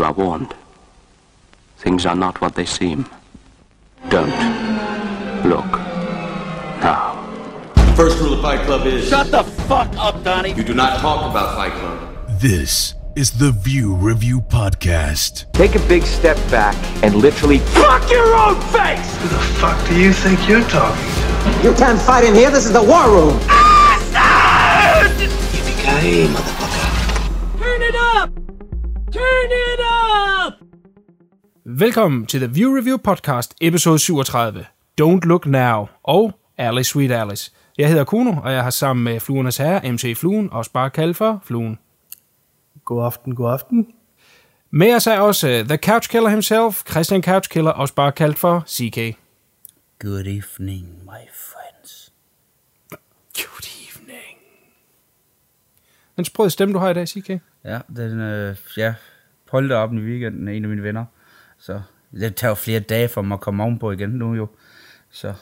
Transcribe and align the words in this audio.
You 0.00 0.06
are 0.06 0.12
warned. 0.14 0.54
Things 1.76 2.06
are 2.06 2.16
not 2.16 2.40
what 2.40 2.54
they 2.54 2.64
seem. 2.64 3.04
Don't 4.08 4.30
look 5.44 5.70
now. 6.80 7.22
First 7.96 8.18
rule 8.18 8.32
of 8.32 8.40
Fight 8.40 8.64
Club 8.64 8.86
is 8.86 9.10
Shut 9.10 9.30
the 9.30 9.42
fuck 9.42 9.94
up, 9.98 10.24
Donnie. 10.24 10.54
you 10.54 10.64
do 10.64 10.72
not 10.72 11.00
talk 11.00 11.30
about 11.30 11.54
Fight 11.54 11.72
Club. 11.72 12.40
This 12.40 12.94
is 13.14 13.32
the 13.32 13.52
View 13.52 13.94
Review 13.94 14.40
Podcast. 14.40 15.52
Take 15.52 15.74
a 15.74 15.86
big 15.86 16.04
step 16.04 16.38
back 16.50 16.74
and 17.04 17.16
literally 17.16 17.58
fuck 17.58 18.10
your 18.10 18.34
own 18.34 18.58
face! 18.72 19.16
Who 19.18 19.28
the 19.28 19.38
fuck 19.60 19.86
do 19.86 20.00
you 20.00 20.14
think 20.14 20.48
you're 20.48 20.66
talking 20.70 21.04
to? 21.04 21.62
You 21.62 21.74
can't 21.74 22.00
fight 22.00 22.24
in 22.24 22.34
here. 22.34 22.50
This 22.50 22.64
is 22.64 22.72
the 22.72 22.82
war 22.82 23.06
room. 23.10 23.38
Yippee-ki-yay, 25.20 26.26
motherfucker. 26.28 26.59
Velkommen 31.78 32.26
til 32.26 32.40
The 32.40 32.54
View 32.54 32.76
Review 32.76 32.96
Podcast, 32.96 33.54
episode 33.60 33.98
37. 33.98 34.66
Don't 35.00 35.20
Look 35.24 35.46
Now 35.46 35.86
og 36.02 36.32
Alice 36.56 36.90
Sweet 36.90 37.12
Alice. 37.12 37.52
Jeg 37.78 37.88
hedder 37.88 38.04
Kuno, 38.04 38.32
og 38.42 38.52
jeg 38.52 38.62
har 38.62 38.70
sammen 38.70 39.04
med 39.04 39.20
Fluernes 39.20 39.56
Herre, 39.56 39.92
MC 39.92 40.16
Fluen, 40.16 40.52
også 40.52 40.72
bare 40.72 40.90
kaldt 40.90 41.16
for 41.16 41.42
Fluen. 41.44 41.78
God 42.84 43.04
aften, 43.04 43.34
god 43.34 43.52
aften. 43.52 43.86
Med 44.70 44.94
os 44.94 45.06
er 45.06 45.18
også 45.18 45.48
uh, 45.48 45.68
The 45.68 45.76
Couch 45.76 46.10
Killer 46.10 46.28
himself, 46.28 46.82
Christian 46.90 47.22
Couch 47.22 47.50
Killer, 47.50 47.70
også 47.70 47.94
bare 47.94 48.12
kaldt 48.12 48.38
for 48.38 48.64
CK. 48.66 49.18
Good 49.98 50.26
evening, 50.26 50.86
my 51.04 51.24
friends. 51.34 52.12
Good 53.34 53.66
evening. 53.88 54.38
Den 56.16 56.24
sprøde 56.24 56.50
stemme, 56.50 56.74
du 56.74 56.78
har 56.78 56.90
i 56.90 56.94
dag, 56.94 57.08
CK. 57.08 57.28
Ja, 57.64 57.78
den, 57.96 58.20
øh, 58.20 58.56
ja, 58.76 58.94
holdt 59.50 59.72
op 59.72 59.92
i 59.92 59.96
weekenden 59.96 60.48
af 60.48 60.52
en 60.52 60.64
af 60.64 60.68
mine 60.68 60.82
venner. 60.82 61.04
Så 61.60 61.82
det 62.12 62.36
tager 62.36 62.50
jo 62.50 62.54
flere 62.54 62.80
dage 62.80 63.08
for 63.08 63.22
mig 63.22 63.34
at 63.34 63.40
komme 63.40 63.62
ovenpå 63.62 63.90
igen 63.92 64.10
nu 64.10 64.34
jo. 64.34 64.48
Så 65.10 65.34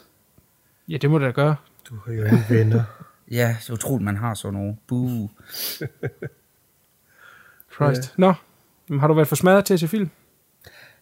Ja, 0.88 0.96
det 0.96 1.10
må 1.10 1.18
det 1.18 1.26
da 1.26 1.30
gøre. 1.30 1.56
Du 1.88 1.94
har 2.06 2.12
jo 2.12 2.24
ingen 2.24 2.44
venner. 2.48 2.82
ja, 3.30 3.56
det 3.60 3.68
er 3.68 3.72
utroligt, 3.72 4.04
man 4.04 4.16
har 4.16 4.34
sådan 4.34 4.54
nogle. 4.54 4.76
Boo. 4.86 5.28
Christ. 7.74 8.18
Nå, 8.18 8.34
Jamen, 8.88 9.00
har 9.00 9.08
du 9.08 9.14
været 9.14 9.28
for 9.28 9.36
smadret 9.36 9.64
til 9.64 9.74
at 9.74 9.80
se 9.80 9.88
film? 9.88 10.10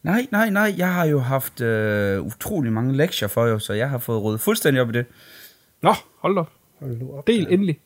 Nej, 0.02 0.26
nej, 0.30 0.50
nej, 0.50 0.74
jeg 0.76 0.94
har 0.94 1.04
jo 1.04 1.18
haft 1.18 1.60
øh, 1.60 2.22
utrolig 2.22 2.72
mange 2.72 2.96
lektier 2.96 3.28
for 3.28 3.46
jo, 3.46 3.58
så 3.58 3.72
jeg 3.72 3.90
har 3.90 3.98
fået 3.98 4.22
ryddet 4.22 4.40
fuldstændig 4.40 4.82
op 4.82 4.88
i 4.88 4.92
det. 4.92 5.06
Nå, 5.82 5.94
hold 6.18 6.34
da 6.34 6.40
op. 6.40 6.50
Hold 6.80 6.96
nu 6.96 7.12
op. 7.12 7.26
Del 7.26 7.46
endelig. 7.50 7.80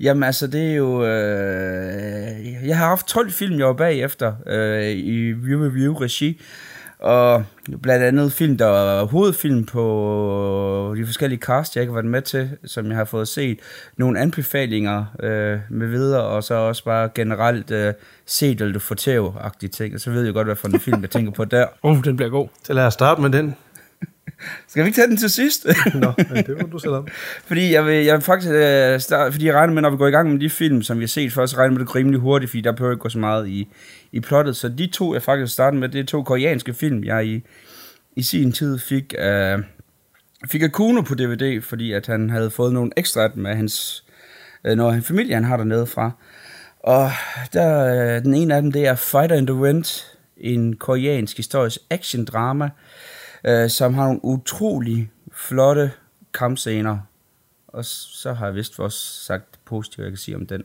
Jamen 0.00 0.22
altså, 0.22 0.46
det 0.46 0.70
er 0.70 0.74
jo... 0.74 1.04
Øh, 1.04 2.66
jeg 2.66 2.78
har 2.78 2.86
haft 2.86 3.06
12 3.06 3.30
film, 3.30 3.58
jeg 3.58 3.66
var 3.66 3.72
bagefter 3.72 4.32
øh, 4.46 4.90
i 4.90 5.32
View 5.32 5.64
Review 5.64 5.94
regi. 5.94 6.40
Og 6.98 7.44
blandt 7.82 8.04
andet 8.04 8.32
film, 8.32 8.58
der 8.58 8.66
er 8.66 9.04
hovedfilm 9.04 9.64
på 9.64 10.94
de 10.96 11.06
forskellige 11.06 11.40
cast, 11.40 11.76
jeg 11.76 11.82
ikke 11.82 11.90
har 11.90 12.02
været 12.02 12.10
med 12.10 12.22
til, 12.22 12.50
som 12.64 12.86
jeg 12.86 12.96
har 12.96 13.04
fået 13.04 13.28
set. 13.28 13.58
Nogle 13.96 14.20
anbefalinger 14.20 15.04
øh, 15.22 15.58
med 15.70 15.86
videre, 15.86 16.22
og 16.22 16.44
så 16.44 16.54
også 16.54 16.84
bare 16.84 17.08
generelt 17.14 17.70
øh, 17.70 17.94
set 18.26 18.60
eller 18.60 18.72
du 18.72 18.78
får 18.78 18.94
tæv-agtige 18.94 19.70
ting. 19.70 19.94
Og 19.94 20.00
så 20.00 20.10
ved 20.10 20.24
jeg 20.24 20.34
godt, 20.34 20.46
hvad 20.46 20.56
for 20.56 20.68
en 20.68 20.80
film, 20.80 21.02
jeg 21.02 21.10
tænker 21.10 21.32
på 21.32 21.44
der. 21.44 21.66
Uh, 21.82 22.04
den 22.04 22.16
bliver 22.16 22.30
god. 22.30 22.48
Så 22.64 22.72
lad 22.72 22.86
os 22.86 22.94
starte 22.94 23.20
med 23.20 23.30
den. 23.30 23.56
Skal 24.68 24.82
vi 24.82 24.86
ikke 24.86 24.96
tage 24.96 25.08
den 25.08 25.16
til 25.16 25.30
sidst? 25.30 25.66
Nå, 25.94 26.12
ja, 26.18 26.42
det 26.42 26.62
må 26.62 26.68
du 26.72 26.78
selv 26.78 26.92
om. 26.92 27.06
Fordi 27.44 27.72
jeg 27.72 27.86
vil, 27.86 28.04
jeg 28.04 28.14
vil 28.14 28.22
faktisk 28.22 28.52
øh, 28.52 29.00
starte, 29.00 29.32
fordi 29.32 29.46
jeg 29.46 29.54
regner 29.54 29.74
med, 29.74 29.82
når 29.82 29.90
vi 29.90 29.96
går 29.96 30.06
i 30.06 30.10
gang 30.10 30.32
med 30.32 30.40
de 30.40 30.50
film, 30.50 30.82
som 30.82 30.98
vi 30.98 31.02
har 31.02 31.08
set 31.08 31.32
først, 31.32 31.52
så 31.52 31.58
regner 31.58 31.78
med 31.78 31.86
det 31.86 31.94
rimelig 31.94 32.20
hurtigt, 32.20 32.50
fordi 32.50 32.60
der 32.60 32.72
behøver 32.72 32.92
ikke 32.92 33.02
gå 33.02 33.08
så 33.08 33.18
meget 33.18 33.48
i, 33.48 33.68
i 34.12 34.20
plottet. 34.20 34.56
Så 34.56 34.68
de 34.68 34.86
to, 34.86 35.14
jeg 35.14 35.22
faktisk 35.22 35.52
starter 35.52 35.78
med, 35.78 35.88
det 35.88 36.00
er 36.00 36.04
to 36.04 36.22
koreanske 36.22 36.74
film, 36.74 37.04
jeg 37.04 37.26
i, 37.26 37.42
i 38.16 38.22
sin 38.22 38.52
tid 38.52 38.78
fik 38.78 39.14
af, 39.18 39.58
fik 40.50 40.62
af 40.62 40.72
Kuno 40.72 41.00
på 41.00 41.14
DVD, 41.14 41.62
fordi 41.62 41.92
at 41.92 42.06
han 42.06 42.30
havde 42.30 42.50
fået 42.50 42.72
nogle 42.72 42.90
ekstra 42.96 43.22
af 43.22 43.30
dem 43.30 43.46
af 43.46 43.56
hans, 43.56 44.04
øh, 44.64 44.76
når 44.76 45.00
familie 45.00 45.34
han 45.34 45.44
har 45.44 45.56
dernede 45.56 45.86
fra. 45.86 46.10
Og 46.80 47.10
der, 47.52 48.16
øh, 48.16 48.22
den 48.22 48.34
ene 48.34 48.54
af 48.54 48.62
dem, 48.62 48.72
det 48.72 48.86
er 48.86 48.94
Fighter 48.94 49.36
in 49.36 49.46
the 49.46 49.56
Wind, 49.56 50.04
en 50.36 50.76
koreansk 50.76 51.36
historisk 51.36 51.78
action-drama, 51.90 52.68
øh, 53.44 53.70
som 53.70 53.94
har 53.94 54.04
nogle 54.04 54.24
utrolig 54.24 55.10
flotte 55.32 55.90
kampscener. 56.34 56.98
Og 57.68 57.84
så 57.84 58.32
har 58.32 58.46
jeg 58.46 58.54
vist 58.54 58.80
også 58.80 59.24
sagt 59.24 59.44
positivt, 59.64 60.04
jeg 60.04 60.10
kan 60.10 60.18
sige 60.18 60.36
om 60.36 60.46
den. 60.46 60.62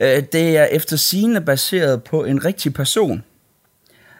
Øh, 0.00 0.22
det 0.32 0.56
er 0.56 0.64
efter 0.64 0.96
sigende 0.96 1.40
baseret 1.40 2.04
på 2.04 2.24
en 2.24 2.44
rigtig 2.44 2.74
person. 2.74 3.24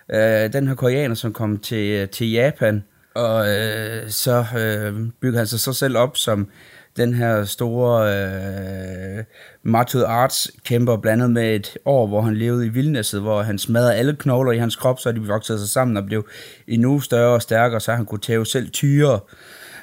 Øh, 0.09 0.53
den 0.53 0.69
her 0.69 0.75
koreaner, 0.75 1.15
som 1.15 1.33
kom 1.33 1.59
til, 1.59 2.09
til 2.09 2.31
Japan, 2.31 2.85
og 3.15 3.49
øh, 3.49 4.11
så 4.11 4.45
øh, 4.59 5.11
bygger 5.21 5.39
han 5.39 5.47
sig 5.47 5.61
så 5.61 5.73
selv 5.73 5.97
op 5.97 6.17
som 6.17 6.49
den 6.97 7.15
her 7.15 7.45
store 7.45 8.15
øh, 8.15 9.25
martial 9.63 10.05
arts 10.05 10.51
kæmper 10.65 10.97
blandet 10.97 11.31
med 11.31 11.55
et 11.55 11.79
år, 11.85 12.07
hvor 12.07 12.21
han 12.21 12.37
levede 12.37 12.67
i 12.67 12.69
vildnæsset, 12.69 13.21
hvor 13.21 13.43
han 13.43 13.59
smadrede 13.59 13.95
alle 13.95 14.17
knogler 14.17 14.53
i 14.53 14.59
hans 14.59 14.77
krop, 14.77 15.01
så 15.01 15.13
de 15.13 15.27
voksede 15.27 15.59
sig 15.59 15.69
sammen 15.69 15.97
og 15.97 16.07
blev 16.07 16.27
endnu 16.67 17.01
større 17.01 17.35
og 17.35 17.43
stærkere, 17.43 17.81
så 17.81 17.93
han 17.93 18.07
kunne 18.07 18.21
tæve 18.21 18.47
selv 18.47 18.71
tyre. 18.71 19.21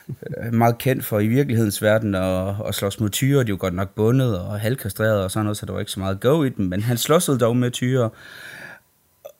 Øh, 0.10 0.54
meget 0.54 0.78
kendt 0.78 1.06
for 1.06 1.20
i 1.20 1.28
virkelighedens 1.28 1.82
verden 1.82 2.16
at, 2.16 2.56
at 2.68 2.76
slås 2.76 3.00
mod 3.00 3.10
tyre. 3.10 3.44
De 3.44 3.52
var 3.52 3.58
godt 3.58 3.74
nok 3.74 3.96
bundet 3.96 4.40
og 4.40 4.60
halvkastreret 4.60 5.24
og 5.24 5.32
sådan 5.32 5.46
noget, 5.46 5.58
så 5.58 5.66
der 5.66 5.74
var 5.74 5.80
ikke 5.80 5.92
så 5.92 6.00
meget 6.00 6.20
go 6.20 6.44
i 6.44 6.50
dem, 6.50 6.66
men 6.66 6.82
han 6.82 6.98
slåsede 6.98 7.40
dog 7.40 7.58
med 7.58 7.72
tyre. 7.72 8.10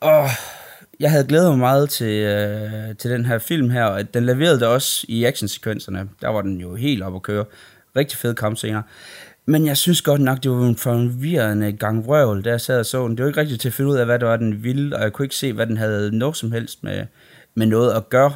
Og 0.00 0.28
jeg 1.00 1.10
havde 1.10 1.24
glædet 1.24 1.50
mig 1.50 1.58
meget 1.58 1.90
til, 1.90 2.22
øh, 2.22 2.96
til 2.96 3.10
den 3.10 3.24
her 3.24 3.38
film 3.38 3.70
her, 3.70 3.84
og 3.84 4.14
den 4.14 4.26
leverede 4.26 4.60
det 4.60 4.68
også 4.68 5.06
i 5.08 5.24
actionsekvenserne. 5.24 6.08
Der 6.20 6.28
var 6.28 6.42
den 6.42 6.60
jo 6.60 6.74
helt 6.74 7.02
op 7.02 7.14
at 7.14 7.22
køre. 7.22 7.44
Rigtig 7.96 8.18
fede 8.18 8.34
kampscener. 8.34 8.82
Men 9.46 9.66
jeg 9.66 9.76
synes 9.76 10.02
godt 10.02 10.20
nok, 10.20 10.42
det 10.42 10.50
var 10.50 10.66
en 10.66 10.76
forvirrende 10.76 11.72
gang 11.72 12.06
vrøvl, 12.06 12.42
da 12.42 12.50
jeg 12.50 12.60
sad 12.60 12.78
og 12.78 12.86
så 12.86 13.08
den. 13.08 13.16
Det 13.16 13.22
var 13.22 13.28
ikke 13.28 13.40
rigtigt 13.40 13.60
til 13.60 13.68
at 13.68 13.72
finde 13.72 13.90
ud 13.90 13.96
af, 13.96 14.06
hvad 14.06 14.18
det 14.18 14.28
var, 14.28 14.36
den 14.36 14.64
ville, 14.64 14.96
og 14.96 15.02
jeg 15.02 15.12
kunne 15.12 15.24
ikke 15.24 15.36
se, 15.36 15.52
hvad 15.52 15.66
den 15.66 15.76
havde 15.76 16.18
noget 16.18 16.36
som 16.36 16.52
helst 16.52 16.84
med, 16.84 17.06
med 17.54 17.66
noget 17.66 17.92
at 17.92 18.08
gøre. 18.08 18.34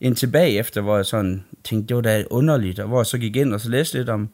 Ind 0.00 0.16
tilbage 0.16 0.58
efter, 0.58 0.80
hvor 0.80 0.96
jeg 0.96 1.06
sådan 1.06 1.44
tænkte, 1.64 1.88
det 1.88 1.96
var 1.96 2.02
da 2.02 2.24
underligt, 2.30 2.78
og 2.78 2.88
hvor 2.88 2.98
jeg 2.98 3.06
så 3.06 3.18
gik 3.18 3.36
ind 3.36 3.54
og 3.54 3.60
så 3.60 3.70
læste 3.70 3.98
lidt 3.98 4.08
om, 4.08 4.28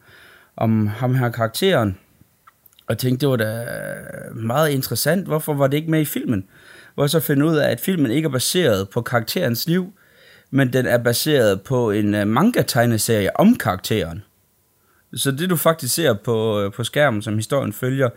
om 0.56 0.86
ham 0.86 1.14
her 1.14 1.30
karakteren, 1.30 1.98
og 2.86 2.98
tænkte, 2.98 3.20
det 3.20 3.30
var 3.30 3.36
da 3.36 3.66
meget 4.34 4.70
interessant, 4.70 5.26
hvorfor 5.26 5.54
var 5.54 5.66
det 5.66 5.76
ikke 5.76 5.90
med 5.90 6.00
i 6.00 6.04
filmen? 6.04 6.44
Hvor 6.94 7.04
jeg 7.04 7.10
så 7.10 7.20
finder 7.20 7.46
ud 7.46 7.56
af, 7.56 7.70
at 7.70 7.80
filmen 7.80 8.10
ikke 8.10 8.26
er 8.26 8.30
baseret 8.30 8.88
på 8.88 9.00
karakterens 9.02 9.66
liv, 9.66 9.92
men 10.50 10.72
den 10.72 10.86
er 10.86 10.98
baseret 10.98 11.62
på 11.62 11.90
en 11.90 12.14
øh, 12.14 12.26
manga-tegneserie 12.26 13.40
om 13.40 13.56
karakteren. 13.56 14.22
Så 15.14 15.30
det 15.30 15.50
du 15.50 15.56
faktisk 15.56 15.94
ser 15.94 16.14
på, 16.14 16.60
øh, 16.60 16.72
på 16.72 16.84
skærmen, 16.84 17.22
som 17.22 17.34
historien 17.34 17.72
følger, 17.72 18.08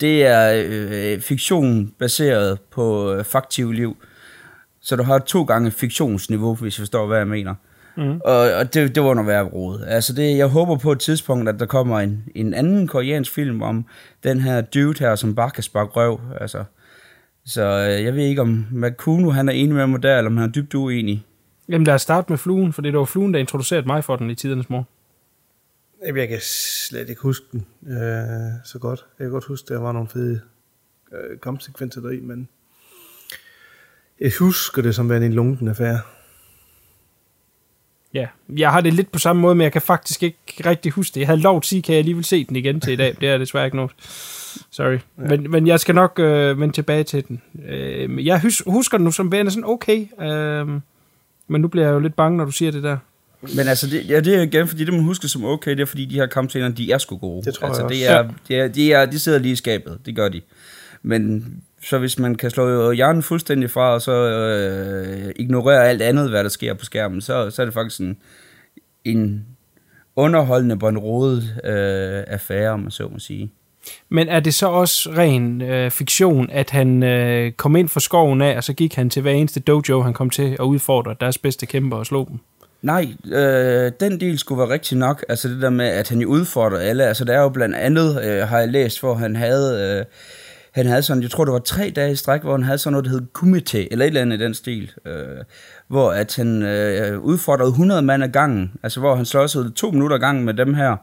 det 0.00 0.26
er 0.26 0.64
øh, 0.66 1.20
fiktion 1.20 1.92
baseret 1.98 2.60
på 2.70 3.12
øh, 3.12 3.24
faktiv 3.24 3.72
liv. 3.72 3.96
Så 4.80 4.96
du 4.96 5.02
har 5.02 5.18
to 5.18 5.42
gange 5.42 5.70
fiktionsniveau, 5.70 6.54
hvis 6.54 6.78
jeg 6.78 6.82
forstår, 6.82 7.06
hvad 7.06 7.18
jeg 7.18 7.28
mener. 7.28 7.54
Mm. 7.96 8.20
Og, 8.24 8.52
og 8.52 8.74
det, 8.74 8.94
det 8.94 9.02
var 9.02 9.14
noget 9.14 9.28
værd 9.28 9.52
råd. 9.52 9.80
Altså 9.86 10.12
det, 10.12 10.36
jeg 10.36 10.46
håber 10.46 10.76
på 10.76 10.92
et 10.92 11.00
tidspunkt, 11.00 11.48
at 11.48 11.60
der 11.60 11.66
kommer 11.66 12.00
en, 12.00 12.24
en 12.34 12.54
anden 12.54 12.88
koreansk 12.88 13.34
film 13.34 13.62
om 13.62 13.84
den 14.24 14.40
her 14.40 14.60
dude 14.60 14.98
her, 14.98 15.14
som 15.14 15.34
bare 15.34 15.50
kan 15.50 15.62
sparke 15.62 15.90
røv. 15.90 16.20
Altså, 16.40 16.64
så 17.46 17.62
øh, 17.62 18.04
jeg 18.04 18.14
ved 18.14 18.22
ikke, 18.24 18.40
om 18.40 18.66
Makuno 18.70 19.30
han 19.30 19.48
er 19.48 19.52
enig 19.52 19.74
med 19.74 19.86
mig 19.86 20.02
der, 20.02 20.18
eller 20.18 20.30
om 20.30 20.36
han 20.36 20.48
er 20.48 20.52
dybt 20.52 20.74
uenig. 20.74 21.24
Jamen 21.68 21.84
lad 21.84 21.94
os 21.94 22.02
starte 22.02 22.32
med 22.32 22.38
fluen, 22.38 22.72
for 22.72 22.82
det 22.82 22.92
var 22.92 23.04
fluen, 23.04 23.34
der 23.34 23.40
introducerede 23.40 23.86
mig 23.86 24.04
for 24.04 24.16
den 24.16 24.30
i 24.30 24.34
tidernes 24.34 24.70
morgen. 24.70 24.86
Jeg 26.06 26.28
kan 26.28 26.40
slet 26.40 27.08
ikke 27.08 27.22
huske 27.22 27.46
den 27.52 27.66
øh, 27.86 28.52
så 28.64 28.78
godt. 28.80 29.06
Jeg 29.18 29.24
kan 29.24 29.30
godt 29.32 29.44
huske, 29.44 29.64
at 29.64 29.68
der 29.68 29.78
var 29.78 29.92
nogle 29.92 30.08
fede 30.08 30.40
øh, 31.12 31.40
kampsekvenser 31.40 32.00
deri, 32.00 32.20
men 32.20 32.48
jeg 34.20 34.32
husker 34.38 34.82
det 34.82 34.94
som 34.94 35.10
værende 35.10 35.26
en 35.26 35.32
lunken 35.32 35.68
affære. 35.68 36.00
Ja, 38.14 38.28
jeg 38.48 38.72
har 38.72 38.80
det 38.80 38.94
lidt 38.94 39.12
på 39.12 39.18
samme 39.18 39.42
måde, 39.42 39.54
men 39.54 39.62
jeg 39.62 39.72
kan 39.72 39.82
faktisk 39.82 40.22
ikke 40.22 40.38
rigtig 40.66 40.92
huske 40.92 41.14
det. 41.14 41.20
Jeg 41.20 41.28
havde 41.28 41.40
lov 41.40 41.56
at 41.56 41.64
sige, 41.64 41.82
kan 41.82 41.92
jeg 41.92 41.98
alligevel 41.98 42.24
se 42.24 42.44
den 42.44 42.56
igen 42.56 42.80
til 42.80 42.92
i 42.92 42.96
dag. 42.96 43.16
Det 43.20 43.28
er 43.28 43.38
desværre 43.38 43.64
ikke 43.64 43.76
noget. 43.76 43.92
Sorry. 44.70 44.92
Ja. 44.92 44.98
Men, 45.16 45.50
men 45.50 45.66
jeg 45.66 45.80
skal 45.80 45.94
nok 45.94 46.18
øh, 46.18 46.60
vende 46.60 46.74
tilbage 46.74 47.04
til 47.04 47.28
den. 47.28 47.42
Øh, 47.68 48.26
jeg 48.26 48.42
hus, 48.42 48.62
husker 48.66 48.98
den 48.98 49.04
nu 49.04 49.10
som 49.10 49.32
værende 49.32 49.50
sådan 49.50 49.68
okay. 49.68 50.06
Øh, 50.22 50.68
men 51.48 51.60
nu 51.60 51.68
bliver 51.68 51.86
jeg 51.86 51.94
jo 51.94 51.98
lidt 51.98 52.16
bange, 52.16 52.36
når 52.36 52.44
du 52.44 52.50
siger 52.50 52.72
det 52.72 52.82
der. 52.82 52.98
Men 53.56 53.68
altså, 53.68 53.86
det, 53.86 54.08
ja, 54.08 54.20
det 54.20 54.34
er 54.34 54.42
igen, 54.42 54.68
fordi 54.68 54.84
det 54.84 54.94
man 54.94 55.02
husker 55.02 55.28
som 55.28 55.44
okay, 55.44 55.70
det 55.70 55.80
er 55.80 55.86
fordi 55.86 56.04
de 56.04 56.14
her 56.14 56.26
kampscener, 56.26 56.68
de 56.68 56.92
er 56.92 56.98
sgu 56.98 57.16
gode. 57.16 57.44
Det 57.44 57.54
tror 57.54 57.68
altså, 57.68 57.82
jeg 57.82 57.90
det 57.90 58.08
er, 58.08 58.22
de, 58.48 58.56
er, 58.56 58.68
de, 58.68 58.92
er, 58.92 59.06
de 59.06 59.18
sidder 59.18 59.38
lige 59.38 59.52
i 59.52 59.56
skabet, 59.56 59.98
det 60.06 60.16
gør 60.16 60.28
de. 60.28 60.40
Men 61.02 61.44
så 61.84 61.98
hvis 61.98 62.18
man 62.18 62.34
kan 62.34 62.50
slå 62.50 62.92
hjernen 62.92 63.22
fuldstændig 63.22 63.70
fra, 63.70 63.94
og 63.94 64.02
så 64.02 64.12
øh, 64.12 65.32
ignorere 65.36 65.88
alt 65.88 66.02
andet, 66.02 66.30
hvad 66.30 66.44
der 66.44 66.50
sker 66.50 66.74
på 66.74 66.84
skærmen, 66.84 67.20
så, 67.20 67.50
så 67.50 67.62
er 67.62 67.66
det 67.66 67.74
faktisk 67.74 68.00
en, 68.00 68.16
en 69.04 69.46
underholdende, 70.16 70.76
båndrodet 70.76 71.42
øh, 71.64 72.24
affære, 72.26 72.70
om 72.70 72.80
man 72.80 72.90
så 72.90 73.08
må 73.08 73.18
sige. 73.18 73.52
Men 74.08 74.28
er 74.28 74.40
det 74.40 74.54
så 74.54 74.66
også 74.66 75.10
ren 75.16 75.62
øh, 75.62 75.90
fiktion, 75.90 76.50
at 76.50 76.70
han 76.70 77.02
øh, 77.02 77.52
kom 77.52 77.76
ind 77.76 77.88
fra 77.88 78.00
skoven 78.00 78.42
af, 78.42 78.56
og 78.56 78.64
så 78.64 78.72
gik 78.72 78.94
han 78.94 79.10
til 79.10 79.22
hver 79.22 79.32
eneste 79.32 79.60
dojo, 79.60 80.02
han 80.02 80.12
kom 80.12 80.30
til 80.30 80.52
at 80.52 80.64
udfordre 80.64 81.16
deres 81.20 81.38
bedste 81.38 81.66
kæmper 81.66 81.96
og 81.96 82.06
slå 82.06 82.28
dem? 82.30 82.38
Nej, 82.82 83.14
øh, 83.32 83.92
den 84.00 84.20
del 84.20 84.38
skulle 84.38 84.58
være 84.58 84.68
rigtig 84.68 84.98
nok. 84.98 85.24
Altså 85.28 85.48
det 85.48 85.62
der 85.62 85.70
med, 85.70 85.86
at 85.86 86.08
han 86.08 86.20
jo 86.20 86.28
udfordrede 86.28 86.82
alle. 86.82 87.04
Altså 87.04 87.24
der 87.24 87.32
er 87.32 87.42
jo 87.42 87.48
blandt 87.48 87.76
andet, 87.76 88.24
øh, 88.24 88.48
har 88.48 88.58
jeg 88.58 88.68
læst, 88.68 89.00
hvor 89.00 89.14
han 89.14 89.36
havde... 89.36 89.98
Øh, 89.98 90.04
han 90.72 90.86
havde 90.86 91.02
sådan, 91.02 91.22
jeg 91.22 91.30
tror 91.30 91.44
det 91.44 91.52
var 91.52 91.58
tre 91.58 91.92
dage 91.96 92.12
i 92.12 92.16
stræk, 92.16 92.42
hvor 92.42 92.52
han 92.52 92.62
havde 92.62 92.78
sådan 92.78 92.92
noget, 92.92 93.04
der 93.04 93.10
hed 93.10 93.22
kumite, 93.32 93.92
eller 93.92 94.04
et 94.04 94.06
eller 94.06 94.20
andet 94.20 94.40
i 94.40 94.44
den 94.44 94.54
stil, 94.54 94.90
øh, 95.06 95.44
hvor 95.88 96.12
at 96.12 96.36
han 96.36 96.62
øh, 96.62 97.20
udfordrede 97.20 97.68
100 97.68 98.02
mand 98.02 98.24
ad 98.24 98.28
gangen, 98.28 98.72
altså 98.82 99.00
hvor 99.00 99.14
han 99.14 99.24
slåsede 99.24 99.70
to 99.70 99.90
minutter 99.90 100.16
ad 100.16 100.20
gangen 100.20 100.44
med 100.44 100.54
dem 100.54 100.74
her, 100.74 100.96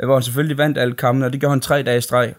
øh, 0.00 0.06
hvor 0.06 0.14
han 0.14 0.22
selvfølgelig 0.22 0.58
vandt 0.58 0.78
alle 0.78 0.94
kampene, 0.94 1.26
og 1.26 1.32
det 1.32 1.40
gjorde 1.40 1.52
han 1.52 1.60
tre 1.60 1.82
dage 1.82 1.98
i 1.98 2.00
streg 2.00 2.34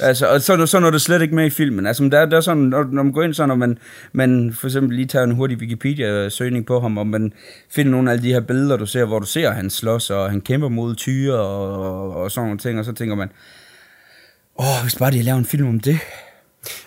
altså, 0.00 0.26
og 0.26 0.40
så, 0.40 0.66
så 0.66 0.80
når 0.80 0.90
det 0.90 1.00
slet 1.00 1.22
ikke 1.22 1.34
med 1.34 1.46
i 1.46 1.50
filmen. 1.50 1.86
Altså, 1.86 2.04
der, 2.04 2.26
der 2.26 2.36
er 2.36 2.40
sådan, 2.40 2.62
når, 2.62 2.84
når 2.92 3.02
man 3.02 3.12
går 3.12 3.22
ind 3.22 3.34
sådan, 3.34 3.50
og 3.50 3.58
man, 3.58 3.78
man 4.12 4.52
for 4.52 4.66
eksempel 4.66 4.96
lige 4.96 5.06
tager 5.06 5.24
en 5.24 5.32
hurtig 5.32 5.58
Wikipedia-søgning 5.58 6.66
på 6.66 6.80
ham, 6.80 6.98
og 6.98 7.06
man 7.06 7.32
finder 7.70 7.92
nogle 7.92 8.12
af 8.12 8.20
de 8.20 8.32
her 8.32 8.40
billeder, 8.40 8.76
du 8.76 8.86
ser, 8.86 9.04
hvor 9.04 9.18
du 9.18 9.26
ser, 9.26 9.50
han 9.50 9.70
slås, 9.70 10.10
og 10.10 10.30
han 10.30 10.40
kæmper 10.40 10.68
mod 10.68 10.94
tyre, 10.94 11.38
og, 11.38 11.82
og, 11.82 12.16
og 12.16 12.30
sådan 12.30 12.46
nogle 12.46 12.58
ting, 12.58 12.78
og 12.78 12.84
så 12.84 12.92
tænker 12.92 13.14
man, 13.14 13.28
åh, 14.58 14.82
hvis 14.82 14.96
bare 14.96 15.10
de 15.10 15.22
laver 15.22 15.38
en 15.38 15.44
film 15.44 15.68
om 15.68 15.80
det. 15.80 15.98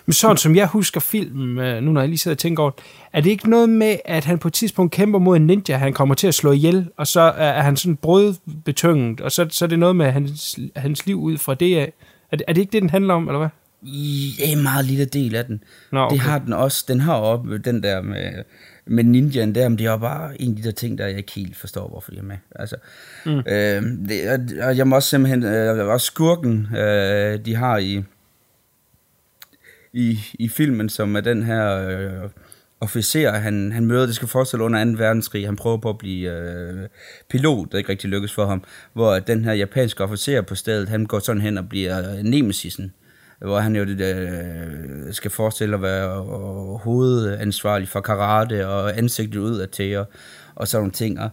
Men 0.06 0.12
sådan 0.12 0.36
som 0.36 0.56
jeg 0.56 0.66
husker 0.66 1.00
filmen, 1.00 1.58
øh, 1.58 1.82
nu 1.82 1.92
når 1.92 2.00
jeg 2.00 2.08
lige 2.08 2.18
sidder 2.18 2.34
og 2.34 2.38
tænker 2.38 2.62
over 2.62 2.72
er 3.12 3.20
det 3.20 3.30
ikke 3.30 3.50
noget 3.50 3.68
med, 3.68 3.96
at 4.04 4.24
han 4.24 4.38
på 4.38 4.48
et 4.48 4.54
tidspunkt 4.54 4.92
kæmper 4.92 5.18
mod 5.18 5.36
en 5.36 5.46
ninja, 5.46 5.76
han 5.76 5.92
kommer 5.92 6.14
til 6.14 6.26
at 6.26 6.34
slå 6.34 6.52
ihjel, 6.52 6.88
og 6.96 7.06
så 7.06 7.20
er 7.20 7.62
han 7.62 7.76
sådan 7.76 7.96
brødbetynget, 7.96 9.20
og 9.20 9.32
så, 9.32 9.46
så 9.50 9.64
er 9.64 9.68
det 9.68 9.78
noget 9.78 9.96
med 9.96 10.10
hans, 10.10 10.58
hans 10.76 11.06
liv 11.06 11.20
ud 11.20 11.38
fra 11.38 11.54
det 11.54 11.76
af. 11.76 11.92
Er 12.32 12.36
det, 12.36 12.44
er 12.48 12.52
det 12.52 12.60
ikke 12.60 12.72
det, 12.72 12.82
den 12.82 12.90
handler 12.90 13.14
om, 13.14 13.28
eller 13.28 13.38
hvad? 13.38 13.48
I 13.82 14.34
er 14.42 14.46
en 14.46 14.62
meget 14.62 14.84
lille 14.84 15.04
del 15.04 15.34
af 15.34 15.44
den. 15.44 15.64
Nå, 15.92 16.00
okay. 16.00 16.14
Det 16.14 16.20
har 16.20 16.38
den 16.38 16.52
også. 16.52 16.84
Den 16.88 17.00
har 17.00 17.14
op 17.14 17.46
den 17.64 17.82
der 17.82 18.02
med, 18.02 18.44
med 18.86 19.04
ninjaen 19.04 19.54
der, 19.54 19.68
men 19.68 19.78
det 19.78 19.86
er 19.86 19.90
jo 19.90 19.96
bare 19.96 20.42
en 20.42 20.50
af 20.50 20.56
de 20.56 20.62
der 20.62 20.70
ting, 20.70 20.98
der 20.98 21.06
jeg 21.06 21.18
ikke 21.18 21.32
helt 21.32 21.56
forstår, 21.56 21.88
hvorfor 21.88 22.10
de 22.10 22.18
er 22.18 22.22
med. 22.22 22.36
Altså, 22.54 22.76
mm. 23.26 23.38
øh, 23.38 24.08
det, 24.08 24.62
og 24.62 24.76
jeg 24.76 24.86
må 24.86 24.96
også 24.96 25.08
simpelthen, 25.08 25.44
øh, 25.44 25.86
også 25.86 26.06
skurken, 26.06 26.68
øh, 26.76 27.44
de 27.44 27.54
har 27.54 27.78
i, 27.78 28.02
i, 29.92 30.18
i 30.34 30.48
filmen, 30.48 30.88
som 30.88 31.16
er 31.16 31.20
den 31.20 31.42
her 31.42 31.88
øh, 31.88 32.30
officer, 32.80 33.32
han, 33.32 33.72
han 33.72 33.86
møder, 33.86 34.06
det 34.06 34.14
skal 34.14 34.28
forestille 34.28 34.64
under 34.64 34.84
2. 34.84 34.90
verdenskrig, 34.90 35.46
han 35.46 35.56
prøver 35.56 35.76
på 35.76 35.88
at 35.88 35.98
blive 35.98 36.30
øh, 36.30 36.88
pilot, 37.30 37.72
det 37.72 37.78
ikke 37.78 37.90
rigtig 37.90 38.10
lykkes 38.10 38.32
for 38.32 38.46
ham, 38.46 38.64
hvor 38.92 39.18
den 39.18 39.44
her 39.44 39.52
japanske 39.52 40.04
officer 40.04 40.42
på 40.42 40.54
stedet, 40.54 40.88
han 40.88 41.06
går 41.06 41.18
sådan 41.18 41.42
hen 41.42 41.58
og 41.58 41.68
bliver 41.68 42.12
øh, 42.12 42.22
nemesisen, 42.22 42.92
hvor 43.38 43.58
han 43.58 43.76
jo 43.76 43.84
det, 43.84 44.00
øh, 44.00 45.12
skal 45.12 45.30
forestille 45.30 45.74
at 45.74 45.82
være 45.82 46.16
øh, 46.16 46.80
hovedansvarlig 46.80 47.88
for 47.88 48.00
karate 48.00 48.68
og 48.68 48.98
ansigtet 48.98 49.40
ud 49.40 49.58
af 49.58 49.68
tæer 49.68 50.04
og 50.54 50.68
sådan 50.68 50.82
nogle 50.82 50.92
ting. 50.92 51.20
Og 51.20 51.30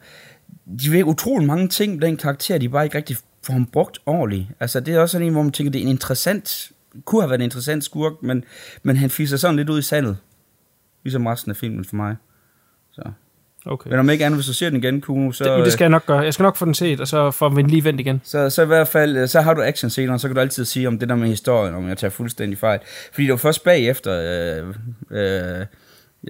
de 0.84 0.92
ved 0.92 1.04
utrolig 1.04 1.48
mange 1.48 1.68
ting, 1.68 2.02
den 2.02 2.18
karakter, 2.18 2.58
de 2.58 2.70
bare 2.70 2.84
ikke 2.84 2.98
rigtig 2.98 3.18
får 3.44 3.54
ham 3.54 3.66
brugt 3.66 4.00
ordentligt. 4.06 4.48
Altså 4.60 4.80
det 4.80 4.94
er 4.94 5.00
også 5.00 5.12
sådan 5.12 5.28
en, 5.28 5.34
hvor 5.34 5.44
man 5.44 5.52
tænker, 5.52 5.72
det 5.72 5.80
er 5.80 5.84
en 5.84 5.90
interessant, 5.90 6.72
kunne 7.06 7.22
have 7.22 7.30
været 7.30 7.40
en 7.40 7.44
interessant 7.44 7.84
skurk, 7.84 8.14
men, 8.22 8.44
men 8.84 8.98
han 8.98 9.10
fiser 9.10 9.38
sådan 9.38 9.56
lidt 9.56 9.70
ud 9.70 9.80
i 9.80 9.82
sandet. 9.82 10.18
Ligesom 11.08 11.26
resten 11.26 11.50
af 11.50 11.56
filmen 11.56 11.86
for 11.86 11.96
mig. 11.96 12.16
Så. 12.92 13.02
Okay. 13.66 13.90
Men 13.90 14.00
om 14.00 14.10
ikke 14.10 14.26
andet, 14.26 14.38
hvis 14.38 14.48
du 14.48 14.54
ser 14.54 14.70
den 14.70 14.84
igen, 14.84 15.02
Kuno, 15.02 15.32
så... 15.32 15.58
Det, 15.58 15.66
det 15.66 15.74
skal 15.74 15.86
jeg 15.86 15.90
nok 15.90 16.06
gøre. 16.06 16.20
Jeg 16.20 16.34
skal 16.34 16.44
nok 16.44 16.56
få 16.56 16.66
den 16.66 16.74
set, 16.74 17.00
og 17.00 17.08
så 17.08 17.32
får 17.32 17.50
vi 17.50 17.62
den 17.62 17.70
lige 17.70 17.84
vendt 17.84 18.00
igen. 18.00 18.22
Så, 18.24 18.50
så 18.50 18.64
i 18.64 18.66
hvert 18.66 18.88
fald, 18.88 19.18
øh, 19.18 19.28
så 19.28 19.42
har 19.42 19.54
du 19.54 19.62
action 19.62 19.90
scener, 19.90 20.18
så 20.18 20.28
kan 20.28 20.36
du 20.36 20.42
altid 20.42 20.66
sige 20.66 20.88
om 20.88 21.00
det 21.00 21.10
der 21.10 21.16
med 21.16 21.28
historien, 21.28 21.76
om 21.76 21.88
jeg 21.88 21.98
tager 21.98 22.12
fuldstændig 22.12 22.58
fejl. 22.58 22.80
Fordi 23.14 23.24
det 23.24 23.32
var 23.32 23.38
først 23.38 23.64
bagefter, 23.64 24.14
øh, 24.62 24.74
øh, 25.12 25.66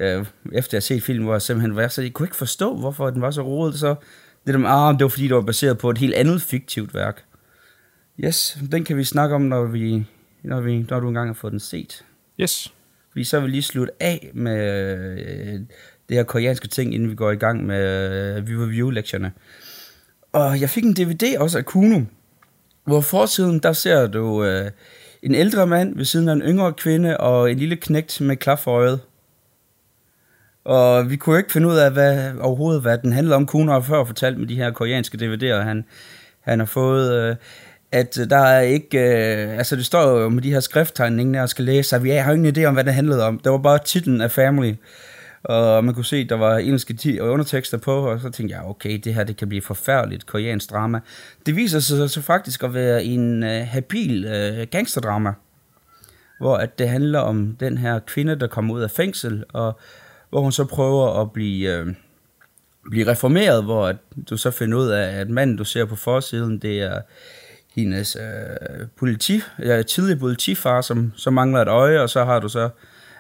øh, 0.02 0.26
efter 0.52 0.78
jeg 0.78 0.84
set 0.84 1.04
filmen, 1.04 1.24
hvor 1.24 1.34
jeg 1.34 1.42
simpelthen 1.42 1.76
var 1.76 1.88
så 1.88 2.02
jeg 2.02 2.14
kunne 2.14 2.26
ikke 2.26 2.36
forstå, 2.36 2.76
hvorfor 2.76 3.10
den 3.10 3.22
var 3.22 3.32
så 3.32 3.42
rodet. 3.42 3.80
Så 3.80 3.96
det 4.46 4.54
der 4.54 4.58
med, 4.58 4.70
ah, 4.70 4.94
det 4.94 5.04
var 5.04 5.10
fordi, 5.10 5.28
det 5.28 5.36
var 5.36 5.42
baseret 5.42 5.78
på 5.78 5.90
et 5.90 5.98
helt 5.98 6.14
andet 6.14 6.42
fiktivt 6.42 6.94
værk. 6.94 7.24
Yes, 8.24 8.58
den 8.72 8.84
kan 8.84 8.98
vi 8.98 9.04
snakke 9.04 9.36
om, 9.36 9.42
når, 9.42 9.66
vi, 9.66 10.06
når, 10.44 10.62
vi, 10.62 10.86
når 10.90 11.00
du 11.00 11.08
engang 11.08 11.30
har 11.30 11.34
fået 11.34 11.52
den 11.52 11.60
set. 11.60 12.04
Yes. 12.40 12.74
Fordi 13.18 13.24
så 13.24 13.40
vil 13.40 13.48
vi 13.48 13.52
lige 13.52 13.62
slutte 13.62 13.94
af 14.00 14.32
med 14.34 14.72
øh, 15.28 15.54
det 16.10 16.18
her 16.18 16.24
koreanske 16.24 16.68
ting, 16.68 16.94
inden 16.94 17.10
vi 17.10 17.16
går 17.16 17.32
i 17.32 17.36
gang 17.36 17.66
med 17.66 18.38
øh, 18.38 18.44
review-lektionerne. 18.44 19.32
Og 20.34 20.62
jeg 20.62 20.70
fik 20.70 20.84
en 20.84 20.94
DVD 20.94 21.38
også 21.38 21.58
af 21.58 21.66
Kuno, 21.66 22.02
hvor 22.84 23.02
forsiden, 23.02 23.60
der 23.60 23.74
ser 23.74 24.08
du 24.08 24.44
øh, 24.44 24.72
en 25.22 25.36
ældre 25.36 25.68
mand 25.68 25.96
ved 25.96 26.06
siden 26.06 26.30
af 26.30 26.34
en 26.34 26.42
yngre 26.42 26.74
kvinde, 26.74 27.18
og 27.18 27.52
en 27.52 27.58
lille 27.58 27.76
knægt 27.76 28.22
med 28.22 28.36
klap 28.36 28.60
for 28.60 28.72
øjet. 28.72 29.00
Og 30.66 31.10
vi 31.10 31.16
kunne 31.16 31.38
ikke 31.38 31.52
finde 31.52 31.68
ud 31.68 31.76
af, 31.76 31.92
hvad, 31.92 32.34
overhovedet, 32.42 32.82
hvad 32.82 32.98
den 32.98 33.12
handler 33.12 33.36
om. 33.36 33.46
Kuno 33.46 33.72
har 33.72 33.82
før 33.82 34.04
fortalt 34.04 34.38
med 34.38 34.48
de 34.48 34.56
her 34.56 34.72
koreanske 34.72 35.18
DVD'er, 35.18 35.64
han, 35.64 35.86
han 36.42 36.60
har 36.60 36.66
fået... 36.66 37.30
Øh, 37.30 37.36
at 37.92 38.20
øh, 38.20 38.30
der 38.30 38.38
er 38.38 38.62
ikke, 38.62 38.98
øh, 38.98 39.58
altså 39.58 39.76
det 39.76 39.86
står 39.86 40.20
jo 40.20 40.30
med 40.30 40.42
de 40.42 40.54
her 40.54 40.60
skrifttegninger, 40.60 41.40
jeg 41.40 41.50
skal 41.50 41.66
læse, 41.66 41.90
så 41.90 42.00
vi 42.00 42.10
har 42.10 42.32
jo 42.32 42.38
ingen 42.38 42.58
idé 42.58 42.64
om, 42.66 42.74
hvad 42.74 42.84
det 42.84 42.94
handlede 42.94 43.24
om. 43.24 43.40
Det 43.40 43.52
var 43.52 43.58
bare 43.58 43.80
titlen 43.86 44.22
af 44.22 44.32
Family, 44.32 44.74
og 45.44 45.84
man 45.84 45.94
kunne 45.94 46.06
se, 46.06 46.28
der 46.28 46.36
var 46.36 46.58
engelske 46.58 47.24
undertekster 47.24 47.78
på, 47.78 48.12
og 48.12 48.20
så 48.20 48.30
tænkte 48.30 48.56
jeg, 48.56 48.66
okay, 48.66 48.98
det 49.04 49.14
her 49.14 49.24
det 49.24 49.38
kan 49.38 49.50
blive 49.50 49.62
forfærdeligt 49.62 50.26
koreansk 50.26 50.70
drama. 50.72 51.00
Det 51.46 51.56
viser 51.56 51.80
sig 51.80 52.10
så 52.10 52.22
faktisk 52.22 52.64
at 52.64 52.74
være 52.74 53.04
en 53.04 53.44
øh, 53.44 53.68
habil 53.68 54.26
øh, 54.26 54.68
gangsterdrama, 54.72 55.34
hvor 56.40 56.58
at 56.58 56.80
det 56.80 56.90
handler 56.90 57.20
om 57.20 57.56
den 57.60 57.78
her 57.78 58.00
kvinde, 58.00 58.40
der 58.40 58.48
kommer 58.48 58.74
ud 58.74 58.82
af 58.82 58.92
fængsel, 58.92 59.44
og 59.50 59.80
hvor 60.30 60.42
hun 60.42 60.52
så 60.52 60.66
prøver 60.66 61.22
at 61.22 61.32
blive... 61.32 61.78
Øh, 61.78 61.88
blive 62.90 63.12
reformeret, 63.12 63.64
hvor 63.64 63.88
at 63.88 63.96
du 64.30 64.38
så 64.38 64.52
finder 64.52 64.78
ud 64.78 64.88
af, 64.88 65.20
at 65.20 65.30
manden, 65.30 65.58
du 65.58 65.64
ser 65.64 65.86
på 65.86 65.96
forsiden, 65.96 66.58
det 66.60 66.82
er 66.82 67.02
hendes 67.78 68.16
øh, 68.16 68.88
politi, 68.98 69.42
ja, 69.60 69.82
tidlige 69.82 70.18
politifar, 70.18 70.82
som, 70.82 71.14
som 71.16 71.34
mangler 71.34 71.62
et 71.62 71.68
øje, 71.68 72.02
og 72.02 72.10
så 72.10 72.26
har 72.26 72.40
du 72.40 72.50
så 72.50 72.70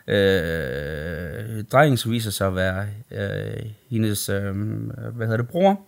øh, 0.07 1.63
drengen, 1.71 1.97
som 1.97 2.11
viser 2.11 2.31
sig 2.31 2.47
at 2.47 2.55
være 2.55 2.85
øh, 3.11 3.65
hendes, 3.89 4.29
øh, 4.29 4.55
hvad 5.15 5.27
hedder 5.27 5.37
det, 5.37 5.47
bror. 5.47 5.81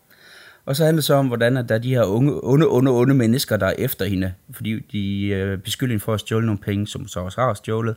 Og 0.65 0.75
så 0.75 0.85
handler 0.85 0.97
det 0.97 1.03
så 1.03 1.13
om, 1.13 1.27
hvordan 1.27 1.57
at 1.57 1.69
der 1.69 1.75
er 1.75 1.79
de 1.79 1.95
her 1.95 2.03
unge, 2.03 2.39
onde, 2.43 2.67
onde, 2.67 2.91
onde 2.91 3.13
mennesker, 3.13 3.57
der 3.57 3.65
er 3.65 3.73
efter 3.77 4.05
hende, 4.05 4.33
fordi 4.51 4.79
de 4.91 5.27
øh, 5.27 5.57
beskylder 5.57 5.91
hende 5.91 6.03
for 6.03 6.13
at 6.13 6.19
stjåle 6.19 6.45
nogle 6.45 6.59
penge, 6.59 6.87
som 6.87 7.07
så 7.07 7.19
også 7.19 7.41
har 7.41 7.53
stjålet. 7.53 7.95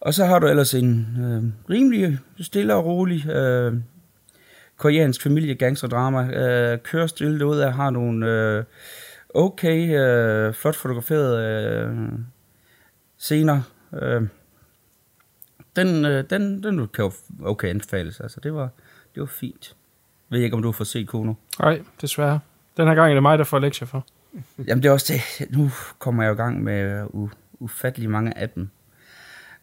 Og 0.00 0.14
så 0.14 0.24
har 0.24 0.38
du 0.38 0.46
ellers 0.46 0.74
en 0.74 1.06
øh, 1.20 1.74
rimelig 1.74 2.18
stille 2.40 2.74
og 2.74 2.84
rolig 2.84 3.28
øh, 3.30 3.74
koreansk 4.76 5.22
familie 5.22 5.54
gangsterdrama. 5.54 6.22
Øh, 6.22 6.78
kører 6.78 7.06
stille 7.06 7.46
ud 7.46 7.58
af, 7.58 7.72
har 7.72 7.90
nogle... 7.90 8.30
Øh, 8.30 8.64
okay, 9.34 9.98
øh, 9.98 10.54
flot 10.54 10.76
fotograferet 10.76 11.44
øh, 11.44 11.96
scener. 13.18 13.62
Øh, 14.02 14.22
den, 15.76 16.04
øh, 16.04 16.24
den, 16.30 16.62
den 16.62 16.88
kan 16.88 17.04
jo 17.04 17.12
okay 17.42 17.68
anbefales. 17.68 18.20
Altså, 18.20 18.40
det 18.42 18.54
var, 18.54 18.68
det 19.14 19.20
var 19.20 19.26
fint. 19.26 19.76
Jeg 20.30 20.36
ved 20.36 20.44
ikke, 20.44 20.56
om 20.56 20.62
du 20.62 20.68
har 20.68 20.72
fået 20.72 20.86
set 20.86 21.08
Kuno. 21.08 21.34
Nej, 21.60 21.82
desværre. 22.00 22.40
Den 22.76 22.88
her 22.88 22.94
gang 22.94 23.10
er 23.10 23.14
det 23.14 23.22
mig, 23.22 23.38
der 23.38 23.44
får 23.44 23.58
lektier 23.58 23.86
for. 23.88 24.06
Jamen, 24.66 24.82
det 24.82 24.88
er 24.88 24.92
også 24.92 25.12
det. 25.12 25.50
Nu 25.50 25.70
kommer 25.98 26.22
jeg 26.22 26.28
jo 26.30 26.34
i 26.34 26.36
gang 26.36 26.62
med 26.62 27.04
u- 27.06 27.36
ufattelig 27.58 28.10
mange 28.10 28.38
af 28.38 28.48
dem. 28.50 28.68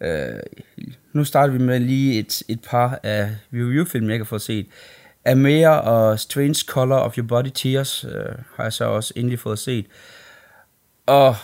Øh, 0.01 0.39
nu 1.13 1.23
starter 1.23 1.53
vi 1.53 1.59
med 1.59 1.79
lige 1.79 2.19
et, 2.19 2.43
et 2.47 2.59
par 2.69 2.99
af 3.03 3.35
review-film, 3.53 4.05
jeg 4.05 4.13
ikke 4.13 4.23
har 4.23 4.27
fået 4.27 4.41
set. 4.41 4.67
Amaya 5.25 5.69
og 5.69 6.19
Strange 6.19 6.63
Color 6.67 6.97
of 6.97 7.17
Your 7.17 7.27
Body 7.27 7.51
Tears 7.53 8.03
øh, 8.03 8.35
har 8.55 8.63
jeg 8.63 8.73
så 8.73 8.85
også 8.85 9.13
endelig 9.15 9.39
fået 9.39 9.59
set. 9.59 9.85
Og 11.05 11.35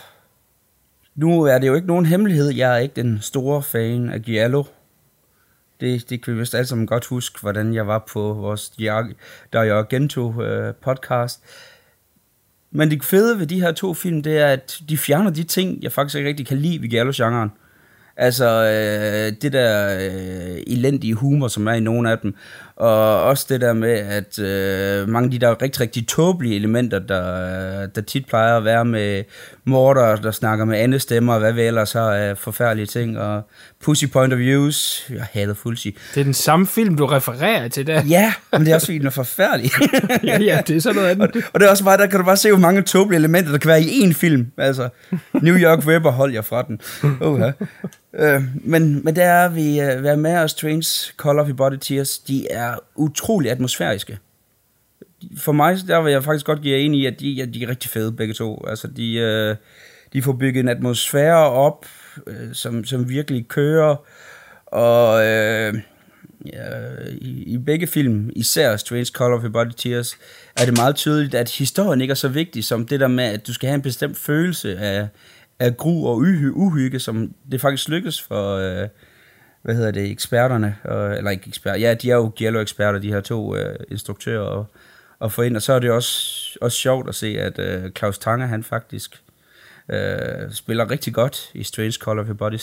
nu 1.15 1.43
er 1.43 1.57
det 1.57 1.67
jo 1.67 1.75
ikke 1.75 1.87
nogen 1.87 2.05
hemmelighed, 2.05 2.49
jeg 2.49 2.73
er 2.73 2.77
ikke 2.77 2.95
den 2.95 3.21
store 3.21 3.63
fan 3.63 4.09
af 4.09 4.21
Giallo. 4.21 4.63
Det, 5.79 6.09
det 6.09 6.23
kan 6.23 6.33
vi 6.33 6.39
vist 6.39 6.55
alle 6.55 6.67
sammen 6.67 6.87
godt 6.87 7.05
huske, 7.05 7.39
hvordan 7.41 7.73
jeg 7.73 7.87
var 7.87 8.05
på 8.13 8.33
vores 8.33 8.69
Dario 9.53 9.77
Argento 9.77 10.41
øh, 10.41 10.73
podcast. 10.75 11.43
Men 12.71 12.91
det 12.91 13.03
fede 13.03 13.39
ved 13.39 13.47
de 13.47 13.61
her 13.61 13.71
to 13.71 13.93
film, 13.93 14.23
det 14.23 14.37
er, 14.37 14.47
at 14.47 14.79
de 14.89 14.97
fjerner 14.97 15.29
de 15.29 15.43
ting, 15.43 15.83
jeg 15.83 15.91
faktisk 15.91 16.15
ikke 16.15 16.29
rigtig 16.29 16.47
kan 16.47 16.57
lide 16.57 16.81
ved 16.81 16.89
Giallo-genren. 16.89 17.51
Altså, 18.17 18.45
øh, 18.45 19.41
det 19.41 19.53
der 19.53 19.95
øh, 19.95 20.63
elendige 20.67 21.13
humor, 21.13 21.47
som 21.47 21.67
er 21.67 21.73
i 21.73 21.79
nogle 21.79 22.11
af 22.11 22.19
dem, 22.19 22.35
og 22.79 23.23
også 23.23 23.45
det 23.49 23.61
der 23.61 23.73
med, 23.73 23.91
at 23.91 24.39
øh, 24.39 25.09
mange 25.09 25.25
af 25.25 25.31
de 25.31 25.39
der 25.39 25.61
rigtig, 25.61 25.81
rigtig 25.81 26.07
tåbelige 26.07 26.55
elementer, 26.55 26.99
der, 26.99 27.85
der 27.85 28.01
tit 28.01 28.25
plejer 28.27 28.57
at 28.57 28.65
være 28.65 28.85
med 28.85 29.23
morder, 29.65 30.15
der 30.15 30.31
snakker 30.31 30.65
med 30.65 30.79
andre 30.79 30.99
stemmer, 30.99 31.33
og 31.33 31.39
hvad 31.39 31.53
vi 31.53 31.61
ellers 31.61 31.93
har 31.93 32.13
af 32.13 32.37
forfærdelige 32.37 32.85
ting, 32.85 33.19
og 33.19 33.41
Pussy 33.83 34.05
Point 34.05 34.33
of 34.33 34.39
Views, 34.39 35.07
jeg 35.09 35.27
hader 35.33 35.53
Pussy. 35.53 35.87
Det 36.15 36.19
er 36.19 36.23
den 36.23 36.33
samme 36.33 36.67
film, 36.67 36.97
du 36.97 37.05
refererer 37.05 37.67
til 37.67 37.87
der. 37.87 38.03
Ja, 38.03 38.33
men 38.51 38.61
det 38.61 38.71
er 38.71 38.75
også 38.75 38.87
fordi, 38.87 38.97
den 38.97 39.07
er 39.07 39.11
forfærdelig. 39.11 39.71
ja, 40.23 40.39
ja, 40.39 40.61
det 40.67 40.75
er 40.75 40.79
sådan 40.79 40.95
noget 40.95 41.09
andet. 41.09 41.35
og, 41.35 41.41
og 41.53 41.59
det 41.59 41.65
er 41.65 41.71
også 41.71 41.83
bare, 41.83 41.97
der 41.97 42.07
kan 42.07 42.19
du 42.19 42.25
bare 42.25 42.37
se, 42.37 42.49
hvor 42.49 42.59
mange 42.59 42.81
tåbelige 42.81 43.19
elementer, 43.19 43.51
der 43.51 43.57
kan 43.57 43.69
være 43.69 43.81
i 43.81 44.03
én 44.03 44.13
film. 44.13 44.51
Altså, 44.57 44.89
New 45.33 45.55
York 45.55 45.87
Ripper, 45.87 46.11
hold 46.11 46.33
jer 46.33 46.41
fra 46.41 46.61
den. 46.61 46.79
Uh-huh. 47.03 47.65
Øh, 48.13 48.41
men, 48.55 49.01
men 49.03 49.15
der 49.15 49.23
er 49.23 49.49
vi, 49.49 49.81
uh, 49.81 50.01
hvad 50.01 50.17
med 50.17 50.37
os, 50.37 50.53
Trains, 50.53 51.13
Call 51.23 51.39
of 51.39 51.45
the 51.45 51.53
Body 51.53 51.77
Tears, 51.81 52.17
de 52.17 52.51
er 52.51 52.68
utrolig 52.95 53.51
atmosfæriske. 53.51 54.17
For 55.37 55.51
mig, 55.51 55.77
der 55.87 56.01
vil 56.01 56.11
jeg 56.11 56.23
faktisk 56.23 56.45
godt 56.45 56.61
give 56.61 56.77
jer 56.77 56.83
ind 56.83 56.95
i, 56.95 57.05
at 57.05 57.19
de, 57.19 57.29
ja, 57.29 57.45
de 57.45 57.63
er 57.63 57.69
rigtig 57.69 57.89
fede, 57.91 58.11
begge 58.11 58.33
to. 58.33 58.65
Altså, 58.67 58.87
de, 58.87 59.13
øh, 59.13 59.55
de 60.13 60.21
får 60.21 60.33
bygget 60.33 60.59
en 60.59 60.69
atmosfære 60.69 61.49
op, 61.49 61.85
øh, 62.27 62.53
som, 62.53 62.85
som 62.85 63.09
virkelig 63.09 63.47
kører, 63.47 63.95
og 64.65 65.25
Øh, 65.25 65.73
ja, 66.45 66.69
i, 67.11 67.43
i 67.43 67.57
begge 67.57 67.87
film, 67.87 68.29
især 68.35 68.75
Strange 68.75 69.05
Call 69.05 69.33
of 69.33 69.39
the 69.39 69.49
Body 69.49 69.71
Tears, 69.77 70.17
er 70.55 70.65
det 70.65 70.77
meget 70.77 70.95
tydeligt, 70.95 71.35
at 71.35 71.51
historien 71.51 72.01
ikke 72.01 72.11
er 72.11 72.15
så 72.15 72.27
vigtig 72.27 72.63
som 72.63 72.87
det 72.87 72.99
der 72.99 73.07
med, 73.07 73.23
at 73.23 73.47
du 73.47 73.53
skal 73.53 73.67
have 73.67 73.75
en 73.75 73.81
bestemt 73.81 74.17
følelse 74.17 74.77
af, 74.77 75.07
af 75.59 75.77
gru 75.77 76.07
og 76.07 76.17
uhy, 76.17 76.49
uhygge, 76.49 76.99
som 76.99 77.33
det 77.51 77.61
faktisk 77.61 77.89
lykkes 77.89 78.21
for, 78.21 78.55
øh, 78.55 78.87
hvad 79.61 79.75
hedder 79.75 79.91
det, 79.91 80.11
eksperterne, 80.11 80.75
øh, 80.89 81.17
eller 81.17 81.31
ikke 81.31 81.47
eksperter, 81.47 81.79
ja, 81.79 81.93
de 81.93 82.11
er 82.11 82.15
jo 82.15 82.31
Giallo-eksperter, 82.35 82.99
de 82.99 83.11
her 83.11 83.21
to 83.21 83.55
øh, 83.55 83.75
instruktører, 83.91 84.41
og, 84.41 84.65
og 85.19 85.31
få 85.31 85.41
ind, 85.41 85.55
og 85.55 85.61
så 85.61 85.73
er 85.73 85.79
det 85.79 85.91
også, 85.91 86.57
også 86.61 86.77
sjovt 86.77 87.09
at 87.09 87.15
se, 87.15 87.27
at 87.27 87.59
øh, 87.59 87.91
Claus 87.91 88.17
Tange, 88.17 88.47
han 88.47 88.63
faktisk 88.63 89.21
øh, 89.89 90.51
spiller 90.51 90.91
rigtig 90.91 91.13
godt 91.13 91.51
i 91.53 91.63
Strange 91.63 91.91
Call 91.91 92.19
of 92.19 92.25
the 92.25 92.35
Body 92.35 92.57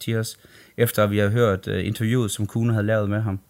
Tears, 0.00 0.38
efter 0.76 1.06
vi 1.06 1.18
har 1.18 1.28
hørt 1.28 1.68
øh, 1.68 1.86
interviewet, 1.86 2.30
som 2.30 2.46
Kuno 2.46 2.72
havde 2.72 2.86
lavet 2.86 3.10
med 3.10 3.20
ham. 3.20 3.40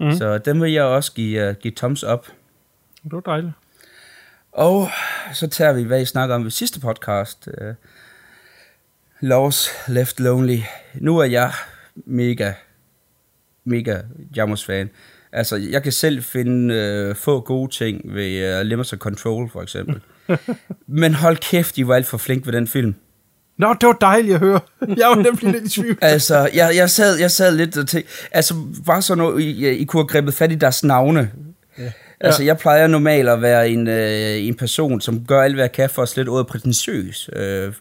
Mm. 0.00 0.12
Så 0.12 0.38
dem 0.38 0.62
vil 0.62 0.72
jeg 0.72 0.84
også 0.84 1.12
give, 1.12 1.48
uh, 1.48 1.56
give 1.56 1.74
thumbs 1.76 2.04
up. 2.04 2.26
Det 3.04 3.12
var 3.12 3.20
dejligt. 3.20 3.52
Og 4.52 4.88
så 5.32 5.48
tager 5.48 5.72
vi, 5.72 5.82
hvad 5.82 6.00
I 6.00 6.04
snakker 6.04 6.34
om 6.34 6.44
ved 6.44 6.50
sidste 6.50 6.80
podcast. 6.80 7.48
Uh, 7.60 7.74
Lost 9.20 9.68
Left 9.88 10.20
Lonely. 10.20 10.58
Nu 10.94 11.18
er 11.18 11.24
jeg 11.24 11.52
mega, 12.06 12.52
mega 13.64 13.96
Jammers 14.36 14.64
fan. 14.64 14.90
Altså, 15.32 15.56
jeg 15.56 15.82
kan 15.82 15.92
selv 15.92 16.22
finde 16.22 17.08
uh, 17.10 17.16
få 17.16 17.40
gode 17.40 17.72
ting 17.72 18.14
ved 18.14 18.60
uh, 18.60 18.66
Limits 18.66 18.94
Control, 18.98 19.50
for 19.50 19.62
eksempel. 19.62 20.00
Men 20.86 21.14
hold 21.14 21.36
kæft, 21.36 21.78
I 21.78 21.86
var 21.86 21.94
alt 21.94 22.06
for 22.06 22.18
flink 22.18 22.46
ved 22.46 22.52
den 22.52 22.66
film. 22.66 22.94
Nå, 23.58 23.74
det 23.80 23.86
var 23.86 23.96
dejligt 24.00 24.34
at 24.34 24.40
høre. 24.40 24.60
Jeg 25.00 25.08
var 25.08 25.14
nemlig 25.14 25.52
lidt 25.52 25.64
i 25.64 25.80
tvivl. 25.80 25.98
altså, 26.02 26.50
jeg, 26.54 26.72
jeg, 26.76 26.90
sad, 26.90 27.18
jeg 27.18 27.30
sad 27.30 27.56
lidt 27.56 27.76
og 27.76 27.88
tænkte, 27.88 28.12
altså, 28.32 28.54
bare 28.86 29.02
sådan 29.02 29.18
noget, 29.18 29.42
I, 29.42 29.68
I 29.68 29.84
kunne 29.84 30.02
have 30.02 30.08
grebet 30.08 30.34
fat 30.34 30.52
i 30.52 30.54
deres 30.54 30.84
navne. 30.84 31.30
Ja. 31.78 31.92
Altså, 32.20 32.42
jeg 32.42 32.58
plejer 32.58 32.86
normalt 32.86 33.28
at 33.28 33.42
være 33.42 33.68
en, 33.68 33.88
øh, 33.88 34.46
en 34.46 34.54
person, 34.54 35.00
som 35.00 35.24
gør 35.26 35.42
alt, 35.42 35.54
hvad 35.54 35.64
jeg 35.64 35.72
kan 35.72 35.90
for 35.90 36.02
at 36.02 36.08
slet 36.08 36.28
ordet 36.28 36.46
prætentiøs. 36.46 37.30
Øh, 37.32 37.72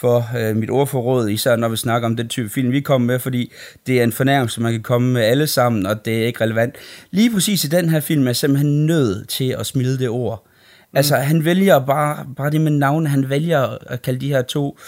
for 0.00 0.36
øh, 0.38 0.56
mit 0.56 0.70
ordforråd, 0.70 1.28
især 1.28 1.56
når 1.56 1.68
vi 1.68 1.76
snakker 1.76 2.08
om 2.08 2.16
den 2.16 2.28
type 2.28 2.48
film, 2.48 2.72
vi 2.72 2.80
kommer 2.80 3.06
med, 3.06 3.18
fordi 3.18 3.52
det 3.86 4.00
er 4.00 4.04
en 4.04 4.12
fornærmelse, 4.12 4.60
man 4.60 4.72
kan 4.72 4.82
komme 4.82 5.12
med 5.12 5.22
alle 5.22 5.46
sammen, 5.46 5.86
og 5.86 6.04
det 6.04 6.22
er 6.22 6.26
ikke 6.26 6.44
relevant. 6.44 6.74
Lige 7.10 7.32
præcis 7.32 7.64
i 7.64 7.68
den 7.68 7.88
her 7.88 8.00
film 8.00 8.22
er 8.22 8.26
jeg 8.26 8.36
simpelthen 8.36 8.86
nødt 8.86 9.28
til 9.28 9.56
at 9.58 9.66
smide 9.66 9.98
det 9.98 10.08
ord. 10.08 10.44
Mm. 10.92 10.96
Altså, 10.96 11.16
han 11.16 11.44
vælger 11.44 11.86
bare, 11.86 12.26
bare 12.36 12.50
det 12.50 12.60
med 12.60 12.70
navnet, 12.70 13.10
han 13.10 13.30
vælger 13.30 13.76
at 13.86 14.02
kalde 14.02 14.20
de 14.20 14.28
her 14.28 14.42
to 14.42 14.78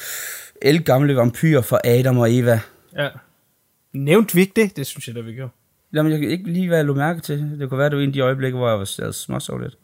elgamle 0.63 1.17
vampyrer 1.17 1.61
for 1.61 1.81
Adam 1.85 2.19
og 2.19 2.35
Eva. 2.35 2.61
Ja. 2.97 3.09
Nævnt 3.93 4.35
vi 4.35 4.41
ikke 4.41 4.53
det? 4.57 4.77
Det 4.77 4.87
synes 4.87 5.09
jeg 5.09 5.17
da, 5.17 5.21
vi 5.21 5.33
gjorde. 5.33 5.53
Jamen, 5.93 6.13
jeg 6.13 6.21
kan 6.21 6.31
ikke 6.31 6.53
lige, 6.53 6.69
hvad 6.69 6.79
jeg 6.79 6.87
lå 6.87 6.95
mærke 6.95 7.21
til. 7.21 7.57
Det 7.61 7.69
kunne 7.69 7.79
være, 7.79 7.91
det 7.91 7.97
var 7.97 8.03
en 8.03 8.09
af 8.09 8.13
de 8.13 8.21
øjeblikke, 8.21 8.59
hvor 8.59 8.69
jeg 8.69 8.79
var 8.79 9.11
småsov 9.13 9.59
lidt. 9.59 9.79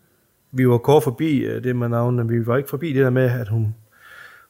Vi 0.52 0.68
var 0.68 0.78
kort 0.78 1.02
forbi 1.02 1.38
øh, 1.38 1.64
det 1.64 1.76
med 1.76 1.88
navnet, 1.88 2.26
men 2.26 2.40
vi 2.40 2.46
var 2.46 2.56
ikke 2.56 2.68
forbi 2.68 2.92
det 2.92 3.04
der 3.04 3.10
med, 3.10 3.30
at 3.30 3.48
hun, 3.48 3.74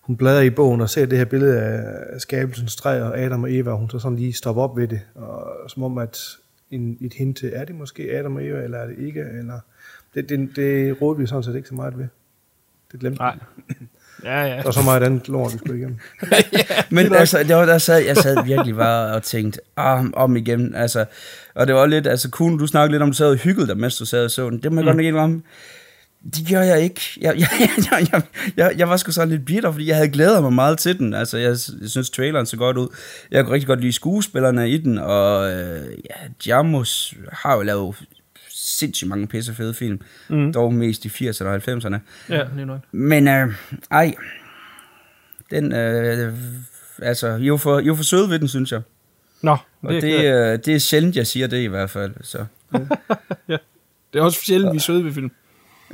hun 0.06 0.16
bladrer 0.16 0.40
i 0.40 0.50
bogen 0.50 0.80
og 0.80 0.90
ser 0.90 1.06
det 1.06 1.18
her 1.18 1.25
billede 1.25 1.60
af 1.60 2.20
skabelsens 2.20 2.76
træ 2.76 3.02
og 3.02 3.18
Adam 3.18 3.42
og 3.42 3.54
Eva, 3.54 3.70
og 3.70 3.78
hun 3.78 3.90
så 3.90 3.98
sådan 3.98 4.18
lige 4.18 4.32
stopper 4.32 4.62
op 4.62 4.76
ved 4.76 4.88
det, 4.88 5.00
og 5.14 5.70
som 5.70 5.82
om, 5.82 5.98
at 5.98 6.18
en, 6.70 6.98
et 7.00 7.14
hint 7.14 7.36
til, 7.36 7.50
er 7.54 7.64
det 7.64 7.75
måske 7.75 8.10
Adam 8.18 8.36
og 8.36 8.44
Eva, 8.44 8.64
eller 8.64 8.78
er 8.78 8.86
det 8.86 8.98
ikke, 8.98 9.20
eller... 9.20 9.60
Det, 10.14 10.28
det, 10.28 10.56
det 10.56 11.02
rådte 11.02 11.20
vi 11.20 11.26
sådan 11.26 11.42
set 11.42 11.56
ikke 11.56 11.68
så 11.68 11.75
meget 11.75 11.98
ved. 11.98 12.06
Det 12.92 13.00
glemte 13.00 13.18
Nej. 13.18 13.38
Ja, 14.25 14.42
ja. 14.42 14.56
Der 14.56 14.62
var 14.62 14.70
så 14.70 14.82
meget 14.82 15.02
andet 15.02 15.28
lort, 15.28 15.52
vi 15.52 15.58
skulle 15.58 15.78
igennem. 15.78 15.98
ja, 16.52 16.82
Men 16.90 17.14
altså, 17.14 17.38
det 17.38 17.56
var, 17.56 17.64
der 17.64 17.78
sad, 17.78 17.98
jeg 17.98 18.16
sad 18.16 18.44
virkelig 18.44 18.75
bare 18.75 19.14
og 19.14 19.22
tænkte, 19.22 19.60
ah, 19.76 20.04
om 20.12 20.36
igen, 20.36 20.75
altså, 20.75 21.04
og 21.54 21.66
det 21.66 21.75
var 21.75 21.86
lidt, 21.86 22.06
altså, 22.06 22.30
Kuhn, 22.30 22.58
du 22.58 22.66
snakkede 22.66 22.92
lidt 22.92 23.02
om, 23.02 23.08
du 23.08 23.16
sad 23.16 23.30
og 23.30 23.36
hyggede 23.36 23.66
dig, 23.66 23.78
mens 23.78 23.96
du 23.96 24.04
sad 24.04 24.25
og 24.25 24.30
så 24.30 24.50
den. 24.50 24.62
Det 24.62 24.72
må 24.72 24.80
jeg 24.80 24.82
mm. 24.82 24.86
godt 24.86 24.96
nok 24.96 25.04
ikke 25.04 25.20
om. 25.20 25.42
Det 26.25 26.49
gør 26.50 26.62
jeg 26.62 26.82
ikke. 26.82 27.00
Jeg, 27.20 27.37
jeg, 27.40 27.49
jeg, 27.90 28.08
jeg, 28.12 28.23
jeg, 28.56 28.75
jeg 28.78 28.88
var 28.88 28.96
sgu 28.96 29.12
så 29.12 29.25
lidt 29.25 29.44
bitter, 29.44 29.73
fordi 29.73 29.88
jeg 29.88 29.96
havde 29.96 30.08
glædet 30.08 30.42
mig 30.42 30.52
meget 30.52 30.78
til 30.78 30.99
den. 30.99 31.14
Altså, 31.14 31.38
jeg, 31.38 31.49
jeg 31.80 31.90
synes, 31.90 32.11
traileren 32.11 32.46
så 32.46 32.56
godt 32.56 32.76
ud. 32.76 32.88
Jeg 33.30 33.44
kunne 33.44 33.54
rigtig 33.54 33.66
godt 33.66 33.80
lide 33.80 33.92
skuespillerne 33.92 34.70
i 34.70 34.78
den, 34.78 34.99
og 34.99 35.52
øh, 35.52 35.92
ja, 36.11 36.14
Jamus 36.46 37.14
har 37.32 37.56
jo 37.56 37.62
lavet 37.62 37.96
sindssygt 38.50 39.08
mange 39.08 39.26
pisse 39.26 39.54
fede 39.54 39.75
film. 39.75 40.00
Mm. 40.28 40.52
Dog 40.52 40.75
mest 40.75 41.04
i 41.04 41.08
80'erne 41.08 41.44
og 41.44 41.56
90'erne. 41.56 41.96
Ja, 42.28 42.44
lige 42.54 42.66
nok. 42.66 42.80
Men 42.92 43.28
øh, 43.28 43.49
ej, 43.90 44.14
den, 45.50 45.73
øh, 45.73 46.32
altså, 47.02 47.37
I 47.37 47.49
er, 47.49 47.56
for, 47.56 47.78
I 47.78 47.88
er 47.88 47.94
for 47.94 48.04
søde 48.04 48.30
ved 48.30 48.38
den, 48.38 48.49
synes 48.49 48.73
jeg. 48.73 48.82
Nå, 49.42 49.56
det, 49.82 49.96
og 49.96 50.02
det, 50.02 50.25
øh, 50.25 50.58
det 50.64 50.68
er 50.68 50.78
sjældent, 50.78 51.16
jeg 51.16 51.26
siger 51.26 51.46
det 51.46 51.62
i 51.62 51.66
hvert 51.66 51.90
fald. 51.90 52.14
Så. 52.23 52.44
ja, 53.49 53.56
det 54.12 54.18
er 54.18 54.23
også 54.23 54.40
sjældent, 54.44 54.73
vi 54.73 54.76
er 54.76 54.80
søde 54.80 55.04
ved 55.04 55.12
film. 55.12 55.30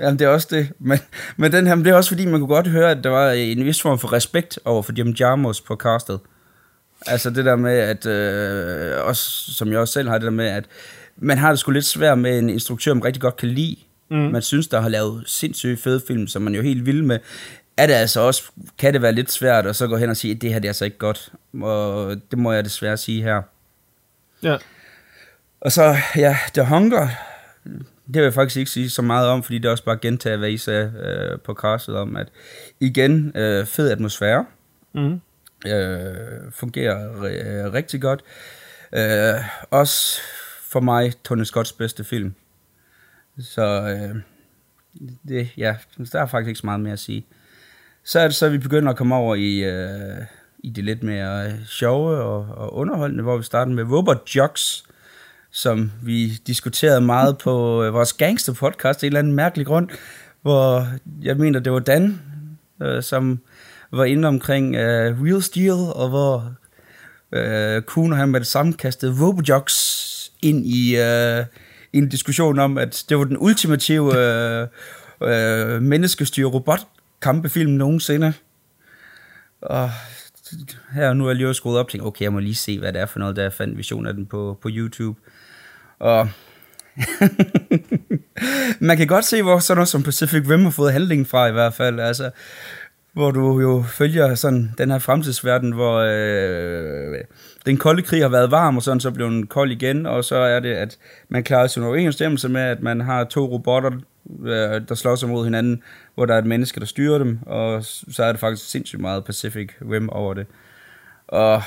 Jamen, 0.00 0.18
det 0.18 0.24
er 0.24 0.28
også 0.28 0.48
det. 0.50 0.72
Men, 0.78 0.98
men 1.36 1.52
den 1.52 1.66
her, 1.66 1.74
men 1.74 1.84
det 1.84 1.90
er 1.90 1.94
også 1.94 2.10
fordi, 2.10 2.26
man 2.26 2.40
kunne 2.40 2.54
godt 2.54 2.66
høre, 2.66 2.90
at 2.90 3.04
der 3.04 3.10
var 3.10 3.30
en 3.30 3.64
vis 3.64 3.82
form 3.82 3.98
for 3.98 4.12
respekt 4.12 4.58
over 4.64 4.82
for 4.82 4.92
Jim 4.98 5.14
Jarmus 5.20 5.60
på 5.60 5.76
castet. 5.76 6.20
Altså 7.06 7.30
det 7.30 7.44
der 7.44 7.56
med, 7.56 7.78
at, 7.78 8.06
øh, 8.06 9.06
også, 9.06 9.54
som 9.54 9.72
jeg 9.72 9.78
også 9.78 9.92
selv 9.92 10.08
har, 10.08 10.18
det 10.18 10.24
der 10.24 10.30
med, 10.30 10.46
at 10.46 10.64
man 11.16 11.38
har 11.38 11.48
det 11.48 11.58
sgu 11.58 11.70
lidt 11.70 11.84
svært 11.84 12.18
med 12.18 12.38
en 12.38 12.50
instruktør, 12.50 12.94
man 12.94 13.04
rigtig 13.04 13.22
godt 13.22 13.36
kan 13.36 13.48
lide. 13.48 13.76
Mm. 14.10 14.16
Man 14.16 14.42
synes, 14.42 14.68
der 14.68 14.80
har 14.80 14.88
lavet 14.88 15.22
sindssygt 15.26 15.80
fede 15.80 16.02
film, 16.06 16.26
som 16.26 16.42
man 16.42 16.54
jo 16.54 16.62
helt 16.62 16.86
vil 16.86 17.04
med. 17.04 17.18
Er 17.76 17.86
det 17.86 17.94
altså 17.94 18.20
også, 18.20 18.42
kan 18.78 18.92
det 18.92 19.02
være 19.02 19.12
lidt 19.12 19.32
svært 19.32 19.66
at 19.66 19.76
så 19.76 19.86
gå 19.86 19.96
hen 19.96 20.10
og 20.10 20.16
sige, 20.16 20.34
at 20.34 20.42
det 20.42 20.52
her 20.52 20.58
det 20.58 20.68
er 20.68 20.70
altså 20.70 20.84
ikke 20.84 20.98
godt. 20.98 21.32
Og 21.62 22.16
det 22.30 22.38
må 22.38 22.52
jeg 22.52 22.64
desværre 22.64 22.96
sige 22.96 23.22
her. 23.22 23.42
Ja. 24.42 24.56
Og 25.60 25.72
så, 25.72 25.96
ja, 26.16 26.38
The 26.54 26.64
Hunger, 26.64 27.08
det 28.06 28.14
vil 28.14 28.22
jeg 28.22 28.34
faktisk 28.34 28.56
ikke 28.56 28.70
sige 28.70 28.90
så 28.90 29.02
meget 29.02 29.28
om, 29.28 29.42
fordi 29.42 29.58
det 29.58 29.64
er 29.64 29.70
også 29.70 29.84
bare 29.84 29.98
gentage, 30.02 30.36
hvad 30.36 30.50
I 30.50 30.56
sagde 30.56 30.92
øh, 31.04 31.40
på 31.40 31.54
castet 31.54 31.96
om, 31.96 32.16
at 32.16 32.28
igen, 32.80 33.36
øh, 33.36 33.66
fed 33.66 33.90
atmosfære, 33.90 34.46
mm. 34.94 35.20
øh, 35.66 36.52
fungerer 36.52 37.22
øh, 37.22 37.72
rigtig 37.72 38.00
godt. 38.00 38.22
Øh, 38.92 39.34
også 39.70 40.20
for 40.62 40.80
mig 40.80 41.12
Tony 41.24 41.44
Scotts 41.44 41.72
bedste 41.72 42.04
film. 42.04 42.34
Så 43.38 43.62
øh, 43.62 44.16
det, 45.28 45.48
ja, 45.56 45.76
der 46.12 46.20
er 46.20 46.26
faktisk 46.26 46.48
ikke 46.48 46.60
så 46.60 46.66
meget 46.66 46.80
mere 46.80 46.92
at 46.92 46.98
sige. 46.98 47.26
Så 48.04 48.20
er 48.20 48.24
det 48.24 48.34
så, 48.34 48.46
at 48.46 48.52
vi 48.52 48.58
begynder 48.58 48.90
at 48.90 48.96
komme 48.96 49.14
over 49.14 49.34
i, 49.34 49.58
øh, 49.58 50.24
i 50.58 50.70
det 50.70 50.84
lidt 50.84 51.02
mere 51.02 51.52
sjove 51.66 52.16
og, 52.16 52.46
og 52.56 52.74
underholdende, 52.74 53.22
hvor 53.22 53.36
vi 53.36 53.42
starter 53.42 53.72
med 53.72 53.84
Robot 53.84 54.28
Jocks, 54.36 54.84
som 55.52 55.92
vi 56.02 56.28
diskuterede 56.46 57.00
meget 57.00 57.38
på 57.38 57.84
øh, 57.84 57.94
vores 57.94 58.12
gangster 58.12 58.52
podcast, 58.52 59.02
en 59.02 59.06
eller 59.06 59.18
anden 59.18 59.32
mærkelig 59.32 59.66
grund, 59.66 59.88
hvor 60.42 60.86
jeg 61.22 61.36
mener, 61.36 61.60
det 61.60 61.72
var 61.72 61.78
Dan, 61.78 62.20
øh, 62.82 63.02
som 63.02 63.40
var 63.92 64.04
inde 64.04 64.28
omkring 64.28 64.76
øh, 64.76 65.22
Real 65.22 65.42
Steel, 65.42 65.92
og 65.94 66.08
hvor 66.08 66.54
øh, 67.32 67.82
Kuhn 67.82 68.12
og 68.12 68.18
han 68.18 68.28
med 68.28 68.40
det 68.40 68.46
samme 68.46 68.72
kastede 68.72 69.14
Robot 69.20 69.70
ind 70.42 70.66
i, 70.66 70.96
øh, 70.96 71.44
en 71.92 72.08
diskussion 72.08 72.58
om, 72.58 72.78
at 72.78 73.04
det 73.08 73.18
var 73.18 73.24
den 73.24 73.36
ultimative 73.40 74.18
øh, 74.18 74.68
øh, 75.22 75.82
menneskestyre 75.82 76.46
robot 76.46 76.80
kampefilm 77.22 77.70
nogensinde. 77.70 78.32
Og 79.62 79.90
her 80.92 81.12
nu 81.12 81.24
er 81.24 81.28
jeg 81.28 81.36
lige 81.36 81.54
skruet 81.54 81.78
op 81.78 81.86
og 81.86 81.90
tænkte, 81.90 82.06
okay, 82.06 82.22
jeg 82.22 82.32
må 82.32 82.38
lige 82.38 82.54
se, 82.54 82.78
hvad 82.78 82.92
det 82.92 83.00
er 83.00 83.06
for 83.06 83.18
noget, 83.18 83.36
der 83.36 83.42
jeg 83.42 83.52
fandt 83.52 83.78
vision 83.78 84.06
af 84.06 84.14
den 84.14 84.26
på, 84.26 84.58
på 84.62 84.68
YouTube. 84.72 85.20
Og 86.02 86.28
man 88.88 88.96
kan 88.96 89.06
godt 89.06 89.24
se, 89.24 89.42
hvor 89.42 89.58
sådan 89.58 89.76
noget 89.76 89.88
som 89.88 90.02
Pacific 90.02 90.50
Rim 90.50 90.62
har 90.62 90.70
fået 90.70 90.92
handlingen 90.92 91.26
fra 91.26 91.46
i 91.46 91.52
hvert 91.52 91.74
fald. 91.74 92.00
Altså, 92.00 92.30
hvor 93.12 93.30
du 93.30 93.60
jo 93.60 93.84
følger 93.88 94.34
sådan 94.34 94.70
den 94.78 94.90
her 94.90 94.98
fremtidsverden, 94.98 95.72
hvor 95.72 95.98
øh, 95.98 97.24
den 97.66 97.76
kolde 97.76 98.02
krig 98.02 98.22
har 98.22 98.28
været 98.28 98.50
varm, 98.50 98.76
og 98.76 98.82
sådan 98.82 99.00
så 99.00 99.10
blev 99.10 99.26
den 99.26 99.46
kold 99.46 99.70
igen, 99.70 100.06
og 100.06 100.24
så 100.24 100.36
er 100.36 100.60
det, 100.60 100.74
at 100.74 100.98
man 101.28 101.44
klarer 101.44 101.66
sin 101.66 101.82
overensstemmelse 101.82 102.48
med, 102.48 102.60
at 102.60 102.82
man 102.82 103.00
har 103.00 103.24
to 103.24 103.44
robotter, 103.46 103.90
øh, 104.44 104.80
der 104.88 104.94
slår 104.94 105.16
sig 105.16 105.28
mod 105.28 105.44
hinanden, 105.44 105.82
hvor 106.14 106.26
der 106.26 106.34
er 106.34 106.38
et 106.38 106.46
menneske, 106.46 106.80
der 106.80 106.86
styrer 106.86 107.18
dem, 107.18 107.38
og 107.46 107.84
så 107.84 108.24
er 108.24 108.32
det 108.32 108.40
faktisk 108.40 108.70
sindssygt 108.70 109.00
meget 109.00 109.24
Pacific 109.24 109.70
Rim 109.90 110.08
over 110.08 110.34
det. 110.34 110.46
Og 111.28 111.62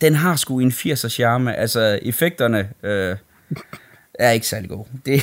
den 0.00 0.14
har 0.14 0.36
sgu 0.36 0.58
en 0.58 0.70
80'er 0.70 1.08
charme, 1.08 1.56
altså 1.56 1.98
effekterne 2.02 2.70
øh, 2.82 3.16
er 4.14 4.30
ikke 4.30 4.46
særlig 4.46 4.70
gode. 4.70 4.88
Det, 5.06 5.22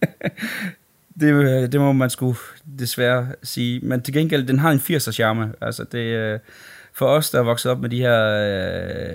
det, 1.20 1.32
øh, 1.32 1.72
det 1.72 1.80
må 1.80 1.92
man 1.92 2.10
sgu 2.10 2.36
desværre 2.78 3.28
sige. 3.42 3.80
Men 3.80 4.02
til 4.02 4.14
gengæld, 4.14 4.46
den 4.46 4.58
har 4.58 4.70
en 4.70 4.78
80'er 4.78 5.12
charme. 5.12 5.52
Altså 5.60 5.84
det, 5.92 5.98
øh, 5.98 6.38
for 6.92 7.06
os, 7.06 7.30
der 7.30 7.38
er 7.38 7.42
vokset 7.42 7.72
op 7.72 7.80
med 7.80 7.90
de 7.90 7.98
her 7.98 8.20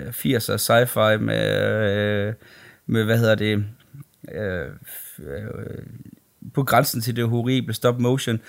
øh, 0.06 0.08
80'er 0.08 0.56
sci-fi 0.56 1.16
med, 1.16 1.44
øh, 2.28 2.34
med, 2.86 3.04
hvad 3.04 3.18
hedder 3.18 3.34
det, 3.34 3.64
øh, 4.32 4.68
øh, 5.18 5.84
på 6.54 6.62
grænsen 6.62 7.00
til 7.00 7.16
det 7.16 7.28
horrible 7.28 7.74
stop 7.74 8.00
motion, 8.00 8.40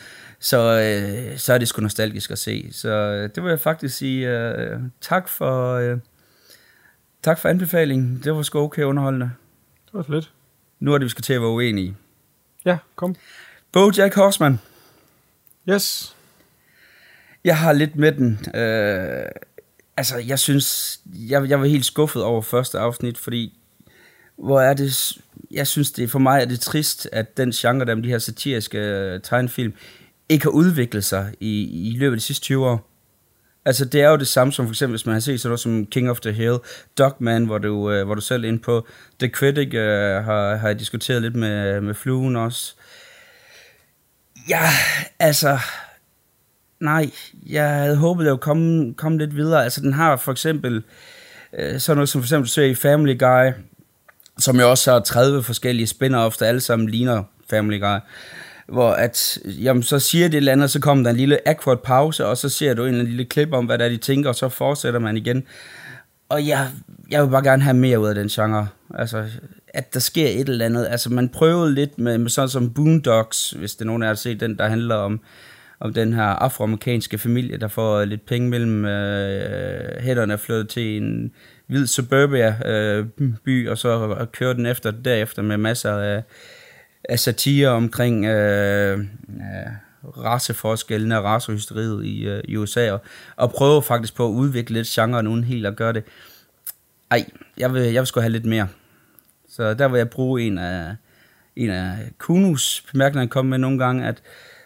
så, 0.41 0.57
øh, 0.57 1.37
så 1.37 1.53
er 1.53 1.57
det 1.57 1.67
sgu 1.67 1.81
nostalgisk 1.81 2.31
at 2.31 2.39
se. 2.39 2.69
Så 2.71 2.89
øh, 2.89 3.29
det 3.35 3.43
vil 3.43 3.49
jeg 3.49 3.59
faktisk 3.59 3.97
sige 3.97 4.29
øh, 4.29 4.79
tak 5.01 5.29
for 5.29 5.73
øh, 5.73 5.97
tak 7.23 7.39
for 7.39 7.49
anbefalingen. 7.49 8.21
Det 8.23 8.35
var 8.35 8.41
sgu 8.41 8.59
okay 8.59 8.83
underholdende. 8.83 9.31
Det 9.85 9.93
var 9.93 10.05
lidt. 10.09 10.31
Nu 10.79 10.93
er 10.93 10.97
det, 10.97 11.05
vi 11.05 11.09
skal 11.09 11.23
til 11.23 11.33
at 11.33 11.41
være 11.41 11.49
uenige. 11.49 11.95
Ja, 12.65 12.77
kom. 12.95 13.15
Bojack 13.71 14.15
Horseman. 14.15 14.59
Yes. 15.69 16.15
Jeg 17.43 17.57
har 17.57 17.73
lidt 17.73 17.95
med 17.95 18.11
den. 18.11 18.39
Øh, 18.55 19.25
altså, 19.97 20.17
jeg 20.17 20.39
synes, 20.39 20.99
jeg, 21.05 21.49
jeg 21.49 21.59
var 21.59 21.65
helt 21.65 21.85
skuffet 21.85 22.23
over 22.23 22.41
første 22.41 22.79
afsnit, 22.79 23.17
fordi 23.17 23.57
hvor 24.35 24.61
er 24.61 24.73
det, 24.73 25.17
jeg 25.51 25.67
synes 25.67 25.91
det, 25.91 26.11
for 26.11 26.19
mig 26.19 26.41
er 26.41 26.45
det 26.45 26.59
trist, 26.59 27.09
at 27.11 27.37
den 27.37 27.51
genre, 27.51 27.85
der 27.85 27.95
med 27.95 28.03
de 28.03 28.09
her 28.09 28.19
satiriske 28.19 28.77
øh, 28.77 29.21
tegnefilm, 29.21 29.73
ikke 30.31 30.45
har 30.45 30.51
udviklet 30.51 31.03
sig 31.03 31.33
i, 31.39 31.87
i 31.89 31.97
løbet 31.97 32.15
af 32.15 32.19
de 32.19 32.25
sidste 32.25 32.43
20 32.43 32.67
år. 32.67 32.87
Altså, 33.65 33.85
det 33.85 34.01
er 34.01 34.09
jo 34.09 34.17
det 34.17 34.27
samme 34.27 34.53
som 34.53 34.65
for 34.65 34.71
eksempel, 34.71 34.91
hvis 34.91 35.05
man 35.05 35.13
har 35.13 35.19
set 35.19 35.41
sådan 35.41 35.49
noget 35.49 35.59
som 35.59 35.85
King 35.85 36.09
of 36.09 36.19
the 36.19 36.31
Hill, 36.31 36.57
Dogman, 36.97 37.45
hvor 37.45 37.57
du, 37.57 37.91
øh, 37.91 38.05
hvor 38.05 38.15
du 38.15 38.21
selv 38.21 38.43
er 38.43 38.47
inde 38.47 38.59
på. 38.59 38.87
The 39.19 39.29
Critic 39.29 39.73
øh, 39.73 40.23
har, 40.23 40.55
har 40.55 40.67
jeg 40.67 40.79
diskuteret 40.79 41.21
lidt 41.21 41.35
med, 41.35 41.81
med 41.81 41.93
Fluen 41.93 42.35
også. 42.35 42.75
Ja, 44.49 44.69
altså... 45.19 45.59
Nej, 46.79 47.11
jeg 47.49 47.69
havde 47.69 47.97
håbet, 47.97 48.23
at 48.23 48.25
jeg 48.25 48.31
ville 48.31 48.41
komme, 48.41 48.93
komme 48.93 49.17
lidt 49.17 49.35
videre. 49.35 49.63
Altså, 49.63 49.81
den 49.81 49.93
har 49.93 50.15
for 50.15 50.31
eksempel... 50.31 50.83
Øh, 51.59 51.79
sådan 51.79 51.97
noget 51.97 52.09
som 52.09 52.21
for 52.21 52.25
eksempel, 52.25 52.47
du 52.47 52.51
ser 52.51 52.63
i 52.63 52.75
Family 52.75 53.19
Guy, 53.19 53.51
som 54.39 54.59
jo 54.59 54.69
også 54.69 54.91
har 54.91 54.99
30 54.99 55.43
forskellige 55.43 55.87
spin-offs, 55.87 56.37
der 56.39 56.45
alle 56.45 56.61
sammen 56.61 56.89
ligner 56.89 57.23
Family 57.49 57.79
Guy 57.79 57.99
hvor 58.71 58.89
at, 58.89 59.39
jamen, 59.45 59.83
så 59.83 59.99
siger 59.99 60.27
det 60.27 60.37
eller 60.37 60.51
andet, 60.51 60.71
så 60.71 60.79
kommer 60.79 61.03
der 61.03 61.11
en 61.11 61.17
lille 61.17 61.47
awkward 61.47 61.83
pause, 61.83 62.25
og 62.25 62.37
så 62.37 62.49
ser 62.49 62.73
du 62.73 62.81
en 62.81 62.87
eller 62.87 62.99
anden 62.99 63.11
lille 63.13 63.25
klip 63.25 63.53
om, 63.53 63.65
hvad 63.65 63.77
der 63.77 63.85
er, 63.85 63.89
de 63.89 63.97
tænker, 63.97 64.29
og 64.29 64.35
så 64.35 64.49
fortsætter 64.49 64.99
man 64.99 65.17
igen. 65.17 65.43
Og 66.29 66.47
jeg, 66.47 66.67
jeg 67.09 67.23
vil 67.23 67.29
bare 67.31 67.43
gerne 67.43 67.63
have 67.63 67.73
mere 67.73 67.99
ud 67.99 68.07
af 68.07 68.15
den 68.15 68.27
genre. 68.27 68.67
Altså, 68.93 69.25
at 69.67 69.93
der 69.93 69.99
sker 69.99 70.27
et 70.27 70.49
eller 70.49 70.65
andet. 70.65 70.87
Altså, 70.89 71.09
man 71.09 71.29
prøvede 71.29 71.73
lidt 71.73 71.99
med, 71.99 72.17
med 72.17 72.29
sådan 72.29 72.49
som 72.49 72.73
Boondocks, 72.73 73.51
hvis 73.51 73.75
det 73.75 73.81
er 73.81 73.85
nogen 73.85 74.03
af 74.03 74.05
jer 74.05 74.09
har 74.09 74.15
set 74.15 74.39
den, 74.39 74.57
der 74.57 74.67
handler 74.67 74.95
om, 74.95 75.21
om 75.79 75.93
den 75.93 76.13
her 76.13 76.23
afroamerikanske 76.23 77.17
familie, 77.17 77.57
der 77.57 77.67
får 77.67 78.05
lidt 78.05 78.25
penge 78.25 78.49
mellem 78.49 78.85
øh, 78.85 80.01
hætterne 80.03 80.37
flyttet 80.37 80.69
til 80.69 80.97
en 80.97 81.31
hvid 81.67 81.87
suburbia 81.87 82.55
øh, 82.65 83.05
by, 83.45 83.69
og 83.69 83.77
så 83.77 84.25
kører 84.33 84.53
den 84.53 84.65
efter 84.65 84.91
derefter 84.91 85.41
med 85.41 85.57
masser 85.57 85.91
af 85.91 86.23
af 87.03 87.19
satire 87.19 87.67
omkring 87.67 88.25
øh, 88.25 88.99
øh, 88.99 89.05
raceforskellene 90.17 91.17
og 91.17 91.23
racehysteriet 91.23 92.05
i, 92.05 92.27
øh, 92.27 92.41
i 92.43 92.57
USA, 92.57 92.91
og, 92.91 93.01
og 93.35 93.51
prøve 93.51 93.81
faktisk 93.81 94.15
på 94.15 94.25
at 94.27 94.31
udvikle 94.31 94.73
lidt 94.73 94.87
genren 94.87 95.27
uden 95.27 95.43
helt 95.43 95.65
at 95.65 95.75
gøre 95.75 95.93
det. 95.93 96.03
Ej, 97.11 97.25
jeg 97.57 97.73
vil, 97.73 97.81
jeg 97.81 98.01
vil 98.01 98.07
sgu 98.07 98.19
have 98.19 98.31
lidt 98.31 98.45
mere. 98.45 98.67
Så 99.49 99.73
der 99.73 99.87
vil 99.87 99.97
jeg 99.97 100.09
bruge 100.09 100.41
en 100.41 100.57
af, 100.57 100.95
en 101.55 101.69
af 101.69 101.97
Kunus 102.17 102.83
bemærkninger, 102.91 103.27
komme 103.27 103.49
med 103.49 103.57
nogle 103.57 103.79
gange, 103.79 104.07
at 104.07 104.21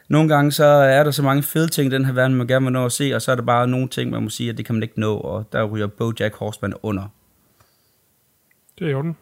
nogle 0.08 0.30
gange 0.30 0.52
så 0.52 0.66
er 0.66 1.04
der 1.04 1.12
så 1.12 1.24
mange 1.24 1.44
fede 1.44 1.68
ting 1.68 1.88
i 1.88 1.96
den 1.96 2.06
her 2.06 2.14
verden, 2.14 2.38
man 2.38 2.48
gerne 2.48 2.66
vil 2.66 2.74
nå 2.74 2.86
at 2.86 2.92
se, 2.92 3.16
og 3.16 3.22
så 3.22 3.32
er 3.32 3.36
der 3.36 3.44
bare 3.44 3.68
nogle 3.68 3.88
ting, 3.88 4.12
man 4.12 4.24
må 4.24 4.30
sige, 4.30 4.50
at 4.50 4.58
det 4.58 4.66
kan 4.66 4.76
man 4.76 4.84
ikke 4.84 5.00
nå, 5.00 5.18
og 5.18 5.46
der 5.52 5.64
ryger 5.64 5.88
Bojack 5.88 6.36
Horseman 6.36 6.74
under. 6.84 7.04
Det 8.80 8.86
er 8.86 8.92
i 8.92 8.94
orden. 8.94 9.18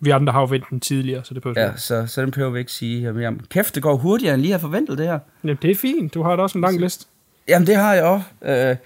Vi 0.00 0.10
andre 0.10 0.32
har 0.32 0.40
jo 0.40 0.46
ventet 0.46 0.70
den 0.70 0.80
tidligere, 0.80 1.24
så 1.24 1.34
det 1.34 1.42
behøver 1.42 1.60
Ja, 1.60 1.76
så, 1.76 2.06
så 2.06 2.22
den 2.22 2.30
behøver 2.30 2.50
vi 2.50 2.58
ikke 2.58 2.72
sige 2.72 3.12
mere 3.12 3.28
om. 3.28 3.40
Kæft, 3.50 3.74
det 3.74 3.82
går 3.82 3.96
hurtigere, 3.96 4.34
end 4.34 4.42
lige 4.42 4.52
har 4.52 4.58
forventet 4.58 4.98
det 4.98 5.06
her. 5.06 5.18
Jamen, 5.44 5.58
det 5.62 5.70
er 5.70 5.74
fint. 5.74 6.14
Du 6.14 6.22
har 6.22 6.36
da 6.36 6.42
også 6.42 6.58
en 6.58 6.62
lang 6.62 6.80
liste. 6.80 7.06
Jamen, 7.48 7.66
det 7.66 7.76
har 7.76 7.94
jeg 7.94 8.04
også. 8.04 8.24
Uh, 8.40 8.76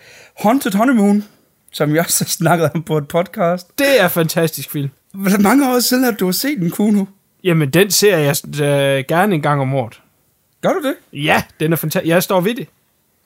Haunted 0.45 0.73
Honeymoon, 0.75 1.25
som 1.73 1.95
jeg 1.95 2.01
også 2.01 2.25
har 2.25 2.29
snakket 2.29 2.71
om 2.75 2.83
på 2.83 2.99
et 2.99 3.09
podcast. 3.09 3.79
Det 3.79 4.01
er 4.01 4.09
fantastisk 4.09 4.71
film. 4.71 4.91
Hvor 5.15 5.43
mange 5.43 5.75
år 5.75 5.81
siden 5.81 6.05
har 6.05 6.13
du 6.13 6.33
set 6.33 6.59
den, 6.59 6.71
Kuno? 6.71 7.05
Jamen, 7.45 7.71
den 7.71 7.91
ser 7.91 8.19
jeg 8.19 8.37
øh, 8.47 9.05
gerne 9.09 9.35
en 9.35 9.43
gang 9.43 9.61
om 9.61 9.75
året. 9.75 10.01
Gør 10.61 10.73
du 10.73 10.83
det? 10.89 10.95
Ja, 11.13 11.43
den 11.61 11.73
er 11.73 11.77
fantastisk. 11.77 12.09
Jeg 12.09 12.23
står 12.23 12.41
ved 12.41 12.55
det. 12.55 12.67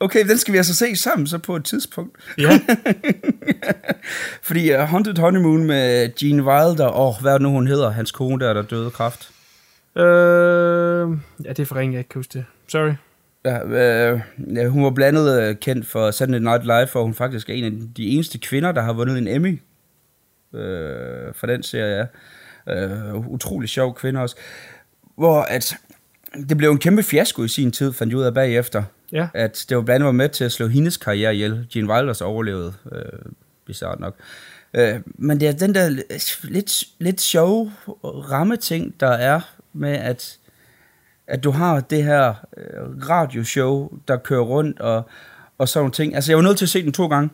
Okay, 0.01 0.29
den 0.29 0.39
skal 0.39 0.53
vi 0.53 0.59
altså 0.59 0.75
se 0.75 0.97
sammen 0.97 1.27
så 1.27 1.39
på 1.39 1.57
et 1.57 1.65
tidspunkt. 1.65 2.19
Ja. 2.39 2.51
Fordi 4.49 4.75
uh, 4.75 4.81
Haunted 4.81 5.19
Honeymoon 5.19 5.65
med 5.65 6.15
Gene 6.15 6.45
Wilder, 6.45 6.87
og 6.87 7.09
oh, 7.09 7.15
hvad 7.21 7.33
er 7.33 7.39
det 7.39 7.43
nu, 7.43 7.51
hun 7.51 7.67
hedder? 7.67 7.91
Hans 7.91 8.13
kone 8.13 8.45
der, 8.45 8.53
der 8.53 8.63
døde 8.63 8.87
af 8.87 8.93
kræft. 8.93 9.31
Øh, 9.97 10.03
ja, 11.45 11.49
det 11.49 11.59
er 11.59 11.65
for 11.65 11.77
ringe, 11.77 11.93
jeg 11.93 12.01
ikke 12.01 12.09
kan 12.09 12.19
huske 12.19 12.33
det. 12.33 12.45
Sorry. 12.69 12.93
Ja, 13.45 13.65
øh, 13.65 14.21
ja, 14.55 14.69
hun 14.69 14.85
var 14.85 14.91
blandt 14.91 15.19
andet 15.19 15.43
øh, 15.43 15.57
kendt 15.57 15.87
for 15.87 16.11
Saturday 16.11 16.41
Night 16.41 16.65
Live, 16.65 16.89
og 16.97 17.03
hun 17.03 17.15
faktisk 17.15 17.49
er 17.49 17.55
en 17.55 17.65
af 17.65 17.73
de 17.97 18.09
eneste 18.09 18.39
kvinder, 18.39 18.73
der 18.73 18.83
har 18.83 18.93
vundet 18.93 19.19
en 19.19 19.29
Emmy 19.29 19.61
øh, 20.55 21.35
for 21.35 21.47
den 21.47 21.63
serie. 21.63 22.09
Øh, 22.69 23.29
utrolig 23.29 23.69
sjov 23.69 23.95
kvinde 23.95 24.21
også. 24.21 24.37
Hvor 25.17 25.43
at 25.43 25.77
det 26.49 26.57
blev 26.57 26.71
en 26.71 26.79
kæmpe 26.79 27.03
fiasko 27.03 27.45
i 27.45 27.49
sin 27.49 27.73
tid, 27.73 27.93
fandt 27.93 28.11
jeg 28.11 28.19
ud 28.19 28.25
af 28.25 28.35
bagefter. 28.35 28.83
Ja. 29.13 29.29
At 29.35 29.65
det 29.69 29.77
var 29.77 29.83
blandt 29.83 29.95
andet 29.95 30.07
var 30.07 30.13
med 30.13 30.29
til 30.29 30.45
at 30.45 30.53
slå 30.53 30.67
hendes 30.67 30.97
karriere 30.97 31.35
ihjel. 31.35 31.67
Gene 31.73 31.93
Wilders 31.93 32.21
overlevede, 32.21 32.73
øh, 32.93 33.03
bizarrt 33.67 34.01
nok. 34.01 34.17
Øh, 34.75 35.01
men 35.05 35.41
det 35.41 35.49
er 35.49 35.53
den 35.53 35.75
der 35.75 35.89
lidt, 36.43 36.85
lidt 36.99 37.21
sjove 37.21 37.73
rammeting, 38.05 39.01
der 39.01 39.11
er 39.11 39.41
med, 39.73 39.93
at, 39.93 40.39
at 41.27 41.45
du 41.45 41.51
har 41.51 41.81
det 41.81 42.05
her 42.05 42.35
øh, 42.57 43.09
radioshow, 43.09 43.89
der 44.09 44.17
kører 44.17 44.43
rundt, 44.43 44.81
og, 44.81 45.09
og 45.59 45.69
sådan 45.69 45.81
nogle 45.81 45.93
ting. 45.93 46.15
Altså, 46.15 46.33
jeg 46.33 46.37
var 46.37 46.43
nødt 46.43 46.59
til 46.59 46.65
at 46.65 46.69
se 46.69 46.83
den 46.83 46.93
to 46.93 47.07
gange. 47.07 47.31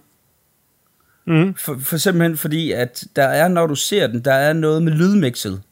Mm. 1.27 1.55
For, 1.55 1.79
for 1.81 1.97
simpelthen 1.97 2.37
fordi, 2.37 2.73
at 2.73 3.05
der 3.17 3.25
er, 3.25 3.49
når 3.49 3.67
du 3.67 3.75
ser 3.75 4.07
den, 4.07 4.21
der 4.21 4.33
er 4.33 4.53
noget 4.53 4.83
med 4.83 4.93
lydmixet, 4.93 5.63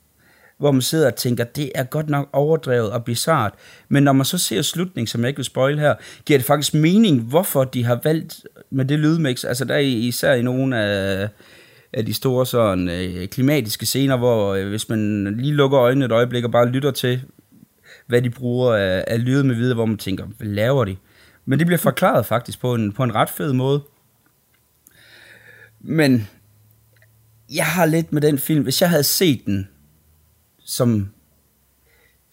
hvor 0.61 0.73
man 0.73 0.83
sidder 0.83 1.07
og 1.07 1.16
tænker, 1.16 1.44
det 1.44 1.73
er 1.75 1.85
godt 1.85 2.09
nok 2.09 2.29
overdrevet 2.33 2.90
og 2.90 3.05
bizart. 3.05 3.55
Men 3.88 4.03
når 4.03 4.12
man 4.12 4.25
så 4.25 4.38
ser 4.38 4.62
slutningen, 4.62 5.07
som 5.07 5.20
jeg 5.20 5.29
ikke 5.29 5.38
vil 5.38 5.44
spoil 5.44 5.79
her, 5.79 5.94
giver 6.25 6.38
det 6.38 6.46
faktisk 6.46 6.75
mening, 6.75 7.23
hvorfor 7.23 7.64
de 7.64 7.85
har 7.85 8.01
valgt 8.05 8.46
med 8.70 8.85
det 8.85 8.99
lydmix. 8.99 9.44
Altså 9.44 9.64
der 9.64 9.75
er 9.75 9.79
især 9.79 10.33
i 10.33 10.42
nogle 10.42 10.79
af, 10.79 11.29
af 11.92 12.07
de 12.07 12.14
store 12.14 12.46
sådan, 12.46 12.88
øh, 12.88 13.29
klimatiske 13.29 13.87
scener, 13.87 14.16
hvor 14.16 14.55
øh, 14.55 14.68
hvis 14.68 14.88
man 14.88 15.35
lige 15.38 15.55
lukker 15.55 15.81
øjnene 15.81 16.05
et 16.05 16.12
øjeblik 16.12 16.44
og 16.44 16.51
bare 16.51 16.68
lytter 16.68 16.90
til, 16.90 17.23
hvad 18.07 18.23
de 18.23 18.31
bruger 18.31 18.75
af, 18.75 19.05
af 19.07 19.25
lyd 19.25 19.42
med 19.42 19.55
videre, 19.55 19.75
hvor 19.75 19.87
man 19.87 19.99
tænker, 19.99 20.27
hvad 20.38 20.49
laver 20.49 20.85
de? 20.85 20.96
Men 21.44 21.59
det 21.59 21.66
bliver 21.66 21.79
forklaret 21.79 22.27
faktisk 22.27 22.61
på 22.61 22.75
en, 22.75 22.92
på 22.92 23.05
en 23.05 23.14
ret 23.14 23.31
fed 23.31 23.53
måde. 23.53 23.83
Men 25.81 26.29
jeg 27.55 27.66
har 27.66 27.87
lidt 27.87 28.12
med 28.12 28.23
den 28.23 28.38
film, 28.38 28.62
hvis 28.62 28.81
jeg 28.81 28.90
havde 28.90 29.05
set 29.05 29.46
den 29.46 29.68
som 30.71 31.11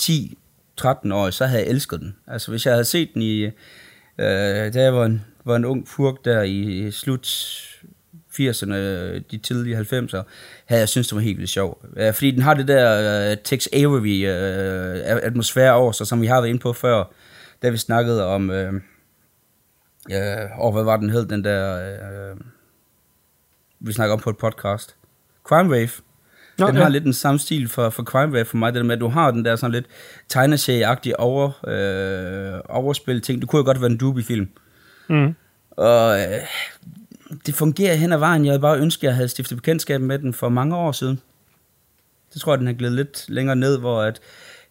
10-13 0.02 1.14
år, 1.14 1.30
så 1.30 1.46
havde 1.46 1.62
jeg 1.62 1.70
elsket 1.70 2.00
den. 2.00 2.16
Altså 2.28 2.52
hvis 2.52 2.66
jeg 2.66 2.74
havde 2.74 2.86
set 2.86 3.10
den 3.14 3.22
i, 3.22 3.44
øh, 3.44 4.74
da 4.74 4.82
jeg 4.82 4.94
var 4.94 5.06
en, 5.06 5.26
var 5.46 5.56
en 5.56 5.66
ung 5.66 5.88
furk 5.88 6.26
der 6.26 6.42
i 6.42 6.92
slut 6.92 7.28
80'erne, 8.34 8.76
de 9.32 9.38
tidlige 9.44 9.80
90'er, 9.80 10.24
havde 10.66 10.80
jeg 10.80 10.90
synes 10.90 11.08
det 11.08 11.16
var 11.16 11.22
helt 11.22 11.38
vildt 11.38 11.52
sjov. 11.52 11.86
Fordi 12.14 12.32
den 12.32 12.42
har 12.42 12.54
det 12.54 12.68
der 12.68 13.32
uh, 13.32 13.38
Tex 13.44 13.68
Avery 13.74 14.24
uh, 14.24 15.24
atmosfære 15.24 15.74
over 15.74 15.92
sig, 15.92 16.08
som 16.08 16.22
vi 16.22 16.28
har 16.28 16.42
været 16.42 16.50
inde 16.50 16.60
på 16.60 16.74
før, 16.74 17.14
da 17.62 17.70
vi 17.70 17.78
snakkede 17.78 18.26
om, 18.26 18.50
uh, 18.50 18.74
uh, 20.16 20.60
og 20.60 20.72
hvad 20.72 20.84
var 20.84 20.98
den 20.98 21.10
hed, 21.10 21.26
den 21.26 21.44
der, 21.44 22.32
uh, 22.32 22.40
vi 23.80 23.94
snakkede 23.94 24.14
om 24.14 24.20
på 24.20 24.30
et 24.30 24.38
podcast, 24.38 24.96
Crime 25.44 25.70
Wave, 25.70 25.90
Nå, 26.60 26.68
den 26.68 26.76
ja. 26.76 26.82
har 26.82 26.90
lidt 26.90 27.04
den 27.04 27.14
samme 27.14 27.40
stil 27.40 27.68
for, 27.68 27.90
for 27.90 28.04
Crime 28.04 28.34
Wave 28.34 28.46
for 28.46 28.58
mig, 28.58 28.74
det 28.74 28.80
der 28.80 28.86
med, 28.86 28.96
at 28.96 29.02
du 29.02 29.08
har 29.08 29.32
den 29.32 29.46
der 29.46 29.56
sådan 29.56 29.72
lidt 29.72 29.86
tegneserieagtige 30.30 31.20
over, 31.20 31.66
øh, 31.68 32.62
overspil 32.70 33.22
ting. 33.22 33.42
Det 33.42 33.50
kunne 33.50 33.58
jo 33.58 33.66
godt 33.66 33.82
være 33.82 33.92
en 33.92 33.98
Doobie-film. 33.98 34.50
Mm. 35.10 35.36
Og 35.72 36.20
øh, 36.20 36.40
det 37.46 37.56
fungerer 37.56 37.96
hen 37.96 38.14
ad 38.14 38.18
vejen. 38.18 38.46
Jeg 38.46 38.52
havde 38.52 38.62
bare 38.62 38.80
ønsket, 38.80 39.08
at 39.08 39.10
jeg 39.10 39.16
havde 39.16 39.28
stiftet 39.28 39.58
bekendtskab 39.58 40.02
med 40.02 40.20
den 40.20 40.34
for 40.34 40.50
mange 40.50 40.76
år 40.76 40.92
siden. 40.92 41.22
Det 42.34 42.42
tror 42.42 42.54
jeg, 42.54 42.60
den 42.60 42.68
har 42.68 42.74
glædet 42.74 42.96
lidt 42.96 43.26
længere 43.28 43.56
ned, 43.56 43.80
hvor 43.80 44.02
at 44.02 44.20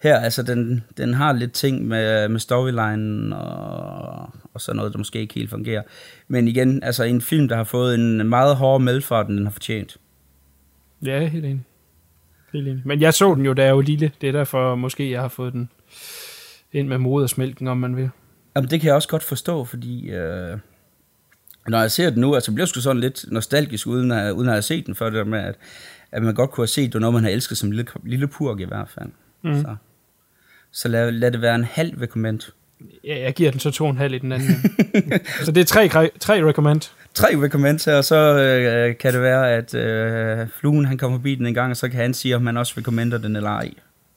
her, 0.03 0.19
altså, 0.19 0.43
den, 0.43 0.85
den 0.97 1.15
har 1.15 1.33
lidt 1.33 1.53
ting 1.53 1.89
med, 1.89 2.29
med 2.29 2.41
storyline 2.41 3.37
og, 3.37 4.31
og 4.55 4.61
sådan 4.61 4.77
noget, 4.77 4.93
der 4.93 4.99
måske 4.99 5.19
ikke 5.19 5.35
helt 5.35 5.51
fungerer. 5.51 5.83
Men 6.29 6.49
igen, 6.49 6.83
altså 6.83 7.05
en 7.05 7.21
film, 7.21 7.49
der 7.49 7.57
har 7.57 7.65
fået 7.65 7.95
en 7.95 8.29
meget 8.29 8.57
hårdere 8.57 8.81
medfart, 8.81 9.29
end 9.29 9.37
den 9.37 9.47
har 9.47 9.53
fortjent. 9.53 9.97
Ja, 11.03 11.27
helt 11.27 11.45
enig. 11.45 11.65
Helt 12.57 12.69
enig. 12.69 12.83
Men 12.85 13.01
jeg 13.01 13.15
så 13.15 13.35
den 13.35 13.45
jo, 13.45 13.53
da 13.53 13.65
jeg 13.65 13.77
var 13.77 13.83
lille. 13.83 14.13
Det 14.21 14.29
er 14.29 14.33
derfor, 14.33 14.75
måske 14.75 15.11
jeg 15.11 15.21
har 15.21 15.29
fået 15.29 15.53
den 15.53 15.71
ind 16.73 16.89
med 16.89 16.99
modersmælken, 16.99 17.69
om 17.69 17.77
man 17.77 17.97
vil. 17.97 18.11
Jamen, 18.57 18.71
det 18.71 18.81
kan 18.81 18.87
jeg 18.87 18.95
også 18.95 19.09
godt 19.09 19.23
forstå, 19.23 19.65
fordi 19.65 20.11
øh, 20.11 20.59
når 21.69 21.81
jeg 21.81 21.91
ser 21.91 22.11
den 22.11 22.21
nu, 22.21 22.35
altså 22.35 22.53
bliver 22.53 22.63
jeg 22.63 22.69
sgu 22.69 22.81
sådan 22.81 23.01
lidt 23.01 23.25
nostalgisk, 23.33 23.87
uden 23.87 24.11
at, 24.11 24.33
uden 24.33 24.49
at 24.49 24.55
have 24.55 24.63
set 24.63 24.87
den 24.87 24.95
før, 24.95 25.07
det 25.07 25.15
der 25.15 25.25
med, 25.25 25.39
at, 25.39 25.55
at 26.13 26.23
man 26.23 26.35
godt 26.35 26.51
kunne 26.51 26.63
have 26.63 26.69
set, 26.69 26.93
det 26.93 27.01
noget, 27.01 27.15
man 27.15 27.23
har 27.25 27.31
elsket 27.31 27.59
som 27.59 27.71
lille, 27.71 27.87
lille 28.05 28.27
purk 28.27 28.61
i 28.61 28.65
hvert 28.65 28.89
fald. 28.89 29.09
Mhm. 29.43 29.63
Så, 29.63 29.77
så 30.73 30.89
lad, 30.89 31.13
lad 31.13 31.31
det 31.31 31.43
være 31.43 31.55
en 31.55 31.65
halv 31.65 31.99
recommend. 32.01 32.41
Ja, 33.05 33.21
jeg 33.21 33.35
giver 33.35 33.51
den 33.51 33.61
så 33.61 33.71
to 33.71 33.85
og 33.85 33.91
en 33.91 33.97
halv 33.97 34.15
i 34.15 34.19
den 34.19 34.33
anden. 34.33 34.55
så 35.45 35.53
det 35.53 35.61
er 35.61 35.65
tre, 35.65 35.89
tre 36.21 36.49
recommend. 36.49 36.91
Tre 37.17 37.29
recommends 37.43 37.85
her, 37.85 37.97
og 37.97 38.05
så 38.05 38.17
øh, 38.17 38.99
kan 38.99 39.13
det 39.13 39.23
være, 39.23 39.53
at 39.53 39.75
øh, 39.75 40.49
fluen 40.49 40.85
han 40.85 40.99
kommer 40.99 41.19
forbi 41.19 41.35
den 41.35 41.47
en 41.47 41.55
gang, 41.55 41.71
og 41.71 41.77
så 41.77 41.89
kan 41.89 42.01
han 42.01 42.15
sige, 42.15 42.37
om 42.37 42.43
man 42.43 42.57
også 42.57 42.75
recommender 42.77 43.19
den 43.19 43.37
eller 43.37 43.51
ej. 43.51 43.71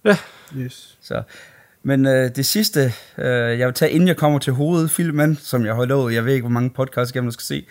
Ja. 0.05 0.17
Yes. 0.57 0.97
Så. 1.01 1.21
Men 1.83 2.05
øh, 2.05 2.35
det 2.35 2.45
sidste, 2.45 2.93
øh, 3.17 3.59
jeg 3.59 3.67
vil 3.67 3.73
tage, 3.73 3.91
inden 3.91 4.07
jeg 4.07 4.17
kommer 4.17 4.39
til 4.39 4.53
hovedfilmen, 4.53 5.35
som 5.35 5.65
jeg 5.65 5.75
har 5.75 5.85
lovet, 5.85 6.13
jeg 6.13 6.25
ved 6.25 6.33
ikke, 6.33 6.43
hvor 6.43 6.53
mange 6.53 6.69
podcasts 6.69 7.15
jeg 7.15 7.33
skal 7.33 7.43
se, 7.43 7.65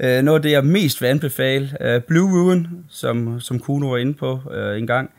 øh, 0.00 0.22
noget 0.22 0.38
af 0.38 0.42
det, 0.42 0.50
jeg 0.50 0.64
mest 0.64 1.02
vil 1.02 1.06
anbefale, 1.06 1.76
øh, 1.80 2.02
Blue 2.02 2.42
Ruin, 2.42 2.66
som, 2.88 3.40
som 3.40 3.58
Kuno 3.60 3.88
var 3.88 3.96
inde 3.96 4.14
på 4.14 4.40
øh, 4.52 4.78
en 4.78 4.86
gang, 4.86 5.10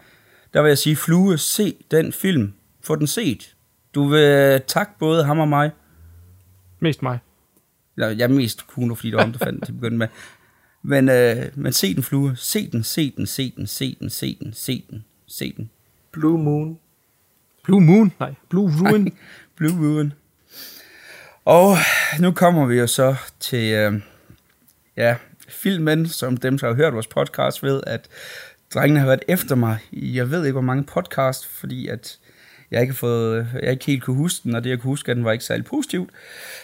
der 0.53 0.61
vil 0.61 0.69
jeg 0.69 0.77
sige, 0.77 0.95
Flue, 0.95 1.37
se 1.37 1.75
den 1.91 2.13
film. 2.13 2.53
Få 2.83 2.95
den 2.95 3.07
set. 3.07 3.55
Du 3.95 4.07
vil 4.07 4.61
takke 4.67 4.91
både 4.99 5.23
ham 5.23 5.39
og 5.39 5.47
mig. 5.47 5.71
Mest 6.79 7.01
mig. 7.01 7.19
Eller, 7.99 8.15
jeg 8.15 8.23
er 8.23 8.27
mest 8.27 8.67
Kuno, 8.67 8.95
fordi 8.95 9.07
det 9.07 9.17
var 9.17 9.23
ham, 9.23 9.31
der 9.31 9.39
fandt 9.39 9.59
den 9.59 9.65
til 9.65 9.71
at 9.71 9.79
begynde 9.79 9.97
med. 9.97 10.07
Men, 10.83 11.09
øh, 11.09 11.45
men 11.55 11.73
se 11.73 11.95
den, 11.95 12.03
Flue. 12.03 12.35
Se 12.37 12.71
den, 12.71 12.83
se 12.83 13.11
den, 13.17 13.27
se 13.27 13.53
den, 13.57 13.67
se 13.67 13.97
den, 13.99 14.09
se 14.09 14.37
den, 14.39 14.53
se 14.53 14.85
den, 14.89 15.05
se 15.27 15.53
den. 15.57 15.69
Blue 16.11 16.43
Moon. 16.43 16.79
Blue 17.63 17.81
Moon? 17.81 18.11
Nej, 18.19 18.33
Blue 18.49 18.71
Ruin. 18.79 19.17
Blue 19.57 19.95
Ruin. 19.95 20.13
Og 21.45 21.77
nu 22.19 22.31
kommer 22.31 22.65
vi 22.65 22.75
jo 22.75 22.87
så 22.87 23.15
til, 23.39 23.73
øh, 23.73 24.01
ja, 24.97 25.15
filmen, 25.47 26.07
som 26.07 26.37
dem, 26.37 26.57
der 26.57 26.67
har 26.67 26.75
hørt 26.75 26.93
vores 26.93 27.07
podcast, 27.07 27.63
ved, 27.63 27.81
at 27.87 28.07
drengene 28.73 28.99
har 28.99 29.07
været 29.07 29.23
efter 29.27 29.55
mig. 29.55 29.77
Jeg 29.91 30.31
ved 30.31 30.45
ikke, 30.45 30.51
hvor 30.51 30.61
mange 30.61 30.83
podcast, 30.83 31.47
fordi 31.47 31.87
at 31.87 32.19
jeg 32.71 32.81
ikke, 32.81 32.93
fået, 32.93 33.47
jeg 33.63 33.71
ikke 33.71 33.85
helt 33.85 34.03
kunne 34.03 34.15
huske 34.15 34.43
den, 34.43 34.55
og 34.55 34.63
det 34.63 34.69
jeg 34.69 34.79
kunne 34.79 34.89
huske, 34.91 35.11
at 35.11 35.17
den 35.17 35.25
var 35.25 35.31
ikke 35.31 35.45
særlig 35.45 35.65
positivt. 35.65 36.09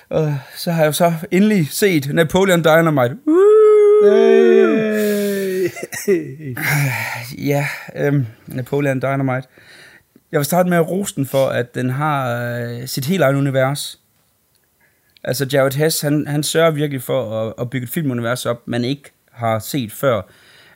Og 0.09 0.37
så 0.55 0.71
har 0.71 0.81
jeg 0.81 0.87
jo 0.87 0.91
så 0.91 1.13
endelig 1.31 1.67
set 1.71 2.13
Napoleon 2.13 2.63
Dynamite. 2.63 3.17
Hey. 6.05 6.57
Ja, 7.37 7.67
øhm, 7.95 8.25
Napoleon 8.47 9.01
Dynamite. 9.01 9.47
Jeg 10.31 10.37
vil 10.37 10.45
starte 10.45 10.69
med 10.69 10.77
at 10.77 10.89
rose 10.89 11.15
den 11.15 11.25
for, 11.25 11.47
at 11.47 11.75
den 11.75 11.89
har 11.89 12.45
øh, 12.45 12.87
sit 12.87 13.05
helt 13.05 13.23
eget 13.23 13.35
univers. 13.35 13.99
Altså 15.23 15.47
Jared 15.53 15.71
Hess, 15.71 16.01
han, 16.01 16.27
han 16.27 16.43
sørger 16.43 16.71
virkelig 16.71 17.01
for 17.01 17.41
at, 17.41 17.53
at 17.61 17.69
bygge 17.69 17.83
et 17.83 17.89
filmunivers 17.89 18.45
op, 18.45 18.61
man 18.65 18.83
ikke 18.83 19.11
har 19.31 19.59
set 19.59 19.91
før. 19.91 20.21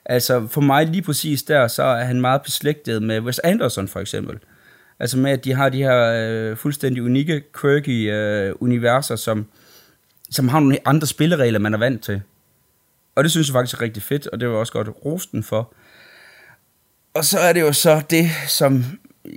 Altså 0.04 0.46
for 0.46 0.60
mig 0.60 0.86
lige 0.86 1.02
præcis 1.02 1.42
der, 1.42 1.68
så 1.68 1.82
er 1.82 2.04
han 2.04 2.20
meget 2.20 2.42
beslægtet 2.42 3.02
med 3.02 3.20
Wes 3.20 3.38
Anderson 3.38 3.88
for 3.88 4.00
eksempel. 4.00 4.38
Altså 5.00 5.18
med, 5.18 5.30
at 5.30 5.44
de 5.44 5.54
har 5.54 5.68
de 5.68 5.78
her 5.78 6.12
øh, 6.16 6.56
fuldstændig 6.56 7.02
unikke, 7.02 7.42
quirky 7.60 8.12
øh, 8.12 8.54
universer, 8.60 9.16
som, 9.16 9.46
som 10.30 10.48
har 10.48 10.60
nogle 10.60 10.88
andre 10.88 11.06
spilleregler, 11.06 11.58
man 11.58 11.74
er 11.74 11.78
vant 11.78 12.04
til. 12.04 12.22
Og 13.14 13.24
det 13.24 13.30
synes 13.30 13.48
jeg 13.48 13.52
faktisk 13.52 13.76
er 13.76 13.82
rigtig 13.82 14.02
fedt, 14.02 14.26
og 14.26 14.40
det 14.40 14.48
var 14.48 14.54
også 14.54 14.72
godt 14.72 14.88
rosten 15.04 15.42
for. 15.42 15.74
Og 17.14 17.24
så 17.24 17.38
er 17.38 17.52
det 17.52 17.60
jo 17.60 17.72
så 17.72 18.02
det, 18.10 18.26
som 18.48 18.84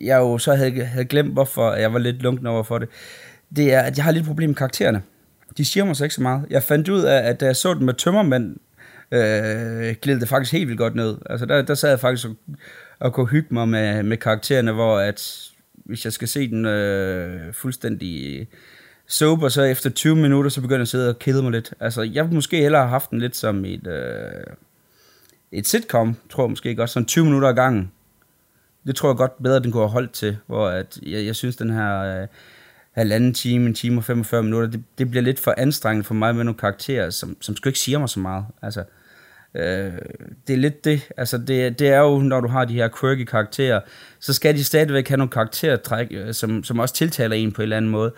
jeg 0.02 0.18
jo 0.18 0.38
så 0.38 0.56
havde, 0.56 0.86
havde 0.86 1.06
glemt, 1.06 1.34
hvorfor 1.34 1.74
jeg 1.74 1.94
var 1.94 2.00
lidt 2.00 2.22
lunken 2.22 2.48
over 2.48 2.64
for 2.64 2.78
det. 2.80 2.90
Det 3.56 3.74
er, 3.74 3.82
at 3.82 3.98
jeg 3.98 4.06
har 4.06 4.12
lidt 4.12 4.26
problem 4.26 4.50
med 4.50 4.56
karaktererne. 4.56 5.02
De 5.58 5.66
siger 5.66 5.86
mig 5.86 5.96
så 5.96 6.04
ikke 6.04 6.16
så 6.16 6.22
meget. 6.22 6.46
Jeg 6.50 6.64
fandt 6.64 6.90
ud 6.90 7.02
af, 7.02 7.30
at 7.30 7.40
da 7.40 7.46
jeg 7.46 7.56
så 7.56 7.74
den 7.74 7.86
med 7.86 7.94
tømmermænd, 7.94 8.56
øh, 9.12 9.96
gled 10.02 10.20
det 10.20 10.30
faktisk 10.30 10.52
helt 10.52 10.68
vildt 10.68 10.80
godt 10.80 10.96
ned. 10.96 11.18
Altså 11.30 11.46
der, 11.46 11.62
der 11.62 11.76
sad 11.76 11.90
jeg 11.90 12.00
faktisk 12.00 12.28
og, 12.28 12.36
og 13.00 13.14
kunne 13.14 13.28
hygge 13.28 13.54
mig 13.54 13.68
med, 13.68 14.04
med 14.04 14.18
karaktererne, 14.18 14.72
hvor 14.72 15.00
at 15.00 15.50
hvis 15.84 16.06
jeg 16.06 16.14
skal 16.14 16.28
se 16.28 16.50
den 16.50 16.66
øh, 16.66 17.54
fuldstændig 17.54 18.48
sober, 19.08 19.50
så 19.50 19.62
efter 19.62 19.90
20 19.90 20.16
minutter, 20.16 20.50
så 20.50 20.62
begynder 20.62 20.78
jeg 20.78 20.82
at 20.82 20.88
sidde 20.88 21.10
og 21.10 21.20
kede 21.20 21.44
mig 21.44 21.52
lidt. 21.52 21.74
Altså, 21.80 22.02
jeg 22.02 22.24
ville 22.24 22.36
måske 22.36 22.58
hellere 22.58 22.82
have 22.82 22.90
haft 22.90 23.12
den 23.12 23.20
lidt 23.20 23.36
som 23.36 23.66
et, 23.66 23.88
øh, 23.88 24.44
et 25.52 25.68
sitcom, 25.68 26.16
tror 26.30 26.44
jeg 26.44 26.50
måske 26.50 26.76
godt, 26.76 26.90
sådan 26.90 27.06
20 27.06 27.26
minutter 27.26 27.50
ad 27.50 27.54
gangen. 27.54 27.92
Det 28.88 28.96
tror 28.96 29.10
jeg 29.10 29.18
godt 29.18 29.44
bedre, 29.44 29.60
den 29.60 29.72
kunne 29.72 29.84
have 29.84 29.90
holdt 29.90 30.12
til, 30.12 30.38
hvor 30.48 30.68
at 30.68 31.00
jeg, 31.02 31.26
jeg 31.26 31.36
synes, 31.36 31.56
den 31.56 31.70
her 31.70 32.22
øh, 32.22 32.28
halvanden 32.92 33.34
time, 33.34 33.66
en 33.66 33.74
time 33.74 34.00
og 34.00 34.04
45 34.04 34.44
minutter, 34.44 34.70
det, 34.70 34.84
det 34.98 35.10
bliver 35.10 35.24
lidt 35.24 35.40
for 35.40 35.54
anstrengende 35.58 36.04
for 36.04 36.14
mig 36.14 36.36
med 36.36 36.44
nogle 36.44 36.58
karakterer, 36.58 37.10
som, 37.10 37.38
som 37.42 37.56
sgu 37.56 37.70
ikke 37.70 37.80
siger 37.80 38.00
mig 38.00 38.10
så 38.10 38.20
meget. 38.20 38.46
Altså, 38.62 38.80
øh, 38.80 38.86
Øh, 39.56 39.92
det 40.48 40.54
er 40.54 40.58
lidt 40.58 40.86
det, 40.86 41.12
altså 41.18 41.38
det, 41.38 41.80
det 41.80 41.88
er 41.88 42.00
jo, 42.00 42.20
når 42.20 42.42
du 42.42 42.48
har 42.48 42.66
de 42.66 42.74
her 42.74 42.90
quirky 43.00 43.26
karakterer, 43.26 43.82
så 44.20 44.34
skal 44.34 44.56
de 44.56 44.64
stadigvæk 44.64 45.08
have 45.08 45.18
nogle 45.18 45.32
karaktertræk, 45.32 46.08
øh, 46.12 46.34
som, 46.34 46.64
som 46.64 46.80
også 46.80 46.96
tiltaler 46.96 47.36
en 47.36 47.52
på 47.52 47.62
en 47.62 47.64
eller 47.64 47.78
anden 47.78 47.92
måde. 47.92 48.14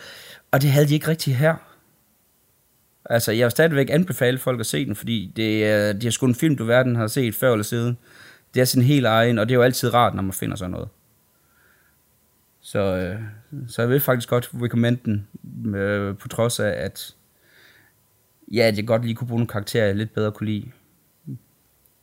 Og 0.51 0.61
det 0.61 0.69
havde 0.69 0.87
de 0.87 0.93
ikke 0.93 1.07
rigtig 1.07 1.35
her. 1.37 1.55
Altså, 3.09 3.31
jeg 3.31 3.45
vil 3.45 3.51
stadigvæk 3.51 3.89
anbefale 3.89 4.37
folk 4.37 4.59
at 4.59 4.65
se 4.65 4.85
den, 4.85 4.95
fordi 4.95 5.33
det 5.35 5.65
er, 5.65 5.93
det 5.93 6.05
er 6.05 6.11
sgu 6.11 6.25
en 6.25 6.35
film, 6.35 6.55
du 6.55 6.65
verden 6.65 6.95
har 6.95 7.07
set 7.07 7.35
før 7.35 7.51
eller 7.51 7.63
siden. 7.63 7.97
Det 8.53 8.61
er 8.61 8.65
sin 8.65 8.81
helt 8.81 9.05
egen, 9.05 9.39
og 9.39 9.49
det 9.49 9.53
er 9.53 9.57
jo 9.57 9.63
altid 9.63 9.93
rart, 9.93 10.15
når 10.15 10.23
man 10.23 10.33
finder 10.33 10.55
sådan 10.55 10.71
noget. 10.71 10.89
Så, 12.61 12.79
øh, 12.79 13.19
så 13.67 13.81
jeg 13.81 13.89
vil 13.89 13.99
faktisk 13.99 14.29
godt 14.29 14.49
recommend 14.61 14.97
den, 14.97 15.75
øh, 15.75 16.17
på 16.17 16.27
trods 16.27 16.59
af, 16.59 16.73
at 16.77 17.15
ja, 18.51 18.71
det 18.71 18.87
godt 18.87 19.01
lige 19.01 19.15
kunne 19.15 19.27
bruge 19.27 19.39
nogle 19.39 19.47
karakterer, 19.47 19.85
jeg 19.85 19.95
lidt 19.95 20.13
bedre 20.13 20.31
kunne 20.31 20.47
lide. 20.47 20.71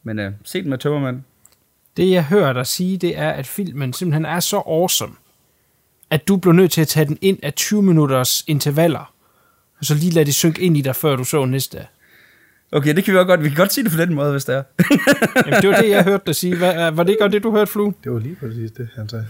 Men 0.02 0.18
øh, 0.18 0.32
se 0.44 0.62
den 0.62 0.70
med 0.70 0.78
tømmermand. 0.78 1.22
Det 1.96 2.10
jeg 2.10 2.24
hører 2.24 2.52
dig 2.52 2.66
sige, 2.66 2.98
det 2.98 3.18
er, 3.18 3.30
at 3.30 3.46
filmen 3.46 3.92
simpelthen 3.92 4.24
er 4.24 4.40
så 4.40 4.56
awesome, 4.56 5.14
at 6.10 6.28
du 6.28 6.36
blev 6.36 6.52
nødt 6.52 6.72
til 6.72 6.80
at 6.80 6.88
tage 6.88 7.06
den 7.06 7.18
ind 7.20 7.38
af 7.42 7.54
20 7.54 7.82
minutters 7.82 8.44
intervaller, 8.46 9.14
og 9.78 9.84
så 9.84 9.94
lige 9.94 10.12
lade 10.12 10.24
det 10.24 10.34
synke 10.34 10.62
ind 10.62 10.76
i 10.76 10.80
dig, 10.80 10.96
før 10.96 11.16
du 11.16 11.24
så 11.24 11.44
næste. 11.44 11.86
Okay, 12.72 12.96
det 12.96 13.04
kan 13.04 13.14
vi 13.14 13.18
også 13.18 13.26
godt. 13.26 13.42
Vi 13.42 13.48
kan 13.48 13.56
godt 13.56 13.72
sige 13.72 13.84
det 13.84 13.92
på 13.92 13.98
den 13.98 14.14
måde, 14.14 14.30
hvis 14.30 14.44
det 14.44 14.54
er. 14.54 14.62
Jamen, 15.46 15.62
det 15.62 15.68
var 15.70 15.76
det, 15.76 15.88
jeg 15.90 16.04
hørte 16.04 16.22
dig 16.26 16.36
sige. 16.36 16.56
Hvad, 16.56 16.90
var 16.90 17.02
det 17.02 17.10
ikke 17.10 17.22
godt 17.22 17.32
det, 17.32 17.42
du 17.42 17.50
hørte, 17.50 17.72
Flue? 17.72 17.94
Det 18.04 18.12
var 18.12 18.18
lige 18.18 18.36
præcis 18.36 18.70
det, 18.70 18.88
han 18.96 19.08
sagde. 19.08 19.26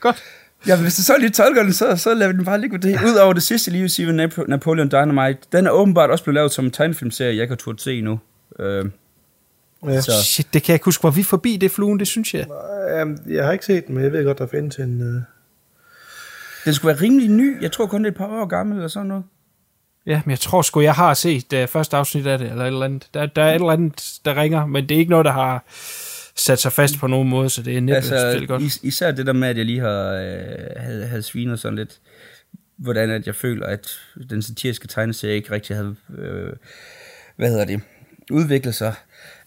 Godt. 0.00 0.22
Ja, 0.66 0.80
hvis 0.80 0.96
du 0.96 1.02
så 1.02 1.16
lige 1.18 1.30
tolker 1.30 1.62
den, 1.62 1.72
så, 1.72 1.96
så 1.96 2.14
lader 2.14 2.32
vi 2.32 2.36
den 2.36 2.44
bare 2.44 2.60
ligge 2.60 2.78
det. 2.78 3.00
Udover 3.04 3.32
det 3.32 3.42
sidste 3.42 3.70
lige 3.70 3.88
sige 3.88 4.12
Napoleon 4.48 4.88
Dynamite, 4.88 5.38
den 5.52 5.66
er 5.66 5.70
åbenbart 5.70 6.10
også 6.10 6.24
blevet 6.24 6.34
lavet 6.34 6.52
som 6.52 6.64
en 6.64 6.70
tegnefilmserie, 6.70 7.34
jeg 7.34 7.42
ikke 7.42 7.52
har 7.52 7.56
turde 7.56 7.82
se 7.82 7.98
endnu. 7.98 8.20
Øh, 8.58 8.84
Ja. 9.86 10.00
så, 10.00 10.12
Shit, 10.24 10.46
det 10.54 10.62
kan 10.62 10.72
jeg 10.72 10.74
ikke 10.74 10.84
huske. 10.84 11.04
Var 11.04 11.10
vi 11.10 11.22
forbi 11.22 11.56
det, 11.56 11.70
Fluen? 11.70 11.98
Det 11.98 12.06
synes 12.06 12.34
jeg. 12.34 12.46
Jamen, 12.88 13.18
jeg 13.28 13.44
har 13.44 13.52
ikke 13.52 13.64
set 13.64 13.86
den, 13.86 13.94
men 13.94 14.04
jeg 14.04 14.12
ved 14.12 14.24
godt, 14.24 14.38
der 14.38 14.46
findes 14.46 14.76
en... 14.76 15.00
Uh... 15.00 15.22
den 16.64 16.74
skulle 16.74 16.94
være 16.94 17.02
rimelig 17.02 17.28
ny. 17.30 17.62
Jeg 17.62 17.72
tror 17.72 17.86
kun, 17.86 18.00
det 18.04 18.08
er 18.08 18.12
et 18.12 18.16
par 18.16 18.26
år 18.26 18.46
gammel 18.46 18.76
eller 18.76 18.88
sådan 18.88 19.06
noget. 19.08 19.24
Ja, 20.06 20.22
men 20.24 20.30
jeg 20.30 20.38
tror 20.40 20.62
sgu, 20.62 20.80
jeg 20.80 20.94
har 20.94 21.14
set 21.14 21.52
uh, 21.52 21.66
første 21.68 21.96
afsnit 21.96 22.26
af 22.26 22.38
det, 22.38 22.50
eller 22.50 22.64
et 22.64 22.66
eller 22.68 22.84
andet. 22.84 23.08
Der, 23.14 23.26
der 23.26 23.42
er 23.42 23.50
et 23.50 23.54
eller 23.54 23.70
andet, 23.70 24.12
der 24.24 24.36
ringer, 24.36 24.66
men 24.66 24.88
det 24.88 24.94
er 24.94 24.98
ikke 24.98 25.10
noget, 25.10 25.24
der 25.24 25.32
har 25.32 25.64
sat 26.36 26.58
sig 26.58 26.72
fast 26.72 26.98
på 26.98 27.06
nogen 27.06 27.28
måde, 27.28 27.50
så 27.50 27.62
det 27.62 27.76
er 27.76 27.80
næppe 27.80 27.96
altså, 27.96 28.44
godt. 28.48 28.62
is- 28.62 28.80
især 28.82 29.10
det 29.10 29.26
der 29.26 29.32
med, 29.32 29.48
at 29.48 29.56
jeg 29.56 29.64
lige 29.64 29.80
har 29.80 30.12
øh, 30.12 30.66
havde, 30.76 31.06
havde 31.06 31.22
svinet 31.22 31.60
sådan 31.60 31.76
lidt, 31.78 31.98
hvordan 32.76 33.10
at 33.10 33.26
jeg 33.26 33.34
føler, 33.34 33.66
at 33.66 33.88
den 34.30 34.42
satiriske 34.42 34.88
tegneserie 34.88 35.34
ikke 35.34 35.50
rigtig 35.50 35.76
havde, 35.76 35.96
øh, 36.18 36.52
hvad 37.36 37.48
hedder 37.50 37.64
det, 37.64 37.80
udviklet 38.30 38.74
sig. 38.74 38.94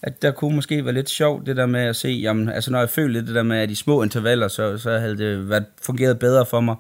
At 0.04 0.22
der 0.22 0.32
kunne 0.32 0.56
måske 0.56 0.86
være 0.86 0.94
lidt 0.94 1.10
sjovt, 1.10 1.46
det 1.46 1.58
der 1.58 1.66
med 1.66 1.82
at 1.82 1.96
se, 1.96 2.10
jamen, 2.10 2.50
altså 2.50 2.72
når 2.72 2.80
jeg 2.80 2.90
føler 2.90 3.14
lidt 3.14 3.28
det 3.28 3.36
der 3.36 3.44
med, 3.44 3.58
at 3.58 3.72
i 3.72 3.76
små 3.76 4.04
intervaller, 4.04 4.48
så, 4.48 4.78
så 4.78 4.98
havde 4.98 5.18
det 5.18 5.50
været, 5.50 5.66
fungeret 5.82 6.20
bedre 6.20 6.46
for 6.46 6.60
mig, 6.60 6.76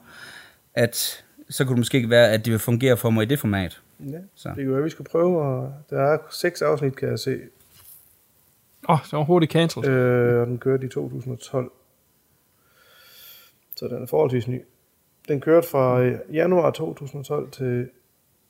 at 0.73 1.23
så 1.49 1.65
kunne 1.65 1.73
det 1.75 1.79
måske 1.79 1.97
ikke 1.97 2.09
være, 2.09 2.31
at 2.31 2.39
det 2.45 2.51
ville 2.51 2.59
fungere 2.59 2.97
for 2.97 3.09
mig 3.09 3.23
i 3.23 3.25
det 3.25 3.39
format. 3.39 3.81
Ja, 3.99 4.17
Så. 4.35 4.49
det 4.49 4.57
kan 4.57 4.73
være, 4.73 4.83
vi 4.83 4.89
skal 4.89 5.05
prøve, 5.05 5.41
og 5.41 5.73
der 5.89 6.01
er 6.01 6.17
seks 6.31 6.61
afsnit, 6.61 6.95
kan 6.95 7.09
jeg 7.09 7.19
se. 7.19 7.39
Åh, 8.89 8.93
oh, 8.93 8.99
så 9.05 9.17
var 9.17 9.23
hurtigt 9.23 9.51
cancelled. 9.51 9.89
Øh, 9.89 10.41
og 10.41 10.47
den 10.47 10.57
kørte 10.57 10.85
i 10.85 10.89
2012. 10.89 11.71
Så 13.75 13.87
den 13.87 14.03
er 14.03 14.07
forholdsvis 14.07 14.47
ny. 14.47 14.61
Den 15.27 15.41
kørte 15.41 15.67
fra 15.67 16.01
øh, 16.01 16.19
januar 16.31 16.71
2012 16.71 17.51
til 17.51 17.89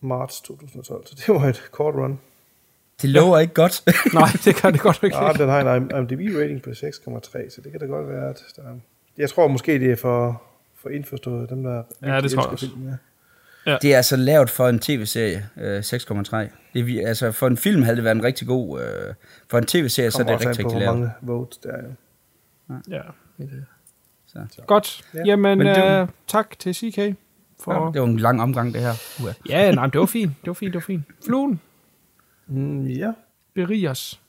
marts 0.01 0.41
2012, 0.41 1.05
så 1.07 1.15
det 1.15 1.35
var 1.35 1.47
et 1.49 1.69
kort 1.71 1.95
run. 1.95 2.19
Det 3.01 3.09
lover 3.09 3.39
ikke 3.39 3.53
godt. 3.53 3.83
Nej, 4.13 4.27
det 4.45 4.55
kan 4.55 4.73
det 4.73 4.81
godt 4.81 4.99
ikke. 5.03 5.17
Ja, 5.17 5.31
den 5.33 5.49
har 5.49 5.75
en 5.75 5.91
IMDb-rating 5.91 6.61
på 6.63 6.69
6,3, 6.69 7.49
så 7.49 7.61
det 7.63 7.71
kan 7.71 7.79
da 7.79 7.85
godt 7.85 8.07
være, 8.09 8.29
at 8.29 8.43
der... 8.55 8.63
Jeg 9.17 9.29
tror 9.29 9.47
måske, 9.47 9.79
det 9.79 9.91
er 9.91 9.95
for, 9.95 10.41
for 10.81 10.89
indforstået, 10.89 11.49
dem 11.49 11.63
der... 11.63 11.83
Ja, 12.01 12.21
det 12.21 12.31
tror 12.31 12.41
jeg 12.43 12.51
også. 12.51 12.69
film, 12.69 12.87
ja. 13.65 13.77
Det 13.81 13.93
er 13.93 13.97
altså 13.97 14.15
lavt 14.15 14.49
for 14.49 14.67
en 14.67 14.79
tv-serie, 14.79 15.49
øh, 15.57 15.79
6,3. 15.79 16.37
Det 16.73 16.85
vi- 16.87 16.99
altså 16.99 17.31
for 17.31 17.47
en 17.47 17.57
film 17.57 17.83
havde 17.83 17.95
det 17.95 18.03
været 18.03 18.15
en 18.15 18.23
rigtig 18.23 18.47
god... 18.47 18.81
Øh, 18.81 19.13
for 19.49 19.57
en 19.57 19.65
tv-serie, 19.65 20.11
så 20.11 20.19
er 20.19 20.23
det 20.23 20.33
rigtig, 20.33 20.47
rigtig 20.49 20.65
hvor 20.65 20.79
lavt. 20.79 20.97
mange 20.99 21.11
votes 21.21 21.57
der 21.57 21.69
er. 21.71 21.81
jo. 21.83 21.89
Ja, 22.89 22.97
er 22.97 23.03
det. 23.37 23.65
Så. 24.27 24.61
Godt. 24.67 25.01
Ja. 25.13 25.19
Jamen, 25.25 25.57
Men 25.57 25.67
det 25.67 25.83
var- 25.83 26.01
øh, 26.01 26.07
tak 26.27 26.59
til 26.59 26.73
CK. 26.75 27.15
For... 27.63 27.85
Ja, 27.85 27.91
det 27.93 28.01
var 28.01 28.07
en 28.07 28.17
lang 28.19 28.41
omgang, 28.41 28.73
det 28.73 28.81
her. 28.81 28.93
Uha. 29.23 29.31
Ja, 29.49 29.71
nej, 29.71 29.87
det 29.87 29.99
var 29.99 30.05
fint. 30.05 30.31
Det 30.41 30.47
var 30.47 30.53
fint, 30.53 30.73
det 30.73 30.79
var 30.81 30.85
fint. 30.85 31.03
Fluen, 31.25 31.59
Mm, 32.51 32.87
ja, 32.87 33.13
berig 33.53 33.89
os. 33.89 34.21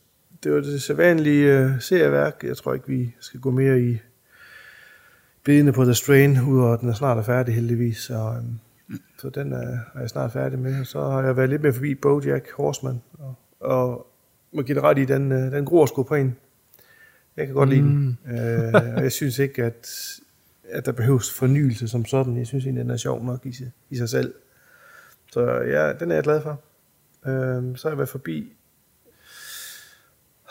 det 0.45 0.53
var 0.53 0.61
det 0.61 0.83
sædvanlige 0.83 1.65
uh, 1.65 1.81
serieværk. 1.81 2.45
Jeg 2.45 2.57
tror 2.57 2.75
ikke, 2.75 2.89
vi 2.89 3.15
skal 3.21 3.41
gå 3.41 3.51
mere 3.51 3.81
i 3.81 3.99
bedene 5.45 5.73
på 5.73 5.85
The 5.85 5.95
Strain, 5.95 6.41
udover 6.41 6.73
at 6.73 6.81
den 6.81 6.89
er 6.89 6.93
snart 6.93 7.25
færdig 7.25 7.55
heldigvis. 7.55 7.97
Så, 7.99 8.35
um, 8.39 8.61
så 9.19 9.31
den 9.31 9.53
er, 9.53 9.79
er 9.95 10.01
jeg 10.01 10.09
snart 10.09 10.33
færdig 10.33 10.59
med. 10.59 10.81
Og 10.81 10.87
så 10.87 11.01
har 11.01 11.23
jeg 11.23 11.37
været 11.37 11.49
lidt 11.49 11.63
mere 11.63 11.73
forbi 11.73 11.95
Bojack 11.95 12.53
Horseman. 12.53 13.03
Og, 13.19 13.35
og 13.61 14.07
må 14.53 14.63
give 14.63 14.75
det 14.75 14.83
ret 14.83 14.99
i, 14.99 15.05
den, 15.05 15.33
uh, 15.33 15.39
den 15.39 15.65
gror 15.65 15.87
sgu 15.87 16.03
på 16.03 16.15
en. 16.15 16.37
Jeg 17.37 17.47
kan 17.47 17.55
godt 17.55 17.69
lide 17.69 17.81
den. 17.83 18.19
Uh, 18.25 18.95
og 18.97 19.03
jeg 19.03 19.13
synes 19.13 19.39
ikke, 19.39 19.65
at, 19.65 20.11
at 20.69 20.87
der 20.87 20.93
behøves 20.93 21.33
fornyelse 21.33 21.89
som 21.89 22.05
sådan. 22.05 22.37
Jeg 22.37 22.47
synes 22.47 22.65
egentlig, 22.65 22.85
den 22.85 22.91
er 22.91 22.97
sjov 22.97 23.25
nok 23.25 23.47
i, 23.47 23.55
i 23.91 23.97
sig 23.97 24.09
selv. 24.09 24.35
Så 25.33 25.41
ja, 25.51 25.93
den 25.93 26.11
er 26.11 26.15
jeg 26.15 26.25
glad 26.25 26.43
for. 26.43 26.61
Uh, 27.27 27.77
så 27.77 27.81
har 27.83 27.89
jeg 27.91 27.99
været 27.99 28.09
forbi 28.09 28.53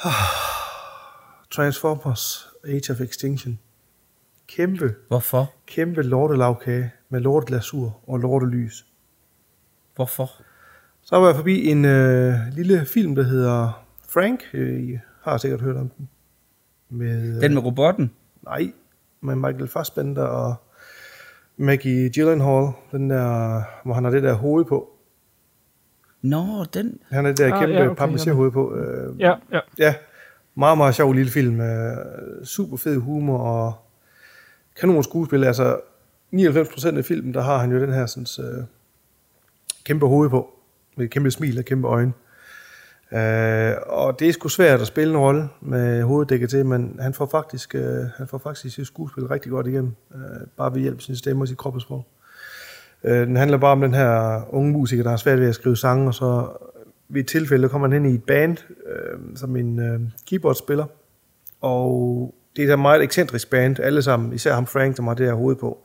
Transformers 1.52 2.48
Age 2.68 2.92
of 2.94 3.02
Extinction. 3.02 3.60
Kæmpe, 4.48 4.96
Hvorfor? 5.08 5.54
kæmpe 5.68 6.02
lortelavkage 6.02 6.92
med 7.10 7.20
lorteglasur 7.20 8.00
og 8.08 8.20
lortelys. 8.20 8.86
Hvorfor? 9.96 10.30
Så 11.02 11.16
var 11.20 11.28
jeg 11.28 11.36
forbi 11.36 11.66
en 11.66 11.86
øh, 11.86 12.34
lille 12.52 12.86
film, 12.86 13.16
der 13.16 13.24
hedder 13.24 13.86
Frank. 14.10 14.44
Øh, 14.54 14.84
I 14.84 14.98
har 15.22 15.38
sikkert 15.38 15.62
hørt 15.62 15.76
om 15.78 15.90
den. 15.90 16.10
Med, 16.90 17.36
øh, 17.36 17.42
Den 17.42 17.54
med 17.54 17.62
robotten? 17.62 18.12
Nej, 18.44 18.72
med 19.22 19.36
Michael 19.36 19.68
Fassbender 19.68 20.24
og 20.24 20.56
Maggie 21.58 22.10
Gyllenhaal. 22.10 22.72
Den 22.92 23.10
der, 23.10 23.62
hvor 23.84 23.94
han 23.94 24.04
har 24.04 24.12
det 24.12 24.24
der 24.24 24.34
hoved 24.34 24.66
på. 24.66 24.91
Nå, 26.22 26.66
den... 26.74 27.00
Han 27.10 27.26
det 27.26 27.38
der 27.38 27.54
Ah, 27.54 27.60
kæmpe 27.60 27.74
ja, 27.74 27.90
okay, 27.90 28.04
okay, 28.04 28.26
ja. 28.28 28.32
hoved 28.34 28.52
på. 28.52 28.76
Øh, 28.76 29.20
Ja, 29.20 29.34
ja. 29.52 29.60
Ja, 29.78 29.96
meget, 30.56 30.78
meget 30.78 30.96
sjov 30.96 31.14
lille 31.14 31.32
film. 31.32 31.62
Øh, 31.62 31.96
super 32.44 32.78
fed 32.78 32.98
humor 32.98 33.38
og 33.38 33.74
kanon 34.80 35.04
skuespil. 35.04 35.44
Altså 35.44 35.80
99% 36.36 36.98
af 36.98 37.06
filmen, 37.06 37.34
der 37.34 37.42
har 37.42 37.58
han 37.58 37.72
jo 37.72 37.80
den 37.82 37.94
her 37.94 38.06
sådan, 38.06 38.46
øh, 38.58 38.64
kæmpe 39.84 40.08
hoved 40.08 40.30
på. 40.30 40.50
Med 40.98 41.06
et 41.06 41.12
kæmpe 41.12 41.32
smil 41.32 41.58
og 41.60 41.66
kæmpe 41.66 41.88
øjne. 41.88 42.14
Øh, 43.14 43.74
og 43.88 44.20
det 44.20 44.30
er 44.30 44.34
sgu 44.34 44.48
svært 44.48 44.82
at 44.82 44.88
spille 44.88 45.14
en 45.14 45.20
rolle 45.20 45.50
med 45.62 46.04
hovedet 46.04 46.30
dækket 46.30 46.50
til, 46.50 46.66
men 46.66 46.98
han 47.00 47.14
får 47.14 47.26
faktisk, 47.26 47.76
øh, 47.76 48.06
han 48.18 48.28
får 48.28 48.38
faktisk 48.38 48.76
sit 48.76 48.88
skuespil 48.88 49.28
rigtig 49.28 49.52
godt 49.52 49.68
igennem. 49.68 49.92
Øh, 50.16 50.48
bare 50.58 50.74
ved 50.74 50.82
hjælp 50.82 50.98
af 50.98 51.02
sin 51.02 51.16
stemme 51.16 51.44
og 51.44 51.48
sit 51.48 51.58
kroppesprog. 51.58 52.06
Øh, 53.04 53.28
den 53.28 53.36
handler 53.36 53.58
bare 53.58 53.72
om 53.72 53.82
den 53.82 53.94
her 53.94 54.42
unge 54.50 54.72
musiker, 54.72 55.04
der 55.04 55.10
har 55.10 55.18
svært 55.18 55.40
ved 55.40 55.48
at 55.48 55.56
skrive 55.56 55.78
sange, 55.78 56.08
og 56.08 56.14
så 56.14 56.48
ved 57.10 57.22
et 57.22 57.28
tilfælde 57.28 57.70
kommer 57.70 57.88
han 57.88 58.04
hen 58.04 58.12
i 58.12 58.16
et 58.16 58.24
band 58.24 58.58
øh, 58.86 59.20
som 59.36 59.56
en 59.56 59.80
øh, 59.80 60.00
keyboardspiller. 60.30 60.86
Og 61.62 62.34
det 62.56 62.70
er 62.70 62.74
et 62.74 62.80
meget 62.80 63.04
ekscentrisk 63.04 63.50
band, 63.50 63.80
alle 63.80 64.02
sammen, 64.02 64.34
især 64.34 64.54
ham 64.54 64.68
Frank, 64.68 64.96
som 64.96 65.08
har 65.08 65.14
det 65.14 65.26
her 65.26 65.34
hoved 65.34 65.56
på. 65.56 65.78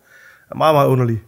Er 0.50 0.54
meget, 0.54 0.74
meget 0.74 0.88
underlig. 0.88 1.22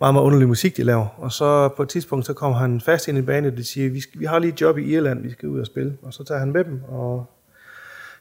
Meget, 0.00 0.14
meget 0.14 0.24
underlig 0.24 0.48
musik, 0.48 0.76
de 0.76 0.82
laver. 0.82 1.06
Og 1.16 1.32
så 1.32 1.68
på 1.68 1.82
et 1.82 1.88
tidspunkt, 1.88 2.26
så 2.26 2.32
kommer 2.32 2.58
han 2.58 2.80
fast 2.80 3.08
ind 3.08 3.18
i 3.18 3.22
bandet, 3.22 3.52
og 3.52 3.58
de 3.58 3.64
siger, 3.64 3.90
vi, 3.90 4.00
skal, 4.00 4.20
vi 4.20 4.24
har 4.24 4.38
lige 4.38 4.52
et 4.52 4.60
job 4.60 4.78
i 4.78 4.82
Irland, 4.82 5.22
vi 5.22 5.30
skal 5.30 5.48
ud 5.48 5.60
og 5.60 5.66
spille. 5.66 5.96
Og 6.02 6.14
så 6.14 6.24
tager 6.24 6.38
han 6.38 6.52
med 6.52 6.64
dem, 6.64 6.80
og 6.88 7.26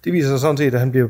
det 0.03 0.13
viser 0.13 0.29
sig 0.29 0.39
sådan 0.39 0.57
set, 0.57 0.73
at 0.73 0.79
han 0.79 0.91
bliver 0.91 1.07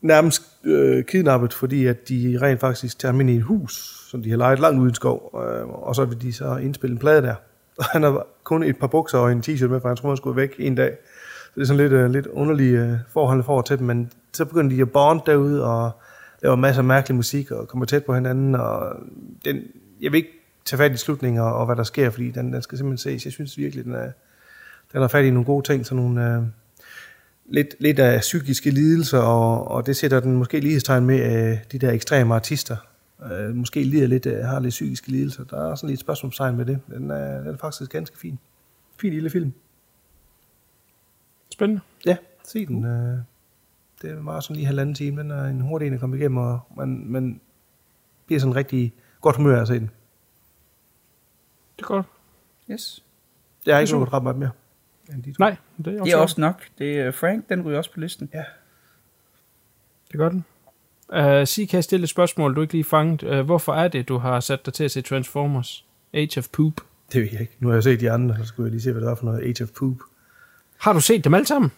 nærmest 0.00 0.42
øh, 0.64 1.04
kidnappet, 1.04 1.52
fordi 1.52 1.86
at 1.86 2.08
de 2.08 2.38
rent 2.42 2.60
faktisk 2.60 2.98
tager 2.98 3.12
ham 3.12 3.20
ind 3.20 3.30
i 3.30 3.36
et 3.36 3.42
hus, 3.42 3.95
som 4.06 4.22
de 4.22 4.30
har 4.30 4.36
lejet 4.36 4.58
langt 4.58 4.80
ude 4.80 4.88
i 4.88 4.90
en 4.90 4.94
skov, 4.94 5.30
øh, 5.34 5.68
og 5.68 5.94
så 5.94 6.04
vil 6.04 6.22
de 6.22 6.32
så 6.32 6.56
indspille 6.56 6.92
en 6.94 6.98
plade 6.98 7.22
der. 7.22 7.34
Og 7.78 7.84
han 7.84 8.02
har 8.02 8.26
kun 8.44 8.62
et 8.62 8.78
par 8.78 8.86
bukser 8.86 9.18
og 9.18 9.32
en 9.32 9.42
t-shirt 9.46 9.66
med, 9.66 9.80
for 9.80 9.88
han 9.88 9.96
tror, 9.96 10.08
han 10.08 10.16
skulle 10.16 10.36
væk 10.36 10.54
en 10.58 10.74
dag. 10.74 10.96
Så 11.44 11.50
det 11.54 11.62
er 11.62 11.66
sådan 11.66 11.82
lidt, 11.82 11.92
øh, 11.92 12.10
lidt 12.10 12.26
underlige 12.26 12.80
øh, 12.80 12.92
forhold 13.08 13.44
for 13.44 13.62
til 13.62 13.78
dem, 13.78 13.86
men 13.86 14.10
så 14.32 14.44
begynder 14.44 14.76
de 14.76 14.82
at 14.82 14.90
bond 14.90 15.20
derude, 15.26 15.64
og 15.64 15.90
laver 16.42 16.56
masser 16.56 16.80
af 16.80 16.84
mærkelig 16.84 17.16
musik, 17.16 17.50
og 17.50 17.68
kommer 17.68 17.86
tæt 17.86 18.04
på 18.04 18.14
hinanden, 18.14 18.54
og 18.54 18.96
den, 19.44 19.56
jeg 20.00 20.12
vil 20.12 20.18
ikke 20.18 20.32
tage 20.64 20.78
fat 20.78 20.92
i 20.92 20.96
slutningen 20.96 21.42
og, 21.42 21.54
og 21.54 21.66
hvad 21.66 21.76
der 21.76 21.82
sker, 21.82 22.10
fordi 22.10 22.30
den, 22.30 22.52
den 22.52 22.62
skal 22.62 22.78
simpelthen 22.78 23.12
ses. 23.12 23.24
Jeg 23.24 23.32
synes 23.32 23.58
virkelig, 23.58 23.84
den 23.84 23.94
er, 23.94 24.10
den 24.92 25.00
har 25.00 25.08
fat 25.08 25.24
i 25.24 25.30
nogle 25.30 25.44
gode 25.44 25.66
ting, 25.66 25.86
sådan 25.86 26.04
nogle, 26.04 26.34
øh, 26.34 26.42
lidt, 27.48 27.74
lidt 27.80 27.98
af 27.98 28.20
psykiske 28.20 28.70
lidelser, 28.70 29.18
og, 29.18 29.68
og 29.68 29.86
det 29.86 29.96
sætter 29.96 30.20
den 30.20 30.36
måske 30.36 30.60
lighedstegn 30.60 31.06
med 31.06 31.50
øh, 31.50 31.58
de 31.72 31.78
der 31.78 31.92
ekstreme 31.92 32.34
artister. 32.34 32.76
Øh, 33.22 33.54
måske 33.54 33.84
lider 33.84 34.06
lidt, 34.06 34.26
øh, 34.26 34.44
har 34.44 34.60
lidt 34.60 34.70
psykiske 34.70 35.08
lidelser. 35.08 35.44
Der 35.44 35.70
er 35.70 35.74
sådan 35.74 35.90
lidt 35.90 36.00
spørgsmålstegn 36.00 36.56
med 36.56 36.66
det. 36.66 36.80
Den 36.86 37.10
er, 37.10 37.38
den 37.38 37.54
er 37.54 37.56
faktisk 37.56 37.90
ganske 37.90 38.18
fin. 38.18 38.38
Fin 39.00 39.12
lille 39.12 39.30
film. 39.30 39.52
Spændende. 41.52 41.82
Ja, 42.06 42.16
se 42.44 42.66
den. 42.66 42.84
Øh, 42.84 43.18
det 44.02 44.10
er 44.10 44.20
meget 44.20 44.44
sådan 44.44 44.56
lige 44.56 44.66
halvanden 44.66 44.94
time. 44.94 45.20
Den 45.20 45.30
er 45.30 45.44
en 45.44 45.60
hurtig 45.60 45.86
en 45.88 45.94
at 45.94 46.00
komme 46.00 46.16
igennem, 46.16 46.36
og 46.36 46.60
man, 46.76 47.04
man 47.06 47.40
bliver 48.26 48.40
sådan 48.40 48.56
rigtig 48.56 48.92
godt 49.20 49.36
humør 49.36 49.56
af 49.56 49.60
at 49.60 49.68
se 49.68 49.74
den. 49.74 49.90
Det 51.76 51.82
er 51.82 51.86
godt. 51.86 52.06
Yes. 52.70 53.04
Jeg 53.66 53.74
har 53.74 53.80
Det 53.80 53.90
er 53.90 53.94
ikke 53.94 53.98
nået 53.98 54.12
ret 54.12 54.22
meget 54.22 54.36
mere. 54.38 54.50
End 55.12 55.22
de 55.22 55.32
to. 55.32 55.36
Nej, 55.38 55.56
det 55.78 55.86
er 55.86 56.00
også, 56.00 56.04
Det 56.04 56.12
er 56.12 56.16
også 56.16 56.40
nok. 56.40 56.68
Det 56.78 57.00
er 57.00 57.10
Frank, 57.10 57.48
den 57.48 57.62
ryger 57.62 57.78
også 57.78 57.92
på 57.92 58.00
listen. 58.00 58.30
Ja. 58.34 58.44
Det 60.12 60.18
gør 60.18 60.28
den. 60.28 60.44
Uh, 61.08 61.46
sig, 61.46 61.68
kan 61.68 61.76
jeg 61.76 61.84
stille 61.84 62.04
et 62.04 62.10
spørgsmål, 62.10 62.56
du 62.56 62.60
ikke 62.60 62.72
lige 62.72 62.84
fanget. 62.84 63.22
Uh, 63.22 63.40
hvorfor 63.40 63.74
er 63.74 63.88
det, 63.88 64.08
du 64.08 64.18
har 64.18 64.40
sat 64.40 64.66
dig 64.66 64.74
til 64.74 64.84
at 64.84 64.90
se 64.90 65.02
Transformers? 65.02 65.84
Age 66.14 66.38
of 66.38 66.48
Poop. 66.52 66.72
Det 67.12 67.20
ved 67.20 67.28
jeg 67.32 67.40
ikke. 67.40 67.56
Nu 67.60 67.68
har 67.68 67.74
jeg 67.74 67.82
set 67.82 68.00
de 68.00 68.10
andre, 68.10 68.36
så 68.38 68.44
skulle 68.44 68.66
jeg 68.66 68.70
lige 68.70 68.82
se, 68.82 68.92
hvad 68.92 69.00
det 69.00 69.08
var 69.08 69.14
for 69.14 69.24
noget 69.24 69.42
Age 69.42 69.62
of 69.64 69.68
Poop. 69.68 69.96
Har 70.78 70.92
du 70.92 71.00
set 71.00 71.24
dem 71.24 71.34
alle 71.34 71.46
sammen? 71.46 71.72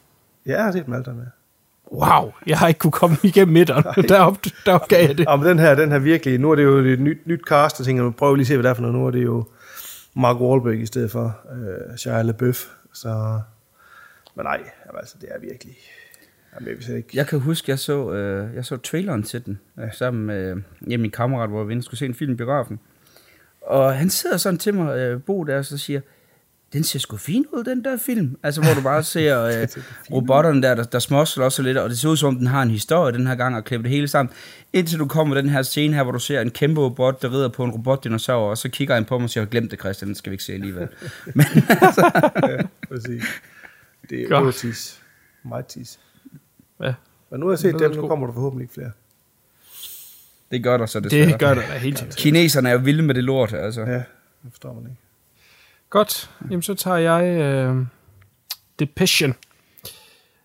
Ja, 0.46 0.52
jeg 0.52 0.64
har 0.64 0.72
set 0.72 0.86
dem 0.86 0.94
alle 0.94 1.04
sammen, 1.04 1.24
ja. 1.24 1.30
Wow, 1.92 2.32
jeg 2.46 2.58
har 2.58 2.68
ikke 2.68 2.78
kunne 2.78 2.92
komme 2.92 3.16
igennem 3.22 3.52
midteren. 3.52 3.84
Derop, 4.08 4.36
derop 4.66 4.88
gav 4.88 5.06
jeg 5.08 5.18
det. 5.18 5.24
Ja, 5.24 5.36
men 5.36 5.46
den 5.46 5.58
her, 5.58 5.74
den 5.74 5.92
her 5.92 5.98
virkelig, 5.98 6.40
nu 6.40 6.50
er 6.50 6.54
det 6.54 6.62
jo 6.62 6.76
et 6.78 7.00
nyt, 7.00 7.26
nyt 7.26 7.40
cast, 7.48 7.80
og 7.80 7.86
tænker, 7.86 8.02
nu 8.02 8.10
prøver 8.10 8.36
lige 8.36 8.42
at 8.42 8.46
se, 8.46 8.56
hvad 8.56 8.62
det 8.62 8.70
er 8.70 8.74
for 8.74 8.82
noget. 8.82 8.96
Nu 8.96 9.06
er 9.06 9.10
det 9.10 9.24
jo 9.24 9.48
Mark 10.14 10.36
Wahlberg 10.36 10.80
i 10.80 10.86
stedet 10.86 11.10
for 11.10 11.40
øh, 11.52 11.96
Shia 11.96 12.22
LaBeouf. 12.22 12.64
Så, 12.92 13.40
men 14.34 14.44
nej, 14.44 14.60
altså, 14.98 15.14
det 15.20 15.28
er 15.34 15.40
virkelig... 15.40 15.76
Jamen, 16.54 16.78
jeg 16.88 16.96
ikke... 16.96 17.08
Jeg 17.14 17.26
kan 17.26 17.40
huske, 17.40 17.70
jeg 17.70 17.78
så, 17.78 18.12
øh, 18.12 18.54
jeg 18.54 18.64
så 18.64 18.76
traileren 18.76 19.22
til 19.22 19.46
den, 19.46 19.58
øh, 19.78 19.94
sammen 19.94 20.26
med 20.26 20.56
øh, 20.90 21.00
min 21.00 21.10
kammerat, 21.10 21.50
hvor 21.50 21.64
vi 21.64 21.82
skulle 21.82 21.98
se 21.98 22.06
en 22.06 22.14
film 22.14 22.32
i 22.32 22.36
biografen. 22.36 22.80
Og 23.60 23.94
han 23.94 24.10
sidder 24.10 24.36
sådan 24.36 24.58
til 24.58 24.74
mig, 24.74 24.98
øh, 24.98 25.22
Bo 25.22 25.44
der, 25.44 25.58
og 25.58 25.64
så 25.64 25.78
siger, 25.78 26.00
den 26.72 26.84
ser 26.84 26.98
sgu 26.98 27.16
fin 27.16 27.44
ud, 27.52 27.64
den 27.64 27.84
der 27.84 27.96
film. 27.96 28.38
Altså, 28.42 28.62
hvor 28.62 28.74
du 28.74 28.82
bare 28.82 29.02
ser 29.14 29.42
øh, 29.42 29.68
robotterne 30.12 30.62
der, 30.62 30.74
der, 30.74 30.84
der 30.84 30.98
småsler 30.98 31.44
også 31.44 31.62
lidt, 31.62 31.78
og 31.78 31.90
det 31.90 31.98
ser 31.98 32.08
ud 32.08 32.16
som 32.16 32.28
om, 32.28 32.36
den 32.36 32.46
har 32.46 32.62
en 32.62 32.70
historie 32.70 33.12
den 33.12 33.26
her 33.26 33.34
gang, 33.34 33.56
og 33.56 33.64
klipper 33.64 33.82
det 33.82 33.90
hele 33.90 34.08
sammen. 34.08 34.34
Indtil 34.72 34.98
du 34.98 35.06
kommer 35.06 35.34
den 35.34 35.48
her 35.48 35.62
scene 35.62 35.94
her, 35.94 36.02
hvor 36.02 36.12
du 36.12 36.18
ser 36.18 36.40
en 36.40 36.50
kæmpe 36.50 36.80
robot, 36.80 37.22
der 37.22 37.32
rider 37.32 37.48
på 37.48 37.64
en 37.64 37.70
robotdinosaur, 37.70 38.50
og 38.50 38.58
så 38.58 38.68
kigger 38.68 38.94
han 38.94 39.04
på 39.04 39.18
mig 39.18 39.24
og 39.24 39.30
siger, 39.30 39.44
glem 39.44 39.68
det, 39.68 39.80
Christian, 39.80 40.06
den 40.08 40.14
skal 40.14 40.30
vi 40.30 40.34
ikke 40.34 40.44
se 40.44 40.52
alligevel. 40.52 40.88
Men 41.34 41.46
ja, 41.56 42.62
præcis. 42.88 43.24
Det 44.10 44.22
er 44.22 44.28
Godt. 44.28 44.46
otis. 44.46 45.00
Meget 45.44 45.66
tis. 45.66 45.98
Ja, 46.80 46.94
Men 47.30 47.40
nu 47.40 47.46
har 47.46 47.52
jeg 47.52 47.58
set 47.58 47.72
Det 47.74 47.80
dem, 47.80 47.90
nu 48.02 48.08
kommer 48.08 48.26
der 48.26 48.34
forhåbentlig 48.34 48.64
ikke 48.64 48.74
flere. 48.74 48.90
det 50.50 50.62
gør 50.62 50.76
der 50.76 50.86
så 50.86 51.00
desværre. 51.00 51.26
det 51.26 51.38
gør 51.38 51.54
det 51.54 51.64
da 51.68 51.78
helt 51.78 51.98
sikkert. 51.98 52.16
Kineserne 52.16 52.68
er 52.68 52.72
jo 52.72 52.78
vilde 52.78 53.02
med 53.02 53.14
det 53.14 53.24
lort, 53.24 53.52
altså. 53.52 53.80
Ja, 53.80 53.94
det 53.94 54.50
forstår 54.50 54.72
man 54.74 54.82
ikke. 54.82 54.96
Godt, 55.90 56.30
jamen 56.50 56.62
så 56.62 56.74
tager 56.74 56.96
jeg 56.96 57.40
øh, 57.40 57.76
Depression. 58.78 59.34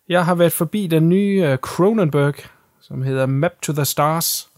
Jeg 0.10 0.26
har 0.26 0.36
været 0.36 0.52
forbi 0.52 0.88
den 0.88 1.10
nye 1.10 1.44
øh, 1.48 1.58
Cronenberg, 1.58 2.34
som 2.82 3.02
hedder 3.02 3.26
Map 3.26 3.52
to 3.62 3.74
the 3.74 3.86
Stars, 3.86 4.50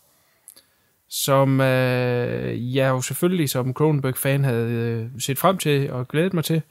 som 1.10 1.62
øh, 1.62 2.76
jeg 2.76 2.90
jo 2.90 3.02
selvfølgelig 3.02 3.50
som 3.50 3.74
Cronenberg-fan 3.74 4.44
havde 4.44 4.70
øh, 4.72 5.22
set 5.22 5.38
frem 5.38 5.58
til 5.58 5.92
og 5.92 6.08
glædet 6.08 6.34
mig 6.34 6.44
til. 6.44 6.62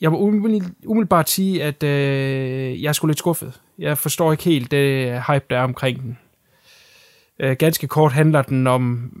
jeg 0.00 0.10
må 0.12 0.18
umiddelbart 0.86 1.30
sige, 1.30 1.62
at 1.62 1.82
øh, 1.82 2.82
jeg 2.82 2.94
sgu 2.94 3.06
lidt 3.06 3.18
skuffet. 3.18 3.60
Jeg 3.78 3.98
forstår 3.98 4.32
ikke 4.32 4.44
helt 4.44 4.70
det 4.70 5.22
hype, 5.26 5.44
der 5.50 5.58
er 5.58 5.62
omkring 5.62 6.02
den. 6.02 6.18
Øh, 7.38 7.56
ganske 7.56 7.86
kort 7.86 8.12
handler 8.12 8.42
den 8.42 8.66
om 8.66 9.12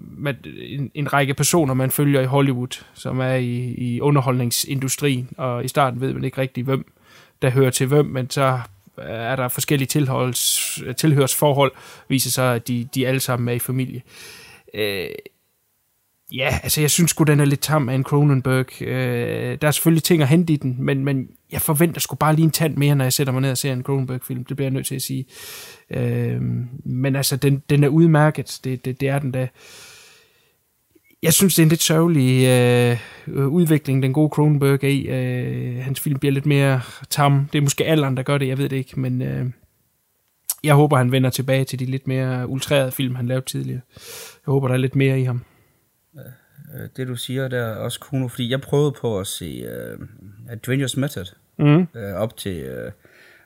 en, 0.44 0.90
en 0.94 1.12
række 1.12 1.34
personer, 1.34 1.74
man 1.74 1.90
følger 1.90 2.20
i 2.20 2.24
Hollywood, 2.24 2.84
som 2.94 3.20
er 3.20 3.34
i, 3.34 3.74
i 3.78 4.00
underholdningsindustrien, 4.00 5.28
og 5.38 5.64
i 5.64 5.68
starten 5.68 6.00
ved 6.00 6.14
man 6.14 6.24
ikke 6.24 6.38
rigtig, 6.38 6.64
hvem 6.64 6.92
der 7.42 7.50
hører 7.50 7.70
til 7.70 7.86
hvem, 7.86 8.06
men 8.06 8.30
så 8.30 8.60
er 8.96 9.36
der 9.36 9.48
forskellige 9.48 9.86
tilholds, 9.86 10.78
tilhørsforhold, 10.96 11.72
viser 12.08 12.30
sig, 12.30 12.54
at 12.54 12.68
de, 12.68 12.88
de 12.94 13.06
alle 13.06 13.20
sammen 13.20 13.48
er 13.48 13.52
i 13.52 13.58
familie. 13.58 14.02
Øh, 14.74 15.06
ja, 16.36 16.58
altså 16.62 16.80
jeg 16.80 16.90
synes 16.90 17.10
sgu, 17.10 17.24
den 17.24 17.40
er 17.40 17.44
lidt 17.44 17.60
tam 17.60 17.88
af 17.88 17.94
en 17.94 18.02
Cronenberg. 18.02 18.82
Øh, 18.82 19.58
der 19.62 19.68
er 19.68 19.70
selvfølgelig 19.70 20.02
ting 20.02 20.22
at 20.22 20.28
hente 20.28 20.52
i 20.52 20.56
den, 20.56 20.76
men, 20.78 21.04
men 21.04 21.28
jeg 21.52 21.60
forventer 21.60 22.00
sgu 22.00 22.16
bare 22.16 22.34
lige 22.34 22.44
en 22.44 22.50
tand 22.50 22.76
mere, 22.76 22.94
når 22.94 23.04
jeg 23.04 23.12
sætter 23.12 23.32
mig 23.32 23.42
ned 23.42 23.50
og 23.50 23.58
ser 23.58 23.72
en 23.72 23.82
Cronenberg-film. 23.82 24.44
Det 24.44 24.56
bliver 24.56 24.66
jeg 24.66 24.74
nødt 24.74 24.86
til 24.86 24.94
at 24.94 25.02
sige. 25.02 25.24
Øh, 25.90 26.40
men 26.84 27.16
altså, 27.16 27.36
den, 27.36 27.62
den 27.70 27.84
er 27.84 27.88
udmærket. 27.88 28.60
Det, 28.64 28.84
det, 28.84 29.00
det 29.00 29.08
er 29.08 29.18
den 29.18 29.30
da. 29.30 29.48
Jeg 31.22 31.32
synes, 31.32 31.54
det 31.54 31.62
er 31.62 31.64
en 31.64 31.68
lidt 31.68 31.82
sørgelig 31.82 32.46
øh, 33.26 33.48
udvikling, 33.48 34.02
den 34.02 34.12
gode 34.12 34.28
Cronenberg 34.28 34.84
er 34.84 34.88
i. 34.88 35.02
Øh, 35.02 35.84
hans 35.84 36.00
film 36.00 36.18
bliver 36.18 36.32
lidt 36.32 36.46
mere 36.46 36.80
tam. 37.10 37.48
Det 37.52 37.58
er 37.58 37.62
måske 37.62 37.84
alderen, 37.84 38.16
der 38.16 38.22
gør 38.22 38.38
det, 38.38 38.48
jeg 38.48 38.58
ved 38.58 38.68
det 38.68 38.76
ikke, 38.76 39.00
men 39.00 39.22
øh, 39.22 39.46
jeg 40.64 40.74
håber, 40.74 40.96
han 40.96 41.12
vender 41.12 41.30
tilbage 41.30 41.64
til 41.64 41.78
de 41.78 41.84
lidt 41.84 42.06
mere 42.06 42.48
ultrerede 42.48 42.92
film, 42.92 43.14
han 43.14 43.26
lavede 43.26 43.44
tidligere. 43.44 43.80
Jeg 44.46 44.52
håber, 44.52 44.68
der 44.68 44.74
er 44.74 44.78
lidt 44.78 44.96
mere 44.96 45.20
i 45.20 45.24
ham. 45.24 45.42
Øh, 46.16 46.88
det 46.96 47.08
du 47.08 47.16
siger 47.16 47.48
der 47.48 47.58
er 47.58 47.76
også 47.76 48.00
Kuno, 48.00 48.28
fordi 48.28 48.50
jeg 48.50 48.60
prøvede 48.60 48.92
på 48.92 49.20
at 49.20 49.26
se 49.26 49.66
uh, 49.98 50.06
Adventures 50.48 50.96
Method 50.96 51.26
mm. 51.58 51.86
uh, 51.94 52.12
op 52.14 52.36
til, 52.36 52.84
uh, 52.84 52.92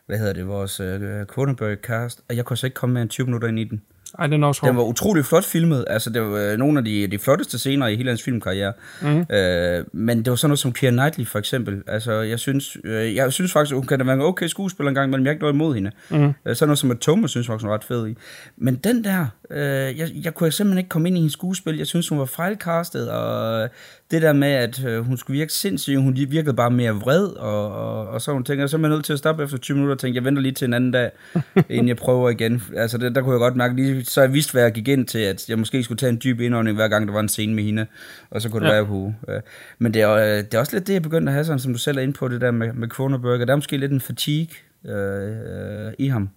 hvad 0.07 0.19
hedder 0.19 0.33
det, 0.33 0.47
vores 0.47 0.81
uh, 0.81 1.25
Cronenberg 1.25 1.79
cast, 1.83 2.25
og 2.29 2.37
jeg 2.37 2.45
kunne 2.45 2.57
så 2.57 2.67
ikke 2.67 2.75
komme 2.75 2.95
med 2.95 3.03
en 3.03 3.09
20 3.09 3.25
minutter 3.25 3.49
ind 3.49 3.59
i 3.59 3.65
den. 3.65 3.83
Ej, 4.19 4.27
den, 4.27 4.43
er 4.43 4.47
også 4.47 4.67
den 4.67 4.77
var 4.77 4.83
utrolig 4.83 5.25
flot 5.25 5.45
filmet. 5.45 5.85
Altså, 5.87 6.11
det 6.11 6.23
var 6.23 6.39
øh, 6.39 6.57
nogle 6.59 6.79
af 6.79 6.85
de, 6.85 7.07
de 7.07 7.19
flotteste 7.19 7.59
scener 7.59 7.87
i 7.87 7.97
hele 7.97 8.09
hans 8.09 8.23
filmkarriere. 8.23 8.73
Mm. 9.03 9.27
Øh, 9.37 9.85
men 9.93 10.19
det 10.19 10.31
var 10.31 10.37
sådan 10.37 10.49
noget 10.49 10.59
som 10.59 10.73
Keira 10.73 10.93
Knightley, 10.93 11.27
for 11.27 11.39
eksempel. 11.39 11.83
Altså, 11.87 12.13
jeg 12.13 12.39
synes, 12.39 12.77
øh, 12.85 13.15
jeg 13.15 13.33
synes 13.33 13.53
faktisk, 13.53 13.75
hun 13.75 13.87
kan 13.87 13.99
da 13.99 14.05
være 14.05 14.15
en 14.15 14.21
okay 14.21 14.47
skuespiller 14.47 14.89
engang, 14.89 15.11
men 15.11 15.21
jeg 15.21 15.27
er 15.27 15.33
ikke 15.33 15.43
noget 15.43 15.55
imod 15.55 15.75
hende. 15.75 15.91
Mm. 16.11 16.25
Øh, 16.47 16.57
sådan 16.57 16.69
noget 16.69 16.79
som 16.79 16.91
at 16.91 17.01
Thomas 17.01 17.31
synes 17.31 17.47
faktisk, 17.47 17.63
hun 17.63 17.71
var 17.71 17.77
ret 17.77 17.85
fed 17.85 18.09
i. 18.09 18.15
Men 18.57 18.75
den 18.75 19.05
der, 19.05 19.27
øh, 19.51 19.99
jeg, 19.99 20.09
jeg 20.25 20.35
kunne 20.35 20.53
simpelthen 20.53 20.79
ikke 20.79 20.89
komme 20.89 21.09
ind 21.09 21.17
i 21.17 21.21
hendes 21.21 21.33
skuespil. 21.33 21.77
Jeg 21.77 21.87
synes, 21.87 22.09
hun 22.09 22.19
var 22.19 22.25
fejlkastet, 22.25 23.11
og 23.11 23.69
det 24.11 24.23
der 24.23 24.33
med, 24.33 24.49
at 24.49 24.85
øh, 24.85 25.01
hun 25.01 25.17
skulle 25.17 25.39
virke 25.39 25.53
sindssyg, 25.53 25.97
hun 25.97 26.17
virkede 26.17 26.57
bare 26.57 26.71
mere 26.71 26.93
vred, 26.93 27.27
og, 27.27 27.73
og, 27.73 28.09
og 28.09 28.23
så 28.23 28.33
hun 28.33 28.45
tænker, 28.45 28.67
så 28.67 28.77
er 28.77 28.81
man 28.81 28.91
nødt 28.91 29.05
til 29.05 29.13
at 29.13 29.19
stoppe 29.19 29.43
efter 29.45 29.59
20 29.59 29.75
minutter 29.75 29.95
og 29.95 29.99
tænke, 29.99 30.17
jeg 30.17 30.25
venter 30.25 30.43
lige 30.43 30.53
til 30.53 30.65
en 30.65 30.75
anden 30.75 30.91
dag, 30.91 31.11
inden 31.69 31.89
jeg 31.89 31.97
prøver 31.97 32.31
igen. 32.31 32.63
Altså, 32.77 32.99
det, 32.99 33.15
der 33.15 33.23
kunne 33.23 33.33
jeg 33.33 33.39
godt 33.39 33.57
mærke, 33.57 33.77
lige, 33.77 34.05
så 34.05 34.21
jeg 34.21 34.33
vidste, 34.33 34.53
hvad 34.53 34.63
jeg 34.63 34.73
gik 34.73 34.89
ind 34.89 35.07
til, 35.07 35.19
at 35.19 35.49
jeg 35.49 35.59
måske 35.59 35.83
skulle 35.83 35.99
tage 35.99 36.11
en 36.11 36.21
dyb 36.25 36.41
indånding, 36.41 36.77
hver 36.77 36.89
gang 36.89 37.07
der 37.07 37.13
var 37.13 37.21
en 37.21 37.29
scene 37.29 37.55
med 37.55 37.65
hende, 37.65 37.87
og 38.31 38.43
så 38.43 38.49
kunne 38.49 38.61
det 38.61 38.67
ja. 38.67 38.73
være, 38.73 38.83
jeg 38.83 38.89
kunne. 38.89 39.17
Øh. 39.29 39.41
Men 39.79 39.95
det 39.95 40.03
er, 40.03 40.13
øh, 40.13 40.45
det 40.45 40.55
er 40.55 40.59
også 40.59 40.77
lidt 40.77 40.87
det, 40.87 40.93
jeg 40.93 41.03
begyndte 41.03 41.31
at 41.31 41.35
have, 41.35 41.45
sådan, 41.45 41.59
som 41.59 41.73
du 41.73 41.79
selv 41.79 41.99
er 41.99 42.03
inde 42.03 42.13
på, 42.13 42.29
det 42.29 42.41
der 42.41 42.51
med, 42.51 42.73
med 42.73 42.89
Cronenberg, 42.89 43.39
der 43.39 43.53
er 43.53 43.57
måske 43.57 43.77
lidt 43.77 43.93
en 43.93 44.01
fatigue 44.01 44.55
øh, 44.87 45.87
øh, 45.87 45.93
i 45.99 46.09
ham. 46.09 46.29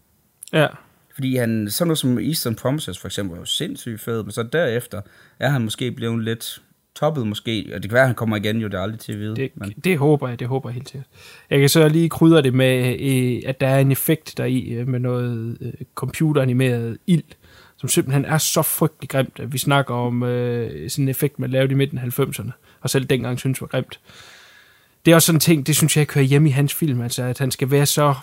Ja. 0.53 0.67
Fordi 1.13 1.36
han, 1.36 1.67
sådan 1.69 1.88
noget 1.88 1.97
som 1.97 2.19
Eastern 2.19 2.55
Promises 2.55 2.99
for 2.99 3.07
eksempel, 3.07 3.31
var 3.31 3.41
jo 3.41 3.45
sindssygt 3.45 4.01
fed, 4.01 4.23
men 4.23 4.31
så 4.31 4.43
derefter 4.43 5.01
er 5.39 5.49
han 5.49 5.62
måske 5.62 5.91
blevet 5.91 6.23
lidt 6.23 6.62
toppet 6.95 7.27
måske, 7.27 7.71
og 7.75 7.84
det 7.84 7.89
kan 7.89 7.93
være, 7.93 8.04
at 8.04 8.08
han 8.08 8.15
kommer 8.15 8.36
igen 8.36 8.58
jo, 8.58 8.67
det 8.67 8.73
er 8.73 8.82
aldrig 8.82 8.99
til 8.99 9.13
at 9.13 9.19
vide. 9.19 9.36
Det, 9.36 9.51
men. 9.56 9.73
det 9.84 9.97
håber 9.97 10.27
jeg, 10.27 10.39
det 10.39 10.47
håber 10.47 10.69
jeg 10.69 10.73
helt 10.73 10.89
sikkert. 10.89 11.08
Jeg 11.49 11.60
kan 11.60 11.69
så 11.69 11.89
lige 11.89 12.10
krydre 12.10 12.41
det 12.41 12.54
med, 12.54 12.97
øh, 12.99 13.41
at 13.45 13.62
der 13.62 13.67
er 13.67 13.80
en 13.80 13.91
effekt 13.91 14.34
der 14.38 14.45
i 14.45 14.69
øh, 14.69 14.88
med 14.88 14.99
noget 14.99 15.58
øh, 15.62 15.73
computeranimeret 15.95 16.97
ild, 17.08 17.23
som 17.77 17.89
simpelthen 17.89 18.25
er 18.25 18.38
så 18.38 18.62
frygtelig 18.62 19.10
grimt, 19.10 19.39
at 19.39 19.54
vi 19.54 19.58
snakker 19.58 19.93
om 19.93 20.23
øh, 20.23 20.89
sådan 20.89 21.06
en 21.06 21.10
effekt, 21.10 21.39
man 21.39 21.49
lavede 21.49 21.71
i 21.71 21.75
midten 21.75 21.97
af 21.97 22.19
90'erne, 22.19 22.51
og 22.82 22.89
selv 22.89 23.06
dengang 23.06 23.39
synes 23.39 23.62
var 23.62 23.67
grimt. 23.67 23.99
Det 25.06 25.12
er 25.12 25.15
også 25.15 25.25
sådan 25.25 25.36
en 25.36 25.39
ting, 25.39 25.67
det 25.67 25.75
synes 25.75 25.97
jeg 25.97 26.01
ikke 26.01 26.13
hører 26.13 26.25
hjemme 26.25 26.49
i 26.49 26.51
hans 26.51 26.73
film, 26.73 27.01
altså 27.01 27.23
at 27.23 27.39
han 27.39 27.51
skal 27.51 27.71
være 27.71 27.86
så 27.86 28.15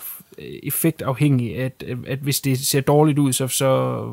effektafhængig, 0.63 1.57
at, 1.57 1.83
at 2.07 2.19
hvis 2.19 2.41
det 2.41 2.59
ser 2.59 2.81
dårligt 2.81 3.19
ud, 3.19 3.33
så, 3.33 3.47
så 3.47 4.03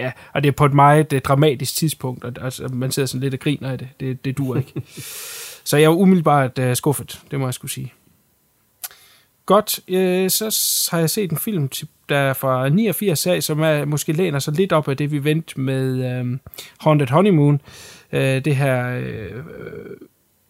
ja, 0.00 0.12
og 0.32 0.42
det 0.42 0.48
er 0.48 0.52
på 0.52 0.64
et 0.64 0.74
meget 0.74 1.12
uh, 1.12 1.18
dramatisk 1.18 1.76
tidspunkt, 1.76 2.24
og 2.24 2.32
altså, 2.40 2.68
man 2.68 2.90
sidder 2.90 3.06
sådan 3.06 3.20
lidt 3.20 3.34
og 3.34 3.40
griner 3.40 3.70
af 3.70 3.78
det. 3.78 3.88
Det, 4.00 4.24
det 4.24 4.38
dur 4.38 4.56
ikke. 4.56 4.72
så 5.68 5.76
jeg 5.76 5.84
er 5.84 5.88
umiddelbart 5.88 6.58
uh, 6.58 6.74
skuffet, 6.74 7.20
det 7.30 7.40
må 7.40 7.46
jeg 7.46 7.54
skulle 7.54 7.72
sige. 7.72 7.92
Godt, 9.46 9.80
øh, 9.88 10.30
så 10.30 10.88
har 10.90 10.98
jeg 10.98 11.10
set 11.10 11.30
en 11.30 11.36
film, 11.36 11.68
der 12.08 12.16
er 12.16 12.32
fra 12.32 12.68
89 12.68 13.26
af, 13.26 13.42
som 13.42 13.60
er, 13.60 13.84
måske 13.84 14.12
læner 14.12 14.38
sig 14.38 14.54
lidt 14.54 14.72
op 14.72 14.88
af 14.88 14.96
det, 14.96 15.12
vi 15.12 15.24
vendte 15.24 15.60
med 15.60 16.18
øh, 16.18 16.38
Haunted 16.80 17.08
Honeymoon. 17.08 17.60
Øh, 18.12 18.44
det 18.44 18.56
her 18.56 18.98
øh, 18.98 19.30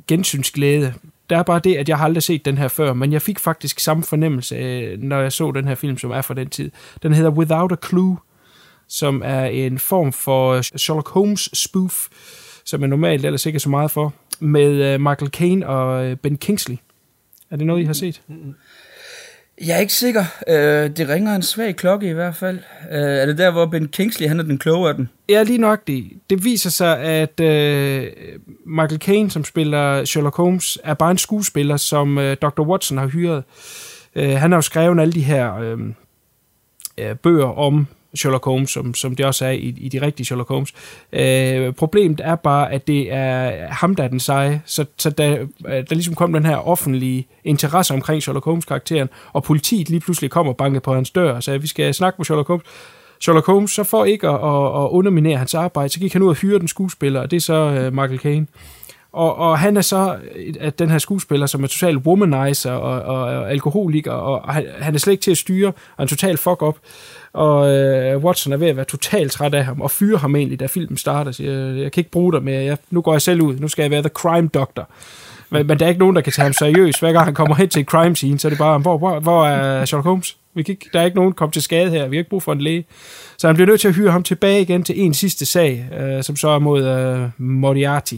gensynsglæde. 0.08 0.94
Der 1.30 1.38
er 1.38 1.42
bare 1.42 1.60
det, 1.64 1.76
at 1.76 1.88
jeg 1.88 1.98
har 1.98 2.04
aldrig 2.04 2.22
set 2.22 2.44
den 2.44 2.58
her 2.58 2.68
før, 2.68 2.92
men 2.92 3.12
jeg 3.12 3.22
fik 3.22 3.38
faktisk 3.38 3.80
samme 3.80 4.02
fornemmelse, 4.02 4.56
øh, 4.56 5.02
når 5.02 5.20
jeg 5.20 5.32
så 5.32 5.50
den 5.50 5.68
her 5.68 5.74
film, 5.74 5.98
som 5.98 6.10
er 6.10 6.22
fra 6.22 6.34
den 6.34 6.50
tid. 6.50 6.70
Den 7.02 7.12
hedder 7.12 7.30
Without 7.30 7.72
a 7.72 7.76
Clue, 7.88 8.16
som 8.90 9.22
er 9.24 9.44
en 9.44 9.78
form 9.78 10.12
for 10.12 10.62
Sherlock 10.78 11.08
Holmes 11.08 11.50
spoof, 11.52 12.06
som 12.64 12.82
er 12.82 12.86
normalt 12.86 13.24
ellers 13.24 13.46
ikke 13.46 13.60
så 13.60 13.68
meget 13.68 13.90
for, 13.90 14.14
med 14.40 14.94
uh, 14.94 15.00
Michael 15.00 15.30
Caine 15.30 15.66
og 15.66 16.10
uh, 16.10 16.16
Ben 16.16 16.36
Kingsley. 16.36 16.76
Er 17.50 17.56
det 17.56 17.66
noget, 17.66 17.82
I 17.82 17.84
har 17.84 17.92
set? 17.92 18.22
Jeg 19.64 19.76
er 19.76 19.80
ikke 19.80 19.92
sikker. 19.92 20.24
Uh, 20.48 20.54
det 20.96 21.08
ringer 21.08 21.34
en 21.34 21.42
svag 21.42 21.76
klokke 21.76 22.08
i 22.08 22.12
hvert 22.12 22.36
fald. 22.36 22.58
Er 22.88 23.26
det 23.26 23.38
der, 23.38 23.50
hvor 23.50 23.66
Ben 23.66 23.88
Kingsley 23.88 24.28
han 24.28 24.38
er 24.40 24.44
den 24.44 24.58
kloge 24.58 24.88
af 24.88 24.94
den? 24.94 25.08
Ja, 25.28 25.42
lige 25.42 25.58
nok 25.58 25.86
det. 25.86 26.10
Det 26.30 26.44
viser 26.44 26.70
sig, 26.70 26.98
at 26.98 27.40
Michael 28.66 29.00
Caine, 29.00 29.30
som 29.30 29.44
spiller 29.44 30.04
Sherlock 30.04 30.36
Holmes, 30.36 30.78
er 30.84 30.94
bare 30.94 31.10
en 31.10 31.18
skuespiller, 31.18 31.76
som 31.76 32.16
Dr. 32.42 32.62
Watson 32.62 32.98
har 32.98 33.06
hyret. 33.06 33.44
Han 34.16 34.50
har 34.50 34.58
jo 34.58 34.62
skrevet 34.62 35.00
alle 35.00 35.12
de 35.12 35.22
her 35.22 35.76
bøger 37.22 37.58
om 37.58 37.86
Sherlock 38.14 38.44
Holmes, 38.44 38.70
som, 38.70 38.94
som 38.94 39.16
det 39.16 39.26
også 39.26 39.44
er 39.46 39.50
i, 39.50 39.74
i 39.76 39.88
de 39.88 40.00
rigtige 40.00 40.26
Sherlock 40.26 40.48
Holmes. 40.48 40.72
Øh, 41.12 41.72
problemet 41.72 42.20
er 42.24 42.34
bare, 42.34 42.72
at 42.72 42.86
det 42.86 43.12
er 43.12 43.66
ham, 43.68 43.94
der 43.94 44.04
er 44.04 44.08
den 44.08 44.20
seje. 44.20 44.62
Så, 44.66 44.84
så 44.96 45.10
da 45.10 45.38
øh, 45.38 45.48
der 45.66 45.94
ligesom 45.94 46.14
kom 46.14 46.32
den 46.32 46.46
her 46.46 46.56
offentlige 46.56 47.26
interesse 47.44 47.94
omkring 47.94 48.22
Sherlock 48.22 48.44
Holmes-karakteren, 48.44 49.08
og 49.32 49.42
politiet 49.42 49.88
lige 49.88 50.00
pludselig 50.00 50.30
kom 50.30 50.48
og 50.48 50.56
bankede 50.56 50.80
på 50.80 50.94
hans 50.94 51.10
dør 51.10 51.32
og 51.32 51.42
sagde, 51.42 51.60
vi 51.60 51.66
skal 51.66 51.94
snakke 51.94 52.16
med 52.18 52.24
Sherlock 52.24 52.48
Holmes. 52.48 52.66
Sherlock 53.20 53.46
Holmes, 53.46 53.70
så 53.70 53.84
for 53.84 54.04
ikke 54.04 54.28
at, 54.28 54.34
at, 54.34 54.84
at 54.84 54.88
underminere 54.90 55.38
hans 55.38 55.54
arbejde, 55.54 55.88
så 55.88 56.00
gik 56.00 56.12
han 56.12 56.22
ud 56.22 56.28
og 56.28 56.34
hyre 56.34 56.58
den 56.58 56.68
skuespiller, 56.68 57.20
og 57.20 57.30
det 57.30 57.36
er 57.36 57.40
så 57.40 57.86
uh, 57.86 57.94
Michael 57.94 58.18
Caine. 58.18 58.46
Og, 59.12 59.36
og 59.36 59.58
han 59.58 59.76
er 59.76 59.80
så 59.80 60.18
øh, 60.36 60.54
at 60.60 60.78
den 60.78 60.90
her 60.90 60.98
skuespiller, 60.98 61.46
som 61.46 61.64
er 61.64 61.68
total 61.68 61.96
womanizer 61.96 62.72
og, 62.72 63.02
og, 63.02 63.22
og 63.22 63.50
alkoholiker, 63.50 64.12
og, 64.12 64.42
og 64.42 64.54
han, 64.54 64.66
han 64.78 64.94
er 64.94 64.98
slet 64.98 65.12
ikke 65.12 65.22
til 65.22 65.30
at 65.30 65.38
styre, 65.38 65.72
og 65.96 66.02
en 66.02 66.08
total 66.08 66.36
fuck-up. 66.36 66.76
Og 67.32 67.70
øh, 67.70 68.24
Watson 68.24 68.52
er 68.52 68.56
ved 68.56 68.68
at 68.68 68.76
være 68.76 68.84
totalt 68.84 69.32
træt 69.32 69.54
af 69.54 69.64
ham, 69.64 69.80
og 69.80 69.90
fyre 69.90 70.18
ham 70.18 70.36
egentlig, 70.36 70.60
da 70.60 70.66
filmen 70.66 70.96
starter. 70.96 71.32
Så 71.32 71.42
jeg, 71.42 71.76
jeg 71.82 71.92
kan 71.92 72.00
ikke 72.00 72.10
bruge 72.10 72.32
dig 72.32 72.42
mere, 72.42 72.62
jeg, 72.62 72.78
nu 72.90 73.00
går 73.00 73.14
jeg 73.14 73.22
selv 73.22 73.42
ud, 73.42 73.56
nu 73.58 73.68
skal 73.68 73.82
jeg 73.82 73.90
være 73.90 74.02
the 74.02 74.08
crime 74.08 74.48
doctor. 74.48 74.88
Men, 75.50 75.66
men 75.66 75.78
der 75.78 75.84
er 75.84 75.88
ikke 75.88 75.98
nogen, 75.98 76.16
der 76.16 76.22
kan 76.22 76.32
tage 76.32 76.44
ham 76.44 76.52
seriøst. 76.52 77.00
Hver 77.00 77.12
gang 77.12 77.24
han 77.24 77.34
kommer 77.34 77.54
hen 77.54 77.68
til 77.68 77.80
en 77.80 77.86
crime 77.86 78.16
scene, 78.16 78.38
så 78.38 78.48
er 78.48 78.50
det 78.50 78.58
bare, 78.58 78.78
hvor, 78.78 78.98
hvor, 78.98 79.20
hvor 79.20 79.46
er 79.46 79.84
Sherlock 79.84 80.06
Holmes? 80.06 80.36
Vi 80.54 80.62
kan 80.62 80.72
ikke, 80.72 80.90
der 80.92 81.00
er 81.00 81.04
ikke 81.04 81.16
nogen, 81.16 81.30
der 81.30 81.36
kom 81.36 81.50
til 81.50 81.62
skade 81.62 81.90
her. 81.90 82.08
Vi 82.08 82.16
har 82.16 82.20
ikke 82.20 82.30
brug 82.30 82.42
for 82.42 82.52
en 82.52 82.60
læge. 82.60 82.84
Så 83.38 83.46
han 83.46 83.56
bliver 83.56 83.66
nødt 83.66 83.80
til 83.80 83.88
at 83.88 83.94
hyre 83.94 84.10
ham 84.10 84.22
tilbage 84.22 84.62
igen 84.62 84.82
til 84.82 85.00
en 85.00 85.14
sidste 85.14 85.46
sag, 85.46 85.88
øh, 86.00 86.22
som 86.22 86.36
så 86.36 86.48
er 86.48 86.58
mod 86.58 86.84
øh, 86.84 87.28
Moriarty 87.38 88.16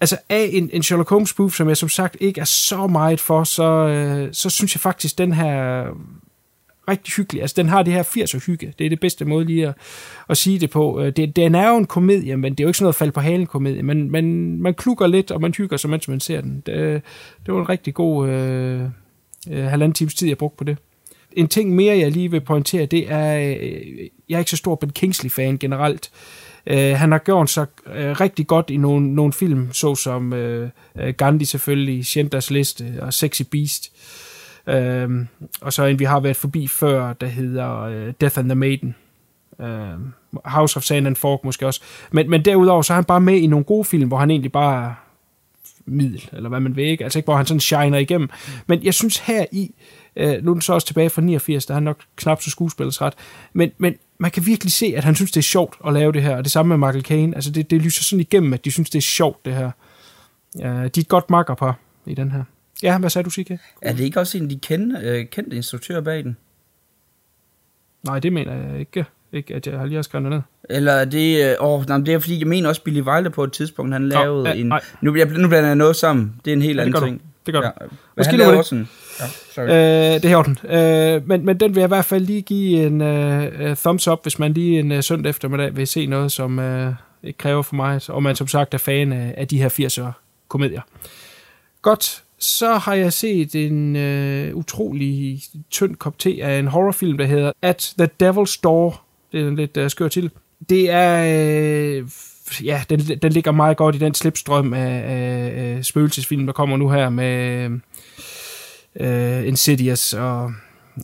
altså 0.00 0.16
af 0.28 0.50
en, 0.52 0.70
en 0.72 0.82
Sherlock 0.82 1.10
Holmes 1.10 1.30
spoof, 1.30 1.54
som 1.54 1.68
jeg 1.68 1.76
som 1.76 1.88
sagt 1.88 2.16
ikke 2.20 2.40
er 2.40 2.44
så 2.44 2.86
meget 2.86 3.20
for, 3.20 3.44
så, 3.44 3.62
øh, 3.62 4.28
så 4.32 4.50
synes 4.50 4.74
jeg 4.74 4.80
faktisk, 4.80 5.18
den 5.18 5.32
her 5.32 5.84
rigtig 6.90 7.14
hyggelig. 7.14 7.42
Altså, 7.42 7.54
den 7.56 7.68
har 7.68 7.82
det 7.82 7.92
her 7.92 8.02
80'er 8.02 8.46
hygge. 8.46 8.72
Det 8.78 8.86
er 8.86 8.90
det 8.90 9.00
bedste 9.00 9.24
måde 9.24 9.44
lige 9.44 9.68
at, 9.68 9.74
at 10.28 10.36
sige 10.36 10.58
det 10.58 10.70
på. 10.70 11.00
Øh, 11.00 11.12
det, 11.16 11.36
den 11.36 11.54
er 11.54 11.68
jo 11.68 11.76
en 11.76 11.86
komedie, 11.86 12.36
men 12.36 12.52
det 12.52 12.60
er 12.60 12.64
jo 12.64 12.68
ikke 12.68 12.78
sådan 12.78 12.84
noget 12.84 12.94
fald 12.94 13.12
på 13.12 13.20
halen 13.20 13.46
komedie. 13.46 13.82
Men, 13.82 14.10
man, 14.10 14.56
man 14.62 14.74
klukker 14.74 15.06
lidt, 15.06 15.30
og 15.30 15.40
man 15.40 15.54
hygger 15.56 15.76
sig, 15.76 15.90
mens 15.90 16.08
man 16.08 16.20
ser 16.20 16.40
den. 16.40 16.62
Det, 16.66 17.02
det 17.46 17.54
var 17.54 17.60
en 17.60 17.68
rigtig 17.68 17.94
god 17.94 18.28
øh, 18.28 18.80
øh, 19.50 19.64
halvanden 19.64 19.94
times 19.94 20.14
tid, 20.14 20.28
jeg 20.28 20.38
brugte 20.38 20.58
på 20.58 20.64
det. 20.64 20.76
En 21.32 21.48
ting 21.48 21.74
mere, 21.74 21.98
jeg 21.98 22.12
lige 22.12 22.30
vil 22.30 22.40
pointere, 22.40 22.86
det 22.86 23.12
er, 23.12 23.38
øh, 23.38 24.08
jeg 24.28 24.34
er 24.34 24.38
ikke 24.38 24.50
så 24.50 24.56
stor 24.56 24.74
Ben 24.74 24.90
Kingsley-fan 24.90 25.58
generelt. 25.58 26.10
Øh, 26.66 26.96
han 26.96 27.12
har 27.12 27.18
gjort 27.18 27.50
sig 27.50 27.66
øh, 27.94 28.20
rigtig 28.20 28.46
godt 28.46 28.70
i 28.70 28.76
nogle, 28.76 29.14
nogle 29.14 29.32
film, 29.32 29.72
såsom 29.72 30.32
øh, 30.32 30.68
øh 30.98 31.14
Gandhi 31.14 31.44
selvfølgelig, 31.44 32.06
Schindlers 32.06 32.50
Liste 32.50 32.94
og 33.00 33.14
Sexy 33.14 33.42
Beast. 33.50 33.92
Øh, 33.94 34.29
og 35.60 35.72
så 35.72 35.84
en, 35.84 35.98
vi 35.98 36.04
har 36.04 36.20
været 36.20 36.36
forbi 36.36 36.68
før, 36.68 37.12
der 37.12 37.26
hedder 37.26 37.80
øh, 37.80 38.12
Death 38.20 38.38
and 38.38 38.48
the 38.48 38.54
Maiden. 38.54 38.94
Øh, 39.60 39.98
House 40.44 40.76
of 40.76 40.82
Sand 40.82 41.06
and 41.06 41.16
Fork 41.16 41.44
måske 41.44 41.66
også. 41.66 41.80
Men, 42.10 42.30
men 42.30 42.44
derudover, 42.44 42.82
så 42.82 42.92
er 42.92 42.94
han 42.94 43.04
bare 43.04 43.20
med 43.20 43.34
i 43.34 43.46
nogle 43.46 43.64
gode 43.64 43.84
film, 43.84 44.08
hvor 44.08 44.18
han 44.18 44.30
egentlig 44.30 44.52
bare 44.52 44.94
middel, 45.84 46.28
eller 46.32 46.48
hvad 46.48 46.60
man 46.60 46.76
vil 46.76 46.84
ikke. 46.84 47.04
Altså 47.04 47.18
ikke, 47.18 47.26
hvor 47.26 47.36
han 47.36 47.46
sådan 47.46 47.60
shiner 47.60 47.98
igennem. 47.98 48.30
Men 48.66 48.82
jeg 48.82 48.94
synes 48.94 49.18
her 49.18 49.44
i, 49.52 49.74
øh, 50.16 50.44
nu 50.44 50.50
er 50.50 50.54
den 50.54 50.62
så 50.62 50.72
også 50.72 50.86
tilbage 50.86 51.10
fra 51.10 51.22
89, 51.22 51.66
der 51.66 51.72
er 51.72 51.76
han 51.76 51.82
nok 51.82 51.98
knap 52.16 52.42
så 52.42 52.50
skuespillersret, 52.50 53.14
men, 53.52 53.70
men 53.78 53.94
man 54.18 54.30
kan 54.30 54.46
virkelig 54.46 54.72
se, 54.72 54.92
at 54.96 55.04
han 55.04 55.14
synes, 55.14 55.30
det 55.30 55.40
er 55.40 55.42
sjovt 55.42 55.76
at 55.86 55.92
lave 55.92 56.12
det 56.12 56.22
her, 56.22 56.36
og 56.36 56.44
det 56.44 56.52
samme 56.52 56.78
med 56.78 56.86
Michael 56.88 57.04
Caine. 57.04 57.34
Altså 57.34 57.50
det, 57.50 57.70
det 57.70 57.82
lyser 57.82 58.02
sådan 58.02 58.20
igennem, 58.20 58.52
at 58.52 58.64
de 58.64 58.70
synes, 58.70 58.90
det 58.90 58.98
er 58.98 59.02
sjovt, 59.02 59.44
det 59.44 59.54
her. 59.54 59.70
Øh, 60.56 60.64
de 60.64 60.78
er 60.78 60.84
et 60.84 61.08
godt 61.08 61.30
makkerpar 61.30 61.78
i 62.06 62.14
den 62.14 62.30
her. 62.30 62.44
Ja, 62.82 62.98
hvad 62.98 63.10
sagde 63.10 63.24
du, 63.24 63.30
Sike? 63.30 63.58
Er 63.82 63.92
det 63.92 64.04
ikke 64.04 64.20
også 64.20 64.38
en 64.38 64.44
af 64.44 64.48
de 64.50 64.58
kendte, 64.62 65.00
øh, 65.02 65.26
kendte 65.26 65.56
instruktører 65.56 66.00
bag 66.00 66.24
den? 66.24 66.36
Nej, 68.02 68.18
det 68.18 68.32
mener 68.32 68.54
jeg 68.54 68.80
ikke. 68.80 69.04
Ikke, 69.32 69.54
at 69.54 69.66
jeg 69.66 69.78
har 69.78 69.86
lige 69.86 69.94
har 69.94 70.02
skrevet 70.02 70.30
ned. 70.30 70.40
Eller 70.70 70.92
er 70.92 71.04
det... 71.04 71.50
Øh, 71.50 71.54
åh, 71.60 71.88
nej, 71.88 71.98
det 71.98 72.14
er 72.14 72.18
fordi, 72.18 72.38
jeg 72.38 72.46
mener 72.46 72.68
også 72.68 72.82
Billy 72.82 73.00
Wilder 73.00 73.30
på 73.30 73.44
et 73.44 73.52
tidspunkt, 73.52 73.92
han 73.92 74.08
lavede 74.08 74.48
ja, 74.48 74.54
en... 74.54 74.66
nej. 74.66 74.80
Nu, 75.00 75.16
jeg, 75.16 75.26
nu 75.26 75.48
blander 75.48 75.66
jeg 75.66 75.76
noget 75.76 75.96
sammen. 75.96 76.34
Det 76.44 76.50
er 76.50 76.56
en 76.56 76.62
helt 76.62 76.78
Ja, 76.78 76.84
det 76.84 76.86
anden 76.86 76.92
gør 76.92 77.00
du. 77.00 77.06
ting. 77.06 77.22
Det 77.46 77.54
gør 77.54 77.60
du. 77.60 77.66
Ja. 77.66 78.22
Han 78.24 78.32
du 78.32 78.36
lavede 78.36 78.52
med 78.52 78.58
også 78.58 78.74
en... 78.74 78.88
Ja, 79.20 79.24
sorry. 79.26 79.66
Øh, 79.66 80.22
det 80.22 80.24
er 80.24 80.36
orden. 80.36 80.58
Øh, 80.64 81.28
men, 81.28 81.46
men 81.46 81.60
den 81.60 81.74
vil 81.74 81.80
jeg 81.80 81.86
i 81.86 81.94
hvert 81.94 82.04
fald 82.04 82.24
lige 82.24 82.42
give 82.42 82.86
en 82.86 83.00
uh, 83.70 83.76
thumbs 83.76 84.08
up, 84.08 84.18
hvis 84.22 84.38
man 84.38 84.52
lige 84.52 84.80
en 84.80 84.92
uh, 84.92 85.00
søndag 85.00 85.30
eftermiddag 85.30 85.76
vil 85.76 85.86
se 85.86 86.06
noget, 86.06 86.32
som 86.32 86.58
uh, 86.58 86.94
ikke 87.22 87.38
kræver 87.38 87.62
for 87.62 87.74
mig, 87.74 88.00
og 88.08 88.22
man 88.22 88.36
som 88.36 88.48
sagt 88.48 88.74
er 88.74 88.78
fan 88.78 89.12
af, 89.12 89.34
af 89.36 89.48
de 89.48 89.62
her 89.62 89.68
80'er 89.68 90.12
komedier. 90.48 90.80
Godt, 91.82 92.22
så 92.40 92.74
har 92.74 92.94
jeg 92.94 93.12
set 93.12 93.54
en 93.54 93.96
øh, 93.96 94.56
utrolig 94.56 95.42
tynd 95.70 95.96
kop 95.96 96.18
te 96.18 96.38
af 96.42 96.58
en 96.58 96.66
horrorfilm, 96.66 97.18
der 97.18 97.26
hedder 97.26 97.52
At 97.62 97.94
the 97.98 98.08
Devil's 98.22 98.60
Door. 98.62 99.02
Det 99.32 99.40
er 99.40 99.48
en 99.48 99.56
lidt 99.56 99.76
øh, 99.76 99.90
skør 99.90 100.08
til. 100.08 100.30
Det 100.68 100.90
er... 100.90 101.24
Øh, 101.26 102.08
ja, 102.64 102.82
den, 102.90 103.00
den 103.00 103.32
ligger 103.32 103.52
meget 103.52 103.76
godt 103.76 103.94
i 103.94 103.98
den 103.98 104.14
slipstrøm 104.14 104.74
af, 104.74 105.02
af, 105.06 105.76
af 105.76 105.84
spøgelsesfilm, 105.84 106.46
der 106.46 106.52
kommer 106.52 106.76
nu 106.76 106.90
her 106.90 107.08
med 107.08 107.70
øh, 109.00 109.46
Insidious 109.46 110.12
og 110.12 110.52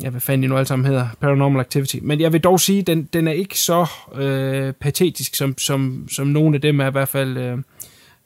ja, 0.03 0.11
hvad 0.11 0.21
fanden 0.21 0.43
de 0.43 0.49
nu 0.49 0.57
alle 0.57 0.67
sammen 0.67 0.87
hedder, 0.87 1.09
Paranormal 1.21 1.61
Activity. 1.61 1.97
Men 2.03 2.21
jeg 2.21 2.33
vil 2.33 2.41
dog 2.41 2.61
sige, 2.61 2.83
den, 2.83 3.09
den 3.13 3.29
er 3.29 3.33
ikke 3.33 3.61
så 3.61 3.87
øh, 4.15 4.73
patetisk, 4.73 5.35
som, 5.35 5.59
som, 5.59 6.09
som 6.11 6.27
nogle 6.27 6.55
af 6.55 6.61
dem 6.61 6.81
er 6.81 6.87
i 6.87 6.91
hvert 6.91 7.09
fald 7.09 7.37
øh, 7.37 7.59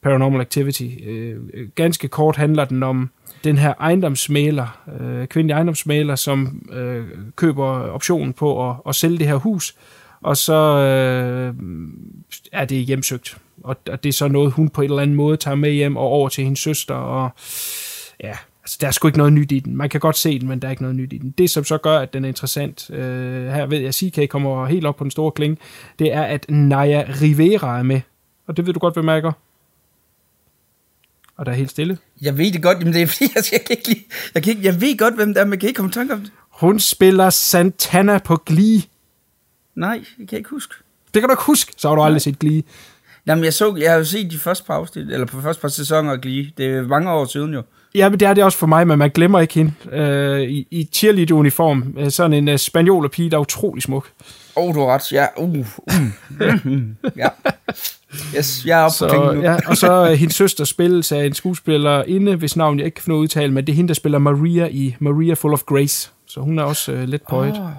Paranormal 0.03 0.41
Activity. 0.41 0.87
Øh, 1.03 1.37
ganske 1.75 2.07
kort 2.07 2.35
handler 2.35 2.65
den 2.65 2.83
om 2.83 3.09
den 3.43 3.57
her 3.57 3.73
ejendomsmaler, 3.79 4.81
øh, 4.99 5.27
kvindelig 5.27 5.53
ejendomsmaler, 5.53 6.15
som 6.15 6.69
øh, 6.73 7.05
køber 7.35 7.65
optionen 7.65 8.33
på 8.33 8.69
at, 8.69 8.75
at 8.87 8.95
sælge 8.95 9.17
det 9.17 9.27
her 9.27 9.35
hus, 9.35 9.75
og 10.21 10.37
så 10.37 10.53
øh, 10.77 11.53
er 12.51 12.65
det 12.65 12.77
hjemsøgt. 12.77 13.37
Og, 13.63 13.77
og 13.89 14.03
det 14.03 14.09
er 14.09 14.13
så 14.13 14.27
noget, 14.27 14.51
hun 14.51 14.69
på 14.69 14.81
en 14.81 14.89
eller 14.89 15.01
anden 15.01 15.15
måde 15.15 15.37
tager 15.37 15.55
med 15.55 15.71
hjem 15.71 15.97
og 15.97 16.03
over 16.03 16.29
til 16.29 16.43
hendes 16.43 16.59
søster, 16.59 16.95
og 16.95 17.29
ja, 18.23 18.33
altså 18.63 18.77
der 18.81 18.87
er 18.87 18.91
sgu 18.91 19.07
ikke 19.07 19.17
noget 19.17 19.33
nyt 19.33 19.51
i 19.51 19.59
den. 19.59 19.77
Man 19.77 19.89
kan 19.89 19.99
godt 19.99 20.17
se 20.17 20.39
den, 20.39 20.47
men 20.47 20.59
der 20.59 20.67
er 20.67 20.71
ikke 20.71 20.83
noget 20.83 20.95
nyt 20.95 21.13
i 21.13 21.17
den. 21.17 21.31
Det, 21.31 21.49
som 21.49 21.63
så 21.63 21.77
gør, 21.77 21.99
at 21.99 22.13
den 22.13 22.23
er 22.23 22.27
interessant, 22.27 22.89
øh, 22.89 23.47
her 23.47 23.65
ved 23.65 23.77
jeg, 23.77 23.87
at 23.87 23.95
CK 23.95 24.29
kommer 24.29 24.65
helt 24.65 24.85
op 24.85 24.95
på 24.95 25.03
den 25.03 25.11
store 25.11 25.31
klinge, 25.31 25.57
det 25.99 26.13
er, 26.13 26.23
at 26.23 26.45
Naya 26.49 27.03
Rivera 27.21 27.79
er 27.79 27.83
med. 27.83 28.01
Og 28.47 28.57
det 28.57 28.65
ved 28.65 28.73
du 28.73 28.79
godt, 28.79 28.93
hvem 28.93 29.09
jeg 29.09 29.21
gør. 29.21 29.31
Og 31.41 31.45
der 31.45 31.51
er 31.51 31.55
helt 31.55 31.71
stille. 31.71 31.97
Jeg 32.21 32.37
ved 32.37 32.51
det 32.51 32.63
godt, 32.63 32.83
men 32.83 32.93
det 32.93 33.01
er 33.01 33.07
fordi, 33.07 33.25
jeg, 33.35 33.43
jeg, 33.51 33.61
kan 33.65 33.77
ikke 33.77 33.87
lide, 33.87 34.03
jeg, 34.35 34.43
kan 34.43 34.51
ikke, 34.51 34.63
jeg 34.65 34.81
ved 34.81 34.97
godt, 34.97 35.15
hvem 35.15 35.33
det 35.33 35.41
er, 35.41 35.45
men 35.45 35.51
jeg 35.51 35.59
kan 35.59 35.67
ikke 35.67 35.77
komme 35.77 35.89
i 35.89 35.93
tanke 35.93 36.13
om 36.13 36.19
det. 36.19 36.31
Hun 36.49 36.79
spiller 36.79 37.29
Santana 37.29 38.17
på 38.17 38.35
Glee. 38.45 38.81
Nej, 39.75 39.97
det 39.97 40.17
kan 40.17 40.27
jeg 40.31 40.37
ikke 40.37 40.49
huske. 40.49 40.73
Det 41.13 41.21
kan 41.21 41.29
du 41.29 41.33
ikke 41.33 41.43
huske, 41.43 41.73
så 41.77 41.87
har 41.87 41.95
du 41.95 42.01
aldrig 42.01 42.21
set 42.21 42.39
Glee. 42.39 42.63
Jamen, 43.27 43.43
jeg, 43.43 43.53
så, 43.53 43.75
jeg 43.75 43.91
har 43.91 43.97
jo 43.97 44.05
set 44.05 44.31
de 44.31 44.39
første 44.39 44.65
par 44.65 44.73
afsnit, 44.73 45.11
eller 45.11 45.25
på 45.25 45.41
første 45.41 45.61
par 45.61 45.67
sæsoner 45.67 46.11
af 46.11 46.21
Glee. 46.21 46.51
Det 46.57 46.65
er 46.65 46.81
mange 46.81 47.11
år 47.11 47.25
siden 47.25 47.53
jo. 47.53 47.63
Ja, 47.95 48.09
men 48.09 48.19
det 48.19 48.27
er 48.27 48.33
det 48.33 48.43
også 48.43 48.57
for 48.57 48.67
mig, 48.67 48.87
men 48.87 48.99
man 48.99 49.09
glemmer 49.09 49.39
ikke 49.39 49.53
hende 49.53 49.73
øh, 49.91 50.41
i, 50.41 50.67
i 50.71 50.89
cheerleader-uniform. 50.93 51.95
Øh, 51.97 52.11
sådan 52.11 52.33
en 52.33 52.47
uh, 52.47 52.55
spaniolerpige, 52.55 53.29
der 53.29 53.37
er 53.37 53.41
utrolig 53.41 53.83
smuk. 53.83 54.09
Åh, 54.55 54.63
oh, 54.63 54.75
du 54.75 54.79
har 54.79 54.87
ret. 54.87 55.11
Ja, 55.11 55.25
uh, 55.37 55.49
uh, 55.49 55.65
mm, 56.63 56.95
ja. 57.15 57.27
Yes, 58.37 58.65
jeg 58.65 58.79
er 58.79 58.83
oppe 58.83 58.95
Så, 58.95 59.33
nu. 59.35 59.41
ja, 59.41 59.57
og 59.67 59.77
så 59.77 60.03
uh, 60.03 60.11
hendes 60.19 60.35
søster 60.35 60.65
spilles 60.65 61.11
af 61.11 61.25
en 61.25 61.33
skuespiller 61.33 62.03
inde, 62.03 62.35
hvis 62.35 62.55
navn 62.55 62.77
jeg 62.79 62.85
ikke 62.85 62.95
kan 62.95 63.03
finde 63.03 63.19
udtale, 63.19 63.53
men 63.53 63.67
det 63.67 63.73
er 63.73 63.75
hende, 63.75 63.87
der 63.87 63.93
spiller 63.93 64.19
Maria 64.19 64.67
i 64.67 64.95
Maria 64.99 65.33
Full 65.33 65.53
of 65.53 65.63
Grace. 65.63 66.11
Så 66.25 66.39
hun 66.39 66.59
er 66.59 66.63
også 66.63 66.93
uh, 66.93 67.03
lidt 67.03 67.27
på 67.29 67.43
et. 67.43 67.49
Ah, 67.49 67.71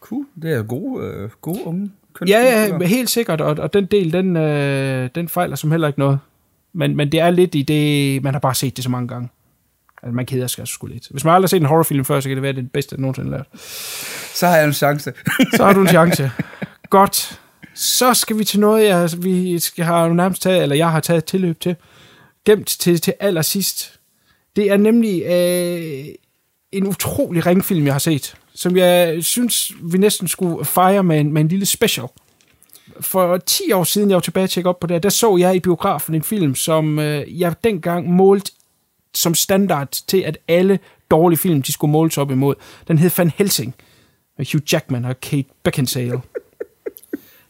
cool. 0.00 0.24
Det 0.42 0.52
er 0.52 0.62
gode, 0.62 1.04
øh, 1.04 1.30
gode 1.40 1.66
unge 1.66 1.90
Ja, 2.28 2.68
ja, 2.68 2.86
helt 2.86 3.10
sikkert, 3.10 3.40
og, 3.40 3.56
og 3.58 3.72
den 3.72 3.86
del, 3.86 4.12
den, 4.12 4.36
øh, 4.36 5.10
den 5.14 5.28
fejler 5.28 5.56
som 5.56 5.70
heller 5.70 5.88
ikke 5.88 5.98
noget. 5.98 6.18
Men, 6.72 6.96
men 6.96 7.12
det 7.12 7.20
er 7.20 7.30
lidt 7.30 7.54
i 7.54 7.62
det, 7.62 8.22
man 8.22 8.34
har 8.34 8.40
bare 8.40 8.54
set 8.54 8.76
det 8.76 8.84
så 8.84 8.90
mange 8.90 9.08
gange. 9.08 9.28
Altså, 10.02 10.14
man 10.14 10.26
keder 10.26 10.46
sig 10.46 10.68
sgu 10.68 10.86
lidt. 10.86 11.08
Hvis 11.10 11.24
man 11.24 11.34
aldrig 11.34 11.46
har 11.46 11.48
set 11.48 11.60
en 11.60 11.66
horrorfilm 11.66 12.04
før, 12.04 12.20
så 12.20 12.28
kan 12.28 12.36
det 12.36 12.42
være 12.42 12.52
det 12.52 12.72
bedste, 12.72 12.94
jeg 12.94 13.00
nogensinde 13.00 13.30
har 13.30 13.36
lært. 13.36 13.46
Så 14.34 14.46
har 14.46 14.56
jeg 14.56 14.66
en 14.66 14.72
chance. 14.72 15.12
Så 15.56 15.64
har 15.64 15.72
du 15.72 15.80
en 15.80 15.88
chance. 15.88 16.30
Godt. 16.90 17.40
Så 17.80 18.14
skal 18.14 18.38
vi 18.38 18.44
til 18.44 18.60
noget, 18.60 18.84
jeg, 18.84 19.10
vi 19.18 19.58
skal 19.58 19.84
have 19.84 20.14
nærmest 20.14 20.42
taget, 20.42 20.62
eller 20.62 20.76
jeg 20.76 20.90
har 20.90 21.00
taget 21.00 21.24
tilløb 21.24 21.60
til. 21.60 21.76
Gemt 22.44 22.66
til, 22.66 23.00
til 23.00 23.14
allersidst. 23.20 24.00
Det 24.56 24.70
er 24.70 24.76
nemlig 24.76 25.22
øh, 25.22 26.14
en 26.72 26.86
utrolig 26.86 27.46
ringfilm, 27.46 27.86
jeg 27.86 27.94
har 27.94 27.98
set, 27.98 28.34
som 28.54 28.76
jeg 28.76 29.24
synes, 29.24 29.72
vi 29.82 29.98
næsten 29.98 30.28
skulle 30.28 30.64
fejre 30.64 31.02
med 31.02 31.20
en, 31.20 31.32
med 31.32 31.42
en 31.42 31.48
lille 31.48 31.66
special. 31.66 32.06
For 33.00 33.36
10 33.36 33.72
år 33.72 33.84
siden, 33.84 34.10
jeg 34.10 34.14
var 34.14 34.20
tilbage 34.20 34.44
og 34.44 34.50
tjekke 34.50 34.70
op 34.70 34.80
på 34.80 34.86
det, 34.86 35.02
der 35.02 35.08
så 35.08 35.36
jeg 35.36 35.56
i 35.56 35.60
biografen 35.60 36.14
en 36.14 36.22
film, 36.22 36.54
som 36.54 36.98
øh, 36.98 37.40
jeg 37.40 37.54
dengang 37.64 38.10
målte 38.10 38.52
som 39.14 39.34
standard 39.34 39.98
til, 40.06 40.20
at 40.20 40.38
alle 40.48 40.78
dårlige 41.10 41.38
film, 41.38 41.62
de 41.62 41.72
skulle 41.72 41.92
måles 41.92 42.18
op 42.18 42.30
imod. 42.30 42.54
Den 42.88 42.98
hed 42.98 43.10
Van 43.16 43.32
Helsing 43.36 43.74
med 44.38 44.46
Hugh 44.52 44.72
Jackman 44.72 45.04
og 45.04 45.20
Kate 45.20 45.48
Beckinsale. 45.62 46.20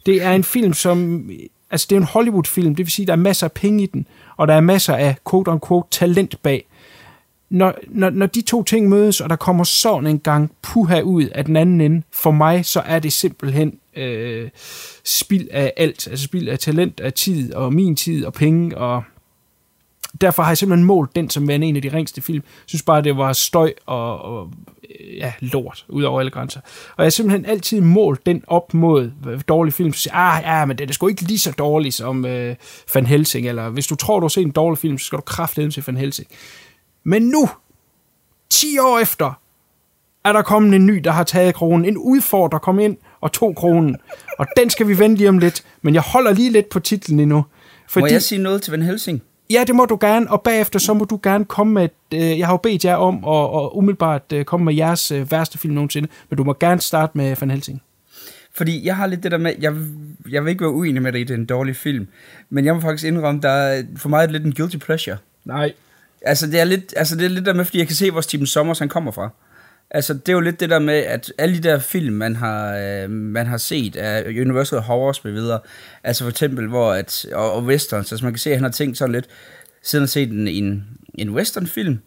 Det 0.06 0.22
er 0.22 0.32
en 0.32 0.44
film, 0.44 0.72
som... 0.72 1.30
Altså, 1.70 1.86
det 1.90 1.96
er 1.96 2.00
en 2.00 2.06
Hollywood-film, 2.06 2.74
det 2.74 2.86
vil 2.86 2.92
sige, 2.92 3.06
der 3.06 3.12
er 3.12 3.16
masser 3.16 3.46
af 3.46 3.52
penge 3.52 3.82
i 3.82 3.86
den, 3.86 4.06
og 4.36 4.48
der 4.48 4.54
er 4.54 4.60
masser 4.60 4.94
af 4.94 5.16
quote-unquote 5.30 5.88
talent 5.90 6.42
bag. 6.42 6.66
Når, 7.50 7.74
når, 7.88 8.10
når 8.10 8.26
de 8.26 8.40
to 8.40 8.62
ting 8.62 8.88
mødes, 8.88 9.20
og 9.20 9.30
der 9.30 9.36
kommer 9.36 9.64
sådan 9.64 10.06
en 10.06 10.18
gang 10.18 10.52
puha 10.62 11.00
ud 11.00 11.24
af 11.24 11.44
den 11.44 11.56
anden 11.56 11.80
ende, 11.80 12.02
for 12.12 12.30
mig, 12.30 12.64
så 12.64 12.80
er 12.80 12.98
det 12.98 13.12
simpelthen 13.12 13.78
øh, 13.96 14.48
spild 15.04 15.48
af 15.50 15.72
alt. 15.76 16.08
Altså 16.08 16.24
spild 16.24 16.48
af 16.48 16.58
talent, 16.58 17.00
af 17.00 17.12
tid, 17.12 17.54
og 17.54 17.72
min 17.72 17.96
tid, 17.96 18.24
og 18.24 18.32
penge, 18.32 18.78
og 18.78 19.02
derfor 20.20 20.42
har 20.42 20.50
jeg 20.50 20.58
simpelthen 20.58 20.86
målt 20.86 21.16
den 21.16 21.30
som 21.30 21.48
værende 21.48 21.66
en 21.66 21.76
af 21.76 21.82
de 21.82 21.92
ringste 21.92 22.22
film. 22.22 22.42
Jeg 22.44 22.64
synes 22.66 22.82
bare, 22.82 23.02
det 23.02 23.16
var 23.16 23.32
støj 23.32 23.72
og, 23.86 24.22
og 24.22 24.52
ja, 25.16 25.32
lort 25.40 25.84
ud 25.88 26.02
over 26.02 26.20
alle 26.20 26.30
grænser. 26.30 26.60
Og 26.96 27.04
jeg 27.04 27.12
simpelthen 27.12 27.46
altid 27.46 27.80
målt 27.80 28.26
den 28.26 28.44
op 28.46 28.74
mod 28.74 29.10
øh, 29.28 29.40
dårlige 29.48 29.72
film. 29.72 29.92
Så 29.92 30.00
siger 30.00 30.14
ah, 30.14 30.42
ja, 30.44 30.64
men 30.64 30.78
den 30.78 30.88
er 30.88 30.92
sgu 30.92 31.08
ikke 31.08 31.22
lige 31.22 31.38
så 31.38 31.52
dårlig 31.52 31.92
som 31.92 32.26
øh, 32.26 32.56
Van 32.94 33.06
Helsing. 33.06 33.48
Eller 33.48 33.68
hvis 33.68 33.86
du 33.86 33.94
tror, 33.94 34.20
du 34.20 34.24
har 34.24 34.28
set 34.28 34.42
en 34.42 34.50
dårlig 34.50 34.78
film, 34.78 34.98
så 34.98 35.06
skal 35.06 35.16
du 35.16 35.22
kraftedeme 35.22 35.72
til 35.72 35.82
Van 35.86 35.96
Helsing. 35.96 36.28
Men 37.04 37.22
nu, 37.22 37.48
10 38.50 38.78
år 38.78 38.98
efter, 38.98 39.40
er 40.24 40.32
der 40.32 40.42
kommet 40.42 40.74
en 40.74 40.86
ny, 40.86 40.94
der 40.94 41.10
har 41.10 41.24
taget 41.24 41.54
kronen. 41.54 41.84
En 41.84 41.96
udfordrer 41.96 42.58
kom 42.58 42.78
ind 42.78 42.96
og 43.20 43.32
tog 43.32 43.56
kronen. 43.56 43.96
Og 44.38 44.46
den 44.56 44.70
skal 44.70 44.88
vi 44.88 44.98
vende 44.98 45.16
lige 45.16 45.28
om 45.28 45.38
lidt. 45.38 45.64
Men 45.82 45.94
jeg 45.94 46.02
holder 46.02 46.32
lige 46.32 46.50
lidt 46.50 46.68
på 46.68 46.80
titlen 46.80 47.20
endnu. 47.20 47.44
Må 47.96 48.06
jeg 48.06 48.22
sige 48.22 48.42
noget 48.42 48.62
til 48.62 48.70
Van 48.70 48.82
Helsing? 48.82 49.22
Ja, 49.50 49.64
det 49.66 49.74
må 49.74 49.84
du 49.84 49.98
gerne, 50.00 50.30
og 50.30 50.42
bagefter 50.42 50.78
så 50.78 50.94
må 50.94 51.04
du 51.04 51.20
gerne 51.22 51.44
komme 51.44 51.72
med, 51.72 51.88
øh, 52.14 52.38
jeg 52.38 52.46
har 52.46 52.52
jo 52.52 52.56
bedt 52.56 52.84
jer 52.84 52.94
om 52.94 53.24
at, 53.24 53.64
at 53.64 53.70
umiddelbart 53.72 54.32
øh, 54.32 54.44
komme 54.44 54.64
med 54.64 54.74
jeres 54.74 55.10
øh, 55.10 55.30
værste 55.32 55.58
film 55.58 55.74
nogensinde, 55.74 56.08
men 56.28 56.36
du 56.36 56.44
må 56.44 56.54
gerne 56.60 56.80
starte 56.80 57.18
med 57.18 57.36
Van 57.40 57.50
Helsing. 57.50 57.82
Fordi 58.52 58.86
jeg 58.86 58.96
har 58.96 59.06
lidt 59.06 59.22
det 59.22 59.32
der 59.32 59.38
med, 59.38 59.54
jeg, 59.60 59.74
jeg 60.30 60.44
vil 60.44 60.50
ikke 60.50 60.62
være 60.62 60.70
uenig 60.70 61.02
med 61.02 61.12
dig 61.12 61.20
i, 61.20 61.24
det 61.24 61.34
er 61.34 61.38
en 61.38 61.46
dårlig 61.46 61.76
film, 61.76 62.08
men 62.50 62.64
jeg 62.64 62.74
må 62.74 62.80
faktisk 62.80 63.04
indrømme, 63.04 63.40
der 63.40 63.50
er 63.50 63.82
for 63.96 64.08
mig 64.08 64.22
er 64.22 64.26
det 64.26 64.32
lidt 64.32 64.44
en 64.44 64.52
guilty 64.52 64.76
pleasure. 64.76 65.16
Nej. 65.44 65.72
Altså 66.22 66.46
det 66.46 66.60
er 66.60 66.64
lidt, 66.64 66.94
altså 66.96 67.16
det 67.16 67.24
er 67.24 67.28
lidt 67.28 67.46
der 67.46 67.54
med, 67.54 67.64
fordi 67.64 67.78
jeg 67.78 67.86
kan 67.86 67.96
se, 67.96 68.10
hvor 68.10 68.20
Steven 68.20 68.46
Sommers 68.46 68.78
han 68.78 68.88
kommer 68.88 69.12
fra. 69.12 69.30
Altså 69.90 70.14
det 70.14 70.28
er 70.28 70.32
jo 70.32 70.40
lidt 70.40 70.60
det 70.60 70.70
der 70.70 70.78
med, 70.78 70.94
at 70.94 71.32
alle 71.38 71.56
de 71.56 71.68
der 71.68 71.78
film, 71.78 72.14
man 72.14 72.36
har, 72.36 72.76
øh, 72.76 73.10
man 73.10 73.46
har 73.46 73.56
set 73.56 73.96
af 73.96 74.24
Universal 74.28 74.80
Horrors 74.80 75.24
med 75.24 75.32
videre, 75.32 75.60
altså 76.04 76.24
for 76.24 76.30
eksempel, 76.30 76.66
hvor 76.68 76.92
at, 76.92 77.26
og, 77.32 77.52
og 77.52 77.64
westerns, 77.64 78.12
altså 78.12 78.24
man 78.24 78.32
kan 78.32 78.38
se, 78.38 78.50
at 78.50 78.56
han 78.56 78.64
har 78.64 78.70
tænkt 78.70 78.98
sådan 78.98 79.12
lidt, 79.12 79.26
siden 79.82 80.00
han 80.00 80.02
har 80.02 80.06
set 80.06 80.30
en, 80.30 80.48
en, 80.48 80.84
en 81.14 81.30
westernfilm, 81.30 81.98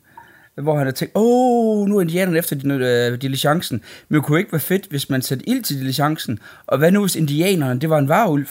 hvor 0.56 0.78
han 0.78 0.88
har 0.88 0.92
tænkt, 0.92 1.12
åh, 1.16 1.82
oh, 1.82 1.88
nu 1.88 1.98
er 1.98 2.02
indianerne 2.02 2.38
efter 2.38 2.56
øh, 2.66 3.22
diligencen, 3.22 3.82
men 4.10 4.16
det 4.16 4.26
kunne 4.26 4.40
ikke 4.40 4.52
være 4.52 4.60
fedt, 4.60 4.86
hvis 4.90 5.10
man 5.10 5.22
satte 5.22 5.50
ild 5.50 5.64
til 5.64 5.80
diligencen, 5.80 6.40
og 6.68 6.78
hvad 6.78 6.92
nu 6.92 7.02
hvis 7.02 7.16
indianerne, 7.16 7.80
det 7.80 7.90
var 7.90 7.98
en 7.98 8.10
varulv? 8.10 8.48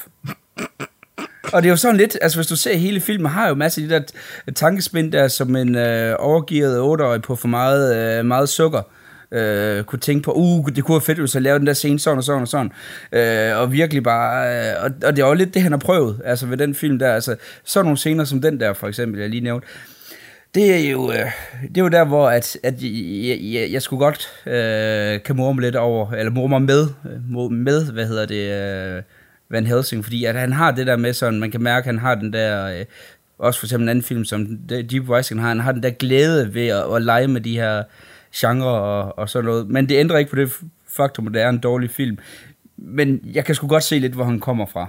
Og 1.53 1.63
det 1.63 1.69
er 1.69 1.73
jo 1.73 1.77
sådan 1.77 1.97
lidt, 1.97 2.19
altså 2.23 2.39
hvis 2.39 2.47
du 2.47 2.57
ser 2.57 2.77
hele 2.77 3.01
filmen, 3.01 3.33
har 3.33 3.49
jo 3.49 3.55
masser 3.55 3.83
af 3.83 3.89
de 3.89 3.95
der 3.95 4.53
tankespind 4.53 5.13
der, 5.13 5.29
som 5.29 5.57
en 5.57 5.75
øh, 5.75 6.17
overgivet 6.19 6.81
8-årig 6.81 7.23
på 7.23 7.37
for 7.37 7.49
meget, 7.49 8.19
øh, 8.19 8.25
meget 8.25 8.49
sukker, 8.49 8.79
øh, 8.79 9.02
øh, 9.33 9.85
kunne 9.85 9.99
tænke 9.99 10.23
på, 10.23 10.33
uh, 10.33 10.69
det 10.77 10.85
kunne 10.85 10.95
være 10.95 11.01
fedt, 11.01 11.19
hvis 11.19 11.35
jeg 11.35 11.43
lavede 11.43 11.59
den 11.59 11.67
der 11.67 11.73
scene 11.73 11.99
sådan 11.99 12.19
og 12.19 12.25
sådan 12.25 12.43
og 12.43 12.49
sådan. 12.49 12.73
Øh, 13.13 13.59
og 13.61 13.73
virkelig 13.73 14.03
bare, 14.03 14.59
øh, 14.59 14.85
og, 14.85 14.91
og 15.05 15.17
det 15.17 15.23
er 15.23 15.27
jo 15.27 15.35
lidt 15.35 15.55
det, 15.55 15.63
han 15.63 15.73
har 15.73 15.79
prøvet, 15.79 16.21
altså 16.25 16.47
ved 16.47 16.57
den 16.57 16.75
film 16.75 16.99
der, 16.99 17.15
altså 17.15 17.37
sådan 17.65 17.85
nogle 17.85 17.97
scener 17.97 18.25
som 18.25 18.41
den 18.41 18.61
der, 18.61 18.73
for 18.73 18.89
eksempel, 18.89 19.21
jeg 19.21 19.31
lige 19.31 19.45
nævnte. 19.45 19.67
Det 20.55 20.75
er 20.75 20.91
jo, 20.91 21.13
øh, 21.13 21.31
det 21.69 21.77
er 21.77 21.83
jo 21.83 21.89
der, 21.89 22.05
hvor 22.05 22.29
at, 22.29 22.59
at 22.63 22.75
jeg, 22.83 23.39
jeg, 23.43 23.73
jeg 23.73 23.83
skulle 23.83 24.05
godt 24.05 24.29
øh, 24.47 25.23
kan 25.23 25.37
morme 25.37 25.61
lidt 25.61 25.77
over, 25.77 26.13
eller 26.13 26.33
morme 26.33 26.49
mig 26.49 26.63
med, 26.63 26.87
øh, 27.41 27.51
med, 27.51 27.93
hvad 27.93 28.07
hedder 28.07 28.27
det, 28.27 28.97
øh, 28.97 29.03
Van 29.51 29.67
Helsing, 29.67 30.05
fordi 30.05 30.25
at 30.25 30.35
han 30.35 30.53
har 30.53 30.71
det 30.71 30.87
der 30.87 30.97
med 30.97 31.13
sådan, 31.13 31.41
man 31.41 31.51
kan 31.51 31.63
mærke, 31.63 31.85
at 31.85 31.87
han 31.87 31.99
har 31.99 32.15
den 32.15 32.33
der, 32.33 32.79
øh, 32.79 32.85
også 33.39 33.61
for 33.61 33.67
eksempel 33.67 33.85
en 33.85 33.89
anden 33.89 34.05
film 34.05 34.25
som 34.25 34.59
Deep 34.69 35.11
Rising 35.11 35.41
har, 35.41 35.49
han 35.49 35.61
har 35.61 35.73
den 35.73 35.83
der 35.83 35.91
glæde 35.91 36.55
ved 36.55 36.67
at, 36.67 36.95
at 36.95 37.03
lege 37.03 37.29
med 37.29 37.41
de 37.41 37.57
her 37.57 37.83
genre 38.37 38.69
og, 38.69 39.19
og 39.19 39.29
sådan 39.29 39.45
noget, 39.45 39.69
men 39.69 39.89
det 39.89 39.95
ændrer 39.95 40.19
ikke 40.19 40.31
på 40.31 40.37
det 40.37 40.53
faktum, 40.89 41.27
at 41.27 41.35
det 41.35 41.43
er 41.43 41.49
en 41.49 41.59
dårlig 41.59 41.91
film. 41.91 42.19
Men 42.77 43.21
jeg 43.33 43.45
kan 43.45 43.55
sgu 43.55 43.67
godt 43.67 43.85
se 43.85 43.99
lidt, 43.99 44.13
hvor 44.13 44.25
han 44.25 44.41
kommer 44.41 44.67
fra. 44.67 44.87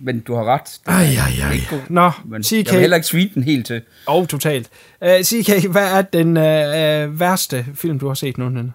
Men 0.00 0.20
du 0.20 0.34
har 0.34 0.44
ret. 0.44 0.80
Ej, 0.86 1.02
ej, 1.02 1.48
ej. 1.48 1.78
Nå, 1.88 2.10
Men 2.24 2.42
CK. 2.42 2.52
jeg 2.52 2.72
vil 2.72 2.80
heller 2.80 2.96
ikke 2.96 3.06
tweete 3.06 3.34
den 3.34 3.42
helt 3.42 3.66
til. 3.66 3.82
Åh, 4.08 4.14
oh, 4.14 4.26
totalt. 4.26 4.70
Uh, 5.00 5.08
CK, 5.08 5.70
hvad 5.70 5.92
er 5.98 6.02
den 6.02 6.28
uh, 6.28 7.20
værste 7.20 7.66
film, 7.74 7.98
du 7.98 8.06
har 8.06 8.14
set 8.14 8.38
nogensinde? 8.38 8.72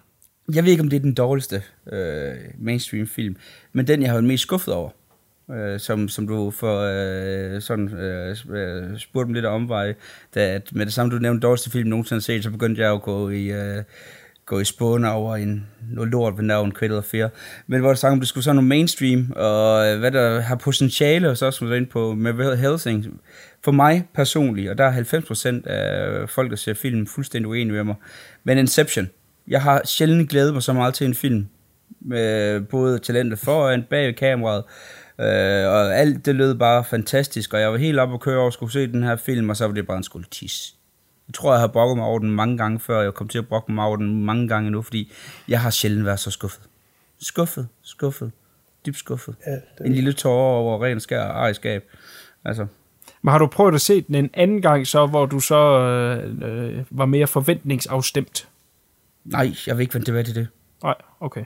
Jeg 0.54 0.64
ved 0.64 0.70
ikke, 0.70 0.82
om 0.82 0.90
det 0.90 0.96
er 0.96 1.00
den 1.00 1.14
dårligste 1.14 1.62
øh, 1.92 2.34
mainstream 2.58 3.06
film, 3.06 3.36
men 3.72 3.86
den, 3.86 4.02
jeg 4.02 4.08
har 4.08 4.14
været 4.14 4.24
mest 4.24 4.42
skuffet 4.42 4.74
over, 4.74 4.90
øh, 5.54 5.80
som, 5.80 6.08
som 6.08 6.26
du 6.26 6.50
for 6.50 6.80
øh, 6.80 7.60
sådan 7.60 7.88
øh, 7.88 8.36
øh 8.50 8.98
spurgte 8.98 9.26
mig 9.26 9.34
lidt 9.34 9.46
om 9.46 9.68
vej, 9.68 9.94
da 10.34 10.54
at 10.54 10.70
med 10.72 10.86
det 10.86 10.94
samme, 10.94 11.12
du 11.12 11.18
nævnte 11.18 11.46
dårligste 11.46 11.70
film 11.70 11.88
nogensinde 11.88 12.22
set, 12.22 12.44
så 12.44 12.50
begyndte 12.50 12.82
jeg 12.82 12.92
at 12.92 13.02
gå 13.02 13.30
i, 13.30 13.44
øh, 13.46 13.82
gå 14.46 14.60
i 14.60 14.64
spåne 14.64 15.10
over 15.10 15.36
en 15.36 15.66
noget 15.92 16.10
lort 16.10 16.36
ved 16.36 16.44
navn 16.44 16.72
Cradle 16.72 16.96
of 16.96 17.04
Fear. 17.04 17.30
Men 17.66 17.80
hvor 17.80 17.88
det 17.88 17.98
sang, 17.98 18.12
om 18.12 18.18
det 18.18 18.28
skulle 18.28 18.44
sådan 18.44 18.56
noget 18.56 18.68
mainstream, 18.68 19.32
og 19.36 19.86
øh, 19.86 19.98
hvad 19.98 20.10
der 20.10 20.40
har 20.40 20.56
potentiale, 20.56 21.30
og 21.30 21.36
så 21.36 21.46
også 21.46 21.64
ind 21.64 21.86
på 21.86 22.14
med 22.14 22.56
Helsing. 22.56 23.20
For 23.64 23.72
mig 23.72 24.08
personligt, 24.14 24.70
og 24.70 24.78
der 24.78 24.84
er 24.84 25.60
90% 25.62 25.70
af 25.70 26.28
folk, 26.28 26.50
der 26.50 26.56
ser 26.56 26.74
film, 26.74 27.06
fuldstændig 27.06 27.48
uenige 27.48 27.72
med 27.72 27.84
mig, 27.84 27.94
men 28.44 28.58
Inception, 28.58 29.08
jeg 29.48 29.62
har 29.62 29.82
sjældent 29.84 30.30
glædet 30.30 30.52
mig 30.52 30.62
så 30.62 30.72
meget 30.72 30.94
til 30.94 31.06
en 31.06 31.14
film, 31.14 31.46
med 32.00 32.60
både 32.60 32.98
talentet 32.98 33.38
foran, 33.38 33.84
bag 33.90 34.06
ved 34.06 34.14
kameraet, 34.14 34.64
øh, 35.20 35.68
og 35.72 35.94
alt 35.98 36.26
det 36.26 36.34
lød 36.34 36.54
bare 36.54 36.84
fantastisk, 36.84 37.54
og 37.54 37.60
jeg 37.60 37.72
var 37.72 37.78
helt 37.78 37.98
op 37.98 38.10
og 38.10 38.20
køre 38.20 38.40
og 38.44 38.52
skulle 38.52 38.72
se 38.72 38.86
den 38.86 39.02
her 39.02 39.16
film, 39.16 39.50
og 39.50 39.56
så 39.56 39.66
var 39.66 39.74
det 39.74 39.86
bare 39.86 39.96
en 39.96 40.02
skuld 40.02 40.24
tis. 40.30 40.74
Jeg 41.28 41.34
tror, 41.34 41.52
jeg 41.52 41.60
har 41.60 41.66
brokket 41.68 41.96
mig 41.96 42.06
over 42.06 42.18
den 42.18 42.30
mange 42.30 42.58
gange 42.58 42.80
før, 42.80 43.00
jeg 43.02 43.14
kom 43.14 43.28
til 43.28 43.38
at 43.38 43.48
brokke 43.48 43.72
mig 43.72 43.84
over 43.84 43.96
den 43.96 44.24
mange 44.24 44.48
gange 44.48 44.70
nu, 44.70 44.82
fordi 44.82 45.12
jeg 45.48 45.60
har 45.60 45.70
sjældent 45.70 46.04
været 46.06 46.20
så 46.20 46.30
skuffet. 46.30 46.62
Skuffet, 47.20 47.68
skuffet, 47.82 48.32
dybt 48.86 48.96
skuffet. 48.98 49.34
Ja, 49.46 49.52
det- 49.52 49.86
En 49.86 49.92
lille 49.92 50.12
tårer 50.12 50.54
over 50.56 50.84
ren 50.84 51.00
skær 51.00 51.22
og 51.22 51.30
ejerskab. 51.40 51.84
Altså, 52.44 52.66
Men 53.22 53.30
har 53.30 53.38
du 53.38 53.46
prøvet 53.46 53.74
at 53.74 53.80
se 53.80 54.00
den 54.00 54.14
en 54.14 54.30
anden 54.34 54.62
gang 54.62 54.86
så, 54.86 55.06
hvor 55.06 55.26
du 55.26 55.40
så 55.40 55.80
øh, 55.80 56.74
øh, 56.78 56.84
var 56.90 57.06
mere 57.06 57.26
forventningsafstemt? 57.26 58.48
nej, 59.24 59.50
jeg 59.66 59.76
vil 59.76 59.82
ikke 59.82 59.94
vende 59.94 60.06
tilbage 60.06 60.24
til 60.24 60.34
det. 60.34 60.48
Nej, 60.82 60.94
okay. 61.20 61.44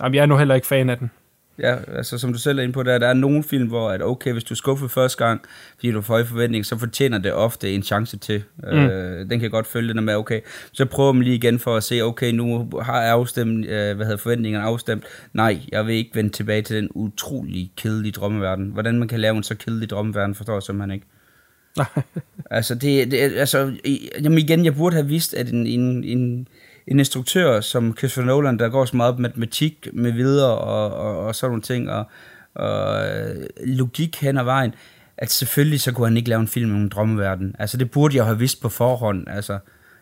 Jamen, 0.00 0.14
jeg 0.14 0.22
er 0.22 0.26
nu 0.26 0.36
heller 0.36 0.54
ikke 0.54 0.66
fan 0.66 0.90
af 0.90 0.98
den. 0.98 1.10
Ja, 1.58 1.76
altså 1.96 2.18
som 2.18 2.32
du 2.32 2.38
selv 2.38 2.58
er 2.58 2.62
inde 2.62 2.72
på, 2.72 2.82
der, 2.82 2.98
der 2.98 3.06
er 3.06 3.14
nogle 3.14 3.42
film, 3.42 3.68
hvor 3.68 3.90
at 3.90 4.02
okay, 4.02 4.32
hvis 4.32 4.44
du 4.44 4.54
er 4.54 4.56
skuffet 4.56 4.90
første 4.90 5.24
gang, 5.24 5.40
fordi 5.74 5.92
du 5.92 6.00
får 6.00 6.14
høje 6.14 6.24
forventninger, 6.24 6.64
så 6.64 6.78
fortjener 6.78 7.18
det 7.18 7.32
ofte 7.32 7.74
en 7.74 7.82
chance 7.82 8.16
til. 8.16 8.42
Mm. 8.62 8.68
Øh, 8.68 9.30
den 9.30 9.40
kan 9.40 9.50
godt 9.50 9.66
følge, 9.66 9.94
den 9.94 10.04
med, 10.04 10.14
okay, 10.14 10.40
så 10.72 10.84
prøver 10.84 11.12
man 11.12 11.22
lige 11.22 11.36
igen 11.36 11.58
for 11.58 11.76
at 11.76 11.82
se, 11.82 12.02
okay, 12.02 12.32
nu 12.32 12.70
har 12.82 13.02
jeg 13.02 13.10
afstemt, 13.10 13.66
øh, 13.66 13.96
hvad 13.96 14.06
hedder 14.06 14.16
forventningerne 14.16 14.64
afstemt. 14.64 15.04
Nej, 15.32 15.58
jeg 15.72 15.86
vil 15.86 15.94
ikke 15.94 16.10
vende 16.14 16.30
tilbage 16.30 16.62
til 16.62 16.76
den 16.76 16.88
utrolig 16.94 17.72
kedelige 17.76 18.12
drømmeverden. 18.12 18.66
Hvordan 18.66 18.98
man 18.98 19.08
kan 19.08 19.20
lave 19.20 19.36
en 19.36 19.42
så 19.42 19.54
kedelig 19.54 19.90
drømmeverden, 19.90 20.34
forstår 20.34 20.54
jeg 20.54 20.62
simpelthen 20.62 20.94
ikke. 20.94 21.06
altså, 22.50 22.74
det, 22.74 23.10
det, 23.10 23.18
altså, 23.18 23.72
jamen 24.22 24.38
igen, 24.38 24.64
jeg 24.64 24.74
burde 24.74 24.96
have 24.96 25.06
vidst, 25.06 25.34
at 25.34 25.52
en, 25.52 25.66
en, 25.66 26.04
en, 26.04 26.48
en 26.86 26.98
instruktør 26.98 27.60
som 27.60 27.96
Christopher 27.96 28.26
Nolan, 28.26 28.58
der 28.58 28.68
går 28.68 28.84
så 28.84 28.96
meget 28.96 29.14
på 29.14 29.20
matematik 29.20 29.88
med 29.92 30.12
videre 30.12 30.58
og, 30.58 30.94
og, 30.94 31.26
og 31.26 31.34
sådan 31.34 31.50
nogle 31.50 31.62
ting, 31.62 31.90
og, 31.90 32.04
og 32.54 33.06
øh, 33.08 33.46
logik 33.64 34.20
hen 34.20 34.38
ad 34.38 34.44
vejen, 34.44 34.74
at 35.18 35.30
selvfølgelig 35.30 35.80
så 35.80 35.92
kunne 35.92 36.06
han 36.06 36.16
ikke 36.16 36.28
lave 36.28 36.40
en 36.40 36.48
film 36.48 36.74
om 36.74 36.80
en 36.80 36.88
drømmeverden. 36.88 37.56
Altså, 37.58 37.76
det 37.76 37.90
burde 37.90 38.16
jeg 38.16 38.24
have 38.24 38.38
vidst 38.38 38.62
på 38.62 38.68
forhånd. 38.68 39.28
Altså, 39.28 39.58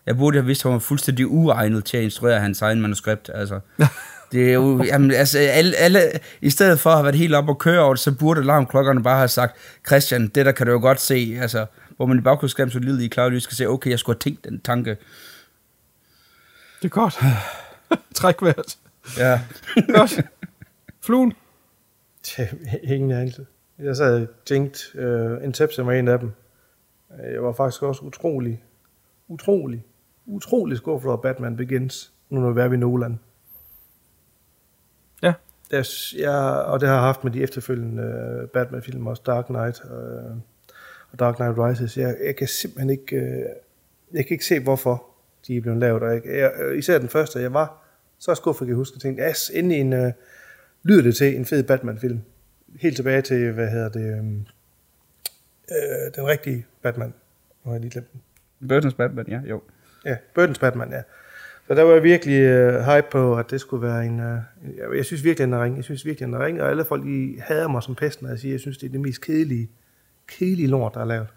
jeg 0.06 0.16
burde 0.16 0.36
have 0.36 0.46
vidst, 0.46 0.60
at 0.60 0.62
han 0.62 0.72
var 0.72 0.78
fuldstændig 0.78 1.26
uegnet 1.26 1.84
til 1.84 1.96
at 1.96 2.02
instruere 2.02 2.40
hans 2.40 2.62
egen 2.62 2.80
manuskript. 2.80 3.30
Altså, 3.34 3.60
det 4.32 4.48
er 4.48 4.52
jo, 4.52 4.84
jamen, 4.84 5.10
altså, 5.10 5.38
alle, 5.38 5.76
alle, 5.76 6.00
i 6.40 6.50
stedet 6.50 6.80
for 6.80 6.90
at 6.90 6.96
have 6.96 7.04
været 7.04 7.16
helt 7.16 7.34
op 7.34 7.48
og 7.48 7.58
køre 7.58 7.80
over 7.80 7.94
det, 7.94 8.00
så 8.00 8.12
burde 8.12 8.40
alarmklokkerne 8.40 9.02
bare 9.02 9.16
have 9.16 9.28
sagt, 9.28 9.56
Christian, 9.86 10.28
det 10.28 10.46
der 10.46 10.52
kan 10.52 10.66
du 10.66 10.72
jo 10.72 10.80
godt 10.80 11.00
se, 11.00 11.38
altså, 11.40 11.66
hvor 11.96 12.06
man 12.06 12.18
i 12.18 12.20
baggrundsskærm 12.20 12.70
så 12.70 12.78
lid 12.78 13.00
i 13.00 13.08
klarlys 13.08 13.42
skal 13.42 13.56
se, 13.56 13.68
okay, 13.68 13.90
jeg 13.90 13.98
skulle 13.98 14.16
have 14.16 14.20
tænkt 14.20 14.44
den 14.44 14.60
tanke. 14.60 14.96
Det 16.84 16.90
er 16.90 16.94
godt. 16.94 17.18
Træk 18.14 18.42
vejret. 18.42 18.78
Ja. 19.18 19.40
Godt. 19.98 20.20
Fluen. 21.00 21.32
Ingen 22.82 23.10
anelse. 23.10 23.46
Jeg 23.78 23.96
sad 23.96 24.22
og 24.22 24.28
tænkte, 24.46 24.80
uh, 24.94 25.44
Inception 25.44 25.86
var 25.86 25.92
en 25.92 26.08
af 26.08 26.18
dem. 26.18 26.32
Øh, 27.20 27.32
Jeg 27.32 27.42
var 27.42 27.52
faktisk 27.52 27.82
også 27.82 28.02
utrolig, 28.02 28.62
utrolig, 29.28 29.84
utrolig 30.26 30.76
skuffet 30.76 31.08
over 31.10 31.22
Batman 31.22 31.56
Begins, 31.56 32.12
nu 32.30 32.40
når 32.40 32.50
vi 32.50 32.60
er 32.60 32.68
ved 32.68 32.78
Nolan. 32.78 33.20
Ja. 35.22 35.32
Der, 35.70 36.12
jeg, 36.18 36.64
og 36.66 36.80
det 36.80 36.88
har 36.88 36.94
jeg 36.94 37.04
haft 37.04 37.24
med 37.24 37.32
de 37.32 37.42
efterfølgende 37.42 38.02
øh, 38.02 38.48
Batman-film, 38.48 39.06
også 39.06 39.22
Dark 39.26 39.44
Knight 39.46 39.82
øh, 39.84 40.36
og 41.12 41.18
Dark 41.18 41.34
Knight 41.36 41.58
Rises. 41.58 41.96
Jeg, 41.96 42.16
jeg 42.24 42.36
kan 42.36 42.48
simpelthen 42.48 42.90
ikke, 42.90 43.16
øh, 43.16 43.44
jeg 44.12 44.26
kan 44.26 44.34
ikke 44.34 44.46
se, 44.46 44.60
hvorfor 44.60 45.13
de 45.46 45.56
er 45.56 45.60
blevet 45.60 45.78
lavet. 45.78 46.02
Og 46.02 46.14
jeg, 46.14 46.22
jeg, 46.26 46.52
især 46.76 46.98
den 46.98 47.08
første, 47.08 47.38
jeg 47.38 47.52
var 47.52 47.84
så 48.18 48.34
skuffet, 48.34 48.66
kan 48.66 48.68
jeg 48.68 48.76
huske, 48.76 48.96
og 48.96 49.00
tænkte, 49.00 49.22
yes, 49.22 49.50
endelig 49.54 49.80
en, 49.80 49.92
øh, 49.92 50.12
lyder 50.82 51.02
det 51.02 51.16
til 51.16 51.36
en 51.36 51.44
fed 51.44 51.62
Batman-film. 51.62 52.20
Helt 52.80 52.96
tilbage 52.96 53.22
til, 53.22 53.52
hvad 53.52 53.70
hedder 53.70 53.88
det, 53.88 54.06
øh, 54.06 54.24
øh, 55.70 56.14
den 56.14 56.26
rigtige 56.26 56.66
Batman. 56.82 57.14
Nu 57.64 57.68
har 57.68 57.72
jeg 57.72 57.80
lige 57.80 57.90
glemt 57.90 58.12
den. 58.12 58.20
Burton's 58.72 58.96
Batman, 58.96 59.26
ja, 59.28 59.40
jo. 59.40 59.62
Ja, 60.04 60.16
Burton's 60.38 60.60
Batman, 60.60 60.90
ja. 60.90 61.02
Så 61.66 61.74
der 61.74 61.82
var 61.82 61.92
jeg 61.92 62.02
virkelig 62.02 62.40
øh, 62.40 62.84
hype 62.84 63.06
på, 63.10 63.38
at 63.38 63.50
det 63.50 63.60
skulle 63.60 63.86
være 63.86 64.06
en... 64.06 64.20
Øh, 64.20 64.38
jeg, 64.76 64.96
jeg 64.96 65.04
synes 65.04 65.24
virkelig, 65.24 65.46
den 65.46 65.54
er 65.54 65.64
ring. 65.64 65.76
Jeg 65.76 65.84
synes 65.84 66.04
virkelig, 66.04 66.26
den 66.26 66.34
er 66.34 66.44
ring, 66.44 66.62
og 66.62 66.70
alle 66.70 66.84
folk 66.84 67.04
de 67.04 67.36
hader 67.40 67.68
mig 67.68 67.82
som 67.82 67.94
pesten, 67.94 68.24
når 68.24 68.30
jeg 68.30 68.38
siger, 68.38 68.52
jeg 68.52 68.60
synes, 68.60 68.78
det 68.78 68.86
er 68.86 68.90
det 68.90 69.00
mest 69.00 69.20
kedelige, 69.20 69.70
kedelige 70.26 70.68
lort, 70.68 70.94
der 70.94 71.00
er 71.00 71.04
lavet 71.04 71.28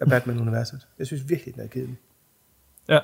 af 0.00 0.08
Batman-universet. 0.08 0.86
Jeg 0.98 1.06
synes 1.06 1.28
virkelig, 1.28 1.54
den 1.54 1.62
er 1.62 1.66
kedelig. 1.66 1.98
Ja. 2.88 2.98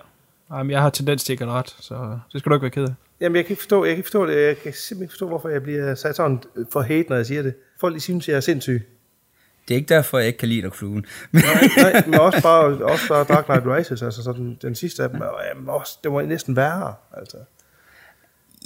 Jamen, 0.51 0.71
jeg 0.71 0.81
har 0.81 0.91
tendens 0.91 1.25
til 1.25 1.33
ikke 1.33 1.45
at 1.45 1.51
ret, 1.51 1.77
så 1.81 2.19
det 2.33 2.41
skal 2.41 2.51
du 2.51 2.55
ikke 2.55 2.63
være 2.63 2.71
ked 2.71 2.83
af. 2.85 2.95
Jamen, 3.21 3.37
jeg 3.37 3.45
kan 3.45 3.53
ikke 3.53 3.63
forstå, 3.63 3.85
jeg 3.85 3.91
kan 3.91 3.97
ikke 3.97 4.07
forstå 4.07 4.27
det. 4.27 4.47
Jeg 4.47 4.57
kan 4.59 4.73
simpelthen 4.73 5.03
ikke 5.03 5.13
forstå, 5.13 5.29
hvorfor 5.29 5.49
jeg 5.49 5.63
bliver 5.63 5.95
sat 5.95 6.17
sådan 6.17 6.43
for 6.73 6.81
hate, 6.81 7.09
når 7.09 7.17
jeg 7.17 7.27
siger 7.27 7.43
det. 7.43 7.55
Folk 7.81 7.95
de 7.95 8.01
synes, 8.01 8.29
jeg 8.29 8.37
er 8.37 8.41
sindssyg. 8.41 8.89
Det 9.69 9.75
er 9.75 9.79
ikke 9.79 9.95
derfor, 9.95 10.19
jeg 10.19 10.27
ikke 10.27 10.39
kan 10.39 10.49
lide 10.49 10.71
Fluen. 10.71 11.07
Nej, 11.33 11.43
nej, 11.77 12.03
men 12.07 12.21
også 12.21 12.43
bare, 12.43 12.85
også 12.85 13.09
bare 13.09 13.25
Dark 13.25 13.45
Knight 13.45 13.67
Rises, 13.67 14.03
altså 14.03 14.23
sådan, 14.23 14.59
den 14.63 14.75
sidste 14.75 15.03
af 15.03 15.11
dem, 15.11 15.21
og, 15.21 15.41
jamen, 15.51 15.69
også, 15.69 15.99
det 16.03 16.13
var 16.13 16.23
næsten 16.23 16.57
værre, 16.57 16.95
altså 17.17 17.37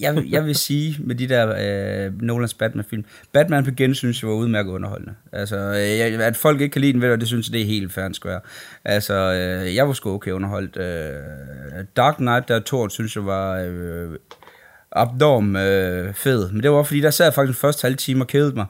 jeg, 0.01 0.25
jeg 0.31 0.45
vil 0.45 0.55
sige 0.55 0.97
med 0.99 1.15
de 1.15 1.29
der 1.29 1.55
øh, 2.07 2.23
Nolans 2.23 2.55
Batman-film, 2.55 3.05
Batman 3.33 3.65
Begins 3.65 3.99
synes 3.99 4.23
jeg 4.23 4.31
var 4.31 4.37
udmærket 4.37 4.71
underholdende. 4.71 5.15
Altså, 5.33 5.57
øh, 5.57 5.99
jeg, 5.99 6.21
at 6.21 6.37
folk 6.37 6.61
ikke 6.61 6.73
kan 6.73 6.81
lide 6.81 6.93
den, 6.93 7.01
ved 7.01 7.19
det 7.19 7.29
synes 7.29 7.49
jeg, 7.49 7.53
det 7.53 7.61
er 7.61 7.67
helt 7.67 7.93
fair 7.93 8.05
and 8.05 8.15
square. 8.15 8.41
Altså, 8.85 9.15
øh, 9.15 9.75
jeg 9.75 9.87
var 9.87 9.93
sgu 9.93 10.11
okay 10.11 10.31
underholdt. 10.31 10.77
Øh, 10.77 11.85
Dark 11.97 12.17
Knight, 12.17 12.49
der 12.49 12.61
to 12.61 12.89
synes 12.89 13.17
jeg 13.17 13.27
var 13.27 13.59
øh, 13.69 14.11
abnorm 14.93 15.57
øh, 15.57 16.15
fed. 16.15 16.51
Men 16.51 16.63
det 16.63 16.71
var 16.71 16.83
fordi, 16.83 17.01
der 17.01 17.11
sad 17.11 17.27
jeg 17.27 17.35
faktisk 17.35 17.59
den 17.59 17.69
første 17.69 17.83
halve 17.83 17.97
time 17.97 18.23
og 18.23 18.27
kedede 18.27 18.55
mig. 18.55 18.67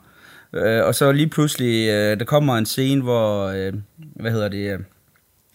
Øh, 0.55 0.85
og 0.85 0.95
så 0.95 1.12
lige 1.12 1.29
pludselig, 1.29 1.89
øh, 1.89 2.18
der 2.18 2.25
kommer 2.25 2.57
en 2.57 2.66
scene, 2.66 3.03
hvor, 3.03 3.47
øh, 3.47 3.72
hvad 3.97 4.31
hedder 4.31 4.49
det, 4.49 4.72
øh, 4.72 4.79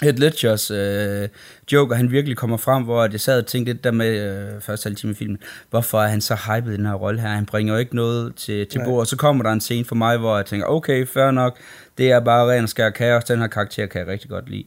Heath 0.04 0.20
Ledgers 0.20 0.72
øh, 0.72 1.30
Joker, 1.72 1.96
han 1.96 2.12
virkelig 2.12 2.38
kommer 2.38 2.58
frem, 2.58 2.84
hvor 2.84 3.08
jeg 3.12 3.20
sad 3.20 3.40
og 3.40 3.46
tænkte 3.46 3.74
lidt 3.74 3.84
der 3.84 3.92
med 3.92 4.20
øh, 4.56 4.62
første 4.62 4.88
halve 4.88 4.96
time 4.96 5.12
i 5.12 5.16
filmen, 5.16 5.38
hvorfor 5.70 6.02
er 6.02 6.08
han 6.08 6.22
så 6.22 6.36
hyped 6.36 6.74
i 6.74 6.78
den 6.78 6.86
her 6.86 6.94
rolle 6.94 7.22
her? 7.22 7.30
Han 7.30 7.46
bringer 7.46 7.74
jo 7.74 7.80
ikke 7.80 7.96
noget 7.96 8.36
til, 8.36 8.68
til 8.68 8.82
bord. 8.86 9.00
Og 9.00 9.08
så 9.08 9.18
kommer 9.18 9.44
der 9.44 9.52
en 9.52 9.62
scene 9.62 9.86
for 9.86 9.96
mig, 9.96 10.18
hvor 10.18 10.36
jeg 10.36 10.46
tænker, 10.46 10.68
okay, 10.68 11.08
fair 11.08 11.32
nok, 11.32 11.58
det 11.98 12.12
er 12.12 12.20
bare 12.20 12.52
ren 12.52 12.64
og 12.64 12.70
skær 12.70 12.90
kaos, 12.90 13.24
den 13.24 13.40
her 13.40 13.48
karakter 13.48 13.86
kan 13.86 14.00
jeg 14.00 14.08
rigtig 14.08 14.30
godt 14.30 14.50
lide. 14.50 14.64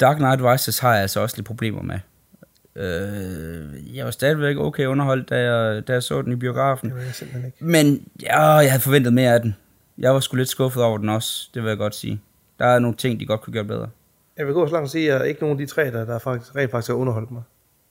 Dark 0.00 0.16
Knight 0.16 0.42
Rises 0.42 0.78
har 0.78 0.92
jeg 0.92 1.02
altså 1.02 1.20
også 1.20 1.36
lidt 1.36 1.46
problemer 1.46 1.82
med. 1.82 1.98
Øh, 2.76 3.96
jeg 3.96 4.04
var 4.04 4.10
stadigvæk 4.10 4.56
okay 4.56 4.86
underholdt, 4.86 5.30
da 5.30 5.52
jeg, 5.52 5.88
da 5.88 5.92
jeg 5.92 6.02
så 6.02 6.22
den 6.22 6.32
i 6.32 6.36
biografen. 6.36 6.88
Det 6.88 6.96
var 6.96 7.02
jeg 7.02 7.14
simpelthen 7.14 7.46
ikke. 7.46 7.64
Men 7.64 8.08
ja, 8.22 8.42
jeg 8.42 8.70
havde 8.70 8.82
forventet 8.82 9.12
mere 9.12 9.34
af 9.34 9.40
den. 9.40 9.56
Jeg 9.98 10.14
var 10.14 10.20
sgu 10.20 10.36
lidt 10.36 10.48
skuffet 10.48 10.82
over 10.82 10.98
den 10.98 11.08
også, 11.08 11.48
det 11.54 11.62
vil 11.62 11.68
jeg 11.68 11.78
godt 11.78 11.94
sige. 11.94 12.20
Der 12.58 12.66
er 12.66 12.78
nogle 12.78 12.96
ting, 12.96 13.20
de 13.20 13.26
godt 13.26 13.40
kunne 13.40 13.52
gøre 13.52 13.64
bedre. 13.64 13.88
Jeg 14.36 14.46
vil 14.46 14.54
gå 14.54 14.66
så 14.66 14.72
langt 14.72 14.84
og 14.84 14.90
sige, 14.90 15.06
at 15.06 15.14
jeg 15.14 15.20
er 15.20 15.24
ikke 15.24 15.40
nogen 15.40 15.60
af 15.60 15.66
de 15.66 15.72
tre, 15.72 15.84
der, 15.90 16.04
der 16.04 16.18
faktisk, 16.18 16.56
rent 16.56 16.70
faktisk 16.70 16.88
har 16.88 16.94
underholdt 16.94 17.30
mig. 17.30 17.42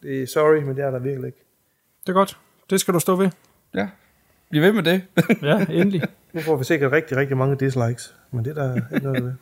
Det 0.04 0.24
er 0.24 0.28
sorry, 0.28 0.64
men 0.64 0.76
det 0.76 0.84
er 0.84 0.92
der 0.92 1.00
virkelig 1.00 1.28
ikke. 1.28 1.44
Det 2.04 2.10
er 2.10 2.14
godt. 2.14 2.38
Det 2.70 2.80
skal 2.80 2.94
du 2.94 3.00
stå 3.00 3.16
ved. 3.16 3.30
Ja, 3.76 3.88
bliv 4.50 4.62
ved 4.62 4.72
med 4.72 4.84
det. 4.84 5.02
Ja, 5.42 5.66
endelig. 5.70 6.04
Nu 6.34 6.42
får 6.42 6.56
vi 6.56 6.64
sikkert 6.64 6.92
rigtig, 6.92 7.18
rigtig 7.18 7.38
mange 7.38 7.56
dislikes, 7.56 8.14
men 8.32 8.46
det 8.46 8.58
er 8.58 8.64
der 8.64 8.76
ikke 8.76 9.06
noget 9.06 9.24
ved. 9.24 9.34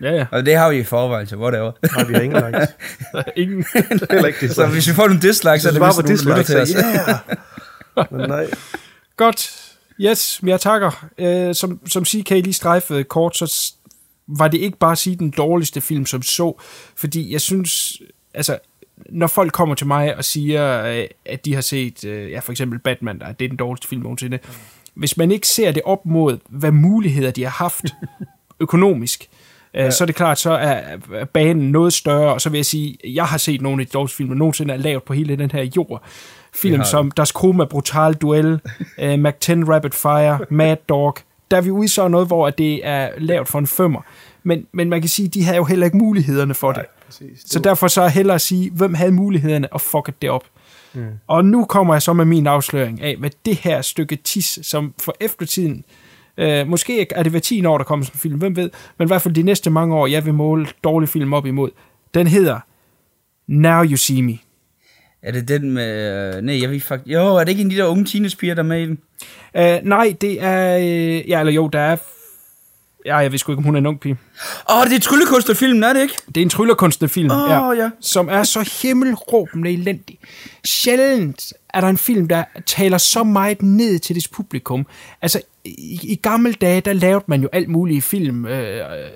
Ja, 0.00 0.10
ja. 0.12 0.26
Og 0.30 0.46
det 0.46 0.56
har 0.56 0.70
vi 0.70 0.78
i 0.78 0.84
forvejen, 0.84 1.26
så 1.26 1.36
whatever. 1.36 1.72
Nej, 1.96 2.04
vi 2.04 2.14
har 2.14 2.20
ingen 2.20 2.44
likes. 2.52 2.68
Ingen. 3.42 3.64
Heller 4.10 4.26
ikke 4.26 4.40
det. 4.40 4.54
så 4.54 4.66
hvis 4.66 4.88
vi 4.88 4.92
får 4.94 5.06
nogle 5.06 5.22
dislikes, 5.22 5.62
så 5.62 5.68
er 5.68 5.72
det 5.72 5.80
bare 5.80 5.92
på 6.02 6.06
dislikes, 6.06 6.46
til 6.46 6.60
os. 6.60 6.68
yeah. 6.70 8.10
Men 8.10 8.28
nej. 8.28 8.46
Godt. 9.16 9.72
Yes, 10.00 10.40
jeg 10.46 10.60
takker. 10.60 11.06
Øh, 11.18 11.54
som, 11.54 11.86
som 11.86 12.04
CK 12.04 12.30
lige 12.30 12.52
strejfede 12.52 13.04
kort, 13.04 13.36
så 13.36 13.72
var 14.26 14.48
det 14.48 14.58
ikke 14.58 14.78
bare 14.78 14.92
at 14.92 14.98
sige 14.98 15.16
den 15.16 15.30
dårligste 15.30 15.80
film 15.80 16.06
som 16.06 16.22
så, 16.22 16.60
fordi 16.96 17.32
jeg 17.32 17.40
synes, 17.40 18.02
altså, 18.34 18.58
når 19.10 19.26
folk 19.26 19.52
kommer 19.52 19.74
til 19.74 19.86
mig 19.86 20.16
og 20.16 20.24
siger, 20.24 20.84
øh, 20.84 21.04
at 21.24 21.44
de 21.44 21.54
har 21.54 21.60
set, 21.60 22.04
øh, 22.04 22.30
ja, 22.30 22.38
for 22.38 22.52
eksempel 22.52 22.78
Batman, 22.78 23.18
der, 23.18 23.32
det 23.32 23.44
er 23.44 23.48
den 23.48 23.58
dårligste 23.58 23.88
film 23.88 24.02
nogensinde, 24.02 24.38
hvis 24.94 25.16
man 25.16 25.30
ikke 25.30 25.48
ser 25.48 25.72
det 25.72 25.82
op 25.84 26.06
mod, 26.06 26.38
hvad 26.48 26.72
muligheder 26.72 27.30
de 27.30 27.42
har 27.42 27.50
haft 27.50 27.84
økonomisk, 28.60 29.28
ja. 29.74 29.90
så 29.90 30.04
er 30.04 30.06
det 30.06 30.14
klart, 30.14 30.38
så 30.38 30.50
er 30.52 31.24
banen 31.24 31.72
noget 31.72 31.92
større, 31.92 32.34
og 32.34 32.40
så 32.40 32.50
vil 32.50 32.58
jeg 32.58 32.66
sige, 32.66 32.96
jeg 33.04 33.24
har 33.24 33.38
set 33.38 33.60
nogle 33.60 33.82
af 33.82 33.86
de 33.86 33.92
dårligste 33.92 34.16
film, 34.16 34.30
nogensinde 34.30 34.74
er 34.74 34.78
lavet 34.78 35.02
på 35.02 35.12
hele 35.12 35.36
den 35.36 35.50
her 35.50 35.62
jord. 35.76 36.02
Film 36.54 36.84
som 36.84 37.10
Das 37.10 37.32
Koma 37.32 37.64
Brutal 37.64 38.14
Duel, 38.14 38.60
uh, 39.02 39.18
Mac 39.18 39.34
10 39.40 39.52
Rapid 39.52 39.90
Fire, 39.90 40.38
Mad 40.50 40.76
Dog, 40.88 41.16
der 41.52 41.58
er 41.58 41.62
vi 41.62 41.70
ude 41.70 41.88
så 41.88 42.08
noget, 42.08 42.26
hvor 42.26 42.46
at 42.46 42.58
det 42.58 42.86
er 42.86 43.10
lavet 43.18 43.48
for 43.48 43.58
en 43.58 43.66
femmer. 43.66 44.00
Men, 44.42 44.66
men 44.72 44.88
man 44.88 45.00
kan 45.00 45.08
sige, 45.08 45.28
de 45.28 45.44
havde 45.44 45.56
jo 45.56 45.64
heller 45.64 45.86
ikke 45.86 45.96
mulighederne 45.96 46.54
for 46.54 46.72
det. 46.72 46.82
Præcis. 47.06 47.42
Så 47.46 47.58
derfor 47.58 47.88
så 47.88 48.02
er 48.02 48.08
hellere 48.08 48.34
at 48.34 48.40
sige, 48.40 48.70
hvem 48.70 48.94
havde 48.94 49.12
mulighederne 49.12 49.72
og 49.72 49.80
fucket 49.80 50.22
det 50.22 50.30
op. 50.30 50.44
Mm. 50.94 51.06
Og 51.26 51.44
nu 51.44 51.64
kommer 51.64 51.94
jeg 51.94 52.02
så 52.02 52.12
med 52.12 52.24
min 52.24 52.46
afsløring 52.46 53.02
af, 53.02 53.16
hvad 53.16 53.30
det 53.44 53.56
her 53.56 53.82
stykke 53.82 54.16
tis, 54.16 54.58
som 54.62 54.94
for 54.98 55.14
eftertiden, 55.20 55.84
øh, 56.36 56.68
måske 56.68 57.06
er 57.12 57.22
det 57.22 57.32
hver 57.32 57.40
10 57.40 57.64
år, 57.64 57.78
der 57.78 57.84
kommer 57.84 58.04
sådan 58.06 58.16
en 58.16 58.20
film, 58.20 58.38
hvem 58.38 58.56
ved, 58.56 58.70
men 58.98 59.06
i 59.06 59.08
hvert 59.08 59.22
fald 59.22 59.34
de 59.34 59.42
næste 59.42 59.70
mange 59.70 59.94
år, 59.94 60.06
jeg 60.06 60.24
vil 60.24 60.34
måle 60.34 60.66
dårlig 60.84 61.08
film 61.08 61.32
op 61.32 61.46
imod. 61.46 61.70
Den 62.14 62.26
hedder 62.26 62.60
Now 63.46 63.84
You 63.84 63.96
See 63.96 64.22
Me. 64.22 64.38
Er 65.22 65.32
det 65.32 65.48
den 65.48 65.70
med... 65.70 66.36
øh, 66.36 66.42
Nej, 66.42 66.62
jeg 66.62 66.70
ved 66.70 66.80
faktisk... 66.80 67.12
Jo, 67.12 67.36
er 67.36 67.44
det 67.44 67.48
ikke 67.48 67.60
en 67.60 67.70
af 67.70 67.70
de 67.70 67.76
der 67.76 67.86
unge 67.86 68.04
teenagepiger, 68.04 68.54
der 68.54 68.62
er 68.62 68.66
med 68.66 68.82
i 68.82 68.86
den? 68.86 68.98
Uh, 69.58 69.88
nej, 69.88 70.14
det 70.20 70.42
er... 70.42 70.76
Uh, 70.78 71.28
ja, 71.28 71.40
eller 71.40 71.52
jo, 71.52 71.68
der 71.68 71.80
er... 71.80 71.96
Ja, 73.06 73.16
jeg 73.16 73.32
ved 73.32 73.38
sgu 73.38 73.52
ikke, 73.52 73.58
om 73.58 73.64
hun 73.64 73.74
er 73.74 73.78
en 73.78 73.86
ung 73.86 74.00
pige. 74.00 74.16
Åh, 74.70 74.78
oh, 74.78 74.86
det 74.86 74.96
er 74.96 75.00
tryllekosterfilmen, 75.00 75.84
er 75.84 75.92
det 75.92 76.02
ikke? 76.02 76.14
Det 76.26 76.36
er 76.36 76.42
en 76.42 76.48
tryllerkunstnerfilm, 76.48 77.30
Åh, 77.30 77.76
ja. 77.78 77.90
som 78.00 78.28
er 78.28 78.42
så 78.42 78.78
himmelråbende 78.82 79.70
elendig. 79.70 80.18
Sjældent 80.64 81.52
er 81.74 81.80
der 81.80 81.88
en 81.88 81.98
film, 81.98 82.28
der 82.28 82.44
taler 82.66 82.98
så 82.98 83.24
meget 83.24 83.62
ned 83.62 83.98
til 83.98 84.16
dets 84.16 84.28
publikum. 84.28 84.86
Altså, 85.22 85.40
i, 85.64 86.00
i 86.02 86.20
gamle 86.22 86.52
dage, 86.52 86.80
der 86.80 86.92
lavede 86.92 87.24
man 87.26 87.42
jo 87.42 87.48
alt 87.52 87.68
muligt 87.68 87.96
i 87.96 88.00
film, 88.00 88.46
øh, 88.46 88.76
øh, 88.76 89.10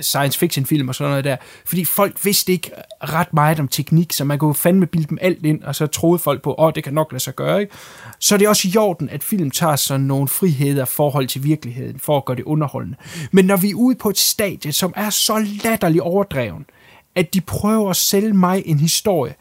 science 0.00 0.38
fiction 0.38 0.66
film 0.66 0.88
og 0.88 0.94
sådan 0.94 1.10
noget 1.10 1.24
der, 1.24 1.36
fordi 1.64 1.84
folk 1.84 2.24
vidste 2.24 2.52
ikke 2.52 2.70
ret 3.00 3.32
meget 3.32 3.60
om 3.60 3.68
teknik, 3.68 4.12
så 4.12 4.24
man 4.24 4.38
kunne 4.38 4.54
fandme 4.54 4.86
bilde 4.86 5.06
dem 5.06 5.18
alt 5.20 5.46
ind, 5.46 5.62
og 5.62 5.74
så 5.74 5.86
troede 5.86 6.18
folk 6.18 6.42
på, 6.42 6.54
åh, 6.58 6.64
oh, 6.64 6.72
det 6.74 6.84
kan 6.84 6.94
nok 6.94 7.12
lade 7.12 7.22
sig 7.22 7.34
gøre, 7.34 7.60
ikke? 7.60 7.74
Så 8.18 8.34
er 8.34 8.38
det 8.38 8.48
også 8.48 8.68
i 8.74 8.76
orden, 8.76 9.08
at 9.08 9.24
film 9.24 9.50
tager 9.50 9.76
sådan 9.76 10.00
nogle 10.00 10.28
friheder 10.28 10.84
forhold 10.84 11.28
til 11.28 11.44
virkeligheden, 11.44 11.98
for 11.98 12.16
at 12.16 12.24
gøre 12.24 12.36
det 12.36 12.44
underholdende. 12.44 12.96
Men 13.32 13.44
når 13.44 13.56
vi 13.56 13.70
er 13.70 13.74
ude 13.74 13.96
på 13.96 14.10
et 14.10 14.18
stadie, 14.18 14.72
som 14.72 14.92
er 14.96 15.10
så 15.10 15.46
latterligt 15.64 16.02
overdreven, 16.02 16.66
at 17.14 17.34
de 17.34 17.40
prøver 17.40 17.90
at 17.90 17.96
sælge 17.96 18.32
mig 18.32 18.62
en 18.66 18.78
historie 18.78 19.34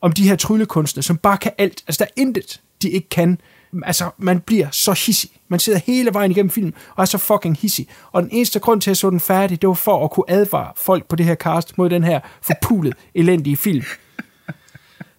om 0.00 0.12
de 0.12 0.28
her 0.28 0.36
tryllekunstnere, 0.36 1.02
som 1.02 1.16
bare 1.16 1.38
kan 1.38 1.52
alt. 1.58 1.84
Altså, 1.86 2.04
der 2.04 2.04
er 2.04 2.20
intet, 2.20 2.60
de 2.82 2.90
ikke 2.90 3.08
kan. 3.08 3.40
Altså, 3.82 4.10
man 4.18 4.40
bliver 4.40 4.68
så 4.70 4.92
hissig. 5.06 5.30
Man 5.50 5.60
sidder 5.60 5.78
hele 5.86 6.14
vejen 6.14 6.30
igennem 6.30 6.50
filmen 6.50 6.74
og 6.96 7.02
er 7.02 7.06
så 7.06 7.18
fucking 7.18 7.56
hissig. 7.56 7.88
Og 8.12 8.22
den 8.22 8.30
eneste 8.32 8.58
grund 8.58 8.80
til, 8.80 8.90
at 8.90 8.92
jeg 8.92 8.96
så 8.96 9.10
den 9.10 9.20
færdig, 9.20 9.62
det 9.62 9.68
var 9.68 9.74
for 9.74 10.04
at 10.04 10.10
kunne 10.10 10.24
advare 10.28 10.72
folk 10.76 11.08
på 11.08 11.16
det 11.16 11.26
her 11.26 11.34
cast 11.34 11.78
mod 11.78 11.90
den 11.90 12.04
her 12.04 12.20
forpulet, 12.42 12.94
elendige 13.14 13.56
film. 13.56 13.84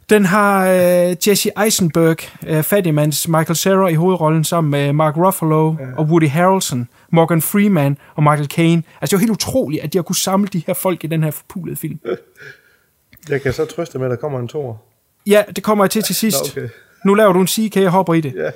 Den 0.09 0.25
har 0.25 0.67
øh, 0.67 1.15
Jesse 1.27 1.51
Eisenberg, 1.63 2.17
øh, 2.47 2.63
fattigmands 2.63 3.27
Michael 3.27 3.55
Cera 3.55 3.87
i 3.87 3.93
hovedrollen, 3.93 4.43
sammen 4.43 4.71
med 4.71 4.93
Mark 4.93 5.17
Ruffalo 5.17 5.75
ja. 5.79 5.85
og 5.97 6.05
Woody 6.05 6.27
Harrelson, 6.27 6.87
Morgan 7.11 7.41
Freeman 7.41 7.97
og 8.15 8.23
Michael 8.23 8.47
Caine. 8.47 8.83
Altså, 9.01 9.11
det 9.11 9.13
var 9.13 9.19
helt 9.19 9.31
utroligt, 9.31 9.83
at 9.83 9.93
de 9.93 9.97
har 9.97 10.03
kunne 10.03 10.15
samle 10.15 10.47
de 10.53 10.63
her 10.67 10.73
folk 10.73 11.03
i 11.03 11.07
den 11.07 11.23
her 11.23 11.31
forpulede 11.31 11.75
film. 11.75 11.99
Jeg 13.29 13.41
kan 13.41 13.53
så 13.53 13.65
trøste 13.65 13.97
med, 13.97 14.05
at 14.05 14.11
der 14.11 14.17
kommer 14.17 14.39
en 14.39 14.47
tor. 14.47 14.81
Ja, 15.27 15.43
det 15.55 15.63
kommer 15.63 15.83
jeg 15.83 15.91
til 15.91 16.03
til 16.03 16.15
sidst. 16.15 16.55
Nå, 16.55 16.61
okay. 16.61 16.69
Nu 17.05 17.13
laver 17.13 17.33
du 17.33 17.41
en 17.41 17.47
CK 17.47 17.77
og 17.77 17.91
hopper 17.91 18.13
i 18.13 18.21
det. 18.21 18.33
Ja. 18.35 18.51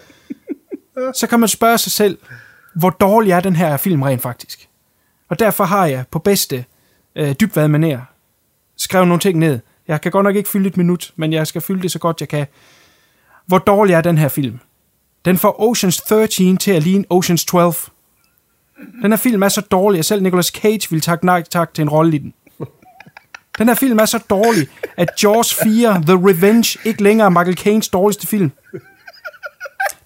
Så 1.13 1.27
kan 1.29 1.39
man 1.39 1.49
spørge 1.49 1.77
sig 1.77 1.91
selv, 1.91 2.17
hvor 2.75 2.89
dårlig 2.89 3.31
er 3.31 3.39
den 3.39 3.55
her 3.55 3.77
film 3.77 4.01
rent 4.01 4.21
faktisk? 4.21 4.69
Og 5.29 5.39
derfor 5.39 5.63
har 5.63 5.85
jeg 5.85 6.05
på 6.11 6.19
bedste 6.19 6.65
øh, 7.15 7.35
dybvad 7.39 7.67
maner 7.67 8.01
skrevet 8.77 9.07
nogle 9.07 9.19
ting 9.19 9.39
ned. 9.39 9.59
Jeg 9.87 10.01
kan 10.01 10.11
godt 10.11 10.23
nok 10.23 10.35
ikke 10.35 10.49
fylde 10.49 10.67
et 10.67 10.77
minut, 10.77 11.13
men 11.15 11.33
jeg 11.33 11.47
skal 11.47 11.61
fylde 11.61 11.81
det 11.81 11.91
så 11.91 11.99
godt 11.99 12.21
jeg 12.21 12.29
kan. 12.29 12.47
Hvor 13.45 13.57
dårlig 13.57 13.93
er 13.93 14.01
den 14.01 14.17
her 14.17 14.27
film? 14.27 14.59
Den 15.25 15.37
får 15.37 15.61
Oceans 15.61 16.01
13 16.01 16.57
til 16.57 16.71
at 16.71 16.83
ligne 16.83 17.05
Oceans 17.09 17.45
12. 17.45 17.73
Den 19.01 19.11
her 19.11 19.17
film 19.17 19.43
er 19.43 19.49
så 19.49 19.61
dårlig, 19.61 19.99
at 19.99 20.05
selv 20.05 20.21
Nicolas 20.23 20.45
Cage 20.45 20.87
ville 20.89 21.01
takke 21.01 21.25
nej 21.25 21.43
tak 21.43 21.73
til 21.73 21.81
en 21.81 21.89
rolle 21.89 22.15
i 22.15 22.17
den. 22.17 22.33
Den 23.57 23.67
her 23.67 23.75
film 23.75 23.99
er 23.99 24.05
så 24.05 24.23
dårlig, 24.29 24.67
at 24.97 25.23
Jaws 25.23 25.55
4 25.63 26.01
The 26.01 26.29
Revenge 26.29 26.79
ikke 26.85 27.03
længere 27.03 27.25
er 27.25 27.29
Michael 27.29 27.57
Caines 27.57 27.89
dårligste 27.89 28.27
film. 28.27 28.51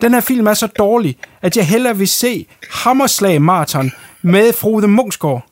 Den 0.01 0.13
her 0.13 0.21
film 0.21 0.47
er 0.47 0.53
så 0.53 0.67
dårlig, 0.67 1.17
at 1.41 1.57
jeg 1.57 1.67
hellere 1.67 1.97
vil 1.97 2.07
se 2.07 2.45
Hammerslag 2.71 3.41
Marathon 3.41 3.91
med 4.21 4.53
Frode 4.53 4.87
Munchsgaard. 4.87 5.45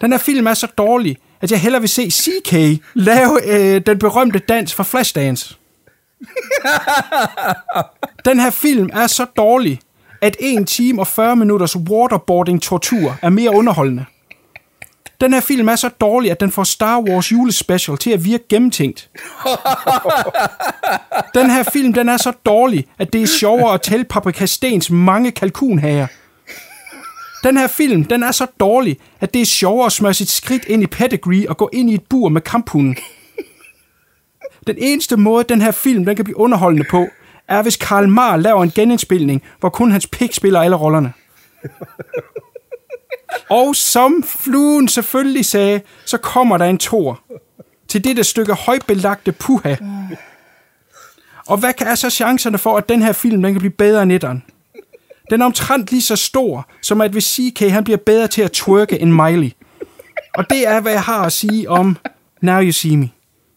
Den 0.00 0.12
her 0.12 0.18
film 0.18 0.46
er 0.46 0.54
så 0.54 0.66
dårlig, 0.66 1.16
at 1.40 1.50
jeg 1.50 1.60
hellere 1.60 1.80
vil 1.80 1.88
se 1.88 2.10
CK 2.10 2.82
lave 2.94 3.40
øh, 3.46 3.80
den 3.86 3.98
berømte 3.98 4.38
dans 4.38 4.74
fra 4.74 4.84
Flashdance. 4.84 5.56
Den 8.24 8.40
her 8.40 8.50
film 8.50 8.90
er 8.92 9.06
så 9.06 9.24
dårlig, 9.24 9.80
at 10.22 10.36
1 10.40 10.68
time 10.68 11.00
og 11.00 11.06
40 11.06 11.36
minutters 11.36 11.76
waterboarding-tortur 11.76 13.16
er 13.22 13.28
mere 13.28 13.50
underholdende. 13.50 14.04
Den 15.20 15.32
her 15.32 15.40
film 15.40 15.68
er 15.68 15.76
så 15.76 15.88
dårlig, 15.88 16.30
at 16.30 16.40
den 16.40 16.50
får 16.50 16.64
Star 16.64 17.00
Wars 17.00 17.32
julespecial 17.32 17.96
til 17.96 18.10
at 18.10 18.24
virke 18.24 18.44
gennemtænkt. 18.48 19.10
Den 21.34 21.50
her 21.50 21.62
film, 21.72 21.92
den 21.92 22.08
er 22.08 22.16
så 22.16 22.32
dårlig, 22.46 22.86
at 22.98 23.12
det 23.12 23.22
er 23.22 23.26
sjovere 23.26 23.74
at 23.74 23.82
tælle 23.82 24.04
Paprika 24.04 24.46
Stens 24.46 24.90
mange 24.90 25.30
kalkunhager. 25.30 26.06
Den 27.44 27.56
her 27.56 27.66
film, 27.66 28.04
den 28.04 28.22
er 28.22 28.32
så 28.32 28.46
dårlig, 28.60 28.96
at 29.20 29.34
det 29.34 29.42
er 29.42 29.46
sjovere 29.46 29.86
at 29.86 29.92
smøre 29.92 30.14
sit 30.14 30.30
skridt 30.30 30.64
ind 30.64 30.82
i 30.82 30.86
pedigree 30.86 31.48
og 31.48 31.56
gå 31.56 31.70
ind 31.72 31.90
i 31.90 31.94
et 31.94 32.02
bur 32.10 32.28
med 32.28 32.40
kamphunden. 32.40 32.96
Den 34.66 34.76
eneste 34.78 35.16
måde, 35.16 35.44
den 35.44 35.60
her 35.60 35.70
film 35.70 36.04
den 36.04 36.16
kan 36.16 36.24
blive 36.24 36.38
underholdende 36.38 36.86
på, 36.90 37.06
er 37.48 37.62
hvis 37.62 37.76
Karl 37.76 38.08
Marr 38.08 38.36
laver 38.36 38.62
en 38.62 38.70
genindspilning, 38.70 39.42
hvor 39.60 39.68
kun 39.68 39.90
hans 39.90 40.06
pik 40.06 40.34
spiller 40.34 40.60
alle 40.60 40.76
rollerne. 40.76 41.12
Og 43.50 43.76
som 43.76 44.24
fluen 44.26 44.88
selvfølgelig 44.88 45.44
sagde, 45.44 45.80
så 46.04 46.18
kommer 46.18 46.58
der 46.58 46.64
en 46.64 46.78
tor 46.78 47.20
til 47.88 48.04
dette 48.04 48.24
stykke 48.24 48.54
højbelagte 48.54 49.32
puha. 49.32 49.74
Og 51.46 51.58
hvad 51.58 51.72
er 51.80 51.94
så 51.94 52.10
chancerne 52.10 52.58
for, 52.58 52.76
at 52.76 52.88
den 52.88 53.02
her 53.02 53.12
film 53.12 53.42
den 53.42 53.54
kan 53.54 53.60
blive 53.60 53.70
bedre 53.70 54.02
end 54.02 54.12
etteren? 54.12 54.42
Den 55.30 55.40
er 55.40 55.44
omtrent 55.46 55.90
lige 55.90 56.02
så 56.02 56.16
stor, 56.16 56.70
som 56.82 57.00
at 57.00 57.10
hvis 57.10 57.24
CK 57.24 57.60
han 57.60 57.84
bliver 57.84 57.96
bedre 57.96 58.28
til 58.28 58.42
at 58.42 58.52
twerke 58.52 59.00
end 59.00 59.12
Miley. 59.12 59.50
Og 60.34 60.50
det 60.50 60.68
er, 60.68 60.80
hvad 60.80 60.92
jeg 60.92 61.02
har 61.02 61.24
at 61.24 61.32
sige 61.32 61.70
om 61.70 61.96
Now 62.40 62.60
You 62.60 62.72
See 62.72 62.96
Me, 62.96 63.08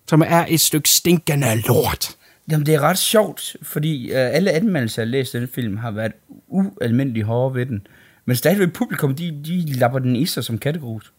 som 0.08 0.24
er 0.28 0.46
et 0.50 0.60
stykke 0.60 0.90
stinkende 0.90 1.62
lort. 1.68 2.16
Jamen, 2.52 2.66
det 2.66 2.76
er 2.76 2.80
ret 2.80 2.98
sjovt, 2.98 3.56
fordi 3.62 4.12
øh, 4.12 4.36
alle 4.36 4.52
anmeldelser, 4.52 5.02
jeg 5.02 5.08
har 5.08 5.12
læst 5.12 5.34
den 5.34 5.48
film, 5.56 5.78
har 5.78 5.92
været 5.92 6.12
ualmindeligt 6.48 7.26
hårde 7.26 7.56
ved 7.56 7.66
den. 7.66 7.88
Men 8.30 8.36
stadigvæk 8.36 8.74
publikum, 8.74 9.16
de, 9.16 9.42
de 9.46 9.74
lapper 9.74 10.00
den 10.00 10.16
i 10.16 10.26
sig 10.26 10.44
som 10.44 10.58
kattegrus. 10.58 11.14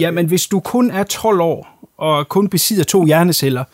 Ja, 0.00 0.10
men 0.10 0.26
hvis 0.26 0.46
du 0.46 0.60
kun 0.60 0.90
er 0.90 1.02
12 1.02 1.40
år, 1.40 1.88
og 1.98 2.28
kun 2.28 2.48
besidder 2.48 2.84
to 2.84 3.04
hjerneceller, 3.06 3.64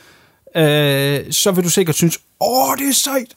øh, 0.56 1.20
så 1.32 1.52
vil 1.54 1.64
du 1.64 1.70
sikkert 1.70 1.96
synes, 1.96 2.18
åh, 2.40 2.76
det 2.78 2.88
er 2.88 2.92
sejt. 2.92 3.34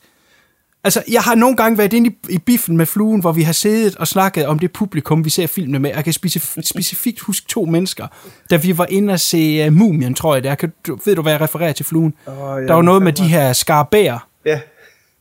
Altså, 0.83 1.03
jeg 1.11 1.21
har 1.21 1.35
nogle 1.35 1.55
gange 1.55 1.77
været 1.77 1.93
inde 1.93 2.09
i, 2.09 2.33
i 2.33 2.37
biffen 2.37 2.77
med 2.77 2.85
fluen, 2.85 3.21
hvor 3.21 3.31
vi 3.31 3.41
har 3.43 3.53
siddet 3.53 3.95
og 3.95 4.07
snakket 4.07 4.45
om 4.45 4.59
det 4.59 4.71
publikum, 4.71 5.25
vi 5.25 5.29
ser 5.29 5.47
filmene 5.47 5.79
med. 5.79 5.91
Jeg 5.95 6.03
kan 6.03 6.13
specif- 6.25 6.61
specifikt 6.63 7.19
huske 7.19 7.47
to 7.49 7.65
mennesker, 7.65 8.07
da 8.49 8.55
vi 8.55 8.77
var 8.77 8.85
inde 8.89 9.13
og 9.13 9.19
se 9.19 9.67
uh, 9.67 9.73
Mumien, 9.73 10.13
tror 10.13 10.35
jeg 10.35 10.43
det 10.43 10.51
er. 10.51 10.55
Kan, 10.55 10.73
du, 10.87 10.99
ved 11.05 11.15
du, 11.15 11.21
hvad 11.21 11.31
jeg 11.31 11.41
refererer 11.41 11.73
til 11.73 11.85
fluen? 11.85 12.13
ja, 12.27 12.31
Der 12.31 12.73
var 12.73 12.81
noget 12.81 13.01
med 13.01 13.13
de 13.13 13.23
her 13.27 13.53
skarbærer, 13.53 14.27
Ja, 14.45 14.59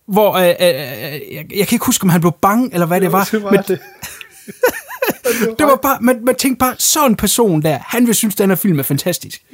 hvor 0.07 0.33
øh, 0.33 0.49
øh, 0.49 0.55
øh, 0.61 1.35
jeg, 1.35 1.47
jeg 1.57 1.69
kan 1.69 1.77
ikke 1.77 1.87
huske, 1.87 2.03
om 2.03 2.09
han 2.09 2.21
blev 2.21 2.33
bange, 2.43 2.71
eller 2.73 2.87
hvad 2.87 3.01
det 3.01 3.13
var. 3.13 3.29
det 3.31 3.43
var 3.43 3.51
men, 3.51 3.61
det. 3.69 3.81
det 5.59 5.67
var 5.67 5.77
bare, 5.77 5.99
man, 6.01 6.25
man 6.25 6.35
tænkte 6.35 6.59
bare, 6.59 6.75
sådan 6.79 7.11
en 7.11 7.17
person 7.17 7.63
der, 7.63 7.79
han 7.79 8.07
vil 8.07 8.15
synes, 8.15 8.35
den 8.35 8.51
her 8.51 8.57
film 8.57 8.79
er 8.79 8.83
fantastisk. 8.83 9.45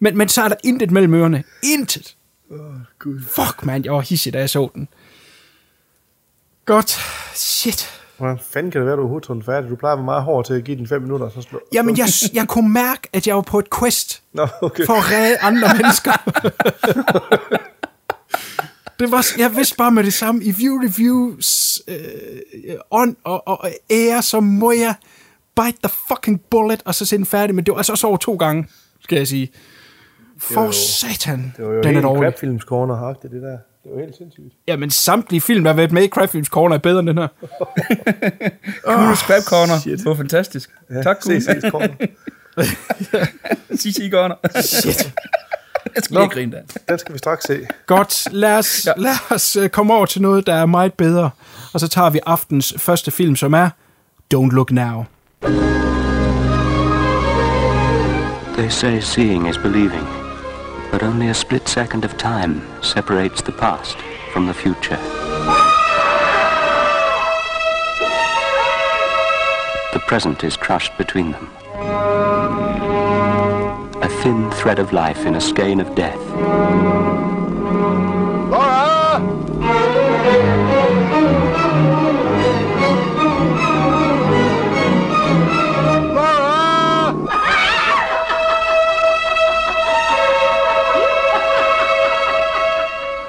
Men, 0.00 0.18
men 0.18 0.28
så 0.28 0.42
er 0.42 0.48
der 0.48 0.56
intet 0.64 0.90
mellem 0.90 1.14
ørerne. 1.14 1.44
Intet. 1.62 2.16
Åh, 2.50 2.58
Gud. 2.98 3.20
Fuck, 3.34 3.64
man, 3.64 3.84
jeg 3.84 3.92
var 3.92 4.00
hissig, 4.00 4.32
da 4.32 4.38
jeg 4.38 4.50
så 4.50 4.68
den. 4.74 4.88
Godt. 6.64 6.98
Shit. 7.34 7.90
Hvordan 8.16 8.38
fanden 8.50 8.72
kan 8.72 8.80
det 8.80 8.86
være, 8.86 8.96
du 8.96 9.00
overhovedet 9.00 9.28
den 9.28 9.42
færdig? 9.42 9.70
Du 9.70 9.76
plejer 9.76 9.92
at 9.92 9.98
være 9.98 10.04
meget 10.04 10.22
hård 10.22 10.44
til 10.44 10.54
at 10.54 10.64
give 10.64 10.76
den 10.76 10.88
fem 10.88 11.02
minutter, 11.02 11.28
så 11.28 11.42
slå. 11.42 11.60
Jamen, 11.72 11.98
jeg, 11.98 12.08
jeg 12.34 12.48
kunne 12.48 12.72
mærke, 12.72 13.08
at 13.12 13.26
jeg 13.26 13.36
var 13.36 13.42
på 13.42 13.58
et 13.58 13.66
quest 13.78 14.22
Nå, 14.32 14.46
okay. 14.62 14.86
for 14.86 14.92
at 14.92 15.12
redde 15.12 15.38
andre 15.38 15.68
mennesker. 15.76 16.12
det 18.98 19.10
var, 19.10 19.26
jeg 19.38 19.56
vidste 19.56 19.76
bare 19.76 19.90
med 19.90 20.04
det 20.04 20.12
samme, 20.12 20.44
i 20.44 20.50
View 20.50 20.74
Reviews 20.82 21.82
øh, 21.88 21.96
ånd 22.90 23.16
og, 23.24 23.48
og 23.48 23.68
ære, 23.90 24.22
så 24.22 24.40
må 24.40 24.72
jeg 24.72 24.94
bite 25.56 25.78
the 25.84 25.92
fucking 26.08 26.40
bullet, 26.50 26.82
og 26.84 26.94
så 26.94 27.04
se 27.04 27.16
den 27.16 27.26
færdig, 27.26 27.54
men 27.54 27.64
det 27.64 27.72
var 27.72 27.78
altså 27.78 27.92
også 27.92 28.06
over 28.06 28.16
to 28.16 28.34
gange, 28.36 28.66
skal 29.00 29.18
jeg 29.18 29.28
sige. 29.28 29.48
For 30.38 30.64
jo- 30.64 30.72
satan, 30.72 31.54
Det 31.56 31.64
var 31.66 31.72
jo 31.72 31.78
den 31.78 31.84
er 31.88 31.92
helt 31.92 32.02
dårlig. 32.02 32.22
Crabfilms 32.32 32.62
corner 32.62 33.12
det 33.22 33.30
der. 33.42 33.58
Det 33.84 33.92
var 33.96 34.00
helt 34.00 34.16
sindssygt. 34.16 34.54
Jamen, 34.68 34.90
samtlige 34.90 35.40
film, 35.40 35.64
der 35.64 35.70
har 35.70 35.76
været 35.76 35.92
med 35.92 36.02
i 36.02 36.08
Craftfilms 36.08 36.48
Corner, 36.48 36.74
er 36.74 36.78
bedre 36.78 36.98
end 37.00 37.06
den 37.08 37.18
her. 37.18 37.28
Kuhn 38.84 39.16
Scrap 39.16 39.42
Corner. 39.42 39.96
Det 39.96 40.04
var 40.04 40.14
fantastisk. 40.14 40.70
Ja, 40.90 41.02
tak. 41.02 41.22
Se, 41.22 41.40
se, 41.40 41.60
corner. 41.70 41.88
CC 43.80 44.10
Corner. 44.12 44.34
Shit. 44.62 45.12
Jeg 45.94 46.04
skal 46.04 46.16
lige 46.16 46.28
grine 46.28 46.52
der. 46.52 46.62
Den 46.88 46.98
skal 46.98 47.12
vi 47.12 47.18
straks 47.18 47.44
se. 47.44 47.66
Godt, 47.86 48.32
lad 48.32 48.58
os, 48.58 48.86
ja. 48.86 48.92
lad 48.96 49.14
os 49.30 49.56
øh, 49.56 49.68
komme 49.68 49.94
over 49.94 50.06
til 50.06 50.22
noget, 50.22 50.46
der 50.46 50.54
er 50.54 50.66
meget 50.66 50.94
bedre. 50.94 51.30
Og 51.72 51.80
så 51.80 51.88
tager 51.88 52.10
vi 52.10 52.20
aftens 52.26 52.74
første 52.78 53.10
film, 53.10 53.36
som 53.36 53.54
er 53.54 53.70
Don't 54.34 54.50
Look 54.50 54.70
Now. 54.70 55.04
They 58.56 58.68
say 58.68 59.00
seeing 59.00 59.48
is 59.48 59.58
believing, 59.58 60.06
but 60.92 61.02
only 61.02 61.28
a 61.28 61.32
split 61.32 61.68
second 61.68 62.04
of 62.04 62.14
time 62.14 62.60
separates 62.82 63.42
the 63.42 63.52
past 63.52 63.98
from 64.32 64.44
the 64.44 64.54
future. 64.54 64.98
The 69.92 70.00
present 70.08 70.42
is 70.44 70.56
crushed 70.56 70.96
between 70.98 71.32
them. 71.32 72.47
A 74.18 74.20
thin 74.20 74.50
thread 74.50 74.80
of 74.80 74.92
life 74.92 75.26
in 75.26 75.36
a 75.36 75.40
skein 75.40 75.78
of 75.78 75.94
death. 75.94 76.18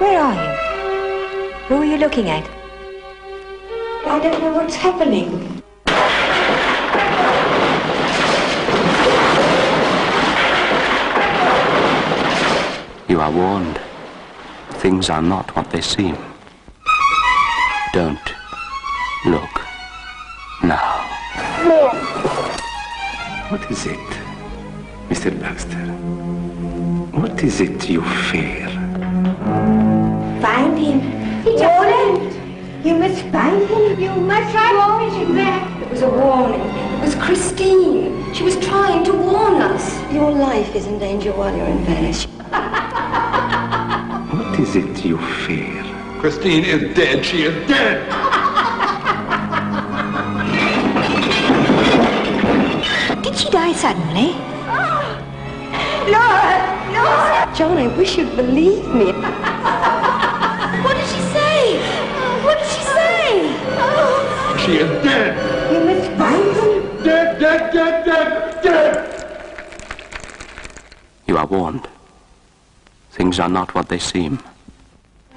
Where 0.00 0.20
are 0.20 0.34
you? 0.34 0.50
Who 1.68 1.76
are 1.76 1.84
you 1.84 1.98
looking 1.98 2.28
at? 2.30 2.50
I 4.06 4.18
don't 4.18 4.40
know 4.42 4.54
what's 4.54 4.74
happening. 4.74 5.59
You 13.10 13.20
are 13.20 13.32
warned. 13.32 13.80
Things 14.82 15.10
are 15.10 15.20
not 15.20 15.56
what 15.56 15.68
they 15.72 15.80
seem. 15.80 16.16
Don't 17.92 18.28
look 19.26 19.50
now. 20.62 21.08
What 23.48 23.68
is 23.68 23.86
it, 23.86 24.08
Mr. 25.08 25.36
Baxter? 25.40 25.86
What 27.20 27.42
is 27.42 27.60
it 27.60 27.90
you 27.90 28.02
fear? 28.30 28.68
Find 30.40 30.78
him. 30.78 31.00
It's 31.44 31.62
a 31.62 31.76
friend. 31.78 32.29
You 32.82 32.94
must 32.94 33.22
find 33.26 33.68
him. 33.68 34.00
You 34.00 34.14
must 34.22 34.56
warn 34.56 35.12
him 35.12 35.34
back. 35.34 35.82
It 35.82 35.90
was 35.90 36.00
a 36.00 36.08
warning. 36.08 36.60
It 36.60 37.00
was 37.04 37.14
Christine. 37.14 38.32
She 38.32 38.42
was 38.42 38.56
trying 38.56 39.04
to 39.04 39.12
warn 39.12 39.60
us. 39.60 40.00
Your 40.10 40.30
life 40.30 40.74
is 40.74 40.86
in 40.86 40.98
danger 40.98 41.30
while 41.32 41.54
you're 41.54 41.66
in 41.66 41.84
Venice. 41.84 42.24
What 44.32 44.58
is 44.58 44.76
it 44.76 45.04
you 45.04 45.18
fear? 45.44 45.84
Christine 46.20 46.64
is 46.64 46.94
dead. 46.96 47.24
She 47.24 47.42
is 47.42 47.68
dead. 47.68 48.08
Did 53.22 53.36
she 53.36 53.50
die 53.50 53.72
suddenly? 53.74 54.36
No, 56.10 56.26
no. 56.96 57.04
John, 57.54 57.76
I 57.76 57.94
wish 57.96 58.16
you'd 58.16 58.34
believe 58.34 58.86
me. 58.88 59.12
She 64.70 64.76
is 64.76 65.02
dead. 65.02 65.30
You 65.72 65.80
must 65.88 66.10
find 66.20 66.56
him. 66.56 67.02
Dead, 67.02 67.40
dead, 67.40 67.72
dead, 67.72 68.04
dead, 68.04 68.62
dead. 68.62 68.92
You 71.26 71.36
are 71.38 71.46
warned. 71.46 71.88
Things 73.10 73.40
are 73.40 73.48
not 73.48 73.74
what 73.74 73.88
they 73.88 73.98
seem. 73.98 74.38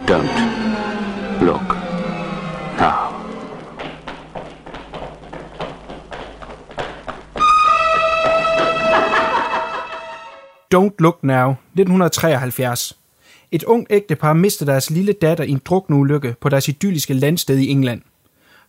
Don't 0.05 0.29
look 1.41 1.67
now. 2.77 3.09
Don't 10.71 10.93
Look 10.99 11.23
Now, 11.23 11.57
1973. 11.75 12.93
Et 13.51 13.63
ung 13.63 13.87
ægtepar 13.89 14.33
mister 14.33 14.65
deres 14.65 14.89
lille 14.89 15.13
datter 15.13 15.43
i 15.43 15.51
en 15.51 15.61
drukneulykke 15.65 16.35
på 16.41 16.49
deres 16.49 16.67
idylliske 16.67 17.13
landsted 17.13 17.57
i 17.57 17.69
England. 17.69 18.01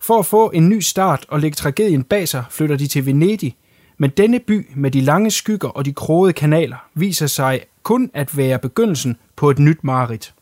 For 0.06 0.18
at 0.18 0.26
få 0.26 0.50
en 0.50 0.68
ny 0.68 0.80
start 0.80 1.26
og 1.28 1.40
lægge 1.40 1.54
tragedien 1.54 2.04
bag 2.04 2.28
sig, 2.28 2.44
flytter 2.50 2.76
de 2.76 2.86
til 2.86 3.06
Venedig, 3.06 3.56
men 3.98 4.10
denne 4.10 4.38
by 4.38 4.70
med 4.76 4.90
de 4.90 5.00
lange 5.00 5.30
skygger 5.30 5.68
og 5.68 5.84
de 5.84 5.92
krogede 5.92 6.32
kanaler 6.32 6.76
viser 6.94 7.26
sig 7.26 7.60
kun 7.82 8.10
at 8.14 8.36
være 8.36 8.58
begyndelsen 8.58 9.16
på 9.36 9.50
et 9.50 9.58
nyt 9.58 9.84
mareridt. 9.84 10.34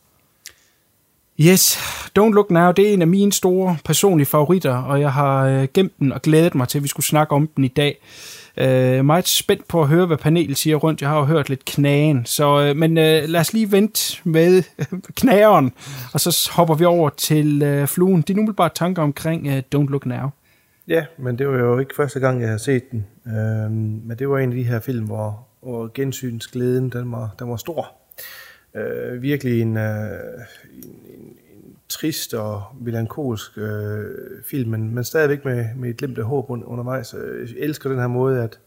Yes, 1.40 1.76
Don't 2.18 2.32
Look 2.32 2.50
Now, 2.50 2.72
det 2.72 2.88
er 2.88 2.92
en 2.92 3.02
af 3.02 3.08
mine 3.08 3.32
store 3.32 3.76
personlige 3.84 4.26
favoritter, 4.26 4.76
og 4.76 5.00
jeg 5.00 5.12
har 5.12 5.46
øh, 5.46 5.68
gemt 5.74 5.98
den 5.98 6.12
og 6.12 6.22
glædet 6.22 6.54
mig 6.54 6.68
til, 6.68 6.78
at 6.78 6.82
vi 6.82 6.88
skulle 6.88 7.06
snakke 7.06 7.34
om 7.34 7.46
den 7.46 7.64
i 7.64 7.68
dag. 7.68 7.98
Øh, 8.56 9.04
meget 9.04 9.28
spændt 9.28 9.68
på 9.68 9.82
at 9.82 9.88
høre, 9.88 10.06
hvad 10.06 10.16
panelet 10.16 10.56
siger 10.56 10.76
rundt. 10.76 11.00
Jeg 11.00 11.08
har 11.08 11.18
jo 11.18 11.24
hørt 11.24 11.48
lidt 11.48 11.64
knagen, 11.64 12.26
så, 12.26 12.62
øh, 12.62 12.76
men 12.76 12.98
øh, 12.98 13.22
lad 13.28 13.40
os 13.40 13.52
lige 13.52 13.72
vente 13.72 14.20
med 14.24 14.62
knageren, 15.20 15.72
og 16.12 16.20
så 16.20 16.50
hopper 16.52 16.74
vi 16.74 16.84
over 16.84 17.08
til 17.08 17.62
øh, 17.62 17.86
fluen. 17.86 18.22
Din 18.22 18.38
umiddelbare 18.38 18.70
tanker 18.74 19.02
omkring 19.02 19.46
øh, 19.46 19.62
Don't 19.74 19.90
Look 19.90 20.06
Now. 20.06 20.28
Ja, 20.88 21.04
men 21.18 21.38
det 21.38 21.48
var 21.48 21.58
jo 21.58 21.78
ikke 21.78 21.94
første 21.96 22.20
gang, 22.20 22.40
jeg 22.40 22.50
har 22.50 22.58
set 22.58 22.90
den. 22.90 23.06
Øh, 23.26 23.70
men 23.70 24.16
det 24.18 24.28
var 24.28 24.38
en 24.38 24.50
af 24.50 24.56
de 24.56 24.64
her 24.64 24.80
film, 24.80 25.06
hvor, 25.06 25.46
hvor 25.62 25.90
gensynsglæden, 25.94 26.90
den 26.90 27.12
var, 27.12 27.34
den 27.38 27.50
var 27.50 27.56
stor. 27.56 27.92
Øh, 28.74 29.22
virkelig 29.22 29.62
en, 29.62 29.76
øh, 29.76 30.10
en, 30.74 30.90
en 31.14 31.51
trist 31.92 32.34
og 32.34 32.62
melankolsk 32.80 33.58
øh, 33.58 34.04
film, 34.46 34.70
men, 34.70 34.94
men 34.94 35.04
stadigvæk 35.04 35.44
med, 35.44 35.66
med 35.76 35.90
et 35.90 35.96
glimt 35.96 36.18
af 36.18 36.24
håb 36.24 36.50
un- 36.50 36.64
undervejs. 36.64 37.14
Øh, 37.14 37.54
jeg 37.56 37.64
elsker 37.64 37.90
den 37.90 37.98
her 37.98 38.06
måde, 38.06 38.42
at 38.42 38.58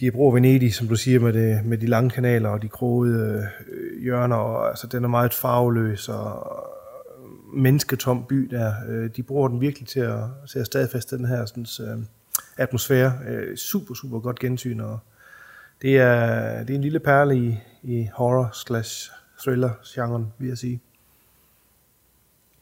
de 0.00 0.10
bruger 0.10 0.34
Venedig, 0.34 0.74
som 0.74 0.88
du 0.88 0.96
siger, 0.96 1.20
med, 1.20 1.32
det, 1.32 1.64
med 1.64 1.78
de 1.78 1.86
lange 1.86 2.10
kanaler 2.10 2.48
og 2.48 2.62
de 2.62 2.68
krogede 2.68 3.48
øh, 3.68 4.02
hjørner. 4.02 4.36
Og, 4.36 4.68
altså, 4.68 4.86
den 4.86 5.04
er 5.04 5.08
meget 5.08 5.34
farveløs 5.34 6.08
og 6.08 6.56
øh, 7.18 7.58
mennesketom 7.58 8.24
by 8.28 8.36
der. 8.36 8.72
Øh, 8.88 9.10
de 9.16 9.22
bruger 9.22 9.48
den 9.48 9.60
virkelig 9.60 9.88
til 9.88 10.00
at, 10.00 10.22
til 10.48 10.58
at 10.58 10.66
stadfæste 10.66 11.18
den 11.18 11.24
her 11.24 11.46
sådan, 11.46 11.66
øh, 11.80 11.98
atmosfære. 12.56 13.12
Øh, 13.28 13.56
super, 13.56 13.94
super 13.94 14.20
godt 14.20 14.38
gensyn, 14.38 14.80
og 14.80 14.98
det 15.82 15.98
er, 15.98 16.64
det 16.64 16.70
er 16.70 16.74
en 16.74 16.82
lille 16.82 17.00
perle 17.00 17.36
i, 17.36 17.58
i 17.82 18.08
horror 18.14 18.50
slash 18.52 19.10
thriller 19.42 19.70
genren, 19.86 20.26
vil 20.38 20.48
jeg 20.48 20.58
sige. 20.58 20.80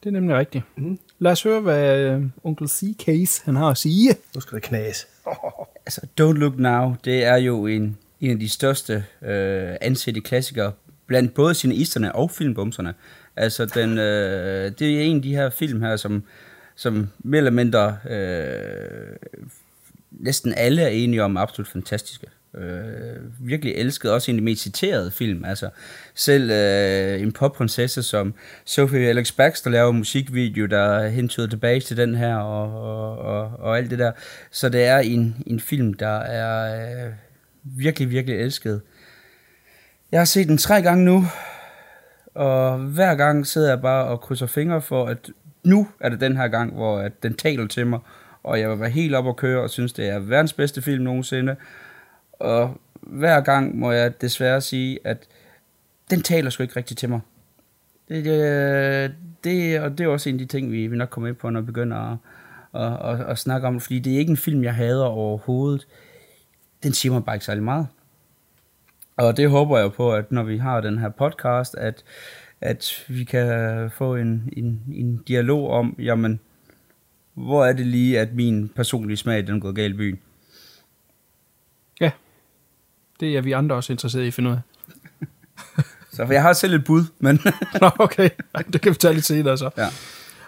Det 0.03 0.09
er 0.09 0.13
nemlig 0.13 0.35
rigtigt. 0.37 0.63
Mm. 0.75 0.99
Lad 1.19 1.31
os 1.31 1.43
høre, 1.43 1.61
hvad 1.61 1.99
øh, 1.99 2.23
onkel 2.43 2.67
C-Case 2.67 3.41
han 3.45 3.55
har 3.55 3.69
at 3.69 3.77
sige. 3.77 4.15
Nu 4.35 4.41
skal 4.41 4.55
det 4.55 4.63
knas. 4.63 5.07
Altså, 5.85 6.01
Don't 6.21 6.33
Look 6.37 6.57
Now, 6.57 6.95
det 7.05 7.25
er 7.25 7.35
jo 7.35 7.67
en, 7.67 7.97
en 8.21 8.31
af 8.31 8.39
de 8.39 8.49
største 8.49 9.05
øh, 9.21 9.75
ansette 9.81 10.21
klassikere 10.21 10.71
blandt 11.05 11.33
både 11.33 11.53
cineasterne 11.53 12.15
og 12.15 12.31
filmbumserne. 12.31 12.93
Altså, 13.35 13.65
den, 13.65 13.97
øh, 13.97 14.71
det 14.79 14.97
er 14.97 15.01
en 15.01 15.15
af 15.15 15.21
de 15.21 15.35
her 15.35 15.49
film 15.49 15.81
her, 15.81 15.95
som, 15.95 16.23
som 16.75 17.07
mere 17.19 17.37
eller 17.37 17.51
mindre 17.51 17.97
øh, 18.09 19.15
næsten 20.11 20.53
alle 20.57 20.81
er 20.81 20.87
enige 20.87 21.23
om 21.23 21.35
er 21.35 21.41
absolut 21.41 21.67
fantastiske. 21.67 22.27
Øh, 22.55 23.47
virkelig 23.47 23.73
elsket, 23.75 24.11
også 24.11 24.31
en 24.31 24.37
af 24.37 24.41
de 24.41 24.45
mest 24.45 24.61
citerede 24.61 25.11
film. 25.11 25.45
Altså, 25.45 25.69
selv 26.15 26.51
øh, 26.51 27.21
en 27.21 27.31
popprinsesse 27.31 28.03
som 28.03 28.33
Sophie 28.65 29.09
Alex 29.09 29.31
Baxter 29.31 29.69
laver 29.69 29.91
en 29.91 29.97
musikvideo, 29.97 30.65
der 30.65 31.07
hentyder 31.07 31.47
tilbage 31.47 31.79
til 31.79 31.97
den 31.97 32.15
her, 32.15 32.35
og, 32.35 32.81
og, 32.81 33.17
og, 33.17 33.51
og 33.59 33.77
alt 33.77 33.91
det 33.91 33.99
der. 33.99 34.11
Så 34.51 34.69
det 34.69 34.85
er 34.85 34.97
en, 34.97 35.43
en 35.47 35.59
film, 35.59 35.93
der 35.93 36.19
er 36.19 37.05
øh, 37.05 37.13
virkelig, 37.63 38.09
virkelig 38.09 38.39
elsket. 38.39 38.81
Jeg 40.11 40.19
har 40.19 40.25
set 40.25 40.47
den 40.47 40.57
tre 40.57 40.81
gange 40.81 41.05
nu, 41.05 41.25
og 42.35 42.77
hver 42.77 43.15
gang 43.15 43.47
sidder 43.47 43.69
jeg 43.69 43.81
bare 43.81 44.05
og 44.05 44.21
krydser 44.21 44.45
fingre 44.47 44.81
for, 44.81 45.05
at 45.05 45.29
nu 45.63 45.87
er 45.99 46.09
det 46.09 46.21
den 46.21 46.37
her 46.37 46.47
gang, 46.47 46.73
hvor 46.73 46.99
at 46.99 47.23
den 47.23 47.33
taler 47.33 47.67
til 47.67 47.87
mig, 47.87 47.99
og 48.43 48.59
jeg 48.59 48.69
vil 48.69 48.79
være 48.79 48.89
helt 48.89 49.15
op 49.15 49.25
og 49.25 49.35
køre, 49.35 49.61
og 49.61 49.69
synes, 49.69 49.93
det 49.93 50.09
er 50.09 50.19
verdens 50.19 50.53
bedste 50.53 50.81
film 50.81 51.03
nogensinde. 51.03 51.55
Og 52.39 52.77
hver 53.01 53.41
gang 53.41 53.77
må 53.79 53.91
jeg 53.91 54.21
desværre 54.21 54.61
sige, 54.61 54.99
at 55.03 55.27
den 56.09 56.21
taler 56.21 56.49
sgu 56.49 56.63
ikke 56.63 56.75
rigtigt 56.77 56.99
til 56.99 57.09
mig. 57.09 57.19
Det, 58.09 58.25
det, 58.25 59.15
det, 59.43 59.79
og 59.79 59.97
det 59.97 60.03
er 60.03 60.07
også 60.07 60.29
en 60.29 60.35
af 60.35 60.39
de 60.39 60.45
ting, 60.45 60.71
vi, 60.71 60.87
vi 60.87 60.97
nok 60.97 61.09
kommer 61.09 61.27
ind 61.27 61.35
på, 61.35 61.49
når 61.49 61.61
vi 61.61 61.65
begynder 61.65 61.97
at, 61.97 62.17
at, 62.81 63.13
at, 63.13 63.27
at 63.27 63.37
snakke 63.37 63.67
om 63.67 63.73
det, 63.73 63.83
fordi 63.83 63.99
det 63.99 64.13
er 64.13 64.19
ikke 64.19 64.31
en 64.31 64.37
film, 64.37 64.63
jeg 64.63 64.75
hader 64.75 65.05
overhovedet. 65.05 65.87
Den 66.83 66.93
siger 66.93 67.13
mig 67.13 67.25
bare 67.25 67.35
ikke 67.35 67.45
særlig 67.45 67.63
meget. 67.63 67.87
Og 69.17 69.37
det 69.37 69.49
håber 69.49 69.77
jeg 69.77 69.93
på, 69.93 70.13
at 70.13 70.31
når 70.31 70.43
vi 70.43 70.57
har 70.57 70.81
den 70.81 70.97
her 70.97 71.09
podcast, 71.09 71.75
at, 71.75 72.03
at 72.61 73.05
vi 73.07 73.23
kan 73.23 73.91
få 73.91 74.15
en, 74.15 74.49
en, 74.57 74.83
en 74.93 75.23
dialog 75.27 75.69
om, 75.69 75.95
jamen, 75.99 76.39
hvor 77.33 77.65
er 77.65 77.73
det 77.73 77.85
lige, 77.85 78.19
at 78.19 78.33
min 78.33 78.69
personlige 78.75 79.17
smag, 79.17 79.47
den 79.47 79.59
går 79.59 79.71
galt 79.71 79.93
i 79.93 79.97
byen? 79.97 80.19
Det 83.19 83.37
er 83.37 83.41
vi 83.41 83.51
andre 83.51 83.75
også 83.75 83.93
interesseret 83.93 84.23
i 84.23 84.27
at 84.27 84.33
finde 84.33 84.49
ud 84.49 84.55
af. 84.55 84.61
så 86.13 86.25
for 86.25 86.33
jeg 86.33 86.41
har 86.41 86.53
selv 86.53 86.73
et 86.73 86.83
bud, 86.83 87.03
men... 87.19 87.39
Nå, 87.81 87.89
okay. 87.99 88.29
Det 88.73 88.81
kan 88.81 88.91
vi 88.91 88.97
tage 88.97 89.13
lidt 89.13 89.25
senere 89.25 89.57
så. 89.57 89.69
Ja. 89.77 89.87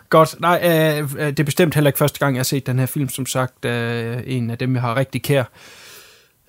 Godt. 0.09 0.35
Nej, 0.41 0.59
øh, 0.63 1.09
øh, 1.17 1.27
det 1.27 1.39
er 1.39 1.43
bestemt 1.43 1.73
heller 1.73 1.89
ikke 1.89 1.97
første 1.99 2.19
gang, 2.19 2.35
jeg 2.35 2.39
har 2.39 2.43
set 2.43 2.67
den 2.67 2.79
her 2.79 2.85
film. 2.85 3.09
Som 3.09 3.25
sagt, 3.25 3.65
øh, 3.65 4.17
en 4.25 4.49
af 4.49 4.57
dem, 4.57 4.73
jeg 4.73 4.81
har 4.81 4.95
rigtig 4.95 5.23
kær. 5.23 5.43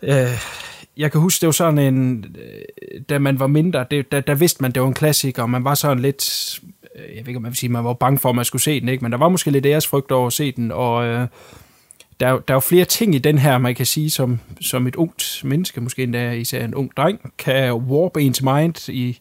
Øh, 0.03 0.15
jeg 0.97 1.13
kan 1.13 1.21
huske, 1.21 1.41
det 1.41 1.47
var 1.47 1.53
sådan 1.53 1.79
en... 1.79 2.25
Øh, 2.39 3.01
da 3.09 3.19
man 3.19 3.41
var 3.41 3.47
mindre, 3.47 3.87
det, 3.91 4.13
der, 4.13 4.21
der 4.21 4.35
vidste 4.35 4.63
man, 4.63 4.73
det 4.73 4.83
var 4.83 4.89
en 4.89 4.95
klassiker, 4.95 5.43
og 5.43 5.51
man 5.51 5.65
var 5.65 5.75
sådan 5.75 5.99
lidt... 5.99 6.61
øh, 6.97 7.17
Jeg 7.17 7.21
ved 7.23 7.29
ikke, 7.29 7.37
om 7.37 7.43
man 7.43 7.51
vil 7.51 7.59
sige, 7.59 7.71
man 7.71 7.85
var 7.85 7.93
bange 7.95 8.19
for, 8.19 8.29
at 8.29 8.35
man 8.35 8.45
skulle 8.45 8.63
se 8.63 8.81
den, 8.81 8.89
ikke? 8.89 9.05
Men 9.05 9.13
der 9.13 9.19
var 9.19 9.29
måske 9.29 9.51
lidt 9.51 9.67
æresfrygt 9.67 10.13
over 10.13 10.27
at 10.27 10.33
se 10.33 10.53
den, 10.53 10.73
og... 10.73 11.05
Øh, 11.07 11.27
der, 12.21 12.39
der 12.39 12.55
er 12.55 12.57
jo 12.57 12.61
flere 12.61 12.85
ting 12.85 13.15
i 13.15 13.19
den 13.19 13.39
her, 13.39 13.59
man 13.59 13.75
kan 13.75 13.87
sige, 13.87 14.11
som, 14.11 14.41
som 14.61 14.87
et 14.87 14.97
ungt 14.97 15.41
menneske, 15.45 15.81
måske 15.81 16.03
endda 16.03 16.33
især 16.33 16.65
en 16.65 16.75
ung 16.75 16.91
dreng, 16.97 17.33
kan 17.39 17.73
warp 17.73 18.17
ens 18.17 18.43
mind 18.43 18.89
i, 18.89 19.19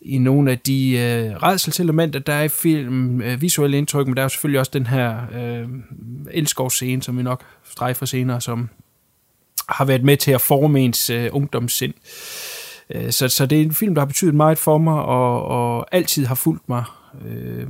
i 0.00 0.18
nogle 0.18 0.50
af 0.50 0.58
de 0.58 0.90
øh, 0.90 1.42
redselselementer, 1.42 2.20
der 2.20 2.32
er 2.32 2.42
i 2.42 2.48
film, 2.48 3.22
øh, 3.22 3.42
visuelle 3.42 3.78
indtryk, 3.78 4.06
men 4.06 4.16
der 4.16 4.22
er 4.22 4.24
jo 4.24 4.28
selvfølgelig 4.28 4.60
også 4.60 4.70
den 4.74 4.86
her 4.86 5.16
øh, 5.34 5.68
elskovsscene, 6.30 7.02
som 7.02 7.18
vi 7.18 7.22
nok 7.22 7.44
strejfer 7.70 8.06
senere, 8.06 8.40
som 8.40 8.68
har 9.68 9.84
været 9.84 10.04
med 10.04 10.16
til 10.16 10.32
at 10.32 10.40
forme 10.40 10.80
ens 10.80 11.10
øh, 11.10 11.28
ungdomssind. 11.32 11.94
Øh, 12.90 13.10
så, 13.10 13.28
så 13.28 13.46
det 13.46 13.58
er 13.58 13.62
en 13.62 13.74
film, 13.74 13.94
der 13.94 14.00
har 14.00 14.06
betydet 14.06 14.34
meget 14.34 14.58
for 14.58 14.78
mig, 14.78 15.02
og, 15.02 15.42
og 15.42 15.86
altid 15.92 16.26
har 16.26 16.34
fulgt 16.34 16.68
mig. 16.68 16.84
Øh, 17.26 17.66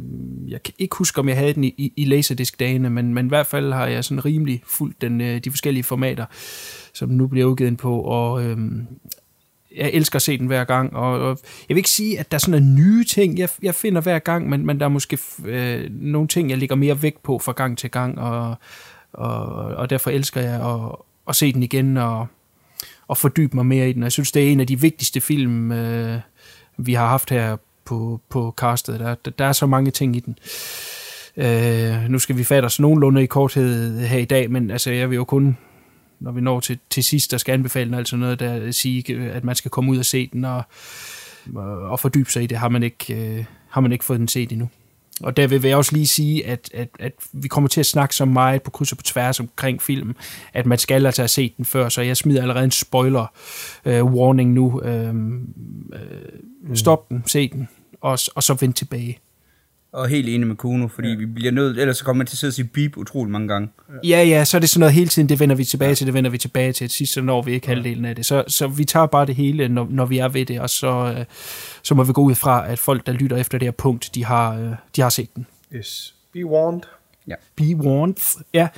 jeg 0.49 0.63
kan 0.63 0.75
ikke 0.79 0.97
huske, 0.97 1.19
om 1.19 1.29
jeg 1.29 1.37
havde 1.37 1.55
den 1.55 1.65
i, 1.65 1.75
i, 1.77 1.93
i 1.97 2.05
Laserdisc-dagene, 2.05 2.91
men, 2.91 3.15
men 3.15 3.27
i 3.27 3.29
hvert 3.29 3.47
fald 3.47 3.73
har 3.73 3.87
jeg 3.87 4.05
sådan 4.05 4.25
rimelig 4.25 4.63
fulgt 4.67 5.01
den, 5.01 5.21
øh, 5.21 5.41
de 5.45 5.51
forskellige 5.51 5.85
formater, 5.85 6.27
som 6.93 7.09
nu 7.09 7.27
bliver 7.27 7.47
udgivet 7.47 7.77
på, 7.77 8.01
og 8.01 8.45
øh, 8.45 8.59
jeg 9.77 9.91
elsker 9.93 10.17
at 10.17 10.23
se 10.23 10.39
den 10.39 10.47
hver 10.47 10.65
gang, 10.65 10.97
og, 10.97 11.21
og 11.21 11.39
jeg 11.69 11.75
vil 11.75 11.77
ikke 11.77 11.91
sige, 11.91 12.19
at 12.19 12.33
der 12.33 12.39
sådan 12.39 12.63
nogle 12.63 12.75
nye 12.75 13.05
ting, 13.05 13.39
jeg, 13.39 13.49
jeg 13.63 13.75
finder 13.75 14.01
hver 14.01 14.19
gang, 14.19 14.49
men, 14.49 14.67
men 14.67 14.81
der 14.81 14.85
er 14.85 14.91
måske 14.91 15.19
øh, 15.45 15.91
nogle 15.91 16.29
ting, 16.29 16.51
jeg 16.51 16.59
lægger 16.59 16.77
mere 16.77 17.03
vægt 17.03 17.23
på 17.23 17.39
fra 17.39 17.53
gang 17.53 17.79
til 17.79 17.91
gang, 17.91 18.19
og, 18.19 18.55
og, 19.13 19.45
og 19.55 19.91
derfor 19.91 20.11
elsker 20.11 20.41
jeg 20.41 20.75
at, 20.75 20.97
at 21.29 21.37
se 21.37 21.53
den 21.53 21.63
igen, 21.63 21.97
og, 21.97 22.27
og 23.09 23.17
fordybe 23.17 23.57
mig 23.57 23.67
mere 23.67 23.91
i 23.91 23.93
den. 23.93 24.03
Jeg 24.03 24.13
synes, 24.13 24.33
det 24.33 24.49
er 24.49 24.53
en 24.53 24.61
af 24.61 24.67
de 24.67 24.81
vigtigste 24.81 25.21
film, 25.21 25.73
øh, 25.73 26.21
vi 26.77 26.95
har 26.95 27.09
haft 27.09 27.31
her 27.31 27.57
på, 27.87 28.21
på 28.29 28.55
castet. 28.57 29.01
Der, 29.01 29.15
der, 29.39 29.45
er 29.45 29.53
så 29.53 29.67
mange 29.67 29.91
ting 29.91 30.17
i 30.17 30.21
den. 30.21 30.39
Øh, 31.37 32.11
nu 32.11 32.19
skal 32.19 32.37
vi 32.37 32.45
fatte 32.45 32.67
os 32.67 32.81
nogenlunde 32.81 33.23
i 33.23 33.27
korthed 33.27 34.01
her 34.07 34.19
i 34.19 34.25
dag, 34.25 34.51
men 34.51 34.71
altså, 34.71 34.91
jeg 34.91 35.11
vil 35.11 35.17
jo 35.17 35.25
kun, 35.25 35.57
når 36.21 36.33
vi 36.33 36.41
når 36.41 36.61
til, 36.61 36.79
til 36.91 37.05
sidst, 37.05 37.31
der 37.31 37.39
skal 37.39 37.53
anbefale 37.53 37.97
altså 37.97 38.17
noget, 38.17 38.41
der 38.41 38.71
sige, 38.71 39.17
at 39.31 39.45
man 39.45 39.55
skal 39.55 39.71
komme 39.71 39.91
ud 39.91 39.99
og 39.99 40.05
se 40.05 40.31
den, 40.33 40.45
og, 40.45 40.63
og 41.91 42.01
fordybe 42.01 42.33
sig 42.33 42.43
i 42.43 42.47
det, 42.47 42.59
har 42.59 42.69
man 42.69 42.83
ikke, 42.83 43.15
øh, 43.15 43.45
har 43.69 43.81
man 43.81 43.93
ikke 43.93 44.05
fået 44.05 44.19
den 44.19 44.29
set 44.29 44.53
endnu. 44.53 44.69
Og 45.23 45.37
der 45.37 45.47
vil 45.47 45.63
jeg 45.63 45.77
også 45.77 45.93
lige 45.93 46.07
sige, 46.07 46.47
at, 46.47 46.71
at, 46.75 46.89
at 46.99 47.13
vi 47.33 47.49
kommer 47.49 47.69
til 47.69 47.81
at 47.81 47.87
snakke 47.87 48.15
så 48.15 48.25
meget 48.25 48.63
på 48.63 48.71
kryds 48.71 48.93
og 48.93 48.99
på 48.99 49.03
tværs 49.03 49.41
omkring 49.41 49.83
filmen, 49.83 50.15
at 50.53 50.67
man 50.67 50.79
skal 50.79 51.07
altså 51.07 51.23
have 51.23 51.29
set 51.29 51.57
den 51.57 51.65
før, 51.65 51.89
så 51.89 52.03
jeg 52.03 52.17
smider 52.17 52.43
allerede 52.43 52.65
en 52.65 52.71
spoiler 52.71 53.27
øh, 53.85 54.05
warning 54.05 54.53
nu. 54.53 54.81
Øh, 54.81 55.15
øh, 55.93 56.77
stop 56.77 57.09
den, 57.09 57.23
se 57.27 57.49
den, 57.49 57.69
og, 58.01 58.19
og 58.35 58.43
så 58.43 58.57
vend 58.61 58.75
tilbage. 58.75 59.19
Og 59.93 60.09
helt 60.09 60.29
enig 60.29 60.47
med 60.47 60.57
Kuno, 60.57 60.89
fordi 60.89 61.09
ja. 61.09 61.17
vi 61.17 61.27
bliver 61.27 61.53
nødt, 61.53 61.79
ellers 61.79 61.97
så 61.97 62.05
kommer 62.05 62.19
man 62.19 62.27
til 62.27 62.35
at 62.35 62.39
sidde 62.39 62.51
og 62.51 62.55
sige 62.55 62.65
beep 62.75 62.97
utrolig 62.97 63.33
mange 63.33 63.49
gange. 63.49 63.69
Ja, 64.05 64.23
ja, 64.23 64.45
så 64.45 64.57
er 64.57 64.59
det 64.59 64.71
sådan 64.71 64.81
noget 64.81 64.95
hele 64.95 65.09
tiden, 65.09 65.29
det 65.29 65.41
vender 65.41 65.57
vi 65.57 65.65
tilbage 65.65 65.95
til, 65.95 66.07
det 66.07 66.15
vender 66.15 66.31
vi 66.31 66.39
tilbage 66.39 66.73
til. 66.73 66.89
Til 66.89 66.97
sidst 66.97 67.13
så 67.13 67.21
når 67.21 67.43
vi 67.43 67.53
ikke 67.53 67.67
halvdelen 67.67 68.05
af 68.05 68.17
det. 68.17 68.27
Så, 68.27 68.45
så 68.49 68.67
vi 68.67 68.85
tager 68.85 69.07
bare 69.07 69.27
det 69.27 69.35
hele, 69.35 69.69
når, 69.69 69.87
når 69.91 70.07
vi 70.07 70.19
er 70.19 70.29
ved 70.29 70.47
det, 70.47 70.61
og 70.61 70.71
så, 70.71 71.15
øh, 71.19 71.25
så 71.83 71.95
må 71.95 72.05
vi 72.05 72.13
gå 72.13 72.23
ud 72.23 72.35
fra, 72.35 72.69
at 72.71 72.79
folk, 72.79 73.07
der 73.07 73.13
lytter 73.13 73.37
efter 73.37 73.59
det 73.59 73.67
her 73.67 73.73
punkt, 73.73 74.11
de 74.15 74.25
har, 74.25 74.59
øh, 74.59 74.71
de 74.97 75.01
har 75.03 75.09
set 75.09 75.35
den. 75.37 75.47
Yes. 75.75 76.15
Be 76.33 76.47
warned. 76.47 76.83
Ja. 77.29 77.35
Be 77.57 77.77
warned. 77.77 78.45
Ja, 78.55 78.69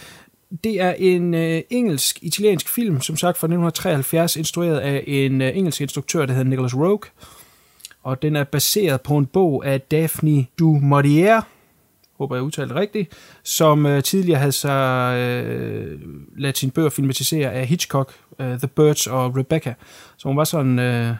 det 0.64 0.81
er 0.81 0.93
en 0.93 1.35
øh, 1.35 1.62
engelsk-italiensk 1.71 2.69
film, 2.69 3.01
som 3.01 3.16
sagt 3.16 3.39
fra 3.39 3.47
1973, 3.47 4.37
instrueret 4.37 4.79
af 4.79 5.05
en 5.07 5.41
øh, 5.41 5.57
engelsk 5.57 5.81
instruktør, 5.81 6.27
der 6.27 6.33
hedder 6.33 6.51
Nicholas 6.51 6.77
Rogue. 6.77 7.11
Og 8.03 8.22
den 8.22 8.36
er 8.36 8.44
baseret 8.44 9.01
på 9.01 9.16
en 9.16 9.26
bog 9.26 9.66
af 9.66 9.80
Daphne 9.80 10.46
du 10.59 10.78
Maurier, 10.82 11.40
håber 12.18 12.36
jeg 12.36 12.42
udtalte 12.42 12.74
rigtigt, 12.74 13.12
som 13.42 13.86
øh, 13.86 14.03
tidligere 14.03 14.38
havde 14.38 14.53
så 14.53 14.68
øh, 14.68 16.01
ladet 16.36 16.59
sin 16.59 16.70
bøger 16.70 16.90
filmatisere 16.90 17.53
af 17.53 17.66
Hitchcock, 17.66 18.12
øh, 18.38 18.59
The 18.59 18.68
Birds 18.68 19.07
og 19.07 19.36
Rebecca. 19.36 19.74
Så 20.16 20.28
hun 20.28 20.36
var 20.36 20.44
sådan 20.44 20.78
øh, 20.78 21.14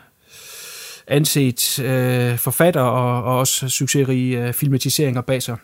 anset 1.07 1.79
øh, 1.79 2.39
forfatter 2.39 2.81
og, 2.81 3.23
og 3.25 3.39
også 3.39 3.69
succesrige 3.69 4.47
øh, 4.47 4.53
filmatiseringer 4.53 5.21
bag 5.21 5.43
sig. 5.43 5.57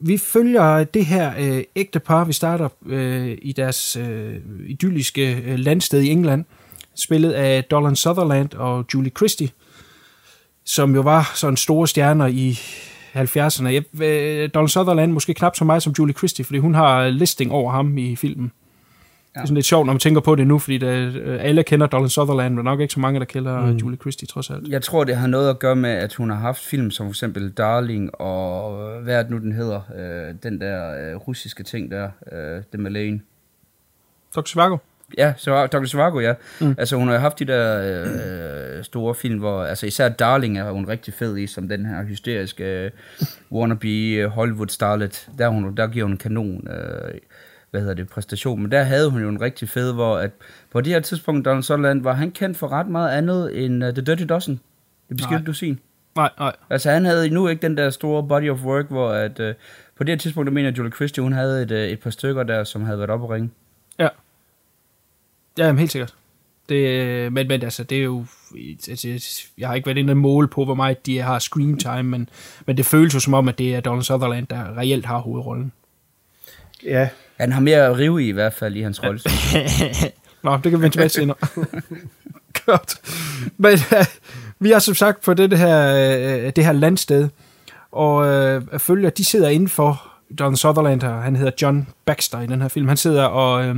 Vi 0.00 0.18
følger 0.18 0.84
det 0.84 1.06
her 1.06 1.32
øh, 1.38 1.64
ægtepar. 1.76 2.24
Vi 2.24 2.32
starter 2.32 2.68
øh, 2.86 3.38
i 3.42 3.52
deres 3.52 3.96
øh, 3.96 4.36
idylliske 4.66 5.42
øh, 5.46 5.58
landsted 5.58 6.00
i 6.00 6.08
England, 6.08 6.44
spillet 6.94 7.32
af 7.32 7.64
Dolan 7.64 7.96
Sutherland 7.96 8.54
og 8.54 8.84
Julie 8.94 9.12
Christie, 9.16 9.48
som 10.64 10.94
jo 10.94 11.00
var 11.00 11.32
sådan 11.34 11.56
store 11.56 11.88
stjerner 11.88 12.26
i 12.26 12.58
70'erne. 13.14 13.66
Jeg, 13.66 14.02
øh, 14.02 14.50
Donald 14.54 14.68
Sutherland 14.68 15.12
måske 15.12 15.34
knap 15.34 15.56
så 15.56 15.64
meget 15.64 15.82
som 15.82 15.94
Julie 15.98 16.14
Christie, 16.14 16.44
fordi 16.44 16.58
hun 16.58 16.74
har 16.74 17.08
listing 17.08 17.52
over 17.52 17.72
ham 17.72 17.98
i 17.98 18.16
filmen. 18.16 18.52
Ja. 19.34 19.40
Det 19.40 19.42
er 19.42 19.46
sådan 19.46 19.54
lidt 19.54 19.66
sjovt, 19.66 19.86
når 19.86 19.92
man 19.92 20.00
tænker 20.00 20.20
på 20.20 20.34
det 20.34 20.46
nu, 20.46 20.58
fordi 20.58 20.78
der, 20.78 21.12
øh, 21.14 21.38
alle 21.40 21.62
kender 21.62 21.86
Donald 21.86 22.10
Sutherland, 22.10 22.54
men 22.54 22.64
nok 22.64 22.80
ikke 22.80 22.94
så 22.94 23.00
mange, 23.00 23.20
der 23.20 23.26
kender 23.26 23.66
mm. 23.66 23.76
Julie 23.76 23.98
Christie 23.98 24.28
trods 24.28 24.50
alt. 24.50 24.68
Jeg 24.68 24.82
tror, 24.82 25.04
det 25.04 25.16
har 25.16 25.26
noget 25.26 25.50
at 25.50 25.58
gøre 25.58 25.76
med, 25.76 25.90
at 25.90 26.14
hun 26.14 26.30
har 26.30 26.36
haft 26.36 26.60
film 26.64 26.90
som 26.90 27.06
for 27.06 27.10
eksempel 27.10 27.50
Darling 27.50 28.20
og 28.20 28.76
hvad 29.02 29.14
er 29.14 29.22
det 29.22 29.30
nu, 29.30 29.38
den 29.38 29.52
hedder? 29.52 29.80
Øh, 29.96 30.34
den 30.42 30.60
der 30.60 31.10
øh, 31.10 31.16
russiske 31.16 31.62
ting 31.62 31.90
der, 31.90 32.08
øh, 32.32 32.62
The 32.72 32.82
Malane. 32.82 33.20
Dr. 34.36 34.46
Zhivago? 34.46 34.76
Ja, 35.18 35.32
Dr. 35.46 35.84
Zhivago, 35.84 36.20
ja. 36.20 36.34
Mm. 36.60 36.74
Altså, 36.78 36.96
hun 36.96 37.08
har 37.08 37.18
haft 37.18 37.38
de 37.38 37.44
der 37.44 37.80
øh, 37.80 38.06
store 38.82 39.14
film, 39.14 39.38
hvor, 39.38 39.62
altså 39.62 39.86
især 39.86 40.08
Darling 40.08 40.58
er 40.58 40.70
hun 40.70 40.88
rigtig 40.88 41.14
fed 41.14 41.36
i, 41.36 41.46
som 41.46 41.68
den 41.68 41.86
her 41.86 42.04
hysteriske 42.04 42.84
øh, 42.84 42.90
wannabe 43.52 43.88
øh, 43.88 44.28
Hollywood 44.28 44.68
starlet. 44.68 45.28
Der, 45.38 45.44
er 45.44 45.48
hun, 45.48 45.76
der 45.76 45.86
giver 45.86 46.04
hun 46.04 46.12
en 46.12 46.18
kanon, 46.18 46.68
øh, 46.68 47.14
hvad 47.70 47.80
hedder 47.80 47.94
det, 47.94 48.08
præstation. 48.08 48.62
Men 48.62 48.72
der 48.72 48.82
havde 48.82 49.10
hun 49.10 49.22
jo 49.22 49.28
en 49.28 49.40
rigtig 49.40 49.68
fed, 49.68 49.92
hvor 49.92 50.18
at 50.18 50.30
på 50.70 50.80
det 50.80 50.92
her 50.92 51.00
tidspunkt, 51.00 51.44
Donald 51.44 51.62
Sutherland, 51.62 52.02
var 52.02 52.12
han 52.12 52.30
kendt 52.30 52.56
for 52.56 52.72
ret 52.72 52.88
meget 52.88 53.10
andet 53.10 53.64
end 53.64 53.84
uh, 53.84 53.90
The 53.90 54.02
Dirty 54.02 54.24
Dozen. 54.24 54.60
Det 55.08 55.16
beskidte 55.16 55.44
dusin. 55.44 55.80
Nej, 56.16 56.30
nej. 56.38 56.52
Altså 56.70 56.90
han 56.90 57.04
havde 57.04 57.30
nu 57.30 57.48
ikke 57.48 57.62
den 57.62 57.76
der 57.76 57.90
store 57.90 58.28
body 58.28 58.50
of 58.50 58.64
work, 58.64 58.88
hvor 58.88 59.10
at, 59.10 59.40
uh, 59.40 59.46
på 59.96 60.04
det 60.04 60.08
her 60.08 60.16
tidspunkt, 60.16 60.46
der 60.46 60.52
mener 60.52 60.68
jeg, 60.68 60.78
Julie 60.78 60.92
Christie, 60.92 61.22
hun 61.22 61.32
havde 61.32 61.62
et, 61.62 61.92
et 61.92 62.00
par 62.00 62.10
stykker 62.10 62.42
der, 62.42 62.64
som 62.64 62.82
havde 62.82 62.98
været 62.98 63.10
op 63.10 63.22
og 63.22 63.30
ringe. 63.30 63.50
Ja. 63.98 64.08
Ja, 65.58 65.66
jamen, 65.66 65.78
helt 65.78 65.92
sikkert. 65.92 66.14
Det, 66.68 67.32
men, 67.32 67.48
men 67.48 67.62
altså, 67.62 67.84
det 67.84 67.98
er 67.98 68.02
jo... 68.02 68.24
Altså, 68.88 69.20
jeg 69.58 69.68
har 69.68 69.74
ikke 69.74 69.86
været 69.86 69.98
inde 69.98 70.10
og 70.10 70.16
måle 70.16 70.48
på, 70.48 70.64
hvor 70.64 70.74
meget 70.74 71.06
de 71.06 71.18
har 71.18 71.38
screen 71.38 71.78
time, 71.78 72.02
men, 72.02 72.28
men 72.66 72.76
det 72.76 72.86
føles 72.86 73.14
jo 73.14 73.20
som 73.20 73.34
om, 73.34 73.48
at 73.48 73.58
det 73.58 73.74
er 73.74 73.80
Donald 73.80 74.04
Sutherland, 74.04 74.46
der 74.46 74.78
reelt 74.78 75.06
har 75.06 75.18
hovedrollen. 75.18 75.72
Ja. 76.84 77.08
Han 77.40 77.52
har 77.52 77.60
mere 77.60 77.86
at 77.86 77.98
rive 77.98 78.24
i 78.24 78.28
i 78.28 78.32
hvert 78.32 78.52
fald 78.52 78.76
i 78.76 78.80
hans 78.80 79.02
rolle. 79.02 79.20
Nå, 80.44 80.56
det 80.56 80.62
kan 80.62 80.72
vi 80.72 80.82
vende 80.82 80.90
tilbage 80.90 81.08
til 81.08 81.20
senere. 81.20 81.36
Godt. 82.66 83.00
Men 83.56 83.72
uh, 83.72 84.06
vi 84.58 84.72
er 84.72 84.78
som 84.78 84.94
sagt 84.94 85.24
på 85.24 85.34
det 85.34 85.58
her, 85.58 85.92
uh, 86.46 86.50
det 86.56 86.64
her 86.64 86.72
landsted, 86.72 87.28
og 87.92 88.16
uh, 88.16 88.80
følger, 88.80 89.10
de 89.10 89.24
sidder 89.24 89.48
indenfor 89.48 90.02
Don 90.38 90.56
Sutherland 90.56 91.02
her, 91.02 91.20
han 91.20 91.36
hedder 91.36 91.52
John 91.62 91.88
Baxter 92.04 92.40
i 92.40 92.46
den 92.46 92.60
her 92.60 92.68
film, 92.68 92.88
han 92.88 92.96
sidder 92.96 93.24
og, 93.24 93.68
uh, 93.68 93.76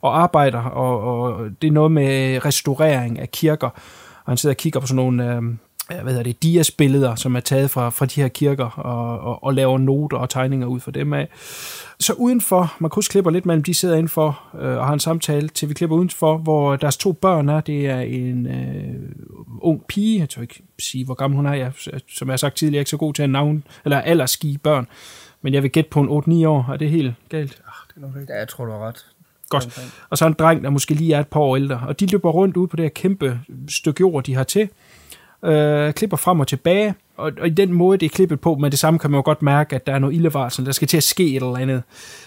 og 0.00 0.22
arbejder, 0.22 0.62
og, 0.62 1.00
og 1.00 1.48
det 1.62 1.68
er 1.68 1.72
noget 1.72 1.92
med 1.92 2.44
restaurering 2.44 3.18
af 3.18 3.30
kirker, 3.30 3.68
og 4.24 4.30
han 4.30 4.36
sidder 4.36 4.52
og 4.52 4.56
kigger 4.56 4.80
på 4.80 4.86
sådan 4.86 4.96
nogle 4.96 5.52
Øh, 5.92 6.02
hvad 6.02 6.12
hedder 6.12 6.22
det, 6.22 6.42
Dias-billeder, 6.42 7.14
som 7.14 7.36
er 7.36 7.40
taget 7.40 7.70
fra, 7.70 7.90
fra 7.90 8.06
de 8.06 8.20
her 8.20 8.28
kirker, 8.28 8.64
og, 8.64 9.20
og, 9.20 9.44
og 9.44 9.54
laver 9.54 9.78
noter 9.78 10.16
og 10.16 10.30
tegninger 10.30 10.66
ud 10.66 10.80
for 10.80 10.90
dem 10.90 11.12
af. 11.12 11.28
Så 12.00 12.12
udenfor, 12.12 12.76
Markus 12.78 13.08
klipper 13.08 13.30
lidt 13.30 13.46
mellem, 13.46 13.62
de 13.62 13.74
sidder 13.74 13.94
indenfor 13.94 14.42
øh, 14.60 14.76
og 14.76 14.86
har 14.86 14.92
en 14.92 15.00
samtale, 15.00 15.48
til 15.48 15.68
vi 15.68 15.74
klipper 15.74 15.96
udenfor, 15.96 16.38
hvor 16.38 16.76
deres 16.76 16.96
to 16.96 17.12
børn 17.12 17.48
er, 17.48 17.60
det 17.60 17.86
er 17.86 18.00
en 18.00 18.46
øh, 18.46 19.10
ung 19.60 19.84
pige, 19.88 20.20
jeg 20.20 20.28
tør 20.28 20.42
ikke 20.42 20.62
sige, 20.78 21.04
hvor 21.04 21.14
gammel 21.14 21.36
hun 21.36 21.46
er, 21.46 21.54
jeg, 21.54 21.72
som 22.08 22.28
jeg 22.28 22.32
har 22.32 22.36
sagt 22.36 22.56
tidligere, 22.56 22.74
jeg 22.74 22.78
er 22.78 22.80
ikke 22.80 22.90
så 22.90 22.96
god 22.96 23.14
til 23.14 23.22
at 23.22 23.30
navn, 23.30 23.64
eller 23.84 24.00
aldersgive 24.00 24.58
børn, 24.58 24.86
men 25.42 25.54
jeg 25.54 25.62
vil 25.62 25.70
gætte 25.70 25.90
på 25.90 26.00
en 26.00 26.42
8-9 26.42 26.48
år, 26.48 26.72
er 26.72 26.76
det 26.76 26.90
helt 26.90 27.14
galt? 27.28 27.62
Ah, 27.66 27.72
det 27.88 27.96
er 27.96 28.00
nok 28.00 28.20
ikke. 28.20 28.32
Ja, 28.32 28.38
jeg 28.38 28.48
tror, 28.48 28.64
du 28.64 28.72
har 28.72 28.88
ret. 28.88 29.06
Godt. 29.48 29.90
Og 30.10 30.18
så 30.18 30.26
en 30.26 30.32
dreng, 30.32 30.64
der 30.64 30.70
måske 30.70 30.94
lige 30.94 31.14
er 31.14 31.20
et 31.20 31.28
par 31.28 31.40
år 31.40 31.56
ældre. 31.56 31.82
Og 31.86 32.00
de 32.00 32.06
løber 32.06 32.30
rundt 32.30 32.56
ud 32.56 32.66
på 32.66 32.76
det 32.76 32.84
her 32.84 32.90
kæmpe 32.90 33.40
stykke 33.68 34.00
jord, 34.00 34.24
de 34.24 34.34
har 34.34 34.44
til. 34.44 34.68
Øh, 35.44 35.92
klipper 35.92 36.16
frem 36.16 36.40
og 36.40 36.48
tilbage. 36.48 36.94
Og, 37.16 37.32
og 37.40 37.46
i 37.46 37.50
den 37.50 37.72
måde, 37.72 37.98
det 37.98 38.06
er 38.06 38.10
klippet 38.10 38.40
på, 38.40 38.54
men 38.54 38.70
det 38.70 38.78
samme 38.78 38.98
kan 38.98 39.10
man 39.10 39.18
jo 39.18 39.22
godt 39.24 39.42
mærke, 39.42 39.76
at 39.76 39.86
der 39.86 39.92
er 39.92 39.98
noget 39.98 40.14
ildevarsel, 40.14 40.66
der 40.66 40.72
skal 40.72 40.88
til 40.88 40.96
at 40.96 41.02
ske 41.02 41.28
et 41.30 41.36
eller 41.36 41.56
andet. 41.56 41.82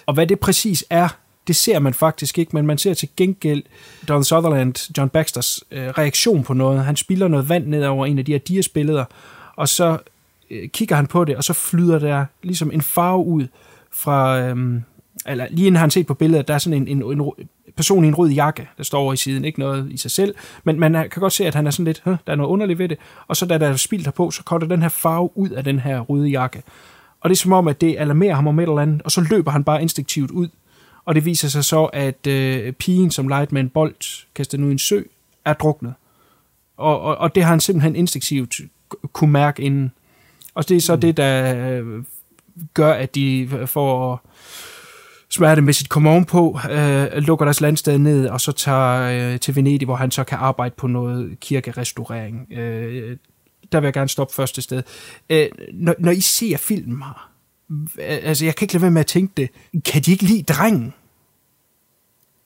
Og 0.06 0.14
hvad 0.14 0.28
det 0.28 0.40
præcis 0.40 0.86
er, 0.90 1.08
det 1.48 1.56
ser 1.56 1.80
man 1.80 1.94
faktisk 1.94 2.38
ikke, 2.38 2.56
men 2.56 2.68
man 2.68 2.78
ser 2.78 2.94
til 2.94 3.10
gengæld 3.18 3.64
Don 4.08 4.24
Sutherland, 4.24 4.98
John 4.98 5.10
Baxters 5.10 5.64
øh, 5.72 5.88
reaktion 5.88 6.44
på 6.44 6.54
noget. 6.54 6.84
Han 6.84 6.96
spiller 6.96 7.28
noget 7.28 7.50
vand 7.50 7.68
ned 7.68 7.86
over 7.86 8.06
en 8.06 8.20
af 8.20 8.26
de 8.26 8.32
her 8.32 8.40
dias-billeder, 8.40 9.06
og 9.56 9.70
så 9.70 9.98
øh, 10.52 10.70
kigger 10.70 10.96
han 10.96 11.08
på 11.08 11.26
det, 11.26 11.36
og 11.36 11.44
så 11.44 11.54
flyder 11.54 12.00
der 12.00 12.26
ligesom 12.44 12.72
en 12.72 12.82
farve 12.82 13.26
ud 13.26 13.48
fra, 13.92 14.40
øh, 14.40 14.82
eller 15.26 15.48
lige 15.50 15.68
inden 15.68 15.80
han 15.80 15.92
set 15.92 16.08
på 16.08 16.14
billedet, 16.14 16.48
der 16.48 16.54
er 16.54 16.58
sådan 16.58 16.88
en, 16.88 17.02
en, 17.02 17.20
en 17.20 17.32
person 17.76 18.06
i 18.06 18.08
en 18.08 18.16
rød 18.16 18.30
jakke, 18.30 18.68
der 18.78 18.84
står 18.84 19.00
over 19.00 19.14
i 19.14 19.18
siden. 19.18 19.46
Ikke 19.46 19.60
noget 19.60 19.92
i 19.92 19.98
sig 19.98 20.12
selv, 20.12 20.36
men 20.64 20.80
man 20.80 20.94
kan 20.94 21.20
godt 21.20 21.34
se, 21.34 21.46
at 21.46 21.56
han 21.56 21.68
er 21.68 21.72
sådan 21.72 21.86
lidt, 21.86 22.02
der 22.06 22.18
er 22.28 22.36
noget 22.36 22.50
underligt 22.50 22.80
ved 22.80 22.90
det. 22.90 22.98
Og 23.28 23.38
så 23.38 23.46
da 23.46 23.58
der 23.58 23.68
er 23.68 23.76
spildt 23.76 24.06
her 24.06 24.12
på, 24.12 24.32
så 24.32 24.44
kommer 24.44 24.68
den 24.68 24.82
her 24.82 24.90
farve 24.90 25.30
ud 25.38 25.50
af 25.50 25.64
den 25.64 25.80
her 25.80 26.00
røde 26.00 26.30
jakke. 26.30 26.64
Og 27.22 27.30
det 27.30 27.36
er 27.36 27.40
som 27.40 27.54
om, 27.54 27.68
at 27.68 27.82
det 27.82 27.96
alarmerer 27.98 28.36
ham 28.36 28.48
om 28.48 28.60
et 28.60 28.64
eller 28.64 28.80
andet, 28.82 29.02
og 29.02 29.12
så 29.12 29.22
løber 29.30 29.52
han 29.52 29.64
bare 29.64 29.82
instinktivt 29.82 30.32
ud. 30.32 30.48
Og 31.06 31.16
det 31.16 31.26
viser 31.26 31.48
sig 31.48 31.66
så, 31.66 31.86
at 31.86 32.28
øh, 32.28 32.74
pigen, 32.74 33.12
som 33.12 33.28
legede 33.28 33.54
med 33.54 33.62
en 33.62 33.70
bold, 33.70 34.26
kastet 34.36 34.60
nu 34.60 34.68
i 34.68 34.72
en 34.72 34.80
sø, 34.80 35.02
er 35.46 35.54
druknet. 35.54 35.94
Og, 36.78 37.02
og, 37.02 37.18
og 37.18 37.36
det 37.36 37.44
har 37.44 37.50
han 37.50 37.60
simpelthen 37.60 37.96
instinktivt 37.96 38.56
kunne 39.14 39.32
mærke 39.32 39.62
inden. 39.62 39.92
Og 40.54 40.70
det 40.70 40.78
er 40.78 40.82
så 40.82 40.96
mm. 40.96 41.02
det, 41.02 41.18
der 41.18 41.56
øh, 41.70 42.04
gør, 42.74 42.94
at 42.94 43.16
de 43.16 43.50
får 43.66 44.22
smertemæssigt 45.32 45.90
kommer 45.90 46.12
ovenpå, 46.12 46.60
øh, 46.72 47.08
lukker 47.14 47.46
deres 47.46 47.62
landsted 47.62 47.98
ned, 47.98 48.28
og 48.28 48.42
så 48.42 48.52
tager 48.52 49.32
øh, 49.34 49.40
til 49.40 49.56
Venedig, 49.56 49.86
hvor 49.86 49.96
han 49.96 50.12
så 50.12 50.24
kan 50.24 50.38
arbejde 50.38 50.76
på 50.78 50.88
noget 50.88 51.40
kirkerestaurering. 51.40 52.48
Øh, 52.52 53.18
der 53.72 53.80
vil 53.80 53.88
jeg 53.88 53.94
gerne 53.94 54.10
stoppe 54.10 54.34
første 54.34 54.62
sted. 54.62 54.84
Øh, 55.30 55.48
når, 55.74 55.96
når 56.00 56.12
I 56.12 56.22
ser 56.22 56.58
filmen 56.58 56.98
her, 57.02 57.30
altså 58.00 58.46
jeg 58.46 58.56
kan 58.56 58.66
ikke 58.66 58.74
lade 58.74 58.82
være 58.82 58.92
med 58.92 59.02
at 59.02 59.08
tænke 59.08 59.34
det, 59.38 59.50
kan 59.86 60.02
de 60.02 60.12
ikke 60.12 60.24
lide 60.24 60.44
drengen? 60.44 60.94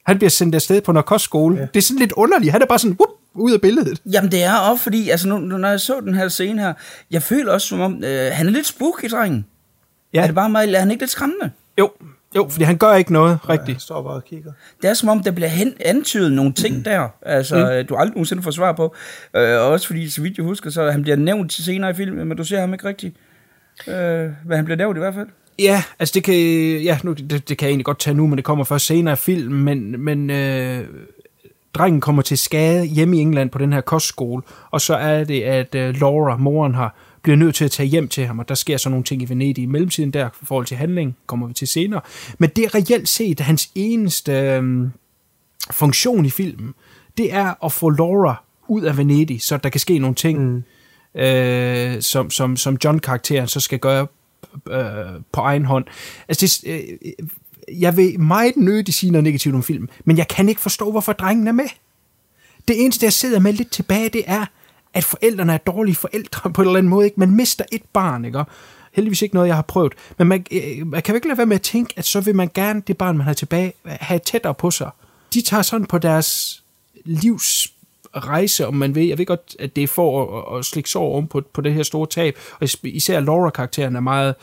Han 0.05 0.17
bliver 0.17 0.29
sendt 0.29 0.55
afsted 0.55 0.81
på 0.81 0.91
narkosskole. 0.91 1.57
Ja. 1.57 1.61
Det 1.61 1.77
er 1.77 1.81
sådan 1.81 1.99
lidt 1.99 2.11
underligt. 2.11 2.51
Han 2.51 2.61
er 2.61 2.65
bare 2.65 2.79
sådan, 2.79 2.97
whoop, 2.99 3.09
ud 3.33 3.51
af 3.51 3.61
billedet. 3.61 4.01
Jamen 4.05 4.31
det 4.31 4.43
er 4.43 4.55
også 4.57 4.83
fordi, 4.83 5.09
altså 5.09 5.27
nu, 5.27 5.37
når 5.37 5.69
jeg 5.69 5.79
så 5.79 5.99
den 5.99 6.13
her 6.13 6.27
scene 6.27 6.61
her, 6.61 6.73
jeg 7.11 7.23
føler 7.23 7.51
også 7.51 7.67
som 7.67 7.79
om, 7.79 8.03
øh, 8.03 8.31
han 8.33 8.47
er 8.47 8.51
lidt 8.51 8.67
spooky, 8.67 9.07
drengen. 9.11 9.45
Ja. 10.13 10.21
Er 10.21 10.25
det 10.25 10.35
bare 10.35 10.49
mig, 10.49 10.63
eller 10.63 10.77
er 10.77 10.81
han 10.81 10.91
ikke 10.91 11.01
lidt 11.01 11.11
skræmmende? 11.11 11.51
Jo, 11.79 11.91
jo, 12.35 12.47
fordi 12.49 12.63
han 12.65 12.77
gør 12.77 12.93
ikke 12.93 13.13
noget 13.13 13.49
rigtigt. 13.49 13.75
Han 13.75 13.79
står 13.79 14.01
bare 14.01 14.13
og 14.13 14.25
kigger. 14.25 14.51
Det 14.81 14.89
er 14.89 14.93
som 14.93 15.09
om, 15.09 15.23
der 15.23 15.31
bliver 15.31 15.47
hen, 15.47 15.73
antydet 15.79 16.31
nogle 16.31 16.53
ting 16.53 16.77
mm. 16.77 16.83
der, 16.83 17.07
altså 17.21 17.55
mm. 17.55 17.87
du 17.87 17.95
aldrig 17.95 18.13
nogensinde 18.13 18.43
får 18.43 18.51
svar 18.51 18.71
på. 18.71 18.95
Øh, 19.35 19.61
også 19.61 19.87
fordi, 19.87 20.09
så 20.09 20.21
vidt 20.21 20.37
jeg 20.37 20.43
husker, 20.43 20.69
så 20.69 20.91
han 20.91 21.01
bliver 21.01 21.15
nævnt 21.17 21.53
senere 21.53 21.91
i 21.91 21.93
filmen, 21.93 22.27
men 22.27 22.37
du 22.37 22.43
ser 22.43 22.59
ham 22.59 22.73
ikke 22.73 22.87
rigtigt. 22.87 23.15
Øh, 23.87 23.95
men 24.45 24.55
han 24.55 24.65
bliver 24.65 24.77
nævnt 24.77 24.97
i 24.97 24.99
hvert 24.99 25.13
fald. 25.13 25.27
Ja, 25.59 25.83
altså 25.99 26.11
det 26.13 26.23
kan, 26.23 26.35
ja, 26.81 26.97
nu, 27.03 27.13
det, 27.13 27.49
det 27.49 27.57
kan 27.57 27.65
jeg 27.65 27.69
egentlig 27.69 27.85
godt 27.85 27.99
tage 27.99 28.13
nu, 28.13 28.27
men 28.27 28.37
det 28.37 28.45
kommer 28.45 28.63
først 28.63 28.85
senere 28.85 29.13
i 29.13 29.15
filmen, 29.15 29.63
men, 29.63 30.03
men 30.03 30.29
øh, 30.29 30.85
drengen 31.73 32.01
kommer 32.01 32.21
til 32.21 32.37
skade 32.37 32.85
hjemme 32.85 33.17
i 33.17 33.19
England 33.19 33.49
på 33.49 33.57
den 33.57 33.73
her 33.73 33.81
kostskole, 33.81 34.43
og 34.71 34.81
så 34.81 34.95
er 34.95 35.23
det, 35.23 35.41
at 35.41 35.75
øh, 35.75 35.95
Laura, 36.01 36.37
moren, 36.37 36.75
har 36.75 36.95
bliver 37.25 37.37
nødt 37.37 37.55
til 37.55 37.65
at 37.65 37.71
tage 37.71 37.87
hjem 37.87 38.07
til 38.07 38.25
ham, 38.25 38.39
og 38.39 38.49
der 38.49 38.55
sker 38.55 38.77
så 38.77 38.89
nogle 38.89 39.03
ting 39.03 39.21
i 39.21 39.25
Venedig 39.29 39.61
i 39.61 39.65
mellemtiden 39.65 40.11
der, 40.11 40.27
i 40.27 40.45
forhold 40.45 40.65
til 40.65 40.77
handling, 40.77 41.17
kommer 41.27 41.47
vi 41.47 41.53
til 41.53 41.67
senere. 41.67 42.01
Men 42.37 42.49
det 42.49 42.63
er 42.63 42.75
reelt 42.75 43.09
set 43.09 43.39
hans 43.39 43.69
eneste 43.75 44.31
øh, 44.31 44.87
funktion 45.71 46.25
i 46.25 46.29
filmen, 46.29 46.73
det 47.17 47.33
er 47.33 47.65
at 47.65 47.71
få 47.71 47.89
Laura 47.89 48.43
ud 48.67 48.81
af 48.81 48.97
Venedig, 48.97 49.41
så 49.41 49.57
der 49.57 49.69
kan 49.69 49.79
ske 49.79 49.99
nogle 49.99 50.15
ting, 50.15 50.39
mm. 50.39 51.21
øh, 51.21 52.01
som, 52.01 52.31
som, 52.31 52.57
som 52.57 52.77
John-karakteren 52.83 53.47
så 53.47 53.59
skal 53.59 53.79
gøre 53.79 54.07
øh, 54.69 55.21
på 55.31 55.41
egen 55.41 55.65
hånd. 55.65 55.85
Altså 56.27 56.61
det, 56.65 56.71
øh, 56.71 57.11
jeg 57.81 57.97
vil 57.97 58.19
meget 58.19 58.57
nødigt 58.57 58.95
sige 58.95 59.11
noget 59.11 59.23
negativt 59.23 59.55
om 59.55 59.63
filmen, 59.63 59.89
men 60.05 60.17
jeg 60.17 60.27
kan 60.27 60.49
ikke 60.49 60.61
forstå, 60.61 60.91
hvorfor 60.91 61.13
drengen 61.13 61.47
er 61.47 61.51
med. 61.51 61.69
Det 62.67 62.83
eneste, 62.83 63.03
jeg 63.03 63.13
sidder 63.13 63.39
med 63.39 63.53
lidt 63.53 63.71
tilbage, 63.71 64.09
det 64.09 64.23
er, 64.27 64.45
at 64.95 65.03
forældrene 65.03 65.53
er 65.53 65.57
dårlige 65.57 65.95
forældre 65.95 66.49
på 66.53 66.61
en 66.61 66.67
eller 66.67 66.77
anden 66.77 66.89
måde. 66.89 67.05
Ikke? 67.05 67.19
Man 67.19 67.31
mister 67.31 67.65
et 67.71 67.83
barn, 67.93 68.25
ikke? 68.25 68.43
Heldigvis 68.93 69.21
ikke 69.21 69.35
noget, 69.35 69.47
jeg 69.47 69.55
har 69.55 69.61
prøvet. 69.61 69.93
Men 70.17 70.27
man, 70.27 70.45
øh, 70.51 70.87
man 70.87 71.01
kan 71.01 71.13
jo 71.13 71.15
ikke 71.15 71.27
lade 71.27 71.37
være 71.37 71.47
med 71.47 71.55
at 71.55 71.61
tænke, 71.61 71.93
at 71.97 72.05
så 72.05 72.21
vil 72.21 72.35
man 72.35 72.49
gerne 72.53 72.81
det 72.87 72.97
barn, 72.97 73.17
man 73.17 73.25
har 73.25 73.33
tilbage, 73.33 73.73
have 73.85 74.19
tættere 74.19 74.53
på 74.53 74.71
sig. 74.71 74.89
De 75.33 75.41
tager 75.41 75.63
sådan 75.63 75.85
på 75.85 75.97
deres 75.97 76.61
livs 77.05 77.73
rejse, 78.15 78.67
om 78.67 78.73
man 78.73 78.95
vil. 78.95 79.07
Jeg 79.07 79.17
ved 79.17 79.25
godt, 79.25 79.55
at 79.59 79.75
det 79.75 79.83
er 79.83 79.87
for 79.87 80.37
at, 80.37 80.59
at 80.59 80.65
slikke 80.65 80.89
sår 80.89 81.17
om 81.17 81.27
på, 81.27 81.41
på 81.53 81.61
det 81.61 81.73
her 81.73 81.83
store 81.83 82.07
tab. 82.07 82.37
Og 82.59 82.67
især 82.83 83.19
Laura-karakteren 83.19 83.95
er 83.95 83.99
meget 83.99 84.35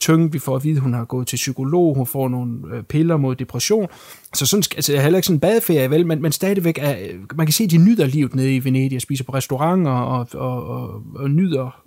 tyng. 0.00 0.32
Vi 0.32 0.38
får 0.38 0.56
at 0.56 0.64
vide, 0.64 0.76
at 0.76 0.82
hun 0.82 0.94
har 0.94 1.04
gået 1.04 1.26
til 1.26 1.36
psykolog, 1.36 1.94
hun 1.94 2.06
får 2.06 2.28
nogle 2.28 2.58
øh, 2.72 2.82
piller 2.82 3.16
mod 3.16 3.36
depression. 3.36 3.88
Så 4.34 4.46
sådan, 4.46 4.62
altså, 4.76 4.92
det 4.92 4.98
er 4.98 5.02
heller 5.02 5.18
ikke 5.18 5.26
sådan 5.26 5.36
en 5.36 5.40
badeferie, 5.40 5.90
vel, 5.90 6.06
men, 6.06 6.22
men 6.22 6.32
stadigvæk 6.32 6.78
er, 6.78 6.96
øh, 7.00 7.20
man 7.34 7.46
kan 7.46 7.52
se, 7.52 7.64
at 7.64 7.70
de 7.70 7.78
nyder 7.78 8.06
livet 8.06 8.34
nede 8.34 8.56
i 8.56 8.64
Venedig 8.64 8.96
og 8.96 9.02
spiser 9.02 9.24
på 9.24 9.32
restauranter 9.32 9.92
og, 9.92 10.28
og, 10.34 10.66
og, 10.66 11.02
og 11.14 11.30
nyder 11.30 11.82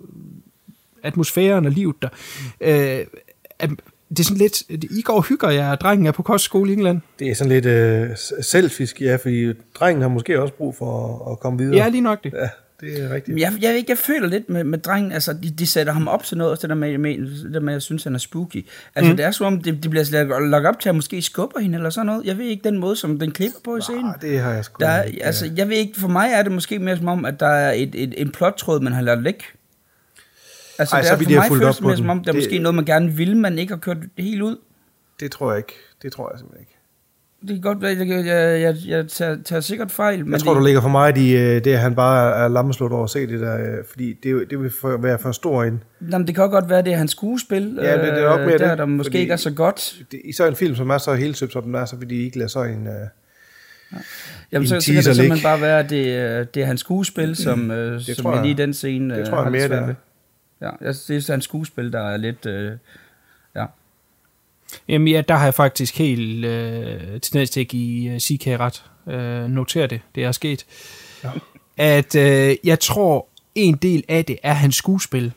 atmosfæren 1.02 1.66
og 1.66 1.72
livet 1.72 1.96
der. 2.02 2.08
Øh, 2.60 3.06
det 4.16 4.20
er 4.20 4.24
sådan 4.24 4.38
lidt, 4.38 4.62
I 4.70 5.02
går 5.02 5.14
og 5.14 5.24
hygger 5.24 5.50
jer, 5.50 5.74
drengen 5.74 6.06
er 6.06 6.12
på 6.12 6.22
kostskole 6.22 6.70
i 6.70 6.72
England. 6.72 7.00
Det 7.18 7.30
er 7.30 7.34
sådan 7.34 7.52
lidt 7.52 7.66
øh, 7.66 8.10
selfisk, 8.42 9.00
ja, 9.00 9.16
fordi 9.16 9.52
drengen 9.74 10.02
har 10.02 10.08
måske 10.08 10.40
også 10.40 10.54
brug 10.54 10.76
for 10.76 11.24
at, 11.26 11.32
at 11.32 11.40
komme 11.40 11.58
videre. 11.58 11.76
Ja, 11.76 11.88
lige 11.88 12.00
nok 12.00 12.24
det. 12.24 12.32
Ja, 12.32 12.48
det 12.80 13.02
er 13.04 13.14
rigtigt. 13.14 13.40
Jeg, 13.40 13.52
jeg, 13.60 13.84
jeg 13.88 13.98
føler 13.98 14.28
lidt 14.28 14.50
med, 14.50 14.64
med 14.64 14.78
drengen, 14.78 15.12
altså 15.12 15.32
de, 15.32 15.50
de 15.50 15.66
sætter 15.66 15.92
ham 15.92 16.08
op 16.08 16.22
til 16.22 16.38
noget, 16.38 16.62
det 16.62 16.70
der 16.70 16.76
med, 16.76 16.98
med, 16.98 17.44
det 17.44 17.54
der 17.54 17.60
med 17.60 17.72
jeg 17.72 17.82
synes, 17.82 18.04
han 18.04 18.14
er 18.14 18.18
spooky. 18.18 18.66
Altså 18.94 19.10
mm. 19.10 19.16
det 19.16 19.26
er 19.26 19.30
som 19.30 19.46
om, 19.46 19.62
de, 19.62 19.72
de 19.72 19.88
bliver 19.88 20.48
lagt 20.48 20.66
op 20.66 20.80
til 20.80 20.88
at 20.88 20.94
måske 20.94 21.22
skubber 21.22 21.60
hende 21.60 21.76
eller 21.76 21.90
sådan 21.90 22.06
noget. 22.06 22.24
Jeg 22.24 22.38
ved 22.38 22.44
ikke 22.44 22.64
den 22.64 22.78
måde, 22.78 22.96
som 22.96 23.18
den 23.18 23.30
klipper 23.30 23.58
på 23.64 23.76
i 23.76 23.80
scenen. 23.80 24.04
Nej, 24.04 24.16
det 24.22 24.38
har 24.38 24.52
jeg 24.52 24.64
sgu 24.64 24.76
der, 24.80 25.02
ikke. 25.02 25.24
Altså, 25.24 25.50
jeg 25.56 25.68
ved 25.68 25.76
ikke, 25.76 26.00
for 26.00 26.08
mig 26.08 26.30
er 26.32 26.42
det 26.42 26.52
måske 26.52 26.78
mere 26.78 26.96
som 26.96 27.08
om, 27.08 27.24
at 27.24 27.40
der 27.40 27.46
er 27.46 27.72
et, 27.72 27.94
et, 27.94 28.14
en 28.16 28.30
plottråd, 28.30 28.80
man 28.80 28.92
har 28.92 29.02
ladt 29.02 29.22
ligge. 29.22 29.44
Altså, 30.78 30.94
Ej, 30.94 31.00
det 31.00 31.08
er 31.08 31.16
så 31.16 31.24
for 31.24 31.30
mig 31.30 31.48
føles 31.48 31.76
det 31.76 31.98
som 31.98 32.10
om, 32.10 32.24
der 32.24 32.30
er 32.30 32.32
det, 32.32 32.42
måske 32.42 32.58
noget, 32.58 32.74
man 32.74 32.84
gerne 32.84 33.12
vil, 33.12 33.36
men 33.36 33.58
ikke 33.58 33.72
har 33.72 33.78
kørt 33.78 33.96
det 34.16 34.24
helt 34.24 34.42
ud. 34.42 34.56
Det 35.20 35.30
tror 35.30 35.50
jeg 35.50 35.58
ikke. 35.58 35.74
Det 36.02 36.12
tror 36.12 36.30
jeg 36.32 36.38
simpelthen 36.38 36.60
ikke. 36.60 36.70
Det 37.40 37.50
kan 37.50 37.60
godt 37.60 37.82
være, 37.82 37.96
jeg, 37.98 38.26
jeg, 38.26 38.60
jeg, 38.60 38.76
jeg 38.86 39.08
tager, 39.08 39.36
tager 39.44 39.60
sikkert 39.60 39.90
fejl. 39.90 40.24
Men 40.24 40.32
jeg 40.32 40.40
tror, 40.40 40.52
det, 40.52 40.60
du 40.60 40.64
ligger 40.64 40.80
for 40.80 40.88
mig 40.88 41.18
i 41.18 41.36
øh, 41.36 41.64
det, 41.64 41.66
at 41.66 41.78
han 41.78 41.94
bare 41.94 42.44
er 42.44 42.48
lammeslået 42.48 42.92
over 42.92 43.04
at 43.04 43.10
se 43.10 43.26
det 43.26 43.40
der, 43.40 43.78
øh, 43.78 43.84
fordi 43.90 44.12
det, 44.22 44.50
det 44.50 44.60
vil 44.60 44.70
for, 44.80 44.96
være 44.96 45.18
for 45.18 45.32
stor 45.32 45.64
en. 45.64 45.82
Jamen, 46.10 46.26
det 46.26 46.34
kan 46.34 46.50
godt 46.50 46.68
være, 46.68 46.82
det 46.82 46.92
er 46.92 46.96
hans 46.96 47.10
skuespil, 47.10 47.78
ja, 47.82 47.92
det, 47.92 48.00
det 48.00 48.22
er 48.22 48.28
nok 48.28 48.40
mere 48.40 48.58
der, 48.58 48.68
det, 48.68 48.78
der 48.78 48.84
måske 48.84 49.18
ikke 49.18 49.32
er 49.32 49.36
så 49.36 49.50
godt. 49.50 49.96
Det, 50.12 50.20
I 50.24 50.32
så 50.32 50.46
en 50.46 50.56
film, 50.56 50.74
som 50.74 50.90
er 50.90 50.98
så 50.98 51.14
helt 51.14 51.36
som 51.36 51.62
den 51.62 51.74
er, 51.74 51.84
så 51.84 51.96
vil 51.96 52.10
de 52.10 52.14
ikke 52.14 52.38
lade 52.38 52.48
så 52.48 52.62
en... 52.62 52.86
Ja. 52.86 53.98
Jamen, 54.52 54.68
så, 54.68 54.80
så 54.80 54.92
kan 54.92 55.04
det 55.04 55.16
simpelthen 55.16 55.42
bare 55.42 55.60
være, 55.60 55.78
at 55.78 55.90
det, 55.90 56.54
det 56.54 56.62
er 56.62 56.66
hans 56.66 56.80
skuespil, 56.80 57.36
som, 57.36 57.58
mm, 57.58 57.68
det 58.06 58.16
som 58.16 58.42
lige 58.42 58.54
den 58.54 58.74
scene 58.74 59.16
det 59.16 59.26
tror 59.26 59.42
jeg 59.42 59.52
mere, 59.52 59.68
det 59.68 59.72
er. 59.72 59.94
Ja, 60.64 60.70
jeg 60.80 60.94
synes, 60.94 61.24
det 61.24 61.30
er 61.30 61.34
en 61.34 61.42
skuespil, 61.42 61.92
der 61.92 62.00
er 62.00 62.16
lidt... 62.16 62.46
Øh, 62.46 62.72
ja. 63.56 63.64
Jamen 64.88 65.08
ja, 65.08 65.22
der 65.28 65.34
har 65.34 65.44
jeg 65.44 65.54
faktisk 65.54 65.98
helt 65.98 66.44
øh, 66.44 67.20
tendens 67.20 67.50
til 67.50 67.60
at 67.60 67.68
give 67.68 68.08
uh, 68.08 68.14
øh, 68.14 68.20
CK 68.20 68.46
ret. 68.46 68.84
Øh, 69.06 69.48
notere 69.50 69.86
det, 69.86 70.00
det 70.14 70.24
er 70.24 70.32
sket. 70.32 70.66
Ja. 71.24 71.30
At 71.76 72.14
øh, 72.14 72.56
jeg 72.64 72.80
tror, 72.80 73.26
en 73.54 73.74
del 73.76 74.04
af 74.08 74.24
det 74.24 74.38
er 74.42 74.52
hans 74.52 74.76
skuespil, 74.76 75.32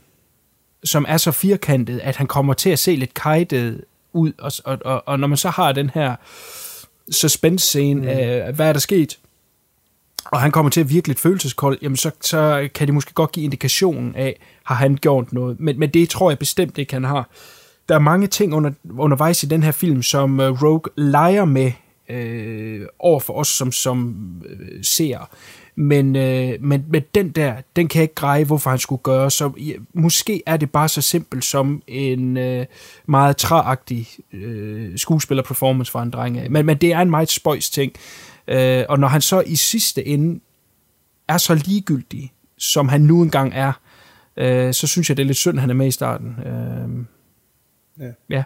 som 0.83 1.05
er 1.07 1.17
så 1.17 1.31
firkantet, 1.31 1.99
at 1.99 2.15
han 2.15 2.27
kommer 2.27 2.53
til 2.53 2.69
at 2.69 2.79
se 2.79 2.95
lidt 2.95 3.13
kajtet 3.13 3.83
ud, 4.13 4.31
og, 4.37 4.51
og, 4.65 4.77
og, 4.85 5.07
og 5.07 5.19
når 5.19 5.27
man 5.27 5.37
så 5.37 5.49
har 5.49 5.71
den 5.71 5.89
her 5.93 6.15
suspense-scene 7.11 8.01
mm. 8.01 8.07
af, 8.07 8.53
hvad 8.53 8.69
er 8.69 8.73
der 8.73 8.79
sket, 8.79 9.19
og 10.31 10.41
han 10.41 10.51
kommer 10.51 10.69
til 10.69 10.81
at 10.81 10.89
virke 10.89 11.07
lidt 11.07 11.19
følelseskold, 11.19 11.77
jamen 11.81 11.97
så, 11.97 12.11
så 12.21 12.69
kan 12.75 12.87
det 12.87 12.93
måske 12.93 13.13
godt 13.13 13.31
give 13.31 13.43
indikation 13.43 14.15
af, 14.15 14.39
har 14.63 14.75
han 14.75 14.97
gjort 15.01 15.33
noget. 15.33 15.59
Men, 15.59 15.79
men 15.79 15.89
det 15.89 16.09
tror 16.09 16.31
jeg 16.31 16.39
bestemt 16.39 16.77
ikke, 16.77 16.93
han 16.93 17.03
har. 17.03 17.29
Der 17.89 17.95
er 17.95 17.99
mange 17.99 18.27
ting 18.27 18.53
under, 18.53 18.71
undervejs 18.97 19.43
i 19.43 19.45
den 19.45 19.63
her 19.63 19.71
film, 19.71 20.03
som 20.03 20.39
øh, 20.39 20.63
Rogue 20.63 20.91
leger 20.95 21.45
med 21.45 21.71
øh, 22.09 22.81
over 22.99 23.19
for 23.19 23.33
os 23.33 23.47
som, 23.47 23.71
som 23.71 24.15
øh, 24.45 24.83
ser. 24.83 25.29
Men, 25.75 26.15
øh, 26.15 26.53
men, 26.61 26.85
men 26.89 27.03
den 27.15 27.29
der, 27.29 27.55
den 27.75 27.87
kan 27.87 27.99
jeg 27.99 28.03
ikke 28.03 28.15
greje, 28.15 28.43
hvorfor 28.43 28.69
han 28.69 28.79
skulle 28.79 29.01
gøre. 29.03 29.31
Så 29.31 29.51
ja, 29.57 29.73
måske 29.93 30.43
er 30.45 30.57
det 30.57 30.71
bare 30.71 30.89
så 30.89 31.01
simpelt 31.01 31.43
som 31.43 31.81
en 31.87 32.37
øh, 32.37 32.65
meget 33.05 33.37
træagtig 33.37 34.07
øh, 34.33 34.97
skuespiller-performance 34.97 35.91
fra 35.91 36.03
en 36.03 36.11
dreng 36.11 36.37
af. 36.37 36.51
Men, 36.51 36.65
men 36.65 36.77
det 36.77 36.93
er 36.93 36.99
en 36.99 37.09
meget 37.09 37.29
spøjs 37.29 37.69
ting. 37.69 37.91
Øh, 38.47 38.83
og 38.89 38.99
når 38.99 39.07
han 39.07 39.21
så 39.21 39.41
i 39.45 39.55
sidste 39.55 40.07
ende 40.07 40.39
er 41.27 41.37
så 41.37 41.53
ligegyldig, 41.55 42.33
som 42.57 42.89
han 42.89 43.01
nu 43.01 43.21
engang 43.21 43.51
er, 43.55 43.71
øh, 44.37 44.73
så 44.73 44.87
synes 44.87 45.09
jeg, 45.09 45.17
det 45.17 45.23
er 45.23 45.27
lidt 45.27 45.37
synd, 45.37 45.57
at 45.57 45.61
han 45.61 45.69
er 45.69 45.73
med 45.73 45.87
i 45.87 45.91
starten. 45.91 46.35
Øh, 46.45 47.05
Ja. 47.99 48.11
ja. 48.29 48.43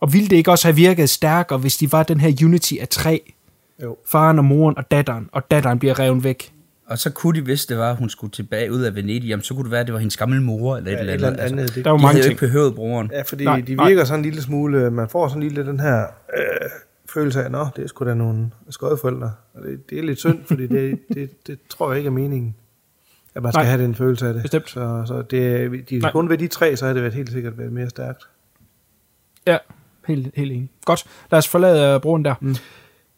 Og 0.00 0.12
ville 0.12 0.28
det 0.28 0.36
ikke 0.36 0.50
også 0.50 0.68
have 0.68 0.76
virket 0.76 1.10
stærkere, 1.10 1.58
hvis 1.58 1.76
de 1.76 1.92
var 1.92 2.02
den 2.02 2.20
her 2.20 2.44
unity 2.44 2.74
af 2.80 2.88
tre? 2.88 3.32
Jo. 3.82 3.96
Faren 4.10 4.38
og 4.38 4.44
moren 4.44 4.78
og 4.78 4.90
datteren, 4.90 5.28
og 5.32 5.50
datteren 5.50 5.78
bliver 5.78 5.98
revet 5.98 6.24
væk. 6.24 6.52
Og 6.86 6.98
så 6.98 7.10
kunne 7.10 7.38
de, 7.40 7.44
hvis 7.44 7.66
det 7.66 7.78
var, 7.78 7.90
at 7.90 7.96
hun 7.96 8.08
skulle 8.10 8.30
tilbage 8.30 8.72
ud 8.72 8.82
af 8.82 8.94
Venedig, 8.94 9.28
jamen 9.28 9.42
så 9.42 9.54
kunne 9.54 9.64
det 9.64 9.70
være, 9.70 9.80
at 9.80 9.86
det 9.86 9.92
var 9.92 9.98
hendes 9.98 10.16
gamle 10.16 10.42
mor, 10.42 10.76
eller 10.76 10.90
et 10.90 10.94
Ja, 10.94 11.00
eller 11.00 11.12
et 11.12 11.16
andet. 11.26 11.44
eller 11.44 11.62
andet. 11.62 11.74
Det- 11.74 11.84
Der 11.84 11.90
er 11.90 11.94
jo 11.94 11.98
de 11.98 12.02
mange 12.02 12.12
havde 12.14 12.24
ting. 12.24 12.32
ikke 12.32 12.40
behøvet 12.40 12.74
broren. 12.74 13.10
Ja, 13.12 13.22
fordi 13.22 13.44
Nej, 13.44 13.56
nej, 13.58 13.66
de 13.66 13.74
nej. 13.74 13.88
virker 13.88 14.04
sådan 14.04 14.18
en 14.20 14.24
lille 14.24 14.42
smule, 14.42 14.90
man 14.90 15.08
får 15.08 15.28
sådan 15.28 15.42
en 15.42 15.48
lille 15.48 15.66
den 15.66 15.80
her 15.80 15.98
øh, 16.38 16.70
følelse 17.08 17.44
af, 17.44 17.50
nå, 17.50 17.66
det 17.76 17.84
er 17.84 17.88
sgu 17.88 18.04
da 18.04 18.14
nogle 18.14 18.50
skodeforældre. 18.70 19.32
Og 19.54 19.62
det, 19.62 19.90
det 19.90 19.98
er 19.98 20.02
lidt 20.02 20.18
synd, 20.18 20.44
fordi 20.44 20.66
det, 20.66 20.98
det, 21.14 21.46
det 21.46 21.58
tror 21.68 21.90
jeg 21.90 21.98
ikke 21.98 22.08
er 22.08 22.12
meningen, 22.12 22.54
at 23.34 23.42
man 23.42 23.52
skal 23.52 23.62
Nej. 23.62 23.70
have 23.70 23.82
den 23.82 23.94
følelse 23.94 24.28
af 24.28 24.34
det. 24.34 24.42
Bestemt. 24.42 24.70
Så, 24.70 25.02
så 25.06 25.22
det, 25.22 25.90
de 25.90 25.98
Nej. 25.98 26.12
kun 26.12 26.28
ved 26.28 26.38
de 26.38 26.46
tre, 26.46 26.76
så 26.76 26.84
havde 26.84 26.94
det 26.94 27.02
været 27.02 27.14
helt 27.14 27.30
sikkert 27.30 27.58
været 27.58 27.72
mere 27.72 27.90
stærkt. 27.90 28.28
Ja, 29.46 29.58
helt, 30.06 30.30
helt 30.34 30.52
enig. 30.52 30.70
Godt, 30.84 31.04
lad 31.30 31.38
os 31.38 31.48
forlade 31.48 31.96
uh, 31.96 32.02
broren 32.02 32.24
der. 32.24 32.34
Mm. 32.40 32.56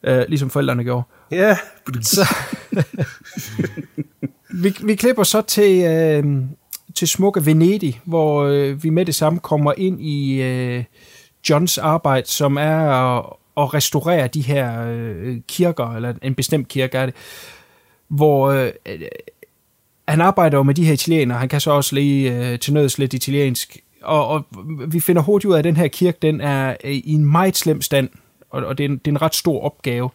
Uh, 0.09 0.19
ligesom 0.29 0.51
forældrene 0.51 0.85
gjorde. 0.85 1.03
Ja, 1.31 1.59
Så, 2.03 2.35
vi, 4.63 4.77
vi 4.85 4.95
klipper 4.95 5.23
så 5.23 5.43
til, 5.43 5.85
øh, 5.85 6.43
til 6.95 7.09
smukke 7.09 7.47
Venedig, 7.47 8.01
hvor 8.05 8.43
øh, 8.45 8.83
vi 8.83 8.91
med 8.91 9.07
det 9.07 9.15
samme 9.15 9.39
kommer 9.39 9.73
ind 9.77 10.03
i 10.03 10.43
øh, 10.43 10.85
Johns 11.51 11.79
arbejde, 11.79 12.27
som 12.27 12.57
er 12.57 13.40
at, 13.63 13.75
restaurere 13.75 14.27
de 14.27 14.41
her 14.41 14.87
øh, 14.87 15.37
kirker, 15.49 15.97
eller 15.97 16.15
en 16.23 16.35
bestemt 16.35 16.69
kirke 16.69 16.99
er 16.99 17.07
det, 17.07 17.15
hvor 18.09 18.49
øh, 18.49 18.71
øh, 18.87 19.01
han 20.09 20.21
arbejder 20.21 20.57
jo 20.57 20.63
med 20.63 20.75
de 20.75 20.85
her 20.85 20.93
italienere, 20.93 21.39
han 21.39 21.49
kan 21.49 21.61
så 21.61 21.71
også 21.71 21.95
lige 21.95 22.51
øh, 22.53 22.59
til 22.59 22.73
nøds 22.73 22.99
lidt 22.99 23.15
italiensk, 23.15 23.77
og, 24.03 24.29
og 24.29 24.47
vi 24.89 25.01
finder 25.01 25.23
hurtigt 25.23 25.49
ud 25.49 25.55
af, 25.55 25.59
at 25.59 25.65
den 25.65 25.77
her 25.77 25.89
kirke, 25.89 26.19
den 26.23 26.41
er 26.41 26.77
øh, 26.85 26.91
i 26.91 27.13
en 27.13 27.25
meget 27.25 27.57
slem 27.57 27.83
stand, 27.83 28.09
og, 28.51 28.65
og 28.65 28.79
det, 28.79 28.85
er 28.85 28.89
en, 28.89 28.99
det 28.99 29.07
er 29.07 29.11
en 29.11 29.23
ret 29.23 29.35
stor 29.35 29.61
opgave. 29.63 30.11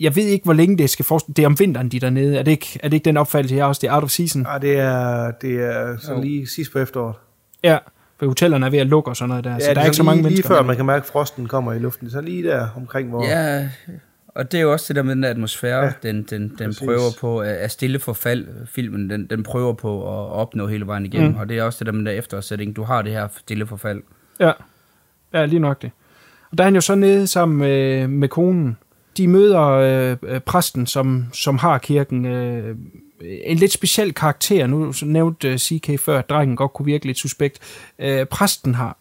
Jeg 0.00 0.16
ved 0.16 0.24
ikke, 0.24 0.44
hvor 0.44 0.52
længe 0.52 0.78
det 0.78 0.90
skal 0.90 1.04
forestille. 1.04 1.34
Det 1.34 1.42
er 1.42 1.46
om 1.46 1.58
vinteren, 1.58 1.88
de 1.88 1.96
er 1.96 2.00
dernede. 2.00 2.38
Er 2.38 2.42
det 2.42 2.50
ikke, 2.50 2.80
er 2.82 2.88
det 2.88 2.94
ikke 2.94 3.04
den 3.04 3.16
opfattelse, 3.16 3.54
jeg 3.56 3.64
har 3.64 3.68
også? 3.68 3.80
Det 3.80 3.88
er 3.88 3.94
out 3.94 4.04
of 4.04 4.10
season. 4.10 4.46
ah, 4.48 4.62
det 4.62 4.78
er, 4.78 5.30
det 5.30 5.54
er 5.54 5.96
sådan 5.98 6.16
Jo. 6.16 6.22
lige 6.22 6.46
sidst 6.46 6.72
på 6.72 6.78
efteråret. 6.78 7.14
Ja, 7.64 7.78
for 8.18 8.26
hotellerne 8.26 8.66
er 8.66 8.70
ved 8.70 8.78
at 8.78 8.86
lukke 8.86 9.10
og 9.10 9.16
sådan 9.16 9.28
noget 9.28 9.44
der. 9.44 9.52
Ja, 9.52 9.60
så 9.60 9.74
der 9.74 9.80
er 9.80 9.84
ikke 9.84 9.96
så 9.96 10.02
mange 10.02 10.16
lige, 10.16 10.22
mennesker. 10.22 10.48
Lige 10.50 10.58
før 10.58 10.62
man 10.66 10.76
kan 10.76 10.86
mærke, 10.86 11.02
at 11.02 11.06
frosten 11.06 11.46
kommer 11.48 11.72
i 11.72 11.78
luften. 11.78 12.10
Så 12.10 12.20
lige 12.20 12.42
der 12.48 12.68
omkring, 12.76 13.08
hvor... 13.08 13.24
Ja, 13.26 13.68
og 14.28 14.52
det 14.52 14.58
er 14.58 14.62
jo 14.62 14.72
også 14.72 14.84
det 14.88 14.96
der 14.96 15.02
med 15.02 15.14
den 15.16 15.24
atmosfære, 15.24 15.84
Ja, 15.84 15.92
den, 16.02 16.22
den, 16.22 16.48
den 16.58 16.66
præcis. 16.66 16.78
prøver 16.84 17.16
på 17.20 17.38
at 17.38 17.70
stille 17.70 17.98
forfald, 17.98 18.46
filmen, 18.66 19.10
den, 19.10 19.26
den 19.26 19.42
prøver 19.42 19.72
på 19.72 20.02
at 20.02 20.32
opnå 20.32 20.66
hele 20.66 20.86
vejen 20.86 21.06
igennem, 21.06 21.30
Mm. 21.30 21.36
og 21.36 21.48
det 21.48 21.58
er 21.58 21.62
også 21.62 21.78
det 21.78 21.86
der 21.86 21.92
med 21.92 22.04
der 22.04 22.10
eftersætning, 22.18 22.76
du 22.76 22.82
har 22.82 23.02
det 23.02 23.12
her 23.12 23.28
stille 23.36 23.66
forfald. 23.66 24.02
Ja, 24.40 24.52
ja 25.34 25.44
lige 25.46 25.60
nok 25.60 25.82
det. 25.82 25.90
Og 26.50 26.58
der 26.58 26.64
er 26.64 26.66
han 26.66 26.74
jo 26.74 26.80
så 26.80 26.94
nede 26.94 27.26
sammen 27.26 27.58
med, 27.58 28.08
med 28.08 28.28
konen. 28.28 28.76
De 29.16 29.28
møder 29.28 29.62
øh, 30.22 30.40
præsten, 30.40 30.86
som, 30.86 31.24
som 31.32 31.58
har 31.58 31.78
kirken. 31.78 32.26
Øh, 32.26 32.76
Øh, 33.20 33.38
en 33.44 33.56
lidt 33.56 33.72
speciel 33.72 34.14
karakter. 34.14 34.66
Nu 34.66 34.92
nævnte 35.02 35.48
øh, 35.48 35.58
CK 35.58 36.00
før, 36.00 36.18
at 36.18 36.30
drengen 36.30 36.56
godt 36.56 36.72
kunne 36.72 36.86
virke 36.86 37.06
lidt 37.06 37.18
suspekt. 37.18 37.58
Øh, 37.98 38.26
præsten 38.26 38.74
har 38.74 38.98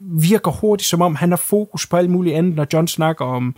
virker 0.00 0.50
hurtigt, 0.50 0.88
som 0.88 1.00
om 1.00 1.14
han 1.14 1.30
har 1.30 1.36
fokus 1.36 1.86
på 1.86 1.96
alt 1.96 2.10
muligt 2.10 2.36
andet, 2.36 2.54
når 2.54 2.66
John 2.72 2.88
snakker 2.88 3.24
om 3.24 3.56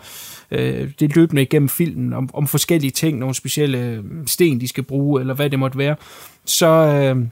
øh, 0.50 0.90
det 1.00 1.14
løbende 1.16 1.42
igennem 1.42 1.68
filmen, 1.68 2.12
om, 2.12 2.30
om 2.32 2.46
forskellige 2.46 2.90
ting, 2.90 3.18
nogle 3.18 3.34
specielle 3.34 3.78
øh, 3.78 4.04
sten, 4.26 4.60
de 4.60 4.68
skal 4.68 4.82
bruge, 4.82 5.20
eller 5.20 5.34
hvad 5.34 5.50
det 5.50 5.58
måtte 5.58 5.78
være. 5.78 5.96
Så, 6.44 6.66
øh, 6.66 7.26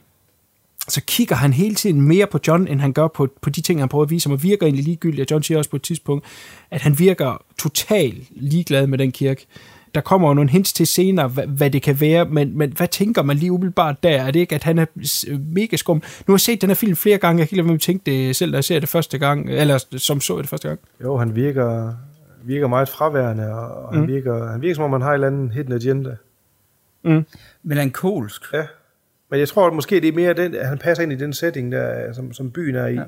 så 0.88 1.00
kigger 1.06 1.36
han 1.36 1.52
hele 1.52 1.74
tiden 1.74 2.00
mere 2.00 2.26
på 2.26 2.38
John, 2.46 2.68
end 2.68 2.80
han 2.80 2.92
gør 2.92 3.08
på, 3.08 3.28
på 3.40 3.50
de 3.50 3.60
ting, 3.60 3.80
han 3.80 3.88
prøver 3.88 4.04
at 4.04 4.10
vise 4.10 4.28
ham, 4.28 4.32
og 4.32 4.42
virker 4.42 4.66
egentlig 4.66 4.84
ligegyldigt. 4.84 5.20
Og 5.20 5.30
John 5.30 5.42
siger 5.42 5.58
også 5.58 5.70
på 5.70 5.76
et 5.76 5.82
tidspunkt, 5.82 6.24
at 6.70 6.82
han 6.82 6.98
virker 6.98 7.44
totalt 7.58 8.28
ligeglad 8.30 8.86
med 8.86 8.98
den 8.98 9.12
kirke. 9.12 9.46
Der 9.94 10.00
kommer 10.00 10.28
jo 10.28 10.34
nogle 10.34 10.50
hints 10.50 10.72
til 10.72 10.86
senere, 10.86 11.28
hvad, 11.28 11.46
hvad 11.46 11.70
det 11.70 11.82
kan 11.82 12.00
være, 12.00 12.24
men, 12.24 12.58
men 12.58 12.72
hvad 12.76 12.88
tænker 12.88 13.22
man 13.22 13.36
lige 13.36 13.52
umiddelbart 13.52 14.02
der? 14.02 14.22
Er 14.22 14.30
det 14.30 14.40
ikke, 14.40 14.54
at 14.54 14.62
han 14.64 14.78
er 14.78 14.86
s- 15.06 15.26
mega 15.54 15.76
skum? 15.76 15.96
Nu 15.96 16.32
har 16.32 16.34
jeg 16.34 16.40
set 16.40 16.60
den 16.60 16.70
her 16.70 16.74
film 16.74 16.96
flere 16.96 17.18
gange, 17.18 17.40
jeg 17.40 17.48
kan 17.48 17.56
ikke 17.56 17.66
lade 17.68 17.74
at 17.74 17.80
tænke 17.80 18.10
det 18.10 18.36
selv, 18.36 18.52
da 18.52 18.56
jeg 18.56 18.64
ser 18.64 18.80
det 18.80 18.88
første 18.88 19.18
gang, 19.18 19.50
eller 19.50 19.84
som 19.96 20.20
så 20.20 20.34
jeg 20.34 20.42
det 20.42 20.50
første 20.50 20.68
gang. 20.68 20.80
Jo, 21.02 21.16
han 21.16 21.34
virker, 21.36 21.94
virker 22.44 22.66
meget 22.66 22.88
fraværende, 22.88 23.54
og 23.54 23.94
mm. 23.94 23.98
han, 23.98 24.08
virker, 24.08 24.50
han 24.50 24.62
virker 24.62 24.74
som 24.74 24.84
om, 24.84 24.92
han 24.92 25.02
har 25.02 25.08
en 25.08 25.14
eller 25.14 25.26
anden 25.26 25.50
hidden 25.50 25.72
agenda. 25.72 26.16
Mm. 27.04 27.24
Melankolsk. 27.62 28.42
Ja. 28.52 28.66
Men 29.30 29.40
jeg 29.40 29.48
tror 29.48 29.66
at 29.66 29.74
måske, 29.74 30.00
det 30.00 30.08
er 30.08 30.12
mere 30.12 30.32
den, 30.32 30.54
at 30.54 30.68
han 30.68 30.78
passer 30.78 31.02
ind 31.02 31.12
i 31.12 31.16
den 31.16 31.32
setting, 31.32 31.72
der, 31.72 32.12
som, 32.12 32.32
som 32.32 32.50
byen 32.50 32.74
er 32.74 32.86
i. 32.86 32.94
Ja. 32.94 33.02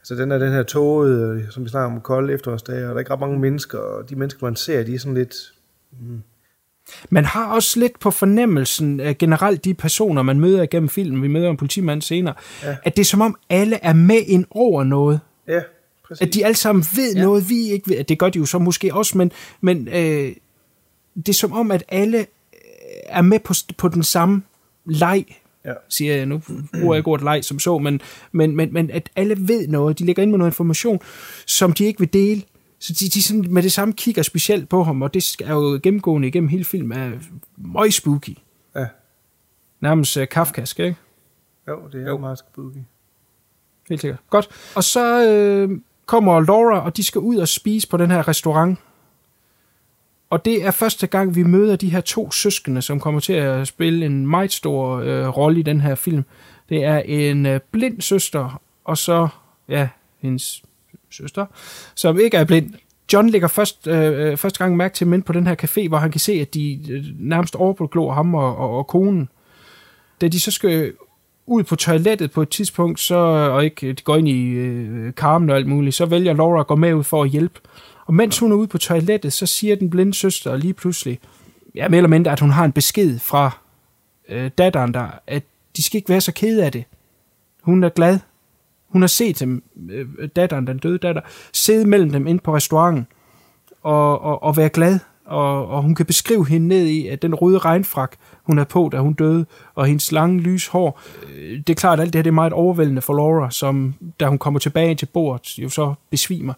Altså 0.00 0.14
den 0.14 0.32
er 0.32 0.38
den 0.38 0.52
her 0.52 0.62
tåget, 0.62 1.46
som 1.50 1.64
vi 1.64 1.68
snakker 1.68 1.94
om, 1.96 2.00
kolde 2.00 2.32
efterårsdage, 2.32 2.82
og 2.84 2.88
der 2.88 2.94
er 2.94 2.98
ikke 2.98 3.12
ret 3.12 3.20
mange 3.20 3.38
mennesker, 3.38 3.78
og 3.78 4.10
de 4.10 4.16
mennesker, 4.16 4.46
man 4.46 4.56
ser, 4.56 4.82
de 4.82 4.94
er 4.94 4.98
sådan 4.98 5.14
lidt... 5.14 5.34
Man 7.10 7.24
har 7.24 7.46
også 7.54 7.80
lidt 7.80 8.00
på 8.00 8.10
fornemmelsen 8.10 9.00
af 9.00 9.18
generelt 9.18 9.64
de 9.64 9.74
personer, 9.74 10.22
man 10.22 10.40
møder 10.40 10.62
igennem 10.62 10.88
filmen, 10.88 11.22
vi 11.22 11.28
møder 11.28 11.50
en 11.50 11.56
politimand 11.56 12.02
senere, 12.02 12.34
Ja. 12.62 12.76
at 12.84 12.96
det 12.96 13.02
er 13.02 13.06
som 13.06 13.20
om 13.20 13.36
alle 13.50 13.76
er 13.82 13.92
med 13.92 14.22
ind 14.26 14.44
over 14.50 14.84
noget. 14.84 15.20
Ja, 15.48 15.60
præcis. 16.08 16.22
At 16.28 16.34
de 16.34 16.44
alle 16.44 16.54
sammen 16.56 16.84
ved 16.96 17.14
ja. 17.14 17.22
noget, 17.22 17.48
vi 17.48 17.56
ikke 17.70 17.90
ved. 17.90 18.04
Det 18.04 18.18
gør 18.18 18.28
de 18.28 18.38
jo 18.38 18.46
så 18.46 18.58
måske 18.58 18.94
også, 18.94 19.18
men, 19.18 19.32
men 19.60 19.88
øh, 19.88 20.32
det 21.16 21.28
er 21.28 21.32
som 21.32 21.52
om, 21.52 21.70
at 21.70 21.84
alle 21.88 22.18
øh, 22.18 22.24
er 23.06 23.22
med 23.22 23.38
på, 23.38 23.54
på 23.78 23.88
den 23.88 24.02
samme 24.02 24.42
leg, 24.86 25.24
Ja. 25.64 25.72
siger 25.88 26.16
jeg. 26.16 26.26
Nu 26.26 26.42
bruger 26.80 26.94
jeg 26.94 26.98
ikke 26.98 27.08
ordet 27.08 27.24
leg 27.24 27.44
som 27.44 27.58
så, 27.58 27.78
men, 27.78 28.00
men, 28.32 28.56
men, 28.56 28.72
men 28.72 28.90
at 28.90 29.10
alle 29.16 29.36
ved 29.48 29.68
noget. 29.68 29.98
De 29.98 30.06
lægger 30.06 30.22
ind 30.22 30.30
med 30.30 30.38
noget 30.38 30.50
information, 30.50 31.00
som 31.46 31.72
de 31.72 31.84
ikke 31.84 31.98
vil 32.00 32.12
dele. 32.12 32.42
Så 32.80 32.92
de, 32.92 33.08
de 33.08 33.22
sådan 33.22 33.46
med 33.48 33.62
det 33.62 33.72
samme 33.72 33.94
kigger 33.94 34.22
specielt 34.22 34.68
på 34.68 34.84
ham, 34.84 35.02
og 35.02 35.14
det 35.14 35.36
er 35.44 35.52
jo 35.52 35.80
gennemgående 35.82 36.28
igennem 36.28 36.48
hele 36.48 36.64
filmen, 36.64 36.98
er 36.98 37.12
meget 37.56 37.94
spooky. 37.94 38.38
Ja. 38.76 38.86
Nærmest 39.80 40.16
uh, 40.16 40.24
Kafkask, 40.30 40.80
ikke? 40.80 40.96
Jo, 41.68 41.88
det 41.92 42.02
er 42.02 42.08
jo 42.08 42.18
meget 42.18 42.38
spooky. 42.38 42.78
Helt 43.88 44.00
sikkert. 44.00 44.20
Godt. 44.30 44.48
Og 44.74 44.84
så 44.84 45.28
øh, 45.28 45.80
kommer 46.06 46.40
Laura, 46.40 46.84
og 46.84 46.96
de 46.96 47.04
skal 47.04 47.18
ud 47.18 47.36
og 47.36 47.48
spise 47.48 47.88
på 47.88 47.96
den 47.96 48.10
her 48.10 48.28
restaurant. 48.28 48.78
Og 50.30 50.44
det 50.44 50.64
er 50.64 50.70
første 50.70 51.06
gang, 51.06 51.34
vi 51.34 51.42
møder 51.42 51.76
de 51.76 51.90
her 51.90 52.00
to 52.00 52.30
søskende, 52.30 52.82
som 52.82 53.00
kommer 53.00 53.20
til 53.20 53.32
at 53.32 53.68
spille 53.68 54.06
en 54.06 54.26
meget 54.26 54.52
stor 54.52 54.96
øh, 54.96 55.28
rolle 55.28 55.60
i 55.60 55.62
den 55.62 55.80
her 55.80 55.94
film. 55.94 56.24
Det 56.68 56.84
er 56.84 56.98
en 56.98 57.46
øh, 57.46 57.60
blind 57.70 58.00
søster, 58.00 58.60
og 58.84 58.98
så, 58.98 59.28
ja, 59.68 59.88
hendes 60.18 60.62
søster, 61.10 61.46
som 61.94 62.20
ikke 62.20 62.36
er 62.36 62.44
blind. 62.44 62.74
John 63.12 63.30
lægger 63.30 63.48
først, 63.48 63.86
øh, 63.86 64.30
øh, 64.30 64.36
første 64.36 64.58
gang 64.58 64.76
mærke 64.76 64.94
til 64.94 65.06
mænd 65.06 65.22
på 65.22 65.32
den 65.32 65.46
her 65.46 65.54
café, 65.62 65.88
hvor 65.88 65.98
han 65.98 66.10
kan 66.10 66.20
se, 66.20 66.32
at 66.32 66.54
de 66.54 66.92
øh, 66.92 67.04
nærmest 67.18 67.56
overglår 67.56 68.12
ham 68.12 68.34
og, 68.34 68.56
og, 68.56 68.76
og 68.76 68.86
konen. 68.86 69.28
Da 70.20 70.28
de 70.28 70.40
så 70.40 70.50
skal 70.50 70.92
ud 71.46 71.62
på 71.62 71.76
toilettet 71.76 72.30
på 72.30 72.42
et 72.42 72.48
tidspunkt, 72.48 73.00
så, 73.00 73.14
og 73.14 73.64
ikke 73.64 73.92
de 73.92 74.02
går 74.02 74.16
ind 74.16 74.28
i 74.28 74.48
øh, 74.48 75.14
karmen 75.14 75.50
og 75.50 75.56
alt 75.56 75.66
muligt, 75.66 75.94
så 75.94 76.06
vælger 76.06 76.32
Laura 76.32 76.60
at 76.60 76.66
gå 76.66 76.76
med 76.76 76.94
ud 76.94 77.04
for 77.04 77.22
at 77.22 77.30
hjælpe. 77.30 77.60
Og 78.06 78.14
mens 78.14 78.38
hun 78.38 78.52
er 78.52 78.56
ude 78.56 78.68
på 78.68 78.78
toilettet, 78.78 79.32
så 79.32 79.46
siger 79.46 79.76
den 79.76 79.90
blinde 79.90 80.14
søster 80.14 80.56
lige 80.56 80.74
pludselig, 80.74 81.18
ja, 81.74 81.88
mere 81.88 81.98
eller 81.98 82.08
mindre, 82.08 82.32
at 82.32 82.40
hun 82.40 82.50
har 82.50 82.64
en 82.64 82.72
besked 82.72 83.18
fra 83.18 83.58
øh, 84.28 84.50
datteren 84.58 84.94
der, 84.94 85.08
at 85.26 85.42
de 85.76 85.82
skal 85.82 85.96
ikke 85.96 86.08
være 86.08 86.20
så 86.20 86.32
kede 86.32 86.64
af 86.64 86.72
det. 86.72 86.84
Hun 87.62 87.84
er 87.84 87.88
glad. 87.88 88.18
Hun 88.92 89.02
har 89.02 89.06
set 89.06 89.40
dem, 89.40 89.62
øh, 89.90 90.06
datteren, 90.36 90.66
den 90.66 90.78
døde 90.78 90.98
datter, 90.98 91.22
sidde 91.52 91.88
mellem 91.88 92.10
dem 92.10 92.26
ind 92.26 92.40
på 92.40 92.54
restauranten 92.54 93.06
og, 93.82 94.20
og, 94.22 94.42
og 94.42 94.56
være 94.56 94.68
glad. 94.68 94.98
Og, 95.24 95.68
og 95.68 95.82
hun 95.82 95.94
kan 95.94 96.06
beskrive 96.06 96.48
hende 96.48 96.68
ned 96.68 96.86
i, 96.86 97.06
at 97.06 97.22
den 97.22 97.34
røde 97.34 97.58
regnfrak, 97.58 98.16
hun 98.42 98.58
havde 98.58 98.68
på, 98.68 98.88
da 98.92 98.98
hun 98.98 99.12
døde, 99.12 99.46
og 99.74 99.86
hendes 99.86 100.12
lange, 100.12 100.40
lys 100.40 100.66
hår. 100.66 101.00
Øh, 101.28 101.58
det 101.66 101.70
er 101.70 101.74
klart, 101.74 101.98
at 101.98 102.02
alt 102.02 102.12
det 102.12 102.18
her 102.18 102.22
det 102.22 102.30
er 102.30 102.34
meget 102.34 102.52
overvældende 102.52 103.02
for 103.02 103.14
Laura, 103.14 103.50
som 103.50 103.94
da 104.20 104.26
hun 104.26 104.38
kommer 104.38 104.60
tilbage 104.60 104.94
til 104.94 105.06
bordet, 105.06 105.58
jo 105.58 105.68
så 105.68 105.94
besvimer. 106.10 106.54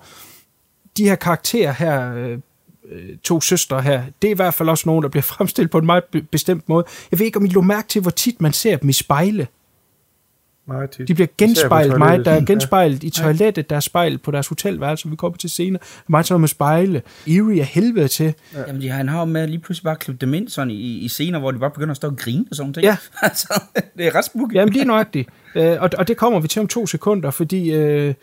De 0.96 1.04
her 1.04 1.14
karakterer 1.14 1.72
her, 1.72 2.14
øh, 2.14 2.38
to 3.22 3.40
søstre 3.40 3.82
her, 3.82 4.02
det 4.22 4.28
er 4.28 4.32
i 4.32 4.36
hvert 4.36 4.54
fald 4.54 4.68
også 4.68 4.88
nogen, 4.88 5.02
der 5.02 5.08
bliver 5.08 5.22
fremstillet 5.36 5.70
på 5.70 5.78
en 5.78 5.86
meget 5.86 6.04
bestemt 6.30 6.68
måde. 6.68 6.84
Jeg 7.10 7.18
ved 7.18 7.26
ikke, 7.26 7.38
om 7.38 7.44
I 7.44 7.48
lå 7.48 7.60
mærke 7.60 7.88
til, 7.88 8.02
hvor 8.02 8.10
tit 8.10 8.40
man 8.40 8.52
ser 8.52 8.76
dem 8.76 8.88
i 8.88 8.92
spejle. 8.92 9.46
Meget 10.66 10.90
tit. 10.90 11.08
De 11.08 11.14
bliver 11.14 11.28
genspejlet 11.38 11.98
meget. 11.98 12.24
Der 12.24 12.30
er 12.30 12.34
Ja. 12.34 12.44
genspejlet 12.44 13.02
i 13.04 13.10
toilettet, 13.10 13.70
der 13.70 13.76
er 13.76 13.80
spejl 13.80 14.18
på 14.18 14.30
deres 14.30 14.48
hotelværelse, 14.48 15.02
som 15.02 15.10
vi 15.10 15.16
kommer 15.16 15.36
til 15.38 15.50
senere. 15.50 15.82
Meget 16.08 16.26
sådan 16.26 16.40
med 16.40 16.48
spejle. 16.48 17.02
Eerie 17.26 17.60
er 17.60 17.64
helvede 17.64 18.08
til. 18.08 18.34
Ja. 18.54 18.60
Jamen, 18.66 18.82
de, 18.82 18.88
han 18.88 19.08
har 19.08 19.18
jo 19.18 19.24
med 19.24 19.40
at 19.40 19.50
lige 19.50 19.60
pludselig 19.60 19.84
bare 19.84 19.96
klippe 19.96 20.26
dem 20.26 20.34
ind 20.34 20.48
sådan 20.48 20.70
i, 20.70 20.98
i 20.98 21.08
scener, 21.08 21.38
hvor 21.38 21.50
de 21.50 21.58
bare 21.58 21.70
begynder 21.70 21.90
at 21.90 21.96
stå 21.96 22.08
og 22.08 22.16
grine 22.16 22.44
og 22.50 22.56
sådan 22.56 22.72
noget. 22.76 22.86
Ja. 22.86 22.96
altså, 23.28 23.60
det 23.98 24.06
er 24.06 24.14
ret 24.14 24.24
spooky. 24.24 24.54
Jamen, 24.54 24.72
lige 24.72 24.84
nøjagtigt. 24.84 25.28
Øh, 25.54 25.76
og, 25.82 25.90
og 25.98 26.08
det 26.08 26.16
kommer 26.16 26.40
vi 26.40 26.48
til 26.48 26.60
om 26.60 26.68
to 26.68 26.86
sekunder, 26.86 27.30
fordi 27.30 27.72
øh, 27.72 28.14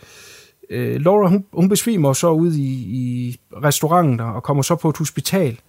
øh, 0.69 1.01
Laura, 1.01 1.29
hun, 1.29 1.45
hun 1.53 1.69
besvimer 1.69 2.13
så 2.13 2.29
ude 2.31 2.59
i, 2.59 2.71
i 2.73 3.39
restauranten 3.63 4.19
der, 4.19 4.25
og 4.25 4.43
kommer 4.43 4.63
så 4.63 4.75
på 4.75 4.89
et 4.89 4.97
hospital. 4.97 5.59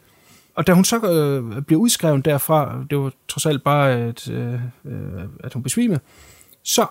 Og 0.55 0.67
da 0.67 0.73
hun 0.73 0.85
så 0.85 0.97
øh, 0.97 1.63
bliver 1.63 1.81
udskrevet 1.81 2.25
derfra, 2.25 2.85
det 2.91 2.99
var 2.99 3.13
trods 3.29 3.47
alt 3.47 3.65
bare, 3.65 3.93
at, 3.93 4.31
øh, 4.31 4.53
øh, 4.85 5.01
at 5.45 5.53
hun 5.53 5.63
besvimede, 5.63 6.01
så, 6.63 6.87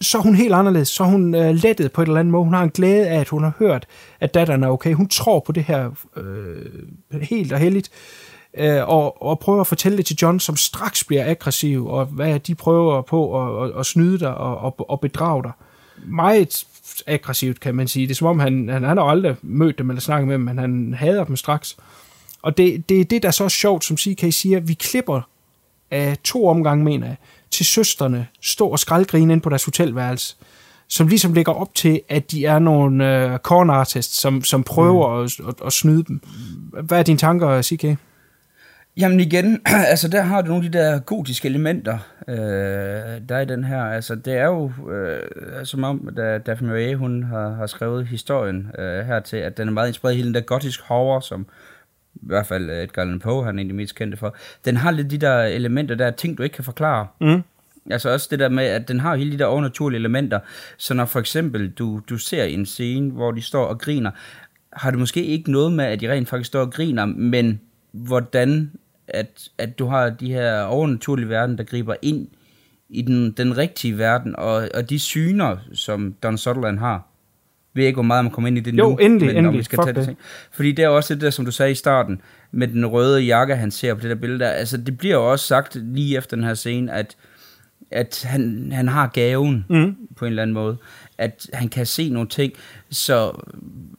så 0.00 0.18
er 0.18 0.22
hun 0.22 0.34
helt 0.34 0.54
anderledes. 0.54 0.88
Så 0.88 1.02
er 1.02 1.08
hun 1.08 1.34
øh, 1.34 1.54
lettet 1.54 1.92
på 1.92 2.02
et 2.02 2.06
eller 2.06 2.20
andet 2.20 2.32
måde. 2.32 2.44
Hun 2.44 2.54
har 2.54 2.62
en 2.62 2.70
glæde 2.70 3.08
af, 3.08 3.20
at 3.20 3.28
hun 3.28 3.42
har 3.42 3.52
hørt, 3.58 3.86
at 4.20 4.34
datteren 4.34 4.62
er 4.62 4.68
okay. 4.68 4.94
Hun 4.94 5.08
tror 5.08 5.40
på 5.40 5.52
det 5.52 5.64
her 5.64 5.90
øh, 6.16 7.22
helt 7.22 7.52
og 7.52 7.58
heldigt, 7.58 7.90
øh, 8.54 8.88
og, 8.88 9.22
og 9.22 9.38
prøver 9.38 9.60
at 9.60 9.66
fortælle 9.66 9.98
det 9.98 10.06
til 10.06 10.16
John, 10.22 10.40
som 10.40 10.56
straks 10.56 11.04
bliver 11.04 11.30
aggressiv, 11.30 11.86
og 11.86 12.06
hvad 12.06 12.40
de 12.40 12.54
prøver 12.54 13.02
på 13.02 13.42
at, 13.42 13.70
at, 13.70 13.78
at 13.78 13.86
snyde 13.86 14.18
dig 14.18 14.34
og, 14.34 14.58
og, 14.58 14.90
og 14.90 15.00
bedrage 15.00 15.42
dig. 15.42 15.52
Meget 16.06 16.66
aggressivt, 17.06 17.60
kan 17.60 17.74
man 17.74 17.88
sige. 17.88 18.06
Det 18.06 18.14
er 18.14 18.16
som 18.16 18.26
om, 18.26 18.38
han, 18.38 18.68
han, 18.68 18.84
han 18.84 18.96
har 18.96 19.04
aldrig 19.04 19.36
mødt 19.42 19.78
dem 19.78 19.90
eller 19.90 20.00
snakket 20.00 20.26
med 20.28 20.34
dem, 20.34 20.40
men 20.40 20.58
han 20.58 20.94
hader 20.98 21.24
dem 21.24 21.36
straks. 21.36 21.76
Og 22.42 22.56
det, 22.56 22.88
det 22.88 23.00
er 23.00 23.04
det, 23.04 23.22
der 23.22 23.28
er 23.28 23.32
så 23.32 23.48
sjovt, 23.48 23.84
som 23.84 23.96
CK 23.96 24.32
siger, 24.32 24.60
vi 24.60 24.74
klipper 24.74 25.20
af 25.90 26.18
to 26.24 26.46
omgange, 26.46 26.84
mener 26.84 27.06
jeg, 27.06 27.16
til 27.52 27.66
søsterne 27.66 28.26
stå 28.40 28.68
og 28.68 28.78
skraldgrine 28.78 29.32
ind 29.32 29.42
på 29.42 29.50
deres 29.50 29.64
hotelværelse, 29.64 30.36
som 30.88 31.06
ligesom 31.06 31.32
lægger 31.32 31.52
op 31.52 31.74
til, 31.74 32.00
at 32.08 32.30
de 32.30 32.46
er 32.46 32.58
nogle 32.58 33.04
uh, 33.04 33.36
corn 33.36 33.70
artists, 33.70 34.16
som, 34.16 34.44
som 34.44 34.62
prøver 34.62 35.18
mm. 35.18 35.24
at, 35.24 35.48
at, 35.48 35.66
at 35.66 35.72
snyde 35.72 36.04
dem. 36.04 36.20
Hvad 36.82 36.98
er 36.98 37.02
dine 37.02 37.18
tanker, 37.18 37.62
CK? 37.62 37.98
Jamen 38.96 39.20
igen, 39.20 39.60
altså 39.92 40.08
der 40.08 40.22
har 40.22 40.42
du 40.42 40.48
nogle 40.48 40.64
af 40.64 40.72
de 40.72 40.78
der 40.78 40.98
gotiske 40.98 41.48
elementer, 41.48 41.98
øh, 42.28 42.36
der 43.28 43.36
er 43.36 43.40
i 43.40 43.44
den 43.44 43.64
her. 43.64 43.82
Altså 43.82 44.14
det 44.14 44.34
er 44.34 44.44
jo 44.44 44.72
øh, 44.90 45.20
som 45.64 45.84
om, 45.84 46.08
da 46.16 46.38
Daphne 46.38 46.68
Marie, 46.68 46.96
hun 46.96 47.22
har, 47.22 47.50
har 47.54 47.66
skrevet 47.66 48.06
historien 48.06 48.70
øh, 48.78 49.06
her 49.06 49.20
til, 49.20 49.36
at 49.36 49.56
den 49.56 49.68
er 49.68 49.72
meget 49.72 49.88
inspireret 49.88 50.12
af 50.12 50.16
hele 50.16 50.26
den 50.26 50.34
der 50.34 50.40
gotisk 50.40 50.80
horror, 50.82 51.20
som 51.20 51.46
i 52.22 52.26
hvert 52.26 52.46
fald 52.46 52.70
Edgar 52.70 53.02
Allan 53.02 53.18
Poe, 53.18 53.44
han 53.44 53.54
er 53.54 53.58
egentlig 53.58 53.76
mest 53.76 53.94
kendte 53.94 54.16
for. 54.16 54.36
Den 54.64 54.76
har 54.76 54.90
lidt 54.90 55.10
de 55.10 55.18
der 55.18 55.42
elementer, 55.42 55.94
der 55.94 56.06
er 56.06 56.10
ting, 56.10 56.38
du 56.38 56.42
ikke 56.42 56.54
kan 56.54 56.64
forklare. 56.64 57.06
Mm. 57.20 57.42
Altså 57.90 58.10
også 58.10 58.28
det 58.30 58.38
der 58.38 58.48
med, 58.48 58.64
at 58.64 58.88
den 58.88 59.00
har 59.00 59.16
hele 59.16 59.32
de 59.32 59.38
der 59.38 59.44
overnaturlige 59.44 59.98
elementer. 59.98 60.38
Så 60.76 60.94
når 60.94 61.04
for 61.04 61.20
eksempel 61.20 61.70
du, 61.70 62.00
du 62.08 62.18
ser 62.18 62.44
en 62.44 62.66
scene, 62.66 63.10
hvor 63.10 63.30
de 63.30 63.42
står 63.42 63.64
og 63.64 63.78
griner, 63.78 64.10
har 64.72 64.90
det 64.90 64.98
måske 64.98 65.24
ikke 65.24 65.52
noget 65.52 65.72
med, 65.72 65.84
at 65.84 66.00
de 66.00 66.12
rent 66.12 66.28
faktisk 66.28 66.48
står 66.48 66.60
og 66.60 66.72
griner, 66.72 67.04
men 67.04 67.60
hvordan 67.92 68.70
at, 69.08 69.48
at 69.58 69.78
du 69.78 69.86
har 69.86 70.10
de 70.10 70.32
her 70.32 70.62
overnaturlige 70.62 71.28
verden, 71.28 71.58
der 71.58 71.64
griber 71.64 71.94
ind 72.02 72.28
i 72.88 73.02
den, 73.02 73.32
den 73.32 73.56
rigtige 73.56 73.98
verden, 73.98 74.36
og, 74.36 74.68
og 74.74 74.90
de 74.90 74.98
syner, 74.98 75.56
som 75.72 76.14
Don 76.22 76.38
Sutherland 76.38 76.78
har. 76.78 77.11
Ved 77.74 77.84
ikke, 77.84 77.96
hvor 77.96 78.02
meget 78.02 78.24
man 78.24 78.32
kommer 78.32 78.48
ind 78.48 78.58
i 78.58 78.60
det 78.60 78.78
Jo, 78.78 78.88
nu. 78.90 78.96
endelig, 78.96 79.26
men 79.28 79.36
endelig. 79.36 79.58
vi 79.58 79.62
skal 79.64 79.76
Fuck 79.76 79.86
tage 79.86 79.94
det. 79.96 80.04
ting. 80.04 80.18
Fordi 80.52 80.72
det 80.72 80.84
er 80.84 80.88
også 80.88 81.14
det 81.14 81.22
der, 81.22 81.30
som 81.30 81.44
du 81.44 81.50
sagde 81.50 81.72
i 81.72 81.74
starten, 81.74 82.20
med 82.52 82.68
den 82.68 82.86
røde 82.86 83.20
jakke, 83.20 83.56
han 83.56 83.70
ser 83.70 83.94
på 83.94 84.00
det 84.00 84.10
der 84.10 84.16
billede 84.16 84.38
der. 84.40 84.48
Altså, 84.50 84.76
det 84.76 84.98
bliver 84.98 85.14
jo 85.14 85.30
også 85.32 85.46
sagt 85.46 85.74
lige 85.74 86.16
efter 86.16 86.36
den 86.36 86.44
her 86.44 86.54
scene, 86.54 86.92
at, 86.92 87.16
at 87.90 88.24
han, 88.28 88.68
han 88.74 88.88
har 88.88 89.06
gaven 89.06 89.64
Mm. 89.68 89.96
på 90.16 90.24
en 90.24 90.28
eller 90.28 90.42
anden 90.42 90.54
måde. 90.54 90.76
At 91.18 91.46
han 91.52 91.68
kan 91.68 91.86
se 91.86 92.08
nogle 92.10 92.28
ting. 92.28 92.52
Så 92.90 93.32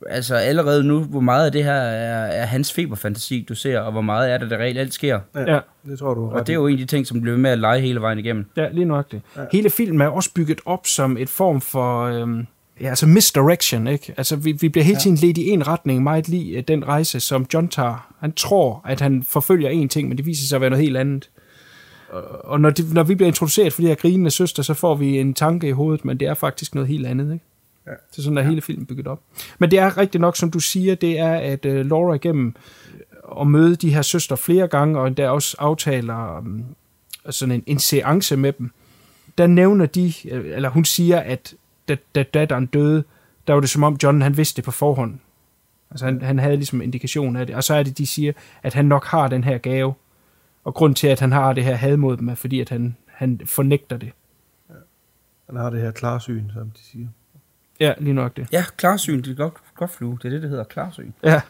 altså 0.10 0.36
allerede 0.36 0.84
nu, 0.84 1.04
hvor 1.04 1.20
meget 1.20 1.45
af 1.45 1.52
det 1.52 1.64
her 1.64 1.74
er, 1.74 2.26
er 2.26 2.45
hans 2.45 2.74
feberfantasi, 2.74 3.45
du 3.50 3.56
ser, 3.56 3.80
og 3.80 3.91
hvor 3.91 4.02
meget 4.02 4.32
er 4.32 4.38
det, 4.38 4.50
der 4.50 4.58
reelt 4.58 4.94
sker. 4.94 5.20
Ja. 5.36 5.60
Det 5.86 6.00
tror 6.00 6.14
du. 6.14 6.30
Og 6.32 6.48
det 6.48 6.54
er 6.54 6.58
jo 6.58 6.68
en 6.68 6.74
af 6.74 6.78
de 6.80 6.86
ting, 6.86 7.08
som 7.08 7.22
bliver 7.22 7.38
med 7.38 7.50
at 7.52 7.60
lege 7.60 7.82
hele 7.82 8.02
vejen 8.02 8.20
igennem. 8.20 8.45
Ja, 8.58 8.70
lige 8.72 8.86
nok 8.86 9.12
det. 9.12 9.22
Ja. 9.38 9.41
Hele 9.52 9.70
filmen 9.70 10.02
er 10.02 10.08
også 10.08 10.30
bygget 10.36 10.62
op 10.66 10.88
som 10.88 11.18
et 11.18 11.30
form 11.30 11.62
for... 11.62 12.02
Øhm, 12.04 12.48
ja, 12.84 12.89
altså 12.89 13.07
misdirection, 13.07 13.88
ikke? 13.88 14.14
Altså, 14.18 14.35
vi, 14.35 14.51
vi 14.51 14.69
bliver 14.69 14.85
hele 14.85 14.99
tiden 14.99 15.15
ledt 15.18 15.38
i 15.38 15.49
en 15.49 15.68
retning, 15.68 16.03
meget 16.03 16.27
lige 16.27 16.57
øh, 16.57 16.64
den 16.68 16.88
rejse, 16.88 17.19
som 17.19 17.45
John 17.53 17.68
tager. 17.68 18.14
Han 18.19 18.31
tror, 18.31 18.81
at 18.85 19.01
han 19.01 19.23
forfølger 19.23 19.69
en 19.69 19.89
ting, 19.89 20.07
men 20.07 20.18
det 20.18 20.26
viser 20.26 20.47
sig 20.47 20.55
at 20.55 20.61
være 20.61 20.69
noget 20.69 20.84
helt 20.84 20.97
andet. 20.97 21.30
Og, 22.10 22.45
og 22.45 22.61
når, 22.61 22.69
de, 22.69 22.93
når 22.93 23.03
vi 23.03 23.15
bliver 23.15 23.27
introduceret 23.27 23.73
for 23.73 23.81
de 23.81 23.88
her 23.88 23.95
grinende 23.95 24.31
søster, 24.31 24.64
så 24.64 24.73
får 24.73 24.95
vi 24.95 25.19
en 25.19 25.34
tanke 25.34 25.68
i 25.68 25.72
hovedet, 25.72 26.05
men 26.05 26.19
det 26.19 26.27
er 26.27 26.34
faktisk 26.34 26.76
noget 26.76 26.89
helt 26.89 27.05
andet, 27.05 27.34
ikke? 27.34 27.45
Ja. 27.88 27.91
Er 27.91 28.22
sådan, 28.22 28.38
der 28.38 28.43
hele 28.43 28.61
filmen 28.61 28.85
bygget 28.85 29.07
op. 29.07 29.22
Men 29.60 29.72
det 29.72 29.80
er 29.80 29.97
rigtigt 29.97 30.22
nok, 30.22 30.38
som 30.38 30.51
du 30.51 30.60
siger, 30.60 30.95
det 30.95 31.19
er, 31.19 31.34
at 31.34 31.65
uh, 31.65 31.73
Laura 31.73 32.14
igennem 32.14 32.55
at 33.41 33.47
møde 33.47 33.76
de 33.76 33.93
her 33.93 34.01
søster 34.01 34.35
flere 34.35 34.68
gange, 34.68 34.99
og 34.99 35.18
der 35.18 35.30
også 35.30 35.55
aftaler 35.60 36.38
um, 36.38 36.65
sådan 37.30 37.55
en, 37.55 37.64
en 37.68 37.80
seance 37.80 38.38
med 38.38 38.53
dem, 38.53 38.72
der 39.38 39.47
nævner 39.47 39.85
de, 39.85 40.14
øh, 40.31 40.55
eller 40.55 40.69
hun 40.69 40.85
siger, 40.85 41.19
at 41.19 41.55
da, 41.88 41.97
da 42.15 42.23
datteren 42.23 42.65
døde, 42.65 43.03
der 43.47 43.53
var 43.53 43.60
det 43.60 43.69
som 43.69 43.84
om 43.84 43.97
John 44.03 44.22
han 44.22 44.38
vidste 44.38 44.55
det 44.55 44.64
på 44.64 44.72
forhånd. 44.72 45.19
Altså 45.91 46.05
han, 46.05 46.22
han 46.22 46.39
havde 46.39 46.55
ligesom 46.55 46.81
indikation 46.81 47.35
af 47.35 47.47
det. 47.47 47.55
Og 47.55 47.64
så 47.64 47.73
er 47.73 47.84
det, 47.84 47.97
de 47.97 48.07
siger, 48.07 48.34
at 48.64 48.73
han 48.73 48.85
nok 48.85 49.05
har 49.05 49.27
den 49.27 49.43
her 49.43 49.57
gave. 49.57 49.93
Og 50.64 50.73
grund 50.73 50.95
til, 50.95 51.07
at 51.07 51.19
han 51.19 51.31
har 51.31 51.53
det 51.53 51.64
her 51.64 51.76
had 51.76 51.97
mod 51.97 52.18
dem, 52.18 52.30
er 52.30 52.35
fordi, 52.35 52.60
at 52.60 52.69
han, 52.69 52.95
han 53.07 53.41
fornægter 53.45 53.97
det. 53.97 54.11
Han 55.45 55.55
har 55.55 55.69
det 55.69 55.81
her 55.81 55.91
klarsyn, 55.91 56.49
som 56.53 56.69
de 56.69 56.80
siger. 56.91 57.07
Ja, 57.80 57.93
lige 57.97 58.14
nok 58.14 58.38
det. 58.38 58.47
Ja, 58.51 58.64
klarsyn, 58.77 59.22
det 59.22 59.31
er 59.31 59.35
godt, 59.35 59.53
godt 59.76 59.91
flue. 59.91 60.18
Det 60.22 60.26
er 60.26 60.30
det, 60.30 60.41
der 60.41 60.49
hedder 60.49 60.64
klarsyn. 60.64 61.11
Ja, 61.23 61.41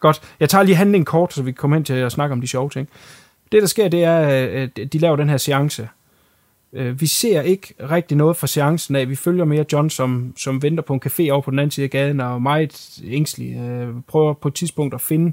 godt. 0.00 0.34
Jeg 0.40 0.48
tager 0.48 0.64
lige 0.64 0.76
handlingen 0.76 1.04
kort, 1.04 1.32
så 1.32 1.42
vi 1.42 1.50
kan 1.50 1.56
komme 1.56 1.76
hen 1.76 1.84
til 1.84 1.94
at 1.94 2.12
snakke 2.12 2.32
om 2.32 2.40
de 2.40 2.46
sjove 2.46 2.70
ting. 2.70 2.88
Det, 3.52 3.62
der 3.62 3.68
sker, 3.68 3.88
det 3.88 4.04
er, 4.04 4.18
at 4.18 4.92
de 4.92 4.98
laver 4.98 5.16
den 5.16 5.28
her 5.28 5.36
seance. 5.36 5.88
Øh, 6.76 7.00
Vi 7.00 7.06
ser 7.06 7.40
ikke 7.42 7.74
rigtig 7.90 8.16
noget 8.16 8.36
fra 8.36 8.46
seancen 8.46 8.96
af. 8.96 9.08
Vi 9.08 9.16
følger 9.16 9.44
mere 9.44 9.64
John, 9.72 9.90
som, 9.90 10.32
som 10.36 10.62
venter 10.62 10.82
på 10.82 10.94
en 10.94 11.00
café 11.06 11.30
over 11.30 11.40
på 11.40 11.50
den 11.50 11.58
anden 11.58 11.70
side 11.70 11.84
af 11.84 11.90
gaden, 11.90 12.20
og 12.20 12.34
er 12.34 12.38
meget 12.38 13.00
ængstelig. 13.04 13.56
Øh, 13.56 13.88
Prøver 14.08 14.32
på 14.32 14.48
et 14.48 14.54
tidspunkt 14.54 14.94
at 14.94 15.00
finde 15.00 15.32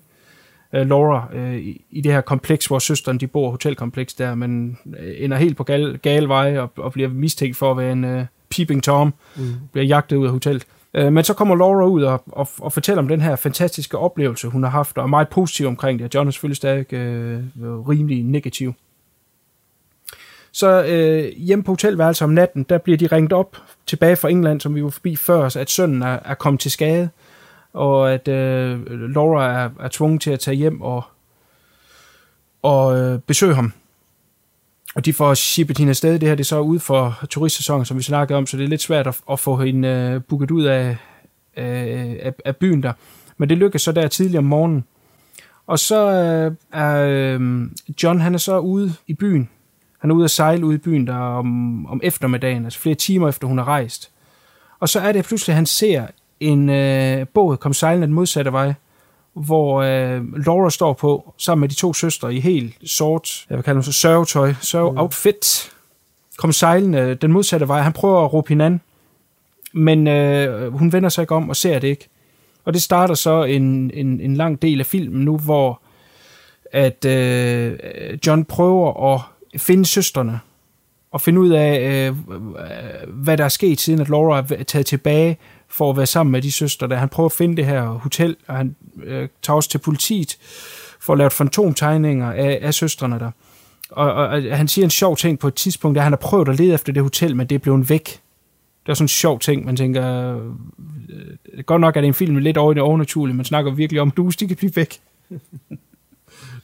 øh, 0.74 0.90
Laura 0.90 1.28
øh, 1.34 1.56
i, 1.56 1.86
i 1.91 2.02
det 2.02 2.11
her 2.11 2.22
kompleks, 2.22 2.65
hvor 2.65 2.80
søsteren 2.80 3.18
de 3.18 3.28
bor, 3.28 3.52
hotelkompleks 3.52 4.14
der, 4.14 4.36
men 4.36 4.78
øh, 4.99 5.14
ender 5.18 5.38
helt 5.38 5.57
på 5.57 5.64
gal, 5.64 5.98
gal 5.98 6.28
vej 6.28 6.57
og, 6.57 6.72
og 6.78 6.91
bliver 6.91 7.10
mistænkt 7.10 7.57
for 7.57 7.72
at 7.72 7.78
være 7.78 7.91
en 7.91 8.03
øh, 8.03 8.26
peeping 8.49 8.84
tom, 8.84 9.14
mm. 9.36 9.44
bliver 9.72 9.86
jagtet 9.86 10.15
ud 10.15 10.26
af 10.26 10.32
hotellet. 10.32 10.65
Øh, 10.94 11.14
men 11.14 11.24
så 11.24 11.34
kommer 11.34 11.56
Laura 11.56 11.86
ud 11.86 12.03
og, 12.03 12.24
og, 12.28 12.48
og 12.60 12.74
fortæller 12.74 13.02
om 13.02 13.07
den 13.07 13.22
her 13.22 13.36
fantastiske 13.36 13.98
oplevelse, 13.98 14.48
hun 14.48 14.64
har 14.64 14.70
haft, 14.70 14.98
og 14.98 15.03
er 15.03 15.07
meget 15.07 15.30
positiv 15.30 15.68
omkring 15.68 15.99
det. 15.99 16.06
Og 16.06 16.11
John 16.14 16.28
er 16.28 16.32
selvfølgelig 16.32 16.57
stadig 16.57 16.94
øh, 16.94 17.40
rimelig 17.61 18.24
negativ. 18.24 18.74
Så 20.53 20.84
øh, 20.84 21.38
hjemme 21.38 21.63
på 21.63 21.71
hotelværelset 21.71 22.21
om 22.21 22.30
natten, 22.30 22.63
der 22.63 22.77
bliver 22.77 22.97
de 22.97 23.07
ringet 23.07 23.34
op 23.34 23.57
tilbage 23.85 24.15
fra 24.15 24.30
England, 24.30 24.61
som 24.61 24.75
vi 24.75 24.84
var 24.84 24.89
forbi 24.89 25.15
før, 25.15 25.49
så 25.49 25.59
at 25.59 25.69
sønnen 25.69 26.01
er, 26.01 26.19
er 26.25 26.34
kommet 26.34 26.59
til 26.59 26.71
skade, 26.71 27.09
og 27.73 28.13
at 28.13 28.27
øh, 28.27 28.80
Laura 28.89 29.63
er, 29.63 29.69
er 29.80 29.88
tvunget 29.91 30.21
til 30.21 30.31
at 30.31 30.39
tage 30.39 30.55
hjem 30.55 30.81
og, 30.81 31.03
og 32.61 32.99
øh, 32.99 33.19
besøge 33.19 33.55
ham. 33.55 33.73
Og 34.95 35.05
de 35.05 35.13
får 35.13 35.34
shippet 35.34 35.77
hende 35.77 35.89
afsted. 35.89 36.19
Det 36.19 36.30
her 36.30 36.35
det 36.35 36.43
er 36.43 36.45
så 36.45 36.59
ude 36.59 36.80
for 36.80 37.19
turistsæsonen, 37.30 37.85
som 37.85 37.97
vi 37.97 38.03
snakkede 38.03 38.38
om, 38.38 38.47
så 38.47 38.57
det 38.57 38.63
er 38.63 38.67
lidt 38.67 38.81
svært 38.81 39.07
at, 39.07 39.21
at 39.31 39.39
få 39.39 39.55
hende 39.57 39.88
øh, 39.88 40.21
booket 40.23 40.51
ud 40.51 40.63
af, 40.63 40.97
øh, 41.57 42.15
af, 42.21 42.34
af 42.45 42.55
byen 42.55 42.84
der. 42.84 42.93
Men 43.38 43.49
det 43.49 43.57
lykkes 43.57 43.81
så 43.81 43.91
der 43.91 44.07
tidligere 44.07 44.39
om 44.39 44.43
morgenen. 44.43 44.84
Og 45.67 45.80
så 45.80 46.11
øh, 46.11 46.51
er 46.73 47.05
øh, 47.09 47.61
John, 48.03 48.21
han 48.21 48.34
er 48.34 48.38
så 48.38 48.59
ude 48.59 48.93
i 49.07 49.13
byen. 49.13 49.49
Han 50.03 50.11
er 50.11 50.15
ude 50.15 50.23
at 50.23 50.31
sejle 50.31 50.65
ude 50.65 50.75
i 50.75 50.77
byen 50.77 51.07
der 51.07 51.15
om, 51.15 51.85
om 51.85 51.99
eftermiddagen, 52.03 52.65
altså 52.65 52.80
flere 52.80 52.95
timer 52.95 53.30
efter 53.30 53.47
hun 53.47 53.57
har 53.57 53.65
rejst. 53.65 54.11
Og 54.80 54.89
så 54.89 54.99
er 54.99 55.11
det 55.11 55.25
pludselig, 55.25 55.53
at 55.53 55.55
han 55.55 55.65
ser 55.65 56.07
en 56.39 56.69
øh, 56.69 57.27
båd 57.27 57.57
komme 57.57 57.73
sejlende 57.73 58.07
den 58.07 58.13
modsatte 58.13 58.51
vej, 58.51 58.73
hvor 59.34 59.81
øh, 59.81 60.45
Laura 60.45 60.69
står 60.69 60.93
på, 60.93 61.34
sammen 61.38 61.61
med 61.61 61.69
de 61.69 61.75
to 61.75 61.93
søstre 61.93 62.35
i 62.35 62.39
helt 62.39 62.77
sort, 62.85 63.45
jeg 63.49 63.57
vil 63.57 63.63
kalde 63.63 63.75
dem 63.75 63.84
så 63.84 63.91
sørgetøj, 63.91 64.53
sørge-outfit, 64.61 65.71
kom 66.38 66.51
sejlende 66.51 67.15
den 67.15 67.31
modsatte 67.31 67.67
vej. 67.67 67.81
Han 67.81 67.93
prøver 67.93 68.25
at 68.25 68.34
råbe 68.34 68.49
hende 68.49 68.65
an, 68.65 68.81
men 69.73 70.07
øh, 70.07 70.73
hun 70.73 70.93
vender 70.93 71.09
sig 71.09 71.21
ikke 71.21 71.35
om 71.35 71.49
og 71.49 71.55
ser 71.55 71.80
det 71.80 71.88
ikke. 71.88 72.09
Og 72.65 72.73
det 72.73 72.81
starter 72.81 73.15
så 73.15 73.43
en, 73.43 73.91
en, 73.93 74.19
en 74.19 74.35
lang 74.35 74.61
del 74.61 74.80
af 74.80 74.85
filmen 74.85 75.25
nu, 75.25 75.38
hvor 75.38 75.81
at 76.71 77.05
øh, 77.05 77.77
John 78.27 78.45
prøver 78.45 79.13
at 79.13 79.21
finde 79.57 79.85
søsterne, 79.85 80.39
og 81.11 81.21
finde 81.21 81.39
ud 81.39 81.49
af, 81.49 81.80
øh, 81.80 82.07
øh, 82.07 83.13
hvad 83.13 83.38
der 83.38 83.43
er 83.43 83.49
sket, 83.49 83.80
siden 83.80 84.01
at 84.01 84.09
Laura 84.09 84.45
er 84.49 84.63
taget 84.63 84.85
tilbage 84.85 85.38
for 85.67 85.89
at 85.89 85.97
være 85.97 86.05
sammen 86.05 86.31
med 86.31 86.41
de 86.41 86.51
søstre. 86.51 86.88
Der. 86.88 86.95
Han 86.95 87.09
prøver 87.09 87.30
at 87.30 87.34
finde 87.34 87.57
det 87.57 87.65
her 87.65 87.84
hotel, 87.84 88.35
og 88.47 88.55
han 88.55 88.75
øh, 89.03 89.27
tager 89.41 89.55
også 89.55 89.69
til 89.69 89.77
politiet 89.77 90.38
for 90.99 91.13
at 91.13 91.17
lave 91.17 91.30
fantomtegninger 91.30 92.31
af, 92.31 92.59
af 92.61 92.73
søstrene 92.73 93.19
der. 93.19 93.31
Og, 93.89 94.13
og, 94.13 94.27
og 94.27 94.57
han 94.57 94.67
siger 94.67 94.85
en 94.85 94.91
sjov 94.91 95.17
ting 95.17 95.39
på 95.39 95.47
et 95.47 95.53
tidspunkt, 95.53 95.97
at 95.97 96.03
han 96.03 96.11
har 96.11 96.17
prøvet 96.17 96.49
at 96.49 96.59
lede 96.59 96.73
efter 96.73 96.93
det 96.93 97.03
hotel, 97.03 97.35
men 97.35 97.47
det 97.47 97.55
er 97.55 97.59
blevet 97.59 97.89
væk. 97.89 98.05
Det 98.85 98.89
er 98.89 98.93
sådan 98.93 99.03
en 99.03 99.07
sjov 99.07 99.39
ting, 99.39 99.65
man 99.65 99.75
tænker... 99.75 100.35
Øh, 100.35 101.63
godt 101.65 101.81
nok 101.81 101.97
er 101.97 102.01
det 102.01 102.07
en 102.07 102.13
film 102.13 102.38
lidt 102.38 102.57
over 102.57 102.71
i 102.71 102.75
det 102.75 102.84
overnaturlige, 102.84 103.35
man 103.35 103.45
snakker 103.45 103.71
virkelig 103.71 104.01
om, 104.01 104.11
du 104.11 104.31
de 104.39 104.47
kan 104.47 104.57
blive 104.57 104.75
væk 104.75 104.99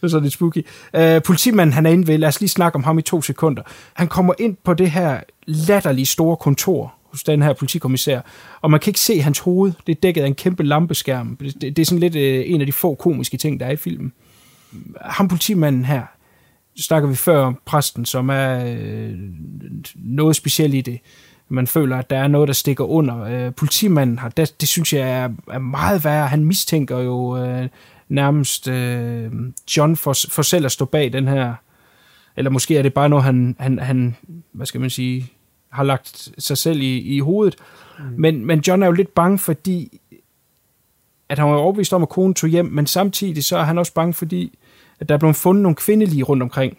det 0.01 0.03
er 0.03 0.07
sådan 0.07 0.23
lidt 0.23 0.33
spooky. 0.33 0.65
Uh, 0.97 1.23
politimanden, 1.25 1.73
han 1.73 1.85
er 1.85 1.89
inde 1.89 2.07
ved, 2.07 2.17
lad 2.17 2.27
os 2.27 2.39
lige 2.39 2.49
snakke 2.49 2.75
om 2.75 2.83
ham 2.83 2.99
i 2.99 3.01
to 3.01 3.21
sekunder. 3.21 3.63
Han 3.93 4.07
kommer 4.07 4.33
ind 4.39 4.57
på 4.63 4.73
det 4.73 4.91
her 4.91 5.19
latterlige 5.45 6.05
store 6.05 6.37
kontor 6.37 6.93
hos 7.11 7.23
den 7.23 7.41
her 7.41 7.53
politikommissær, 7.53 8.21
og 8.61 8.71
man 8.71 8.79
kan 8.79 8.89
ikke 8.89 8.99
se 8.99 9.21
hans 9.21 9.39
hoved. 9.39 9.71
Det 9.87 9.95
er 9.95 9.99
dækket 10.03 10.21
af 10.21 10.27
en 10.27 10.35
kæmpe 10.35 10.63
lampeskærm. 10.63 11.37
Det, 11.39 11.61
det, 11.61 11.75
det 11.75 11.81
er 11.81 11.85
sådan 11.85 11.99
lidt 11.99 12.15
uh, 12.15 12.51
en 12.53 12.61
af 12.61 12.67
de 12.67 12.73
få 12.73 12.95
komiske 12.95 13.37
ting, 13.37 13.59
der 13.59 13.65
er 13.65 13.71
i 13.71 13.75
filmen. 13.75 14.13
Ham 15.01 15.27
politimanden 15.27 15.85
her, 15.85 16.01
snakker 16.79 17.09
vi 17.09 17.15
før 17.15 17.43
om 17.43 17.59
præsten, 17.65 18.05
som 18.05 18.29
er 18.29 18.65
øh, 18.65 19.13
noget 19.95 20.35
specielt 20.35 20.73
i 20.73 20.81
det. 20.81 20.99
Man 21.49 21.67
føler, 21.67 21.97
at 21.97 22.09
der 22.09 22.17
er 22.17 22.27
noget, 22.27 22.47
der 22.47 22.53
stikker 22.53 22.83
under. 22.83 23.23
Øh, 23.23 23.53
politimanden 23.53 24.19
har, 24.19 24.29
det, 24.29 24.61
det 24.61 24.69
synes 24.69 24.93
jeg 24.93 25.09
er, 25.09 25.29
er 25.51 25.59
meget 25.59 26.05
værre. 26.05 26.27
Han 26.27 26.45
mistænker 26.45 26.97
jo 26.97 27.37
øh, 27.37 27.67
nærmest 28.09 28.67
øh, 28.67 29.31
John 29.77 29.95
for, 29.95 30.15
for 30.29 30.41
selv 30.41 30.65
at 30.65 30.71
stå 30.71 30.85
bag 30.85 31.13
den 31.13 31.27
her, 31.27 31.53
eller 32.37 32.51
måske 32.51 32.77
er 32.77 32.81
det 32.81 32.93
bare 32.93 33.09
noget, 33.09 33.25
han, 33.25 33.55
han, 33.59 33.79
han 33.79 34.15
hvad 34.51 34.65
skal 34.65 34.81
man 34.81 34.89
sige, 34.89 35.31
har 35.69 35.83
lagt 35.83 36.31
sig 36.37 36.57
selv 36.57 36.81
i, 36.81 36.99
i 36.99 37.19
hovedet. 37.19 37.55
Mm. 37.99 38.05
Men, 38.17 38.45
men 38.45 38.59
John 38.59 38.83
er 38.83 38.87
jo 38.87 38.93
lidt 38.93 39.15
bange, 39.15 39.39
fordi 39.39 39.99
at 41.29 41.39
han 41.39 41.47
var 41.47 41.55
overbevist 41.55 41.93
om, 41.93 42.03
at 42.03 42.09
konen 42.09 42.33
tog 42.33 42.49
hjem, 42.49 42.65
men 42.65 42.87
samtidig 42.87 43.43
så 43.43 43.57
er 43.57 43.63
han 43.63 43.77
også 43.77 43.93
bange, 43.93 44.13
fordi 44.13 44.57
at 44.99 45.09
der 45.09 45.15
er 45.15 45.19
blevet 45.19 45.35
fundet 45.35 45.63
nogle 45.63 45.75
kvindelige 45.75 46.23
rundt 46.23 46.43
omkring. 46.43 46.77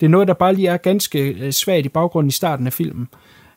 Det 0.00 0.06
er 0.06 0.10
noget, 0.10 0.28
der 0.28 0.34
bare 0.34 0.54
lige 0.54 0.68
er 0.68 0.76
ganske 0.76 1.18
øh, 1.18 1.52
svagt 1.52 1.86
i 1.86 1.88
baggrunden 1.88 2.28
i 2.28 2.32
starten 2.32 2.66
af 2.66 2.72
filmen. 2.72 3.08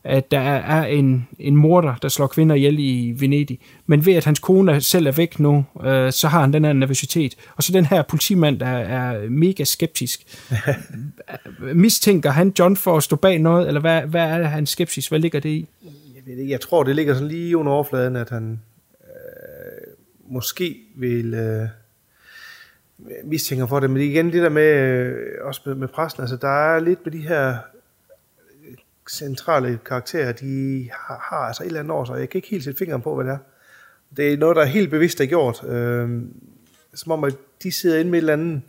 At 0.03 0.31
der 0.31 0.39
er 0.39 0.85
en, 0.85 1.27
en 1.39 1.55
morder, 1.55 1.95
der 1.95 2.07
slår 2.07 2.27
kvinder 2.27 2.55
ihjel 2.55 2.79
i 2.79 3.15
Venedig. 3.19 3.59
Men 3.85 4.05
ved 4.05 4.13
at 4.13 4.25
hans 4.25 4.39
kone 4.39 4.81
selv 4.81 5.07
er 5.07 5.11
væk 5.11 5.39
nu, 5.39 5.65
øh, 5.83 6.11
så 6.11 6.27
har 6.27 6.41
han 6.41 6.53
den 6.53 6.65
her 6.65 6.73
nervøsitet. 6.73 7.35
Og 7.55 7.63
så 7.63 7.71
den 7.71 7.85
her 7.85 8.01
politimand, 8.01 8.59
der 8.59 8.67
er 8.67 9.29
mega 9.29 9.63
skeptisk. 9.63 10.21
Mistænker 11.73 12.29
han 12.29 12.53
John 12.59 12.77
for 12.77 12.97
at 12.97 13.03
stå 13.03 13.15
bag 13.15 13.39
noget, 13.39 13.67
eller 13.67 13.81
hvad, 13.81 14.01
hvad 14.01 14.21
er 14.21 14.43
hans 14.43 14.69
skepsis? 14.69 15.07
Hvad 15.07 15.19
ligger 15.19 15.39
det 15.39 15.49
i? 15.49 15.67
Jeg, 16.15 16.21
ved 16.25 16.37
ikke, 16.37 16.51
jeg 16.51 16.61
tror, 16.61 16.83
det 16.83 16.95
ligger 16.95 17.13
sådan 17.13 17.27
lige 17.27 17.57
under 17.57 17.71
overfladen, 17.71 18.15
at 18.15 18.29
han 18.29 18.59
øh, 19.03 19.93
måske 20.33 20.77
vil... 20.95 21.33
Øh 21.33 21.67
mistænker 23.23 23.65
for 23.65 23.79
det, 23.79 23.89
men 23.89 24.01
igen 24.01 24.31
det 24.31 24.41
der 24.41 24.49
med, 24.49 24.73
øh, 24.73 25.15
også 25.41 25.61
med, 25.65 25.75
med 25.75 25.87
præsten, 25.87 26.21
altså 26.21 26.35
der 26.35 26.75
er 26.75 26.79
lidt 26.79 27.05
med 27.05 27.11
de 27.11 27.27
her 27.27 27.57
centrale 29.09 29.79
karakterer, 29.85 30.31
de 30.31 30.89
har, 30.93 31.27
har 31.29 31.47
altså 31.47 31.63
et 31.63 31.67
eller 31.67 31.79
andet 31.79 31.91
år, 31.91 32.05
så 32.05 32.15
Jeg 32.15 32.29
kan 32.29 32.37
ikke 32.37 32.47
helt 32.47 32.63
sætte 32.63 32.77
fingeren 32.77 33.01
på, 33.01 33.15
hvad 33.15 33.25
det 33.25 33.33
er. 33.33 33.37
Det 34.17 34.33
er 34.33 34.37
noget, 34.37 34.55
der 34.55 34.61
er 34.61 34.65
helt 34.65 34.89
bevidst 34.89 35.21
er 35.21 35.25
gjort. 35.25 35.63
Øh, 35.63 36.21
som 36.93 37.11
om, 37.11 37.23
at 37.23 37.33
de 37.63 37.71
sidder 37.71 37.99
inde 37.99 38.11
med 38.11 38.19
et 38.19 38.21
eller 38.21 38.33
andet, 38.33 38.61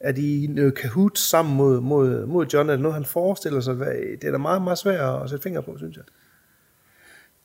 at 0.00 0.16
de 0.16 0.46
noget 0.50 0.74
kahoot 0.74 1.18
sammen 1.18 1.56
mod, 1.56 1.80
mod, 1.80 2.26
mod 2.26 2.46
John, 2.46 2.70
eller 2.70 2.82
noget, 2.82 2.94
han 2.94 3.04
forestiller 3.04 3.60
sig. 3.60 3.76
Det 3.76 4.24
er 4.24 4.30
da 4.30 4.38
meget, 4.38 4.62
meget 4.62 4.78
svært 4.78 5.22
at 5.22 5.30
sætte 5.30 5.42
fingre 5.42 5.62
på, 5.62 5.78
synes 5.78 5.96
jeg. 5.96 6.04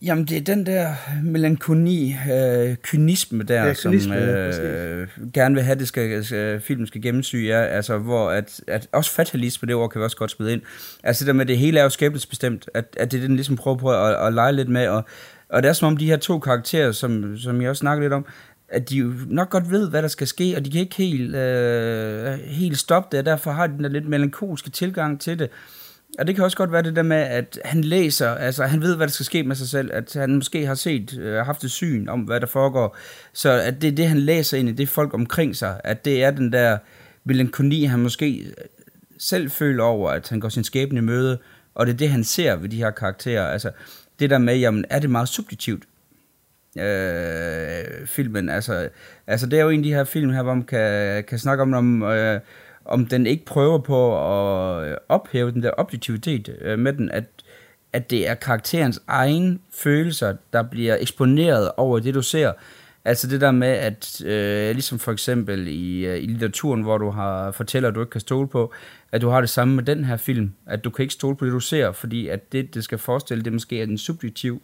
Jamen, 0.01 0.25
det 0.25 0.37
er 0.37 0.41
den 0.41 0.65
der 0.65 0.93
melankoni, 1.23 2.15
øh, 2.31 2.75
kynisme 2.75 3.43
der, 3.43 3.65
ja, 3.65 3.73
kynisme, 3.73 4.53
som 4.53 4.65
øh, 4.65 5.07
gerne 5.33 5.55
vil 5.55 5.63
have, 5.63 5.79
det 5.79 5.87
skal, 5.87 6.25
skal, 6.25 6.61
filmen 6.61 6.87
skal 6.87 7.01
gennemsyge, 7.01 7.47
ja, 7.47 7.65
altså, 7.65 7.97
hvor 7.97 8.29
at, 8.29 8.61
at 8.67 8.87
også 8.91 9.11
fatalisme, 9.11 9.65
det 9.65 9.75
ord 9.75 9.89
kan 9.89 9.99
vi 9.99 10.03
også 10.03 10.17
godt 10.17 10.31
spille 10.31 10.53
ind. 10.53 10.61
Altså 11.03 11.25
det 11.25 11.27
der 11.27 11.33
med, 11.33 11.45
det 11.45 11.57
hele 11.57 11.79
er 11.79 11.83
jo 11.83 11.89
skæbnesbestemt, 11.89 12.69
at, 12.73 12.85
at 12.97 13.11
det 13.11 13.17
er 13.17 13.27
den 13.27 13.35
ligesom 13.35 13.55
prøver 13.55 13.77
på 13.77 13.91
at, 13.91 14.27
at 14.27 14.33
lege 14.33 14.51
lidt 14.51 14.69
med, 14.69 14.87
og, 14.87 15.05
og 15.49 15.63
det 15.63 15.69
er 15.69 15.73
som 15.73 15.87
om 15.87 15.97
de 15.97 16.05
her 16.05 16.17
to 16.17 16.39
karakterer, 16.39 16.91
som, 16.91 17.37
som 17.37 17.61
jeg 17.61 17.69
også 17.69 17.79
snakker 17.79 18.01
lidt 18.01 18.13
om, 18.13 18.25
at 18.69 18.89
de 18.89 18.97
jo 18.97 19.13
nok 19.27 19.49
godt 19.49 19.71
ved, 19.71 19.89
hvad 19.89 20.01
der 20.01 20.07
skal 20.07 20.27
ske, 20.27 20.53
og 20.57 20.65
de 20.65 20.71
kan 20.71 20.81
ikke 20.81 20.95
helt, 20.95 21.35
øh, 21.35 22.39
helt 22.39 22.77
stoppe 22.77 23.07
det, 23.11 23.19
og 23.19 23.25
derfor 23.25 23.51
har 23.51 23.67
de 23.67 23.73
den 23.73 23.83
der 23.83 23.89
lidt 23.89 24.07
melankolske 24.07 24.69
tilgang 24.69 25.21
til 25.21 25.39
det. 25.39 25.49
Og 26.19 26.27
det 26.27 26.35
kan 26.35 26.43
også 26.43 26.57
godt 26.57 26.71
være 26.71 26.81
det 26.81 26.95
der 26.95 27.03
med, 27.03 27.17
at 27.17 27.59
han 27.65 27.83
læser, 27.83 28.29
altså 28.29 28.63
han 28.63 28.81
ved, 28.81 28.95
hvad 28.95 29.07
der 29.07 29.13
skal 29.13 29.25
ske 29.25 29.43
med 29.43 29.55
sig 29.55 29.67
selv, 29.67 29.89
at 29.93 30.13
han 30.13 30.35
måske 30.35 30.65
har 30.65 30.75
set, 30.75 31.17
øh, 31.17 31.45
haft 31.45 31.63
et 31.63 31.71
syn 31.71 32.07
om, 32.07 32.19
hvad 32.19 32.39
der 32.39 32.47
foregår. 32.47 32.97
Så 33.33 33.49
at 33.49 33.81
det 33.81 33.87
er 33.87 33.91
det, 33.91 34.07
han 34.07 34.19
læser 34.19 34.57
ind 34.57 34.69
i 34.69 34.71
det 34.71 34.89
folk 34.89 35.13
omkring 35.13 35.55
sig, 35.55 35.81
at 35.83 36.05
det 36.05 36.23
er 36.23 36.31
den 36.31 36.53
der 36.53 36.77
melankoni, 37.23 37.83
han 37.83 37.99
måske 37.99 38.37
øh, 38.37 38.53
selv 39.19 39.51
føler 39.51 39.83
over, 39.83 40.11
at 40.11 40.29
han 40.29 40.39
går 40.39 40.49
sin 40.49 40.63
skæbne 40.63 40.97
i 40.97 41.01
møde, 41.01 41.39
og 41.75 41.85
det 41.85 41.93
er 41.93 41.97
det, 41.97 42.09
han 42.09 42.23
ser 42.23 42.55
ved 42.55 42.69
de 42.69 42.77
her 42.77 42.91
karakterer. 42.91 43.47
Altså 43.47 43.71
det 44.19 44.29
der 44.29 44.37
med, 44.37 44.57
jamen 44.57 44.85
er 44.89 44.99
det 44.99 45.09
meget 45.09 45.29
subjektivt, 45.29 45.83
øh, 46.77 48.07
filmen. 48.07 48.49
Altså, 48.49 48.89
altså 49.27 49.47
det 49.47 49.59
er 49.59 49.63
jo 49.63 49.69
en 49.69 49.79
af 49.79 49.83
de 49.83 49.93
her 49.93 50.03
film 50.03 50.29
her, 50.29 50.43
hvor 50.43 50.53
man 50.53 50.63
kan, 50.63 51.23
kan 51.23 51.39
snakke 51.39 51.61
om, 51.61 51.73
om 51.73 52.03
øh, 52.03 52.39
om 52.89 53.05
den 53.05 53.27
ikke 53.27 53.45
prøver 53.45 53.77
på 53.77 54.15
at 54.15 54.99
ophæve 55.09 55.51
den 55.51 55.63
der 55.63 55.71
objektivitet 55.77 56.55
øh, 56.61 56.79
med 56.79 56.93
den, 56.93 57.11
at, 57.11 57.25
at 57.93 58.09
det 58.09 58.29
er 58.29 58.33
karakterens 58.33 59.01
egen 59.07 59.61
følelser, 59.73 60.35
der 60.53 60.63
bliver 60.63 60.97
eksponeret 60.99 61.71
over 61.77 61.99
det, 61.99 62.13
du 62.13 62.21
ser. 62.21 62.51
Altså 63.05 63.27
det 63.27 63.41
der 63.41 63.51
med, 63.51 63.67
at 63.67 64.21
øh, 64.25 64.71
ligesom 64.71 64.99
for 64.99 65.11
eksempel 65.11 65.67
i, 65.67 66.05
øh, 66.05 66.17
i 66.17 66.25
litteraturen, 66.25 66.81
hvor 66.81 66.97
du 66.97 67.09
har 67.09 67.51
fortæller, 67.51 67.89
at 67.89 67.95
du 67.95 67.99
ikke 67.99 68.09
kan 68.09 68.21
stole 68.21 68.47
på, 68.47 68.73
at 69.11 69.21
du 69.21 69.29
har 69.29 69.41
det 69.41 69.49
samme 69.49 69.75
med 69.75 69.83
den 69.83 70.03
her 70.03 70.17
film, 70.17 70.53
at 70.65 70.83
du 70.83 70.89
kan 70.89 71.03
ikke 71.03 71.13
stole 71.13 71.35
på 71.35 71.45
det, 71.45 71.53
du 71.53 71.59
ser, 71.59 71.91
fordi 71.91 72.27
at 72.27 72.51
det, 72.51 72.73
det 72.73 72.83
skal 72.83 72.97
forestille, 72.97 73.43
det 73.43 73.53
måske 73.53 73.79
er 73.79 73.83
en 73.83 73.97
subjektiv 73.97 74.61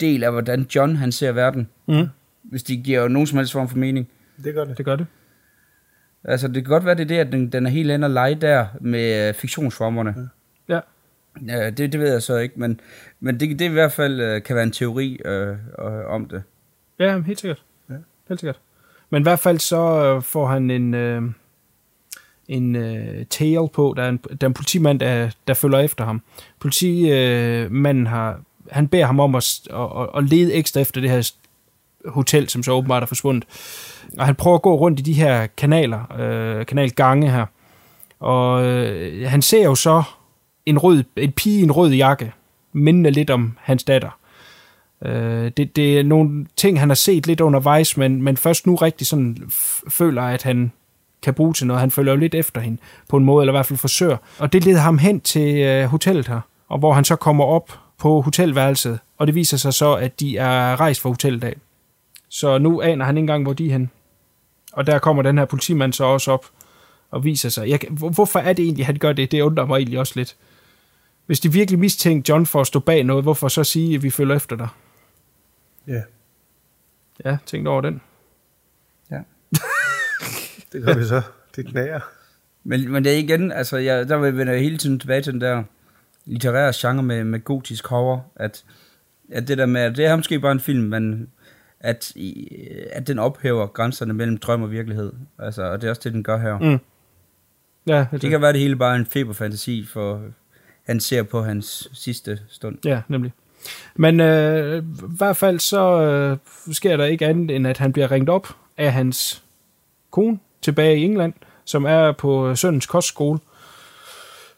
del 0.00 0.24
af, 0.24 0.32
hvordan 0.32 0.66
John 0.74 0.96
han 0.96 1.12
ser 1.12 1.32
verden. 1.32 1.68
Mm. 1.86 2.06
Hvis 2.42 2.62
de 2.62 2.76
giver 2.76 3.08
nogen 3.08 3.26
som 3.26 3.38
helst 3.38 3.52
form 3.52 3.68
for 3.68 3.76
mening. 3.76 4.08
Det 4.44 4.54
gør 4.54 4.64
det. 4.64 4.78
Det 4.78 4.84
gør 4.84 4.96
det. 4.96 5.06
Altså, 6.24 6.48
det 6.48 6.54
kan 6.54 6.70
godt 6.70 6.84
være, 6.84 6.94
det 6.94 7.02
er 7.02 7.08
det, 7.08 7.18
at 7.18 7.32
den, 7.32 7.52
den 7.52 7.66
er 7.66 7.70
helt 7.70 7.90
andet 7.90 8.10
lege 8.10 8.34
der 8.34 8.66
med 8.80 9.28
øh, 9.28 9.34
fiktionsformerne. 9.34 10.28
Ja. 10.68 10.80
Ja, 11.46 11.70
det, 11.70 11.92
det 11.92 12.00
ved 12.00 12.12
jeg 12.12 12.22
så 12.22 12.36
ikke, 12.36 12.60
men, 12.60 12.80
men 13.20 13.40
det, 13.40 13.58
det 13.58 13.64
i 13.64 13.72
hvert 13.72 13.92
fald 13.92 14.20
øh, 14.20 14.42
kan 14.42 14.56
være 14.56 14.64
en 14.64 14.72
teori 14.72 15.20
øh, 15.24 15.48
øh, 15.48 16.06
om 16.06 16.24
det. 16.24 16.42
Ja, 16.98 17.20
helt 17.20 17.40
sikkert. 17.40 17.62
Ja. 17.90 17.94
Helt 18.28 18.40
sikkert. 18.40 18.60
Men 19.10 19.22
i 19.22 19.24
hvert 19.24 19.38
fald 19.38 19.58
så 19.58 20.04
øh, 20.04 20.22
får 20.22 20.46
han 20.46 20.70
en, 20.70 20.94
øh, 20.94 21.22
en 22.48 22.76
øh, 22.76 23.26
tail 23.26 23.68
på. 23.72 23.94
Der 23.96 24.02
er 24.02 24.08
en, 24.08 24.16
der 24.16 24.36
er 24.40 24.46
en 24.46 24.54
politimand, 24.54 25.00
der, 25.00 25.30
der 25.48 25.54
følger 25.54 25.78
efter 25.78 26.04
ham. 26.04 26.22
Politimanden 26.60 28.06
øh, 28.06 28.10
har, 28.10 28.40
han 28.70 28.88
beder 28.88 29.06
ham 29.06 29.20
om 29.20 29.34
at, 29.34 29.60
at, 29.70 30.08
at 30.16 30.24
lede 30.24 30.52
ekstra 30.52 30.80
efter 30.80 31.00
det 31.00 31.10
her 31.10 31.32
hotel, 32.06 32.48
som 32.48 32.62
så 32.62 32.72
åbenbart 32.72 33.02
er 33.02 33.06
forsvundet. 33.06 33.44
Og 34.18 34.26
han 34.26 34.34
prøver 34.34 34.56
at 34.56 34.62
gå 34.62 34.74
rundt 34.74 35.00
i 35.00 35.02
de 35.02 35.12
her 35.12 35.46
kanaler, 35.46 36.18
øh, 36.18 36.66
kanalgange 36.66 37.30
her. 37.30 37.46
Og 38.20 38.64
øh, 38.64 39.30
han 39.30 39.42
ser 39.42 39.64
jo 39.64 39.74
så 39.74 40.02
en 40.66 40.78
rød, 40.78 41.04
en 41.16 41.32
pige 41.32 41.60
i 41.60 41.62
en 41.62 41.72
rød 41.72 41.90
jakke, 41.90 42.32
mindende 42.72 43.10
lidt 43.10 43.30
om 43.30 43.56
hans 43.60 43.84
datter. 43.84 44.18
Øh, 45.04 45.50
det, 45.56 45.76
det 45.76 45.98
er 45.98 46.02
nogle 46.02 46.46
ting, 46.56 46.80
han 46.80 46.90
har 46.90 46.94
set 46.94 47.26
lidt 47.26 47.40
undervejs, 47.40 47.96
men, 47.96 48.22
men 48.22 48.36
først 48.36 48.66
nu 48.66 48.74
rigtig 48.74 49.06
sådan 49.06 49.50
føler, 49.88 50.22
at 50.22 50.42
han 50.42 50.72
kan 51.22 51.34
bruge 51.34 51.54
til 51.54 51.66
noget. 51.66 51.80
Han 51.80 51.90
følger 51.90 52.12
jo 52.12 52.18
lidt 52.18 52.34
efter 52.34 52.60
hende 52.60 52.78
på 53.08 53.16
en 53.16 53.24
måde, 53.24 53.42
eller 53.42 53.52
i 53.52 53.56
hvert 53.56 53.66
fald 53.66 53.78
forsøger. 53.78 54.16
Og 54.38 54.52
det 54.52 54.64
leder 54.64 54.80
ham 54.80 54.98
hen 54.98 55.20
til 55.20 55.56
øh, 55.56 55.84
hotellet 55.84 56.28
her, 56.28 56.40
og 56.68 56.78
hvor 56.78 56.92
han 56.92 57.04
så 57.04 57.16
kommer 57.16 57.44
op 57.44 57.78
på 57.98 58.20
hotelværelset, 58.20 58.98
og 59.18 59.26
det 59.26 59.34
viser 59.34 59.56
sig 59.56 59.74
så, 59.74 59.94
at 59.94 60.20
de 60.20 60.36
er 60.36 60.80
rejst 60.80 61.00
fra 61.00 61.08
hotellet 61.08 61.44
af. 61.44 61.56
Så 62.34 62.58
nu 62.58 62.80
aner 62.80 63.04
han 63.04 63.16
ikke 63.16 63.20
engang, 63.20 63.42
hvor 63.42 63.52
de 63.52 63.66
er 63.66 63.72
hen. 63.72 63.90
Og 64.72 64.86
der 64.86 64.98
kommer 64.98 65.22
den 65.22 65.38
her 65.38 65.44
politimand 65.44 65.92
så 65.92 66.04
også 66.04 66.30
op 66.32 66.46
og 67.10 67.24
viser 67.24 67.48
sig. 67.48 67.68
Jeg, 67.68 67.80
hvorfor 67.90 68.38
er 68.38 68.52
det 68.52 68.64
egentlig, 68.64 68.86
han 68.86 68.96
gør 68.96 69.12
det? 69.12 69.30
Det 69.32 69.40
undrer 69.40 69.66
mig 69.66 69.76
egentlig 69.76 69.98
også 69.98 70.12
lidt. 70.16 70.36
Hvis 71.26 71.40
de 71.40 71.52
virkelig 71.52 71.78
mistænker 71.78 72.34
John 72.34 72.46
for 72.46 72.60
at 72.60 72.66
stå 72.66 72.80
bag 72.80 73.04
noget, 73.04 73.24
hvorfor 73.24 73.48
så 73.48 73.64
sige, 73.64 73.94
at 73.94 74.02
vi 74.02 74.10
følger 74.10 74.36
efter 74.36 74.56
dig? 74.56 74.68
Ja. 75.86 76.02
Ja, 77.24 77.38
tænk 77.46 77.66
over 77.66 77.80
den. 77.80 78.00
Ja. 79.10 79.18
det 80.72 80.84
gør 80.84 80.94
vi 80.94 81.04
så. 81.04 81.22
Det 81.56 81.66
knager. 81.66 82.00
Men, 82.64 82.92
men 82.92 83.04
det 83.04 83.12
er 83.12 83.18
igen, 83.18 83.52
altså, 83.52 83.76
jeg, 83.76 84.08
der 84.08 84.16
vender 84.16 84.52
jeg 84.52 84.62
hele 84.62 84.78
tiden 84.78 85.00
tilbage 85.00 85.22
til 85.22 85.32
den 85.32 85.40
der 85.40 85.62
litterære 86.24 86.72
genre 86.76 87.02
med, 87.02 87.24
med 87.24 87.40
gotisk 87.40 87.86
horror, 87.86 88.26
at, 88.36 88.64
at 89.32 89.48
det 89.48 89.58
der 89.58 89.66
med, 89.66 89.80
at 89.80 89.96
det 89.96 90.04
er 90.04 90.16
måske 90.16 90.40
bare 90.40 90.52
en 90.52 90.60
film, 90.60 90.84
men 90.84 91.28
at, 91.84 92.12
at 92.92 93.06
den 93.06 93.18
ophæver 93.18 93.66
grænserne 93.66 94.12
mellem 94.12 94.36
drøm 94.38 94.62
og 94.62 94.70
virkelighed. 94.70 95.12
Altså, 95.38 95.62
og 95.62 95.80
det 95.80 95.86
er 95.86 95.90
også 95.90 96.02
det, 96.04 96.12
den 96.12 96.22
gør 96.22 96.38
her. 96.38 96.58
Mm. 96.58 96.78
Ja, 97.86 98.06
det, 98.12 98.22
det 98.22 98.30
kan 98.30 98.42
være 98.42 98.52
det 98.52 98.60
hele 98.60 98.76
bare 98.76 98.96
en 98.96 99.06
feberfantasi, 99.06 99.86
for 99.92 100.22
han 100.86 101.00
ser 101.00 101.22
på 101.22 101.42
hans 101.42 101.88
sidste 101.92 102.38
stund. 102.48 102.78
Ja, 102.84 103.00
nemlig. 103.08 103.32
Men 103.94 104.20
øh, 104.20 104.82
i 104.82 104.86
hvert 105.08 105.36
fald 105.36 105.58
så 105.60 106.02
øh, 106.02 106.36
sker 106.74 106.96
der 106.96 107.04
ikke 107.04 107.26
andet, 107.26 107.56
end 107.56 107.66
at 107.66 107.78
han 107.78 107.92
bliver 107.92 108.10
ringet 108.10 108.28
op 108.28 108.48
af 108.76 108.92
hans 108.92 109.42
kone 110.10 110.38
tilbage 110.62 110.98
i 110.98 111.04
England, 111.04 111.32
som 111.64 111.84
er 111.84 112.12
på 112.12 112.54
søndens 112.54 112.86
kostskole. 112.86 113.38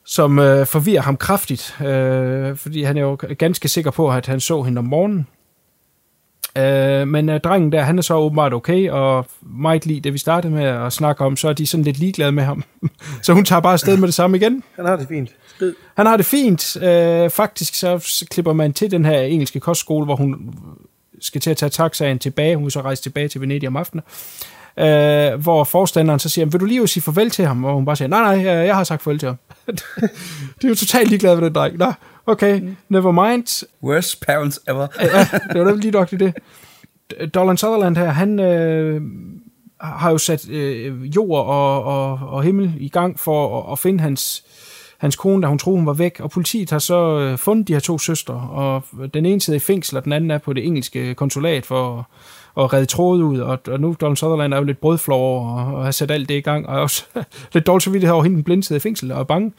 som 0.05 0.39
øh, 0.39 0.67
forvirrer 0.67 1.03
ham 1.03 1.17
kraftigt, 1.17 1.77
øh, 1.81 2.57
fordi 2.57 2.83
han 2.83 2.97
er 2.97 3.01
jo 3.01 3.19
ganske 3.39 3.69
sikker 3.69 3.91
på, 3.91 4.11
at 4.11 4.27
han 4.27 4.41
så 4.41 4.63
hende 4.63 4.79
om 4.79 4.85
morgenen. 4.85 5.27
Øh, 6.57 7.09
men 7.09 7.29
øh, 7.29 7.41
drengen 7.41 7.73
der, 7.73 7.83
han 7.83 7.99
er 7.99 8.03
så 8.03 8.15
åbenbart 8.15 8.55
okay, 8.55 8.91
og 8.91 9.27
meget 9.43 9.87
lige 9.87 10.01
det, 10.01 10.13
vi 10.13 10.19
startede 10.19 10.53
med 10.53 10.65
at 10.65 10.93
snakke 10.93 11.25
om, 11.25 11.37
så 11.37 11.49
er 11.49 11.53
de 11.53 11.67
sådan 11.67 11.85
lidt 11.85 11.99
ligeglade 11.99 12.33
med 12.33 12.43
ham. 12.45 12.65
så 13.23 13.33
hun 13.33 13.45
tager 13.45 13.61
bare 13.61 13.73
afsted 13.73 13.97
med 13.97 14.07
det 14.07 14.15
samme 14.15 14.37
igen. 14.37 14.63
Han 14.77 14.87
har 14.87 14.97
det 14.97 15.09
fint. 15.09 15.31
Han 15.97 16.07
har 16.07 16.17
det 16.17 16.27
fint. 16.27 16.77
Øh, 16.83 17.31
faktisk 17.31 17.75
så 17.75 18.27
klipper 18.31 18.53
man 18.53 18.73
til 18.73 18.91
den 18.91 19.05
her 19.05 19.21
engelske 19.21 19.61
kostskole, 19.61 20.05
hvor 20.05 20.17
hun 20.17 20.55
skal 21.21 21.41
til 21.41 21.51
at 21.51 21.57
tage 21.57 21.71
taxaen 21.71 22.19
tilbage. 22.19 22.57
Hun 22.57 22.65
vil 22.65 22.73
så 22.73 22.81
rejse 22.81 23.03
tilbage 23.03 23.29
til 23.29 23.41
Venedig 23.41 23.69
om 23.69 23.77
aftenen. 23.77 24.03
Øh, 24.79 25.41
hvor 25.43 25.65
forstanderen 25.65 26.21
så 26.21 26.29
siger, 26.29 26.45
vil 26.45 26.61
du 26.61 26.65
lige 26.65 26.89
sige 26.89 27.03
farvel 27.03 27.31
til 27.31 27.47
ham? 27.47 27.65
Og 27.65 27.75
hun 27.75 27.85
bare 27.85 27.97
siger, 27.97 28.09
nej, 28.09 28.37
nej, 28.37 28.45
jeg, 28.47 28.67
jeg 28.67 28.77
har 28.77 28.85
sagt 28.85 29.03
farvel 29.03 29.19
til 29.19 29.27
ham. 29.27 29.37
det 30.57 30.65
er 30.65 30.69
jo 30.69 30.75
totalt 30.75 31.09
ligeglad 31.09 31.37
med 31.37 31.45
den 31.45 31.55
dreng. 31.55 31.77
Nå, 31.77 31.93
okay, 32.27 32.63
never 32.89 33.13
mind. 33.13 33.67
Worst 33.83 34.27
parents 34.27 34.61
ever. 34.69 34.87
ja, 35.01 35.39
det 35.53 35.61
var 35.61 35.71
da 35.71 35.75
lige 35.75 35.91
nok 35.91 36.11
det. 36.11 36.35
Dolan 37.35 37.57
Sutherland 37.57 37.97
her, 37.97 38.11
han 38.11 38.41
øh, 38.41 39.03
har 39.81 40.11
jo 40.11 40.19
sat 40.19 40.51
øh, 40.51 41.17
jord 41.17 41.47
og, 41.47 41.85
og, 41.85 42.19
og 42.29 42.43
himmel 42.43 42.75
i 42.79 42.89
gang 42.89 43.21
for 43.21 43.63
at, 43.63 43.73
at 43.73 43.79
finde 43.79 44.01
hans, 44.01 44.45
hans 44.99 45.17
kone, 45.17 45.43
da 45.43 45.49
hun 45.49 45.59
troede, 45.59 45.79
hun 45.79 45.87
var 45.87 45.93
væk. 45.93 46.21
Og 46.21 46.31
politiet 46.31 46.71
har 46.71 46.79
så 46.79 47.19
øh, 47.19 47.39
fundet 47.39 47.69
de 47.69 47.73
her 47.73 47.81
to 47.81 47.99
søstre, 47.99 48.35
og 48.35 48.85
den 49.15 49.27
ene 49.27 49.41
sidder 49.41 49.57
i 49.57 49.61
fængsel, 49.61 49.97
og 49.97 50.05
den 50.05 50.13
anden 50.13 50.31
er 50.31 50.39
på 50.39 50.53
det 50.53 50.67
engelske 50.67 51.15
konsulat 51.15 51.67
for 51.67 52.09
at 52.61 52.73
redde 52.73 52.87
trådet 52.87 53.23
ud. 53.23 53.39
Og, 53.39 53.59
og 53.69 53.81
nu 53.81 53.97
Donald 54.01 54.17
Sutherland 54.17 54.55
er 54.55 54.59
jo 54.59 54.65
lidt 54.65 54.81
brødflov 54.81 55.21
over 55.21 55.61
og, 55.61 55.75
og 55.75 55.85
har 55.85 55.91
sat 55.91 56.11
alt 56.11 56.29
det 56.29 56.35
i 56.35 56.41
gang, 56.41 56.67
og 56.69 56.77
er 56.77 56.81
også 56.81 57.05
lidt 57.55 57.67
dårligt 57.67 57.85
så 57.85 57.91
vidt 57.91 58.05
over 58.05 58.23
hende, 58.23 58.37
den 58.37 58.45
blinde 58.45 58.63
sidder 58.63 58.81
i 58.81 58.83
fængsel 58.83 59.13
og 59.13 59.21
er 59.21 59.25
bange. 59.25 59.53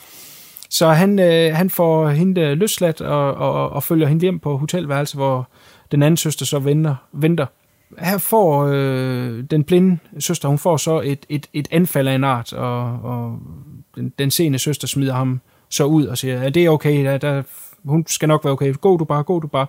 Så 0.69 0.87
han, 0.89 1.19
øh, 1.19 1.55
han 1.55 1.69
får 1.69 2.09
hende 2.09 2.41
øh, 2.41 2.57
løsladt 2.57 3.01
og, 3.01 3.33
og, 3.33 3.69
og 3.69 3.83
følger 3.83 4.07
hende 4.07 4.21
hjem 4.21 4.39
på 4.39 4.57
hotelværelse, 4.57 5.17
hvor 5.17 5.49
den 5.91 6.03
anden 6.03 6.17
søster 6.17 6.45
så 6.45 6.59
venter. 6.59 6.95
venter. 7.11 7.45
Her 7.99 8.17
får 8.17 8.69
øh, 8.73 9.43
den 9.51 9.63
blinde 9.63 9.97
søster, 10.19 10.49
hun 10.49 10.57
får 10.57 10.77
så 10.77 11.01
et, 11.01 11.25
et, 11.29 11.47
et 11.53 11.67
anfald 11.71 12.07
af 12.07 12.15
en 12.15 12.23
art, 12.23 12.53
og, 12.53 12.81
og 13.03 13.39
den, 13.95 14.13
den 14.19 14.31
sene 14.31 14.59
søster 14.59 14.87
smider 14.87 15.13
ham 15.13 15.41
så 15.69 15.83
ud 15.85 16.05
og 16.05 16.17
siger, 16.17 16.41
at 16.41 16.55
det 16.55 16.65
er 16.65 16.69
okay, 16.69 17.05
der, 17.05 17.17
der, 17.17 17.43
hun 17.85 18.05
skal 18.07 18.27
nok 18.27 18.43
være 18.43 18.53
okay, 18.53 18.73
gå 18.81 18.97
du 18.97 19.05
bare, 19.05 19.23
gå 19.23 19.39
du 19.39 19.47
bare. 19.47 19.67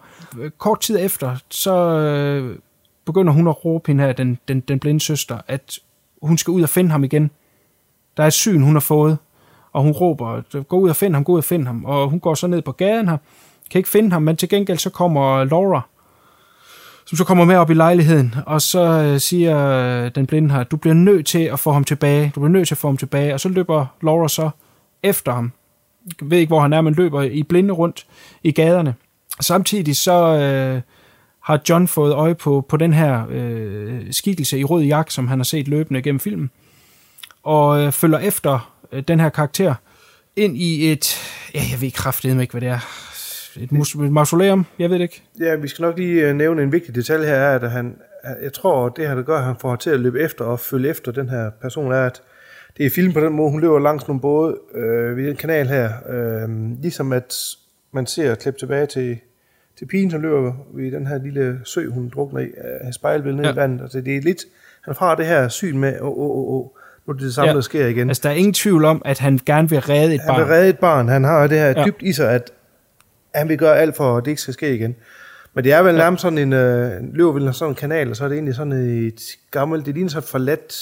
Kort 0.58 0.80
tid 0.80 0.98
efter, 1.00 1.36
så 1.50 1.74
øh, 1.98 2.58
begynder 3.04 3.32
hun 3.32 3.48
at 3.48 3.64
råbe 3.64 3.84
hende 3.86 4.04
her, 4.04 4.12
den, 4.12 4.38
den, 4.48 4.60
den 4.60 4.78
blinde 4.78 5.00
søster, 5.00 5.38
at 5.46 5.78
hun 6.22 6.38
skal 6.38 6.50
ud 6.50 6.62
og 6.62 6.68
finde 6.68 6.90
ham 6.90 7.04
igen. 7.04 7.30
Der 8.16 8.22
er 8.22 8.26
et 8.26 8.32
syn, 8.32 8.62
hun 8.62 8.74
har 8.74 8.80
fået, 8.80 9.18
og 9.72 9.82
hun 9.82 9.92
råber, 9.92 10.62
gå 10.62 10.78
ud 10.78 10.88
og 10.88 10.96
find 10.96 11.14
ham, 11.14 11.24
gå 11.24 11.32
ud 11.32 11.38
og 11.38 11.44
find 11.44 11.66
ham. 11.66 11.84
Og 11.84 12.08
hun 12.10 12.20
går 12.20 12.34
så 12.34 12.46
ned 12.46 12.62
på 12.62 12.72
gaden 12.72 13.08
her, 13.08 13.16
kan 13.70 13.78
ikke 13.78 13.88
finde 13.88 14.12
ham, 14.12 14.22
men 14.22 14.36
til 14.36 14.48
gengæld 14.48 14.78
så 14.78 14.90
kommer 14.90 15.44
Laura, 15.44 15.80
som 17.06 17.16
så 17.16 17.24
kommer 17.24 17.44
med 17.44 17.56
op 17.56 17.70
i 17.70 17.74
lejligheden, 17.74 18.34
og 18.46 18.62
så 18.62 18.80
øh, 18.80 19.20
siger 19.20 19.68
øh, 19.68 20.10
den 20.14 20.26
blinde 20.26 20.54
her, 20.54 20.64
du 20.64 20.76
bliver 20.76 20.94
nødt 20.94 21.26
til 21.26 21.42
at 21.42 21.60
få 21.60 21.72
ham 21.72 21.84
tilbage, 21.84 22.32
du 22.34 22.40
bliver 22.40 22.52
nødt 22.52 22.68
til 22.68 22.74
at 22.74 22.78
få 22.78 22.88
ham 22.88 22.96
tilbage, 22.96 23.34
og 23.34 23.40
så 23.40 23.48
løber 23.48 23.86
Laura 24.02 24.28
så 24.28 24.50
efter 25.02 25.32
ham. 25.32 25.52
Jeg 26.20 26.30
ved 26.30 26.38
ikke, 26.38 26.50
hvor 26.50 26.60
han 26.60 26.72
er, 26.72 26.80
men 26.80 26.94
løber 26.94 27.22
i 27.22 27.42
blinde 27.42 27.74
rundt 27.74 28.06
i 28.42 28.52
gaderne. 28.52 28.94
Samtidig 29.40 29.96
så 29.96 30.38
øh, 30.38 30.80
har 31.40 31.60
John 31.68 31.88
fået 31.88 32.12
øje 32.12 32.34
på, 32.34 32.66
på 32.68 32.76
den 32.76 32.92
her 32.92 33.26
øh, 33.30 34.00
skikkelse 34.10 34.58
i 34.58 34.64
rød 34.64 34.82
jak, 34.82 35.10
som 35.10 35.28
han 35.28 35.38
har 35.38 35.44
set 35.44 35.68
løbende 35.68 36.02
gennem 36.02 36.20
filmen, 36.20 36.50
og 37.42 37.80
øh, 37.80 37.92
følger 37.92 38.18
efter 38.18 38.72
øh, 38.92 39.02
den 39.08 39.20
her 39.20 39.28
karakter 39.28 39.74
ind 40.36 40.56
i 40.56 40.92
et, 40.92 41.16
ja, 41.54 41.60
jeg 41.72 41.80
ved 41.80 41.90
kraftedeme 41.90 42.42
ikke, 42.42 42.52
hvad 42.52 42.60
det 42.60 42.68
er, 42.68 42.80
et, 43.60 43.72
mus- 43.72 43.94
et 43.94 44.12
mausoleum, 44.12 44.66
jeg 44.78 44.90
ved 44.90 44.96
det 44.96 45.02
ikke. 45.02 45.22
Ja, 45.40 45.54
vi 45.54 45.68
skal 45.68 45.82
nok 45.82 45.98
lige 45.98 46.28
øh, 46.28 46.34
nævne 46.34 46.62
en 46.62 46.72
vigtig 46.72 46.94
detalje 46.94 47.26
her, 47.26 47.34
er, 47.34 47.58
at 47.58 47.70
han, 47.70 47.96
jeg 48.42 48.52
tror, 48.52 48.88
det 48.88 49.08
her, 49.08 49.14
der 49.14 49.22
gør, 49.22 49.38
at 49.38 49.44
han 49.44 49.56
får 49.60 49.76
til 49.76 49.90
at 49.90 50.00
løbe 50.00 50.20
efter 50.20 50.44
og 50.44 50.60
følge 50.60 50.88
efter 50.88 51.12
den 51.12 51.28
her 51.28 51.50
person, 51.50 51.92
er, 51.92 52.06
at 52.06 52.22
det 52.76 52.86
er 52.86 52.90
film 52.90 53.12
på 53.12 53.20
den 53.20 53.32
måde, 53.32 53.50
hun 53.50 53.60
løber 53.60 53.78
langs 53.78 54.08
nogle 54.08 54.20
både 54.20 54.56
øh, 54.74 55.16
ved 55.16 55.26
den 55.26 55.36
kanal 55.36 55.66
her, 55.66 55.90
øh, 56.08 56.80
ligesom 56.82 57.12
at 57.12 57.34
man 57.92 58.06
ser 58.06 58.34
klip 58.34 58.58
tilbage 58.58 58.86
til, 58.86 59.18
til 59.78 59.86
pigen, 59.86 60.10
som 60.10 60.20
løber 60.20 60.52
ved 60.74 60.92
den 60.92 61.06
her 61.06 61.18
lille 61.18 61.60
sø, 61.64 61.88
hun 61.88 62.08
drukner 62.08 62.40
i, 62.40 62.48
af 62.80 62.94
spejlbilledet 62.94 63.44
ja. 63.44 63.52
i 63.52 63.56
vandet. 63.56 63.82
Altså, 63.82 64.00
det 64.00 64.16
er 64.16 64.20
lidt, 64.20 64.44
han 64.82 64.94
har 64.98 65.14
det 65.14 65.26
her 65.26 65.48
syn 65.48 65.78
med, 65.78 66.00
åh, 66.00 66.18
åh, 66.18 66.54
åh, 66.54 66.66
nu 67.08 67.12
er 67.12 67.16
det 67.16 67.24
det 67.24 67.34
samme, 67.34 67.48
ja. 67.48 67.54
der 67.54 67.60
sker 67.60 67.86
igen. 67.86 68.10
Altså, 68.10 68.20
der 68.22 68.30
er 68.30 68.34
ingen 68.34 68.54
tvivl 68.54 68.84
om, 68.84 69.02
at 69.04 69.18
han 69.18 69.40
gerne 69.46 69.70
vil 69.70 69.80
redde 69.80 70.14
et 70.14 70.20
han 70.20 70.28
barn. 70.28 70.38
Han 70.38 70.46
vil 70.46 70.54
redde 70.54 70.68
et 70.68 70.78
barn. 70.78 71.08
Han 71.08 71.24
har 71.24 71.46
det 71.46 71.58
her 71.58 71.66
ja. 71.76 71.84
dybt 71.84 72.02
i 72.02 72.12
sig, 72.12 72.30
at 72.30 72.50
han 73.34 73.48
vil 73.48 73.58
gøre 73.58 73.78
alt 73.78 73.96
for, 73.96 74.16
at 74.16 74.24
det 74.24 74.30
ikke 74.30 74.42
skal 74.42 74.54
ske 74.54 74.74
igen. 74.74 74.96
Men 75.54 75.64
det 75.64 75.72
er 75.72 75.82
vel 75.82 75.94
ja. 75.94 75.98
nærmest 75.98 76.22
sådan 76.22 76.38
en, 76.38 76.52
øh, 76.52 76.92
løber 77.14 77.32
vel 77.32 77.54
sådan 77.54 77.72
en 77.72 77.74
kanal, 77.74 78.10
og 78.10 78.16
så 78.16 78.24
er 78.24 78.28
det 78.28 78.34
egentlig 78.34 78.54
sådan 78.54 78.72
et 78.72 79.20
gammelt, 79.50 79.86
det 79.86 79.94
ligner 79.94 80.10
så 80.10 80.20
forladt, 80.20 80.74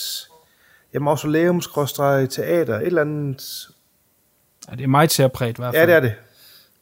ja, 0.94 0.98
mausoleum, 0.98 1.60
teater, 2.30 2.74
et 2.74 2.86
eller 2.86 3.00
andet. 3.00 3.68
Ja, 4.70 4.76
det 4.76 4.84
er 4.84 4.88
meget 4.88 5.12
særpræget 5.12 5.58
i 5.58 5.62
hvert 5.62 5.74
fald. 5.74 5.88
Ja, 5.88 5.94
det 5.94 5.96
er 5.96 6.00
det. 6.00 6.14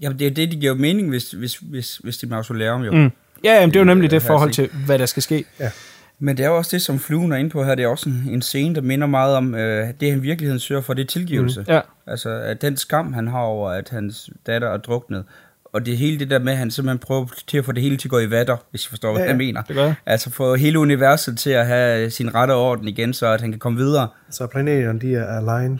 Jamen, 0.00 0.18
det 0.18 0.26
er 0.26 0.30
det, 0.30 0.52
de 0.52 0.56
giver 0.56 0.74
mening, 0.74 1.08
hvis, 1.08 1.30
hvis, 1.30 1.56
hvis, 1.56 1.96
hvis 1.96 2.18
det 2.18 2.26
er 2.26 2.30
mausoleum, 2.30 2.82
jo. 2.82 2.92
Mm. 2.92 3.10
Ja, 3.44 3.54
jamen, 3.54 3.70
det 3.70 3.76
er 3.76 3.80
jo 3.80 3.84
nemlig 3.84 4.10
det 4.10 4.22
forhold 4.22 4.50
til, 4.50 4.70
hvad 4.86 4.98
der 4.98 5.06
skal 5.06 5.22
ske. 5.22 5.44
Ja. 5.60 5.70
Men 6.18 6.36
det 6.36 6.44
er 6.44 6.48
jo 6.48 6.56
også 6.56 6.76
det, 6.76 6.82
som 6.82 6.98
fluen 6.98 7.32
er 7.32 7.36
inde 7.36 7.50
på 7.50 7.64
her, 7.64 7.74
det 7.74 7.84
er 7.84 7.88
også 7.88 8.08
en, 8.08 8.28
en 8.30 8.42
scene, 8.42 8.74
der 8.74 8.80
minder 8.80 9.06
meget 9.06 9.36
om, 9.36 9.54
øh, 9.54 9.88
det 10.00 10.10
han 10.10 10.18
i 10.18 10.22
virkeligheden 10.22 10.60
søger 10.60 10.80
for, 10.80 10.94
det 10.94 11.02
er 11.02 11.06
tilgivelse. 11.06 11.60
Mm. 11.60 11.66
Ja. 11.68 11.80
Altså, 12.06 12.30
at 12.30 12.62
den 12.62 12.76
skam, 12.76 13.12
han 13.12 13.28
har 13.28 13.40
over, 13.40 13.70
at 13.70 13.88
hans 13.88 14.30
datter 14.46 14.68
er 14.68 14.76
druknet, 14.76 15.24
og 15.64 15.86
det 15.86 15.96
hele 15.96 16.18
det 16.18 16.30
der 16.30 16.38
med, 16.38 16.52
at 16.52 16.58
han 16.58 16.70
simpelthen 16.70 16.98
prøver 16.98 17.26
til 17.46 17.58
at 17.58 17.64
få 17.64 17.72
det 17.72 17.82
hele 17.82 17.96
til 17.96 18.08
at 18.08 18.10
gå 18.10 18.18
i 18.18 18.30
vatter, 18.30 18.56
hvis 18.70 18.86
I 18.86 18.88
forstår, 18.88 19.12
hvad 19.12 19.22
ja, 19.22 19.28
jeg 19.28 19.36
mener. 19.36 19.62
Det 19.62 19.76
gør. 19.76 19.92
Altså 20.06 20.30
få 20.30 20.54
hele 20.54 20.78
universet 20.78 21.38
til 21.38 21.50
at 21.50 21.66
have 21.66 22.10
sin 22.10 22.34
rette 22.34 22.52
orden 22.52 22.88
igen, 22.88 23.12
så 23.12 23.26
at 23.26 23.40
han 23.40 23.50
kan 23.50 23.58
komme 23.58 23.78
videre. 23.78 24.08
Så 24.30 24.46
planeterne, 24.46 25.00
de 25.00 25.14
er 25.14 25.26
aligned. 25.26 25.78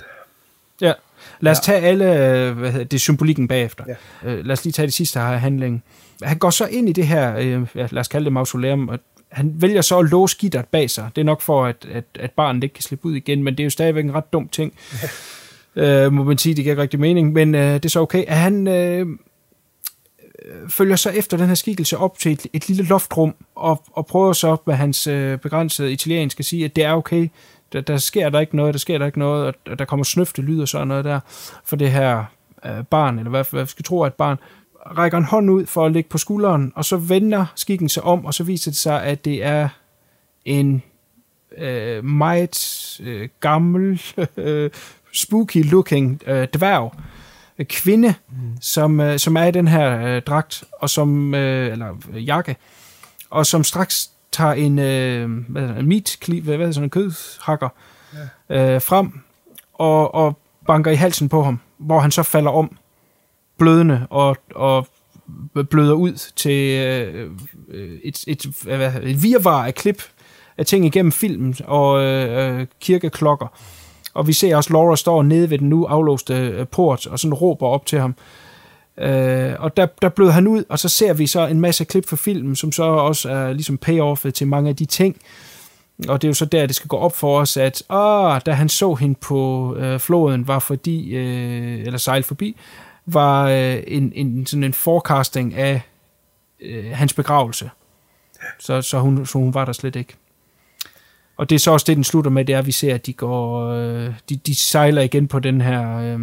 Ja. 0.81 0.93
Lad 1.40 1.52
os 1.52 1.69
ja. 1.69 1.73
tage 1.73 1.86
alle, 1.86 2.05
hvad 2.52 2.70
hedder 2.70 2.85
det, 2.85 3.01
symbolikken 3.01 3.48
bagefter. 3.48 3.85
Ja. 4.24 4.32
Uh, 4.32 4.44
lad 4.44 4.52
os 4.52 4.65
lige 4.65 4.73
tage 4.73 4.86
det 4.86 4.94
sidste 4.94 5.20
her 5.20 5.27
handling. 5.27 5.85
Han 6.23 6.39
går 6.39 6.51
så 6.51 6.66
ind 6.66 6.89
i 6.89 6.93
det 6.93 7.06
her, 7.06 7.39
ja, 7.74 7.86
lad 7.90 8.01
os 8.01 8.09
kalde 8.09 8.24
det 8.24 8.32
mausoleum, 8.32 8.89
og 8.89 8.98
han 9.35 9.52
vælger 9.56 9.81
så 9.81 9.98
at 9.98 10.11
låse 10.11 10.36
gitteret 10.39 10.66
bag 10.66 10.90
sig. 10.90 11.11
Det 11.16 11.20
er 11.20 11.24
nok 11.24 11.40
for, 11.40 11.66
at, 11.66 11.86
at, 11.93 12.05
at 12.15 12.31
barnet 12.31 12.65
ikke 12.65 12.73
kan 12.73 12.82
slippe 12.82 13.06
ud 13.06 13.15
igen, 13.15 13.43
men 13.43 13.55
det 13.55 13.62
er 13.62 13.65
jo 13.65 13.70
stadigvæk 13.70 14.05
en 14.05 14.15
ret 14.15 14.32
dum 14.32 14.48
ting. 14.48 14.73
Uh, 15.77 16.12
må 16.16 16.24
man 16.24 16.39
sige, 16.39 16.55
det 16.55 16.65
giver 16.65 16.73
ikke 16.73 16.82
rigtig 16.82 17.01
mening, 17.01 17.32
men 17.32 17.55
uh, 17.55 17.61
det 17.61 17.85
er 17.85 17.89
så 17.89 18.01
okay. 18.01 18.24
At 18.24 18.36
han 18.36 18.66
uh, 18.66 19.09
følger 20.70 20.97
så 20.97 21.11
efter 21.11 21.36
den 21.36 21.47
her 21.47 21.55
skikkelse 21.55 21.98
op 21.98 22.19
til 22.19 22.32
et, 22.32 22.47
et 22.52 22.69
lille 22.69 22.85
loftrum, 22.85 23.35
og, 23.55 23.82
og 23.93 24.06
prøver 24.06 24.32
så 24.32 24.56
med 24.66 24.74
hans 24.74 25.06
uh, 25.06 25.36
begrænsede 25.36 25.93
italienske 25.93 26.40
at 26.40 26.44
sige, 26.44 26.65
at 26.65 26.77
det 26.77 26.85
er 26.85 26.93
okay, 26.93 27.28
der, 27.73 27.81
der 27.81 27.97
sker 27.97 28.28
der 28.28 28.40
ikke 28.40 28.56
noget, 28.56 28.74
der 28.74 28.78
sker 28.78 28.98
der 28.98 29.06
ikke 29.06 29.19
noget, 29.19 29.55
og 29.66 29.78
der 29.78 29.85
kommer 29.85 30.05
snøfte 30.05 30.43
lyd 30.43 30.61
og 30.61 30.69
sådan 30.69 30.89
noget 30.89 31.05
der, 31.05 31.20
for 31.65 31.77
det 31.77 31.90
her 31.90 32.24
uh, 32.65 32.85
barn, 32.90 33.19
eller 33.19 33.31
hvad, 33.31 33.44
hvad 33.51 33.62
vi 33.62 33.69
skal 33.69 33.85
tro 33.85 34.01
er 34.01 34.06
et 34.06 34.15
barn, 34.15 34.36
rækker 34.86 35.19
en 35.19 35.24
hånd 35.24 35.51
ud 35.51 35.66
for 35.66 35.86
at 35.86 35.93
lægge 35.93 36.09
på 36.09 36.19
skulderen, 36.19 36.73
og 36.77 36.85
så 36.85 36.97
vender 36.97 37.47
skikken 37.55 37.89
sig 37.89 38.02
om, 38.02 38.24
og 38.24 38.35
så 38.35 38.44
viser 38.44 38.70
det 38.70 38.78
sig, 38.78 39.02
at 39.02 39.24
det 39.24 39.44
er 39.44 39.69
en 40.44 40.82
øh, 41.59 42.05
meget 42.05 42.97
øh, 43.02 43.28
gammel, 43.40 44.02
øh, 44.36 44.70
spooky-looking 45.12 46.31
øh, 46.31 46.48
dværg, 46.55 46.94
øh, 47.59 47.66
kvinde, 47.66 48.15
mm. 48.31 48.36
som, 48.61 49.01
øh, 49.01 49.19
som 49.19 49.36
er 49.36 49.44
i 49.44 49.51
den 49.51 49.69
her 49.69 50.06
øh, 50.06 50.23
dragt, 50.23 50.65
og 50.81 50.90
som, 50.90 51.35
øh, 51.35 51.73
eller 51.73 51.94
øh, 52.12 52.27
jakke, 52.27 52.56
og 53.31 53.47
som 53.47 53.65
straks 53.65 54.11
tager 54.32 54.52
en, 54.52 54.78
øh, 54.78 55.31
hvad 55.48 55.62
hedder, 55.62 55.77
en 55.77 55.89
meat 55.89 56.19
cleave, 56.23 56.43
hvad 56.43 56.56
hedder 56.56 56.73
sådan 56.73 56.85
en 56.85 56.90
kødhakker, 56.90 57.69
ja. 58.51 58.74
øh, 58.74 58.82
frem, 58.82 59.20
og, 59.74 60.15
og 60.15 60.39
banker 60.66 60.90
i 60.90 60.94
halsen 60.94 61.28
på 61.28 61.43
ham, 61.43 61.61
hvor 61.78 62.01
han 62.01 62.11
så 62.11 62.23
falder 62.23 62.51
om, 62.51 62.77
blødende 63.59 64.06
og, 64.10 64.36
og 64.55 64.86
bløder 65.70 65.94
ud 65.94 66.32
til 66.36 66.81
øh, 66.81 67.31
et, 68.05 68.24
et, 68.26 68.47
hvad, 68.62 68.93
et 69.02 69.22
virvar 69.22 69.66
af 69.66 69.74
klip 69.74 70.02
af 70.59 70.66
ting 70.66 70.86
igennem 70.86 71.12
filmen 71.12 71.56
og 71.64 72.02
øh, 72.02 72.60
øh, 72.60 72.66
kirkeklokker. 72.81 73.47
Og 74.14 74.26
vi 74.26 74.32
ser 74.32 74.56
også 74.56 74.72
Laura 74.72 74.97
står 74.97 75.22
nede 75.22 75.51
ved 75.51 75.59
den 75.59 75.68
nu 75.68 75.85
aflåste 75.85 76.35
øh, 76.35 76.66
port 76.66 77.06
og 77.06 77.18
sådan 77.18 77.35
råber 77.35 77.66
op 77.66 77.86
til 77.86 77.98
ham. 77.98 78.14
Øh, 78.98 79.52
og 79.59 79.76
der, 79.76 79.86
der 80.02 80.09
bløder 80.09 80.32
han 80.32 80.47
ud, 80.47 80.64
og 80.68 80.78
så 80.78 80.89
ser 80.89 81.12
vi 81.12 81.26
så 81.26 81.47
en 81.47 81.60
masse 81.60 81.85
klip 81.85 82.09
fra 82.09 82.16
filmen, 82.16 82.56
som 82.56 82.72
så 82.72 82.82
også 82.82 83.31
er 83.31 83.52
ligesom 83.52 83.78
payoffet 83.78 84.35
til 84.35 84.47
mange 84.47 84.68
af 84.68 84.76
de 84.76 84.85
ting. 84.85 85.16
Og 86.09 86.22
det 86.22 86.28
er 86.28 86.31
jo 86.31 86.35
så 86.35 86.44
der, 86.44 86.66
det 86.66 86.76
skal 86.76 86.89
gå 86.89 86.97
op 86.97 87.16
for 87.16 87.40
os, 87.40 87.56
at 87.56 87.82
ah, 87.89 88.40
da 88.47 88.52
han 88.52 88.68
så 88.68 88.94
hende 88.94 89.14
på 89.20 89.74
øh, 89.76 90.01
floden, 90.01 90.48
var 90.48 90.59
fordi, 90.59 91.14
øh, 91.14 91.81
eller 91.86 91.98
sejl 91.98 92.22
forbi, 92.22 92.56
var 93.06 93.48
øh, 93.48 93.82
en, 93.86 94.12
en, 94.14 94.47
sådan 94.47 94.64
en 94.64 94.72
forecasting 94.72 95.55
af 95.55 95.82
øh, 96.60 96.90
hans 96.93 97.14
begravelse. 97.14 97.70
Så, 98.59 98.82
så, 98.82 99.01
hun, 99.01 99.26
så 99.26 99.39
hun 99.39 99.55
var 99.55 99.64
der 99.64 99.72
slet 99.72 99.97
ikke. 99.97 100.14
Og 101.36 101.51
det 101.51 101.55
er 101.55 101.60
så 101.60 101.70
også 101.70 101.85
det, 101.89 101.97
den 101.97 102.05
slutter 102.05 102.31
med, 102.31 102.44
det 102.44 102.55
er, 102.55 102.59
at 102.59 102.66
vi 102.66 102.72
ser, 102.72 102.94
at 102.94 103.06
de 103.06 103.12
går, 103.12 103.68
øh, 103.68 104.14
de, 104.28 104.36
de 104.36 104.55
sejler 104.55 105.02
igen 105.02 105.28
på 105.28 105.39
den 105.39 105.60
her, 105.60 105.97
øh, 105.97 106.20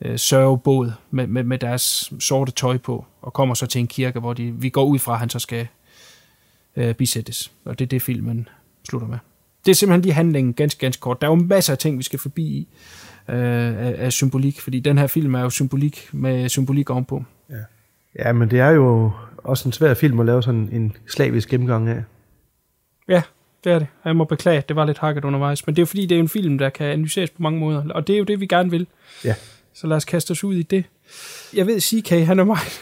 øh, 0.00 0.18
sørgebåd 0.18 0.92
med, 1.10 1.26
med, 1.26 1.42
med 1.42 1.58
deres 1.58 2.12
sorte 2.20 2.52
tøj 2.52 2.78
på, 2.78 3.06
og 3.22 3.32
kommer 3.32 3.54
så 3.54 3.66
til 3.66 3.78
en 3.78 3.86
kirke, 3.86 4.20
hvor 4.20 4.32
de, 4.32 4.52
vi 4.52 4.68
går 4.68 4.84
ud 4.84 4.98
fra, 4.98 5.12
at 5.12 5.18
han 5.18 5.30
så 5.30 5.38
skal 5.38 5.68
øh, 6.76 6.94
bisættes. 6.94 7.52
Og 7.64 7.78
det 7.78 7.84
er 7.84 7.88
det, 7.88 8.02
filmen 8.02 8.48
slutter 8.88 9.08
med. 9.08 9.18
Det 9.66 9.72
er 9.72 9.76
simpelthen 9.76 10.02
lige 10.02 10.12
handlingen 10.12 10.54
ganske, 10.54 10.80
ganske 10.80 11.00
kort. 11.00 11.20
Der 11.20 11.26
er 11.26 11.30
jo 11.30 11.34
masser 11.34 11.72
af 11.72 11.78
ting, 11.78 11.98
vi 11.98 12.02
skal 12.02 12.18
forbi 12.18 12.42
i 12.42 12.68
øh, 13.28 13.36
af, 13.36 13.94
af 13.98 14.12
symbolik, 14.12 14.60
fordi 14.60 14.80
den 14.80 14.98
her 14.98 15.06
film 15.06 15.34
er 15.34 15.40
jo 15.40 15.50
symbolik 15.50 16.08
med 16.12 16.48
symbolik 16.48 16.90
ovenpå. 16.90 17.24
Ja, 18.18 18.32
men 18.32 18.50
det 18.50 18.60
er 18.60 18.70
jo 18.70 19.10
også 19.38 19.68
en 19.68 19.72
svær 19.72 19.94
film 19.94 20.20
at 20.20 20.26
lave 20.26 20.42
sådan 20.42 20.68
en 20.72 20.96
slavisk 21.08 21.48
gennemgang 21.48 21.88
af. 21.88 22.02
Ja, 23.08 23.22
det 23.64 23.72
er 23.72 23.78
det. 23.78 23.88
Jeg 24.04 24.16
må 24.16 24.24
beklage, 24.24 24.62
det 24.68 24.76
var 24.76 24.84
lidt 24.84 24.98
hakket 24.98 25.24
undervejs, 25.24 25.66
men 25.66 25.76
det 25.76 25.78
er 25.78 25.82
jo 25.82 25.86
fordi, 25.86 26.06
det 26.06 26.14
er 26.14 26.20
en 26.20 26.28
film, 26.28 26.58
der 26.58 26.68
kan 26.68 26.86
analyseres 26.86 27.30
på 27.30 27.42
mange 27.42 27.60
måder, 27.60 27.82
og 27.90 28.06
det 28.06 28.14
er 28.14 28.18
jo 28.18 28.24
det, 28.24 28.40
vi 28.40 28.46
gerne 28.46 28.70
vil. 28.70 28.86
Ja. 29.24 29.34
Så 29.74 29.86
lad 29.86 29.96
os 29.96 30.04
kaste 30.04 30.30
os 30.30 30.44
ud 30.44 30.54
i 30.54 30.62
det. 30.62 30.84
Jeg 31.54 31.66
ved, 31.66 31.80
CK, 31.80 32.10
han 32.10 32.38
er 32.38 32.44
meget, 32.44 32.80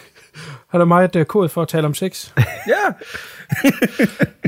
han 0.74 0.80
er 0.80 0.84
meget 0.84 1.16
uh, 1.16 1.22
kodet 1.24 1.50
for 1.50 1.62
at 1.62 1.68
tale 1.68 1.86
om 1.86 1.94
sex. 1.94 2.32
Ja, 2.68 2.92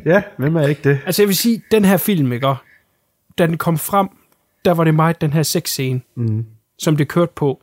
Ja, 0.13 0.23
hvem 0.37 0.57
er 0.57 0.67
ikke 0.67 0.81
det? 0.91 0.99
Altså 1.07 1.23
jeg 1.23 1.29
vil 1.29 1.37
sige, 1.37 1.63
den 1.71 1.85
her 1.85 1.97
film, 1.97 2.33
ikke, 2.33 2.55
da 3.39 3.47
den 3.47 3.59
kom 3.59 3.79
frem, 3.79 4.09
der 4.65 4.73
var 4.73 4.85
det 4.85 4.95
meget 4.95 5.21
den 5.21 5.33
her 5.33 5.43
sexscene, 5.43 6.01
mm. 6.15 6.45
som 6.79 6.97
det 6.97 7.09
kørte 7.09 7.33
på. 7.35 7.63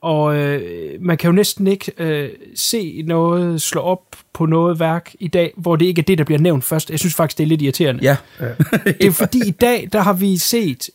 Og 0.00 0.36
øh, 0.36 0.62
man 1.00 1.16
kan 1.16 1.28
jo 1.28 1.32
næsten 1.32 1.66
ikke 1.66 1.92
øh, 1.98 2.30
se 2.54 3.02
noget 3.06 3.62
slå 3.62 3.80
op 3.80 4.16
på 4.32 4.46
noget 4.46 4.80
værk 4.80 5.14
i 5.20 5.28
dag, 5.28 5.52
hvor 5.56 5.76
det 5.76 5.86
ikke 5.86 6.00
er 6.00 6.04
det, 6.04 6.18
der 6.18 6.24
bliver 6.24 6.38
nævnt 6.38 6.64
først. 6.64 6.90
Jeg 6.90 6.98
synes 6.98 7.14
faktisk, 7.14 7.38
det 7.38 7.44
er 7.44 7.48
lidt 7.48 7.62
irriterende. 7.62 8.04
ja. 8.04 8.16
Det 8.84 9.06
er 9.06 9.10
fordi 9.12 9.48
i 9.48 9.50
dag, 9.50 9.88
der 9.92 10.00
har 10.00 10.12
vi 10.12 10.36
set, 10.36 10.90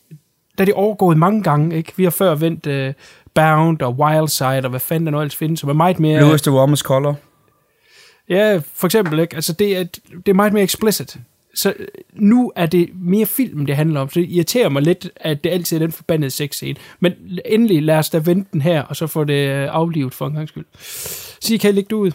der 0.57 0.63
er 0.63 0.65
det 0.65 0.73
overgået 0.73 1.17
mange 1.17 1.43
gange, 1.43 1.77
ikke? 1.77 1.93
Vi 1.95 2.03
har 2.03 2.11
før 2.11 2.35
vendt 2.35 2.67
uh, 2.67 2.93
Bound 3.33 3.81
og 3.81 3.99
Wildside 3.99 4.61
og 4.63 4.69
hvad 4.69 4.79
fanden 4.79 5.05
der 5.05 5.11
nu 5.11 5.19
ellers 5.19 5.35
findes, 5.35 5.59
som 5.59 5.69
er 5.69 5.73
meget 5.73 5.99
mere... 5.99 6.19
Blue 6.19 6.35
is 6.35 6.41
the 6.41 6.51
warmest 6.51 6.83
color. 6.83 7.15
Ja, 8.29 8.61
for 8.75 8.87
eksempel, 8.87 9.19
ikke? 9.19 9.35
Altså, 9.35 9.53
det 9.53 9.77
er, 9.77 9.83
det 9.83 10.27
er 10.27 10.33
meget 10.33 10.53
mere 10.53 10.63
explicit. 10.63 11.17
Så 11.55 11.73
øh, 11.79 11.87
nu 12.13 12.51
er 12.55 12.65
det 12.65 12.89
mere 12.93 13.25
film, 13.25 13.65
det 13.65 13.75
handler 13.75 13.99
om. 13.99 14.09
Så 14.09 14.19
det 14.19 14.29
irriterer 14.29 14.69
mig 14.69 14.81
lidt, 14.81 15.09
at 15.15 15.43
det 15.43 15.49
altid 15.49 15.77
er 15.77 15.79
den 15.79 15.91
forbandede 15.91 16.31
sexscene. 16.31 16.79
Men 16.99 17.13
endelig 17.45 17.83
lad 17.83 17.97
os 17.97 18.09
da 18.09 18.17
vente 18.17 18.49
den 18.53 18.61
her, 18.61 18.81
og 18.81 18.95
så 18.95 19.07
få 19.07 19.23
det 19.23 19.49
øh, 19.49 19.67
aflivet 19.71 20.13
for 20.13 20.27
en 20.27 20.33
gang 20.33 20.47
skyld. 20.47 20.65
Sig, 21.41 21.59
kan 21.59 21.69
I 21.69 21.73
lægge 21.73 21.89
det 21.89 21.95
ud? 21.95 22.11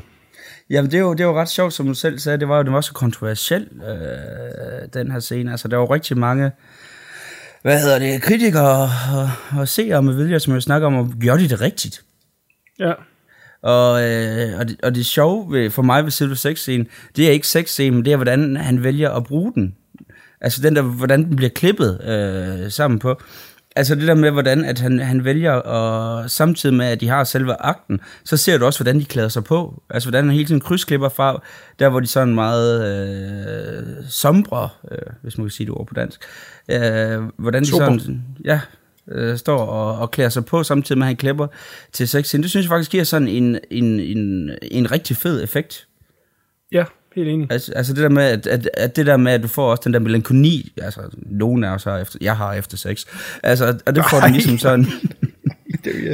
Jamen, 0.71 0.91
det 0.91 0.97
er, 0.97 1.01
jo, 1.01 1.13
det 1.13 1.21
er 1.21 1.25
jo 1.25 1.41
ret 1.41 1.49
sjovt, 1.49 1.73
som 1.73 1.87
du 1.87 1.95
selv 1.95 2.19
sagde. 2.19 2.39
Det 2.39 2.49
var 2.49 2.57
jo 2.57 2.63
det 2.63 2.73
var 2.73 2.81
så 2.81 2.93
kontroversiel, 2.93 3.69
øh, 3.89 4.89
den 4.95 5.11
her 5.11 5.21
scene. 5.21 5.51
Altså, 5.51 5.69
der 5.69 5.77
var 5.77 5.91
rigtig 5.91 6.19
mange 6.19 6.51
hvad 7.67 7.81
hedder 7.81 7.99
det, 7.99 8.23
kritikere 8.23 8.91
og, 9.17 9.31
og 9.59 9.69
seere 9.69 10.03
med 10.03 10.15
vilje, 10.15 10.41
som 10.41 10.55
jo 10.55 10.61
snakker 10.61 10.87
om, 10.87 10.99
at 10.99 11.19
gjorde 11.21 11.43
de 11.43 11.49
det 11.49 11.61
rigtigt? 11.61 12.03
Ja. 12.79 12.93
Og, 13.63 14.03
øh, 14.03 14.59
og, 14.59 14.69
det, 14.69 14.81
og 14.83 14.95
det 14.95 15.07
sjove 15.07 15.53
ved, 15.53 15.71
for 15.71 15.83
mig 15.83 16.05
ved 16.05 16.11
selve 16.11 16.37
sexscenen, 16.37 16.89
det 17.17 17.27
er 17.27 17.31
ikke 17.31 17.47
sexscenen, 17.47 17.95
men 17.95 18.05
det 18.05 18.13
er, 18.13 18.17
hvordan 18.17 18.57
han 18.57 18.83
vælger 18.83 19.11
at 19.11 19.25
bruge 19.25 19.53
den. 19.55 19.75
Altså 20.41 20.63
den 20.63 20.77
der, 20.77 20.83
hvordan 20.83 21.25
den 21.25 21.37
bliver 21.37 21.51
klippet 21.51 22.01
øh, 22.05 22.71
sammen 22.71 22.99
på. 22.99 23.21
Altså 23.77 23.95
det 23.95 24.09
der 24.09 24.15
med, 24.15 24.31
hvordan 24.31 24.65
at 24.65 24.79
han, 24.79 24.99
han 24.99 25.25
vælger, 25.25 25.53
og 25.53 26.31
samtidig 26.31 26.75
med, 26.75 26.87
at 26.87 27.01
de 27.01 27.09
har 27.09 27.25
selve 27.25 27.55
akten, 27.61 28.01
så 28.25 28.37
ser 28.37 28.59
du 28.59 28.65
også, 28.65 28.79
hvordan 28.79 29.01
de 29.01 29.05
klæder 29.05 29.29
sig 29.29 29.45
på. 29.45 29.83
Altså 29.91 30.09
hvordan 30.09 30.25
han 30.25 30.35
hele 30.35 30.47
tiden 30.47 30.61
krydsklipper 30.61 31.09
fra, 31.09 31.43
der 31.79 31.89
hvor 31.89 32.01
de 32.01 32.07
sådan 32.07 32.35
meget 32.35 32.85
øh, 32.85 34.05
sombre, 34.09 34.69
øh, 34.91 34.99
hvis 35.23 35.39
man 35.39 35.47
kan 35.47 35.51
sige 35.51 35.67
det 35.67 35.75
ord 35.75 35.87
på 35.87 35.95
dansk, 35.95 36.21
øh, 36.71 37.23
hvordan 37.37 37.63
de 37.63 37.69
Sober. 37.69 37.99
sådan, 37.99 38.23
ja, 38.45 38.61
øh, 39.11 39.39
står 39.39 39.59
og, 39.59 39.99
og 39.99 40.11
klæder 40.11 40.31
sig 40.31 40.45
på, 40.45 40.63
samtidig 40.63 40.99
med, 40.99 41.07
at 41.07 41.09
han 41.09 41.17
klipper 41.17 41.47
til 41.93 42.09
sexscenen. 42.09 42.43
Det 42.43 42.51
synes 42.51 42.65
jeg 42.65 42.71
faktisk 42.71 42.91
giver 42.91 43.05
sådan 43.05 43.29
en, 43.29 43.59
en, 43.71 44.01
en, 44.01 44.51
en 44.63 44.93
rigtig 44.93 45.17
fed 45.17 45.43
effekt. 45.43 45.87
Ja, 46.73 46.85
helt 47.17 47.29
enig. 47.29 47.47
Altså, 47.51 47.73
altså 47.73 47.93
det 47.93 48.03
der 48.03 48.09
med, 48.09 48.23
at, 48.23 48.47
at, 48.47 48.71
at 48.75 48.97
det 48.97 49.07
der 49.07 49.17
med, 49.17 49.33
at 49.33 49.43
du 49.43 49.49
får 49.49 49.71
også 49.71 49.83
den 49.85 49.95
der 49.95 50.01
melankoni, 50.01 50.73
altså 50.83 51.01
nogen 51.17 51.65
af 51.65 51.71
os 51.71 51.85
har 51.85 51.99
efter, 51.99 52.19
jeg 52.21 52.37
har 52.37 52.53
efter 52.53 52.77
sex, 52.77 53.05
altså, 53.43 53.79
og 53.87 53.95
det 53.95 54.05
får 54.11 54.21
den 54.21 54.33
ligesom 54.33 54.59
sådan, 54.59 54.87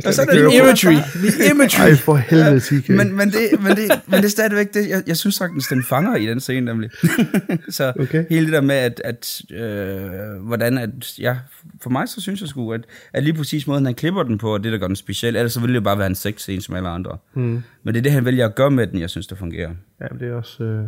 og 0.07 0.15
så 0.15 0.23
er 0.23 0.27
det 0.27 0.55
imagery. 0.55 0.93
The 1.15 1.51
imagery. 1.55 1.89
Ej, 1.89 1.95
for 1.97 2.17
helvede, 2.17 2.61
TK. 2.61 2.89
men, 2.89 3.17
men, 3.17 3.31
det, 3.31 3.61
men, 3.63 3.77
det, 3.77 3.91
men 4.07 4.17
det 4.17 4.25
er 4.25 4.29
stadigvæk 4.29 4.75
det, 4.75 4.89
jeg, 4.89 5.03
jeg 5.07 5.17
synes 5.17 5.35
sagtens, 5.35 5.67
den 5.69 5.85
fanger 5.85 6.17
i 6.17 6.27
den 6.27 6.41
scene 6.41 6.67
nemlig. 6.67 6.91
så 7.71 7.93
Okay. 8.01 8.25
hele 8.31 8.47
det 8.47 8.53
der 8.53 8.61
med, 8.61 8.75
at, 8.75 9.01
at 9.05 9.41
øh, 9.55 10.47
hvordan, 10.47 10.79
at, 10.79 11.19
ja, 11.19 11.37
for 11.83 11.91
mig 11.91 12.09
så 12.09 12.21
synes 12.21 12.41
jeg 12.41 12.49
sgu, 12.49 12.73
at, 12.73 12.81
at 13.13 13.23
lige 13.25 13.35
præcis 13.35 13.67
måden, 13.67 13.85
han 13.87 13.95
klipper 13.95 14.23
den 14.23 14.39
på, 14.39 14.55
er 14.55 14.59
det, 14.59 14.73
der 14.73 14.79
gør 14.79 14.87
den 14.87 14.97
speciel. 14.97 15.37
Ellers 15.37 15.53
så 15.53 15.61
ville 15.61 15.75
det 15.75 15.81
jo 15.81 15.85
bare 15.85 15.99
være 15.99 16.07
en 16.07 16.15
sexscene 16.15 16.63
som 16.63 16.75
alle 16.75 16.89
andre. 16.89 17.19
Mm. 17.35 17.63
Men 17.85 17.95
det 17.95 17.97
er 17.97 18.03
det, 18.03 18.13
han 18.13 18.25
vælger 18.25 18.49
at 18.49 18.55
gøre 18.55 18.71
med 18.71 18.87
den, 18.87 19.01
jeg 19.01 19.11
synes, 19.11 19.27
det 19.27 19.39
fungerer. 19.39 19.71
Ja, 20.01 20.07
men 20.11 20.21
det 20.21 20.29
er 20.29 20.35
også... 20.35 20.65
Øh, 20.65 20.83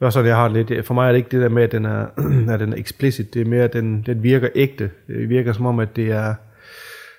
det 0.00 0.06
også 0.06 0.16
sådan, 0.16 0.28
jeg 0.28 0.36
har 0.36 0.48
det 0.48 0.70
lidt. 0.70 0.86
For 0.86 0.94
mig 0.94 1.08
er 1.08 1.12
det 1.12 1.18
ikke 1.18 1.28
det 1.30 1.40
der 1.40 1.48
med, 1.48 1.62
at 1.62 1.72
den 1.72 1.84
er, 1.84 2.06
at 2.54 2.60
den 2.60 2.72
er 2.72 2.76
explicit. 2.76 3.34
Det 3.34 3.40
er 3.42 3.44
mere, 3.46 3.64
at 3.64 3.72
den, 3.72 4.02
den 4.06 4.22
virker 4.22 4.48
ægte. 4.54 4.90
Det 5.06 5.28
virker 5.28 5.52
som 5.52 5.66
om, 5.66 5.78
at 5.78 5.96
det 5.96 6.10
er, 6.10 6.34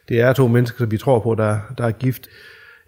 det 0.10 0.22
er 0.22 0.34
to 0.34 0.48
mennesker, 0.48 0.78
som 0.78 0.92
vi 0.92 0.98
tror 0.98 1.20
på, 1.20 1.36
der, 1.36 1.60
der 1.78 1.84
er 1.84 1.92
gift. 1.92 2.28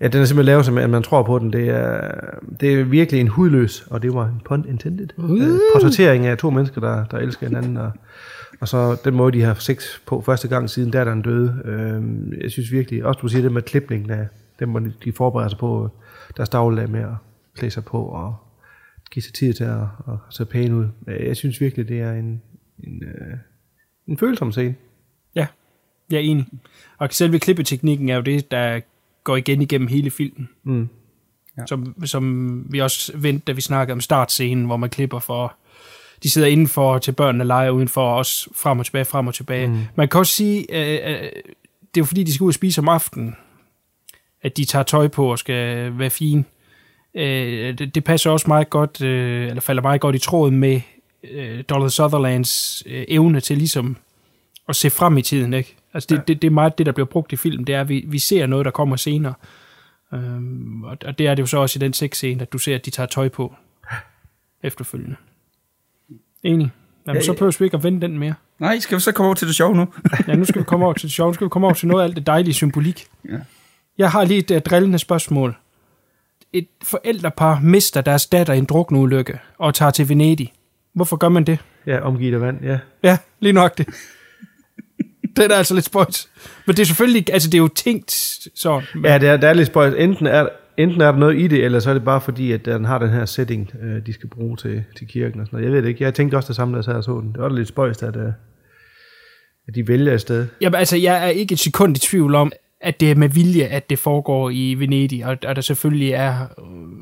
Ja, 0.02 0.08
den 0.08 0.22
er 0.22 0.26
simpelthen 0.26 0.46
lavet, 0.46 0.66
som 0.66 0.78
at 0.78 0.90
man 0.90 1.04
tror 1.04 1.24
på 1.24 1.40
den. 1.40 1.54
Det 1.54 1.70
er, 1.70 2.12
det 2.60 2.74
er 2.74 2.84
virkelig 2.84 3.22
en 3.22 3.28
hudløs, 3.28 3.88
og 3.90 4.02
det 4.02 4.14
var 4.14 4.26
en 4.26 4.42
pun 4.46 4.66
intended, 4.70 5.08
uh. 5.18 5.40
portrættering 5.74 6.26
af 6.26 6.38
to 6.38 6.50
mennesker, 6.50 6.82
der, 6.82 7.06
der 7.06 7.18
elsker 7.18 7.48
hinanden. 7.48 7.78
Og, 7.78 7.92
og 8.60 8.68
så 8.68 9.02
den 9.06 9.16
måde, 9.16 9.32
de 9.32 9.42
har 9.42 9.54
sex 9.54 9.86
på 10.06 10.22
første 10.22 10.48
gang 10.48 10.70
siden 10.70 10.92
datteren 10.92 11.22
døde. 11.22 11.62
Øh, 11.66 12.42
jeg 12.44 12.52
synes 12.52 12.72
virkelig, 12.72 13.06
også 13.06 13.20
du 13.22 13.28
siger 13.28 13.42
det 13.42 13.52
med 13.52 13.62
klipningen 13.62 14.10
af 14.12 14.28
dem, 14.60 14.70
hvor 14.70 14.80
de 14.80 15.14
forbereder 15.14 15.50
sig 15.50 15.60
på 15.60 15.90
deres 16.38 16.50
dagligdag 16.50 16.90
med 16.90 17.02
at 17.02 17.16
klæde 17.56 17.72
sig 17.72 17.86
på 17.86 18.04
og 18.06 18.36
give 19.12 19.24
sig 19.24 19.34
tid 19.34 19.54
til 19.54 19.64
at, 19.64 19.82
at 20.08 20.14
se 20.30 20.46
pæne 20.46 20.76
ud. 20.76 20.88
Øh, 21.08 21.28
Jeg 21.28 21.38
synes 21.38 21.62
virkelig, 21.62 21.88
det 21.88 22.00
er 22.02 22.12
en, 22.12 22.42
en, 22.84 23.04
øh, 23.04 23.38
en 24.08 24.18
følsom 24.18 24.52
scene. 24.52 24.76
Ja, 25.36 25.48
jeg 26.12 26.18
er 26.18 26.22
enig. 26.22 26.48
Og 26.98 27.08
selve 27.12 27.40
klippeteknikken 27.40 28.10
er 28.10 28.16
jo 28.16 28.22
det, 28.22 28.52
der 28.52 28.80
går 29.24 29.36
igen 29.36 29.62
igennem 29.62 29.88
hele 29.88 30.12
filmen. 30.12 30.50
Mm. 30.64 30.90
Ja. 31.58 31.66
Som, 31.66 31.96
som 32.06 32.66
vi 32.70 32.82
også 32.82 33.18
vendte, 33.18 33.46
da 33.46 33.52
vi 33.52 33.62
snakkede 33.62 33.94
om 33.94 34.02
startscenen, 34.02 34.66
hvor 34.66 34.78
man 34.78 34.90
klipper 34.90 35.20
for... 35.20 35.56
De 36.24 36.30
sidder 36.30 36.48
indenfor 36.48 36.98
til 36.98 37.12
børnene 37.12 37.44
leger 37.44 37.70
udenfor, 37.70 38.02
og 38.02 38.16
også 38.16 38.50
frem 38.56 38.80
og 38.80 38.86
tilbage, 38.86 39.06
frem 39.06 39.28
og 39.28 39.34
tilbage. 39.34 39.68
Mm. 39.68 39.80
Man 39.96 40.08
kan 40.08 40.20
også 40.20 40.34
sige, 40.34 40.66
øh, 40.70 41.12
øh, 41.12 41.22
det 41.22 42.00
er 42.00 42.02
jo 42.02 42.06
fordi, 42.06 42.24
de 42.24 42.34
skal 42.34 42.44
ud 42.44 42.50
og 42.50 42.54
spise 42.54 42.82
om 42.82 42.90
aftenen, 42.90 43.36
at 44.42 44.58
de 44.58 44.66
tager 44.66 44.84
tøj 44.84 45.08
på 45.08 45.32
og 45.32 45.40
skal 45.40 45.92
være 46.00 46.10
fine. 46.10 46.44
Øh, 47.16 47.78
det, 47.78 47.96
det 47.96 48.04
passer 48.04 48.32
også 48.32 48.46
meget 48.48 48.70
godt, 48.70 49.02
øh, 49.02 49.48
eller 49.48 49.62
falder 49.62 49.82
meget 49.82 50.02
godt 50.02 50.16
i 50.16 50.20
tråd 50.20 50.52
med 50.52 50.82
øh, 51.32 51.64
Donald 51.70 51.90
Sutherlands 51.90 52.84
øh, 52.86 53.06
evne 53.08 53.40
til 53.40 53.58
ligesom 53.58 53.98
at 54.70 54.76
se 54.76 54.90
frem 54.90 55.18
i 55.18 55.22
tiden, 55.22 55.54
ikke? 55.54 55.76
Altså 55.94 56.08
det, 56.10 56.16
ja. 56.16 56.22
det, 56.28 56.42
det 56.42 56.48
er 56.48 56.52
meget 56.52 56.78
det, 56.78 56.86
der 56.86 56.92
bliver 56.92 57.06
brugt 57.06 57.34
i 57.34 57.36
film, 57.36 57.64
det 57.64 57.76
er, 57.76 57.82
at 57.82 57.90
vi, 57.90 58.06
vi 58.08 58.20
ser 58.20 58.46
noget, 58.46 58.66
der 58.66 58.72
kommer 58.72 58.96
senere. 58.96 59.34
Øhm, 60.14 60.84
og, 60.84 60.98
og 61.06 61.18
det 61.18 61.28
er 61.28 61.36
det 61.36 61.42
jo 61.42 61.48
så 61.48 61.58
også 61.58 61.80
i 61.80 61.82
den 61.82 61.94
sexscene, 61.94 62.42
at 62.42 62.54
du 62.54 62.58
ser, 62.58 62.76
at 62.76 62.86
de 62.86 62.90
tager 62.90 63.08
tøj 63.08 63.30
på 63.30 63.56
efterfølgende. 64.64 65.16
Enig. 66.44 66.72
Jamen, 67.08 67.24
så 67.24 67.34
behøver 67.34 67.56
vi 67.60 67.66
ikke 67.66 67.78
at 67.78 67.84
vende 67.84 68.02
den 68.02 68.20
mere. 68.20 68.34
Nej, 68.60 68.80
skal 68.80 68.96
vi 68.96 69.02
så 69.02 69.12
komme 69.12 69.28
over 69.28 69.36
til 69.36 69.48
det 69.48 69.56
sjove 69.56 69.76
nu? 69.76 69.88
Ja, 70.28 70.36
nu 70.36 70.46
skal 70.46 70.60
vi 70.60 70.66
komme 70.66 70.86
over 70.86 70.94
til 70.94 71.04
det 71.04 71.12
sjove. 71.12 71.30
Nu 71.30 71.34
skal 71.34 71.46
vi 71.46 71.50
komme 71.50 71.68
over 71.68 71.74
til 71.74 71.88
noget 71.88 72.02
af 72.02 72.06
alt 72.06 72.16
det 72.16 72.28
dejlige 72.28 72.54
symbolik. 72.54 73.08
Ja. 73.30 73.38
Jeg 73.98 74.12
har 74.12 74.24
lige 74.24 74.40
et 74.40 74.52
uh, 74.52 74.58
drillende 74.58 75.00
spørgsmål. 75.00 75.56
Et 76.54 76.68
forældrepar 76.84 77.60
mister 77.60 78.02
deres 78.02 78.28
datter 78.28 78.54
i 78.54 78.58
en 78.58 78.66
drukneulykke 78.66 79.40
og 79.58 79.74
tager 79.74 79.92
til 79.92 80.10
Venedig. 80.10 80.54
Hvorfor 80.94 81.18
gør 81.18 81.30
man 81.30 81.44
det? 81.44 81.60
Ja, 81.86 82.00
omgivet 82.00 82.34
af 82.34 82.42
vand, 82.42 82.64
ja. 82.64 82.80
Ja, 83.04 83.18
lige 83.40 83.54
nok 83.54 83.78
det. 83.78 83.88
Den 85.38 85.52
er 85.52 85.56
altså 85.56 85.74
lidt 85.74 85.86
spøjt. 85.86 86.28
Men 86.66 86.76
det 86.76 86.82
er 86.82 86.86
selvfølgelig, 86.86 87.34
altså 87.34 87.50
det 87.50 87.58
er 87.58 87.62
jo 87.62 87.68
tænkt 87.68 88.12
sådan. 88.56 88.84
Men, 88.96 89.06
Ja, 89.06 89.18
det 89.18 89.30
er, 89.30 89.38
det 89.38 89.50
er 89.50 89.54
lidt 89.54 89.68
spøjt. 89.68 89.94
Enten 89.98 90.28
er, 90.28 90.48
enten 90.78 91.02
er 91.02 91.12
der 91.12 91.20
noget 91.20 91.40
i 91.40 91.48
det, 91.48 91.66
eller 91.66 91.80
så 91.80 91.90
er 91.90 91.94
det 91.94 92.04
bare 92.04 92.22
fordi, 92.22 92.52
at 92.52 92.66
den 92.66 92.86
har 92.86 93.00
den 93.00 93.10
her 93.10 93.26
setting, 93.26 93.72
øh, 93.84 94.06
de 94.06 94.14
skal 94.14 94.30
bruge 94.30 94.58
til, 94.58 94.84
til 94.98 95.08
kirken 95.08 95.40
og 95.42 95.48
sådan 95.48 95.58
noget. 95.58 95.66
Jeg 95.66 95.74
ved 95.76 95.82
det 95.82 95.90
ikke. 95.90 96.04
Jeg 96.04 96.14
tænkte 96.14 96.36
også 96.36 96.48
det 96.48 96.56
samme, 96.56 96.74
da 96.74 96.78
jeg 96.78 96.84
sad 96.84 96.94
og 96.94 97.04
så 97.04 97.12
den. 97.12 97.32
Det 97.34 97.42
var 97.42 97.50
da 97.50 97.56
lidt 97.56 97.68
spøjst, 97.68 98.04
at, 98.04 98.16
øh, 98.16 98.32
at 99.68 99.76
de 99.76 99.88
vælger 99.88 100.14
et 100.14 100.22
sted. 100.22 100.48
Jamen, 100.62 100.76
altså, 100.76 100.98
jeg 100.98 101.26
er 101.26 101.30
ikke 101.30 101.54
et 101.54 101.60
sekund 101.60 101.98
i 101.98 102.00
tvivl 102.00 102.36
om, 102.36 102.52
at 102.84 103.00
det 103.00 103.12
er 103.12 103.16
med 103.16 103.30
vilje, 103.30 103.64
at 103.64 103.90
det 103.90 104.00
foregår 104.00 104.50
i 104.50 104.74
Venedig, 104.74 105.26
og, 105.26 105.38
og 105.48 105.56
der 105.56 105.62
selvfølgelig 105.62 106.12
er 106.12 106.48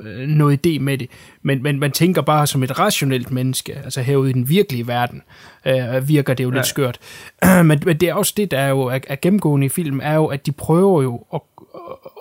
øh, 0.06 0.28
noget 0.28 0.68
idé 0.68 0.80
med 0.80 0.98
det. 0.98 1.10
Men, 1.42 1.64
men 1.64 1.80
man 1.80 1.92
tænker 1.92 2.22
bare 2.22 2.48
som 2.48 2.64
et 2.64 2.80
rationelt 2.80 3.32
menneske, 3.32 3.74
altså 3.84 4.02
herude 4.02 4.30
i 4.30 4.34
den 4.34 4.50
virkelige 4.50 4.88
verden, 4.88 5.22
øh, 5.66 6.08
virker 6.08 6.34
det 6.34 6.44
jo 6.44 6.50
ja. 6.50 6.56
lidt 6.56 6.68
skørt. 6.68 7.00
men, 7.44 7.82
men 7.86 7.98
det 7.98 8.04
er 8.04 8.14
også 8.14 8.34
det, 8.38 8.52
der 8.52 8.60
er 8.60 8.70
jo 8.70 8.82
er, 8.82 9.00
er 9.08 9.16
gennemgående 9.22 9.66
i 9.66 9.70
filmen, 9.70 10.02
er 10.02 10.14
jo, 10.14 10.26
at 10.26 10.46
de 10.46 10.52
prøver 10.52 11.02
jo 11.02 11.26
at, 11.34 11.42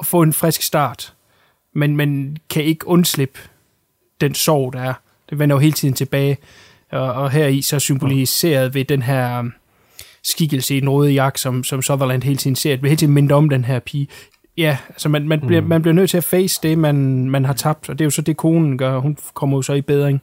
at 0.00 0.06
få 0.06 0.22
en 0.22 0.32
frisk 0.32 0.62
start, 0.62 1.14
men 1.72 1.96
man 1.96 2.36
kan 2.50 2.64
ikke 2.64 2.88
undslippe 2.88 3.38
den 4.20 4.34
sorg, 4.34 4.72
der 4.72 4.80
er. 4.80 4.94
Det 5.30 5.38
vender 5.38 5.56
jo 5.56 5.60
hele 5.60 5.72
tiden 5.72 5.94
tilbage, 5.94 6.38
og, 6.90 7.12
og 7.12 7.30
her 7.30 7.46
i 7.46 7.62
så 7.62 7.78
symboliseret 7.78 8.74
ved 8.74 8.84
den 8.84 9.02
her 9.02 9.50
skikkelse 10.22 10.76
i 10.76 10.80
den 10.80 10.88
røde 10.88 11.12
jak, 11.12 11.38
som, 11.38 11.64
som 11.64 11.82
Sutherland 11.82 12.22
hele 12.22 12.36
tiden 12.36 12.56
ser. 12.56 12.70
Det 12.70 12.80
bliver 12.80 12.90
hele 12.90 12.98
tiden 12.98 13.14
mindet 13.14 13.32
om 13.32 13.48
den 13.48 13.64
her 13.64 13.78
pige. 13.78 14.08
Ja, 14.56 14.78
altså 14.88 15.08
man, 15.08 15.28
man, 15.28 15.40
bliver, 15.40 15.62
man 15.62 15.82
bliver 15.82 15.94
nødt 15.94 16.10
til 16.10 16.16
at 16.16 16.24
face 16.24 16.60
det, 16.62 16.78
man, 16.78 17.30
man 17.30 17.44
har 17.44 17.52
tabt, 17.52 17.88
og 17.88 17.98
det 17.98 18.04
er 18.04 18.06
jo 18.06 18.10
så 18.10 18.22
det, 18.22 18.36
konen 18.36 18.78
gør. 18.78 18.98
Hun 18.98 19.16
kommer 19.34 19.58
jo 19.58 19.62
så 19.62 19.72
i 19.72 19.80
bedring. 19.80 20.22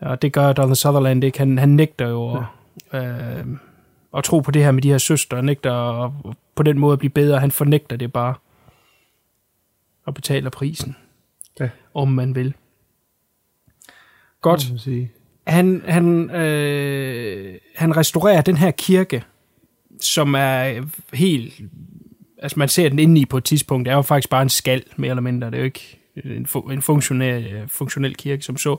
Og 0.00 0.22
det 0.22 0.32
gør 0.32 0.52
Donald 0.52 0.76
Sutherland 0.76 1.24
ikke. 1.24 1.38
Han, 1.38 1.58
han 1.58 1.68
nægter 1.68 2.08
jo 2.08 2.44
at, 2.92 3.02
øh, 3.02 3.46
at 4.16 4.24
tro 4.24 4.40
på 4.40 4.50
det 4.50 4.64
her 4.64 4.70
med 4.70 4.82
de 4.82 4.90
her 4.90 4.98
søstre, 4.98 5.36
han 5.36 5.44
nægter 5.44 6.04
at, 6.04 6.12
på 6.54 6.62
den 6.62 6.78
måde 6.78 6.92
at 6.92 6.98
blive 6.98 7.10
bedre. 7.10 7.40
Han 7.40 7.50
fornægter 7.50 7.96
det 7.96 8.12
bare. 8.12 8.34
Og 10.06 10.14
betaler 10.14 10.50
prisen. 10.50 10.96
Ja. 11.60 11.68
Om 11.94 12.08
man 12.08 12.34
vil. 12.34 12.54
Godt. 14.40 14.70
man 14.70 14.78
sige. 14.78 15.12
Han, 15.48 15.82
han, 15.86 16.30
øh, 16.30 17.54
han 17.76 17.96
restaurerer 17.96 18.40
den 18.40 18.56
her 18.56 18.70
kirke, 18.70 19.22
som 20.00 20.34
er 20.34 20.84
helt... 21.12 21.60
Altså, 22.42 22.58
man 22.58 22.68
ser 22.68 22.88
den 22.88 22.98
indeni 22.98 23.24
på 23.24 23.36
et 23.36 23.44
tidspunkt. 23.44 23.86
Det 23.86 23.92
er 23.92 23.96
jo 23.96 24.02
faktisk 24.02 24.30
bare 24.30 24.42
en 24.42 24.48
skal, 24.48 24.82
mere 24.96 25.10
eller 25.10 25.22
mindre. 25.22 25.46
Det 25.46 25.54
er 25.54 25.58
jo 25.58 25.64
ikke 25.64 26.00
en, 26.24 26.46
fu- 26.46 26.72
en 26.72 26.82
funktionel, 26.82 27.62
funktionel 27.66 28.16
kirke, 28.16 28.42
som 28.42 28.56
så. 28.56 28.76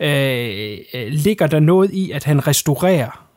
Øh, 0.00 0.78
øh, 0.94 1.08
ligger 1.08 1.46
der 1.46 1.60
noget 1.60 1.90
i, 1.90 2.10
at 2.10 2.24
han 2.24 2.46
restaurerer 2.46 3.28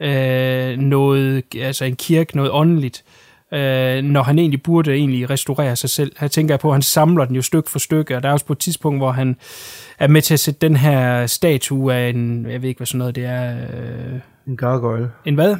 øh, 0.00 0.78
noget, 0.78 1.44
altså 1.56 1.84
en 1.84 1.96
kirke, 1.96 2.36
noget 2.36 2.52
åndeligt, 2.52 3.04
øh, 3.54 4.02
når 4.02 4.22
han 4.22 4.38
egentlig 4.38 4.62
burde 4.62 4.92
egentlig 4.92 5.30
restaurere 5.30 5.76
sig 5.76 5.90
selv. 5.90 6.12
Her 6.18 6.28
tænker 6.28 6.54
jeg 6.54 6.60
på, 6.60 6.68
at 6.68 6.74
han 6.74 6.82
samler 6.82 7.24
den 7.24 7.36
jo 7.36 7.42
stykke 7.42 7.70
for 7.70 7.78
stykke, 7.78 8.16
og 8.16 8.22
der 8.22 8.28
er 8.28 8.32
også 8.32 8.46
på 8.46 8.52
et 8.52 8.58
tidspunkt, 8.58 8.98
hvor 9.00 9.10
han 9.12 9.36
er 9.98 10.08
med 10.08 10.22
til 10.22 10.34
at 10.34 10.40
sætte 10.40 10.60
den 10.60 10.76
her 10.76 11.26
statue 11.26 11.94
af 11.94 12.08
en, 12.08 12.46
jeg 12.50 12.62
ved 12.62 12.68
ikke, 12.68 12.78
hvad 12.78 12.86
sådan 12.86 12.98
noget 12.98 13.14
det 13.14 13.24
er. 13.24 13.52
Øh, 13.56 14.20
En 14.46 14.56
gargoyle. 14.56 15.10
en 15.24 15.34
hvad? 15.34 15.56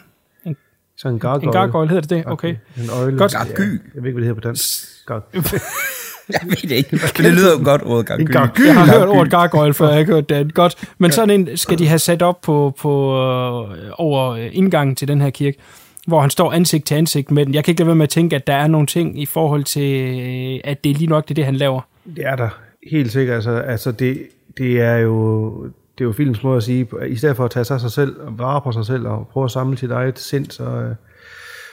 Så 0.96 1.08
en 1.08 1.18
gargoyle. 1.18 1.46
En 1.46 1.52
gargoyle 1.52 1.88
hedder 1.88 2.00
det 2.00 2.10
det? 2.10 2.22
Okay. 2.26 2.48
En 2.76 2.90
øjle. 3.02 3.18
Godt. 3.18 3.32
Ja, 3.34 3.38
jeg 3.38 3.48
ved 3.58 3.72
ikke, 3.72 4.00
hvad 4.00 4.12
det 4.12 4.22
hedder 4.22 4.34
på 4.34 4.40
dansk. 4.40 4.84
Gar- 5.10 5.30
Jeg 6.32 6.40
ved 6.44 6.56
det 6.56 6.70
ikke, 6.70 6.88
men 7.16 7.26
det 7.26 7.34
lyder 7.34 7.58
jo 7.58 7.64
godt, 7.64 7.82
ordet 7.84 7.98
en 8.20 8.26
gargoyle. 8.26 8.32
gargoyle. 8.32 8.66
Jeg 8.66 8.74
har 8.74 8.98
hørt 8.98 9.08
ordet 9.08 9.30
gargoyle 9.30 9.74
før, 9.74 9.88
jeg 9.88 9.96
har 9.96 10.04
hørt 10.04 10.28
det. 10.28 10.54
Godt. 10.54 10.88
Men 10.98 11.10
sådan 11.12 11.30
en 11.48 11.56
skal 11.56 11.78
de 11.78 11.86
have 11.86 11.98
sat 11.98 12.22
op 12.22 12.40
på, 12.40 12.74
på 12.80 13.12
øh, 13.14 13.90
over 13.92 14.36
indgangen 14.36 14.96
til 14.96 15.08
den 15.08 15.20
her 15.20 15.30
kirke, 15.30 15.58
hvor 16.06 16.20
han 16.20 16.30
står 16.30 16.52
ansigt 16.52 16.86
til 16.86 16.94
ansigt 16.94 17.30
med 17.30 17.46
den. 17.46 17.54
Jeg 17.54 17.64
kan 17.64 17.72
ikke 17.72 17.80
lade 17.80 17.86
være 17.86 17.96
med 17.96 18.02
at 18.04 18.10
tænke, 18.10 18.36
at 18.36 18.46
der 18.46 18.54
er 18.54 18.66
nogle 18.66 18.86
ting 18.86 19.22
i 19.22 19.26
forhold 19.26 19.64
til, 19.64 20.10
øh, 20.10 20.60
at 20.64 20.84
det 20.84 20.90
er 20.90 20.94
lige 20.94 21.10
nok 21.10 21.28
det, 21.28 21.36
det 21.36 21.44
han 21.44 21.56
laver. 21.56 21.80
Det 22.16 22.26
er 22.26 22.36
der. 22.36 22.48
Helt 22.90 23.12
sikkert. 23.12 23.34
Altså, 23.34 23.50
altså 23.50 23.92
det, 23.92 24.22
det 24.58 24.80
er 24.80 24.96
jo 24.96 25.52
det 25.98 26.04
er 26.04 26.04
jo 26.04 26.12
films 26.12 26.42
måde 26.42 26.56
at 26.56 26.62
sige, 26.62 26.88
i 27.08 27.16
stedet 27.16 27.36
for 27.36 27.44
at 27.44 27.50
tage 27.50 27.64
sig 27.64 27.80
sig 27.80 27.90
selv 27.90 28.20
og 28.20 28.38
vare 28.38 28.60
på 28.60 28.72
sig 28.72 28.86
selv 28.86 29.06
og 29.06 29.28
prøve 29.32 29.44
at 29.44 29.50
samle 29.50 29.76
sit 29.76 29.90
eget 29.90 30.18
sind, 30.18 30.50
så, 30.50 30.64
øh, 30.64 30.94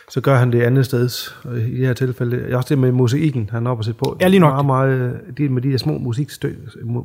så 0.10 0.22
gør 0.22 0.36
han 0.36 0.52
det 0.52 0.62
andet 0.62 0.86
sted. 0.86 1.10
Og 1.44 1.58
I 1.58 1.78
det 1.78 1.88
her 1.88 1.94
tilfælde, 1.94 2.56
også 2.56 2.70
det 2.70 2.78
med 2.78 2.92
mosaikken, 2.92 3.50
han 3.52 3.68
er 3.68 3.72
oppe 3.72 3.82
at 3.82 3.86
sætte 3.86 3.98
på. 3.98 4.18
Ja, 4.22 4.28
lige 4.28 4.40
nok. 4.40 4.66
Meget, 4.66 4.66
meget, 4.66 5.22
det 5.38 5.52
med 5.52 5.62
de 5.62 5.72
der 5.72 5.78
små 5.78 5.98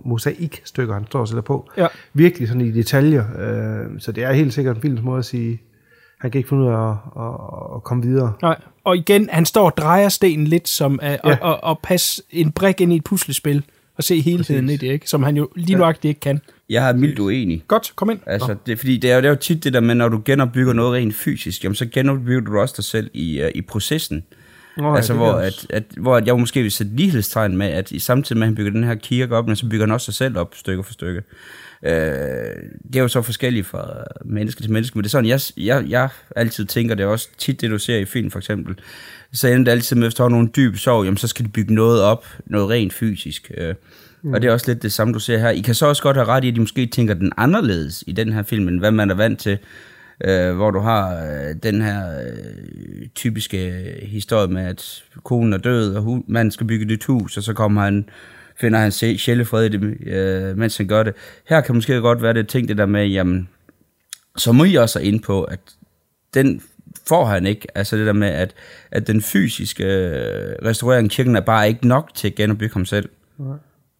mosaikstykker, 0.04 0.94
han 0.94 1.06
står 1.06 1.20
og 1.20 1.28
sætter 1.28 1.42
på. 1.42 1.70
Ja. 1.76 1.86
Virkelig 2.14 2.48
sådan 2.48 2.60
i 2.60 2.70
detaljer. 2.70 3.24
Øh, 3.38 4.00
så 4.00 4.12
det 4.12 4.24
er 4.24 4.32
helt 4.32 4.54
sikkert 4.54 4.76
en 4.76 4.82
films 4.82 5.02
måde 5.02 5.18
at 5.18 5.24
sige, 5.24 5.62
han 6.26 6.30
kan 6.30 6.38
ikke 6.38 6.48
finde 6.48 6.62
ud 6.62 6.68
af 6.68 6.90
at, 6.90 6.96
at, 7.16 7.34
at 7.76 7.84
komme 7.84 8.02
videre. 8.02 8.32
Nej. 8.42 8.56
Og 8.84 8.96
igen, 8.96 9.28
han 9.32 9.46
står 9.46 9.70
og 9.70 9.76
drejer 9.76 10.08
stenen 10.08 10.46
lidt 10.46 10.68
som 10.68 10.98
at, 11.02 11.20
Ja. 11.24 11.30
ja. 11.30 11.36
og, 11.36 11.52
og, 11.52 11.64
og 11.64 11.78
passe 11.82 12.22
en 12.30 12.52
brik 12.52 12.80
ind 12.80 12.92
i 12.92 12.96
et 12.96 13.04
puslespil 13.04 13.64
og 13.96 14.04
se 14.04 14.20
helheden 14.20 14.66
Præcis. 14.66 14.82
i 14.82 14.86
det, 14.86 14.92
ikke? 14.92 15.08
som 15.08 15.22
han 15.22 15.36
jo 15.36 15.48
lige 15.56 15.78
nøjagtigt 15.78 16.08
ikke 16.08 16.20
kan. 16.20 16.40
Jeg 16.70 16.88
er 16.88 16.92
mildt 16.92 17.18
uenig. 17.18 17.64
Godt, 17.68 17.92
kom 17.96 18.10
ind. 18.10 18.18
Altså, 18.26 18.56
det, 18.66 18.78
fordi 18.78 18.96
det 18.96 19.10
er, 19.10 19.14
jo, 19.14 19.20
det 19.20 19.26
er 19.26 19.30
jo 19.30 19.36
tit 19.36 19.64
det 19.64 19.72
der 19.72 19.80
med, 19.80 19.94
når 19.94 20.08
du 20.08 20.22
genopbygger 20.24 20.72
noget 20.72 20.92
rent 20.92 21.14
fysisk, 21.14 21.64
jamen 21.64 21.74
så 21.74 21.86
genopbygger 21.86 22.40
du 22.40 22.58
også 22.58 22.74
dig 22.76 22.84
selv 22.84 23.10
i, 23.14 23.42
uh, 23.42 23.48
i 23.54 23.60
processen. 23.62 24.24
Nå, 24.76 24.88
ja, 24.88 24.96
altså, 24.96 25.14
hvor, 25.14 25.32
at, 25.32 25.66
at, 25.70 25.84
hvor 25.96 26.16
at 26.16 26.26
jeg 26.26 26.38
måske 26.38 26.62
vil 26.62 26.72
sætte 26.72 26.96
lighedstegn 26.96 27.56
med, 27.56 27.66
at 27.66 27.90
i 27.90 27.98
samtidig 27.98 28.38
med, 28.38 28.46
at 28.46 28.48
han 28.48 28.54
bygger 28.54 28.70
den 28.70 28.84
her 28.84 28.94
kirke 28.94 29.36
op, 29.36 29.46
men 29.46 29.56
så 29.56 29.68
bygger 29.68 29.86
han 29.86 29.92
også 29.92 30.04
sig 30.04 30.14
selv 30.14 30.38
op, 30.38 30.54
stykke 30.54 30.82
for 30.82 30.92
stykke. 30.92 31.22
Øh, 31.86 31.92
det 32.86 32.96
er 32.96 33.00
jo 33.00 33.08
så 33.08 33.22
forskelligt 33.22 33.66
fra 33.66 34.04
menneske 34.24 34.62
til 34.62 34.72
menneske, 34.72 34.98
men 34.98 35.02
det 35.02 35.08
er 35.08 35.10
sådan, 35.10 35.28
jeg, 35.28 35.40
jeg, 35.56 35.84
jeg 35.88 36.08
altid 36.36 36.64
tænker, 36.64 36.94
det 36.94 37.04
er 37.04 37.08
også 37.08 37.28
tit 37.38 37.60
det, 37.60 37.70
du 37.70 37.78
ser 37.78 37.96
i 37.96 38.04
film 38.04 38.30
for 38.30 38.38
eksempel, 38.38 38.74
så 39.32 39.48
ender 39.48 39.64
det 39.64 39.70
altid 39.70 39.96
med, 39.96 40.04
hvis 40.04 40.14
der 40.14 40.24
er 40.24 40.28
nogle 40.28 40.48
dybe 40.56 40.78
sorg, 40.78 41.04
jamen 41.04 41.16
så 41.16 41.28
skal 41.28 41.44
de 41.44 41.50
bygge 41.50 41.74
noget 41.74 42.02
op, 42.02 42.26
noget 42.46 42.70
rent 42.70 42.92
fysisk. 42.92 43.50
Øh, 43.56 43.74
mm. 44.22 44.32
Og 44.32 44.42
det 44.42 44.48
er 44.48 44.52
også 44.52 44.70
lidt 44.70 44.82
det 44.82 44.92
samme, 44.92 45.14
du 45.14 45.18
ser 45.18 45.38
her. 45.38 45.50
I 45.50 45.60
kan 45.60 45.74
så 45.74 45.86
også 45.86 46.02
godt 46.02 46.16
have 46.16 46.28
ret 46.28 46.44
i, 46.44 46.48
at 46.48 46.54
de 46.54 46.60
måske 46.60 46.86
tænker 46.86 47.14
den 47.14 47.32
anderledes 47.36 48.04
i 48.06 48.12
den 48.12 48.32
her 48.32 48.42
film, 48.42 48.68
end 48.68 48.78
hvad 48.78 48.90
man 48.90 49.10
er 49.10 49.14
vant 49.14 49.38
til. 49.38 49.58
Øh, 50.24 50.56
hvor 50.56 50.70
du 50.70 50.78
har 50.78 51.14
øh, 51.14 51.54
den 51.62 51.82
her 51.82 52.20
øh, 52.20 53.06
typiske 53.14 53.84
historie 54.02 54.48
med, 54.48 54.62
at 54.62 55.02
konen 55.24 55.52
er 55.52 55.58
død, 55.58 55.94
og 55.94 56.02
hu- 56.02 56.24
manden 56.28 56.52
skal 56.52 56.66
bygge 56.66 56.82
et 56.82 56.88
nyt 56.88 57.04
hus, 57.04 57.36
og 57.36 57.42
så 57.42 57.52
kommer 57.52 57.82
han, 57.82 58.08
finder 58.60 58.78
han 58.78 58.92
sjælefred 58.92 59.64
i 59.64 59.68
det, 59.68 60.06
øh, 60.06 60.58
mens 60.58 60.76
han 60.76 60.86
gør 60.86 61.02
det. 61.02 61.14
Her 61.48 61.60
kan 61.60 61.74
måske 61.74 62.00
godt 62.00 62.22
være 62.22 62.34
det 62.34 62.48
ting, 62.48 62.68
det 62.68 62.78
der 62.78 62.86
med, 62.86 63.06
jamen, 63.06 63.48
så 64.36 64.52
må 64.52 64.64
I 64.64 64.74
også 64.74 65.00
ind 65.00 65.20
på, 65.20 65.44
at 65.44 65.60
den 66.34 66.62
får 67.08 67.24
han 67.24 67.46
ikke. 67.46 67.66
Altså 67.74 67.96
det 67.96 68.06
der 68.06 68.12
med, 68.12 68.28
at, 68.28 68.54
at 68.90 69.06
den 69.06 69.22
fysiske 69.22 69.84
øh, 69.84 70.54
restaurering 70.64 71.04
af 71.04 71.10
kirken 71.10 71.36
er 71.36 71.40
bare 71.40 71.68
ikke 71.68 71.88
nok 71.88 72.10
til 72.14 72.28
at 72.28 72.34
genopbygge 72.34 72.74
ham 72.74 72.84
selv. 72.84 73.08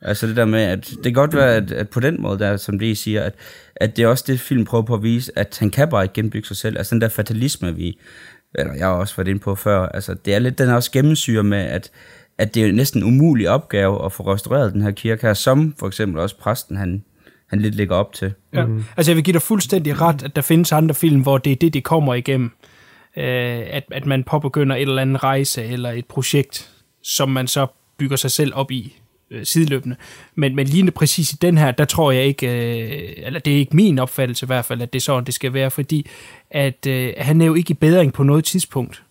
Altså 0.01 0.27
det 0.27 0.37
der 0.37 0.45
med, 0.45 0.63
at 0.63 0.87
det 0.87 1.05
kan 1.05 1.13
godt 1.13 1.35
være, 1.35 1.55
at, 1.55 1.73
at 1.73 1.89
på 1.89 2.01
den 2.01 2.23
måde, 2.23 2.39
der, 2.39 2.57
som 2.57 2.79
det 2.79 2.87
I 2.87 2.95
siger, 2.95 3.23
at, 3.23 3.35
at 3.77 3.97
det 3.97 4.03
er 4.03 4.09
også 4.09 4.25
det, 4.27 4.41
film 4.41 4.65
prøver 4.65 4.85
på 4.85 4.95
at 4.95 5.03
vise, 5.03 5.33
at 5.39 5.57
han 5.61 5.71
kan 5.71 5.89
bare 5.89 6.05
ikke 6.05 6.15
genbygge 6.15 6.49
sig 6.49 6.57
selv. 6.57 6.79
Altså 6.79 6.95
den 6.95 7.01
der 7.01 7.09
fatalisme, 7.09 7.75
vi, 7.75 7.99
eller 8.55 8.75
jeg 8.75 8.87
har 8.87 8.95
også 8.95 9.17
været 9.17 9.29
inde 9.29 9.41
på 9.41 9.55
før, 9.55 9.87
altså 9.87 10.15
det 10.15 10.35
er 10.35 10.39
lidt, 10.39 10.59
den 10.59 10.69
er 10.69 10.75
også 10.75 10.93
gennemsyre 10.93 11.43
med, 11.43 11.59
at, 11.59 11.91
at 12.39 12.55
det 12.55 12.65
er 12.65 12.73
næsten 12.73 13.03
en 13.03 13.09
umulig 13.09 13.49
opgave 13.49 14.05
at 14.05 14.13
få 14.13 14.33
restaureret 14.33 14.73
den 14.73 14.83
her 14.83 14.91
kirke 14.91 15.27
her, 15.27 15.35
som 15.35 15.75
for 15.79 15.87
eksempel 15.87 16.21
også 16.21 16.39
præsten, 16.39 16.77
han, 16.77 17.05
han 17.47 17.61
lidt 17.61 17.75
lægger 17.75 17.97
op 17.97 18.13
til. 18.13 18.33
Ja. 18.53 18.67
Mm. 18.67 18.85
Altså 18.97 19.13
jeg 19.13 19.17
vil 19.17 19.25
give 19.25 19.33
dig 19.33 19.43
fuldstændig 19.43 20.01
ret, 20.01 20.23
at 20.23 20.37
der 20.37 20.43
findes 20.43 20.73
andre 20.73 20.95
film, 20.95 21.23
hvor 21.23 21.39
det 21.39 21.53
er 21.53 21.57
det, 21.57 21.75
det 21.75 21.85
kommer 21.85 22.15
igennem. 22.15 22.51
Øh, 23.17 23.63
at, 23.71 23.85
at 23.91 24.07
man 24.07 24.25
påbegynder 24.25 24.77
et 24.77 24.83
eller 24.83 25.03
andet 25.03 25.23
rejse 25.23 25.65
eller 25.65 25.91
et 25.91 26.07
projekt, 26.07 26.71
som 27.03 27.31
man 27.31 27.47
så 27.47 27.67
bygger 27.99 28.17
sig 28.17 28.31
selv 28.31 28.53
op 28.55 28.71
i 28.71 28.99
øh, 29.31 29.47
sideløbende. 29.47 29.97
Men, 30.35 30.57
men 30.57 30.67
lige 30.67 30.91
præcis 30.91 31.33
i 31.33 31.37
den 31.37 31.59
her, 31.59 31.71
der 31.71 31.85
tror 31.85 32.11
jeg 32.11 32.25
ikke, 32.25 32.47
øh, 32.47 33.13
eller 33.17 33.41
det 33.41 33.53
er 33.53 33.59
ikke 33.59 33.77
min 33.77 33.99
opfattelse 33.99 34.47
i 34.47 34.47
hvert 34.47 34.65
fald, 34.65 34.83
at 34.83 34.93
det 34.93 34.99
er 34.99 35.03
sådan, 35.03 35.25
det 35.25 35.35
skal 35.35 35.53
være, 35.53 35.71
fordi 35.71 36.07
at 36.51 36.87
øh, 36.87 37.13
han 37.19 37.41
er 37.41 37.47
jo 37.47 37.55
ikke 37.55 37.71
i 37.71 37.75
bedring 37.75 38.13
på 38.13 38.23
noget 38.23 38.45
tidspunkt. 38.45 39.03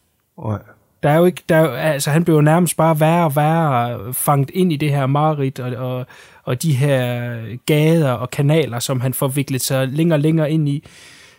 Nej. 0.46 0.60
Der 1.06 1.12
er 1.12 1.18
jo 1.18 1.26
ikke, 1.26 1.44
der 1.50 1.56
er, 1.56 1.62
jo- 1.62 1.76
altså 1.76 2.10
han 2.12 2.24
blev 2.24 2.36
jo 2.36 2.42
nærmest 2.42 2.78
bare 2.78 3.00
værre 3.00 3.26
og 3.26 3.36
værre 3.36 4.00
øh, 4.00 4.14
fanget 4.14 4.50
ind 4.54 4.74
i 4.74 4.76
det 4.76 4.90
her 4.90 5.06
mareridt 5.06 5.60
og, 5.60 5.76
og, 5.98 6.06
og 6.44 6.62
de 6.64 6.74
her 6.74 7.36
gader 7.66 8.12
og 8.12 8.30
kanaler, 8.32 8.80
som 8.80 9.02
han 9.02 9.14
forviklet 9.14 9.62
sig 9.62 9.88
længere 9.88 10.16
og 10.18 10.22
længere 10.22 10.52
ind 10.52 10.70
i. 10.70 10.84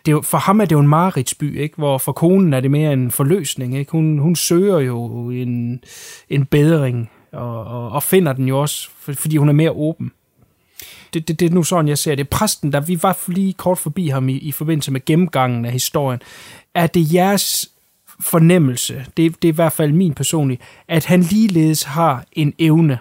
Det 0.06 0.12
er 0.12 0.16
jo, 0.16 0.22
for 0.22 0.38
ham 0.38 0.60
er 0.60 0.64
det 0.64 0.72
jo 0.72 0.80
en 0.80 0.88
mareridtsby, 0.88 1.60
ikke? 1.60 1.76
hvor 1.76 1.98
for 1.98 2.12
konen 2.12 2.54
er 2.54 2.60
det 2.60 2.70
mere 2.70 2.92
en 2.92 3.10
forløsning. 3.10 3.78
Ikke? 3.78 3.92
Hun, 3.92 4.18
hun 4.18 4.36
søger 4.36 4.78
jo 4.78 5.30
en, 5.30 5.80
en 6.30 6.44
bedring 6.44 7.10
og, 7.32 7.64
og, 7.64 7.88
og 7.90 8.02
finder 8.02 8.32
den 8.32 8.48
jo 8.48 8.60
også, 8.60 8.88
fordi 8.98 9.36
hun 9.36 9.48
er 9.48 9.52
mere 9.52 9.70
åben. 9.70 10.12
Det, 11.14 11.28
det, 11.28 11.40
det 11.40 11.50
er 11.50 11.54
nu 11.54 11.62
sådan, 11.62 11.88
jeg 11.88 11.98
ser 11.98 12.14
det. 12.14 12.28
Præsten, 12.28 12.72
der 12.72 12.80
vi 12.80 12.98
var 13.02 13.18
lige 13.28 13.52
kort 13.52 13.78
forbi 13.78 14.08
ham 14.08 14.28
i, 14.28 14.32
i 14.38 14.52
forbindelse 14.52 14.92
med 14.92 15.04
gennemgangen 15.04 15.64
af 15.64 15.72
historien, 15.72 16.20
er 16.74 16.86
det 16.86 17.14
jeres 17.14 17.70
fornemmelse, 18.20 19.04
det, 19.16 19.42
det 19.42 19.48
er 19.48 19.52
i 19.52 19.54
hvert 19.54 19.72
fald 19.72 19.92
min 19.92 20.14
personlige, 20.14 20.58
at 20.88 21.04
han 21.04 21.20
ligeledes 21.20 21.82
har 21.82 22.24
en 22.32 22.54
evne 22.58 22.98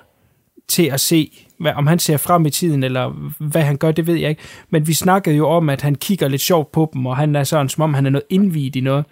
til 0.67 0.83
at 0.83 0.99
se, 0.99 1.45
hvad, 1.59 1.71
om 1.75 1.87
han 1.87 1.99
ser 1.99 2.17
frem 2.17 2.45
i 2.45 2.49
tiden, 2.49 2.83
eller 2.83 3.31
hvad 3.39 3.61
han 3.61 3.77
gør, 3.77 3.91
det 3.91 4.07
ved 4.07 4.15
jeg 4.15 4.29
ikke. 4.29 4.41
Men 4.69 4.87
vi 4.87 4.93
snakkede 4.93 5.35
jo 5.35 5.47
om, 5.47 5.69
at 5.69 5.81
han 5.81 5.95
kigger 5.95 6.27
lidt 6.27 6.41
sjovt 6.41 6.71
på 6.71 6.89
dem, 6.93 7.05
og 7.05 7.17
han 7.17 7.35
er 7.35 7.43
sådan, 7.43 7.69
som 7.69 7.81
om 7.81 7.93
han 7.93 8.05
er 8.05 8.09
noget 8.09 8.25
indviet 8.29 8.75
i 8.75 8.81
noget. 8.81 9.05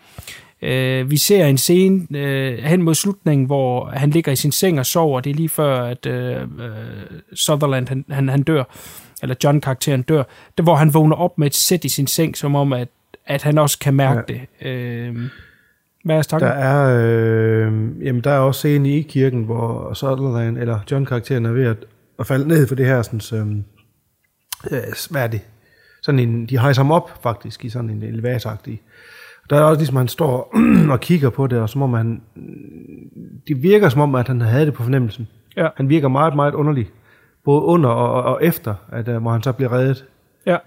Øh, 0.62 1.12
vi 1.12 1.18
ser 1.18 1.46
en 1.46 1.58
scene 1.58 2.08
øh, 2.12 2.58
hen 2.58 2.82
mod 2.82 2.96
slutningen, 2.96 3.46
hvor 3.46 3.86
han 3.86 4.10
ligger 4.10 4.32
i 4.32 4.36
sin 4.36 4.52
seng 4.52 4.80
og 4.80 4.86
sover. 4.86 5.20
Det 5.20 5.30
er 5.30 5.34
lige 5.34 5.50
før, 5.50 5.84
at 5.84 6.06
øh, 6.06 6.42
øh, 6.42 6.48
Sutherland 7.34 7.88
han, 7.88 8.06
han, 8.10 8.30
han 8.30 8.44
dør, 8.44 8.64
eller 9.22 9.36
John-karakteren 9.44 10.02
dør, 10.02 10.24
der, 10.58 10.64
hvor 10.64 10.76
han 10.76 10.94
vågner 10.94 11.16
op 11.16 11.38
med 11.38 11.48
et 11.48 11.56
sæt 11.56 11.86
i 11.86 11.90
sin 11.90 12.08
seng, 12.08 12.38
som 12.38 12.56
om, 12.56 12.74
at, 12.74 12.88
at 13.26 13.44
han 13.44 13.58
også 13.58 13.80
kan 13.80 13.94
mærke 13.94 14.22
ja. 14.30 14.34
det. 14.34 14.68
Øh, 14.68 15.16
hvad 16.04 16.18
er 16.18 16.22
tanker? 16.22 16.48
Der 16.48 16.54
er, 16.54 17.08
øh, 17.66 18.06
jamen, 18.06 18.22
der 18.22 18.32
er 18.32 18.40
også 18.40 18.58
scenen 18.58 18.86
i 18.86 19.02
kirken, 19.02 19.44
hvor 19.44 19.94
Sutherland, 19.94 20.58
eller 20.58 20.80
John-karakteren 20.92 21.46
er 21.46 21.52
ved 21.52 21.66
at, 21.66 21.86
at 22.20 22.28
falde 22.28 22.48
ned 22.48 22.68
for 22.68 22.76
det 22.76 22.86
her, 22.86 23.02
sådan, 23.02 23.66
øh, 24.72 24.78
øh, 24.78 24.84
hvad 25.10 25.24
er 25.24 25.28
det? 25.28 25.42
Sådan 26.02 26.20
en, 26.20 26.46
de 26.46 26.60
hejser 26.60 26.84
ham 26.84 26.92
op, 26.92 27.24
faktisk, 27.24 27.66
i 27.66 27.70
sådan 27.70 27.90
en 27.90 28.04
elevatoragtig. 28.04 28.82
Der 29.50 29.58
er 29.58 29.62
også 29.62 29.80
ligesom, 29.80 29.96
han 29.96 30.08
står 30.08 30.56
og 30.94 31.00
kigger 31.00 31.30
på 31.30 31.48
det, 31.48 31.60
og 31.60 31.70
som 31.70 31.82
om 31.82 31.94
han, 31.94 32.22
det 33.48 33.64
virker 33.64 33.90
som 33.90 34.02
om, 34.02 34.16
at 34.16 34.28
han 34.28 34.42
havde 34.42 34.66
det 34.66 34.74
på 34.74 34.84
fornemmelsen. 34.84 35.28
Ja. 35.58 35.68
Han 35.76 35.90
virker 35.90 36.08
meget, 36.08 36.36
meget 36.36 36.54
underlig. 36.54 36.90
Både 37.46 37.62
under 37.62 37.90
og, 37.90 38.14
og, 38.14 38.24
og 38.24 38.44
efter, 38.44 38.76
at, 38.92 39.08
uh, 39.08 39.18
hvor 39.18 39.32
han 39.32 39.44
så 39.44 39.52
bliver 39.52 39.72
reddet. 39.72 40.06
Ja. 40.46 40.58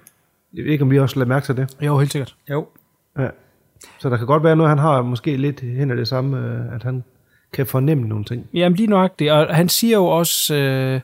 Jeg 0.54 0.64
ved 0.64 0.72
ikke, 0.72 0.82
om 0.82 0.90
vi 0.90 0.98
også 0.98 1.18
lader 1.18 1.28
mærke 1.28 1.46
til 1.46 1.56
det. 1.56 1.76
Jo, 1.80 1.98
helt 1.98 2.12
sikkert. 2.12 2.36
Jo. 2.50 2.66
Ja. 3.18 3.28
Så 3.98 4.11
der 4.11 4.16
kan 4.16 4.27
godt 4.27 4.44
være 4.44 4.57
noget, 4.57 4.70
han 4.70 4.78
har 4.78 5.03
måske 5.03 5.36
lidt 5.36 5.61
hen 5.61 5.90
af 5.90 5.97
det 5.97 6.09
samme, 6.09 6.39
øh, 6.39 6.74
at 6.74 6.82
han 6.82 7.05
kan 7.53 7.66
fornemme 7.66 8.09
nogle 8.09 8.24
ting. 8.24 8.47
Jamen 8.55 8.77
lige 8.77 8.86
nøjagtigt, 8.86 9.31
og 9.31 9.57
han 9.57 9.69
siger 9.69 9.97
jo 9.97 10.07
også, 10.07 10.55
øh, 10.55 11.01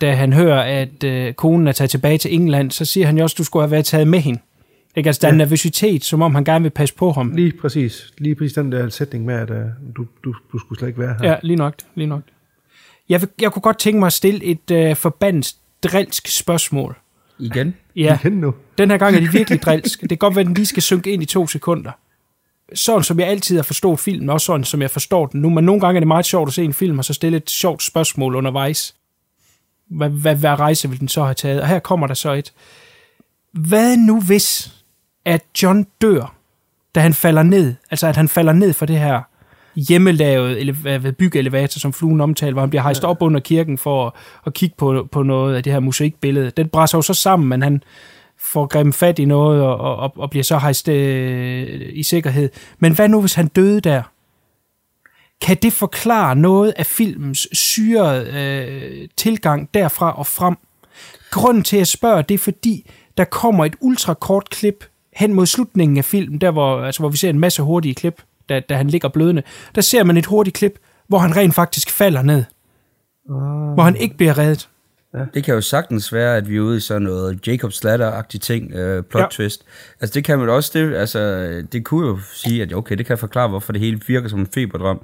da 0.00 0.12
han 0.14 0.32
hører, 0.32 0.82
at 0.82 1.04
øh, 1.04 1.32
konen 1.34 1.68
er 1.68 1.72
taget 1.72 1.90
tilbage 1.90 2.18
til 2.18 2.34
England, 2.34 2.70
så 2.70 2.84
siger 2.84 3.06
han 3.06 3.16
jo 3.18 3.22
også, 3.22 3.34
at 3.34 3.38
du 3.38 3.44
skulle 3.44 3.62
have 3.62 3.70
været 3.70 3.84
taget 3.84 4.08
med 4.08 4.18
hende. 4.18 4.40
Ikke? 4.96 5.08
Altså, 5.08 5.20
der 5.20 5.28
er 5.28 5.30
Ja. 5.30 5.34
en 5.34 5.38
nervøsitet, 5.38 6.04
som 6.04 6.22
om 6.22 6.34
han 6.34 6.44
gerne 6.44 6.62
vil 6.62 6.70
passe 6.70 6.94
på 6.94 7.12
ham. 7.12 7.32
Lige 7.34 7.52
præcis. 7.60 8.12
Lige 8.18 8.34
præcis 8.34 8.52
den 8.52 8.72
der 8.72 8.88
sætning 8.88 9.24
med, 9.24 9.34
at 9.34 9.50
uh, 9.50 9.56
du, 9.96 10.06
du, 10.24 10.34
du 10.52 10.58
skulle 10.58 10.78
slet 10.78 10.88
ikke 10.88 11.00
være 11.00 11.16
her. 11.20 11.30
Ja, 11.30 11.36
lige 11.42 11.56
nok. 11.56 11.74
Lige 11.94 12.06
nok. 12.06 12.22
Jeg, 13.08 13.20
vil, 13.20 13.28
jeg 13.40 13.52
kunne 13.52 13.62
godt 13.62 13.78
tænke 13.78 13.98
mig 13.98 14.06
at 14.06 14.12
stille 14.12 14.44
et 14.44 14.70
øh, 14.72 14.96
forbandet 14.96 15.54
drilsk 15.82 16.28
spørgsmål. 16.38 16.96
Igen? 17.38 17.74
Ja, 17.96 18.18
Igen 18.24 18.32
nu. 18.32 18.54
den 18.78 18.90
her 18.90 18.98
gang 18.98 19.16
er 19.16 19.20
det 19.20 19.32
virkelig 19.32 19.62
drilsk. 19.62 20.00
Det 20.00 20.08
kan 20.08 20.18
godt 20.18 20.36
være, 20.36 20.40
at 20.40 20.46
den 20.46 20.54
lige 20.54 20.66
skal 20.66 20.82
synke 20.82 21.12
ind 21.12 21.22
i 21.22 21.26
to 21.26 21.46
sekunder. 21.46 21.90
Sådan 22.74 23.04
som 23.04 23.20
jeg 23.20 23.28
altid 23.28 23.56
har 23.56 23.62
forstået 23.62 24.00
filmen, 24.00 24.30
også 24.30 24.44
sådan 24.44 24.64
som 24.64 24.82
jeg 24.82 24.90
forstår 24.90 25.26
den 25.26 25.40
nu. 25.40 25.50
Men 25.50 25.64
nogle 25.64 25.80
gange 25.80 25.98
er 25.98 26.00
det 26.00 26.08
meget 26.08 26.26
sjovt 26.26 26.48
at 26.48 26.54
se 26.54 26.64
en 26.64 26.72
film, 26.72 26.98
og 26.98 27.04
så 27.04 27.12
stille 27.12 27.36
et 27.36 27.50
sjovt 27.50 27.82
spørgsmål 27.82 28.34
undervejs. 28.34 28.94
Hvad, 29.88 30.08
hvad, 30.08 30.36
hvad 30.36 30.58
rejse 30.58 30.90
vil 30.90 31.00
den 31.00 31.08
så 31.08 31.24
have 31.24 31.34
taget? 31.34 31.60
Og 31.60 31.68
her 31.68 31.78
kommer 31.78 32.06
der 32.06 32.14
så 32.14 32.32
et. 32.32 32.52
Hvad 33.52 33.96
nu 33.96 34.20
hvis, 34.20 34.74
at 35.24 35.44
John 35.62 35.86
dør, 36.00 36.34
da 36.94 37.00
han 37.00 37.14
falder 37.14 37.42
ned? 37.42 37.74
Altså 37.90 38.06
at 38.06 38.16
han 38.16 38.28
falder 38.28 38.52
ned 38.52 38.72
for 38.72 38.86
det 38.86 38.98
her 38.98 39.22
hjemmelavet 39.76 40.56
ele- 40.56 41.10
byggeelevator, 41.10 41.78
som 41.78 41.92
fluen 41.92 42.20
omtalte, 42.20 42.52
hvor 42.52 42.62
han 42.62 42.70
bliver 42.70 42.82
hejst 42.82 43.04
op 43.04 43.22
under 43.22 43.40
kirken 43.40 43.78
for 43.78 44.06
at, 44.06 44.12
at 44.46 44.54
kigge 44.54 44.74
på, 44.78 45.08
på 45.12 45.22
noget 45.22 45.56
af 45.56 45.62
det 45.62 45.72
her 45.72 45.80
mosaikbillede. 45.80 46.50
Den 46.50 46.68
brænder 46.68 46.98
jo 46.98 47.02
så 47.02 47.14
sammen, 47.14 47.48
men 47.48 47.62
han 47.62 47.82
får 48.38 48.66
grebet 48.66 48.94
fat 48.94 49.18
i 49.18 49.24
noget 49.24 49.62
og, 49.62 49.96
og, 49.96 50.12
og 50.16 50.30
bliver 50.30 50.44
så 50.44 50.58
hejst 50.58 50.88
øh, 50.88 51.90
i 51.92 52.02
sikkerhed. 52.02 52.48
Men 52.78 52.94
hvad 52.94 53.08
nu, 53.08 53.20
hvis 53.20 53.34
han 53.34 53.46
døde 53.46 53.80
der? 53.80 54.02
Kan 55.40 55.56
det 55.62 55.72
forklare 55.72 56.36
noget 56.36 56.72
af 56.76 56.86
filmens 56.86 57.48
syrede 57.52 58.26
øh, 58.26 59.08
tilgang 59.16 59.68
derfra 59.74 60.18
og 60.18 60.26
frem? 60.26 60.56
Grunden 61.30 61.62
til, 61.62 61.76
at 61.76 61.78
jeg 61.78 61.86
spørger, 61.86 62.22
det 62.22 62.34
er 62.34 62.38
fordi, 62.38 62.90
der 63.16 63.24
kommer 63.24 63.64
et 63.64 63.76
ultrakort 63.80 64.50
klip 64.50 64.84
hen 65.16 65.34
mod 65.34 65.46
slutningen 65.46 65.98
af 65.98 66.04
filmen, 66.04 66.40
der 66.40 66.50
hvor, 66.50 66.80
altså, 66.82 67.02
hvor 67.02 67.08
vi 67.08 67.16
ser 67.16 67.30
en 67.30 67.40
masse 67.40 67.62
hurtige 67.62 67.94
klip, 67.94 68.22
da, 68.50 68.60
da 68.60 68.76
han 68.76 68.86
ligger 68.86 69.08
blødende. 69.08 69.42
Der 69.74 69.80
ser 69.80 70.04
man 70.04 70.16
et 70.16 70.26
hurtigt 70.26 70.56
klip, 70.56 70.78
hvor 71.08 71.18
han 71.18 71.36
rent 71.36 71.54
faktisk 71.54 71.90
falder 71.90 72.22
ned. 72.22 72.44
Ah. 73.30 73.74
Hvor 73.74 73.82
han 73.82 73.96
ikke 73.96 74.16
bliver 74.16 74.38
reddet. 74.38 74.69
Det 75.34 75.44
kan 75.44 75.54
jo 75.54 75.60
sagtens 75.60 76.12
være, 76.12 76.36
at 76.36 76.48
vi 76.48 76.56
er 76.56 76.60
ude 76.60 76.76
i 76.76 76.80
sådan 76.80 77.02
noget 77.02 77.48
Jacob's 77.48 77.80
Ladder-agtig 77.84 78.40
ting, 78.40 78.74
øh, 78.74 79.02
plot 79.02 79.20
Ja. 79.20 79.24
ja. 79.24 79.28
twist. 79.30 79.62
Altså 80.00 80.14
det 80.14 80.24
kan 80.24 80.38
man 80.38 80.48
også, 80.48 80.70
det, 80.74 80.94
altså, 80.94 81.20
det 81.72 81.84
kunne 81.84 82.08
jo 82.08 82.18
sige, 82.34 82.62
at 82.62 82.72
okay, 82.74 82.96
det 82.96 83.06
kan 83.06 83.18
forklare, 83.18 83.48
hvorfor 83.48 83.72
det 83.72 83.80
hele 83.80 84.00
virker 84.06 84.28
som 84.28 84.38
en 84.40 84.48
feberdrøm. 84.54 85.00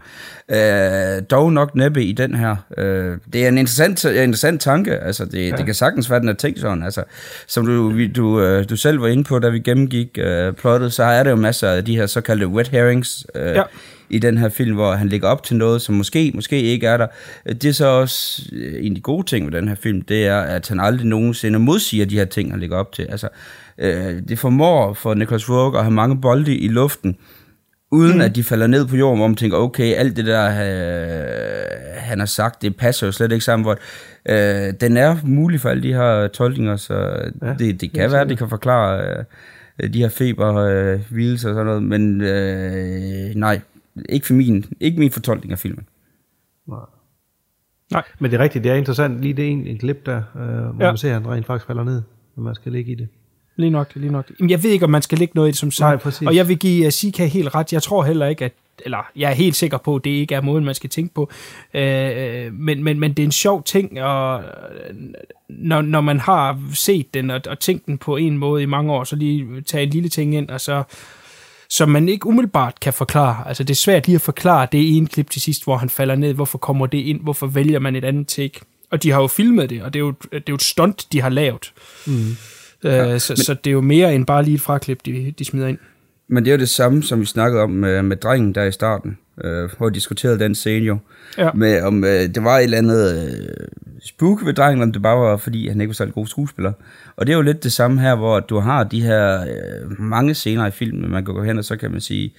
Øh, 0.50 1.22
dog 1.30 1.52
nok 1.52 1.74
næppe 1.74 2.04
i 2.04 2.12
den 2.12 2.34
her. 2.34 2.56
Øh, 2.78 3.18
det 3.32 3.44
er 3.44 3.48
en 3.48 3.58
interessant, 3.58 4.04
interessant 4.04 4.60
tanke, 4.60 4.96
altså 4.98 5.24
det, 5.24 5.50
ja. 5.50 5.56
det 5.56 5.64
kan 5.66 5.74
sagtens 5.74 6.10
være, 6.10 6.20
den 6.20 6.28
er 6.28 6.32
tænkt 6.34 6.60
sådan. 6.60 6.82
Altså, 6.82 7.02
som 7.46 7.66
du, 7.66 7.88
vi, 7.88 8.08
du, 8.08 8.40
øh, 8.40 8.68
du 8.70 8.76
selv 8.76 9.00
var 9.00 9.06
inde 9.08 9.24
på, 9.24 9.38
da 9.38 9.48
vi 9.48 9.58
gennemgik 9.58 10.18
øh, 10.18 10.52
plottet, 10.52 10.92
så 10.92 11.02
er 11.04 11.22
der 11.22 11.30
jo 11.30 11.36
masser 11.36 11.68
af 11.70 11.84
de 11.84 11.96
her 11.96 12.06
såkaldte 12.06 12.46
wet 12.48 12.68
herrings, 12.68 13.26
øh, 13.34 13.46
Ja. 13.46 13.62
I 14.10 14.18
den 14.18 14.38
her 14.38 14.48
film, 14.48 14.74
hvor 14.74 14.92
han 14.92 15.08
lægger 15.08 15.28
op 15.28 15.42
til 15.42 15.56
noget, 15.56 15.82
som 15.82 15.94
måske, 15.94 16.32
måske 16.34 16.62
ikke 16.62 16.86
er 16.86 16.96
der. 16.96 17.06
Det 17.46 17.64
er 17.64 17.72
så 17.72 17.86
også 17.86 18.42
øh, 18.52 18.86
en 18.86 18.92
af 18.92 18.94
de 18.94 19.00
gode 19.00 19.26
ting 19.26 19.46
ved 19.46 19.52
den 19.52 19.68
her 19.68 19.74
film, 19.74 20.02
det 20.02 20.26
er, 20.26 20.40
at 20.40 20.68
han 20.68 20.80
aldrig 20.80 21.06
nogensinde 21.06 21.58
modsiger 21.58 22.06
de 22.06 22.18
her 22.18 22.24
ting, 22.24 22.50
han 22.50 22.60
lægger 22.60 22.76
op 22.76 22.92
til. 22.92 23.06
Altså, 23.10 23.28
øh, 23.78 24.22
det 24.28 24.38
formår 24.38 24.92
for 24.92 25.14
Nicholas 25.14 25.50
Rourke 25.50 25.78
at 25.78 25.84
have 25.84 25.94
mange 25.94 26.20
bolde 26.20 26.56
i 26.56 26.68
luften, 26.68 27.16
uden 27.90 28.14
mm. 28.14 28.20
at 28.20 28.36
de 28.36 28.44
falder 28.44 28.66
ned 28.66 28.86
på 28.86 28.96
jorden, 28.96 29.18
hvor 29.18 29.28
man 29.28 29.36
tænker, 29.36 29.56
okay, 29.56 29.94
alt 29.94 30.16
det 30.16 30.26
der, 30.26 30.46
øh, 30.46 31.66
han 31.96 32.18
har 32.18 32.26
sagt, 32.26 32.62
det 32.62 32.76
passer 32.76 33.06
jo 33.06 33.12
slet 33.12 33.32
ikke 33.32 33.44
sammen. 33.44 33.64
Hvor, 33.64 33.78
øh, 34.28 34.72
den 34.80 34.96
er 34.96 35.16
mulig 35.24 35.60
for 35.60 35.68
alle 35.68 35.82
de 35.82 35.94
her 35.94 36.28
tolkninger, 36.28 36.76
så 36.76 36.94
ja, 37.42 37.54
det, 37.58 37.80
det 37.80 37.92
kan 37.92 38.12
være, 38.12 38.28
det 38.28 38.38
kan 38.38 38.48
forklare 38.48 39.24
øh, 39.82 39.92
de 39.92 39.98
her 39.98 40.08
feber, 40.08 40.54
øh, 40.54 41.00
hvilelser 41.10 41.48
og 41.48 41.54
sådan 41.54 41.66
noget, 41.66 41.82
men 41.82 42.20
øh, 42.20 43.34
nej, 43.34 43.60
ikke, 44.08 44.26
for 44.26 44.34
min, 44.34 44.64
ikke 44.80 44.98
min 44.98 45.10
fortolkning 45.10 45.52
af 45.52 45.58
filmen. 45.58 45.88
Nej. 47.90 48.02
Men 48.18 48.30
det 48.30 48.40
er 48.40 48.42
rigtigt, 48.42 48.64
det 48.64 48.72
er 48.72 48.76
interessant. 48.76 49.20
Lige 49.20 49.34
det 49.34 49.44
er 49.44 49.48
en, 49.50 49.66
en 49.66 49.78
klip 49.78 50.06
der, 50.06 50.16
øh, 50.16 50.42
hvor 50.42 50.84
Ja. 50.84 50.90
man 50.90 50.96
ser, 50.96 51.16
at 51.16 51.22
han 51.22 51.32
rent 51.32 51.46
faktisk 51.46 51.66
falder 51.66 51.84
ned, 51.84 52.02
når 52.36 52.42
man 52.44 52.54
skal 52.54 52.72
ligge 52.72 52.92
i 52.92 52.94
det. 52.94 53.08
Lige 53.56 53.70
nok, 53.70 53.92
lige 53.94 54.12
nok. 54.12 54.30
Jamen, 54.38 54.50
jeg 54.50 54.62
ved 54.62 54.70
ikke, 54.70 54.84
om 54.84 54.90
man 54.90 55.02
skal 55.02 55.18
lægge 55.18 55.32
noget 55.34 55.48
i 55.48 55.50
det 55.50 55.58
som 55.58 55.70
sagt. 55.70 55.88
Nej, 55.90 55.96
præcis. 55.96 56.28
Og 56.28 56.36
jeg 56.36 56.48
vil 56.48 56.58
give 56.58 56.86
uh, 56.86 56.90
CK 56.90 57.18
helt 57.18 57.54
ret. 57.54 57.72
Jeg 57.72 57.82
tror 57.82 58.04
heller 58.04 58.26
ikke, 58.26 58.44
at 58.44 58.52
eller 58.84 59.10
jeg 59.16 59.30
er 59.30 59.34
helt 59.34 59.56
sikker 59.56 59.78
på, 59.78 59.96
at 59.96 60.04
det 60.04 60.10
ikke 60.10 60.34
er 60.34 60.40
måden, 60.40 60.64
man 60.64 60.74
skal 60.74 60.90
tænke 60.90 61.14
på. 61.14 61.30
Øh, 61.74 62.52
men, 62.52 62.84
men, 62.84 63.00
men 63.00 63.10
det 63.12 63.18
er 63.22 63.24
en 63.26 63.32
sjov 63.32 63.62
ting, 63.62 64.02
og 64.02 64.42
når, 65.48 65.82
når 65.82 66.00
man 66.00 66.20
har 66.20 66.60
set 66.74 67.14
den 67.14 67.30
og, 67.30 67.40
og 67.48 67.58
tænkt 67.58 67.86
den 67.86 67.98
på 67.98 68.16
en 68.16 68.38
måde 68.38 68.62
i 68.62 68.66
mange 68.66 68.92
år, 68.92 69.04
så 69.04 69.16
lige 69.16 69.60
tage 69.60 69.82
en 69.84 69.90
lille 69.90 70.08
ting 70.08 70.34
ind, 70.34 70.48
og 70.48 70.60
så 70.60 70.82
som 71.68 71.88
man 71.88 72.08
ikke 72.08 72.26
umiddelbart 72.26 72.80
kan 72.80 72.92
forklare. 72.92 73.48
Altså 73.48 73.64
det 73.64 73.70
er 73.70 73.76
svært 73.76 74.06
lige 74.06 74.14
at 74.14 74.20
forklare 74.20 74.68
det 74.72 74.96
ene 74.96 75.06
klip 75.06 75.30
til 75.30 75.42
sidst, 75.42 75.64
hvor 75.64 75.76
han 75.76 75.88
falder 75.88 76.14
ned. 76.14 76.34
Hvorfor 76.34 76.58
kommer 76.58 76.86
det 76.86 76.98
ind? 76.98 77.20
Hvorfor 77.22 77.46
vælger 77.46 77.78
man 77.78 77.96
et 77.96 78.04
andet 78.04 78.28
take? 78.28 78.60
Og 78.90 79.02
de 79.02 79.10
har 79.10 79.20
jo 79.20 79.26
filmet 79.26 79.70
det, 79.70 79.82
og 79.82 79.92
det 79.92 79.98
er 79.98 80.04
jo, 80.04 80.14
det 80.32 80.36
er 80.36 80.42
jo 80.48 80.54
et 80.54 80.62
stunt, 80.62 81.06
de 81.12 81.20
har 81.20 81.28
lavet. 81.28 81.72
Mm. 82.06 82.12
Øh, 82.84 82.92
ja, 82.92 83.18
så, 83.18 83.32
men, 83.32 83.36
så 83.36 83.54
det 83.54 83.70
er 83.70 83.72
jo 83.72 83.80
mere 83.80 84.14
end 84.14 84.26
bare 84.26 84.44
lige 84.44 84.54
et 84.54 84.60
fraklip, 84.60 84.98
de, 85.06 85.34
de 85.38 85.44
smider 85.44 85.66
ind. 85.66 85.78
Men 86.28 86.44
det 86.44 86.50
er 86.50 86.54
jo 86.54 86.60
det 86.60 86.68
samme, 86.68 87.02
som 87.02 87.20
vi 87.20 87.26
snakkede 87.26 87.62
om 87.62 87.70
med, 87.70 88.02
med 88.02 88.16
drengen 88.16 88.54
der 88.54 88.64
i 88.64 88.72
starten, 88.72 89.18
øh, 89.44 89.70
hvor 89.78 89.88
vi 89.88 89.94
diskuterede 89.94 90.38
den 90.38 90.54
scene 90.54 90.86
jo. 90.86 90.98
Ja. 91.38 91.50
Med, 91.54 91.82
om 91.82 92.04
øh, 92.04 92.10
det 92.10 92.44
var 92.44 92.58
et 92.58 92.64
eller 92.64 92.78
andet 92.78 93.28
øh, 93.28 93.66
spook 94.04 94.46
ved 94.46 94.54
drengen, 94.54 94.82
om 94.82 94.92
det 94.92 95.02
bare 95.02 95.18
var, 95.18 95.36
fordi 95.36 95.68
han 95.68 95.80
ikke 95.80 95.88
var 95.88 95.94
så 95.94 96.06
god 96.06 96.26
skuespiller. 96.26 96.72
Og 97.16 97.26
det 97.26 97.32
er 97.32 97.36
jo 97.36 97.42
lidt 97.42 97.64
det 97.64 97.72
samme 97.72 98.00
her, 98.00 98.14
hvor 98.14 98.40
du 98.40 98.58
har 98.58 98.84
de 98.84 99.02
her 99.02 99.40
øh, 99.40 100.00
mange 100.00 100.34
scener 100.34 100.66
i 100.66 100.70
filmen, 100.70 101.10
man 101.10 101.24
kan 101.24 101.34
gå 101.34 101.42
hen 101.42 101.58
og 101.58 101.64
så 101.64 101.76
kan 101.76 101.90
man 101.90 102.00
sige 102.00 102.34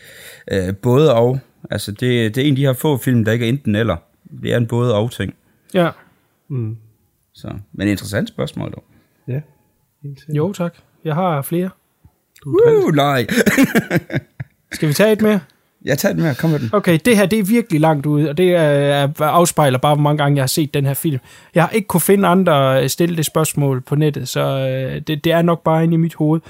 øh, 0.52 0.76
både 0.76 1.14
og. 1.14 1.40
Altså 1.70 1.92
det, 1.92 2.36
det 2.36 2.38
er 2.38 2.46
en 2.46 2.54
af 2.54 2.56
de 2.56 2.66
her 2.66 2.74
få 2.74 2.98
film, 2.98 3.26
der 3.26 3.32
ikke 3.32 3.46
er 3.46 3.50
enten 3.50 3.76
eller. 3.76 3.98
Det 4.42 4.54
er 4.54 4.58
en 4.58 4.68
både 4.68 4.96
og 4.96 5.12
ting. 5.12 5.34
Ja. 5.74 5.90
Mm. 6.48 6.78
Så, 7.34 7.54
men 7.74 7.88
interessant 7.88 8.30
spørgsmål 8.30 8.72
dog. 8.72 8.84
Ja. 9.28 9.42
Jo, 10.30 10.54
tak. 10.54 10.76
Jeg 11.04 11.16
har 11.16 11.42
flere. 11.42 11.70
Du 12.44 12.60
uh, 12.68 12.96
nej. 12.96 13.28
Skal 14.76 14.90
vi 14.90 14.94
tage 14.94 15.12
et 15.12 15.22
mere? 15.22 15.40
Jeg 15.88 15.98
tager 15.98 16.14
den 16.14 16.24
med. 16.24 16.36
Kom 16.36 16.50
med 16.50 16.60
den. 16.60 16.70
Okay, 16.74 17.00
det 17.06 17.18
her 17.18 17.26
det 17.26 17.40
er 17.40 17.44
virkelig 17.44 17.82
langt 17.82 18.06
ude, 18.06 18.30
og 18.30 18.38
det 18.38 18.56
er, 18.56 19.10
afspejler 19.20 19.78
bare, 19.78 19.96
hvor 19.96 20.02
mange 20.02 20.18
gange 20.18 20.36
jeg 20.36 20.42
har 20.42 20.48
set 20.48 20.74
den 20.74 20.86
her 20.86 20.94
film. 20.94 21.20
Jeg 21.56 21.64
har 21.64 21.70
ikke 21.70 21.88
kunne 21.88 22.02
finde 22.02 22.28
andre 22.28 22.80
at 22.80 22.92
stille 22.92 23.18
det 23.18 23.26
spørgsmål 23.26 23.82
på 23.82 23.96
nettet, 23.96 24.28
så 24.28 24.42
øh, 24.42 25.02
det, 25.08 25.24
det 25.24 25.32
er 25.32 25.42
nok 25.42 25.64
bare 25.64 25.84
inde 25.84 25.94
i 25.94 25.98
mit 25.98 26.14
hoved. 26.14 26.42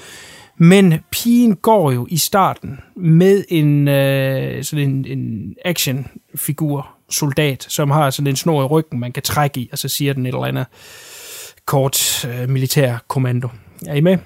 Men 0.58 0.94
pigen 1.12 1.56
går 1.56 1.92
jo 1.92 2.08
i 2.10 2.18
starten 2.18 2.80
med 2.96 3.44
en, 3.50 3.88
øh, 3.88 4.64
sådan 4.64 4.90
en, 4.90 5.06
en 5.20 5.56
actionfigur, 5.66 6.90
soldat, 7.10 7.66
som 7.70 7.92
har 7.92 8.10
sådan 8.10 8.28
en 8.28 8.36
snor 8.36 8.64
i 8.64 8.66
ryggen, 8.66 9.00
man 9.00 9.12
kan 9.12 9.24
trække 9.24 9.60
i, 9.60 9.70
og 9.72 9.78
så 9.78 9.88
siger 9.88 10.14
den 10.14 10.26
et 10.26 10.28
eller 10.28 10.46
andet 10.46 10.66
kort 11.66 12.26
øh, 12.26 12.50
militær 12.50 12.98
kommando. 13.08 13.50
Er 13.88 13.94
I 13.94 14.02
med? 14.02 14.18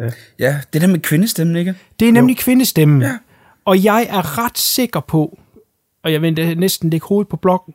Ja. 0.00 0.10
ja, 0.38 0.56
det 0.72 0.80
der 0.80 0.86
med 0.86 1.00
kvindestemmen, 1.00 1.56
ikke? 1.56 1.74
Det 2.00 2.08
er 2.08 2.12
nemlig 2.12 2.36
kvindestemmen. 2.36 3.02
Ja. 3.02 3.18
Og 3.64 3.84
jeg 3.84 4.06
er 4.10 4.38
ret 4.38 4.58
sikker 4.58 5.00
på, 5.00 5.38
og 6.02 6.12
jeg 6.12 6.22
vil 6.22 6.58
næsten 6.58 6.90
lægge 6.90 7.06
hovedet 7.06 7.28
på 7.28 7.36
blokken, 7.36 7.74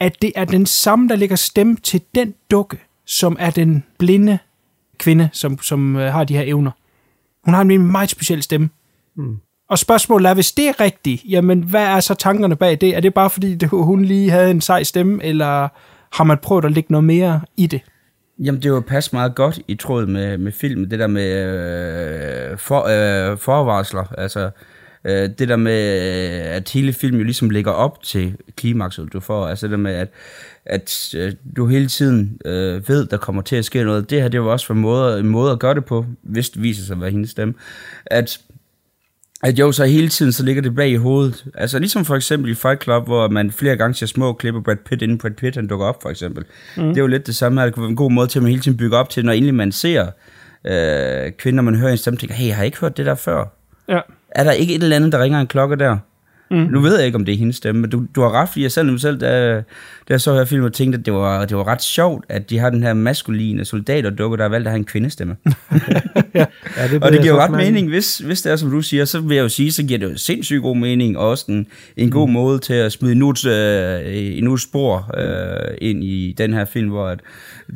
at 0.00 0.22
det 0.22 0.32
er 0.36 0.44
den 0.44 0.66
samme, 0.66 1.08
der 1.08 1.16
lægger 1.16 1.36
stemme 1.36 1.76
til 1.76 2.02
den 2.14 2.34
dukke, 2.50 2.78
som 3.06 3.36
er 3.40 3.50
den 3.50 3.84
blinde 3.98 4.38
kvinde, 4.98 5.28
som, 5.32 5.62
som 5.62 5.96
øh, 5.96 6.12
har 6.12 6.24
de 6.24 6.36
her 6.36 6.42
evner. 6.42 6.70
Hun 7.44 7.54
har 7.54 7.60
en 7.60 7.92
meget 7.92 8.10
speciel 8.10 8.42
stemme. 8.42 8.68
Mm. 9.16 9.36
Og 9.68 9.78
spørgsmålet 9.78 10.30
er, 10.30 10.34
hvis 10.34 10.52
det 10.52 10.68
er 10.68 10.80
rigtigt, 10.80 11.22
jamen 11.28 11.62
hvad 11.62 11.84
er 11.84 12.00
så 12.00 12.14
tankerne 12.14 12.56
bag 12.56 12.80
det? 12.80 12.96
Er 12.96 13.00
det 13.00 13.14
bare 13.14 13.30
fordi, 13.30 13.54
det, 13.54 13.68
hun 13.68 14.04
lige 14.04 14.30
havde 14.30 14.50
en 14.50 14.60
sej 14.60 14.82
stemme, 14.82 15.24
eller 15.24 15.68
har 16.16 16.24
man 16.24 16.38
prøvet 16.38 16.64
at 16.64 16.72
lægge 16.72 16.92
noget 16.92 17.04
mere 17.04 17.40
i 17.56 17.66
det? 17.66 17.80
Jamen, 18.38 18.62
det 18.62 18.68
jo 18.68 18.80
passer 18.80 19.16
meget 19.16 19.34
godt 19.34 19.60
i 19.68 19.74
tråd 19.74 20.06
med, 20.06 20.38
med 20.38 20.52
filmen, 20.52 20.90
det 20.90 20.98
der 20.98 21.06
med 21.06 21.30
øh, 22.50 22.58
for, 22.58 22.80
øh, 22.80 23.38
forvarsler, 23.38 24.04
altså 24.18 24.50
øh, 25.04 25.30
det 25.38 25.48
der 25.48 25.56
med, 25.56 25.72
at 26.42 26.70
hele 26.70 26.92
filmen 26.92 27.20
jo 27.20 27.24
ligesom 27.24 27.50
ligger 27.50 27.70
op 27.70 28.02
til 28.02 28.36
klimakset, 28.56 29.12
du 29.12 29.20
får, 29.20 29.46
altså 29.46 29.66
det 29.66 29.70
der 29.70 29.76
med, 29.78 29.94
at, 29.94 30.08
at 30.66 31.14
øh, 31.16 31.32
du 31.56 31.66
hele 31.66 31.86
tiden 31.86 32.38
øh, 32.44 32.88
ved, 32.88 33.06
der 33.06 33.16
kommer 33.16 33.42
til 33.42 33.56
at 33.56 33.64
ske 33.64 33.84
noget. 33.84 34.10
Det 34.10 34.22
her, 34.22 34.28
det 34.28 34.42
var 34.42 34.50
også 34.50 34.72
en 34.72 34.78
måde, 34.78 35.20
en 35.20 35.28
måde 35.28 35.52
at 35.52 35.58
gøre 35.58 35.74
det 35.74 35.84
på, 35.84 36.06
hvis 36.22 36.50
det 36.50 36.62
viser 36.62 36.84
sig 36.84 36.94
at 36.94 37.00
være 37.00 37.10
hendes 37.10 37.30
stemme, 37.30 37.54
at 38.06 38.40
at 39.44 39.58
jo, 39.58 39.72
så 39.72 39.84
hele 39.84 40.08
tiden, 40.08 40.32
så 40.32 40.44
ligger 40.44 40.62
det 40.62 40.74
bag 40.74 40.90
i 40.90 40.96
hovedet. 40.96 41.44
Altså 41.54 41.78
ligesom 41.78 42.04
for 42.04 42.16
eksempel 42.16 42.50
i 42.50 42.54
Fight 42.54 42.82
Club, 42.82 43.04
hvor 43.04 43.28
man 43.28 43.50
flere 43.50 43.76
gange 43.76 43.94
ser 43.94 44.06
små 44.06 44.32
klip 44.32 44.54
af 44.54 44.64
Brad 44.64 44.76
Pitt, 44.76 45.02
inden 45.02 45.18
Brad 45.18 45.30
Pitt 45.30 45.56
han 45.56 45.66
dukker 45.66 45.86
op, 45.86 46.02
for 46.02 46.10
eksempel. 46.10 46.44
Mm. 46.76 46.88
Det 46.88 46.96
er 46.96 47.00
jo 47.00 47.06
lidt 47.06 47.26
det 47.26 47.36
samme 47.36 47.60
her. 47.60 47.66
Det 47.66 47.74
kunne 47.74 47.82
være 47.82 47.90
en 47.90 47.96
god 47.96 48.10
måde 48.10 48.26
til, 48.26 48.38
at 48.38 48.42
man 48.42 48.50
hele 48.50 48.62
tiden 48.62 48.78
bygger 48.78 48.98
op 48.98 49.10
til, 49.10 49.24
når 49.24 49.32
egentlig 49.32 49.54
man 49.54 49.72
ser 49.72 50.06
øh, 50.64 51.32
kvinder, 51.32 51.62
man 51.62 51.74
hører 51.74 51.92
en 51.92 51.98
stemme, 51.98 52.16
tænker, 52.16 52.34
hey, 52.34 52.50
har 52.50 52.56
jeg 52.56 52.66
ikke 52.66 52.78
hørt 52.78 52.96
det 52.96 53.06
der 53.06 53.14
før? 53.14 53.44
Ja 53.88 54.00
er 54.34 54.44
der 54.44 54.52
ikke 54.52 54.74
et 54.74 54.82
eller 54.82 54.96
andet, 54.96 55.12
der 55.12 55.22
ringer 55.22 55.40
en 55.40 55.46
klokke 55.46 55.76
der? 55.76 55.96
Mm. 56.52 56.58
Nu 56.70 56.80
ved 56.80 56.96
jeg 56.96 57.06
ikke, 57.06 57.16
om 57.16 57.24
det 57.24 57.34
er 57.34 57.38
hendes 57.38 57.56
stemme, 57.56 57.80
men 57.80 57.90
du, 57.90 58.02
du 58.14 58.20
har 58.20 58.30
ret, 58.30 58.48
fordi 58.48 58.62
jeg 58.62 58.72
selv, 58.72 58.98
selv 58.98 59.20
da, 59.20 59.54
da 59.56 59.62
jeg 60.10 60.20
så 60.20 60.34
her 60.34 60.44
film 60.44 60.64
og 60.64 60.72
tænkte, 60.72 60.98
at 60.98 61.06
det 61.06 61.14
var, 61.14 61.44
det 61.44 61.56
var 61.56 61.66
ret 61.66 61.82
sjovt, 61.82 62.24
at 62.28 62.50
de 62.50 62.58
har 62.58 62.70
den 62.70 62.82
her 62.82 62.94
maskuline 62.94 63.64
soldaterdukke, 63.64 64.36
der 64.36 64.42
har 64.42 64.48
valgt 64.48 64.66
at 64.66 64.70
have 64.72 64.78
en 64.78 64.84
kvindestemme. 64.84 65.36
Ja, 66.34 66.88
det 66.92 67.02
og 67.04 67.12
det 67.12 67.20
giver 67.22 67.34
jo 67.34 67.40
ret 67.40 67.50
mening, 67.50 67.88
hvis, 67.88 68.18
hvis 68.18 68.42
det 68.42 68.52
er, 68.52 68.56
som 68.56 68.70
du 68.70 68.80
siger, 68.82 69.04
så 69.04 69.20
vil 69.20 69.34
jeg 69.34 69.42
jo 69.42 69.48
sige, 69.48 69.72
så 69.72 69.82
giver 69.82 69.98
det 69.98 70.10
jo 70.12 70.16
sindssygt 70.16 70.62
god 70.62 70.76
mening, 70.76 71.18
og 71.18 71.28
også 71.28 71.44
en, 71.48 71.66
en 71.96 72.10
god 72.10 72.28
Mm. 72.28 72.32
måde 72.32 72.58
til 72.58 72.74
at 72.74 72.92
smide 72.92 73.12
endnu 73.12 73.30
et, 73.30 73.46
øh, 73.46 74.00
endnu 74.38 74.54
et 74.54 74.60
spor 74.60 75.10
øh, 75.18 75.74
ind 75.80 76.04
i 76.04 76.34
den 76.38 76.52
her 76.52 76.64
film, 76.64 76.88
hvor 76.90 77.06
at 77.06 77.20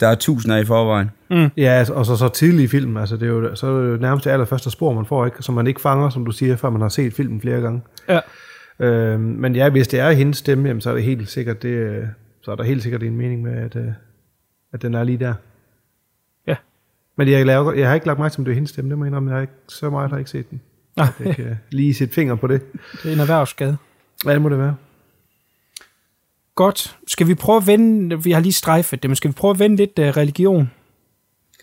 der 0.01 0.09
er 0.09 0.15
tusinder 0.15 0.57
i 0.57 0.65
forvejen. 0.65 1.11
Mm. 1.31 1.49
Ja, 1.57 1.71
altså, 1.73 1.93
og 1.93 2.07
så, 2.07 2.17
så 2.17 2.29
tidlige 2.29 2.69
film, 2.69 2.97
altså 2.97 3.17
det 3.17 3.23
er 3.23 3.27
jo, 3.27 3.55
så 3.57 3.67
er 3.67 3.81
det 3.83 3.91
jo 3.93 3.97
nærmest 3.97 4.25
det 4.25 4.31
allerførste 4.31 4.71
spor, 4.71 4.95
man 4.95 5.07
får, 5.07 5.27
ikke? 5.27 5.37
som 5.41 5.55
man 5.55 5.67
ikke 5.67 5.81
fanger, 5.81 6.11
som 6.11 6.25
du 6.25 6.31
siger, 6.33 6.57
før 6.57 6.71
man 6.71 6.81
har 6.81 6.89
set 6.89 7.13
filmen 7.13 7.41
flere 7.41 7.61
gange. 7.61 7.81
Ja. 8.09 8.19
Øh, 8.81 9.21
men 9.21 9.55
ja, 9.57 9.69
hvis 9.69 9.89
det 9.89 10.01
er 10.01 10.11
hendes 10.11 10.37
stemme, 10.37 10.69
jamen, 10.69 10.81
så 10.81 10.91
er 10.91 10.95
det 10.95 11.03
helt 11.03 11.29
sikkert, 11.29 11.63
det, 11.63 11.69
øh, 11.69 12.07
så 12.43 12.51
er 12.51 12.57
der 12.57 12.65
helt 12.65 12.83
sikkert 12.83 13.03
en 13.03 13.17
mening 13.17 13.43
med, 13.43 13.53
at, 13.53 13.77
øh, 13.77 13.93
at 14.73 14.83
den 14.83 14.95
er 14.95 15.05
lige 15.05 15.19
der. 15.19 15.35
Ja. 16.47 16.57
Men 17.17 17.29
jeg, 17.29 17.47
laver, 17.47 17.73
jeg 17.73 17.89
har 17.89 17.95
ikke 17.95 18.07
lagt 18.07 18.19
mærke 18.19 18.33
til, 18.33 18.41
om 18.41 18.45
det 18.45 18.53
er 18.53 18.55
hendes 18.55 18.71
stemme, 18.71 18.91
det 18.91 18.99
må 18.99 19.05
jeg 19.05 19.09
indrømme, 19.09 19.31
jeg 19.31 19.37
har 19.37 19.41
ikke, 19.41 19.53
så 19.69 19.91
meget 19.91 20.11
har 20.11 20.17
jeg 20.17 20.21
ikke 20.21 20.31
set 20.31 20.51
den. 20.51 20.61
Nej. 20.97 21.07
Jeg 21.25 21.37
kan 21.37 21.59
lige 21.71 21.95
sætte 21.95 22.15
finger 22.15 22.35
på 22.35 22.47
det. 22.47 22.61
Det 23.03 23.09
er 23.09 23.13
en 23.13 23.21
erhvervsskade. 23.21 23.77
Ja, 24.27 24.33
det 24.33 24.43
må 24.43 24.49
det 24.49 24.59
være. 24.59 24.77
Godt. 26.55 26.97
Skal 27.07 27.29
vi 27.29 27.35
prøve 27.35 27.57
at 27.57 27.67
vende, 27.67 28.23
vi 28.23 28.33
har 28.33 28.41
lige 28.41 28.53
strejfet 28.53 29.03
det, 29.03 29.11
men 29.11 29.17
skal 29.17 29.29
vi 29.29 29.33
prøve 29.33 29.51
at 29.51 29.59
vende 29.59 29.77
lidt 29.77 29.99
uh, 29.99 30.05
religion 30.05 30.71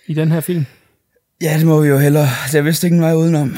i 0.07 0.13
den 0.13 0.31
her 0.31 0.39
film? 0.39 0.65
Ja, 1.41 1.57
det 1.57 1.65
må 1.65 1.81
vi 1.81 1.87
jo 1.87 1.97
hellere. 1.97 2.27
Der 2.51 2.59
er 2.59 2.61
vist 2.61 2.83
ingen 2.83 3.01
vej 3.01 3.13
udenom. 3.13 3.55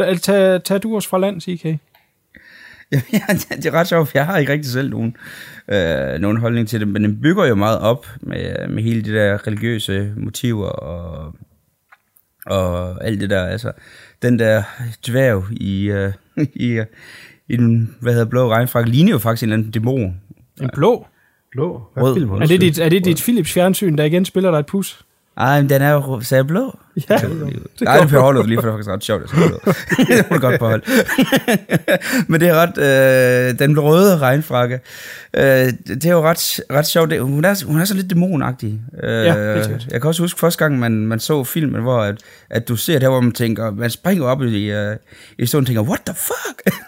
Tag, 0.22 0.64
tag 0.64 0.82
du 0.82 0.96
os 0.96 1.06
fra 1.06 1.18
land, 1.18 1.40
CK. 1.40 1.80
Det 3.56 3.66
er 3.66 3.70
ret 3.70 3.88
sjovt, 3.88 4.08
for 4.08 4.18
jeg 4.18 4.26
har 4.26 4.38
ikke 4.38 4.52
rigtig 4.52 4.72
selv 4.72 4.90
nogen, 4.90 5.16
øh, 5.68 6.20
nogen 6.20 6.36
holdning 6.36 6.68
til 6.68 6.80
det, 6.80 6.88
men 6.88 7.04
den 7.04 7.20
bygger 7.20 7.46
jo 7.46 7.54
meget 7.54 7.78
op 7.78 8.06
med, 8.20 8.68
med 8.68 8.82
hele 8.82 9.02
de 9.02 9.12
der 9.12 9.46
religiøse 9.46 10.12
motiver 10.16 10.68
og, 10.68 11.34
og 12.46 13.04
alt 13.04 13.20
det 13.20 13.30
der, 13.30 13.44
altså 13.44 13.72
den 14.22 14.38
der 14.38 14.62
dværg 15.06 15.44
i, 15.50 15.90
øh, 15.90 16.12
i, 16.66 16.82
i 17.48 17.56
den, 17.56 17.96
hvad 18.00 18.12
hedder 18.12 18.26
blå 18.26 18.50
regnfrak, 18.50 18.88
ligner 18.88 19.10
jo 19.10 19.18
faktisk 19.18 19.42
en 19.42 19.48
eller 19.48 19.56
anden 19.56 19.70
dæmon. 19.70 20.20
En 20.62 20.70
blå? 20.74 21.06
Blå? 21.50 21.82
Hvad 21.92 22.02
Rød. 22.02 22.14
film 22.14 22.30
er 22.30 22.46
det, 22.46 22.60
dit, 22.60 22.78
er 22.78 22.88
det 22.88 23.04
dit 23.04 23.22
Philips 23.22 23.52
fjernsyn, 23.52 23.96
der 23.96 24.04
igen 24.04 24.24
spiller 24.24 24.50
dig 24.50 24.58
et 24.58 24.66
pus? 24.66 25.04
Ej, 25.38 25.60
men 25.60 25.70
den 25.70 25.82
er 25.82 25.90
jo, 25.92 26.20
sagde 26.20 26.38
jeg 26.38 26.46
blå? 26.46 26.78
Ja, 27.10 27.16
Nej, 27.16 27.96
det 27.96 28.02
er 28.02 28.06
Per 28.06 28.18
Holdet 28.20 28.46
lige, 28.46 28.56
for 28.56 28.62
det 28.62 28.68
er 28.68 28.72
faktisk 28.72 28.90
ret 28.90 29.04
sjovt. 29.04 29.22
at 29.22 29.30
blå. 29.30 29.72
det 30.16 30.26
du 30.30 30.38
godt 30.38 30.58
beholde. 30.58 30.84
Men 32.28 32.40
det 32.40 32.48
er 32.48 32.54
ret, 32.54 32.78
øh, 33.52 33.58
den 33.58 33.80
røde 33.80 34.18
regnfrakke, 34.18 34.80
øh, 35.34 35.42
det 35.86 36.04
er 36.04 36.10
jo 36.12 36.22
ret, 36.22 36.60
ret 36.70 36.86
sjovt. 36.86 37.10
Det, 37.10 37.20
hun, 37.20 37.44
er, 37.44 37.66
hun 37.66 37.80
er 37.80 37.84
så 37.84 37.94
lidt 37.94 38.10
dæmonagtig. 38.10 38.80
Øh, 39.02 39.10
Ja, 39.24 39.54
helt 39.54 39.88
jeg 39.90 40.00
kan 40.00 40.08
også 40.08 40.22
huske 40.22 40.40
første 40.40 40.58
gang, 40.64 40.78
man, 40.78 40.92
man 40.92 41.20
så 41.20 41.44
filmen, 41.44 41.82
hvor 41.82 42.00
at, 42.00 42.16
at 42.50 42.68
du 42.68 42.76
ser 42.76 42.98
det, 42.98 43.08
hvor 43.08 43.20
man 43.20 43.32
tænker, 43.32 43.70
man 43.70 43.90
springer 43.90 44.24
op 44.24 44.42
i, 44.42 44.70
øh, 44.70 44.96
i 45.38 45.46
stolen 45.46 45.62
og 45.62 45.66
tænker, 45.66 45.82
what 45.82 46.00
the 46.06 46.14
fuck? 46.14 46.82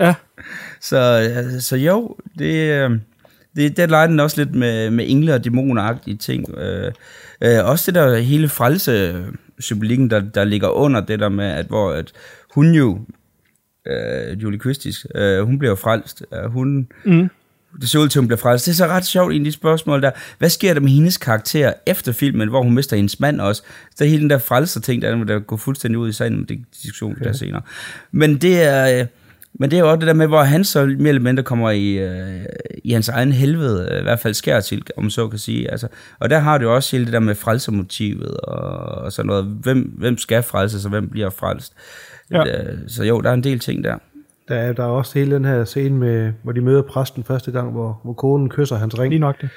ja. 0.00 0.14
Så, 0.80 1.30
øh, 1.54 1.60
så 1.60 1.76
jo, 1.76 2.16
det, 2.38 2.54
øh, 2.54 2.90
det, 3.56 3.76
det 3.76 3.90
leger 3.90 4.06
den 4.06 4.20
også 4.20 4.36
lidt 4.44 4.54
med, 4.54 4.90
med 4.90 5.04
engle 5.08 5.34
og 5.34 5.44
dæmoneragtige 5.44 6.16
ting. 6.16 6.58
Øh, 6.58 6.92
øh, 7.40 7.64
også 7.64 7.90
det 7.90 7.94
der 7.94 8.18
hele 8.18 8.48
frelse 8.48 9.24
symbolikken, 9.58 10.10
der, 10.10 10.20
der 10.20 10.44
ligger 10.44 10.68
under 10.68 11.00
det 11.00 11.20
der 11.20 11.28
med, 11.28 11.44
at 11.46 11.66
hvor 11.66 11.92
at 11.92 12.12
hun 12.54 12.74
jo, 12.74 13.00
øh, 13.86 14.42
Julie 14.42 14.60
Christis, 14.60 15.06
øh, 15.14 15.40
hun 15.42 15.58
bliver 15.58 15.74
frelst. 15.74 16.22
Øh, 16.34 16.50
hun, 16.50 16.88
Mm. 17.04 17.28
det 17.80 17.88
ser 17.88 17.98
ud 17.98 18.08
til, 18.08 18.18
at 18.18 18.20
hun 18.20 18.28
bliver 18.28 18.38
frelst. 18.38 18.66
Det 18.66 18.72
er 18.72 18.76
så 18.76 18.86
ret 18.86 19.04
sjovt 19.06 19.34
i 19.34 19.38
de 19.38 19.52
spørgsmål 19.52 20.02
der. 20.02 20.10
Hvad 20.38 20.48
sker 20.48 20.74
der 20.74 20.80
med 20.80 20.90
hendes 20.90 21.16
karakter 21.16 21.72
efter 21.86 22.12
filmen, 22.12 22.48
hvor 22.48 22.62
hun 22.62 22.74
mister 22.74 22.96
hendes 22.96 23.20
mand 23.20 23.40
også? 23.40 23.62
Så 23.96 24.04
hele 24.04 24.22
den 24.22 24.30
der 24.30 24.38
frelser 24.38 24.80
ting, 24.80 25.02
der, 25.02 25.24
der 25.24 25.38
går 25.38 25.56
fuldstændig 25.56 25.98
ud 25.98 26.08
i 26.08 26.12
sagen, 26.12 26.36
men 26.36 26.44
det 26.44 26.54
er 26.56 26.60
diskussion 26.82 27.14
der 27.18 27.26
Ja. 27.26 27.32
senere. 27.32 27.62
Men 28.12 28.36
det 28.36 28.62
er... 28.62 29.00
øh, 29.00 29.06
Men 29.54 29.70
det 29.70 29.76
er 29.76 29.80
jo 29.80 29.88
også 29.90 29.98
det 29.98 30.06
der 30.06 30.14
med, 30.14 30.26
hvor 30.26 30.42
han 30.42 30.64
så 30.64 30.86
mere 30.86 31.08
eller 31.08 31.22
mindre 31.22 31.42
kommer 31.42 31.70
i, 31.70 31.92
øh, 31.92 32.44
i 32.84 32.92
hans 32.92 33.08
egen 33.08 33.32
helvede, 33.32 33.88
øh, 33.92 34.00
i 34.00 34.02
hvert 34.02 34.18
fald 34.18 34.34
skær 34.34 34.60
til, 34.60 34.82
om 34.96 35.10
så 35.10 35.28
kan 35.28 35.38
sige. 35.38 35.70
Altså, 35.70 35.88
og 36.18 36.30
der 36.30 36.38
har 36.38 36.58
du 36.58 36.64
jo 36.64 36.74
også 36.74 36.96
hele 36.96 37.04
det 37.04 37.12
der 37.12 37.20
med 37.20 37.34
frelsermotivet 37.34 38.36
og, 38.36 38.68
og 39.04 39.12
sådan 39.12 39.26
noget. 39.26 39.44
Hvem, 39.44 39.94
hvem 39.98 40.18
skal 40.18 40.42
frelses, 40.42 40.84
og 40.84 40.90
hvem 40.90 41.08
bliver 41.08 41.30
frelst? 41.30 41.72
Ja. 42.30 42.62
Øh, 42.62 42.78
Så 42.86 43.04
jo, 43.04 43.20
der 43.20 43.30
er 43.30 43.34
en 43.34 43.44
del 43.44 43.58
ting 43.58 43.84
der. 43.84 43.96
Der 44.48 44.54
er, 44.54 44.72
der 44.72 44.82
er 44.82 44.88
også 44.88 45.18
hele 45.18 45.34
den 45.34 45.44
her 45.44 45.64
scene, 45.64 45.98
med, 45.98 46.32
hvor 46.42 46.52
de 46.52 46.60
møder 46.60 46.82
præsten 46.82 47.24
første 47.24 47.50
gang, 47.50 47.70
hvor, 47.70 48.00
hvor 48.04 48.12
konen 48.12 48.48
kysser 48.48 48.76
hans 48.76 48.98
ring. 48.98 49.10
Lige 49.12 49.20
nok 49.20 49.40
det. 49.40 49.48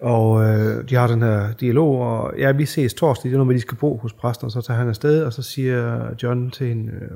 Og 0.00 0.44
øh, 0.44 0.88
de 0.88 0.94
har 0.94 1.06
den 1.06 1.22
her 1.22 1.52
dialog, 1.60 2.00
og 2.00 2.34
ja, 2.38 2.52
vi 2.52 2.66
ses 2.66 2.94
torsdag, 2.94 3.28
det 3.28 3.34
er 3.34 3.38
noget 3.38 3.46
med, 3.46 3.54
de 3.54 3.60
skal 3.60 3.76
bo 3.76 3.96
hos 3.96 4.12
præsten, 4.12 4.44
og 4.44 4.50
så 4.50 4.60
tager 4.60 4.78
han 4.78 4.88
afsted, 4.88 5.22
og 5.24 5.32
så 5.32 5.42
siger 5.42 6.00
John 6.22 6.50
til 6.50 6.66
hende, 6.66 6.92
øh, 6.92 7.08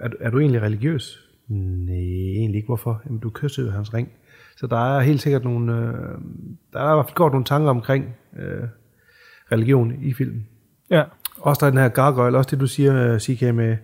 er, 0.00 0.08
er 0.20 0.30
du 0.30 0.38
egentlig 0.38 0.62
religiøs? 0.62 1.20
Nej, 1.50 1.94
egentlig 1.94 2.56
ikke. 2.56 2.66
Hvorfor? 2.66 3.02
Jamen, 3.06 3.18
du 3.20 3.30
kyssede 3.30 3.66
jo 3.66 3.72
hans 3.72 3.94
ring. 3.94 4.08
Så 4.56 4.66
der 4.66 4.96
er 4.96 5.00
helt 5.00 5.22
sikkert 5.22 5.44
nogle, 5.44 5.72
øh, 5.72 5.88
der 6.72 6.80
er 6.80 6.92
i 6.92 6.94
hvert 6.94 7.06
fald 7.06 7.14
gjort 7.16 7.32
nogle 7.32 7.44
tanker 7.44 7.70
omkring 7.70 8.04
øh, 8.38 8.68
religion 9.52 9.92
i 10.02 10.14
filmen. 10.14 10.46
Ja. 10.90 11.02
Også 11.38 11.58
der 11.60 11.66
er 11.66 11.70
den 11.70 11.78
her 11.80 11.88
gargoyle, 11.88 12.36
også 12.38 12.48
det 12.50 12.60
du 12.60 12.66
siger, 12.66 13.12
øh, 13.14 13.20
CK, 13.20 13.42
med 13.42 13.76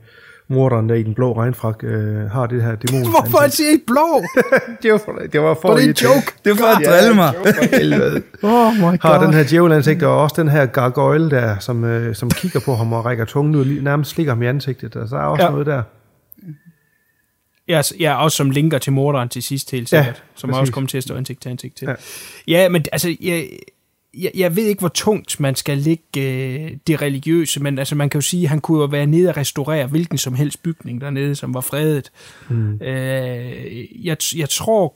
morderen 0.48 0.88
der 0.88 0.94
i 0.94 1.02
den 1.02 1.14
blå 1.14 1.36
regnfrak, 1.36 1.84
øh, 1.84 2.30
har 2.30 2.47
det 2.47 2.62
her 2.62 2.74
dæmon. 2.74 3.02
Hvorfor 3.10 3.38
han 3.40 3.51
siger 3.51 3.70
ikke 3.70 3.86
blå? 3.86 4.22
det, 4.82 4.93
var 4.93 4.98
for, 5.05 5.12
det 5.32 5.40
var 5.40 5.55
for 5.62 5.68
Var 5.68 5.76
det 5.76 5.84
en 5.88 5.94
joke? 6.02 6.26
Det 6.44 6.51
var 6.51 6.56
for 6.56 6.66
at 6.66 6.86
drille 6.86 7.14
mig. 7.14 7.32
Oh 8.43 8.74
my 8.76 8.80
god. 8.82 8.98
har 9.10 9.24
den 9.24 9.34
her 9.34 9.44
djævelansigt, 9.51 10.02
og 10.02 10.22
også 10.22 10.34
den 10.43 10.48
her 10.48 10.66
gargoyle 10.66 11.30
der, 11.30 11.59
som, 11.59 11.84
øh, 11.84 12.14
som 12.14 12.30
kigger 12.30 12.60
på 12.64 12.74
ham 12.74 12.93
og 12.93 13.05
rækker 13.05 13.24
tungen 13.24 13.55
ud, 13.55 13.64
lige- 13.64 13.84
nærmest 13.84 14.10
slikker 14.10 14.32
ham 14.32 14.43
i 14.43 14.47
ansigtet. 14.47 14.97
Og 14.97 15.09
så 15.09 15.16
er 15.16 15.20
også 15.20 15.44
ja. 15.44 15.51
noget 15.51 15.66
der. 15.66 15.82
Ja, 17.68 17.82
ja, 18.01 18.14
også 18.14 18.36
som 18.36 18.51
linker 18.51 18.78
til 18.78 18.93
morderen 18.93 19.28
til 19.28 19.43
sidst 19.43 19.70
helt 19.70 19.88
sikkert. 19.88 20.06
Ja, 20.06 20.12
som 20.34 20.51
præcis. 20.51 20.60
også 20.60 20.72
kommer 20.72 20.88
til 20.88 20.97
at 20.97 21.02
stå 21.02 21.16
ansigt 21.16 21.43
til 21.43 21.48
ansigt 21.48 21.76
til. 21.76 21.86
Ja. 21.86 21.94
Ja, 22.48 22.62
ja 22.62 22.68
men 22.68 22.84
altså, 22.93 23.16
jeg, 23.20 23.48
jeg, 24.14 24.30
jeg 24.34 24.56
ved 24.56 24.64
ikke, 24.64 24.80
hvor 24.80 24.88
tungt 24.88 25.40
man 25.40 25.55
skal 25.55 25.78
lægge 25.78 26.20
øh, 26.20 26.76
det 26.86 27.02
religiøse, 27.02 27.62
men 27.62 27.78
altså, 27.78 27.94
man 27.94 28.10
kan 28.10 28.18
jo 28.18 28.22
sige, 28.22 28.43
at 28.43 28.48
han 28.48 28.60
kunne 28.60 28.80
jo 28.80 28.86
være 28.86 29.06
nede 29.06 29.28
og 29.28 29.36
restaurere 29.36 29.86
hvilken 29.86 30.18
som 30.18 30.34
helst 30.34 30.62
bygning 30.62 31.01
dernede, 31.01 31.34
som 31.34 31.55
var 31.55 31.60
fredet. 31.60 32.12
Mm. 32.48 32.82
Øh, 32.82 34.06
jeg, 34.06 34.16
jeg 34.36 34.48
tror, 34.51 34.94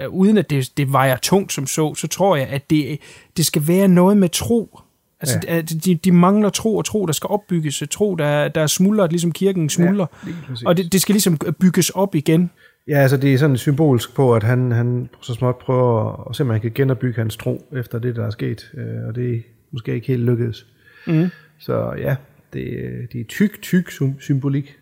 øh, 0.00 0.08
uden 0.08 0.38
at 0.38 0.50
det, 0.50 0.72
det 0.76 0.92
vejer 0.92 1.16
tungt 1.16 1.52
som 1.52 1.66
så, 1.66 1.94
så 1.94 2.08
tror 2.08 2.36
jeg, 2.36 2.46
at 2.46 2.70
det, 2.70 2.98
det 3.36 3.46
skal 3.46 3.68
være 3.68 3.88
noget 3.88 4.16
med 4.16 4.28
tro. 4.28 4.80
Altså, 5.20 5.40
Ja. 5.48 5.60
de, 5.60 5.94
de 5.94 6.12
mangler 6.12 6.50
tro 6.50 6.76
og 6.76 6.84
tro, 6.84 7.06
der 7.06 7.12
skal 7.12 7.28
opbygges. 7.28 7.82
Tro, 7.90 8.14
der, 8.14 8.48
der 8.48 8.60
er 8.60 8.66
smuldret, 8.66 9.10
ligesom 9.12 9.32
kirken 9.32 9.68
smuldrer. 9.68 10.06
Ja, 10.26 10.32
og 10.66 10.76
det, 10.76 10.92
det 10.92 11.00
skal 11.00 11.12
ligesom 11.12 11.38
bygges 11.60 11.90
op 11.90 12.14
igen. 12.14 12.50
Ja, 12.88 12.98
altså 12.98 13.16
det 13.16 13.34
er 13.34 13.38
sådan 13.38 13.56
symbolsk 13.56 14.14
på, 14.14 14.34
at 14.34 14.42
han, 14.42 14.72
han 14.72 15.08
så 15.22 15.34
småt 15.34 15.56
prøver 15.58 16.28
at 16.30 16.36
se, 16.36 16.42
om 16.42 16.50
han 16.50 16.60
kan 16.60 16.72
genopbygge 16.74 17.16
hans 17.20 17.36
tro 17.36 17.68
efter 17.72 17.98
det, 17.98 18.16
der 18.16 18.26
er 18.26 18.30
sket. 18.30 18.70
Øh, 18.74 19.06
Og 19.08 19.14
det 19.14 19.34
er 19.36 19.40
måske 19.72 19.94
ikke 19.94 20.06
helt 20.06 20.22
lykkedes. 20.22 20.66
Mm. 21.06 21.28
Så 21.58 21.94
ja, 21.98 22.16
det, 22.52 22.84
er- 22.86 23.06
det 23.12 23.20
er 23.20 23.24
tyk, 23.28 23.62
tyk 23.62 23.88
sym- 23.90 24.20
symbolik. 24.20 24.76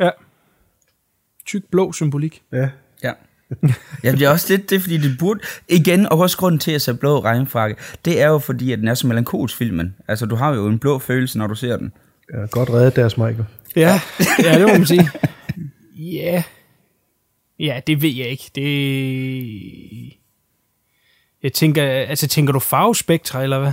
Ja. 0.00 0.10
Tyk 1.46 1.62
blå 1.70 1.92
symbolik. 1.92 2.42
Ja. 2.52 2.70
Ja. 3.04 3.12
Ja, 4.04 4.12
det 4.12 4.22
er 4.22 4.28
også 4.28 4.46
lidt 4.56 4.70
det, 4.70 4.82
fordi 4.82 4.96
det 4.96 5.18
burde... 5.18 5.40
Igen, 5.68 6.06
og 6.06 6.18
også 6.18 6.36
grunden 6.36 6.58
til 6.58 6.72
at 6.72 6.82
se 6.82 6.94
blå 6.94 7.20
regnfrakke, 7.20 7.76
det 8.04 8.20
er 8.22 8.28
jo 8.28 8.38
fordi, 8.38 8.72
at 8.72 8.78
den 8.78 8.88
er 8.88 8.94
så 8.94 9.06
melankolsk 9.06 9.56
filmen. 9.56 9.94
Altså, 10.08 10.26
du 10.26 10.36
har 10.36 10.54
jo 10.54 10.66
en 10.66 10.78
blå 10.78 10.98
følelse, 10.98 11.38
når 11.38 11.46
du 11.46 11.54
ser 11.54 11.76
den. 11.76 11.92
ja 12.34 12.46
godt 12.50 12.70
reddet 12.70 12.96
deres, 12.96 13.16
Michael. 13.16 13.44
Ja, 13.76 14.00
ja 14.44 14.58
det 14.58 14.68
må 14.68 14.72
man 14.72 14.86
sige. 14.86 15.10
Ja. 15.96 16.42
Ja, 17.58 17.80
det 17.86 18.02
ved 18.02 18.14
jeg 18.14 18.28
ikke. 18.28 18.50
Det... 18.54 20.12
Jeg 21.42 21.52
tænker, 21.52 21.84
altså 21.84 22.28
tænker 22.28 22.52
du 22.52 22.58
farvespektre, 22.58 23.42
eller 23.42 23.58
hvad? 23.58 23.72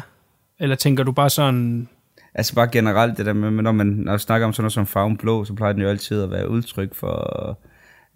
Eller 0.60 0.76
tænker 0.76 1.04
du 1.04 1.12
bare 1.12 1.30
sådan... 1.30 1.88
Altså 2.36 2.56
bare 2.56 2.68
generelt 2.68 3.18
det 3.18 3.26
der 3.26 3.34
med, 3.34 3.52
når 3.52 3.72
man 3.72 3.88
når 3.88 4.12
man 4.12 4.20
snakker 4.20 4.48
om 4.48 4.54
sådan 4.54 4.64
noget 4.64 4.74
som 4.74 4.88
farven 4.88 5.18
blå, 5.18 5.46
så 5.46 5.54
plejer 5.54 5.74
den 5.74 5.82
jo 5.82 5.90
altid 5.90 6.24
at 6.24 6.32
være 6.32 6.50
udtryk 6.50 6.96
for 6.96 7.60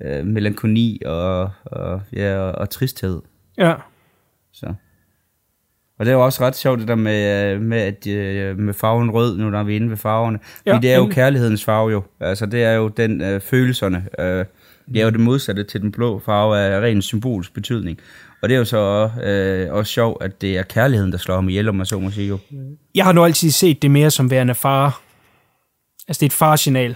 øh, 0.06 0.26
melankoni 0.26 1.02
og, 1.06 1.50
og, 1.66 2.02
ja, 2.14 2.38
og, 2.38 2.52
og 2.52 2.70
tristhed. 2.70 3.22
Ja. 3.58 3.74
Så. 4.54 4.74
Og 6.00 6.06
det 6.06 6.12
er 6.12 6.16
jo 6.16 6.26
også 6.26 6.44
ret 6.46 6.56
sjovt 6.56 6.80
det 6.80 6.88
der 6.88 6.96
med, 6.96 7.54
øh, 7.54 7.62
med, 7.62 7.78
at, 7.78 8.08
øh, 8.08 8.58
med 8.58 8.74
farven 8.74 9.12
rød, 9.12 9.38
nu 9.38 9.50
når 9.50 9.64
vi 9.64 9.72
er 9.72 9.76
inde 9.76 9.90
ved 9.90 9.98
farverne. 9.98 10.40
Ja, 10.66 10.74
Fordi 10.74 10.88
det 10.88 10.94
er 10.94 10.98
jo 10.98 11.08
kærlighedens 11.08 11.64
farve 11.64 11.92
jo. 11.92 12.04
Altså 12.20 12.46
det 12.46 12.64
er 12.64 12.72
jo 12.72 12.88
den 12.88 13.22
øh, 13.22 13.42
følelserne. 13.42 14.06
Øh, 14.20 14.46
det 14.88 15.02
er 15.02 15.04
jo 15.04 15.10
det 15.10 15.20
modsatte 15.20 15.64
til 15.64 15.82
den 15.82 15.92
blå 15.92 16.20
farve 16.20 16.58
af 16.58 16.82
ren 16.82 17.02
symbolsk 17.02 17.54
betydning. 17.54 18.00
Og 18.42 18.50
det 18.50 18.56
er 18.56 18.60
jo 18.60 18.66
så 18.66 19.10
øh, 19.24 19.74
også 19.74 19.94
sjovt, 19.94 20.24
at 20.24 20.42
det 20.42 20.58
er 20.58 20.64
kærligheden, 20.64 21.12
der 21.12 21.18
slår 21.18 21.36
ham 21.36 21.50
ihjel, 21.50 21.70
om 21.70 21.76
man 21.76 21.86
så 21.86 22.00
må 22.00 22.12
sige 22.12 22.28
jo. 22.28 22.38
Jeg 22.96 23.06
har 23.06 23.12
nu 23.12 23.24
altid 23.24 23.52
set 23.52 23.82
det 23.82 23.92
mere 23.92 24.12
som 24.12 24.32
værende 24.32 24.56
far. 24.56 25.02
Altså, 26.08 26.20
det 26.20 26.24
er 26.24 26.30
et 26.30 26.34
farsignal. 26.34 26.96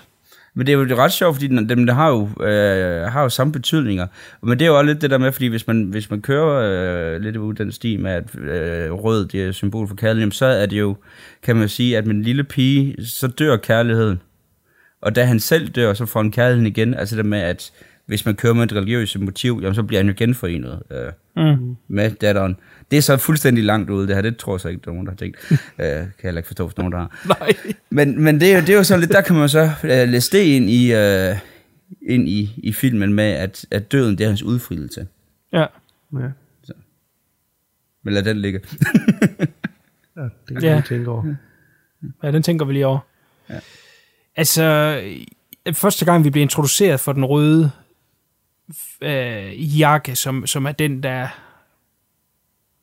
Men 0.56 0.68
det 0.68 0.74
er 0.74 0.78
jo 0.78 0.96
ret 0.98 1.12
sjovt, 1.12 1.36
fordi 1.36 1.48
den- 1.48 1.70
dem 1.70 1.86
der 1.86 1.94
har 1.94 2.10
jo, 2.10 2.44
øh, 2.46 3.02
har 3.12 3.22
jo 3.24 3.30
samme 3.30 3.54
betydninger. 3.54 4.08
Men 4.42 4.60
det 4.60 4.66
er 4.66 4.70
jo 4.70 4.78
også 4.78 4.86
lidt 4.86 5.02
det 5.02 5.10
der 5.10 5.18
med, 5.18 5.32
fordi 5.32 5.48
hvis 5.48 5.68
man, 5.68 5.84
hvis 5.84 6.10
man 6.10 6.22
kører 6.22 7.14
øh, 7.16 7.22
lidt 7.22 7.38
ud 7.38 7.54
den 7.54 7.72
sti 7.72 7.98
med, 7.98 8.12
at 8.12 8.36
øh, 8.36 8.92
rød 8.92 9.26
det 9.28 9.44
er 9.44 9.52
symbol 9.52 9.88
for 9.88 9.96
kærlighed, 9.96 10.32
så 10.32 10.46
er 10.46 10.66
det 10.66 10.80
jo, 10.80 10.96
kan 11.44 11.56
man 11.56 11.70
sige, 11.70 11.98
at 11.98 12.06
med 12.08 12.16
en 12.16 12.22
lille 12.24 12.44
pige, 12.44 13.06
så 13.06 13.28
dør 13.28 13.58
kærligheden. 13.58 14.22
Og 15.02 15.16
da 15.16 15.24
han 15.24 15.40
selv 15.40 15.68
dør, 15.68 15.94
så 15.94 16.06
får 16.06 16.22
han 16.22 16.32
kærligheden 16.32 16.68
igen. 16.68 16.94
Altså 16.94 17.16
det 17.18 17.26
med, 17.26 17.40
at 17.40 17.72
hvis 18.06 18.26
man 18.26 18.36
kører 18.36 18.54
med 18.54 18.64
et 18.64 18.74
religiøst 18.74 19.20
motiv, 19.20 19.60
jamen, 19.62 19.76
så 19.76 19.84
bliver 19.84 20.00
han 20.00 20.08
jo 20.08 20.14
genforenet 20.18 20.82
øh, 20.92 21.12
Mm. 21.36 21.76
med 21.88 22.12
datteren. 22.12 22.56
Det 22.92 22.98
er 22.98 23.02
så 23.02 23.18
fuldstændig 23.18 23.64
langt 23.64 23.90
ude, 23.90 24.08
det 24.08 24.16
her. 24.16 24.22
Det 24.22 24.38
tror 24.38 24.54
jeg 24.54 24.60
så 24.60 24.68
ikke, 24.70 24.82
der 24.86 24.90
er 24.92 24.94
nogen, 24.94 25.06
der 25.08 25.12
har 25.12 25.18
tænkt. 25.18 25.38
øh, 25.52 25.58
kan 25.88 26.08
jeg 26.24 26.38
ikke 26.38 26.48
forstå, 26.48 26.66
hvis 26.68 26.78
nogen 26.78 26.92
der 26.94 26.98
har. 27.00 27.22
Nej. 27.40 27.54
Men, 27.90 28.22
men 28.24 28.40
det, 28.40 28.52
er 28.52 28.56
jo, 28.56 28.62
det 28.62 28.70
er 28.70 28.74
jo 28.78 28.84
sådan 28.84 29.00
lidt, 29.00 29.12
der 29.12 29.22
kan 29.22 29.36
man 29.36 29.50
så 29.50 29.72
øh, 29.84 30.10
læse 30.10 30.32
det 30.38 30.44
ind 30.44 30.70
i, 30.70 30.94
øh, 30.94 31.36
ind 32.02 32.30
i, 32.30 32.54
i 32.58 32.74
filmen 32.74 33.14
med, 33.14 33.24
at, 33.32 33.66
at 33.72 33.92
døden, 33.92 34.18
det 34.18 34.24
er 34.24 34.28
hans 34.28 34.44
udfrielse. 34.44 35.08
Ja. 35.54 35.66
Ja, 36.20 36.28
Men 38.04 38.14
lad 38.14 38.24
den 38.24 38.38
ligge. 38.42 38.60
ja 40.18 40.22
det 40.22 40.32
kan 40.50 40.62
Ja. 40.64 40.74
man 40.74 40.84
tænke 40.84 41.10
over. 41.12 41.36
Ja, 42.24 42.32
den 42.32 42.44
tænker 42.44 42.66
vi 42.66 42.74
lige 42.74 42.88
over. 42.88 43.00
Ja. 43.50 43.60
Altså, 44.36 44.64
øh, 45.66 45.74
første 45.74 46.06
gang 46.06 46.24
vi 46.24 46.30
blev 46.30 46.42
introduceret 46.42 47.00
for 47.00 47.14
den 47.14 47.26
røde 47.26 47.72
øh, 49.02 49.80
jakke, 49.80 50.16
som, 50.16 50.48
som 50.48 50.66
er 50.66 50.72
den, 50.72 51.04
der 51.04 51.28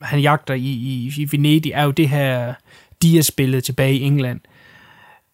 han 0.01 0.21
jagter 0.21 0.55
i, 0.55 0.67
i, 0.67 1.13
i 1.17 1.29
Venedig, 1.33 1.73
er 1.73 1.83
jo 1.83 1.91
det 1.91 2.09
her 2.09 2.55
Dias-billede 3.03 3.61
tilbage 3.61 3.95
i 3.95 4.03
England. 4.03 4.41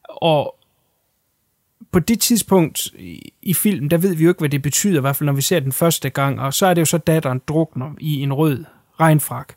Og 0.08 0.56
på 1.92 1.98
det 1.98 2.20
tidspunkt 2.20 2.86
i, 2.98 3.32
i 3.42 3.54
filmen, 3.54 3.90
der 3.90 3.98
ved 3.98 4.14
vi 4.14 4.24
jo 4.24 4.30
ikke, 4.30 4.38
hvad 4.38 4.48
det 4.48 4.62
betyder, 4.62 4.98
i 4.98 5.00
hvert 5.00 5.16
fald 5.16 5.26
når 5.26 5.32
vi 5.32 5.42
ser 5.42 5.60
den 5.60 5.72
første 5.72 6.10
gang, 6.10 6.40
og 6.40 6.54
så 6.54 6.66
er 6.66 6.74
det 6.74 6.80
jo 6.80 6.86
så 6.86 6.98
datteren 6.98 7.40
drukner 7.48 7.94
i 8.00 8.22
en 8.22 8.32
rød 8.32 8.64
regnfrak. 9.00 9.54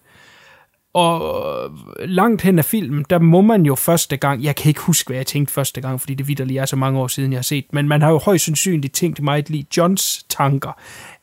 Og 0.94 1.72
langt 2.00 2.42
hen 2.42 2.60
af 2.60 2.66
filmen, 2.66 3.06
der 3.10 3.20
må 3.20 3.42
man 3.42 3.66
jo 3.66 3.76
første 3.76 4.18
gang, 4.18 4.44
jeg 4.44 4.56
kan 4.56 4.70
ikke 4.70 4.82
huske, 4.82 5.08
hvad 5.08 5.18
jeg 5.18 5.28
tænkte 5.28 5.54
første 5.54 5.82
gang, 5.82 6.00
fordi 6.00 6.14
det 6.14 6.28
vidderligt 6.28 6.60
er 6.60 6.66
så 6.66 6.76
mange 6.76 7.00
år 7.00 7.08
siden, 7.08 7.32
jeg 7.32 7.38
har 7.38 7.44
set, 7.44 7.66
men 7.74 7.88
man 7.88 8.02
har 8.02 8.10
jo 8.10 8.18
højst 8.18 8.46
sandsynligt 8.46 8.94
tænkt 8.94 9.22
meget 9.22 9.50
lige 9.50 9.68
Johns 9.78 10.26
tanker, 10.30 10.72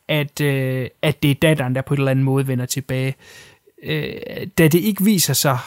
at, 0.08 0.40
øh, 0.40 0.88
at 1.02 1.22
det 1.22 1.30
er 1.30 1.34
datteren, 1.34 1.74
der 1.74 1.82
på 1.82 1.94
en 1.94 2.00
eller 2.00 2.10
anden 2.10 2.24
måde 2.24 2.48
vender 2.48 2.66
tilbage. 2.66 3.14
Øh, 3.82 4.12
da 4.58 4.68
det 4.68 4.78
ikke 4.78 5.04
viser 5.04 5.34
sig 5.34 5.58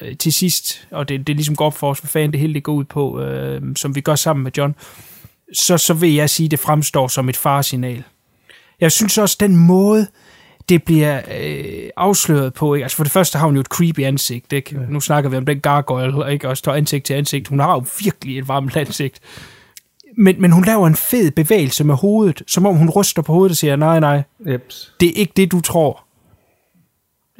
øh, 0.00 0.16
til 0.16 0.32
sidst, 0.32 0.88
og 0.90 1.08
det, 1.08 1.26
det 1.26 1.36
ligesom 1.36 1.56
går 1.56 1.66
op 1.66 1.76
for 1.76 1.90
os, 1.90 1.98
hvad 1.98 2.08
fanden 2.08 2.32
det 2.32 2.40
hele 2.40 2.54
det 2.54 2.62
går 2.62 2.72
ud 2.72 2.84
på, 2.84 3.20
øh, 3.20 3.62
som 3.76 3.94
vi 3.94 4.00
gør 4.00 4.14
sammen 4.14 4.42
med 4.42 4.52
John, 4.56 4.74
så, 5.52 5.78
så 5.78 5.94
vil 5.94 6.14
jeg 6.14 6.30
sige, 6.30 6.44
at 6.44 6.50
det 6.50 6.58
fremstår 6.58 7.08
som 7.08 7.28
et 7.28 7.36
faresignal. 7.36 8.02
Jeg 8.80 8.92
synes 8.92 9.18
også, 9.18 9.36
den 9.40 9.56
måde, 9.56 10.06
det 10.68 10.82
bliver 10.82 11.20
øh, 11.40 11.90
afsløret 11.96 12.54
på. 12.54 12.74
Ikke? 12.74 12.84
Altså 12.84 12.96
for 12.96 13.04
det 13.04 13.12
første 13.12 13.38
har 13.38 13.46
hun 13.46 13.54
jo 13.54 13.60
et 13.60 13.66
creepy 13.66 14.00
ansigt. 14.00 14.52
Ikke? 14.52 14.80
Ja. 14.80 14.86
Nu 14.88 15.00
snakker 15.00 15.30
vi 15.30 15.36
om 15.36 15.46
den 15.46 15.60
gargoyle, 15.60 16.32
ikke? 16.32 16.48
og 16.48 16.56
står 16.56 16.72
ansigt 16.72 17.04
til 17.04 17.14
ansigt. 17.14 17.48
Hun 17.48 17.60
har 17.60 17.72
jo 17.72 17.84
virkelig 18.04 18.38
et 18.38 18.48
varmt 18.48 18.76
ansigt. 18.76 19.20
Men, 20.16 20.40
men 20.40 20.52
hun 20.52 20.64
laver 20.64 20.86
en 20.86 20.96
fed 20.96 21.30
bevægelse 21.30 21.84
med 21.84 21.94
hovedet, 21.94 22.42
som 22.46 22.66
om 22.66 22.76
hun 22.76 22.90
ryster 22.90 23.22
på 23.22 23.32
hovedet 23.32 23.50
og 23.50 23.56
siger, 23.56 23.76
nej, 23.76 24.00
nej, 24.00 24.22
Jeps. 24.46 24.94
det 25.00 25.08
er 25.08 25.12
ikke 25.14 25.32
det, 25.36 25.52
du 25.52 25.60
tror. 25.60 26.03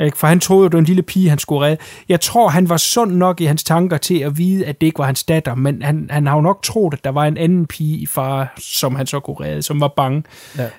Ikke? 0.01 0.19
For 0.19 0.27
han 0.27 0.41
troede 0.41 0.63
jo, 0.63 0.69
det 0.69 0.73
var 0.73 0.79
en 0.79 0.85
lille 0.85 1.03
pige, 1.03 1.29
han 1.29 1.39
skulle 1.39 1.61
redde. 1.67 1.77
Jeg 2.09 2.21
tror, 2.21 2.49
han 2.49 2.69
var 2.69 2.77
sund 2.77 3.13
nok 3.13 3.41
i 3.41 3.45
hans 3.45 3.65
tanker 3.65 3.97
til 3.97 4.19
at 4.19 4.39
vide, 4.39 4.67
at 4.67 4.81
det 4.81 4.87
ikke 4.87 4.99
var 4.99 5.05
hans 5.05 5.25
datter, 5.25 5.55
men 5.55 5.83
han, 5.83 6.07
han 6.11 6.27
har 6.27 6.35
jo 6.35 6.41
nok 6.41 6.63
troet, 6.63 6.95
at 6.95 7.05
der 7.05 7.11
var 7.11 7.25
en 7.25 7.37
anden 7.37 7.67
pige 7.67 7.99
i 7.99 8.07
far, 8.07 8.55
som 8.59 8.95
han 8.95 9.07
så 9.07 9.21
kunne 9.21 9.37
redde, 9.41 9.63
som 9.63 9.81
var 9.81 9.89
bange. 9.89 10.23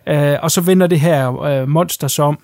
Ja. 0.07 0.33
Øh, 0.33 0.39
og 0.43 0.51
så 0.51 0.61
vender 0.61 0.87
det 0.87 0.99
her 0.99 1.41
øh, 1.41 1.67
monster 1.69 2.07
som 2.07 2.39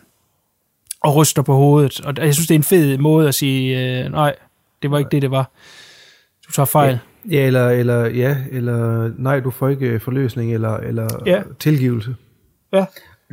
og 1.04 1.16
ryster 1.16 1.42
på 1.42 1.54
hovedet. 1.56 2.02
Og 2.06 2.14
jeg 2.18 2.34
synes, 2.34 2.48
det 2.48 2.56
er 2.56 2.60
en 2.60 2.64
fed 2.64 2.98
måde 2.98 3.28
at 3.28 3.36
sige, 3.36 3.80
øh, 4.04 4.12
nej, 4.12 4.36
det 4.82 4.92
var 4.92 4.98
ikke 4.98 5.10
det, 5.12 5.22
det 5.22 5.32
var. 5.32 5.52
Du 6.48 6.52
tager 6.52 6.66
fejl. 6.66 7.00
Ja, 7.32 7.46
eller, 7.48 7.70
eller, 7.70 8.06
ja, 8.06 8.38
eller 8.52 9.12
nej, 9.18 9.40
du 9.40 9.52
får 9.52 9.70
ikke 9.70 9.86
øh, 9.88 10.02
forløsning, 10.02 10.54
eller, 10.54 10.78
eller 10.78 11.08
Ja. 11.26 11.32
ja. 11.32 11.42
tilgivelse. 11.60 12.16
Ja. 12.74 12.86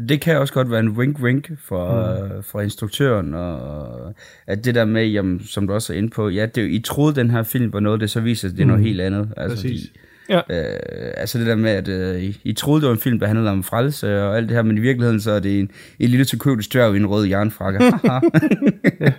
Det 0.09 0.21
kan 0.21 0.39
også 0.39 0.55
godt 0.55 0.71
være 0.71 0.81
en 0.81 0.89
wink-wink 0.89 1.57
fra, 1.65 2.15
mm. 2.37 2.43
fra 2.43 2.61
instruktøren, 2.61 3.35
og 3.35 4.15
at 4.47 4.65
det 4.65 4.75
der 4.75 4.85
med, 4.85 5.07
jamen, 5.07 5.41
som 5.47 5.67
du 5.67 5.73
også 5.73 5.93
er 5.93 5.97
inde 5.97 6.11
på, 6.11 6.29
ja, 6.29 6.47
det, 6.47 6.59
er 6.59 6.63
jo- 6.67 6.73
I 6.73 6.79
troede, 6.85 7.15
den 7.15 7.31
her 7.31 7.43
film 7.43 7.73
var 7.73 7.81
noget, 7.81 8.01
det 8.01 8.11
så 8.11 8.21
viser, 8.21 8.49
at 8.49 8.55
det 8.57 8.63
er 8.63 8.67
noget 8.67 8.81
Mm. 8.81 8.87
helt 8.87 9.01
andet. 9.01 9.29
Altså, 9.37 9.57
Præcis. 9.57 9.81
De, 9.83 9.89
Ja. 10.31 10.37
øh, 10.51 11.13
altså 11.17 11.39
det 11.39 11.47
der 11.47 11.55
med, 11.57 11.71
at 11.71 11.89
øh, 11.89 12.23
I, 12.23 12.41
I 12.45 12.53
troede, 12.53 12.81
det 12.81 12.87
var 12.89 12.95
en 12.95 13.01
film, 13.01 13.19
der 13.19 13.27
handlede 13.27 13.51
om 13.51 13.63
frelse 13.63 14.23
og 14.23 14.37
alt 14.37 14.49
det 14.49 14.57
her, 14.57 14.63
men 14.63 14.79
i 14.79 14.81
virkeligheden 14.81 15.21
så 15.21 15.31
er 15.31 15.41
det 15.41 15.61
en, 15.61 15.71
en 15.99 16.09
lille 16.09 16.25
tyrkøbelig 16.25 16.73
dværg 16.73 16.95
i 16.95 16.97
en 16.97 17.07
rød 17.07 17.27
jernfrakke. 17.27 17.79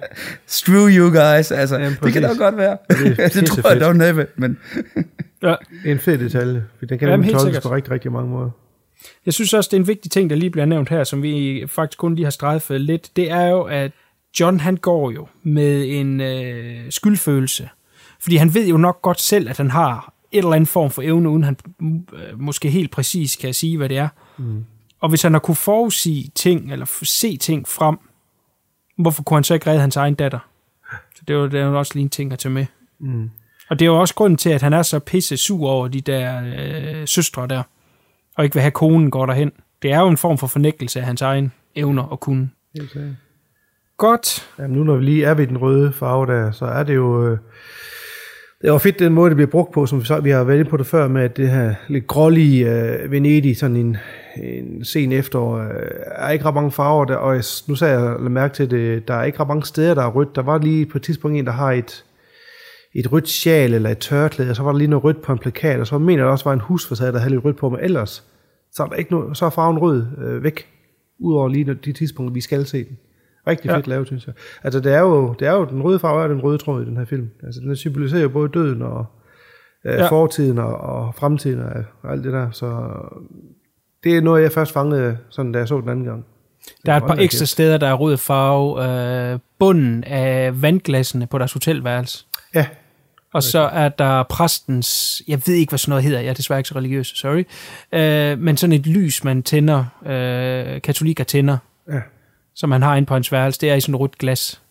Screw 0.47 0.87
you 0.89 1.05
guys, 1.09 1.51
altså, 1.51 1.75
Jamen, 1.77 1.97
det 2.03 2.13
kan 2.13 2.21
da 2.21 2.27
præcis. 2.27 2.39
godt 2.39 2.57
være. 2.57 2.77
Ja, 2.89 2.95
det 2.95 3.19
er 3.19 3.27
det 3.39 3.45
tror 3.47 3.71
jeg 3.71 3.81
dog 3.81 3.95
næppe, 3.95 4.27
men 4.35 4.57
Ja. 5.43 5.55
Det 5.83 5.91
en 5.91 5.99
fed 5.99 6.17
detalje, 6.17 6.63
for 6.79 6.85
den 6.85 6.99
kan 6.99 7.09
Jamen, 7.09 7.29
tolkes 7.29 7.59
på 7.59 7.75
rigtig, 7.75 7.93
rigtig 7.93 8.11
mange 8.11 8.29
måder. 8.29 8.49
Jeg 9.25 9.33
synes 9.33 9.53
også, 9.53 9.67
det 9.67 9.77
er 9.77 9.81
en 9.81 9.87
vigtig 9.87 10.11
ting, 10.11 10.29
der 10.29 10.35
lige 10.35 10.49
bliver 10.49 10.65
nævnt 10.65 10.89
her, 10.89 11.03
som 11.03 11.23
vi 11.23 11.63
faktisk 11.67 11.97
kun 11.97 12.15
lige 12.15 12.25
har 12.25 12.31
strejfet 12.31 12.81
lidt. 12.81 13.15
Det 13.15 13.31
er 13.31 13.45
jo, 13.45 13.61
at 13.61 13.91
John 14.39 14.59
han 14.59 14.77
går 14.77 15.11
jo 15.11 15.27
med 15.43 15.99
en 15.99 16.21
øh, 16.21 16.91
skyldfølelse. 16.91 17.69
Fordi 18.19 18.35
han 18.35 18.53
ved 18.53 18.67
jo 18.67 18.77
nok 18.77 19.01
godt 19.01 19.21
selv, 19.21 19.49
at 19.49 19.57
han 19.57 19.71
har 19.71 20.13
et 20.31 20.37
eller 20.37 20.53
andet 20.53 20.69
form 20.69 20.91
for 20.91 21.01
evne, 21.01 21.29
uden 21.29 21.43
han 21.43 21.57
øh, 22.13 22.39
måske 22.39 22.69
helt 22.69 22.91
præcis 22.91 23.35
kan 23.35 23.53
sige, 23.53 23.77
hvad 23.77 23.89
det 23.89 23.97
er. 23.97 24.09
Mm. 24.37 24.65
Og 24.99 25.09
hvis 25.09 25.21
han 25.21 25.33
har 25.33 25.39
kunne 25.39 25.55
forudsige 25.55 26.31
ting, 26.35 26.71
eller 26.71 26.85
se 27.03 27.37
ting 27.37 27.67
frem, 27.67 27.97
hvorfor 28.97 29.23
kunne 29.23 29.37
han 29.37 29.43
så 29.43 29.53
ikke 29.53 29.67
redde 29.67 29.81
hans 29.81 29.95
egen 29.95 30.15
datter? 30.15 30.39
Så 31.15 31.21
det 31.27 31.33
er 31.33 31.37
jo, 31.37 31.47
det 31.47 31.59
er 31.59 31.65
jo 31.65 31.79
også 31.79 31.91
lige 31.95 32.03
en 32.03 32.09
ting 32.09 32.33
at 32.33 32.39
tage 32.39 32.53
med. 32.53 32.65
Mm. 32.99 33.29
Og 33.69 33.79
det 33.79 33.85
er 33.85 33.89
jo 33.89 33.99
også 33.99 34.15
grunden 34.15 34.37
til, 34.37 34.49
at 34.49 34.61
han 34.61 34.73
er 34.73 34.83
så 34.83 34.99
pisse 34.99 35.37
sur 35.37 35.69
over 35.69 35.87
de 35.87 36.01
der 36.01 36.41
øh, 36.45 37.07
søstre 37.07 37.47
der, 37.47 37.63
og 38.39 38.45
ikke 38.45 38.53
vil 38.53 38.61
have 38.61 38.71
konen 38.71 39.11
går 39.11 39.25
derhen. 39.25 39.51
Det 39.81 39.91
er 39.91 39.99
jo 39.99 40.07
en 40.07 40.17
form 40.17 40.37
for 40.37 40.47
fornægtelse 40.47 40.99
af 40.99 41.05
hans 41.05 41.21
egen 41.21 41.51
evner 41.75 42.03
og 42.03 42.19
kunne. 42.19 42.49
Sikkert. 42.75 43.03
Godt. 43.97 44.49
Jamen 44.59 44.77
nu 44.77 44.83
når 44.83 44.95
vi 44.95 45.03
lige 45.03 45.25
er 45.25 45.33
ved 45.33 45.47
den 45.47 45.57
røde 45.57 45.91
farve 45.91 46.25
der, 46.25 46.51
så 46.51 46.65
er 46.65 46.83
det 46.83 46.95
jo... 46.95 47.27
Øh, 47.27 47.37
det 48.61 48.71
var 48.71 48.77
fedt 48.77 48.99
den 48.99 49.13
måde, 49.13 49.29
det 49.29 49.35
bliver 49.37 49.49
brugt 49.49 49.73
på, 49.73 49.85
som 49.85 49.99
vi, 49.99 50.05
så, 50.05 50.19
vi 50.19 50.29
har 50.29 50.43
været 50.43 50.67
på 50.67 50.77
det 50.77 50.85
før, 50.85 51.07
med 51.07 51.21
at 51.21 51.37
det 51.37 51.49
her 51.49 51.73
lidt 51.87 52.07
grålige 52.07 52.71
øh, 52.71 53.11
Venedig, 53.11 53.57
sådan 53.57 53.75
en, 53.75 53.97
en 54.43 54.85
sen 54.85 55.11
efterår, 55.11 55.57
øh, 55.57 55.89
er 56.05 56.29
ikke 56.29 56.45
ret 56.45 56.55
mange 56.55 56.71
farver 56.71 57.05
der, 57.05 57.15
og 57.15 57.35
jeg, 57.35 57.43
nu 57.67 57.75
sagde 57.75 57.99
jeg 57.99 58.19
mærke 58.19 58.53
til 58.53 58.71
det, 58.71 59.07
der 59.07 59.13
er 59.13 59.23
ikke 59.23 59.39
ret 59.39 59.47
mange 59.47 59.65
steder, 59.65 59.93
der 59.93 60.03
er 60.03 60.11
rødt. 60.11 60.35
Der 60.35 60.41
var 60.41 60.57
lige 60.57 60.85
på 60.85 60.97
et 60.97 61.01
tidspunkt 61.01 61.37
en, 61.37 61.45
der 61.45 61.51
har 61.51 61.71
et, 61.71 62.05
et 62.95 63.11
rødt 63.11 63.29
sjal 63.29 63.73
eller 63.73 63.89
et 63.89 63.97
tørklæde, 63.97 64.49
og 64.49 64.55
så 64.55 64.63
var 64.63 64.71
der 64.71 64.77
lige 64.77 64.89
noget 64.89 65.03
rødt 65.03 65.21
på 65.21 65.31
en 65.31 65.39
plakat, 65.39 65.79
og 65.79 65.87
så 65.87 65.97
mener 65.97 66.17
jeg, 66.17 66.25
der 66.25 66.31
også 66.31 66.45
var 66.45 66.53
en 66.53 66.59
husfacade, 66.59 67.11
der 67.11 67.19
havde 67.19 67.33
lidt 67.33 67.45
rødt 67.45 67.57
på, 67.57 67.69
men 67.69 67.79
ellers, 67.79 68.23
så 68.73 68.83
er, 68.83 68.87
der 68.87 68.95
ikke 68.95 69.11
noget, 69.11 69.37
så 69.37 69.45
er 69.45 69.49
farven 69.49 69.77
rød 69.77 70.05
øh, 70.17 70.43
væk, 70.43 70.67
udover 71.19 71.47
lige 71.47 71.63
når- 71.63 71.73
de 71.73 71.93
tidspunkter, 71.93 72.33
vi 72.33 72.41
skal 72.41 72.65
se 72.65 72.77
den. 72.83 72.97
Rigtig 73.47 73.69
Ja. 73.69 73.77
fedt 73.77 73.87
lavet, 73.87 74.07
synes 74.07 74.27
jeg. 74.27 74.33
Altså, 74.63 74.79
det 74.79 74.93
er, 74.93 74.99
jo, 74.99 75.33
det 75.39 75.47
er 75.47 75.51
jo, 75.53 75.65
den 75.65 75.81
røde 75.81 75.99
farve 75.99 76.23
er 76.23 76.27
den 76.27 76.41
røde 76.43 76.57
tråd 76.57 76.81
i 76.81 76.85
den 76.85 76.97
her 76.97 77.05
film. 77.05 77.29
Altså, 77.43 77.61
den 77.61 77.75
symboliserer 77.75 78.21
jo 78.21 78.29
både 78.29 78.49
døden 78.49 78.81
og 78.81 79.05
øh, 79.85 79.93
Ja. 79.93 80.07
fortiden 80.09 80.57
og, 80.57 80.77
og 80.77 81.15
fremtiden 81.15 81.59
og, 81.61 81.71
og 82.03 82.11
alt 82.11 82.23
det 82.23 82.33
der. 82.33 82.51
Så 82.51 82.89
det 84.03 84.17
er 84.17 84.21
noget, 84.21 84.43
jeg 84.43 84.51
først 84.51 84.73
fangede, 84.73 85.17
sådan, 85.29 85.51
da 85.51 85.59
jeg 85.59 85.67
så 85.67 85.81
den 85.81 85.89
anden 85.89 86.05
gang. 86.05 86.25
Der 86.85 86.93
er 86.93 86.97
et 86.97 87.03
par 87.07 87.15
ekstra 87.15 87.45
steder, 87.45 87.77
der 87.77 87.87
er 87.87 87.93
rød 87.93 88.17
farve. 88.17 89.33
Øh, 89.33 89.39
bunden 89.59 90.03
af 90.03 90.61
vandglassene 90.61 91.27
på 91.27 91.37
deres 91.37 91.53
hotelværelse. 91.53 92.25
Ja. 92.55 92.67
Og 93.33 93.43
så 93.43 93.59
er 93.59 93.89
der 93.89 94.23
præstens, 94.23 95.21
jeg 95.27 95.41
ved 95.45 95.53
ikke, 95.53 95.69
hvad 95.71 95.77
sådan 95.79 95.89
noget 95.91 96.03
hedder, 96.03 96.19
jeg 96.19 96.29
er 96.29 96.33
desværre 96.33 96.59
ikke 96.59 96.69
så 96.69 96.75
religiøs, 96.75 97.07
sorry, 97.07 97.43
øh, 97.93 98.39
men 98.39 98.57
sådan 98.57 98.73
et 98.73 98.87
lys, 98.87 99.23
man 99.23 99.43
tænder, 99.43 99.85
øh, 100.05 100.81
katolikker 100.81 101.23
tænder, 101.23 101.57
Ja. 101.91 102.01
som 102.55 102.69
man 102.69 102.81
har 102.81 102.95
inde 102.95 103.05
på 103.05 103.13
hans 103.13 103.31
værelse, 103.31 103.61
det 103.61 103.69
er 103.69 103.75
i 103.75 103.81
sådan 103.81 103.95
et 103.95 104.01
rødt 104.01 104.17
glas. 104.17 104.61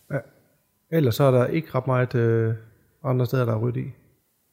Ellers 0.93 1.15
så 1.15 1.25
er 1.25 1.31
der 1.31 1.47
ikke 1.47 1.69
ret 1.75 1.87
meget 1.87 2.15
øh, 2.15 2.55
andre 3.05 3.27
steder, 3.27 3.45
der 3.45 3.53
er 3.53 3.59
rødt 3.59 3.77
i. 3.77 3.85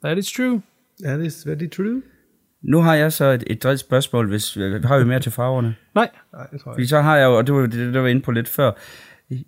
That 0.04 0.18
is 0.18 0.32
true. 0.32 0.62
Ja, 1.04 1.18
det 1.18 1.26
er 1.26 1.54
very 1.54 1.68
true. 1.70 2.02
nu 2.62 2.80
har 2.80 2.94
jeg 2.94 3.12
så 3.12 3.24
et, 3.24 3.44
et 3.46 3.62
dridt 3.62 3.80
spørgsmål, 3.80 4.28
hvis 4.28 4.56
øh, 4.56 4.84
har 4.84 4.98
vi 4.98 5.04
mere 5.04 5.20
til 5.20 5.32
farverne? 5.32 5.74
Nej. 5.94 6.08
Nej, 6.32 6.46
det 6.52 6.60
tror 6.60 6.70
jeg 6.70 6.74
Fordi 6.74 6.86
så 6.86 7.00
har 7.00 7.16
jeg 7.16 7.24
jo, 7.24 7.36
og 7.36 7.46
det 7.46 7.54
var 7.54 7.66
det, 7.66 7.94
der 7.94 8.00
var 8.00 8.08
inde 8.08 8.22
på 8.22 8.30
lidt 8.30 8.48
før, 8.48 8.72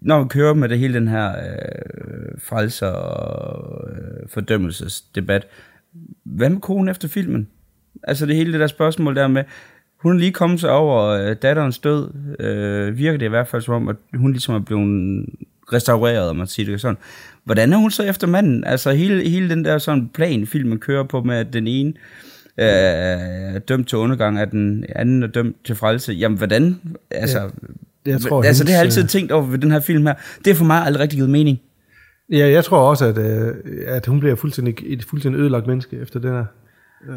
når 0.00 0.22
vi 0.22 0.28
kører 0.28 0.54
med 0.54 0.68
det 0.68 0.78
hele 0.78 0.94
den 0.94 1.08
her 1.08 1.28
øh, 1.28 2.40
frelser 2.42 2.86
og 2.86 3.88
øh, 3.90 4.28
fordømmelsesdebat, 4.28 5.46
hvad 6.24 6.50
med 6.50 6.60
konen 6.60 6.88
efter 6.88 7.08
filmen? 7.08 7.48
Altså 8.02 8.26
det 8.26 8.36
hele 8.36 8.52
det 8.52 8.60
der 8.60 8.66
spørgsmål 8.66 9.16
der 9.16 9.28
med, 9.28 9.44
hun 9.96 10.14
er 10.14 10.18
lige 10.18 10.32
kommet 10.32 10.60
sig 10.60 10.70
over 10.70 11.04
øh, 11.04 11.36
datterens 11.42 11.78
død, 11.78 12.10
øh, 12.40 12.98
virker 12.98 13.18
det 13.18 13.26
i 13.26 13.28
hvert 13.28 13.48
fald 13.48 13.62
som 13.62 13.74
om, 13.74 13.88
at 13.88 13.96
hun 14.14 14.32
ligesom 14.32 14.54
er 14.54 14.58
blevet 14.58 15.26
restaureret, 15.72 16.30
om 16.30 16.36
man 16.36 16.46
siger 16.46 16.70
det 16.70 16.80
sådan. 16.80 16.98
Hvordan 17.44 17.72
er 17.72 17.76
hun 17.76 17.90
så 17.90 18.02
efter 18.02 18.26
manden? 18.26 18.64
Altså 18.64 18.92
hele, 18.92 19.28
hele 19.28 19.50
den 19.50 19.64
der 19.64 19.78
sådan 19.78 20.08
plan, 20.14 20.46
filmen 20.46 20.78
kører 20.78 21.04
på 21.04 21.22
med, 21.22 21.36
at 21.36 21.52
den 21.52 21.66
ene 21.66 21.92
øh, 22.58 22.66
er 22.66 23.58
dømt 23.58 23.88
til 23.88 23.98
undergang, 23.98 24.38
at 24.38 24.50
den 24.50 24.84
anden 24.96 25.22
er 25.22 25.26
dømt 25.26 25.56
til 25.64 25.74
frelse. 25.74 26.12
Jamen, 26.12 26.38
hvordan? 26.38 26.80
Altså, 27.10 27.38
Ja, 27.38 27.48
jeg 28.08 28.20
tror, 28.20 28.42
altså 28.42 28.64
det 28.64 28.72
har 28.72 28.78
jeg 28.78 28.84
altid 28.84 29.04
tænkt 29.04 29.32
over 29.32 29.46
ved 29.46 29.58
den 29.58 29.70
her 29.70 29.80
film 29.80 30.06
her. 30.06 30.14
Det 30.44 30.50
er 30.50 30.54
for 30.54 30.64
mig 30.64 30.82
aldrig 30.84 31.00
rigtig 31.00 31.16
givet 31.16 31.30
mening. 31.30 31.58
Ja, 32.32 32.48
jeg 32.48 32.64
tror 32.64 32.78
også, 32.78 33.04
at, 33.04 33.18
øh, 33.18 33.54
at 33.86 34.06
hun 34.06 34.20
bliver 34.20 34.34
fuldstændig, 34.34 34.74
et 34.86 35.04
fuldstændig 35.04 35.40
ødelagt 35.40 35.66
menneske 35.66 35.96
efter 35.96 36.20
den 36.20 36.30
her. 36.30 36.44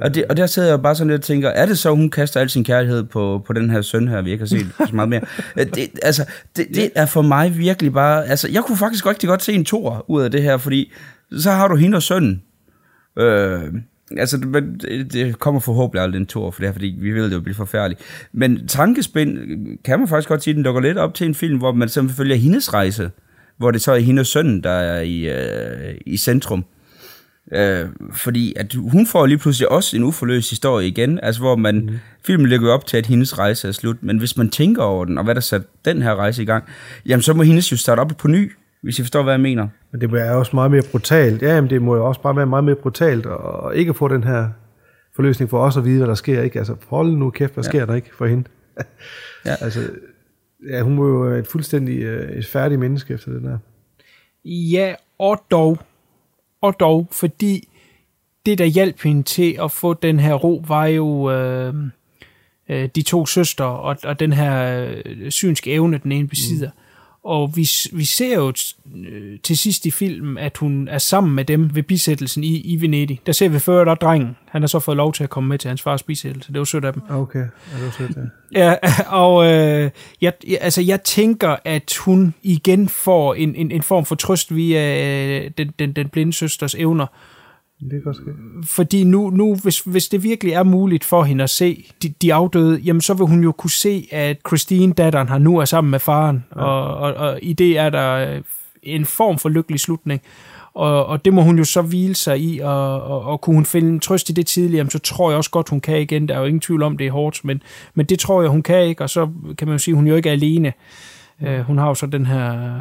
Og, 0.02 0.16
det, 0.16 0.26
og 0.30 0.38
der 0.38 0.46
sidder 0.46 0.70
jeg 0.70 0.82
bare 0.82 0.96
sådan 0.96 1.12
lidt 1.12 1.20
og 1.20 1.26
tænker, 1.26 1.50
er 1.50 1.66
det 1.66 1.78
så, 1.78 1.90
hun 1.90 2.10
kaster 2.10 2.40
al 2.40 2.50
sin 2.50 2.64
kærlighed 2.64 3.04
på, 3.04 3.44
på 3.48 3.54
den 3.54 3.70
her 3.70 3.82
søn 3.82 4.08
her, 4.08 4.22
vi 4.22 4.32
ikke 4.32 4.42
har 4.42 4.48
set 4.48 4.68
så 4.78 4.96
meget 4.96 5.10
mere? 5.10 5.22
Øh, 5.58 5.66
Det, 5.76 5.90
altså, 6.04 6.26
det, 6.56 6.68
det 6.76 6.90
er 6.96 7.06
for 7.06 7.22
mig 7.22 7.58
virkelig 7.58 7.94
bare... 7.94 8.28
Altså, 8.28 8.50
jeg 8.52 8.64
kunne 8.64 8.78
faktisk 8.78 9.06
rigtig 9.06 9.30
godt 9.30 9.44
se 9.44 9.54
en 9.54 9.66
tor 9.66 10.06
ud 10.08 10.22
af 10.22 10.32
det 10.32 10.44
her, 10.44 10.58
fordi 10.58 10.92
så 11.38 11.52
har 11.52 11.68
du 11.68 11.76
hende 11.76 11.96
og 11.96 12.04
sønnen. 12.04 12.42
Øh, 13.20 13.62
altså, 14.18 14.38
det, 15.14 15.40
kommer 15.40 15.60
forhåbentlig 15.60 16.04
aldrig 16.04 16.20
en 16.20 16.26
tor 16.26 16.52
for 16.52 16.60
det 16.60 16.68
her, 16.68 16.74
fordi 16.74 16.96
vi 17.00 17.12
ved, 17.12 17.24
det 17.24 17.32
vil 17.32 17.42
blive 17.42 17.56
forfærdeligt. 17.56 18.02
Men 18.32 18.68
tankespind 18.68 19.38
kan 19.84 20.00
man 20.00 20.08
faktisk 20.08 20.30
godt 20.30 20.44
sige, 20.44 20.54
den 20.54 20.64
dukker 20.64 20.82
lidt 20.82 20.98
op 20.98 21.14
til 21.14 21.28
en 21.28 21.36
film, 21.36 21.58
hvor 21.58 21.72
man 21.72 21.90
simpelthen 21.90 22.18
følger 22.18 22.36
hendes 22.36 22.74
rejse, 22.74 23.12
hvor 23.58 23.72
det 23.72 23.82
så 23.82 23.92
er 23.92 24.00
hende 24.00 24.20
og 24.20 24.26
sønnen, 24.26 24.64
der 24.64 24.70
er 24.70 25.02
i, 25.02 25.30
øh, 25.30 25.96
i 26.06 26.18
centrum. 26.18 26.66
Øh, 27.54 27.86
fordi 28.12 28.54
at 28.56 28.74
hun 28.74 29.08
får 29.08 29.26
lige 29.26 29.38
pludselig 29.38 29.72
også 29.72 29.98
en 29.98 30.04
uforløst 30.04 30.50
historie 30.50 30.88
igen, 30.88 31.20
altså 31.24 31.42
hvor 31.42 31.56
man, 31.56 31.76
mm. 31.76 32.00
filmen 32.26 32.50
lægger 32.50 32.68
jo 32.68 32.74
op 32.74 32.86
til, 32.86 32.98
at 32.98 33.06
hendes 33.06 33.40
rejse 33.40 33.68
er 33.68 33.72
slut, 33.72 33.98
men 34.02 34.18
hvis 34.18 34.38
man 34.38 34.50
tænker 34.50 34.84
over 34.84 35.06
den, 35.06 35.18
og 35.18 35.24
hvad 35.24 35.36
der 35.36 35.42
satte 35.42 35.68
den 35.86 36.02
her 36.02 36.16
rejse 36.16 36.42
i 36.42 36.46
gang, 36.46 36.64
jamen 37.06 37.22
så 37.22 37.34
må 37.34 37.44
hendes 37.44 37.72
jo 37.72 37.78
starte 37.78 38.00
op 38.00 38.12
på 38.18 38.28
ny, 38.28 38.52
hvis 38.84 39.00
I 39.00 39.02
forstår, 39.02 39.24
hvad 39.24 39.34
jeg 39.34 39.42
mener. 39.42 39.68
Men 39.92 40.02
det 40.02 40.14
er 40.14 40.32
også 40.32 40.52
meget 40.56 40.72
mere 40.72 40.84
brutalt. 40.92 41.42
Ja, 41.42 41.62
men 41.62 41.70
det 41.70 41.82
må 41.82 41.96
jo 41.96 42.08
også 42.08 42.22
bare 42.22 42.36
være 42.36 42.46
meget 42.46 42.64
mere 42.64 42.76
brutalt, 42.76 43.26
og 43.26 43.76
ikke 43.76 43.94
få 43.94 44.08
den 44.08 44.24
her 44.24 44.50
forløsning 45.16 45.50
for 45.50 45.60
os 45.60 45.78
at 45.78 45.86
vide, 45.86 45.98
hvad 45.98 46.08
der 46.08 46.16
sker. 46.16 46.42
Ikke? 46.42 46.60
Altså, 46.60 46.76
hold 46.88 47.12
nu 47.12 47.30
kæft, 47.30 47.54
hvad 47.54 47.64
Ja. 47.64 47.70
sker 47.70 47.86
der 47.86 47.94
ikke 47.96 48.16
for 48.16 48.26
hende? 48.26 48.44
Ja. 49.46 49.56
altså, 49.66 49.80
ja, 50.70 50.82
hun 50.82 50.96
må 50.96 51.08
jo 51.08 51.16
være 51.16 51.40
et 51.40 51.48
fuldstændig 51.48 52.00
øh, 52.04 52.32
et 52.32 52.46
færdigt 52.46 52.80
menneske 52.80 53.14
efter 53.14 53.32
den 53.32 53.48
her. 53.48 53.58
Ja, 54.46 54.96
og 55.20 55.44
dog. 55.52 55.78
Og 56.62 56.80
dog, 56.80 57.08
fordi 57.12 57.68
det, 58.46 58.58
der 58.58 58.66
hjalp 58.66 59.02
hende 59.04 59.24
til 59.24 59.58
at 59.64 59.72
få 59.72 59.94
den 59.94 60.20
her 60.20 60.34
ro, 60.34 60.64
var 60.68 60.86
jo 60.86 61.32
øh, 61.32 61.74
øh, 62.70 62.90
de 62.96 63.02
to 63.02 63.26
søstre 63.26 63.66
og, 63.66 63.98
og 64.04 64.20
den 64.20 64.34
her 64.34 64.86
øh, 65.06 65.32
synske 65.32 65.72
evne, 65.72 65.98
den 66.04 66.12
ene 66.12 66.28
besidder. 66.28 66.68
Mm. 66.70 66.81
Og 67.24 67.52
vi, 67.56 67.70
vi 67.94 68.06
ser 68.06 68.36
jo 68.36 68.54
øh, 68.96 69.40
til 69.44 69.58
sidst 69.58 69.86
i 69.86 69.92
filmen, 69.92 70.38
at 70.38 70.58
hun 70.58 70.88
er 70.88 70.98
sammen 70.98 71.36
med 71.36 71.46
dem 71.46 71.76
ved 71.76 71.84
bisættelsen 71.84 72.44
i, 72.44 72.58
i 72.62 72.82
Venedig. 72.82 73.20
Der 73.26 73.32
ser 73.32 73.50
vi 73.50 73.60
før, 73.60 73.84
der 73.84 73.92
er 73.92 73.96
drengen. 73.96 74.36
Han 74.50 74.62
har 74.62 74.68
så 74.68 74.80
fået 74.80 74.98
lov 74.98 75.14
til 75.14 75.24
at 75.24 75.30
komme 75.30 75.50
med 75.50 75.58
til 75.58 75.68
hans 75.68 75.82
fars 75.82 76.04
bisættelse. 76.04 76.52
Det 76.54 76.60
var 76.60 76.66
sødt 76.66 76.86
af 76.86 76.94
dem. 76.94 77.02
Okay, 77.10 77.40
ja, 77.40 77.46
det 77.78 77.86
var 77.86 77.92
sødt, 77.98 78.18
ja. 78.54 78.66
Ja, 78.66 78.76
og 79.24 79.46
øh, 79.46 79.90
jeg, 80.22 80.34
jeg- 80.48 80.58
altså, 80.62 80.82
jeg 80.82 81.04
tænker, 81.04 81.56
at 81.66 81.94
hun 82.06 82.34
igen 82.44 82.90
får 82.90 83.34
en, 83.34 83.56
en, 83.56 83.72
en 83.72 83.82
form 83.82 84.06
for 84.06 84.16
trøst 84.16 84.56
via 84.56 85.06
øh, 85.46 85.52
den, 85.58 85.74
den, 85.80 85.94
den 85.94 86.10
blinde 86.10 86.34
søsters 86.34 86.76
evner. 86.76 87.06
Det 87.90 88.04
kan 88.04 88.14
ske. 88.14 88.32
Fordi 88.66 89.04
nu, 89.04 89.30
nu 89.30 89.56
hvis, 89.56 89.80
hvis 89.80 90.10
det 90.10 90.24
virkelig 90.24 90.54
er 90.54 90.64
muligt 90.64 91.04
for 91.04 91.24
hende 91.24 91.44
at 91.44 91.50
se 91.50 91.92
de, 92.04 92.10
de 92.22 92.34
afdøde, 92.34 92.80
jamen 92.80 93.02
så 93.02 93.14
vil 93.14 93.26
hun 93.26 93.44
jo 93.44 93.52
kunne 93.52 93.72
se, 93.72 94.08
at 94.12 94.38
Christine, 94.48 94.94
datteren, 94.94 95.28
har 95.28 95.38
nu 95.38 95.58
er 95.58 95.66
sammen 95.66 95.92
med 95.92 96.00
faren. 96.00 96.46
Ja. 96.56 96.62
Og, 96.62 96.98
og, 96.98 97.14
og 97.14 97.40
i 97.42 97.54
det 97.54 97.78
er 97.78 97.90
der 97.90 98.36
øh, 98.36 98.42
en 98.84 99.06
form 99.06 99.38
for 99.38 99.50
lykkelig 99.50 99.80
slutning. 99.80 100.22
Og, 100.74 101.06
og 101.06 101.26
det 101.26 101.34
må 101.34 101.42
hun 101.42 101.58
jo 101.58 101.64
så 101.64 101.82
hvile 101.82 102.16
sig 102.16 102.40
i, 102.40 102.60
og, 102.60 103.04
og, 103.04 103.22
og 103.22 103.42
kunne 103.42 103.56
hun 103.56 103.66
finde 103.66 103.90
en 103.90 104.00
trøst 104.00 104.30
i 104.30 104.34
det 104.34 104.48
tidligere, 104.48 104.90
så 104.90 105.00
tror 105.00 105.30
jeg 105.30 105.38
også 105.38 105.52
godt, 105.52 105.70
hun 105.70 105.82
kan 105.82 106.02
igen. 106.02 106.28
Der 106.28 106.36
er 106.36 106.40
jo 106.40 106.46
ingen 106.46 106.62
tvivl 106.62 106.84
om, 106.84 106.98
det 106.98 107.08
er 107.08 107.12
hårdt, 107.12 107.46
men, 107.46 107.62
men 107.94 108.06
det 108.06 108.20
tror 108.20 108.42
jeg, 108.42 108.52
hun 108.52 108.64
kan 108.64 108.84
ikke, 108.84 109.04
og 109.04 109.10
så 109.10 109.30
kan 109.58 109.68
man 109.68 109.74
jo 109.74 109.78
sige, 109.78 109.96
hun 109.96 110.08
jo 110.08 110.16
ikke 110.16 110.30
er 110.30 110.34
alene. 110.34 110.74
Uh, 111.42 111.60
hun 111.60 111.78
har 111.78 111.88
jo 111.88 111.94
så 111.94 112.06
den 112.06 112.26
her 112.26 112.74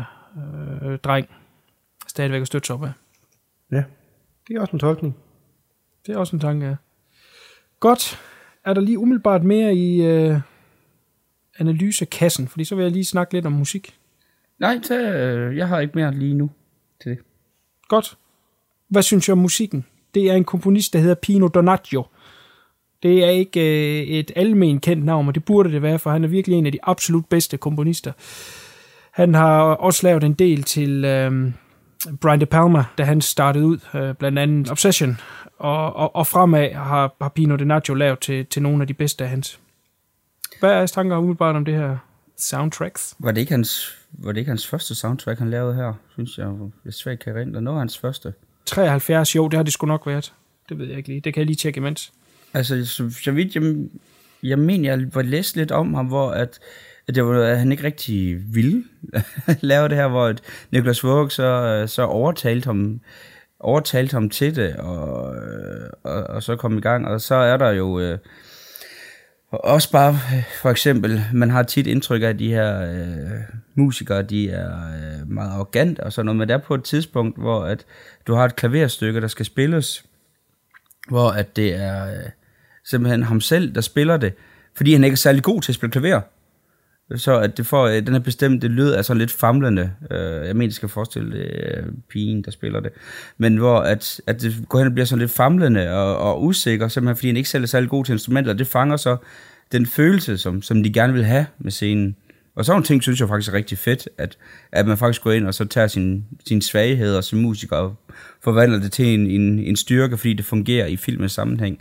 øh, 0.82 0.98
dreng 0.98 1.26
stadigvæk 2.08 2.40
at 2.40 2.46
støtte 2.46 2.66
sig 2.66 2.76
op 2.76 2.84
af. 2.84 2.90
Ja, 3.72 3.82
det 4.48 4.56
er 4.56 4.60
også 4.60 4.72
en 4.72 4.78
tolkning. 4.78 5.16
Det 6.06 6.14
er 6.14 6.18
også 6.18 6.36
en 6.36 6.40
tanke, 6.40 6.66
ja. 6.66 6.74
Godt. 7.80 8.20
Er 8.64 8.74
der 8.74 8.80
lige 8.80 8.98
umiddelbart 8.98 9.44
mere 9.44 9.74
i 9.74 10.02
øh, 10.02 10.40
analysekassen? 11.58 12.48
Fordi 12.48 12.64
så 12.64 12.74
vil 12.74 12.82
jeg 12.82 12.92
lige 12.92 13.04
snakke 13.04 13.32
lidt 13.32 13.46
om 13.46 13.52
musik. 13.52 13.94
Nej, 14.58 14.80
så, 14.82 15.00
øh, 15.00 15.56
jeg 15.56 15.68
har 15.68 15.80
ikke 15.80 15.92
mere 15.94 16.14
lige 16.14 16.34
nu 16.34 16.50
til 17.02 17.10
det. 17.10 17.18
Godt. 17.88 18.16
Hvad 18.88 19.02
synes 19.02 19.28
jeg 19.28 19.32
om 19.32 19.38
musikken? 19.38 19.84
Det 20.14 20.30
er 20.30 20.34
en 20.34 20.44
komponist, 20.44 20.92
der 20.92 20.98
hedder 20.98 21.14
Pino 21.14 21.48
Donaggio. 21.48 22.04
Det 23.02 23.24
er 23.24 23.30
ikke 23.30 23.60
øh, 23.60 24.06
et 24.06 24.30
almen 24.36 24.80
kendt 24.80 25.04
navn, 25.04 25.28
og 25.28 25.34
det 25.34 25.44
burde 25.44 25.72
det 25.72 25.82
være, 25.82 25.98
for 25.98 26.10
han 26.10 26.24
er 26.24 26.28
virkelig 26.28 26.58
en 26.58 26.66
af 26.66 26.72
de 26.72 26.78
absolut 26.82 27.26
bedste 27.26 27.56
komponister. 27.56 28.12
Han 29.10 29.34
har 29.34 29.62
også 29.62 30.06
lavet 30.06 30.24
en 30.24 30.34
del 30.34 30.62
til 30.62 31.04
øh, 31.04 31.52
Brian 32.20 32.40
De 32.40 32.46
Palma, 32.46 32.84
da 32.98 33.04
han 33.04 33.20
startede 33.20 33.66
ud, 33.66 33.78
øh, 33.94 34.14
blandt 34.14 34.38
andet 34.38 34.70
Obsession, 34.70 35.20
og, 35.58 35.96
og, 35.96 36.16
og 36.16 36.26
fremad 36.26 36.72
har, 36.72 37.14
har 37.20 37.28
Pino 37.28 37.56
Donaggio 37.56 37.94
lavet 37.94 38.18
til, 38.18 38.46
til 38.46 38.62
nogle 38.62 38.82
af 38.82 38.86
de 38.86 38.94
bedste 38.94 39.24
af 39.24 39.30
hans. 39.30 39.60
Hvad 40.60 40.70
er 40.70 40.76
jeres 40.76 40.92
tanker 40.92 41.16
umiddelbart 41.16 41.56
om 41.56 41.64
det 41.64 41.74
her 41.74 41.96
soundtracks? 42.36 43.14
Var 43.18 43.32
det 43.32 43.40
ikke 43.40 43.52
hans, 43.52 43.98
var 44.12 44.32
det 44.32 44.38
ikke 44.38 44.48
hans 44.48 44.66
første 44.66 44.94
soundtrack, 44.94 45.38
han 45.38 45.50
lavede 45.50 45.74
her, 45.74 45.92
synes 46.12 46.38
jeg, 46.38 46.48
hvis 46.82 46.94
svært 46.94 47.18
kan 47.18 47.36
erindre. 47.36 47.62
Noget 47.62 47.76
af 47.76 47.80
hans 47.80 47.98
første. 47.98 48.32
73, 48.66 49.36
jo, 49.36 49.48
det 49.48 49.56
har 49.56 49.62
det 49.62 49.72
sgu 49.72 49.86
nok 49.86 50.06
været. 50.06 50.32
Det 50.68 50.78
ved 50.78 50.86
jeg 50.86 50.96
ikke 50.96 51.08
lige. 51.08 51.20
Det 51.20 51.34
kan 51.34 51.40
jeg 51.40 51.46
lige 51.46 51.56
tjekke 51.56 51.78
imens. 51.78 52.12
Altså, 52.54 52.86
så, 52.86 53.10
så 53.10 53.32
vidt 53.32 53.54
jeg, 53.54 53.88
jeg 54.42 54.58
mener, 54.58 54.96
jeg 54.96 55.14
var 55.14 55.22
læst 55.22 55.56
lidt 55.56 55.72
om 55.72 55.94
ham, 55.94 56.06
hvor 56.06 56.30
at, 56.30 56.58
at, 57.10 57.14
det 57.14 57.24
var, 57.24 57.42
at 57.42 57.58
han 57.58 57.72
ikke 57.72 57.84
rigtig 57.84 58.38
ville 58.54 58.84
lave 59.60 59.88
det 59.88 59.96
her, 59.96 60.08
hvor 60.08 60.26
at 60.26 60.40
Niklas 60.70 61.04
Våg 61.04 61.32
så, 61.32 61.42
øh, 61.42 61.88
så 61.88 62.02
overtalte 62.02 62.66
ham, 62.66 63.00
overtalte 63.60 64.12
ham 64.12 64.30
til 64.30 64.56
det, 64.56 64.76
og, 64.76 65.36
øh, 65.36 65.90
og, 66.02 66.22
og 66.22 66.42
så 66.42 66.56
kom 66.56 66.78
i 66.78 66.80
gang. 66.80 67.08
Og 67.08 67.20
så 67.20 67.34
er 67.34 67.56
der 67.56 67.70
jo 67.70 68.00
øh, 68.00 68.18
også 69.52 69.92
bare, 69.92 70.18
for 70.62 70.70
eksempel, 70.70 71.24
man 71.32 71.50
har 71.50 71.62
tit 71.62 71.86
indtryk 71.86 72.22
af, 72.22 72.26
at 72.26 72.38
de 72.38 72.48
her 72.48 72.80
øh, 72.80 73.40
musikere, 73.74 74.22
de 74.22 74.50
er 74.50 74.70
øh, 74.70 75.28
meget 75.28 75.50
arrogant 75.50 75.98
og 75.98 76.12
sådan 76.12 76.26
noget, 76.26 76.38
men 76.38 76.48
der 76.48 76.54
er 76.54 76.58
på 76.58 76.74
et 76.74 76.84
tidspunkt, 76.84 77.38
hvor 77.38 77.64
at 77.64 77.84
du 78.26 78.34
har 78.34 78.44
et 78.44 78.56
klaverstykke, 78.56 79.20
der 79.20 79.28
skal 79.28 79.46
spilles, 79.46 80.04
hvor 81.08 81.30
at 81.30 81.56
det 81.56 81.74
er 81.74 82.06
øh, 82.06 82.30
simpelthen 82.84 83.22
ham 83.22 83.40
selv, 83.40 83.74
der 83.74 83.80
spiller 83.80 84.16
det, 84.16 84.32
fordi 84.76 84.92
han 84.92 85.04
ikke 85.04 85.14
er 85.14 85.16
særlig 85.16 85.42
god 85.42 85.62
til 85.62 85.72
at 85.72 85.76
spille 85.76 85.92
klaver. 85.92 86.20
Så 87.16 87.38
at 87.38 87.56
det 87.56 87.66
får, 87.66 87.86
øh, 87.86 88.06
den 88.06 88.12
her 88.12 88.18
bestemte 88.18 88.68
lyd 88.68 88.88
er 88.88 89.02
sådan 89.02 89.18
lidt 89.18 89.32
famlende. 89.32 89.90
Øh, 90.10 90.46
jeg 90.46 90.56
mener, 90.56 90.66
det 90.66 90.74
skal 90.74 90.88
forestille 90.88 91.38
det 91.38 91.50
øh, 91.76 91.82
pigen, 92.08 92.42
der 92.42 92.50
spiller 92.50 92.80
det. 92.80 92.90
Men 93.38 93.56
hvor 93.56 93.78
at, 93.78 94.20
at 94.26 94.42
det 94.42 94.54
går 94.68 94.78
hen 94.78 94.86
og 94.86 94.92
bliver 94.92 95.06
sådan 95.06 95.20
lidt 95.20 95.30
famlende 95.30 95.90
og, 95.90 96.16
og 96.16 96.44
usikker, 96.44 96.88
simpelthen 96.88 97.16
fordi 97.16 97.26
han 97.26 97.36
ikke 97.36 97.48
selv 97.48 97.62
er 97.62 97.68
særlig 97.68 97.90
god 97.90 98.04
til 98.04 98.12
instrumenter. 98.12 98.52
Det 98.52 98.66
fanger 98.66 98.96
så 98.96 99.16
den 99.72 99.86
følelse, 99.86 100.38
som, 100.38 100.62
som 100.62 100.82
de 100.82 100.92
gerne 100.92 101.12
vil 101.12 101.24
have 101.24 101.46
med 101.58 101.70
scenen. 101.70 102.16
Og 102.54 102.64
sådan 102.64 102.74
nogle 102.74 102.86
ting 102.86 103.02
synes 103.02 103.20
jeg 103.20 103.28
faktisk 103.28 103.52
er 103.52 103.56
rigtig 103.56 103.78
fedt, 103.78 104.08
at, 104.18 104.38
at 104.72 104.86
man 104.86 104.98
faktisk 104.98 105.22
går 105.22 105.32
ind 105.32 105.46
og 105.46 105.54
så 105.54 105.64
tager 105.64 105.86
sin, 105.86 106.24
sin 106.46 106.62
svagheder 106.62 107.20
som 107.20 107.38
musiker 107.38 107.76
og 107.76 107.96
forvandler 108.44 108.80
det 108.80 108.92
til 108.92 109.06
en, 109.06 109.26
en, 109.26 109.58
en 109.58 109.76
styrke, 109.76 110.16
fordi 110.16 110.32
det 110.32 110.44
fungerer 110.44 110.86
i 110.86 110.96
filmens 110.96 111.32
sammenhæng. 111.32 111.78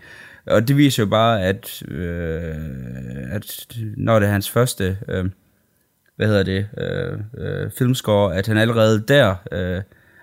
Og 0.49 0.67
det 0.67 0.77
viser 0.77 1.03
jo 1.03 1.09
bare, 1.09 1.43
at, 1.43 1.83
øh, 1.87 2.55
at 3.31 3.77
når 3.97 4.19
det 4.19 4.27
er 4.27 4.31
hans 4.31 4.49
første, 4.49 4.97
øh, 5.07 5.25
hvad 6.15 6.27
hedder 6.27 6.43
det, 6.43 6.67
øh, 6.77 7.19
øh, 7.37 7.71
filmscore, 7.71 8.35
at 8.35 8.47
han 8.47 8.57
allerede 8.57 9.03
der 9.07 9.35
øh, 9.51 9.81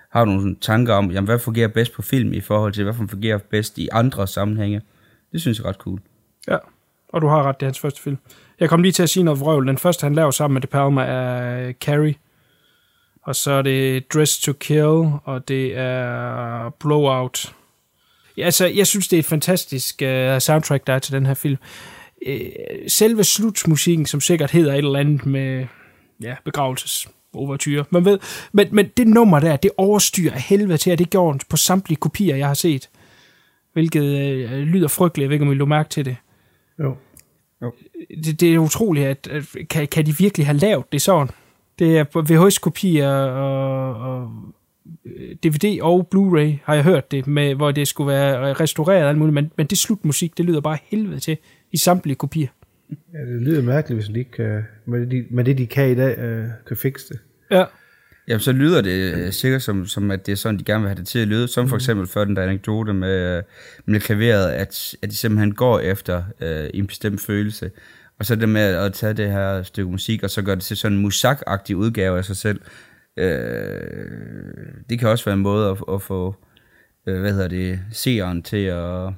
har 0.09 0.25
nogle 0.25 0.55
tanker 0.61 0.93
om, 0.93 1.11
jamen, 1.11 1.27
hvad 1.27 1.39
fungerer 1.39 1.67
bedst 1.67 1.93
på 1.93 2.01
film 2.01 2.33
i 2.33 2.41
forhold 2.41 2.73
til, 2.73 2.83
hvad 2.83 2.93
fungerer 2.93 3.37
bedst 3.37 3.77
i 3.77 3.89
andre 3.91 4.27
sammenhænge. 4.27 4.81
Det 5.31 5.41
synes 5.41 5.59
jeg 5.59 5.65
er 5.65 5.69
ret 5.69 5.75
cool. 5.75 5.99
Ja, 6.47 6.57
og 7.09 7.21
du 7.21 7.27
har 7.27 7.43
ret, 7.43 7.59
det 7.59 7.65
er 7.65 7.67
hans 7.67 7.79
første 7.79 8.01
film. 8.01 8.17
Jeg 8.59 8.69
kom 8.69 8.81
lige 8.81 8.91
til 8.91 9.03
at 9.03 9.09
sige 9.09 9.23
noget 9.23 9.39
vrøvl. 9.39 9.67
Den 9.67 9.77
første, 9.77 10.03
han 10.03 10.15
laver 10.15 10.31
sammen 10.31 10.53
med 10.53 10.61
De 10.61 10.67
Palma, 10.67 11.01
er 11.01 11.71
Carrie. 11.71 12.15
Og 13.23 13.35
så 13.35 13.51
er 13.51 13.61
det 13.61 14.13
Dress 14.13 14.39
to 14.39 14.53
Kill, 14.53 15.11
og 15.23 15.47
det 15.47 15.77
er 15.77 16.69
Blowout. 16.69 17.53
Altså, 18.37 18.65
jeg 18.65 18.87
synes, 18.87 19.07
det 19.07 19.17
er 19.17 19.19
et 19.19 19.25
fantastisk 19.25 20.01
uh, 20.05 20.39
soundtrack, 20.39 20.87
der 20.87 20.93
er 20.93 20.99
til 20.99 21.13
den 21.13 21.25
her 21.25 21.33
film. 21.33 21.57
Uh, 22.27 22.33
selve 22.87 23.23
slutsmusikken, 23.23 24.05
som 24.05 24.21
sikkert 24.21 24.51
hedder 24.51 24.73
et 24.73 24.77
eller 24.77 24.99
andet 24.99 25.25
med 25.25 25.65
ja, 26.21 26.35
begravelses 26.45 27.07
overtyre. 27.33 27.85
Man 27.89 28.05
ved, 28.05 28.19
men, 28.51 28.67
men 28.71 28.87
det 28.97 29.07
nummer 29.07 29.39
der, 29.39 29.55
det 29.55 29.71
overstyrer 29.77 30.39
helvede 30.39 30.77
til, 30.77 30.91
at 30.91 30.99
det 30.99 31.09
gjorde 31.09 31.39
på 31.49 31.57
samtlige 31.57 31.99
kopier, 31.99 32.35
jeg 32.35 32.47
har 32.47 32.53
set. 32.53 32.89
Hvilket 33.73 34.03
øh, 34.03 34.51
lyder 34.51 34.87
frygteligt, 34.87 35.23
jeg 35.23 35.29
ved 35.29 35.35
ikke, 35.35 35.45
om 35.45 35.51
I 35.51 35.55
lå 35.55 35.65
mærke 35.65 35.89
til 35.89 36.05
det. 36.05 36.15
Jo. 36.79 36.95
jo. 37.61 37.73
Det, 38.23 38.39
det 38.39 38.53
er 38.53 38.59
utroligt, 38.59 39.07
at, 39.07 39.27
at 39.27 39.43
kan, 39.69 39.87
kan 39.87 40.05
de 40.05 40.17
virkelig 40.17 40.47
have 40.47 40.57
lavet 40.57 40.91
det 40.91 41.01
sådan? 41.01 41.29
Det 41.79 41.97
er 41.97 42.03
VHS-kopier 42.21 43.09
og, 43.09 43.95
og 43.95 44.23
øh, 44.23 44.29
DVD 45.43 45.81
og 45.81 46.09
Blu-ray, 46.15 46.59
har 46.63 46.73
jeg 46.73 46.83
hørt 46.83 47.11
det, 47.11 47.27
med, 47.27 47.55
hvor 47.55 47.71
det 47.71 47.87
skulle 47.87 48.07
være 48.07 48.53
restaureret 48.53 49.03
og 49.03 49.09
alt 49.09 49.17
muligt, 49.17 49.33
men, 49.33 49.51
men 49.57 49.67
det 49.67 49.77
slutmusik, 49.77 50.37
det 50.37 50.45
lyder 50.45 50.61
bare 50.61 50.77
helvede 50.83 51.19
til 51.19 51.37
i 51.71 51.77
samtlige 51.77 52.15
kopier. 52.15 52.47
Ja, 53.13 53.19
det 53.19 53.41
lyder 53.41 53.61
mærkeligt, 53.61 53.97
hvis 53.97 54.13
de 54.13 54.19
ikke 54.19 54.31
kan, 54.31 54.63
med, 54.85 54.99
det, 54.99 55.11
de, 55.11 55.25
med 55.29 55.43
det, 55.43 55.57
de 55.57 55.67
kan 55.67 55.91
i 55.91 55.95
dag, 55.95 56.17
øh, 56.17 56.45
kan 56.67 56.77
fikse 56.77 57.09
det. 57.09 57.19
Ja. 57.51 57.63
Jamen, 58.27 58.39
så 58.39 58.51
lyder 58.51 58.81
det 58.81 59.13
øh, 59.15 59.31
sikkert 59.31 59.61
som, 59.61 59.85
som, 59.85 60.11
at 60.11 60.25
det 60.25 60.31
er 60.31 60.35
sådan, 60.35 60.59
de 60.59 60.63
gerne 60.63 60.81
vil 60.81 60.89
have 60.89 60.99
det 60.99 61.07
til 61.07 61.19
at 61.19 61.27
lyde. 61.27 61.47
Som 61.47 61.69
for 61.69 61.75
eksempel 61.75 62.07
før 62.07 62.23
den 62.23 62.35
der 62.35 62.43
anekdote 62.43 62.93
med, 62.93 63.37
øh, 63.37 63.43
med 63.85 63.99
klaveret, 63.99 64.49
at, 64.49 64.95
at 65.01 65.09
de 65.09 65.15
simpelthen 65.15 65.53
går 65.53 65.79
efter 65.79 66.23
øh, 66.41 66.69
en 66.73 66.87
bestemt 66.87 67.21
følelse. 67.21 67.71
Og 68.19 68.25
så 68.25 68.35
det 68.35 68.49
med 68.49 68.61
at 68.61 68.93
tage 68.93 69.13
det 69.13 69.31
her 69.31 69.63
stykke 69.63 69.91
musik, 69.91 70.23
og 70.23 70.29
så 70.29 70.41
gøre 70.41 70.55
det 70.55 70.63
til 70.63 70.77
sådan 70.77 70.97
en 70.97 71.01
musak 71.01 71.41
udgave 71.75 72.17
af 72.17 72.25
sig 72.25 72.37
selv. 72.37 72.61
Øh, 73.17 74.73
det 74.89 74.99
kan 74.99 75.09
også 75.09 75.25
være 75.25 75.33
en 75.35 75.41
måde 75.41 75.69
at, 75.69 75.83
at 75.93 76.01
få, 76.01 76.35
øh, 77.05 77.19
hvad 77.19 77.33
hedder 77.33 77.47
det, 77.47 77.79
seeren 77.91 78.43
til 78.43 78.65
at, 78.65 79.13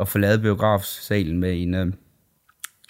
at 0.00 0.08
forlade 0.08 0.38
biografsalen 0.38 1.38
med 1.38 1.62
en, 1.62 1.74
øh, 1.74 1.92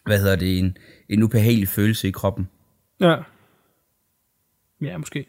hvad 0.04 0.18
hedder 0.18 0.36
det, 0.36 0.58
en, 0.58 0.76
en 1.08 1.22
ubehagelig 1.22 1.68
følelse 1.68 2.08
i 2.08 2.10
kroppen. 2.10 2.48
Ja. 3.00 3.16
Ja, 4.80 4.98
måske. 4.98 5.26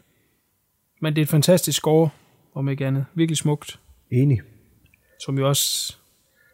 Men 1.02 1.15
det 1.15 1.22
er 1.22 1.26
et 1.26 1.30
fantastisk 1.30 1.77
score, 1.77 2.10
om 2.53 2.69
ikke 2.69 2.88
andet. 2.88 3.06
Virkelig 3.14 3.38
smukt. 3.38 3.80
Enig. 4.11 4.41
Som 5.26 5.38
jo 5.38 5.48
også 5.48 5.98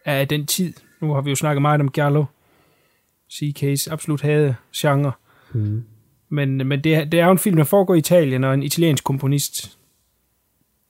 er 0.06 0.20
af 0.20 0.28
den 0.28 0.46
tid. 0.46 0.74
Nu 1.02 1.14
har 1.14 1.22
vi 1.22 1.30
jo 1.30 1.36
snakket 1.36 1.62
meget 1.62 1.82
om 1.82 1.92
Giallo. 1.92 2.26
CK's 3.34 3.92
absolut 3.92 4.22
havde 4.22 4.56
genre. 4.76 5.12
Mm. 5.54 5.84
Men, 6.30 6.58
men 6.58 6.84
det, 6.84 7.12
det 7.12 7.20
er 7.20 7.26
jo 7.26 7.32
en 7.32 7.40
film, 7.40 7.58
der 7.58 7.64
foregår 7.64 7.96
i 7.96 7.98
Italien, 7.98 8.44
og 8.44 8.54
en 8.54 8.64
italiensk 8.64 9.04
komponist. 9.04 9.78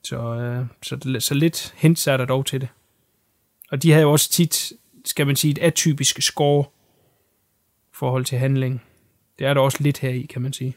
Så, 0.03 0.35
øh, 0.35 0.65
så, 0.84 1.18
så 1.19 1.34
lidt 1.34 1.73
hints 1.77 2.07
er 2.07 2.18
der 2.18 2.26
dog 2.26 2.45
til 2.45 2.61
det. 2.61 2.69
Og 3.72 3.84
de 3.84 3.91
havde 3.91 4.01
jo 4.01 4.11
også 4.11 4.30
tit, 4.30 4.73
skal 5.05 5.27
man 5.27 5.35
sige, 5.35 5.51
et 5.51 5.57
atypisk 5.57 6.22
score 6.22 6.65
forhold 7.93 8.26
til 8.26 8.38
handling. 8.38 8.84
Det 9.39 9.47
er 9.47 9.53
der 9.53 9.61
også 9.61 9.77
lidt 9.81 9.99
her 9.99 10.09
i, 10.09 10.22
kan 10.22 10.41
man 10.41 10.53
sige. 10.53 10.76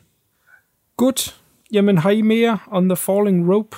Godt. 0.97 1.41
Jamen, 1.73 1.99
har 1.99 2.11
I 2.11 2.23
mere 2.23 2.59
on 2.67 2.89
the 2.89 2.97
falling 2.97 3.53
rope? 3.55 3.77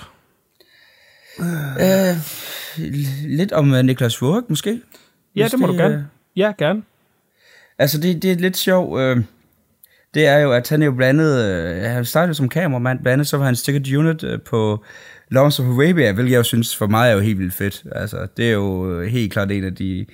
Uh, 1.38 2.16
lidt 3.28 3.52
om 3.52 3.72
uh, 3.72 3.78
Niklas 3.78 4.22
Wurk, 4.22 4.50
måske? 4.50 4.80
Ja, 5.36 5.48
det 5.48 5.60
må 5.60 5.66
det, 5.66 5.74
du 5.74 5.78
gerne. 5.78 5.96
Uh... 5.96 6.38
Ja, 6.38 6.52
gerne. 6.58 6.82
Altså, 7.78 8.00
det, 8.00 8.22
det 8.22 8.32
er 8.32 8.36
lidt 8.36 8.56
sjovt. 8.56 9.18
Uh, 9.18 9.24
det 10.14 10.26
er 10.26 10.38
jo, 10.38 10.52
at 10.52 10.68
han 10.68 10.82
jo 10.82 10.92
blandet... 10.92 11.44
Øh, 11.44 11.82
han 11.82 12.04
startede 12.04 12.34
som 12.34 12.48
kameramand, 12.48 13.02
blandet 13.02 13.26
så 13.26 13.36
var 13.36 13.44
han 13.44 13.56
sticket 13.56 13.96
unit 13.96 14.24
øh, 14.24 14.40
på 14.40 14.84
Lawrence 15.30 15.62
of 15.62 15.68
Arabia, 15.68 16.12
hvilket 16.12 16.32
jeg 16.32 16.38
jo 16.38 16.42
synes 16.42 16.76
for 16.76 16.86
mig 16.86 17.08
er 17.08 17.12
jo 17.12 17.20
helt 17.20 17.38
vildt 17.38 17.54
fedt. 17.54 17.82
Altså, 17.92 18.26
det 18.36 18.48
er 18.48 18.52
jo 18.52 18.90
øh, 18.90 19.06
helt 19.08 19.32
klart 19.32 19.50
en 19.50 19.64
af 19.64 19.74
de 19.74 20.06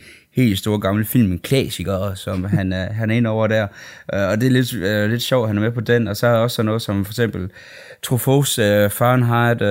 helt 0.43 0.59
store 0.59 0.81
gamle 0.81 1.05
filmklassikere, 1.05 2.16
som 2.16 2.44
han 2.56 2.73
er, 2.73 2.93
han 2.93 3.10
er 3.10 3.15
inde 3.15 3.31
over 3.31 3.47
der. 3.47 3.66
Uh, 4.12 4.20
og 4.31 4.40
det 4.40 4.47
er 4.47 4.51
lidt, 4.51 4.74
uh, 4.74 5.10
lidt 5.10 5.23
sjovt, 5.23 5.44
at 5.44 5.48
han 5.48 5.56
er 5.56 5.62
med 5.62 5.73
på 5.73 5.81
den. 5.81 6.09
Og 6.09 6.16
så 6.16 6.27
er 6.27 6.32
også 6.32 6.55
sådan 6.55 6.66
noget 6.66 6.82
som 6.82 7.05
for 7.05 7.12
eksempel 7.12 7.51
Truffauts 8.02 8.59
uh, 8.59 8.90
Fahrenheit 8.90 9.62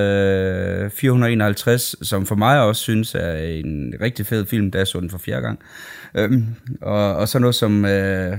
uh, 0.85 0.91
451, 0.91 1.95
som 2.01 2.25
for 2.25 2.35
mig 2.35 2.61
også 2.61 2.81
synes 2.81 3.15
er 3.15 3.33
en 3.37 3.93
rigtig 4.01 4.25
fed 4.25 4.45
film, 4.45 4.71
da 4.71 4.77
jeg 4.77 4.87
så 4.87 4.99
den 4.99 5.09
for 5.09 5.17
fjerde 5.17 5.41
gang. 5.41 5.59
Uh, 6.19 6.37
og, 6.81 7.15
og 7.15 7.27
så 7.27 7.39
noget 7.39 7.55
som, 7.55 7.75
uh, 7.75 7.81
hvad 7.81 8.37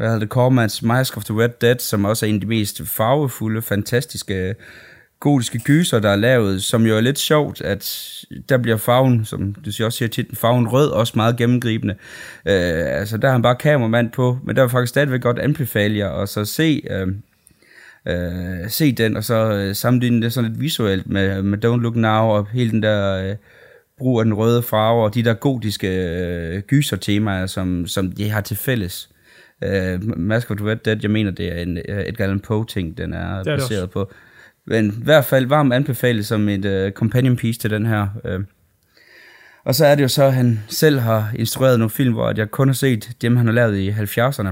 hedder 0.00 0.18
det, 0.18 0.28
Cormans 0.28 0.82
Mask 0.82 1.16
of 1.16 1.24
the 1.24 1.42
Red 1.42 1.50
Dead, 1.60 1.78
som 1.78 2.04
også 2.04 2.26
er 2.26 2.30
en 2.30 2.34
af 2.34 2.40
de 2.40 2.46
mest 2.46 2.82
farvefulde, 2.84 3.62
fantastiske 3.62 4.54
gotiske 5.20 5.58
gyser, 5.58 5.98
der 5.98 6.10
er 6.10 6.16
lavet, 6.16 6.62
som 6.62 6.86
jo 6.86 6.96
er 6.96 7.00
lidt 7.00 7.18
sjovt, 7.18 7.60
at 7.60 8.10
der 8.48 8.58
bliver 8.58 8.76
farven, 8.76 9.24
som 9.24 9.54
du 9.54 9.72
siger 9.72 9.86
også 9.86 9.98
siger 9.98 10.08
tit, 10.08 10.26
farven 10.34 10.68
rød 10.68 10.90
også 10.90 11.12
meget 11.16 11.36
gennemgribende. 11.36 11.94
Øh, 12.46 13.00
altså 13.00 13.16
der 13.16 13.28
har 13.28 13.32
han 13.32 13.42
bare 13.42 13.56
kameramand 13.56 14.10
på, 14.10 14.38
men 14.44 14.56
der 14.56 14.62
er 14.62 14.68
faktisk 14.68 14.90
stadigvæk 14.90 15.20
godt 15.20 15.38
anbefale 15.38 15.98
jer, 15.98 16.08
og 16.08 16.28
så 16.28 16.44
se, 16.44 16.82
øh, 16.90 17.08
øh, 18.08 18.70
se 18.70 18.92
den, 18.92 19.16
og 19.16 19.24
så 19.24 19.52
øh, 19.52 19.74
sammenligne 19.74 20.22
det 20.22 20.32
sådan 20.32 20.50
lidt 20.50 20.60
visuelt 20.60 21.08
med, 21.08 21.42
med 21.42 21.64
Don't 21.64 21.82
Look 21.82 21.96
Now, 21.96 22.22
og 22.22 22.46
hele 22.52 22.70
den 22.70 22.82
der 22.82 23.28
øh, 23.28 23.36
brug 23.98 24.20
af 24.20 24.24
den 24.24 24.34
røde 24.34 24.62
farve, 24.62 25.04
og 25.04 25.14
de 25.14 25.24
der 25.24 25.34
gotiske 25.34 25.88
øh, 25.88 26.62
gyser-temaer, 26.62 27.46
som, 27.46 27.86
som 27.86 28.12
de 28.12 28.30
har 28.30 28.40
til 28.40 28.56
fælles. 28.56 29.08
Uh, 29.62 30.18
Mask 30.18 30.50
of 30.50 30.56
the 30.56 30.66
Red 30.66 30.76
Dead, 30.76 30.96
jeg 31.02 31.10
mener, 31.10 31.30
det 31.30 31.58
er 31.58 31.62
en 31.62 31.78
Edgar 31.78 32.24
Allan 32.24 32.40
Poe-ting, 32.40 32.98
den 32.98 33.12
er, 33.12 33.42
det 33.42 33.52
er 33.52 33.56
baseret 33.56 33.90
på. 33.90 34.12
Men 34.66 34.86
i 34.86 35.04
hvert 35.04 35.24
fald 35.24 35.46
varmt 35.46 35.72
anbefalet 35.72 36.26
som 36.26 36.48
et 36.48 36.64
uh, 36.64 36.92
companion 36.92 37.36
piece 37.36 37.60
til 37.60 37.70
den 37.70 37.86
her. 37.86 38.08
Uh. 38.24 38.44
Og 39.64 39.74
så 39.74 39.86
er 39.86 39.94
det 39.94 40.02
jo 40.02 40.08
så, 40.08 40.24
at 40.24 40.34
han 40.34 40.60
selv 40.68 40.98
har 40.98 41.30
instrueret 41.34 41.78
nogle 41.78 41.90
film, 41.90 42.14
hvor 42.14 42.32
jeg 42.36 42.50
kun 42.50 42.68
har 42.68 42.74
set 42.74 43.16
dem, 43.22 43.36
han 43.36 43.46
har 43.46 43.52
lavet 43.52 43.76
i 43.76 43.90
70'erne. 43.90 44.48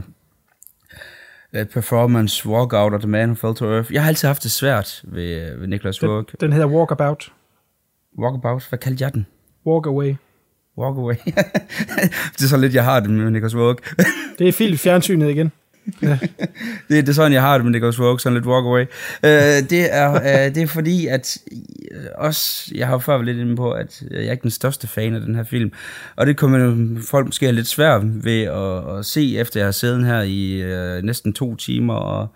Uh, 1.59 1.65
Performance, 1.67 2.49
Walkout 2.49 2.95
og 2.95 3.01
The 3.01 3.09
Man 3.09 3.31
Who 3.31 3.35
Fell 3.35 3.55
to 3.55 3.75
Earth. 3.75 3.93
Jeg 3.93 4.03
har 4.03 4.09
altid 4.09 4.29
haft 4.29 4.43
det 4.43 4.51
svært 4.51 5.03
ved, 5.05 5.59
ved 5.59 5.67
Nicholas 5.67 5.99
den, 5.99 6.09
Rourke. 6.09 6.37
Den 6.41 6.53
hedder 6.53 6.67
Walkabout. 6.67 7.33
Walkabout? 8.19 8.69
Hvad 8.69 8.79
kaldte 8.79 9.05
jeg 9.05 9.15
den? 9.15 9.27
Walk 9.67 9.87
Away. 9.87 10.15
Walk 10.79 10.97
Away. 10.97 11.15
det 12.33 12.43
er 12.43 12.49
så 12.49 12.57
lidt, 12.57 12.75
jeg 12.75 12.85
har 12.85 13.01
det 13.01 13.11
med 13.11 13.31
Nicholas 13.31 13.57
Rourke. 13.57 13.83
det 14.39 14.49
er 14.49 14.53
fint 14.53 14.81
fjernsynet 14.81 15.31
igen. 15.31 15.53
Ja. 16.03 16.19
det, 16.89 17.07
det 17.07 17.09
er 17.09 17.13
sådan, 17.13 17.33
jeg 17.33 17.43
har 17.43 17.59
det 17.59 17.65
med 17.65 17.73
Nicholas 17.73 18.01
Rogue, 18.01 18.21
sådan 18.21 18.35
lidt 18.35 18.47
walk 18.47 18.67
away. 18.67 18.83
Øh, 19.25 19.71
det, 19.71 19.95
er, 19.95 20.15
øh, 20.15 20.55
det 20.55 20.63
er 20.63 20.67
fordi, 20.67 21.07
at 21.07 21.39
øh, 21.93 22.05
også, 22.15 22.73
jeg 22.75 22.87
har 22.87 22.99
før 22.99 23.13
været 23.13 23.27
lidt 23.27 23.39
inde 23.39 23.57
på, 23.57 23.71
at 23.71 24.03
øh, 24.11 24.17
jeg 24.17 24.27
er 24.27 24.33
ikke 24.33 24.43
den 24.43 24.51
største 24.51 24.87
fan 24.87 25.15
af 25.15 25.21
den 25.21 25.35
her 25.35 25.45
film. 25.45 25.73
Og 26.17 26.27
det 26.27 26.37
kommer 26.37 27.01
folk 27.09 27.27
måske 27.27 27.53
lidt 27.53 27.67
svært 27.67 28.25
ved 28.25 28.43
at, 28.43 28.99
at 28.99 29.07
se, 29.07 29.39
efter 29.39 29.61
jeg 29.61 29.67
har 29.67 29.73
siddet 29.73 30.07
her 30.07 30.21
i 30.23 30.63
øh, 30.63 31.03
næsten 31.03 31.33
to 31.33 31.57
timer 31.57 31.95
og, 31.95 32.29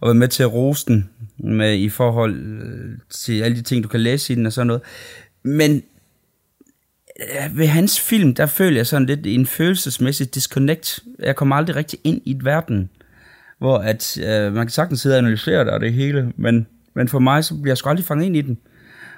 og 0.00 0.06
været 0.06 0.16
med 0.16 0.28
til 0.28 0.42
at 0.42 0.52
rose 0.52 0.86
den 0.86 1.10
med, 1.38 1.74
i 1.74 1.88
forhold 1.88 2.36
øh, 2.36 2.98
til 3.10 3.42
alle 3.42 3.56
de 3.56 3.62
ting, 3.62 3.84
du 3.84 3.88
kan 3.88 4.00
læse 4.00 4.32
i 4.32 4.36
den 4.36 4.46
og 4.46 4.52
sådan 4.52 4.66
noget. 4.66 4.82
Men 5.42 5.82
ved 7.52 7.66
hans 7.66 8.00
film, 8.00 8.34
der 8.34 8.46
føler 8.46 8.76
jeg 8.76 8.86
sådan 8.86 9.06
lidt 9.06 9.26
en 9.26 9.46
følelsesmæssig 9.46 10.34
disconnect. 10.34 11.00
Jeg 11.18 11.36
kommer 11.36 11.56
aldrig 11.56 11.76
rigtig 11.76 11.98
ind 12.04 12.20
i 12.24 12.30
et 12.30 12.44
verden, 12.44 12.90
hvor 13.58 13.78
at, 13.78 14.18
øh, 14.18 14.52
man 14.52 14.66
kan 14.66 14.70
sagtens 14.70 15.00
sidde 15.00 15.14
og 15.14 15.18
analysere 15.18 15.64
det 15.64 15.70
og 15.70 15.80
det 15.80 15.92
hele, 15.92 16.32
men, 16.36 16.66
men 16.94 17.08
for 17.08 17.18
mig, 17.18 17.44
så 17.44 17.54
bliver 17.54 17.70
jeg 17.70 17.78
sgu 17.78 17.88
aldrig 17.88 18.04
fanget 18.04 18.26
ind 18.26 18.36
i 18.36 18.40
den. 18.40 18.58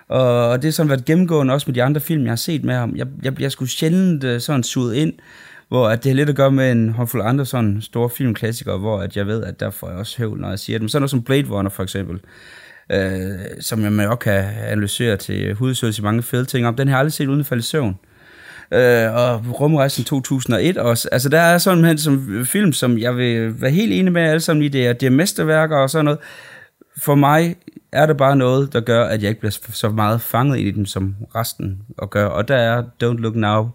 Og, 0.08 0.48
og 0.48 0.56
det 0.56 0.64
har 0.64 0.72
sådan 0.72 0.90
været 0.90 1.04
gennemgående 1.04 1.54
også 1.54 1.64
med 1.68 1.74
de 1.74 1.82
andre 1.82 2.00
film, 2.00 2.22
jeg 2.22 2.30
har 2.30 2.36
set 2.36 2.64
med 2.64 2.74
ham. 2.74 2.96
Jeg, 2.96 3.06
jeg 3.22 3.34
bliver 3.34 3.48
sgu 3.48 3.66
sjældent 3.66 4.24
øh, 4.24 4.40
sådan 4.40 4.62
suget 4.62 4.94
ind, 4.94 5.12
hvor 5.68 5.88
at 5.88 6.04
det 6.04 6.10
har 6.10 6.16
lidt 6.16 6.28
at 6.28 6.36
gøre 6.36 6.50
med 6.50 6.72
en 6.72 6.88
håndfuld 6.88 7.22
andre 7.24 7.46
sådan 7.46 7.82
store 7.82 8.10
filmklassikere, 8.10 8.78
hvor 8.78 9.00
at 9.00 9.16
jeg 9.16 9.26
ved, 9.26 9.44
at 9.44 9.60
der 9.60 9.70
får 9.70 9.88
jeg 9.88 9.98
også 9.98 10.18
høvl, 10.18 10.40
når 10.40 10.48
jeg 10.48 10.58
siger 10.58 10.78
dem. 10.78 10.88
Sådan 10.88 11.00
noget 11.00 11.10
som 11.10 11.22
Blade 11.22 11.48
Runner 11.50 11.70
for 11.70 11.82
eksempel, 11.82 12.20
øh, 12.92 13.30
som 13.60 13.82
jeg 13.82 13.92
man 13.92 14.06
også 14.06 14.18
kan 14.18 14.44
analysere 14.66 15.16
til 15.16 15.54
hudsøgelse 15.54 16.02
i 16.02 16.04
mange 16.04 16.22
fede 16.22 16.44
ting 16.44 16.66
om. 16.66 16.76
Den 16.76 16.88
har 16.88 16.94
jeg 16.94 16.98
aldrig 16.98 17.12
set 17.12 17.28
uden 17.28 17.40
at 17.40 17.46
falde 17.46 17.60
i 17.60 17.62
søvn. 17.62 17.98
Øh, 18.72 19.14
og 19.14 19.60
Rumrejsen 19.60 20.04
2001 20.04 20.78
også. 20.78 21.08
Altså 21.12 21.28
der 21.28 21.40
er 21.40 21.58
sådan 21.58 21.84
en 21.84 21.98
som 21.98 22.44
film, 22.46 22.72
som 22.72 22.98
jeg 22.98 23.16
vil 23.16 23.60
være 23.60 23.70
helt 23.70 23.92
enig 23.92 24.12
med 24.12 24.22
alle 24.22 24.40
sammen 24.40 24.62
i, 24.62 24.68
det 24.68 24.86
er, 24.86 24.92
det 24.92 25.06
er 25.06 25.10
mesterværker 25.10 25.76
og 25.76 25.90
sådan 25.90 26.04
noget. 26.04 26.18
For 27.02 27.14
mig 27.14 27.56
er 27.92 28.06
det 28.06 28.16
bare 28.16 28.36
noget, 28.36 28.72
der 28.72 28.80
gør, 28.80 29.04
at 29.04 29.22
jeg 29.22 29.28
ikke 29.28 29.40
bliver 29.40 29.58
så 29.72 29.88
meget 29.88 30.20
fanget 30.20 30.60
i 30.60 30.70
dem, 30.70 30.86
som 30.86 31.14
resten 31.34 31.78
og 31.98 32.10
gør. 32.10 32.26
Og 32.26 32.48
der 32.48 32.56
er 32.56 32.82
Don't 32.82 33.20
Look 33.20 33.34
Now 33.34 33.70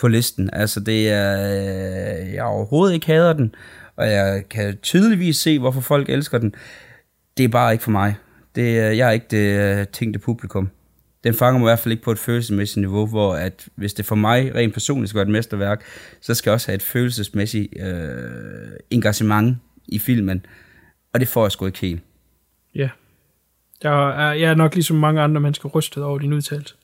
på 0.00 0.08
listen. 0.08 0.50
Altså 0.52 0.80
det 0.80 1.10
er, 1.10 1.50
øh, 1.50 2.34
jeg 2.34 2.44
overhovedet 2.44 2.94
ikke 2.94 3.06
hader 3.06 3.32
den, 3.32 3.54
og 3.96 4.10
jeg 4.10 4.42
kan 4.50 4.78
tydeligvis 4.82 5.36
se, 5.36 5.58
hvorfor 5.58 5.80
folk 5.80 6.08
elsker 6.08 6.38
den. 6.38 6.54
Det 7.36 7.44
er 7.44 7.48
bare 7.48 7.72
ikke 7.72 7.84
for 7.84 7.90
mig. 7.90 8.14
Det, 8.54 8.62
øh, 8.62 8.98
jeg 8.98 9.08
er 9.08 9.10
ikke 9.10 9.26
det 9.30 9.78
øh, 9.80 9.86
tænkte 9.86 10.18
publikum. 10.18 10.70
Den 11.24 11.34
fanger 11.34 11.58
mig 11.58 11.66
i 11.66 11.68
hvert 11.68 11.78
fald 11.78 11.92
ikke 11.92 12.04
på 12.04 12.12
et 12.12 12.18
følelsesmæssigt 12.18 12.80
niveau, 12.80 13.06
hvor 13.06 13.34
at 13.34 13.68
hvis 13.74 13.94
det 13.94 14.04
for 14.06 14.14
mig 14.14 14.54
rent 14.54 14.72
personligt 14.72 15.08
skal 15.08 15.18
være 15.18 15.26
et 15.26 15.32
mesterværk, 15.32 15.84
så 16.20 16.34
skal 16.34 16.50
jeg 16.50 16.54
også 16.54 16.68
have 16.68 16.74
et 16.74 16.82
følelsesmæssigt 16.82 17.74
øh, 17.80 18.72
engagement 18.90 19.58
i 19.88 19.98
filmen. 19.98 20.46
Og 21.14 21.20
det 21.20 21.28
får 21.28 21.44
jeg 21.44 21.52
sgu 21.52 21.66
ikke 21.66 21.78
helt. 21.78 22.02
Ja. 22.74 22.88
Jeg 23.82 24.28
er, 24.28 24.32
jeg 24.32 24.50
er 24.50 24.54
nok 24.54 24.74
ligesom 24.74 24.96
mange 24.96 25.20
andre 25.20 25.40
mennesker 25.40 25.68
rystet 25.68 26.04
over 26.04 26.18
din 26.18 26.32
udtalelse. 26.32 26.74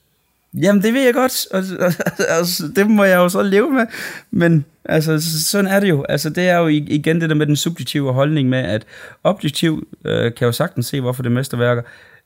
Jamen, 0.54 0.82
det 0.82 0.94
ved 0.94 1.04
jeg 1.04 1.14
godt, 1.14 1.46
og, 1.50 1.62
og, 1.80 1.92
og 2.18 2.76
det 2.76 2.90
må 2.90 3.04
jeg 3.04 3.16
jo 3.16 3.28
så 3.28 3.42
leve 3.42 3.70
med, 3.70 3.86
men 4.30 4.64
altså, 4.84 5.42
sådan 5.50 5.70
er 5.70 5.80
det 5.80 5.88
jo. 5.88 6.04
Altså, 6.08 6.30
det 6.30 6.48
er 6.48 6.58
jo 6.58 6.66
igen 6.66 7.20
det 7.20 7.30
der 7.30 7.36
med 7.36 7.46
den 7.46 7.56
subjektive 7.56 8.12
holdning 8.12 8.48
med, 8.48 8.58
at 8.58 8.86
objektiv 9.24 9.88
øh, 10.04 10.34
kan 10.34 10.46
jo 10.46 10.52
sagtens 10.52 10.86
se, 10.86 11.00
hvorfor 11.00 11.22
det 11.22 11.32
mesterværker, 11.32 11.82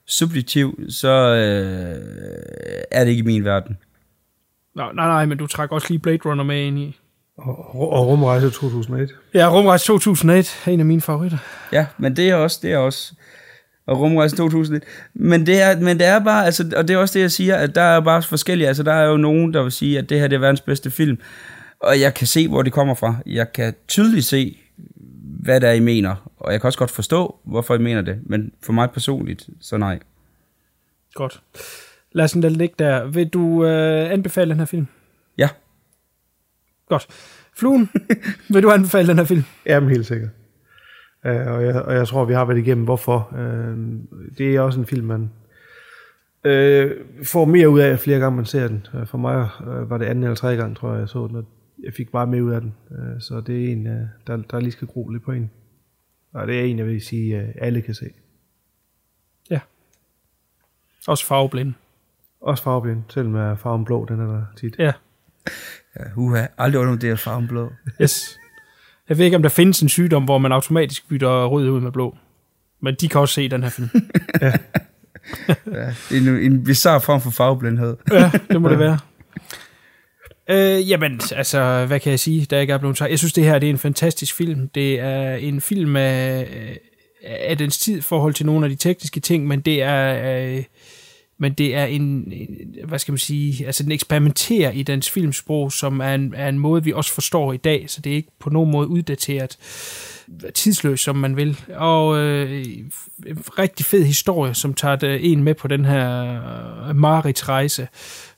subjektiv, 0.07 0.79
så 0.89 1.09
øh, 1.09 2.85
er 2.91 3.03
det 3.03 3.11
ikke 3.11 3.21
i 3.21 3.25
min 3.25 3.45
verden. 3.45 3.77
Nå, 4.75 4.83
nej, 4.91 5.07
nej, 5.07 5.25
men 5.25 5.37
du 5.37 5.47
trækker 5.47 5.75
også 5.75 5.87
lige 5.89 5.99
Blade 5.99 6.19
Runner 6.25 6.43
med 6.43 6.61
ind 6.61 6.79
i. 6.79 6.97
Og, 7.37 7.75
og 7.93 8.07
Rumrejse 8.07 8.49
2001. 8.49 9.09
Ja, 9.33 9.49
Rumrejse 9.49 9.85
2001 9.85 10.61
er 10.65 10.71
en 10.71 10.79
af 10.79 10.85
mine 10.85 11.01
favoritter. 11.01 11.37
Ja, 11.71 11.85
men 11.97 12.15
det 12.15 12.29
er 12.29 12.35
også, 12.35 12.59
det 12.61 12.73
er 12.73 12.77
også, 12.77 13.13
og 13.85 13.99
Rumrejse 13.99 14.35
2001. 14.35 14.83
Men 15.13 15.45
det 15.45 15.61
er, 15.61 15.79
men 15.79 15.99
det 15.99 16.07
er 16.07 16.19
bare, 16.19 16.45
altså, 16.45 16.73
og 16.77 16.87
det 16.87 16.93
er 16.93 16.97
også 16.97 17.13
det, 17.13 17.21
jeg 17.21 17.31
siger, 17.31 17.55
at 17.55 17.75
der 17.75 17.81
er 17.81 17.99
bare 17.99 18.23
forskellige, 18.23 18.67
altså 18.67 18.83
der 18.83 18.93
er 18.93 19.09
jo 19.09 19.17
nogen, 19.17 19.53
der 19.53 19.63
vil 19.63 19.71
sige, 19.71 19.97
at 19.97 20.09
det 20.09 20.19
her 20.19 20.27
det 20.27 20.35
er 20.35 20.39
verdens 20.39 20.61
bedste 20.61 20.91
film, 20.91 21.17
og 21.79 21.99
jeg 21.99 22.13
kan 22.13 22.27
se, 22.27 22.47
hvor 22.47 22.61
det 22.61 22.73
kommer 22.73 22.93
fra. 22.93 23.15
Jeg 23.25 23.53
kan 23.53 23.73
tydeligt 23.87 24.25
se, 24.25 24.57
hvad 25.43 25.61
der 25.61 25.67
er, 25.67 25.73
I 25.73 25.79
mener, 25.79 26.31
og 26.37 26.51
jeg 26.51 26.61
kan 26.61 26.67
også 26.67 26.79
godt 26.79 26.91
forstå, 26.91 27.35
hvorfor 27.43 27.75
I 27.75 27.77
mener 27.77 28.01
det, 28.01 28.19
men 28.23 28.51
for 28.65 28.73
mig 28.73 28.91
personligt, 28.91 29.49
så 29.61 29.77
nej. 29.77 29.99
Godt. 31.13 31.41
Lad 32.11 32.25
os 32.25 32.31
den 32.31 32.51
ligge 32.51 32.75
der. 32.79 33.05
Vil 33.05 33.27
du 33.27 33.65
øh, 33.65 34.11
anbefale 34.11 34.49
den 34.49 34.59
her 34.59 34.65
film? 34.65 34.87
Ja. 35.37 35.49
Godt. 36.89 37.07
Fluen, 37.57 37.89
vil 38.53 38.63
du 38.63 38.71
anbefale 38.71 39.07
den 39.07 39.17
her 39.17 39.25
film? 39.25 39.43
Jamen 39.65 39.89
helt 39.89 40.05
sikkert. 40.05 40.29
Uh, 41.25 41.31
og, 41.31 41.63
jeg, 41.63 41.81
og 41.81 41.93
jeg 41.95 42.07
tror, 42.07 42.25
vi 42.25 42.33
har 42.33 42.45
været 42.45 42.57
igennem, 42.57 42.83
hvorfor. 42.83 43.29
Uh, 43.31 43.77
det 44.37 44.55
er 44.55 44.61
også 44.61 44.79
en 44.79 44.85
film, 44.85 45.07
man 45.07 45.21
uh, 46.45 46.91
får 47.25 47.45
mere 47.45 47.69
ud 47.69 47.79
af, 47.79 47.99
flere 47.99 48.19
gange 48.19 48.35
man 48.35 48.45
ser 48.45 48.67
den. 48.67 48.87
Uh, 48.93 49.07
for 49.07 49.17
mig 49.17 49.49
uh, 49.59 49.89
var 49.89 49.97
det 49.97 50.05
anden 50.05 50.23
eller 50.23 50.35
tredje 50.35 50.57
gang, 50.57 50.77
tror 50.77 50.91
jeg, 50.91 50.99
jeg 50.99 51.09
så 51.09 51.27
den, 51.27 51.35
og 51.35 51.45
jeg 51.83 51.93
fik 51.93 52.11
bare 52.11 52.27
mere 52.27 52.43
ud 52.43 52.51
af 52.51 52.61
den. 52.61 52.73
Uh, 52.89 53.19
så 53.19 53.41
det 53.41 53.65
er 53.65 53.71
en, 53.71 53.85
der, 54.27 54.37
der 54.37 54.59
lige 54.59 54.71
skal 54.71 54.87
gro 54.87 55.09
lidt 55.09 55.23
på 55.23 55.31
en. 55.31 55.51
Og 56.33 56.47
det 56.47 56.59
er 56.59 56.63
en, 56.63 56.77
jeg 56.77 56.85
vil 56.85 57.01
sige, 57.01 57.53
alle 57.61 57.81
kan 57.81 57.93
se. 57.93 58.05
Ja. 59.49 59.59
Også 61.07 61.25
farveblind. 61.25 61.73
Også 62.41 62.63
farveblind, 62.63 63.03
selvom 63.09 63.57
farven 63.57 63.85
blå, 63.85 64.05
den 64.05 64.19
er 64.19 64.25
der 64.25 64.45
tit. 64.57 64.75
Ja. 64.79 64.93
Ja, 65.99 66.03
uha, 66.15 66.45
aldrig 66.57 66.81
undervurderet 66.81 67.19
farven 67.19 67.47
blå. 67.47 67.71
Yes. 68.01 68.39
Jeg 69.09 69.17
ved 69.17 69.25
ikke, 69.25 69.37
om 69.37 69.43
der 69.43 69.49
findes 69.49 69.81
en 69.81 69.89
sygdom, 69.89 70.23
hvor 70.23 70.37
man 70.37 70.51
automatisk 70.51 71.07
bytter 71.09 71.45
rød 71.45 71.69
ud 71.69 71.81
med 71.81 71.91
blå. 71.91 72.17
Men 72.81 72.95
de 72.95 73.09
kan 73.09 73.21
også 73.21 73.33
se 73.33 73.49
den 73.49 73.63
her 73.63 73.69
film. 73.69 73.89
ja. 74.41 74.51
ja, 75.71 75.93
en, 76.11 76.27
en 76.27 76.63
bizarre 76.63 77.01
form 77.01 77.21
for 77.21 77.31
farveblindhed. 77.31 77.97
ja, 78.11 78.31
det 78.51 78.61
må 78.61 78.69
det 78.69 78.79
være. 78.79 78.99
Øh, 80.49 80.89
jamen, 80.89 81.21
altså, 81.35 81.85
hvad 81.85 81.99
kan 81.99 82.09
jeg 82.09 82.19
sige, 82.19 82.45
der 82.45 82.59
ikke 82.59 82.73
er 82.73 82.77
blevet 82.77 82.97
sagt? 82.97 83.11
Jeg 83.11 83.19
synes, 83.19 83.33
det 83.33 83.43
her 83.43 83.59
det 83.59 83.67
er 83.67 83.73
en 83.73 83.77
fantastisk 83.77 84.35
film. 84.35 84.69
Det 84.75 84.99
er 84.99 85.35
en 85.35 85.61
film 85.61 85.95
af, 85.95 86.47
af 87.23 87.57
dens 87.57 87.77
tid 87.77 88.01
forhold 88.01 88.33
til 88.33 88.45
nogle 88.45 88.65
af 88.65 88.69
de 88.69 88.75
tekniske 88.75 89.19
ting, 89.19 89.47
men 89.47 89.61
det 89.61 89.81
er... 89.81 90.55
Øh, 90.57 90.63
men 91.37 91.53
det 91.53 91.75
er 91.75 91.85
en, 91.85 92.33
hvad 92.85 92.99
skal 92.99 93.11
man 93.11 93.19
sige, 93.19 93.65
altså 93.65 93.83
den 93.83 93.91
eksperimenterer 93.91 94.71
i 94.71 94.83
dens 94.83 95.09
filmsprog, 95.09 95.71
som 95.71 95.99
er 95.99 96.15
en, 96.15 96.33
er 96.35 96.49
en 96.49 96.59
måde, 96.59 96.83
vi 96.83 96.93
også 96.93 97.13
forstår 97.13 97.53
i 97.53 97.57
dag, 97.57 97.85
så 97.87 98.01
det 98.01 98.11
er 98.11 98.15
ikke 98.15 98.31
på 98.39 98.49
nogen 98.49 98.71
måde 98.71 98.87
uddateret, 98.87 99.57
tidsløs, 100.53 100.99
som 100.99 101.15
man 101.15 101.37
vil. 101.37 101.59
Og 101.75 102.17
øh, 102.17 102.65
en 103.25 103.43
rigtig 103.59 103.85
fed 103.85 104.03
historie, 104.03 104.53
som 104.53 104.73
tager 104.73 104.95
det 104.95 105.31
en 105.31 105.43
med 105.43 105.53
på 105.53 105.67
den 105.67 105.85
her 105.85 106.33
øh, 106.89 106.95
Marits 106.95 107.49
rejse 107.49 107.87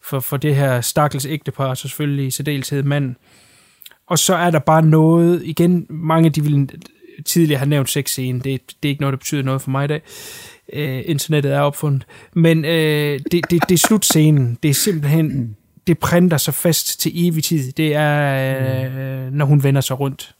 for, 0.02 0.20
for 0.20 0.38
det 0.38 0.56
her 0.56 0.82
stakkels 0.82 1.26
ægtepar, 1.26 1.74
så 1.74 1.82
selvfølgelig 1.82 2.28
i 2.28 2.32
særdeleshed 2.32 2.84
mand. 2.84 3.16
Og 4.08 4.20
så 4.20 4.36
er 4.36 4.52
der 4.52 4.60
bare 4.60 4.86
noget, 4.86 5.42
igen, 5.46 5.86
mange 5.90 6.30
de 6.30 6.44
vil 6.44 6.70
tidligere 7.26 7.60
have 7.60 7.70
nævnt 7.70 7.90
sexscenen, 7.90 8.42
det, 8.42 8.62
det 8.84 8.90
er 8.90 8.90
ikke 8.90 9.02
noget, 9.02 9.14
der 9.14 9.18
betyder 9.18 9.44
noget 9.44 9.62
for 9.62 9.72
mig 9.72 9.86
i 9.86 9.88
dag, 9.88 10.02
øh, 10.02 10.55
internettet 10.74 11.54
er 11.54 11.60
opfundet. 11.60 12.06
Men 12.34 12.66
øh, 12.66 13.20
det, 13.32 13.52
det, 13.52 13.70
det 13.70 13.72
er 13.72 13.78
slutscenen. 13.78 14.58
Det 14.64 14.70
er 14.70 14.74
simpelthen, 14.74 15.56
det 15.88 16.00
printer 16.00 16.38
sig 16.38 16.54
fast 16.54 17.00
til 17.00 17.28
evig 17.28 17.44
tid. 17.44 17.72
Det 17.72 17.96
er, 17.96 19.26
øh, 19.26 19.34
når 19.34 19.46
hun 19.46 19.64
vender 19.64 19.82
sig 19.82 20.00
rundt. 20.00 20.36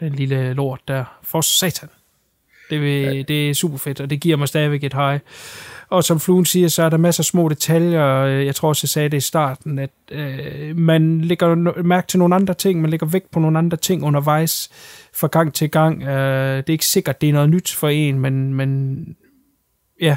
Den 0.00 0.12
lille 0.12 0.54
lort 0.54 0.80
der. 0.88 1.04
For 1.22 1.40
satan. 1.40 1.88
Det, 2.70 2.80
vil, 2.80 3.02
ja. 3.16 3.22
det 3.22 3.50
er 3.50 3.54
super 3.54 3.78
fedt, 3.78 4.00
og 4.00 4.10
det 4.10 4.20
giver 4.20 4.36
mig 4.36 4.48
stadigvæk 4.48 4.84
et 4.84 4.94
high. 4.94 5.20
Og 5.88 6.04
som 6.04 6.20
Fluen 6.20 6.44
siger, 6.44 6.68
så 6.68 6.82
er 6.82 6.88
der 6.88 6.96
masser 6.96 7.20
af 7.20 7.24
små 7.24 7.48
detaljer. 7.48 8.24
Jeg 8.24 8.54
tror 8.54 8.68
også, 8.68 8.80
jeg 8.84 8.88
sagde 8.88 9.08
det 9.08 9.16
i 9.16 9.20
starten, 9.20 9.78
at 9.78 9.90
øh, 10.10 10.76
man 10.76 11.20
lægger 11.20 11.82
mærke 11.82 12.06
til 12.06 12.18
nogle 12.18 12.34
andre 12.34 12.54
ting, 12.54 12.80
man 12.80 12.90
lægger 12.90 13.06
vægt 13.06 13.30
på 13.30 13.40
nogle 13.40 13.58
andre 13.58 13.76
ting 13.76 14.04
undervejs 14.04 14.70
fra 15.14 15.26
gang 15.26 15.54
til 15.54 15.70
gang. 15.70 16.02
Øh, 16.02 16.56
det 16.56 16.68
er 16.68 16.72
ikke 16.72 16.86
sikkert, 16.86 17.20
det 17.20 17.28
er 17.28 17.32
noget 17.32 17.50
nyt 17.50 17.70
for 17.70 17.88
en, 17.88 18.18
men, 18.18 18.54
men 18.54 19.16
ja, 20.00 20.16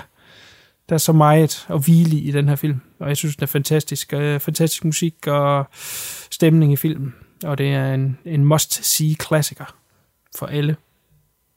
der 0.89 0.95
er 0.95 0.99
så 0.99 1.13
meget 1.13 1.65
at 1.69 1.85
hvile 1.85 2.17
i 2.17 2.31
den 2.31 2.47
her 2.47 2.55
film, 2.55 2.81
og 2.99 3.09
jeg 3.09 3.17
synes, 3.17 3.35
den 3.35 3.43
er 3.43 3.47
fantastisk. 3.47 4.13
Uh, 4.13 4.39
fantastisk 4.39 4.85
musik 4.85 5.27
og 5.27 5.67
stemning 6.31 6.73
i 6.73 6.75
filmen, 6.75 7.15
og 7.43 7.57
det 7.57 7.73
er 7.73 7.93
en, 7.93 8.17
en 8.25 8.45
must-see-klassiker 8.45 9.75
for 10.37 10.45
alle. 10.45 10.75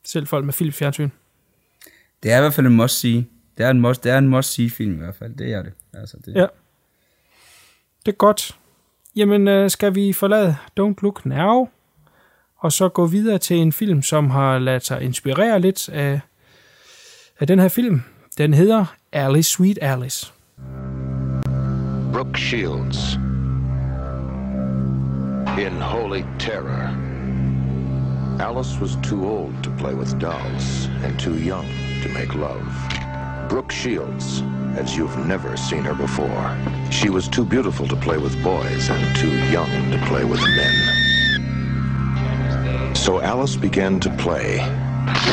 Selv 0.04 0.26
folk 0.26 0.44
med 0.44 0.52
filmfjernsyn. 0.52 1.08
Det 2.22 2.32
er 2.32 2.36
i 2.36 2.40
hvert 2.40 2.54
fald 2.54 2.66
en 2.66 2.76
must-see. 2.76 3.26
Det 3.58 3.66
er 3.66 3.70
en 3.70 3.80
must, 3.80 4.04
det 4.04 4.12
er 4.12 4.18
en 4.18 4.28
must-see 4.28 4.70
film 4.70 4.94
i 4.94 4.98
hvert 4.98 5.16
fald, 5.16 5.36
det 5.36 5.52
er 5.52 5.62
det. 5.62 5.72
Altså, 5.94 6.16
det. 6.24 6.34
Ja. 6.34 6.46
Det 8.06 8.12
er 8.12 8.16
godt. 8.16 8.58
Jamen, 9.16 9.48
uh, 9.48 9.70
skal 9.70 9.94
vi 9.94 10.12
forlade 10.12 10.56
Don't 10.80 10.94
Look 11.02 11.26
Now, 11.26 11.68
og 12.56 12.72
så 12.72 12.88
gå 12.88 13.06
videre 13.06 13.38
til 13.38 13.56
en 13.56 13.72
film, 13.72 14.02
som 14.02 14.30
har 14.30 14.58
ladet 14.58 14.84
sig 14.84 15.02
inspirere 15.02 15.60
lidt 15.60 15.88
af, 15.88 16.20
af 17.40 17.46
den 17.46 17.58
her 17.58 17.68
film, 17.68 18.02
Den 18.38 18.52
hedder 18.52 18.84
Alice 19.14 19.48
Sweet 19.48 19.78
Alice. 19.80 20.30
Brooke 22.12 22.36
Shields. 22.36 23.14
In 25.56 25.80
Holy 25.80 26.22
Terror. 26.38 26.94
Alice 28.38 28.78
was 28.78 28.96
too 28.96 29.26
old 29.26 29.64
to 29.64 29.70
play 29.78 29.94
with 29.94 30.18
dolls 30.18 30.84
and 31.02 31.18
too 31.18 31.38
young 31.38 31.64
to 32.02 32.10
make 32.10 32.34
love. 32.34 32.68
Brooke 33.48 33.72
Shields, 33.72 34.42
as 34.76 34.94
you've 34.94 35.16
never 35.26 35.56
seen 35.56 35.84
her 35.84 35.94
before. 35.94 36.58
She 36.90 37.08
was 37.08 37.28
too 37.28 37.46
beautiful 37.46 37.88
to 37.88 37.96
play 37.96 38.18
with 38.18 38.36
boys 38.44 38.90
and 38.90 39.16
too 39.16 39.34
young 39.50 39.70
to 39.92 39.98
play 40.08 40.26
with 40.26 40.40
men. 40.42 40.74
So 42.94 43.22
Alice 43.22 43.56
began 43.56 43.98
to 44.00 44.10
play 44.18 44.58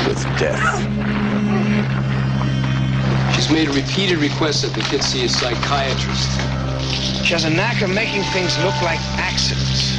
with 0.07 0.23
death. 0.39 1.42
She's 3.43 3.51
made 3.51 3.67
a 3.67 3.73
repeated 3.73 4.19
request 4.19 4.61
that 4.61 4.73
the 4.73 4.79
kid 4.79 5.03
see 5.03 5.25
a 5.25 5.27
psychiatrist. 5.27 6.31
She 7.25 7.33
has 7.33 7.43
a 7.43 7.49
knack 7.49 7.81
of 7.81 7.89
making 7.89 8.23
things 8.31 8.57
look 8.59 8.81
like 8.81 9.01
accidents. 9.19 9.91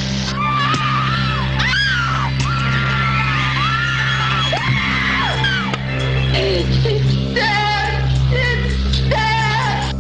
It's 6.32 7.34
dead! 7.34 8.08
It's 8.32 9.00
dead! 9.10 9.94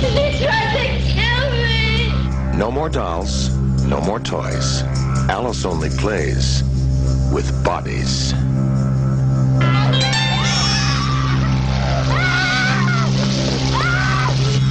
He 0.00 0.42
tried 0.42 0.72
to 0.72 0.86
kill 1.12 1.50
me! 1.52 2.56
No 2.56 2.70
more 2.70 2.88
dolls, 2.88 3.50
no 3.84 4.00
more 4.00 4.20
toys. 4.20 4.84
Alice 5.28 5.66
only 5.66 5.90
plays 5.90 6.62
with 7.30 7.62
bodies. 7.62 8.32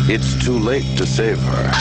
It's 0.09 0.41
too 0.45 0.57
late 0.57 0.85
to 0.97 1.05
save 1.05 1.37
her. 1.37 1.71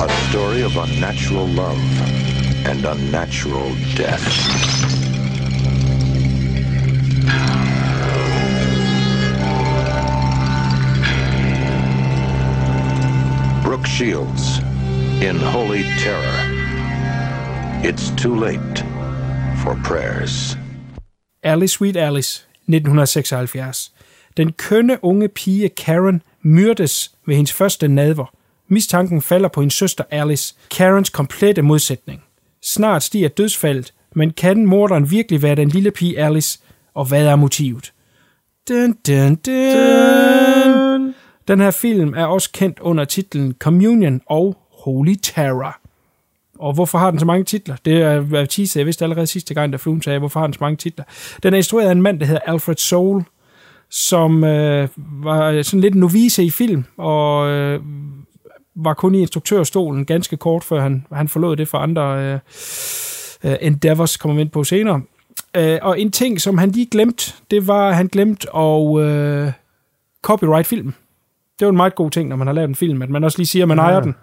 A 0.00 0.08
story 0.30 0.62
of 0.62 0.76
unnatural 0.76 1.46
love 1.46 1.78
and 2.66 2.84
unnatural 2.84 3.72
death. 3.94 5.01
Shields 14.02 14.58
in 15.28 15.36
Holy 15.36 15.82
Terror. 15.98 16.38
It's 17.84 18.10
too 18.22 18.34
late 18.34 18.78
for 19.62 19.80
prayers. 19.84 20.56
Alice 21.42 21.72
Sweet 21.72 21.96
Alice, 21.96 22.44
1976. 22.66 23.92
Den 24.36 24.52
kønne 24.52 25.04
unge 25.04 25.28
pige 25.28 25.68
Karen 25.68 26.22
myrdes 26.42 27.12
ved 27.26 27.36
hendes 27.36 27.52
første 27.52 27.88
nadver. 27.88 28.34
Mistanken 28.68 29.22
falder 29.22 29.48
på 29.48 29.60
hendes 29.60 29.74
søster 29.74 30.04
Alice, 30.10 30.54
Karens 30.70 31.10
komplette 31.10 31.62
modsætning. 31.62 32.22
Snart 32.62 33.02
stiger 33.02 33.28
dødsfaldet, 33.28 33.94
men 34.14 34.30
kan 34.30 34.66
morderen 34.66 35.10
virkelig 35.10 35.42
være 35.42 35.54
den 35.54 35.68
lille 35.68 35.90
pige 35.90 36.18
Alice, 36.18 36.58
og 36.94 37.04
hvad 37.04 37.26
er 37.26 37.36
motivet? 37.36 37.92
Dun, 38.68 38.92
dun, 39.06 39.34
dun. 39.34 40.71
Den 41.48 41.60
her 41.60 41.70
film 41.70 42.14
er 42.16 42.24
også 42.24 42.50
kendt 42.52 42.78
under 42.80 43.04
titlen 43.04 43.54
Communion 43.58 44.20
og 44.26 44.56
Holy 44.84 45.14
Terror. 45.22 45.78
og 46.58 46.72
hvorfor 46.72 46.98
har 46.98 47.10
den 47.10 47.20
så 47.20 47.26
mange 47.26 47.44
titler? 47.44 47.76
Det 47.84 48.02
er 48.02 48.20
hvad 48.20 48.46
teaser, 48.46 48.80
jeg 48.80 48.86
vidste 48.86 49.04
allerede 49.04 49.26
sidste 49.26 49.54
gang, 49.54 49.72
da 49.72 49.76
fluen 49.76 50.02
sagde, 50.02 50.18
hvorfor 50.18 50.40
har 50.40 50.46
den 50.46 50.54
så 50.54 50.58
mange 50.60 50.76
titler? 50.76 51.04
Den 51.42 51.52
er 51.52 51.56
instrueret 51.56 51.88
af 51.88 51.92
en 51.92 52.02
mand, 52.02 52.20
der 52.20 52.26
hedder 52.26 52.40
Alfred 52.46 52.76
Soul, 52.76 53.22
som 53.90 54.44
øh, 54.44 54.88
var 54.96 55.62
sådan 55.62 55.80
lidt 55.80 55.94
en 55.94 56.00
novice 56.00 56.44
i 56.44 56.50
film, 56.50 56.84
og 56.96 57.48
øh, 57.50 57.80
var 58.74 58.94
kun 58.94 59.14
i 59.14 59.20
instruktørstolen 59.20 60.04
ganske 60.04 60.36
kort, 60.36 60.64
før 60.64 60.80
han, 60.80 61.06
han 61.12 61.28
forlod 61.28 61.56
det 61.56 61.68
for 61.68 61.78
andre 61.78 62.24
øh, 62.24 62.38
øh 63.44 63.56
endeavors, 63.60 64.16
kommer 64.16 64.34
vi 64.34 64.40
ind 64.40 64.50
på 64.50 64.64
senere. 64.64 65.02
Øh, 65.56 65.78
og 65.82 66.00
en 66.00 66.10
ting, 66.10 66.40
som 66.40 66.58
han 66.58 66.70
lige 66.70 66.88
glemte, 66.90 67.32
det 67.50 67.66
var, 67.66 67.88
at 67.88 67.96
han 67.96 68.06
glemte 68.06 68.56
at 68.56 69.00
øh, 69.00 69.52
copyright 70.22 70.66
filmen. 70.66 70.94
Det 71.62 71.66
er 71.66 71.68
jo 71.68 71.72
en 71.72 71.76
meget 71.76 71.94
god 71.94 72.10
ting, 72.10 72.28
når 72.28 72.36
man 72.36 72.46
har 72.46 72.54
lavet 72.54 72.68
en 72.68 72.74
film, 72.74 73.02
at 73.02 73.10
man 73.10 73.24
også 73.24 73.38
lige 73.38 73.46
siger, 73.46 73.64
at 73.64 73.68
man 73.68 73.78
ejer 73.78 74.00
den. 74.00 74.14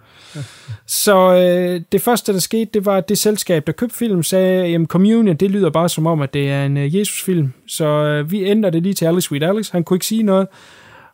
Så 0.85 1.33
øh, 1.33 1.81
det 1.91 2.01
første, 2.01 2.33
der 2.33 2.39
skete, 2.39 2.69
det 2.73 2.85
var, 2.85 2.97
at 2.97 3.09
det 3.09 3.17
selskab, 3.17 3.67
der 3.67 3.73
købte 3.73 3.95
film, 3.95 4.23
sagde, 4.23 4.75
at 4.75 4.81
Communion, 4.87 5.35
det 5.35 5.51
lyder 5.51 5.69
bare 5.69 5.89
som 5.89 6.07
om, 6.07 6.21
at 6.21 6.33
det 6.33 6.49
er 6.49 6.65
en 6.65 6.77
uh, 6.77 6.95
Jesus-film. 6.95 7.53
Så 7.67 7.85
øh, 7.85 8.31
vi 8.31 8.45
ændrer 8.45 8.69
det 8.69 8.83
lige 8.83 8.93
til 8.93 9.05
Alice 9.05 9.27
Sweet 9.27 9.43
Alice. 9.43 9.71
Han 9.71 9.83
kunne 9.83 9.95
ikke 9.95 10.05
sige 10.05 10.23
noget. 10.23 10.47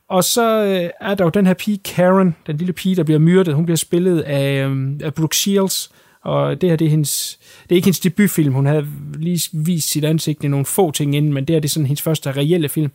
Og 0.10 0.24
så 0.24 0.64
øh, 0.66 0.90
er 1.02 1.16
der 1.16 1.24
jo 1.24 1.30
den 1.30 1.48
her 1.48 1.54
pige, 1.54 1.78
Karen, 1.86 2.36
den 2.48 2.58
lille 2.58 2.74
pige, 2.74 2.96
der 2.96 3.04
bliver 3.04 3.20
myrdet. 3.20 3.54
Hun 3.54 3.66
bliver 3.66 3.78
spillet 3.78 4.22
af, 4.22 4.68
øh, 4.68 4.88
af 5.04 5.14
Brooke 5.14 5.36
Shields, 5.36 5.92
og 6.24 6.62
det 6.62 6.70
her, 6.70 6.76
det 6.76 6.86
er 6.86 6.90
hendes, 6.90 7.40
det 7.64 7.72
er 7.72 7.76
ikke 7.76 7.86
hendes 7.86 8.00
debutfilm. 8.00 8.54
Hun 8.54 8.66
havde 8.66 8.88
lige 9.20 9.50
vist 9.54 9.90
sit 9.90 10.06
ansigt 10.06 10.44
i 10.44 10.48
nogle 10.48 10.66
få 10.66 10.92
ting 10.92 11.16
inden, 11.16 11.34
men 11.34 11.46
det 11.46 11.54
her, 11.54 11.60
det 11.60 11.70
er 11.70 11.74
sådan 11.74 11.88
hendes 11.88 12.02
første 12.02 12.32
reelle 12.32 12.70
film. 12.70 12.92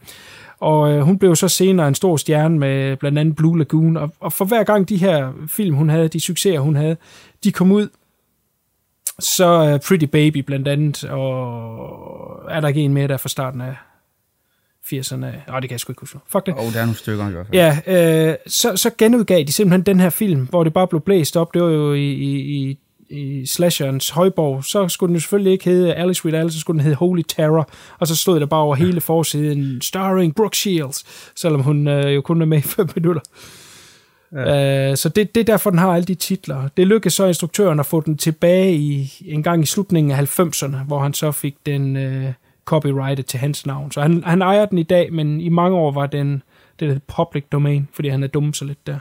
Og 0.60 0.92
øh, 0.92 1.00
hun 1.00 1.18
blev 1.18 1.36
så 1.36 1.48
senere 1.48 1.88
en 1.88 1.94
stor 1.94 2.16
stjerne 2.16 2.58
med 2.58 2.96
blandt 2.96 3.18
andet 3.18 3.36
Blue 3.36 3.58
Lagoon, 3.58 3.96
og, 3.96 4.12
og 4.20 4.32
for 4.32 4.44
hver 4.44 4.64
gang 4.64 4.88
de 4.88 4.96
her 4.96 5.32
film, 5.48 5.76
hun 5.76 5.88
havde, 5.88 6.08
de 6.08 6.20
succeser, 6.20 6.60
hun 6.60 6.76
havde, 6.76 6.96
de 7.44 7.52
kom 7.52 7.72
ud, 7.72 7.88
så 9.18 9.74
uh, 9.74 9.80
Pretty 9.88 10.06
Baby 10.06 10.38
blandt 10.38 10.68
andet, 10.68 11.04
og 11.04 12.50
er 12.50 12.60
der 12.60 12.68
ikke 12.68 12.80
en 12.80 12.94
mere 12.94 13.08
der 13.08 13.16
fra 13.16 13.28
starten 13.28 13.60
af 13.60 13.74
80'erne? 14.86 15.16
Nej, 15.16 15.60
det 15.60 15.68
kan 15.68 15.70
jeg 15.70 15.80
sgu 15.80 15.92
ikke 15.92 16.00
huske. 16.00 16.18
Fuck 16.28 16.46
det. 16.46 16.54
Åh, 16.54 16.66
oh, 16.66 16.72
der 16.72 16.80
er 16.80 16.84
nogle 16.84 16.96
stykker 16.96 17.28
i 17.28 17.32
hvert 17.32 17.46
fald. 17.46 17.54
Ja, 17.86 18.28
øh, 18.30 18.36
så, 18.46 18.76
så 18.76 18.90
genudgav 18.98 19.44
de 19.44 19.52
simpelthen 19.52 19.82
den 19.82 20.00
her 20.00 20.10
film, 20.10 20.46
hvor 20.46 20.64
det 20.64 20.72
bare 20.72 20.88
blev 20.88 21.00
blæst 21.00 21.36
op. 21.36 21.54
Det 21.54 21.62
var 21.62 21.70
jo 21.70 21.92
i, 21.92 22.12
i, 22.12 22.38
i 22.38 22.78
i 23.10 23.46
slasherens 23.46 24.10
højborg, 24.10 24.64
så 24.64 24.88
skulle 24.88 25.12
den 25.12 25.20
selvfølgelig 25.20 25.52
ikke 25.52 25.64
hedde 25.64 25.94
Alice 25.94 26.24
with 26.24 26.38
Alice, 26.38 26.54
så 26.54 26.60
skulle 26.60 26.78
den 26.78 26.84
hedde 26.84 26.96
Holy 26.96 27.22
Terror, 27.28 27.70
og 27.98 28.06
så 28.06 28.16
stod 28.16 28.40
der 28.40 28.46
bare 28.46 28.60
over 28.60 28.74
hele 28.74 29.00
forsiden, 29.00 29.80
starring 29.80 30.34
Brooke 30.34 30.56
Shields, 30.56 31.04
selvom 31.36 31.60
hun 31.60 31.88
øh, 31.88 32.14
jo 32.14 32.20
kun 32.20 32.42
er 32.42 32.46
med 32.46 32.58
i 32.58 32.60
5 32.60 32.88
minutter. 32.96 33.22
Ja. 34.32 34.90
Uh, 34.90 34.96
så 34.96 35.08
det, 35.08 35.34
det 35.34 35.40
er 35.40 35.44
derfor, 35.44 35.70
den 35.70 35.78
har 35.78 35.94
alle 35.94 36.06
de 36.06 36.14
titler. 36.14 36.68
Det 36.76 36.86
lykkedes 36.86 37.14
så 37.14 37.26
instruktøren 37.26 37.80
at 37.80 37.86
få 37.86 38.00
den 38.00 38.16
tilbage 38.16 38.74
i 38.74 39.12
en 39.26 39.42
gang 39.42 39.62
i 39.62 39.66
slutningen 39.66 40.12
af 40.12 40.40
90'erne, 40.40 40.76
hvor 40.76 40.98
han 40.98 41.14
så 41.14 41.32
fik 41.32 41.56
den 41.66 41.96
uh, 41.96 42.32
copyrighted 42.64 43.24
til 43.24 43.40
hans 43.40 43.66
navn. 43.66 43.92
Så 43.92 44.00
han, 44.00 44.22
han 44.26 44.42
ejer 44.42 44.66
den 44.66 44.78
i 44.78 44.82
dag, 44.82 45.12
men 45.12 45.40
i 45.40 45.48
mange 45.48 45.76
år 45.76 45.90
var 45.90 46.06
den 46.06 46.42
det 46.80 46.88
der 46.90 46.98
public 47.16 47.44
domain, 47.52 47.88
fordi 47.92 48.08
han 48.08 48.22
er 48.22 48.26
dum 48.26 48.54
så 48.54 48.64
lidt 48.64 48.86
der. 48.86 48.98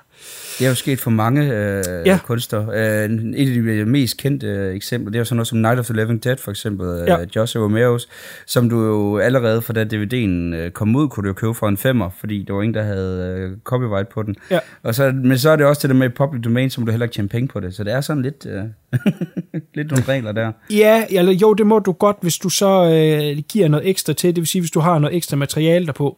Det 0.60 0.66
er 0.66 0.70
jo 0.70 0.76
sket 0.76 1.00
for 1.00 1.12
mange 1.12 1.42
øh, 1.42 1.84
ja. 2.06 2.20
kunstnere. 2.26 2.66
Øh, 2.74 3.10
et 3.36 3.70
af 3.70 3.76
de 3.76 3.86
mest 3.86 4.18
kendte 4.18 4.48
øh, 4.48 4.76
eksempler, 4.76 5.12
det 5.12 5.18
er 5.18 5.20
jo 5.20 5.26
sådan 5.26 5.36
noget 5.36 5.48
som 5.48 5.58
Night 5.58 5.80
of 5.80 5.86
the 5.86 5.96
Living 5.96 6.24
Dead, 6.24 6.38
for 6.38 6.52
eksempel, 6.52 6.88
øh, 6.88 7.08
ja. 7.08 7.18
Joshua 7.36 7.68
Romero's, 7.68 8.08
som 8.46 8.70
du 8.70 8.86
jo 8.86 9.18
allerede 9.18 9.62
fra 9.62 9.74
da 9.74 9.84
DVD'en 9.84 10.56
øh, 10.56 10.72
kom 10.72 10.96
ud, 10.96 11.08
kunne 11.08 11.24
du 11.24 11.28
jo 11.28 11.34
købe 11.34 11.54
for 11.54 11.68
en 11.68 11.78
femmer, 11.78 12.10
fordi 12.20 12.44
der 12.48 12.54
var 12.54 12.62
ingen, 12.62 12.74
der 12.74 12.84
havde 12.84 13.36
øh, 13.38 13.58
copyright 13.64 14.10
på 14.10 14.24
den. 14.24 14.36
Ja. 14.52 14.60
Og 14.84 14.96
så, 14.96 15.12
men 15.12 15.38
så 15.38 15.50
er 15.50 15.56
det 15.56 15.66
også 15.66 15.88
det 15.88 15.90
der 15.90 16.00
med 16.00 16.10
public 16.10 16.44
domain, 16.44 16.70
som 16.70 16.86
du 16.86 16.92
heller 16.92 17.06
ikke 17.06 17.14
tjene 17.14 17.30
penge 17.30 17.48
på 17.48 17.60
det, 17.60 17.76
så 17.76 17.84
det 17.84 17.94
er 17.94 18.02
sådan 18.02 18.24
lidt, 18.24 18.48
øh, 18.50 18.64
lidt 19.76 19.92
nogle 19.92 20.04
regler 20.04 20.32
der. 20.32 20.52
Ja, 20.70 21.06
eller 21.10 21.32
jo, 21.32 21.54
det 21.54 21.68
må 21.68 21.80
du 21.80 21.92
godt, 21.92 22.18
hvis 22.22 22.38
du 22.38 22.50
så 22.50 22.84
øh, 22.84 23.44
giver 23.50 23.68
noget 23.68 23.90
ekstra 23.90 24.14
til, 24.14 24.36
det 24.36 24.42
vil 24.42 24.48
sige, 24.48 24.62
hvis 24.62 24.72
du 24.72 24.80
har 24.80 25.00
noget 25.00 25.16
ekstra 25.16 25.38
materiale 25.38 25.86
derpå. 25.86 26.18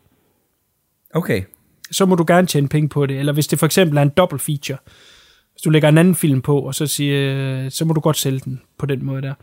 Okay. 1.14 1.42
Så 1.92 2.06
må 2.06 2.16
du 2.16 2.24
gerne 2.28 2.48
tjene 2.48 2.68
penge 2.68 2.90
på 2.90 3.06
det. 3.06 3.20
Eller 3.20 3.34
hvis 3.34 3.48
det 3.48 3.60
for 3.60 3.66
eksempel 3.66 3.98
er 3.98 4.02
en 4.02 4.10
dobbelt 4.10 4.42
feature. 4.42 4.78
Hvis 5.54 5.62
du 5.62 5.70
lægger 5.70 5.90
en 5.90 5.98
anden 5.98 6.16
film 6.16 6.42
på, 6.42 6.60
og 6.60 6.76
så 6.76 6.88
siger, 6.88 7.70
så 7.70 7.86
må 7.86 7.94
du 7.94 8.00
godt 8.00 8.18
sælge 8.18 8.40
den 8.40 8.62
på 8.78 8.86
den 8.86 9.06
måde 9.06 9.22
der. 9.22 9.34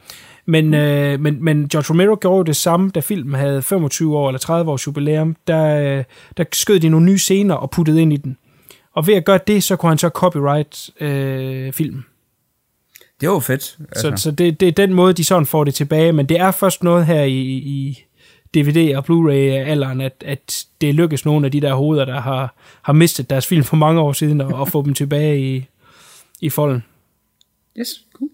Men, 0.47 0.67
mm. 0.67 0.75
øh, 0.75 1.21
men, 1.21 1.45
men 1.45 1.69
George 1.69 1.91
Romero 1.91 2.17
gjorde 2.21 2.47
det 2.47 2.57
samme, 2.57 2.91
da 2.91 3.01
filmen 3.01 3.35
havde 3.35 3.63
25 3.63 4.17
år 4.17 4.29
eller 4.29 4.39
30 4.39 4.71
års 4.71 4.87
jubilæum. 4.87 5.37
Der, 5.47 6.03
der 6.37 6.45
skød 6.53 6.81
de 6.81 6.89
nogle 6.89 7.07
nye 7.07 7.19
scener 7.19 7.55
og 7.55 7.71
puttede 7.71 8.03
ind 8.03 8.13
i 8.13 8.17
den. 8.17 8.37
Og 8.95 9.07
ved 9.07 9.15
at 9.15 9.25
gøre 9.25 9.41
det, 9.47 9.63
så 9.63 9.77
kunne 9.77 9.91
han 9.91 9.99
så 9.99 10.09
copyright 10.09 10.91
øh, 11.01 11.73
filmen. 11.73 12.05
Det 13.21 13.29
var 13.29 13.39
fedt. 13.39 13.79
Altså. 13.81 14.13
Så, 14.17 14.23
så 14.23 14.31
det, 14.31 14.61
det 14.61 14.69
er 14.69 14.73
den 14.73 14.95
måde, 14.95 15.13
de 15.13 15.25
sådan 15.25 15.47
får 15.47 15.65
det 15.65 15.75
tilbage. 15.75 16.13
Men 16.13 16.27
det 16.27 16.41
er 16.41 16.51
først 16.51 16.83
noget 16.83 17.07
her 17.07 17.23
i, 17.23 17.41
i 17.43 18.05
DVD 18.55 18.97
og 18.97 19.05
Blu-ray-alderen, 19.05 20.01
at, 20.01 20.25
at 20.27 20.67
det 20.81 20.95
lykkes 20.95 21.25
nogle 21.25 21.47
af 21.47 21.53
de 21.53 21.61
der 21.61 21.75
hoveder, 21.75 22.05
der 22.05 22.21
har, 22.21 22.55
har 22.83 22.93
mistet 22.93 23.31
deres 23.31 23.47
film 23.47 23.65
for 23.65 23.77
mange 23.77 24.01
år 24.01 24.13
siden, 24.13 24.41
og, 24.41 24.55
og 24.55 24.69
få 24.69 24.83
dem 24.83 24.95
tilbage 24.95 25.57
i, 25.57 25.67
i 26.41 26.51
folden. 26.51 26.85
Yes, 27.79 27.89
cool. 28.15 28.31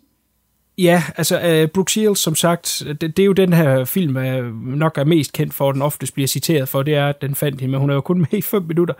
Ja, 0.78 1.02
altså 1.16 1.62
uh, 1.62 1.70
Brooke 1.70 1.92
Shields, 1.92 2.18
som 2.18 2.34
sagt, 2.34 2.82
det, 2.86 3.00
det 3.00 3.18
er 3.18 3.26
jo 3.26 3.32
den 3.32 3.52
her 3.52 3.84
film, 3.84 4.16
jeg 4.16 4.42
nok 4.62 4.98
er 4.98 5.04
mest 5.04 5.32
kendt 5.32 5.54
for, 5.54 5.72
den 5.72 5.82
oftest 5.82 6.14
bliver 6.14 6.26
citeret 6.26 6.68
for, 6.68 6.82
det 6.82 6.94
er, 6.94 7.08
at 7.08 7.22
den 7.22 7.34
fandt 7.34 7.60
hende, 7.60 7.70
men 7.70 7.80
hun 7.80 7.90
er 7.90 7.94
jo 7.94 8.00
kun 8.00 8.18
med 8.18 8.38
i 8.38 8.42
5 8.42 8.62
minutter. 8.62 8.94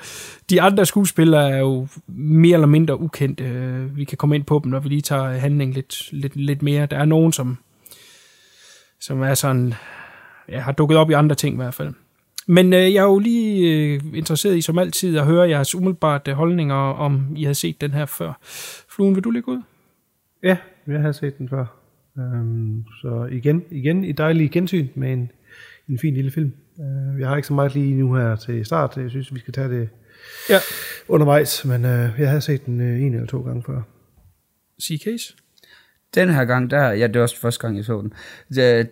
De 0.51 0.63
andre 0.63 0.87
skuespillere 0.87 1.51
er 1.51 1.59
jo 1.59 1.89
mere 2.07 2.55
eller 2.55 2.67
mindre 2.67 3.01
ukendte. 3.01 3.45
Uh, 3.45 3.97
vi 3.97 4.05
kan 4.05 4.19
komme 4.19 4.35
ind 4.35 4.45
på 4.45 4.61
dem, 4.65 4.71
når 4.71 4.81
vi 4.81 4.89
lige 4.89 5.01
tager 5.01 5.39
handling 5.39 5.75
lidt, 5.75 6.09
lidt, 6.13 6.37
lidt 6.37 6.63
mere. 6.63 6.87
Der 6.87 6.99
er 6.99 7.05
nogen, 7.05 7.33
som, 7.33 7.59
som 9.01 9.23
er 9.23 9.35
sådan 9.35 9.75
ja, 10.49 10.61
har 10.61 10.73
dukket 10.73 10.99
op 10.99 11.11
i 11.11 11.13
andre 11.13 11.35
ting 11.35 11.55
i 11.55 11.57
hvert 11.57 11.75
fald. 11.75 11.95
Men 12.47 12.73
øh, 12.73 12.79
jeg 12.81 12.97
er 12.97 13.03
jo 13.03 13.19
lige 13.19 13.73
øh, 13.73 14.01
interesseret 14.15 14.57
i, 14.57 14.61
som 14.61 14.79
altid, 14.79 15.19
at 15.19 15.27
høre 15.27 15.49
jeres 15.49 15.75
umiddelbart 15.75 16.29
øh, 16.29 16.35
holdninger, 16.35 16.75
om 16.75 17.27
I 17.37 17.45
har 17.45 17.53
set 17.53 17.81
den 17.81 17.91
her 17.91 18.07
før. 18.07 18.33
Fluen, 18.95 19.15
vil 19.15 19.25
du 19.25 19.31
lægge 19.31 19.49
ud? 19.49 19.63
Ja, 20.43 20.57
jeg 20.87 21.01
har 21.01 21.13
set 21.13 21.39
den 21.39 21.49
før. 21.49 21.67
Um, 22.17 22.85
så 23.03 23.29
igen, 23.33 23.65
igen 23.71 24.05
et 24.05 24.19
dejligt 24.19 24.53
gensyn 24.53 24.89
med 24.95 25.13
en, 25.13 25.31
en 25.89 25.99
fin 25.99 26.15
lille 26.15 26.31
film. 26.31 26.53
Uh, 26.77 27.21
jeg 27.21 27.29
har 27.29 27.37
ikke 27.37 27.49
så 27.49 27.55
meget 27.55 27.75
lige 27.75 27.95
nu 27.95 28.15
her 28.15 28.37
til 28.37 28.65
start. 28.65 28.97
Jeg 28.97 29.11
synes, 29.11 29.35
vi 29.35 29.39
skal 29.39 29.55
tage 29.55 29.69
det 29.69 29.89
ja. 30.51 30.59
undervejs, 31.09 31.65
men 31.65 31.85
uh, 31.85 32.21
jeg 32.21 32.31
har 32.31 32.41
set 32.41 32.67
den 32.67 32.81
uh, 32.81 33.03
en 33.03 33.15
eller 33.15 33.27
to 33.27 33.43
gange 33.43 33.63
før. 33.67 33.83
C-Case? 34.83 35.37
Den 36.15 36.29
her 36.29 36.45
gang, 36.45 36.71
der, 36.71 36.91
ja, 36.91 37.07
det 37.07 37.15
var 37.15 37.23
også 37.23 37.41
første 37.41 37.61
gang, 37.61 37.77
jeg 37.77 37.85
så 37.85 38.01
den. 38.01 38.13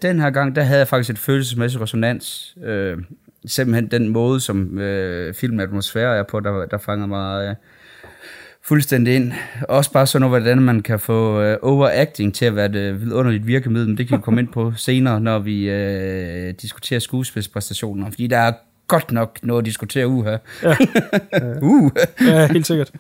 Den 0.02 0.20
her 0.20 0.30
gang, 0.30 0.56
der 0.56 0.62
havde 0.62 0.78
jeg 0.78 0.88
faktisk 0.88 1.10
et 1.10 1.18
følelsesmæssigt 1.18 1.82
resonans. 1.82 2.56
Øh, 2.64 2.98
simpelthen 3.46 3.86
den 3.86 4.08
måde, 4.08 4.40
som 4.40 4.78
øh, 4.78 5.34
filmatmosfære 5.34 6.16
er 6.16 6.22
på, 6.22 6.40
der, 6.40 6.66
der 6.66 6.78
fanger 6.78 7.06
mig 7.06 7.48
øh, 7.48 7.54
fuldstændig 8.64 9.14
ind. 9.14 9.32
Også 9.68 9.92
bare 9.92 10.06
sådan 10.06 10.28
noget, 10.28 10.42
hvordan 10.42 10.62
man 10.62 10.82
kan 10.82 11.00
få 11.00 11.40
øh, 11.40 11.56
overacting 11.62 12.34
til 12.34 12.44
at 12.44 12.56
være 12.56 12.66
et 12.66 13.00
vidunderligt 13.00 13.46
virkemiddel, 13.46 13.88
men 13.88 13.98
det 13.98 14.08
kan 14.08 14.16
vi 14.16 14.22
komme 14.22 14.40
ind 14.40 14.48
på 14.48 14.72
senere, 14.76 15.20
når 15.20 15.38
vi 15.38 15.70
øh, 15.70 16.54
diskuterer 16.62 17.00
skuespilspræstationer, 17.00 18.10
fordi 18.10 18.26
der 18.26 18.38
er 18.38 18.52
godt 18.88 19.12
nok 19.12 19.38
noget 19.42 19.62
at 19.62 19.66
diskutere 19.66 20.08
uh 20.08 20.24
her. 20.24 20.38
Ja. 20.62 20.76
uh. 21.62 21.90
ja, 22.20 22.52
helt 22.52 22.66
sikkert. 22.66 22.90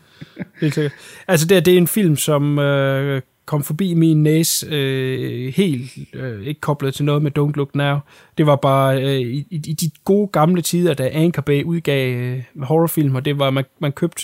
Helt 0.60 0.74
sikkert. 0.74 0.92
Altså 1.28 1.46
det, 1.46 1.66
det 1.66 1.74
er 1.74 1.78
en 1.78 1.86
film, 1.86 2.16
som 2.16 2.58
øh, 2.58 3.22
kom 3.46 3.62
forbi 3.62 3.94
min 3.94 4.22
næse 4.22 4.66
øh, 4.66 5.54
helt, 5.54 5.90
øh, 6.14 6.46
ikke 6.46 6.60
koblet 6.60 6.94
til 6.94 7.04
noget 7.04 7.22
med 7.22 7.38
Don't 7.38 7.52
Look 7.54 7.74
Now. 7.74 7.98
Det 8.38 8.46
var 8.46 8.56
bare 8.56 9.02
øh, 9.02 9.20
i, 9.20 9.46
i 9.50 9.72
de 9.72 9.90
gode 10.04 10.28
gamle 10.28 10.62
tider, 10.62 10.94
da 10.94 11.10
Anchor 11.12 11.42
Bay 11.42 11.62
udgav 11.64 12.16
øh, 12.16 12.42
horrorfilm, 12.62 13.14
og 13.14 13.24
det 13.24 13.38
var, 13.38 13.50
man, 13.50 13.64
man 13.78 13.92
købte 13.92 14.22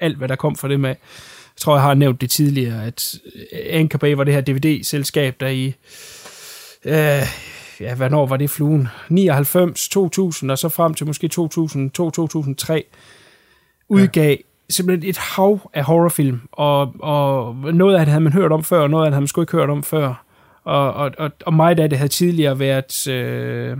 alt, 0.00 0.16
hvad 0.16 0.28
der 0.28 0.36
kom 0.36 0.56
fra 0.56 0.68
det 0.68 0.80
med. 0.80 0.90
Jeg 0.90 1.60
tror, 1.60 1.74
jeg 1.74 1.82
har 1.82 1.94
nævnt 1.94 2.20
det 2.20 2.30
tidligere, 2.30 2.86
at 2.86 3.14
øh, 3.52 3.60
Anchor 3.70 3.98
Bay 3.98 4.14
var 4.14 4.24
det 4.24 4.34
her 4.34 4.40
DVD-selskab, 4.40 5.40
der 5.40 5.48
i... 5.48 5.66
Øh, 6.84 7.26
ja, 7.80 7.94
hvornår 7.94 8.26
var 8.26 8.36
det 8.36 8.50
fluen? 8.50 8.88
99, 9.08 9.88
2000, 9.88 10.50
og 10.50 10.58
så 10.58 10.68
frem 10.68 10.94
til 10.94 11.06
måske 11.06 11.30
2002-2003, 11.34 12.82
udgav 13.88 14.30
ja 14.30 14.36
simpelthen 14.70 15.10
et 15.10 15.18
hav 15.18 15.70
af 15.74 15.84
horrorfilm, 15.84 16.40
og, 16.52 16.94
og 17.00 17.54
noget 17.54 17.94
af 17.94 18.06
det 18.06 18.12
havde 18.12 18.24
man 18.24 18.32
hørt 18.32 18.52
om 18.52 18.64
før, 18.64 18.80
og 18.80 18.90
noget 18.90 19.04
af 19.04 19.10
det 19.10 19.14
havde 19.14 19.22
man 19.22 19.28
sgu 19.28 19.40
ikke 19.40 19.52
hørt 19.52 19.70
om 19.70 19.82
før. 19.82 20.24
Og, 20.64 20.94
og, 20.94 21.10
og, 21.18 21.30
og 21.46 21.54
meget 21.54 21.80
af 21.80 21.90
det 21.90 21.98
havde 21.98 22.08
tidligere 22.08 22.58
været 22.58 23.08
øh, 23.08 23.76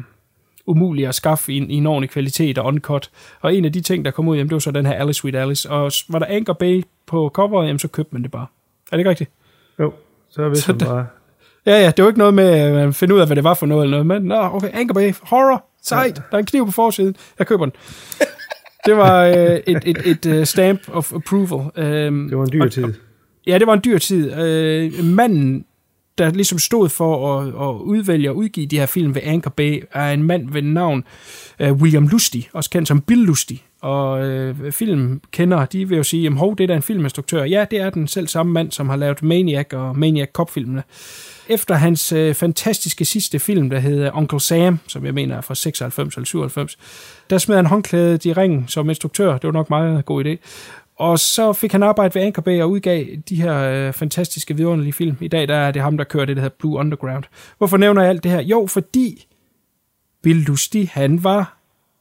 umuligt 0.66 1.08
at 1.08 1.14
skaffe 1.14 1.52
i, 1.52 1.56
i 1.56 1.74
en 1.74 1.86
ordentlig 1.86 2.10
kvalitet 2.10 2.58
og 2.58 2.66
uncut. 2.66 3.10
Og 3.40 3.54
en 3.54 3.64
af 3.64 3.72
de 3.72 3.80
ting, 3.80 4.04
der 4.04 4.10
kom 4.10 4.28
ud, 4.28 4.36
jamen, 4.36 4.48
det 4.48 4.54
var 4.54 4.58
så 4.58 4.70
den 4.70 4.86
her 4.86 4.92
Alice 4.92 5.20
Sweet 5.20 5.36
Alice. 5.36 5.70
Og 5.70 5.92
var 6.08 6.18
der 6.18 6.26
Anchor 6.26 6.52
Bay 6.52 6.84
på 7.06 7.30
coveret, 7.34 7.66
jamen, 7.66 7.78
så 7.78 7.88
købte 7.88 8.14
man 8.14 8.22
det 8.22 8.30
bare. 8.30 8.46
Er 8.92 8.96
det 8.96 8.98
ikke 8.98 9.10
rigtigt? 9.10 9.30
Jo, 9.80 9.92
så 10.30 10.48
vidste 10.48 10.72
man 10.72 10.78
bare. 10.78 11.06
Ja, 11.66 11.80
ja, 11.80 11.92
det 11.96 12.02
var 12.04 12.08
ikke 12.08 12.18
noget 12.18 12.34
med 12.34 12.44
at 12.44 12.94
finde 12.94 13.14
ud 13.14 13.20
af, 13.20 13.26
hvad 13.26 13.36
det 13.36 13.44
var 13.44 13.54
for 13.54 13.66
noget 13.66 13.84
eller 13.84 14.04
noget, 14.04 14.22
men 14.22 14.28
nå, 14.28 14.50
okay, 14.52 14.70
Anchor 14.72 14.94
Bay, 14.94 15.14
horror, 15.22 15.64
sejt, 15.82 16.18
ja. 16.18 16.22
der 16.30 16.36
er 16.36 16.38
en 16.38 16.46
kniv 16.46 16.66
på 16.66 16.72
forsiden, 16.72 17.16
jeg 17.38 17.46
køber 17.46 17.64
den 17.64 17.72
det 18.86 18.96
var 18.96 19.24
øh, 19.24 19.60
et, 19.66 19.82
et, 19.86 19.96
et, 20.04 20.26
uh, 20.26 20.44
stamp 20.44 20.80
of 20.88 21.12
approval. 21.12 21.60
Um, 22.08 22.28
det 22.28 22.38
var 22.38 22.44
en 22.44 22.52
dyr 22.52 22.68
tid. 22.68 22.84
ja, 23.46 23.58
det 23.58 23.66
var 23.66 23.72
en 23.72 23.80
dyr 23.84 23.98
tid. 23.98 24.32
Uh, 24.32 25.04
manden 25.04 25.64
der 26.18 26.30
ligesom 26.30 26.58
stod 26.58 26.88
for 26.88 27.38
at, 27.38 27.48
at 27.48 27.80
udvælge 27.80 28.30
og 28.30 28.36
udgive 28.36 28.66
de 28.66 28.78
her 28.78 28.86
film 28.86 29.14
ved 29.14 29.22
Anchor 29.24 29.50
Bay, 29.50 29.82
er 29.92 30.12
en 30.12 30.22
mand 30.22 30.50
ved 30.52 30.62
navn 30.62 31.04
uh, 31.64 31.72
William 31.72 32.06
Lustig, 32.06 32.48
også 32.52 32.70
kendt 32.70 32.88
som 32.88 33.00
Bill 33.00 33.22
Lustig. 33.22 33.62
Og 33.80 34.26
øh, 34.26 34.72
filmkender, 34.72 35.64
de 35.64 35.88
vil 35.88 35.96
jo 35.96 36.02
sige, 36.02 36.22
jamen 36.22 36.38
hov, 36.38 36.56
det 36.56 36.64
er 36.64 36.68
da 36.68 36.74
en 36.74 36.82
filminstruktør. 36.82 37.44
Ja, 37.44 37.64
det 37.70 37.80
er 37.80 37.90
den 37.90 38.08
selv 38.08 38.28
samme 38.28 38.52
mand, 38.52 38.72
som 38.72 38.88
har 38.88 38.96
lavet 38.96 39.22
Maniac 39.22 39.66
og 39.72 39.98
Maniac 39.98 40.28
Cop-filmene. 40.32 40.82
Efter 41.48 41.74
hans 41.74 42.12
øh, 42.12 42.34
fantastiske 42.34 43.04
sidste 43.04 43.38
film, 43.38 43.70
der 43.70 43.78
hedder 43.78 44.10
Uncle 44.14 44.40
Sam, 44.40 44.78
som 44.86 45.04
jeg 45.04 45.14
mener 45.14 45.36
er 45.36 45.40
fra 45.40 45.54
96 45.54 46.14
eller 46.14 46.26
97, 46.26 46.78
der 47.30 47.38
smed 47.38 47.56
han 47.56 47.66
håndklædet 47.66 48.24
i 48.24 48.32
ringen 48.32 48.68
som 48.68 48.88
instruktør. 48.88 49.32
Det 49.32 49.44
var 49.44 49.52
nok 49.52 49.70
meget 49.70 50.04
god 50.04 50.24
idé. 50.24 50.36
Og 50.96 51.18
så 51.18 51.52
fik 51.52 51.72
han 51.72 51.82
arbejde 51.82 52.14
ved 52.14 52.22
Anchor 52.22 52.42
Bay 52.42 52.62
og 52.62 52.70
udgav 52.70 53.06
de 53.28 53.42
her 53.42 53.58
øh, 53.58 53.92
fantastiske, 53.92 54.56
vidunderlige 54.56 54.92
film. 54.92 55.16
I 55.20 55.28
dag 55.28 55.48
der 55.48 55.54
er 55.54 55.70
det 55.70 55.82
ham, 55.82 55.96
der 55.96 56.04
kører 56.04 56.24
det, 56.24 56.36
der 56.36 56.42
hedder 56.42 56.56
Blue 56.58 56.78
Underground. 56.78 57.24
Hvorfor 57.58 57.76
nævner 57.76 58.02
jeg 58.02 58.10
alt 58.10 58.22
det 58.22 58.30
her? 58.30 58.40
Jo, 58.40 58.66
fordi 58.66 59.26
Bill 60.22 60.40
Lustig, 60.40 60.90
han 60.92 61.24
var 61.24 61.56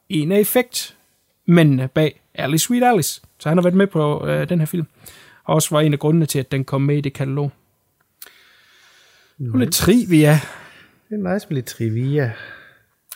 en 0.10 0.32
af 0.32 0.40
effektmændene 0.40 1.88
bag 1.88 2.22
Alice 2.34 2.66
Sweet 2.66 2.84
Alice. 2.84 3.22
Så 3.40 3.50
han 3.50 3.58
har 3.58 3.64
været 3.64 3.76
med 3.76 3.88
på 3.88 4.28
øh, 4.28 4.50
den 4.50 4.60
her 4.60 4.66
film. 4.66 4.88
Og 5.44 5.56
også 5.56 5.70
var 5.72 5.82
en 5.82 5.94
af 5.94 6.00
grundene 6.00 6.26
til, 6.26 6.40
at 6.40 6.52
den 6.52 6.64
kom 6.64 6.82
med 6.82 6.98
i 6.98 7.02
det 7.02 7.14
katalog. 7.14 7.52
Nu 9.40 9.58
lidt 9.58 9.74
trivia. 9.74 10.40
Det 11.10 11.26
er 11.26 11.34
nice 11.34 11.48
med 11.50 11.56
lidt 11.56 11.66
trivia. 11.66 12.32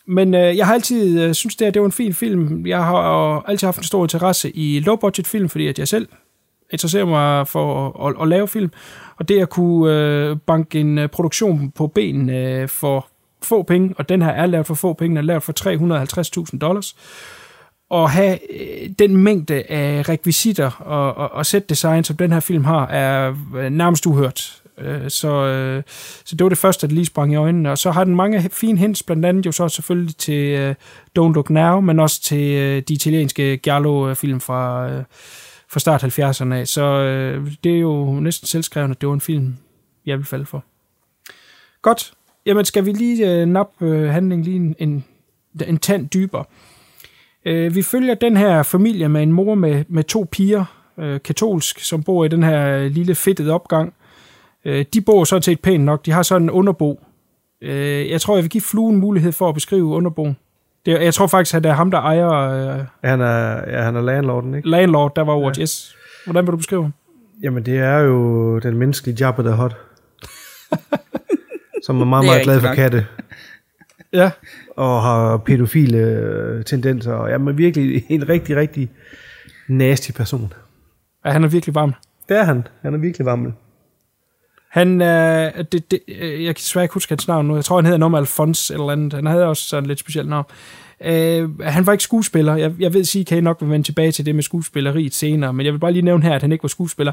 Men 0.08 0.34
øh, 0.34 0.58
jeg 0.58 0.66
har 0.66 0.74
altid 0.74 1.22
øh, 1.22 1.34
synes 1.34 1.56
det, 1.56 1.66
at 1.66 1.74
det 1.74 1.82
var 1.82 1.86
en 1.86 1.91
fin 1.91 2.14
film. 2.14 2.66
Jeg 2.66 2.84
har 2.84 3.36
øh, 3.36 3.41
altid 3.48 3.68
haft 3.68 3.78
en 3.78 3.84
stor 3.84 4.04
interesse 4.04 4.52
i 4.52 4.80
low-budget 4.80 5.28
film, 5.28 5.50
fordi 5.50 5.68
at 5.68 5.80
jeg 5.80 5.88
selv 5.88 6.08
interesserer 6.72 7.06
mig 7.06 7.48
for 7.48 7.88
at, 7.88 8.16
at, 8.16 8.22
at 8.22 8.28
lave 8.28 8.48
film. 8.48 8.72
Og 9.18 9.30
det 9.30 9.40
at 9.40 9.50
kunne 9.50 9.94
øh, 9.94 10.38
banke 10.48 10.80
en 10.80 10.98
øh, 10.98 11.10
produktion 11.10 11.72
på 11.72 11.88
ben 11.88 12.30
øh, 12.30 12.68
for 12.68 13.08
få 13.44 13.64
penge, 13.64 13.94
og 13.98 14.10
den 14.10 14.22
her 14.22 14.30
er 14.30 14.46
lavet 14.46 14.68
for 14.68 14.74
få 14.74 14.94
penge, 14.94 15.10
den 15.10 15.18
er 15.18 15.22
lavet 15.22 15.44
for 15.44 15.54
350.000 16.54 16.58
dollars, 16.58 16.96
og 17.90 18.10
have 18.10 18.40
øh, 18.54 18.90
den 19.00 19.18
mængde 19.18 19.64
af 19.70 20.10
rekvisitter 20.10 20.72
og, 20.80 21.18
og, 21.18 21.32
og 21.32 21.46
set 21.46 21.70
design, 21.70 22.04
som 22.04 22.18
den 22.18 22.32
her 22.32 22.40
film 22.40 22.64
har, 22.64 22.88
er 22.88 23.36
øh, 23.58 23.70
nærmest 23.70 24.06
uhørt. 24.06 24.59
Øh, 24.81 25.10
så, 25.10 25.45
øh, 25.45 25.84
så 26.26 26.35
det 26.35 26.43
var 26.43 26.49
det 26.49 26.57
første, 26.57 26.88
der 26.88 26.93
lige 26.93 27.06
sprang 27.06 27.34
i 27.34 27.35
øjnene. 27.35 27.72
Og 27.72 27.77
så 27.77 27.91
har 27.91 28.03
den 28.03 28.15
mange 28.15 28.49
fine 28.51 28.77
hints, 28.77 29.03
blandt 29.03 29.26
andet 29.26 29.45
jo 29.45 29.51
så 29.51 29.68
selvfølgelig 29.68 30.15
til 30.15 30.49
øh, 30.49 30.76
Don't 31.19 31.34
Look 31.34 31.49
Now, 31.49 31.80
men 31.81 31.99
også 31.99 32.22
til 32.22 32.53
øh, 32.53 32.81
de 32.88 32.93
italienske 32.93 33.57
Giallo-film 33.57 34.39
fra, 34.39 34.89
øh, 34.89 35.03
fra 35.69 35.80
start 35.80 36.03
70'erne 36.03 36.53
af. 36.53 36.68
Så 36.68 37.03
det 37.64 37.76
er 37.76 37.80
jo 37.80 38.19
næsten 38.19 38.47
selvskrevende, 38.47 38.93
at 38.93 39.01
det 39.01 39.10
var 39.10 39.14
en 39.14 39.22
film, 39.22 39.57
jeg 40.06 40.18
vil 40.18 40.26
falde 40.26 40.45
for. 40.45 40.64
Godt. 41.81 42.14
Jamen, 42.45 42.65
skal 42.65 42.85
vi 42.85 42.91
lige 42.91 43.41
uh, 43.41 43.49
nappe 43.49 44.10
handlingen 44.11 44.45
lige 44.45 44.56
en, 44.56 44.76
en, 44.80 45.03
en 45.68 45.77
tand 45.77 46.10
dybere. 46.10 46.43
Uh, 47.49 47.76
vi 47.76 47.81
følger 47.81 48.14
den 48.14 48.38
her 48.38 48.64
familie 48.64 49.10
med 49.10 49.23
en 49.23 49.31
mor 49.31 49.56
med, 49.56 49.85
med 49.88 50.03
to 50.03 50.27
piger, 50.31 50.65
katolsk, 51.26 51.80
som 51.80 52.03
bor 52.03 52.26
i 52.26 52.27
den 52.27 52.43
her 52.43 52.88
lille 52.88 53.15
fedtede 53.15 53.53
opgang, 53.53 53.93
Øh, 54.65 54.86
de 54.94 55.02
bor 55.02 55.23
sådan 55.23 55.41
set 55.41 55.60
pænt 55.61 55.84
nok. 55.84 56.06
De 56.06 56.11
har 56.11 56.23
sådan 56.23 56.41
en 56.44 56.49
underbo. 56.49 56.99
Øh, 57.61 58.10
jeg 58.10 58.22
tror, 58.22 58.36
jeg 58.36 58.44
vil 58.44 58.49
give 58.49 58.61
fluen 58.61 58.95
mulighed 58.95 59.31
for 59.31 59.49
at 59.49 59.53
beskrive 59.56 59.86
underboen. 59.86 60.38
Det, 60.86 61.03
jeg 61.03 61.14
tror 61.14 61.27
faktisk, 61.27 61.56
at 61.56 61.64
det 61.64 61.69
er 61.69 61.73
ham, 61.73 61.91
der 61.91 61.98
ejer... 61.98 62.30
Øh, 62.30 62.86
han 63.03 63.22
er, 63.22 63.69
ja, 63.72 63.81
han 63.84 63.95
er 63.95 64.02
landlorden, 64.02 64.56
ikke? 64.56 64.69
Landlord, 64.69 65.15
der 65.15 65.22
var 65.22 65.34
ordet, 65.34 65.57
ja. 65.57 65.61
yes. 65.61 65.95
Hvordan 66.26 66.45
vil 66.45 66.52
du 66.52 66.57
beskrive 66.57 66.81
ham? 66.81 66.94
Jamen, 67.44 67.65
det 67.65 67.77
er 67.77 67.98
jo 67.98 68.60
den 68.60 68.77
menneskelige 68.77 69.26
Jabba 69.26 69.41
the 69.41 69.52
Hutt. 69.56 69.76
som 71.86 72.02
er 72.02 72.06
meget, 72.06 72.26
meget 72.26 72.44
glad 72.44 72.61
for 72.61 72.73
katte. 72.73 73.06
ja. 74.14 74.31
Og 74.77 75.02
har 75.02 75.38
pædofile 75.38 75.98
øh, 75.98 76.64
tendenser. 76.64 77.14
Og 77.14 77.30
jamen, 77.30 77.57
virkelig 77.57 78.03
en 78.10 78.30
rigtig, 78.30 78.56
rigtig 78.56 78.90
nasty 79.68 80.11
person. 80.11 80.53
Ja, 81.26 81.31
han 81.31 81.44
er 81.44 81.48
virkelig 81.48 81.76
varm. 81.76 81.94
Det 82.30 82.38
er 82.38 82.44
han. 82.44 82.68
Han 82.81 82.94
er 82.94 82.98
virkelig 82.98 83.26
varm. 83.26 83.53
Han, 84.70 85.02
øh, 85.02 85.52
det, 85.72 85.91
det, 85.91 86.00
øh, 86.08 86.44
jeg 86.44 86.56
kan 86.56 86.60
desværre 86.60 86.86
ikke 86.86 86.94
huske 86.94 87.12
hans 87.12 87.28
navn 87.28 87.46
nu. 87.46 87.56
Jeg 87.56 87.66
tror, 87.66 87.76
han 87.76 87.86
hedder 87.86 87.98
noget 87.98 88.12
med 88.12 88.20
Alfons 88.20 88.72
eller 88.72 88.90
andet. 88.90 89.14
Han 89.14 89.26
havde 89.26 89.46
også 89.46 89.64
sådan 89.64 89.86
lidt 89.86 90.00
specielt 90.00 90.30
navn. 90.30 90.46
Øh, 91.06 91.60
han 91.60 91.86
var 91.86 91.91
ikke 91.91 92.04
skuespiller. 92.04 92.56
Jeg, 92.56 92.72
jeg 92.80 92.94
ved 92.94 93.04
sige, 93.04 93.26
kan 93.26 93.38
I 93.38 93.41
nok 93.41 93.62
vil 93.62 93.70
vende 93.70 93.88
tilbage 93.88 94.12
til 94.12 94.26
det 94.26 94.36
med 94.36 94.44
skuespilleriet 94.44 95.14
senere, 95.14 95.54
men 95.54 95.66
jeg 95.66 95.74
vil 95.74 95.80
bare 95.80 95.91
lige 95.91 96.02
nævne 96.02 96.24
her, 96.24 96.36
at 96.36 96.41
han 96.41 96.52
ikke 96.52 96.64
var 96.64 96.70
skuespiller. 96.70 97.12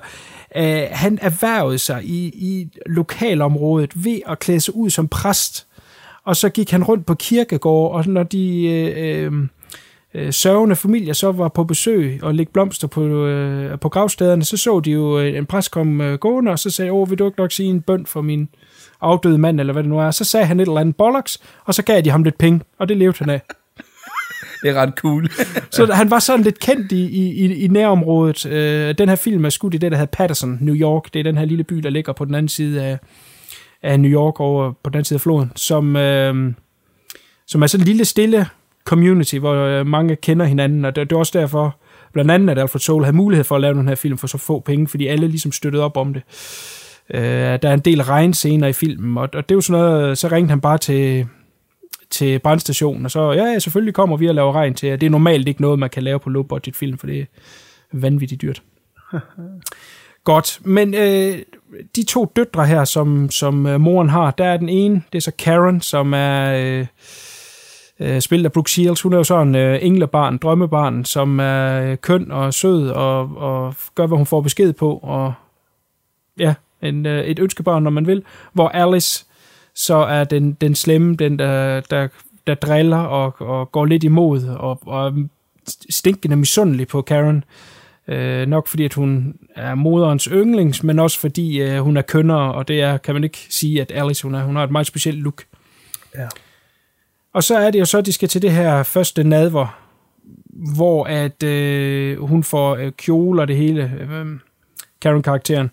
Øh, 0.56 0.82
han 0.90 1.18
erhvervede 1.22 1.78
sig 1.78 2.04
i, 2.04 2.26
i 2.26 2.68
lokalområdet 2.86 4.04
ved 4.04 4.20
at 4.26 4.38
klæde 4.38 4.60
sig 4.60 4.76
ud 4.76 4.90
som 4.90 5.08
præst, 5.08 5.66
og 6.24 6.36
så 6.36 6.48
gik 6.48 6.70
han 6.70 6.84
rundt 6.84 7.06
på 7.06 7.14
kirkegård, 7.14 7.94
og 7.94 8.06
når 8.06 8.22
de... 8.22 8.64
Øh, 8.68 9.24
øh, 9.24 9.32
øh, 10.16 10.32
sørgende 10.32 10.76
familier 10.76 11.12
så 11.12 11.32
var 11.32 11.48
på 11.48 11.64
besøg 11.64 12.18
og 12.22 12.34
lægge 12.34 12.52
blomster 12.52 12.88
på, 12.88 13.26
øh, 13.26 13.78
på 13.78 13.88
gravstederne, 13.88 14.44
så 14.44 14.56
så 14.56 14.80
de 14.80 14.90
jo 14.90 15.20
øh, 15.20 15.38
en 15.38 15.46
præst 15.46 15.70
komme 15.70 16.04
øh, 16.04 16.18
gående, 16.18 16.52
og 16.52 16.58
så 16.58 16.70
sagde, 16.70 16.92
åh, 16.92 17.10
vil 17.10 17.18
du 17.18 17.26
ikke 17.26 17.40
nok 17.40 17.52
sige 17.52 17.68
en 17.68 17.80
bøn 17.80 18.06
for 18.06 18.20
min 18.20 18.48
afdøde 19.00 19.38
mand, 19.38 19.60
eller 19.60 19.72
hvad 19.72 19.82
det 19.82 19.90
nu 19.90 19.98
er. 19.98 20.10
Så 20.10 20.24
sagde 20.24 20.46
han 20.46 20.60
et 20.60 20.66
eller 20.68 20.80
andet 20.80 20.96
bollocks, 20.96 21.38
og 21.64 21.74
så 21.74 21.82
gav 21.82 22.00
de 22.00 22.10
ham 22.10 22.22
lidt 22.22 22.38
penge, 22.38 22.60
og 22.78 22.88
det 22.88 22.96
levede 22.96 23.18
han 23.18 23.30
af. 23.30 23.40
det 24.62 24.70
er 24.70 24.74
ret 24.74 24.94
cool. 24.96 25.28
så 25.70 25.92
han 25.92 26.10
var 26.10 26.18
sådan 26.18 26.44
lidt 26.44 26.58
kendt 26.58 26.92
i, 26.92 27.06
i, 27.06 27.64
i 27.64 27.68
nærområdet. 27.68 28.46
Øh, 28.46 28.94
den 28.98 29.08
her 29.08 29.16
film 29.16 29.44
er 29.44 29.50
skudt 29.50 29.74
i 29.74 29.78
det, 29.78 29.92
der 29.92 29.98
hedder 29.98 30.10
Patterson, 30.12 30.58
New 30.60 30.74
York. 30.74 31.14
Det 31.14 31.18
er 31.18 31.22
den 31.22 31.38
her 31.38 31.44
lille 31.44 31.64
by, 31.64 31.76
der 31.76 31.90
ligger 31.90 32.12
på 32.12 32.24
den 32.24 32.34
anden 32.34 32.48
side 32.48 32.82
af, 32.82 32.98
af 33.82 34.00
New 34.00 34.10
York, 34.10 34.40
over 34.40 34.72
på 34.72 34.90
den 34.90 34.94
anden 34.94 35.04
side 35.04 35.16
af 35.16 35.20
floden, 35.20 35.52
som, 35.56 35.96
øh, 35.96 36.52
som 37.46 37.62
er 37.62 37.66
sådan 37.66 37.82
en 37.82 37.86
lille, 37.86 38.04
stille 38.04 38.46
community, 38.86 39.36
hvor 39.36 39.54
øh, 39.54 39.86
mange 39.86 40.16
kender 40.16 40.46
hinanden, 40.46 40.84
og 40.84 40.96
det, 40.96 41.10
det 41.10 41.16
er 41.16 41.20
også 41.20 41.38
derfor, 41.38 41.76
blandt 42.12 42.30
andet, 42.30 42.50
at 42.50 42.58
Alfred 42.58 42.80
Soul 42.80 43.04
havde 43.04 43.16
mulighed 43.16 43.44
for 43.44 43.54
at 43.54 43.60
lave 43.60 43.74
den 43.74 43.88
her 43.88 43.94
film 43.94 44.18
for 44.18 44.26
så 44.26 44.38
få 44.38 44.60
penge, 44.60 44.88
fordi 44.88 45.06
alle 45.06 45.28
ligesom 45.28 45.52
støttede 45.52 45.84
op 45.84 45.96
om 45.96 46.14
det. 46.14 46.22
Uh, 47.14 47.20
der 47.20 47.68
er 47.68 47.74
en 47.74 47.80
del 47.80 48.02
regnscener 48.02 48.68
i 48.68 48.72
filmen, 48.72 49.18
og, 49.18 49.22
og 49.22 49.48
det 49.48 49.50
er 49.50 49.56
jo 49.56 49.60
sådan 49.60 49.82
noget, 49.82 50.18
så 50.18 50.28
ringte 50.28 50.50
han 50.50 50.60
bare 50.60 50.78
til, 50.78 51.26
til 52.10 52.38
brandstationen, 52.38 53.04
og 53.04 53.10
så, 53.10 53.32
ja, 53.32 53.44
ja, 53.44 53.58
selvfølgelig 53.58 53.94
kommer 53.94 54.16
vi 54.16 54.28
og 54.28 54.34
laver 54.34 54.52
regn 54.52 54.74
til, 54.74 55.00
det 55.00 55.06
er 55.06 55.10
normalt 55.10 55.48
ikke 55.48 55.60
noget, 55.60 55.78
man 55.78 55.90
kan 55.90 56.02
lave 56.02 56.18
på 56.18 56.30
low 56.30 56.42
budget 56.42 56.76
film, 56.76 56.98
for 56.98 57.06
det 57.06 57.20
er 57.20 57.24
vanvittigt 57.92 58.42
dyrt. 58.42 58.62
Godt, 60.24 60.60
men 60.64 60.94
øh, 60.94 61.38
de 61.96 62.02
to 62.02 62.32
døtre 62.36 62.66
her, 62.66 62.84
som, 62.84 63.30
som 63.30 63.66
øh, 63.66 63.80
moren 63.80 64.08
har, 64.08 64.30
der 64.30 64.44
er 64.44 64.56
den 64.56 64.68
ene, 64.68 65.02
det 65.12 65.18
er 65.18 65.22
så 65.22 65.32
Karen, 65.38 65.80
som 65.80 66.12
er... 66.14 66.52
Øh, 66.52 66.86
øh, 68.00 68.20
spillet 68.20 68.44
af 68.44 68.52
Brooke 68.52 68.70
Shields. 68.70 69.02
Hun 69.02 69.12
er 69.12 69.16
jo 69.16 69.24
sådan 69.24 69.54
øh, 69.54 69.78
englebarn, 69.82 70.38
drømmebarn, 70.38 71.04
som 71.04 71.40
er 71.40 71.82
øh, 71.82 71.96
køn 71.96 72.30
og 72.32 72.54
sød 72.54 72.88
og, 72.88 73.36
og 73.36 73.74
gør, 73.94 74.06
hvad 74.06 74.16
hun 74.16 74.26
får 74.26 74.40
besked 74.40 74.72
på. 74.72 75.00
Og 75.02 75.32
ja, 76.38 76.54
en, 76.82 77.06
øh, 77.06 77.24
et 77.24 77.38
ønskebarn, 77.38 77.82
når 77.82 77.90
man 77.90 78.06
vil. 78.06 78.22
Hvor 78.52 78.68
Alice 78.68 79.26
så 79.74 79.94
er 79.96 80.24
den, 80.24 80.52
den 80.52 80.74
slemme, 80.74 81.16
den 81.16 81.38
der, 81.38 81.80
der, 81.80 82.08
der 82.46 82.54
driller 82.54 82.98
og, 82.98 83.34
og 83.40 83.72
går 83.72 83.84
lidt 83.84 84.04
imod 84.04 84.44
og, 84.44 84.80
og 84.86 85.14
stinkende 85.90 86.36
misundelig 86.36 86.88
på 86.88 87.02
Karen. 87.02 87.44
Øh, 88.08 88.46
nok 88.46 88.66
fordi, 88.66 88.84
at 88.84 88.94
hun 88.94 89.34
er 89.54 89.74
moderens 89.74 90.24
yndlings, 90.24 90.82
men 90.82 90.98
også 90.98 91.20
fordi 91.20 91.62
øh, 91.62 91.78
hun 91.78 91.96
er 91.96 92.02
kønner, 92.02 92.34
og 92.34 92.68
det 92.68 92.80
er, 92.80 92.96
kan 92.96 93.14
man 93.14 93.24
ikke 93.24 93.46
sige, 93.50 93.80
at 93.80 93.92
Alice 93.94 94.22
hun, 94.22 94.34
er, 94.34 94.44
hun 94.44 94.56
har 94.56 94.64
et 94.64 94.70
meget 94.70 94.86
specielt 94.86 95.18
look. 95.18 95.44
Ja. 96.14 96.26
Og 97.36 97.44
så 97.44 97.56
er 97.58 97.70
det 97.70 97.78
jo 97.80 97.84
så, 97.84 97.98
at 97.98 98.06
de 98.06 98.12
skal 98.12 98.28
til 98.28 98.42
det 98.42 98.52
her 98.52 98.82
første 98.82 99.24
nadver, 99.24 99.80
hvor 100.76 101.04
at 101.04 101.42
øh, 101.42 102.22
hun 102.22 102.42
får 102.44 102.76
øh, 102.76 102.92
kjole 102.92 103.42
og 103.42 103.48
det 103.48 103.56
hele, 103.56 103.92
øh, 104.00 104.26
Karen-karakteren, 105.02 105.70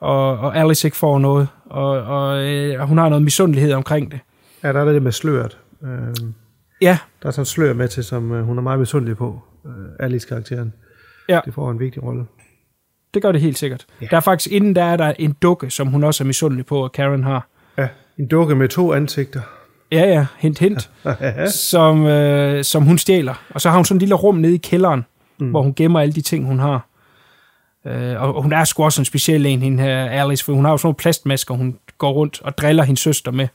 og, 0.00 0.38
og 0.38 0.56
Alice 0.56 0.86
ikke 0.86 0.96
får 0.96 1.18
noget, 1.18 1.48
og, 1.64 1.90
og 1.90 2.44
øh, 2.44 2.80
hun 2.80 2.98
har 2.98 3.08
noget 3.08 3.22
misundelighed 3.22 3.72
omkring 3.72 4.12
det. 4.12 4.20
Ja, 4.62 4.72
der 4.72 4.80
er 4.80 4.92
det 4.92 5.02
med 5.02 5.12
sløret. 5.12 5.58
Øh, 5.84 5.88
ja. 6.80 6.98
Der 7.22 7.28
er 7.28 7.32
sådan 7.32 7.46
slør 7.46 7.72
med 7.72 7.88
til, 7.88 8.04
som 8.04 8.32
øh, 8.32 8.44
hun 8.44 8.58
er 8.58 8.62
meget 8.62 8.78
misundelig 8.78 9.16
på, 9.16 9.42
øh, 9.66 9.72
Alice-karakteren. 10.06 10.72
Ja. 11.28 11.40
Det 11.44 11.54
får 11.54 11.70
en 11.70 11.80
vigtig 11.80 12.02
rolle. 12.02 12.24
Det 13.14 13.22
gør 13.22 13.32
det 13.32 13.40
helt 13.40 13.58
sikkert. 13.58 13.86
Ja. 14.00 14.06
Der 14.10 14.16
er 14.16 14.20
faktisk, 14.20 14.52
inden 14.52 14.76
der 14.76 14.84
er 14.84 14.96
der 14.96 15.12
en 15.18 15.36
dukke, 15.42 15.70
som 15.70 15.88
hun 15.88 16.04
også 16.04 16.24
er 16.24 16.26
misundelig 16.26 16.66
på, 16.66 16.84
at 16.84 16.92
Karen 16.92 17.24
har. 17.24 17.48
Ja, 17.78 17.88
en 18.18 18.26
dukke 18.26 18.54
med 18.54 18.68
to 18.68 18.92
ansigter. 18.92 19.40
Ja, 19.92 20.06
ja, 20.06 20.26
hint, 20.38 20.58
hint. 20.58 20.90
som, 21.70 22.06
øh, 22.06 22.64
som 22.64 22.82
hun 22.82 22.98
stjæler. 22.98 23.34
Og 23.50 23.60
så 23.60 23.68
har 23.68 23.76
hun 23.76 23.84
sådan 23.84 23.96
en 23.96 24.00
lille 24.00 24.14
rum 24.14 24.34
nede 24.34 24.54
i 24.54 24.58
kælderen, 24.58 25.04
mm. 25.38 25.50
hvor 25.50 25.62
hun 25.62 25.74
gemmer 25.74 26.00
alle 26.00 26.12
de 26.12 26.20
ting, 26.20 26.46
hun 26.46 26.58
har. 26.58 26.88
Øh, 27.86 28.22
og, 28.22 28.34
og 28.34 28.42
hun 28.42 28.52
er 28.52 28.64
sgu 28.64 28.84
også 28.84 29.00
en 29.00 29.04
speciel 29.04 29.46
en, 29.46 29.62
hende 29.62 29.82
her 29.82 30.04
Alice, 30.04 30.44
for 30.44 30.52
hun 30.52 30.64
har 30.64 30.72
jo 30.72 30.76
sådan 30.76 30.86
nogle 30.86 30.96
plastmasker, 30.96 31.54
hun 31.54 31.78
går 31.98 32.12
rundt 32.12 32.42
og 32.42 32.58
driller 32.58 32.82
hendes 32.82 33.00
søster 33.00 33.30
med. 33.30 33.48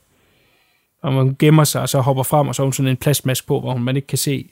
Og 1.02 1.12
man 1.12 1.36
gemmer 1.38 1.64
sig, 1.64 1.82
og 1.82 1.88
så 1.88 2.00
hopper 2.00 2.22
frem, 2.22 2.48
og 2.48 2.54
så 2.54 2.62
har 2.62 2.66
hun 2.66 2.72
sådan 2.72 2.90
en 2.90 2.96
plastmask 2.96 3.46
på, 3.46 3.60
hvor 3.60 3.76
man 3.76 3.96
ikke 3.96 4.08
kan 4.08 4.18
se 4.18 4.50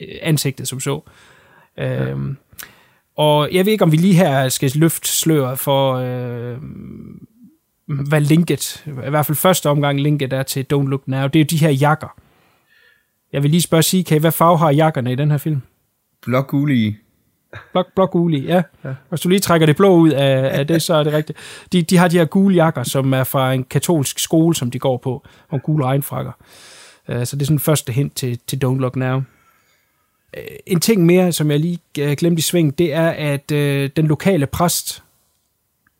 øh, 0.00 0.08
ansigtet 0.22 0.68
som 0.68 0.80
så. 0.80 1.00
Ja. 1.76 2.04
Øhm, 2.04 2.36
og 3.16 3.52
jeg 3.52 3.64
ved 3.64 3.72
ikke, 3.72 3.84
om 3.84 3.92
vi 3.92 3.96
lige 3.96 4.14
her 4.14 4.48
skal 4.48 4.72
løfte 4.74 5.08
sløret 5.08 5.58
for, 5.58 5.94
øh, 5.94 6.56
hvad 7.86 8.20
linket, 8.20 8.84
i 8.86 9.10
hvert 9.10 9.26
fald 9.26 9.36
første 9.36 9.70
omgang 9.70 10.00
linket 10.00 10.32
er 10.32 10.42
til 10.42 10.66
Don't 10.72 10.88
Look 10.88 11.08
Now, 11.08 11.26
det 11.26 11.36
er 11.36 11.40
jo 11.40 11.46
de 11.50 11.56
her 11.56 11.70
jakker. 11.70 12.16
Jeg 13.32 13.42
vil 13.42 13.50
lige 13.50 13.62
spørge 13.62 13.82
CK, 13.82 14.20
hvad 14.20 14.32
farve 14.32 14.58
har 14.58 14.70
jakkerne 14.70 15.12
i 15.12 15.14
den 15.14 15.30
her 15.30 15.38
film? 15.38 15.62
Blok 16.22 16.48
gulige. 16.48 16.98
Blok, 17.72 17.86
blok 17.94 18.10
gule, 18.10 18.38
ja. 18.38 18.62
ja. 18.84 18.94
Hvis 19.08 19.20
du 19.20 19.28
lige 19.28 19.40
trækker 19.40 19.66
det 19.66 19.76
blå 19.76 19.96
ud 19.96 20.10
af, 20.10 20.58
af 20.58 20.66
det, 20.66 20.82
så 20.82 20.94
er 20.94 21.02
det 21.02 21.12
rigtigt. 21.12 21.38
De, 21.72 21.82
de 21.82 21.96
har 21.96 22.08
de 22.08 22.18
her 22.18 22.24
gule 22.24 22.54
jakker, 22.54 22.82
som 22.82 23.12
er 23.12 23.24
fra 23.24 23.52
en 23.52 23.64
katolsk 23.64 24.18
skole, 24.18 24.54
som 24.54 24.70
de 24.70 24.78
går 24.78 24.96
på, 24.96 25.26
og 25.48 25.62
gule 25.62 25.84
regnfrakker. 25.84 26.32
Uh, 27.08 27.24
så 27.24 27.36
det 27.36 27.42
er 27.42 27.46
sådan 27.46 27.58
første 27.58 27.92
hint 27.92 28.16
til, 28.16 28.38
til 28.46 28.60
Don't 28.64 28.78
Look 28.78 28.96
Now. 28.96 29.16
Uh, 29.16 29.22
en 30.66 30.80
ting 30.80 31.06
mere, 31.06 31.32
som 31.32 31.50
jeg 31.50 31.60
lige 31.60 31.78
uh, 32.00 32.12
glemte 32.12 32.38
i 32.38 32.42
sving, 32.42 32.78
det 32.78 32.92
er, 32.92 33.08
at 33.08 33.50
den 33.96 34.06
lokale 34.06 34.46
præst, 34.46 35.03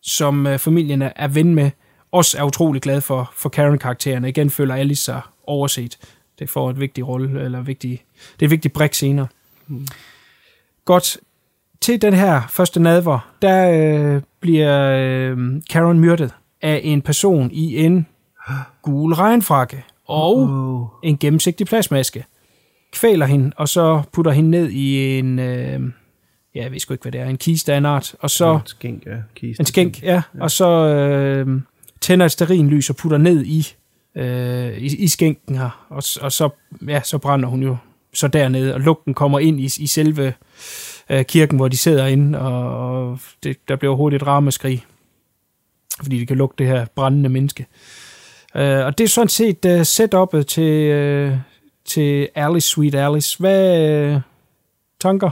som 0.07 0.47
uh, 0.47 0.59
familien 0.59 1.03
er, 1.03 1.29
ven 1.29 1.55
med, 1.55 1.71
også 2.13 2.39
er 2.39 2.43
utrolig 2.43 2.83
glad 2.83 3.01
for, 3.01 3.33
for 3.37 3.49
Karen-karakteren. 3.49 4.25
Igen 4.25 4.51
føler 4.51 4.75
Alice 4.75 5.03
sig 5.03 5.21
overset. 5.47 5.99
Det 6.39 6.51
får 6.51 6.71
et 6.71 6.81
vigtigt 6.81 7.07
rolle, 7.07 7.41
eller 7.41 7.63
vigtig, 7.63 8.05
det 8.35 8.43
er 8.43 8.47
et 8.47 8.51
vigtigt 8.51 8.75
brik 8.75 8.95
senere. 8.95 9.27
Mm. 9.67 9.87
Godt. 10.85 11.19
Til 11.81 12.03
den 12.03 12.15
her 12.15 12.43
første 12.51 12.81
nadver, 12.81 13.35
der 13.43 13.71
øh, 13.71 14.23
bliver 14.41 14.91
øh, 14.91 15.63
Karen 15.71 16.01
myrdet 16.01 16.35
af 16.63 16.81
en 16.85 17.03
person 17.03 17.51
i 17.51 17.77
en 17.85 18.07
gul 18.83 19.15
regnfrakke 19.15 19.85
og 20.07 20.39
uh. 20.39 20.87
en 21.03 21.19
gennemsigtig 21.19 21.67
plasmaske. 21.67 22.25
Kvæler 22.93 23.27
hende, 23.27 23.53
og 23.57 23.69
så 23.69 24.03
putter 24.13 24.33
hende 24.33 24.51
ned 24.51 24.71
i 24.71 25.19
en... 25.19 25.39
Øh, 25.39 25.81
ja, 26.55 26.63
jeg 26.63 26.73
ved 26.73 26.79
sgu 26.79 26.95
ikke, 26.95 27.03
hvad 27.03 27.13
det 27.13 27.21
er. 27.21 27.25
En 27.25 27.37
kiste 27.37 27.73
af 27.73 27.79
en 27.79 27.87
art. 27.87 28.15
Og 28.19 28.31
så, 28.31 28.55
en 28.55 28.61
skænk, 28.67 29.07
ja. 29.07 29.17
Kiste, 29.35 29.61
en 29.61 29.67
skænk, 29.67 30.03
ja. 30.03 30.13
ja. 30.15 30.23
Og 30.41 30.51
så 30.51 30.69
øh, 30.69 31.61
tænder 32.01 32.27
et 32.27 32.33
sterinlys 32.33 32.91
og 32.91 32.97
putter 32.97 33.19
ned 33.19 33.45
i, 33.45 33.75
øh, 34.15 34.79
i, 34.79 34.97
i 34.97 35.09
skænken 35.09 35.57
her. 35.57 35.87
Og, 35.89 36.03
og 36.21 36.33
så, 36.33 36.49
ja, 36.89 37.01
så 37.05 37.19
brænder 37.19 37.49
hun 37.49 37.63
jo 37.63 37.77
så 38.15 38.29
dernede, 38.29 38.75
og 38.75 38.81
lugten 38.81 39.15
kommer 39.15 39.39
ind 39.39 39.61
i, 39.61 39.65
i 39.65 39.87
selve 39.87 40.35
øh, 41.11 41.25
kirken, 41.25 41.57
hvor 41.57 41.69
de 41.69 41.77
sidder 41.77 42.07
inde, 42.07 42.39
og, 42.39 42.79
og 42.79 43.19
det, 43.43 43.57
der 43.69 43.77
bliver 43.77 43.95
hurtigt 43.95 44.23
et 44.23 44.27
ramaskrig, 44.27 44.85
fordi 46.03 46.19
det 46.19 46.29
kan 46.29 46.37
lugte 46.37 46.65
det 46.65 46.73
her 46.73 46.87
brændende 46.95 47.29
menneske. 47.29 47.67
Øh, 48.57 48.87
og 48.87 48.99
det 48.99 49.05
er 49.05 49.09
sådan 49.09 49.29
set 49.29 49.65
uh, 49.65 49.81
setup'et 49.81 50.43
til, 50.43 50.93
uh, 51.31 51.39
til 51.85 52.29
Alice, 52.35 52.69
Sweet 52.69 52.95
Alice. 52.95 53.39
Hvad 53.39 54.15
uh, 54.15 54.21
tanker? 55.01 55.31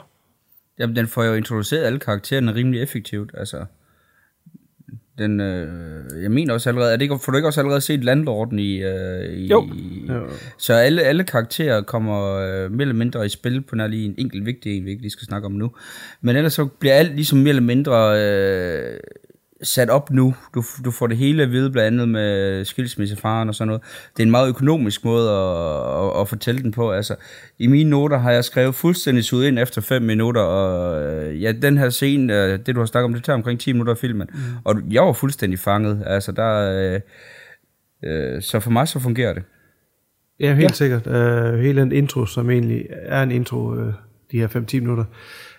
Jamen, 0.82 0.96
den 0.96 1.06
får 1.06 1.24
jo 1.24 1.34
introduceret 1.34 1.84
alle 1.84 1.98
karaktererne 1.98 2.54
rimelig 2.54 2.82
effektivt, 2.82 3.30
altså 3.34 3.64
den, 5.18 5.40
øh, 5.40 6.22
jeg 6.22 6.30
mener 6.30 6.54
også 6.54 6.70
allerede, 6.70 6.92
er 6.92 6.96
det 6.96 7.02
ikke, 7.02 7.18
får 7.24 7.32
du 7.32 7.36
ikke 7.36 7.48
også 7.48 7.60
allerede 7.60 7.80
set 7.80 8.04
Landlorden 8.04 8.58
i... 8.58 8.82
Øh, 8.82 9.32
i 9.32 9.46
jo. 9.46 9.68
Så 10.58 10.74
alle, 10.74 11.02
alle 11.02 11.24
karakterer 11.24 11.82
kommer 11.82 12.34
øh, 12.34 12.70
mere 12.70 12.82
eller 12.82 12.94
mindre 12.94 13.26
i 13.26 13.28
spil 13.28 13.60
på 13.60 13.76
nær 13.76 13.86
lige 13.86 14.04
en 14.04 14.14
enkelt 14.18 14.46
vigtig 14.46 14.76
en, 14.76 14.84
vi 14.84 14.90
ikke 14.90 15.02
lige 15.02 15.10
skal 15.10 15.26
snakke 15.26 15.46
om 15.46 15.52
nu. 15.52 15.70
Men 16.20 16.36
ellers 16.36 16.52
så 16.52 16.64
bliver 16.64 16.94
alt 16.94 17.14
ligesom 17.14 17.38
mere 17.38 17.48
eller 17.48 17.62
mindre 17.62 18.20
øh, 18.20 19.00
sat 19.62 19.90
op 19.90 20.10
nu. 20.10 20.34
Du, 20.54 20.64
du 20.84 20.90
får 20.90 21.06
det 21.06 21.16
hele 21.16 21.42
at 21.42 21.50
vide, 21.50 21.70
blandt 21.70 21.86
andet 21.86 22.08
med 22.08 22.64
skilsmissefaren 22.64 23.48
og 23.48 23.54
sådan 23.54 23.66
noget. 23.66 23.82
Det 24.16 24.22
er 24.22 24.26
en 24.26 24.30
meget 24.30 24.48
økonomisk 24.48 25.04
måde 25.04 25.30
at, 25.30 26.04
at, 26.04 26.20
at 26.20 26.28
fortælle 26.28 26.62
den 26.62 26.70
på. 26.70 26.92
Altså, 26.92 27.14
I 27.58 27.66
mine 27.66 27.90
noter 27.90 28.18
har 28.18 28.30
jeg 28.30 28.44
skrevet 28.44 28.74
fuldstændig 28.74 29.24
sud 29.24 29.44
ind 29.44 29.58
efter 29.58 29.80
5 29.80 30.02
minutter, 30.02 30.40
og 30.40 31.02
øh, 31.02 31.42
ja, 31.42 31.52
den 31.52 31.78
her 31.78 31.90
scene, 31.90 32.44
øh, 32.44 32.58
det 32.66 32.74
du 32.74 32.80
har 32.80 32.86
snakket 32.86 33.04
om, 33.04 33.14
det 33.14 33.24
tager 33.24 33.36
omkring 33.36 33.60
10 33.60 33.72
minutter 33.72 33.92
af 33.92 33.98
filmen. 33.98 34.28
Mm. 34.32 34.38
Og 34.64 34.76
jeg 34.90 35.02
var 35.02 35.12
fuldstændig 35.12 35.58
fanget. 35.58 36.02
Altså, 36.06 36.32
der, 36.32 36.72
øh, 36.84 37.00
øh, 38.04 38.42
så 38.42 38.60
for 38.60 38.70
mig 38.70 38.88
så 38.88 38.98
fungerer 38.98 39.32
det. 39.32 39.42
Ja, 40.40 40.54
helt 40.54 40.70
ja. 40.70 40.74
sikkert. 40.74 41.06
Uh, 41.06 41.58
hele 41.58 41.80
den 41.80 41.92
intro, 41.92 42.26
som 42.26 42.50
egentlig 42.50 42.86
er 42.90 43.22
en 43.22 43.30
intro, 43.30 43.56
uh, 43.56 43.92
de 44.32 44.38
her 44.38 44.48
5-10 44.48 44.80
minutter, 44.80 45.04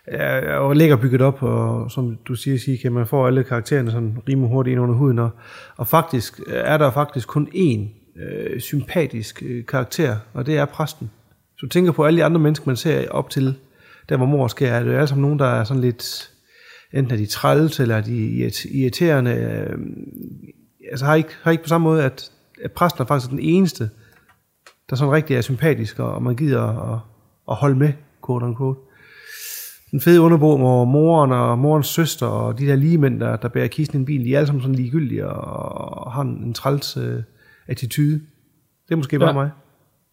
er, 0.07 0.55
og 0.55 0.75
ligger 0.75 0.95
bygget 0.95 1.21
op, 1.21 1.43
og 1.43 1.91
som 1.91 2.17
du 2.27 2.35
siger, 2.35 2.57
sige, 2.57 2.77
kan 2.77 2.91
man 2.91 3.07
få 3.07 3.25
alle 3.25 3.43
karaktererne 3.43 3.91
sådan 3.91 4.17
rimelig 4.29 4.49
hurtigt 4.49 4.71
ind 4.71 4.81
under 4.81 4.95
huden, 4.95 5.19
og, 5.19 5.29
og 5.77 5.87
faktisk 5.87 6.39
øh, 6.47 6.53
er 6.55 6.77
der 6.77 6.91
faktisk 6.91 7.27
kun 7.27 7.47
én 7.55 7.79
øh, 8.23 8.59
sympatisk 8.59 9.43
øh, 9.45 9.65
karakter, 9.65 10.17
og 10.33 10.45
det 10.45 10.57
er 10.57 10.65
præsten. 10.65 11.11
Så 11.57 11.65
du 11.65 11.69
tænker 11.69 11.91
på 11.91 12.05
alle 12.05 12.19
de 12.19 12.25
andre 12.25 12.39
mennesker, 12.39 12.67
man 12.67 12.75
ser 12.75 13.09
op 13.09 13.29
til, 13.29 13.55
der 14.09 14.17
hvor 14.17 14.25
mor 14.25 14.47
sker, 14.47 14.67
er 14.67 14.83
det 14.83 14.93
alle 14.93 15.07
sammen 15.07 15.21
nogen, 15.21 15.39
der 15.39 15.45
er 15.45 15.63
sådan 15.63 15.81
lidt, 15.81 16.31
enten 16.93 17.13
er 17.13 17.17
de 17.17 17.25
træls, 17.25 17.79
eller 17.79 17.95
er 17.95 18.01
de 18.01 18.51
irriterende, 18.73 19.31
øh, 19.31 19.77
altså 20.91 21.05
har 21.05 21.15
ikke, 21.15 21.29
har 21.41 21.51
ikke 21.51 21.63
på 21.63 21.69
samme 21.69 21.85
måde, 21.85 22.03
at, 22.03 22.31
at 22.63 22.71
præsten 22.71 23.01
er 23.01 23.05
faktisk 23.05 23.31
den 23.31 23.39
eneste, 23.39 23.89
der 24.89 24.95
sådan 24.95 25.13
rigtig 25.13 25.35
er 25.35 25.41
sympatisk, 25.41 25.99
og 25.99 26.23
man 26.23 26.35
gider 26.35 26.93
at, 26.93 26.99
at 27.49 27.55
holde 27.55 27.75
med, 27.75 27.93
quote 28.25 28.45
unquote 28.45 28.79
den 29.93 30.01
fede 30.01 30.21
underbo, 30.21 30.57
hvor 30.57 30.85
moren 30.85 31.31
og 31.31 31.59
morens 31.59 31.87
søster 31.87 32.25
og 32.25 32.59
de 32.59 32.67
der 32.67 32.75
ligemænd, 32.75 33.19
der, 33.19 33.35
der 33.35 33.47
bærer 33.47 33.67
kisten 33.67 33.97
i 33.97 33.99
en 33.99 34.05
bil, 34.05 34.25
de 34.25 34.33
er 34.33 34.37
alle 34.37 34.47
sammen 34.47 34.61
sådan 34.61 34.75
ligegyldige 34.75 35.27
og, 35.27 36.05
og 36.05 36.11
har 36.11 36.21
en, 36.21 36.43
en 36.43 36.53
træls 36.53 36.97
uh, 36.97 37.03
attitude. 37.67 38.13
Det 38.87 38.91
er 38.91 38.95
måske 38.95 39.19
bare 39.19 39.27
ja. 39.27 39.33
mig. 39.33 39.51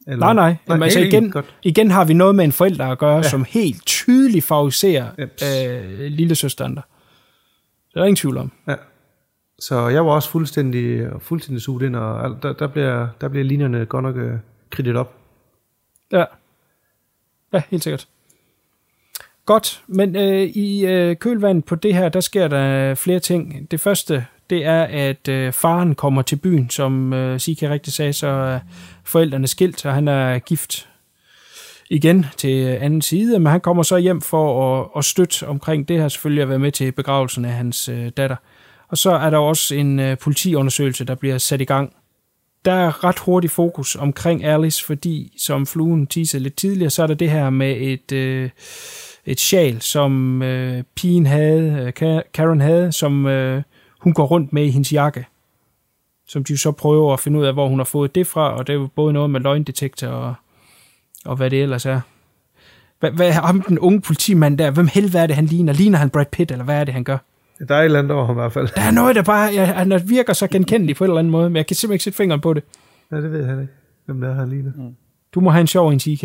Eller? 0.07 0.33
Nej, 0.33 0.35
nej. 0.35 0.57
nej 0.69 0.85
altså, 0.85 1.01
igen, 1.01 1.35
igen 1.63 1.91
har 1.91 2.05
vi 2.05 2.15
noget 2.15 2.35
med 2.35 2.45
en 2.45 2.53
forælder 2.53 2.87
at 2.87 2.99
gøre, 2.99 3.17
ja. 3.17 3.23
som 3.23 3.45
helt 3.49 3.87
tydeligt 3.87 4.45
favoriserer 4.45 5.09
øh, 5.19 6.11
lille 6.11 6.35
søsteren 6.35 6.75
der. 6.75 6.83
Det 7.89 7.97
er 7.97 8.01
der 8.01 8.07
ingen 8.07 8.17
tvivl 8.17 8.37
om. 8.37 8.53
Ja. 8.69 8.75
Så 9.59 9.89
jeg 9.89 10.07
var 10.07 10.13
også 10.13 10.31
fuldstændig, 10.31 11.09
fuldstændig 11.21 11.63
suget 11.63 11.87
ind, 11.87 11.97
og 11.97 12.43
der, 12.43 12.53
der, 12.53 12.67
bliver, 12.67 13.09
der 13.21 13.29
bliver 13.29 13.45
linjerne 13.45 13.87
godt 13.87 14.03
nok 14.03 14.17
uh, 14.17 14.33
kridtet 14.71 14.97
op. 14.97 15.15
Ja. 16.13 16.25
Ja, 17.53 17.63
helt 17.71 17.83
sikkert. 17.83 18.09
Godt, 19.47 19.83
men 19.87 20.17
øh, 20.17 20.43
i 20.43 20.87
øh, 20.87 21.17
kølvandet 21.17 21.65
på 21.65 21.75
det 21.75 21.95
her, 21.95 22.09
der 22.09 22.21
sker 22.21 22.49
der 22.49 22.95
flere 22.95 23.19
ting. 23.19 23.71
Det 23.71 23.81
første, 23.81 24.27
det 24.51 24.65
er, 24.65 24.83
at 24.83 25.29
øh, 25.29 25.53
faren 25.53 25.95
kommer 25.95 26.23
til 26.23 26.37
byen, 26.37 26.71
som 26.71 27.13
øh, 27.13 27.41
Sika 27.41 27.69
rigtig 27.69 27.93
sagde, 27.93 28.13
så 28.13 28.27
øh, 28.27 28.55
er 28.55 28.61
forældrene 29.05 29.47
skilt, 29.47 29.87
og 29.87 29.95
han 29.95 30.09
er 30.09 30.39
gift 30.39 30.89
igen 31.91 32.27
til 32.37 32.65
anden 32.67 33.03
side, 33.03 33.39
men 33.39 33.51
han 33.51 33.61
kommer 33.61 33.83
så 33.83 33.97
hjem 33.97 34.21
for 34.21 34.81
at, 34.81 34.89
at 34.97 35.05
støtte 35.05 35.47
omkring 35.47 35.89
det 35.89 35.99
her, 35.99 36.09
selvfølgelig 36.09 36.43
at 36.43 36.49
være 36.49 36.59
med 36.59 36.73
til 36.73 36.93
begravelsen 36.93 37.45
af 37.45 37.53
hans 37.53 37.89
øh, 37.89 38.11
datter. 38.17 38.37
Og 38.89 38.99
så 38.99 39.11
er 39.11 39.31
der 39.31 39.39
også 39.39 39.75
en 39.75 40.01
øh, 40.01 40.19
politiundersøgelse, 40.19 41.05
der 41.05 41.15
bliver 41.15 41.39
sat 41.39 41.61
i 41.61 41.65
gang. 41.65 41.93
Der 42.65 42.73
er 42.73 43.05
ret 43.05 43.19
hurtig 43.19 43.51
fokus 43.51 43.97
omkring 43.97 44.45
Alice, 44.45 44.85
fordi 44.85 45.33
som 45.39 45.67
fluen 45.67 46.07
teasede 46.07 46.43
lidt 46.43 46.57
tidligere, 46.57 46.91
så 46.91 47.03
er 47.03 47.07
der 47.07 47.15
det 47.15 47.31
her 47.31 47.51
med 47.51 47.77
et... 47.81 48.13
Øh, 48.13 48.51
et 49.27 49.41
sjal, 49.41 49.81
som 49.81 50.43
øh, 50.43 50.85
pigen 50.95 51.27
havde, 51.27 51.93
øh, 52.03 52.23
Karen 52.35 52.61
havde, 52.61 52.93
som 52.93 53.27
øh, 53.27 53.63
hun 54.01 54.13
går 54.13 54.27
rundt 54.27 54.53
med 54.53 54.65
i 54.65 54.71
hendes 54.71 54.93
jakke. 54.93 55.27
Som 56.27 56.45
de 56.45 56.57
så 56.57 56.73
prøver 56.73 57.13
at 57.13 57.21
finde 57.21 57.39
ud 57.39 57.45
af, 57.45 57.53
hvor 57.53 57.69
hun 57.69 57.79
har 57.79 57.85
fået 57.85 58.15
det 58.15 58.27
fra, 58.27 58.57
og 58.57 58.67
det 58.67 58.73
er 58.73 58.79
jo 58.79 58.89
både 58.95 59.13
noget 59.13 59.31
med 59.31 59.41
løgndetektor 59.41 60.09
og, 60.09 60.35
og 61.25 61.37
hvad 61.37 61.51
det 61.51 61.63
ellers 61.63 61.87
er. 61.87 62.01
Hvad, 63.01 63.11
hvad 63.11 63.33
ham 63.33 63.63
den 63.63 63.79
unge 63.79 64.01
politimand 64.01 64.59
der, 64.59 64.71
hvem 64.71 64.87
helvede 64.87 65.19
er 65.19 65.27
det, 65.27 65.37
han 65.37 65.47
ligner? 65.47 65.73
Ligner 65.73 65.99
han 65.99 66.11
Brad 66.11 66.27
Pitt, 66.33 66.51
eller 66.51 66.65
hvad 66.65 66.81
er 66.81 66.85
det, 66.85 66.95
han 66.95 67.05
gør? 67.05 67.19
Der 67.69 67.75
er 67.75 67.81
et 67.81 67.85
eller 67.85 67.99
andet 67.99 68.13
over 68.13 68.27
ham 68.27 68.37
i 68.37 68.41
hvert 68.41 68.53
fald. 68.53 68.69
Der 68.75 68.83
er 68.83 68.91
noget, 68.91 69.17
der 69.17 69.23
bare 69.23 69.51
ja, 69.53 69.65
han 69.65 70.03
virker 70.09 70.33
så 70.33 70.47
genkendeligt 70.47 70.99
på 70.99 71.05
en 71.05 71.11
eller 71.11 71.19
anden 71.19 71.31
måde, 71.31 71.51
men 71.51 71.57
jeg 71.57 71.67
kan 71.67 71.77
simpelthen 71.77 71.95
ikke 71.95 72.05
sætte 72.05 72.17
fingeren 72.17 72.41
på 72.41 72.55
det. 72.55 72.65
Ja, 73.13 73.17
det 73.17 73.33
ved 73.33 73.47
jeg 73.47 73.61
ikke, 73.61 73.73
hvem 74.05 74.21
der 74.21 74.29
er, 74.29 74.35
han 74.35 74.49
ligner. 74.49 74.73
Mm. 74.77 74.97
Du 75.35 75.41
må 75.41 75.51
have 75.51 75.61
en 75.61 75.67
sjov 75.67 75.89
en 75.89 75.99
TK. 75.99 76.25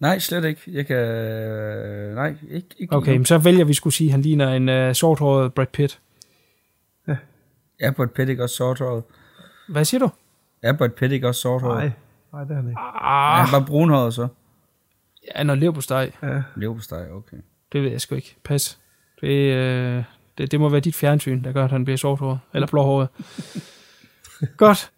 Nej, 0.00 0.18
slet 0.18 0.44
ikke. 0.44 0.60
Jeg 0.66 0.86
kan... 0.86 1.06
Nej, 2.14 2.34
ikke, 2.50 2.68
ikke 2.78 2.96
Okay, 2.96 3.16
men 3.16 3.24
så 3.24 3.38
vælger 3.38 3.64
vi 3.64 3.74
skulle 3.74 3.94
sige, 3.94 4.08
at 4.08 4.12
han 4.12 4.22
ligner 4.22 4.48
en 4.52 4.88
uh, 4.88 4.94
sorthåret 4.94 5.54
Brad 5.54 5.66
Pitt. 5.66 6.00
Ja. 7.08 7.16
Er 7.80 7.90
Brad 7.90 8.08
Pitt 8.08 8.28
ikke 8.28 8.42
også 8.42 8.56
sorthåret? 8.56 9.02
Hvad 9.68 9.84
siger 9.84 9.98
du? 9.98 10.10
Er 10.62 10.72
Brad 10.72 10.90
Pitt 10.90 11.12
ikke 11.12 11.28
også 11.28 11.40
sorthåret? 11.40 11.78
Nej, 11.78 11.90
nej 12.32 12.44
det 12.44 12.50
er 12.50 12.54
han 12.54 12.68
ikke. 12.68 12.80
Ah. 12.80 13.40
Er 13.40 13.44
han 13.44 13.60
bare 13.60 13.66
brunhåret 13.66 14.14
så? 14.14 14.28
Ja, 15.36 15.42
når 15.42 15.54
lever 15.54 15.72
på 15.72 15.80
steg. 15.80 16.12
Ja. 16.22 16.42
Lever 16.56 16.74
på 16.74 16.80
steg, 16.80 17.06
okay. 17.12 17.36
Det 17.72 17.82
ved 17.82 17.90
jeg 17.90 18.00
sgu 18.00 18.14
ikke. 18.14 18.36
Pas. 18.44 18.78
Det, 19.20 19.28
øh, 19.28 20.02
det, 20.38 20.50
det 20.50 20.60
må 20.60 20.68
være 20.68 20.80
dit 20.80 20.94
fjernsyn, 20.94 21.44
der 21.44 21.52
gør, 21.52 21.64
at 21.64 21.70
han 21.70 21.84
bliver 21.84 21.98
sorthåret. 21.98 22.38
Eller 22.54 22.66
blåhåret. 22.66 23.08
Godt 24.56 24.90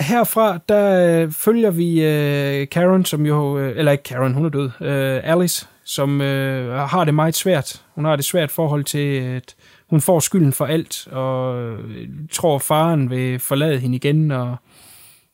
herfra, 0.00 0.58
der 0.68 1.22
øh, 1.22 1.32
følger 1.32 1.70
vi 1.70 2.02
øh, 2.04 2.68
Karen, 2.68 3.04
som 3.04 3.26
jo, 3.26 3.58
øh, 3.58 3.72
eller 3.76 3.92
ikke 3.92 4.04
Karen, 4.04 4.34
hun 4.34 4.44
er 4.44 4.48
død, 4.48 4.70
øh, 4.80 5.20
Alice, 5.24 5.66
som 5.84 6.20
øh, 6.20 6.74
har 6.74 7.04
det 7.04 7.14
meget 7.14 7.34
svært. 7.34 7.82
Hun 7.94 8.04
har 8.04 8.16
det 8.16 8.24
svært 8.24 8.50
forhold 8.50 8.84
til, 8.84 9.20
at 9.20 9.54
hun 9.90 10.00
får 10.00 10.20
skylden 10.20 10.52
for 10.52 10.66
alt, 10.66 11.08
og 11.10 11.62
øh, 11.62 12.08
tror, 12.32 12.58
faren 12.58 13.10
vil 13.10 13.38
forlade 13.38 13.78
hende 13.78 13.96
igen, 13.96 14.30
og 14.30 14.56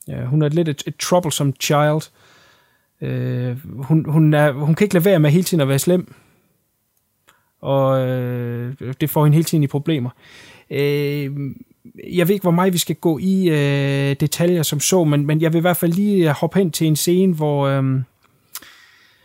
ja, 0.08 0.24
hun 0.24 0.42
er 0.42 0.48
lidt 0.48 0.68
et, 0.68 0.82
et 0.86 0.96
troublesome 0.96 1.52
child. 1.60 2.10
Øh, 3.00 3.56
hun, 3.82 4.04
hun, 4.08 4.34
er, 4.34 4.52
hun 4.52 4.74
kan 4.74 4.84
ikke 4.84 4.94
lade 4.94 5.04
være 5.04 5.20
med 5.20 5.30
hele 5.30 5.44
tiden 5.44 5.60
at 5.60 5.68
være 5.68 5.78
slem, 5.78 6.14
og 7.66 8.08
øh, 8.08 8.74
det 9.00 9.10
får 9.10 9.24
hende 9.24 9.34
hele 9.34 9.44
tiden 9.44 9.64
i 9.64 9.66
problemer. 9.66 10.10
Øh, 10.70 11.30
jeg 12.12 12.28
ved 12.28 12.34
ikke, 12.34 12.42
hvor 12.44 12.50
meget 12.50 12.72
vi 12.72 12.78
skal 12.78 12.96
gå 12.96 13.18
i 13.18 13.48
øh, 13.48 14.16
detaljer 14.20 14.62
som 14.62 14.80
så, 14.80 15.04
men, 15.04 15.26
men 15.26 15.40
jeg 15.40 15.52
vil 15.52 15.58
i 15.58 15.60
hvert 15.60 15.76
fald 15.76 15.92
lige 15.92 16.32
hoppe 16.32 16.58
hen 16.58 16.70
til 16.70 16.86
en 16.86 16.96
scene, 16.96 17.34
hvor 17.34 17.66
øh, 17.66 18.00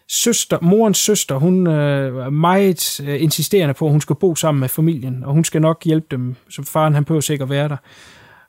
søster, 0.09 0.57
morens 0.61 0.97
søster, 0.97 1.35
hun 1.35 1.67
øh, 1.67 2.25
er 2.25 2.29
meget 2.29 3.01
øh, 3.07 3.21
insisterende 3.21 3.73
på, 3.73 3.85
at 3.85 3.91
hun 3.91 4.01
skal 4.01 4.15
bo 4.15 4.35
sammen 4.35 4.59
med 4.59 4.69
familien, 4.69 5.23
og 5.23 5.33
hun 5.33 5.43
skal 5.43 5.61
nok 5.61 5.83
hjælpe 5.85 6.07
dem, 6.11 6.35
som 6.49 6.65
faren 6.65 6.93
han 6.93 7.05
behøver 7.05 7.21
sikkert 7.21 7.49
være 7.49 7.69
der. 7.69 7.77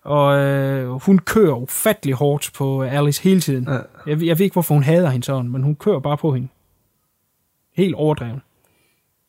Og 0.04 0.38
øh, 0.38 0.90
hun 0.90 1.18
kører 1.18 1.54
ufattelig 1.54 2.14
hårdt 2.14 2.50
på 2.54 2.82
Alice 2.82 3.22
hele 3.22 3.40
tiden. 3.40 3.68
Ja. 3.68 3.78
Jeg, 4.06 4.22
jeg 4.22 4.38
ved 4.38 4.44
ikke, 4.44 4.54
hvorfor 4.54 4.74
hun 4.74 4.82
hader 4.82 5.10
hende 5.10 5.26
sådan, 5.26 5.50
men 5.50 5.62
hun 5.62 5.74
kører 5.74 6.00
bare 6.00 6.16
på 6.16 6.34
hende. 6.34 6.48
Helt 7.76 7.94
overdreven. 7.94 8.40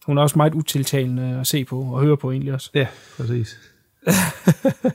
Hun 0.06 0.18
er 0.18 0.22
også 0.22 0.38
meget 0.38 0.54
utiltalende 0.54 1.38
at 1.40 1.48
se 1.48 1.66
på 1.66 1.80
og 1.80 2.02
høre 2.02 2.18
på 2.18 2.32
egentlig 2.32 2.54
også. 2.54 2.70
Ja, 2.74 2.88
præcis. 3.18 3.58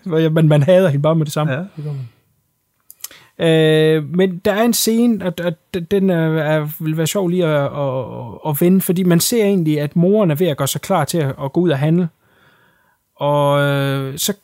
men 0.34 0.48
man 0.48 0.62
hader 0.62 0.88
hende 0.88 1.02
bare 1.02 1.14
med 1.14 1.24
det 1.24 1.32
samme. 1.32 1.52
Ja, 1.52 1.58
det 1.58 1.84
gør 1.84 1.92
man. 1.92 2.08
Øh, 3.38 4.04
men 4.14 4.38
der 4.38 4.52
er 4.52 4.62
en 4.62 4.72
scene, 4.72 5.26
og, 5.26 5.32
og 5.44 5.52
den 5.90 6.10
er, 6.10 6.42
er, 6.42 6.68
vil 6.78 6.96
være 6.96 7.06
sjov 7.06 7.28
lige 7.28 7.46
at, 7.46 7.64
at, 7.64 8.50
at 8.50 8.60
vende, 8.60 8.80
fordi 8.80 9.02
man 9.02 9.20
ser 9.20 9.44
egentlig, 9.44 9.80
at 9.80 9.96
moren 9.96 10.30
er 10.30 10.34
ved 10.34 10.46
at 10.46 10.56
gøre 10.56 10.68
sig 10.68 10.80
klar 10.80 11.04
til 11.04 11.18
at, 11.18 11.34
at 11.44 11.52
gå 11.52 11.60
ud 11.60 11.70
og 11.70 11.78
handle. 11.78 12.08
Og 13.16 13.60
øh, 13.60 14.18
så, 14.18 14.34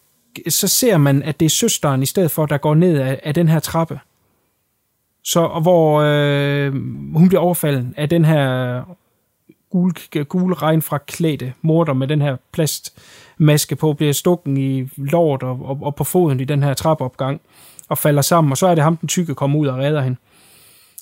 så 0.49 0.69
ser 0.69 0.99
man, 0.99 1.23
at 1.23 1.41
det 1.41 1.47
er 1.47 1.51
søsteren 1.51 2.03
i 2.03 2.07
stedet 2.07 2.31
for, 2.31 2.47
der 2.47 2.59
går 2.59 2.75
ned 2.75 2.99
af, 2.99 3.21
af 3.23 3.35
den 3.35 3.49
her 3.49 3.59
trappe. 3.59 4.01
Så, 5.25 5.41
og 5.41 5.63
hvor 5.63 6.01
øh, 6.01 6.73
hun 7.17 7.29
bliver 7.29 7.41
overfaldet 7.41 7.95
af 7.97 8.09
den 8.09 8.25
her 8.25 8.81
gule, 10.29 10.83
fra 10.83 10.99
klæde 10.99 11.53
morder 11.63 11.93
med 11.93 12.09
den 12.09 12.23
her 12.23 12.37
plastmaske 12.53 13.77
på, 13.77 13.93
bliver 13.93 14.13
stukken 14.13 14.57
i 14.57 14.89
lort 14.97 15.43
og, 15.43 15.61
og, 15.65 15.79
og 15.83 15.95
på 15.95 16.05
foden 16.05 16.41
i 16.41 16.45
den 16.45 16.63
her 16.63 16.75
trappeopgang 16.75 17.41
og 17.89 17.99
falder 17.99 18.23
sammen, 18.23 18.51
og 18.51 18.57
så 18.59 18.67
er 18.67 18.75
det 18.75 18.85
ham, 18.85 18.97
den 18.97 19.09
tykke, 19.09 19.35
kommer 19.35 19.59
ud 19.59 19.67
og 19.67 19.79
redder 19.79 20.03
hende. 20.03 20.19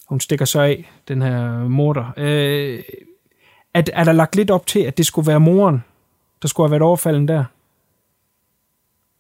Hun 0.09 0.21
stikker 0.21 0.45
så 0.45 0.61
af, 0.61 0.93
den 1.09 1.23
her 1.23 1.69
morder. 1.69 2.13
Øh, 2.17 2.83
er, 3.75 3.83
er 3.93 4.05
der 4.05 4.13
lagt 4.13 4.37
lidt 4.37 4.51
op 4.51 4.67
til, 4.67 4.81
at 4.81 4.99
det 4.99 5.07
skulle 5.07 5.27
være 5.27 5.41
moren, 5.41 5.85
der 6.43 6.49
skulle 6.49 6.67
have 6.67 6.71
været 6.71 6.83
overfalden 6.83 7.29
der? 7.29 7.45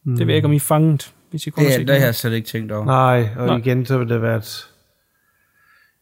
Mm. 0.04 0.16
Det 0.16 0.26
ved 0.26 0.34
jeg 0.34 0.36
ikke, 0.36 0.46
om 0.46 0.52
I 0.52 0.56
er 0.56 0.60
fanget, 0.60 1.14
hvis 1.30 1.46
I 1.46 1.50
kommer 1.50 1.70
det, 1.70 1.78
til 1.78 1.88
det 1.88 1.98
har 1.98 2.04
jeg 2.04 2.14
slet 2.14 2.32
ikke 2.32 2.48
tænkt 2.48 2.72
over. 2.72 2.84
Nej, 2.84 3.28
og 3.36 3.46
Nej. 3.46 3.56
igen, 3.56 3.86
så 3.86 3.98
vil 3.98 4.08
det 4.08 4.22
være 4.22 4.36
et... 4.36 4.68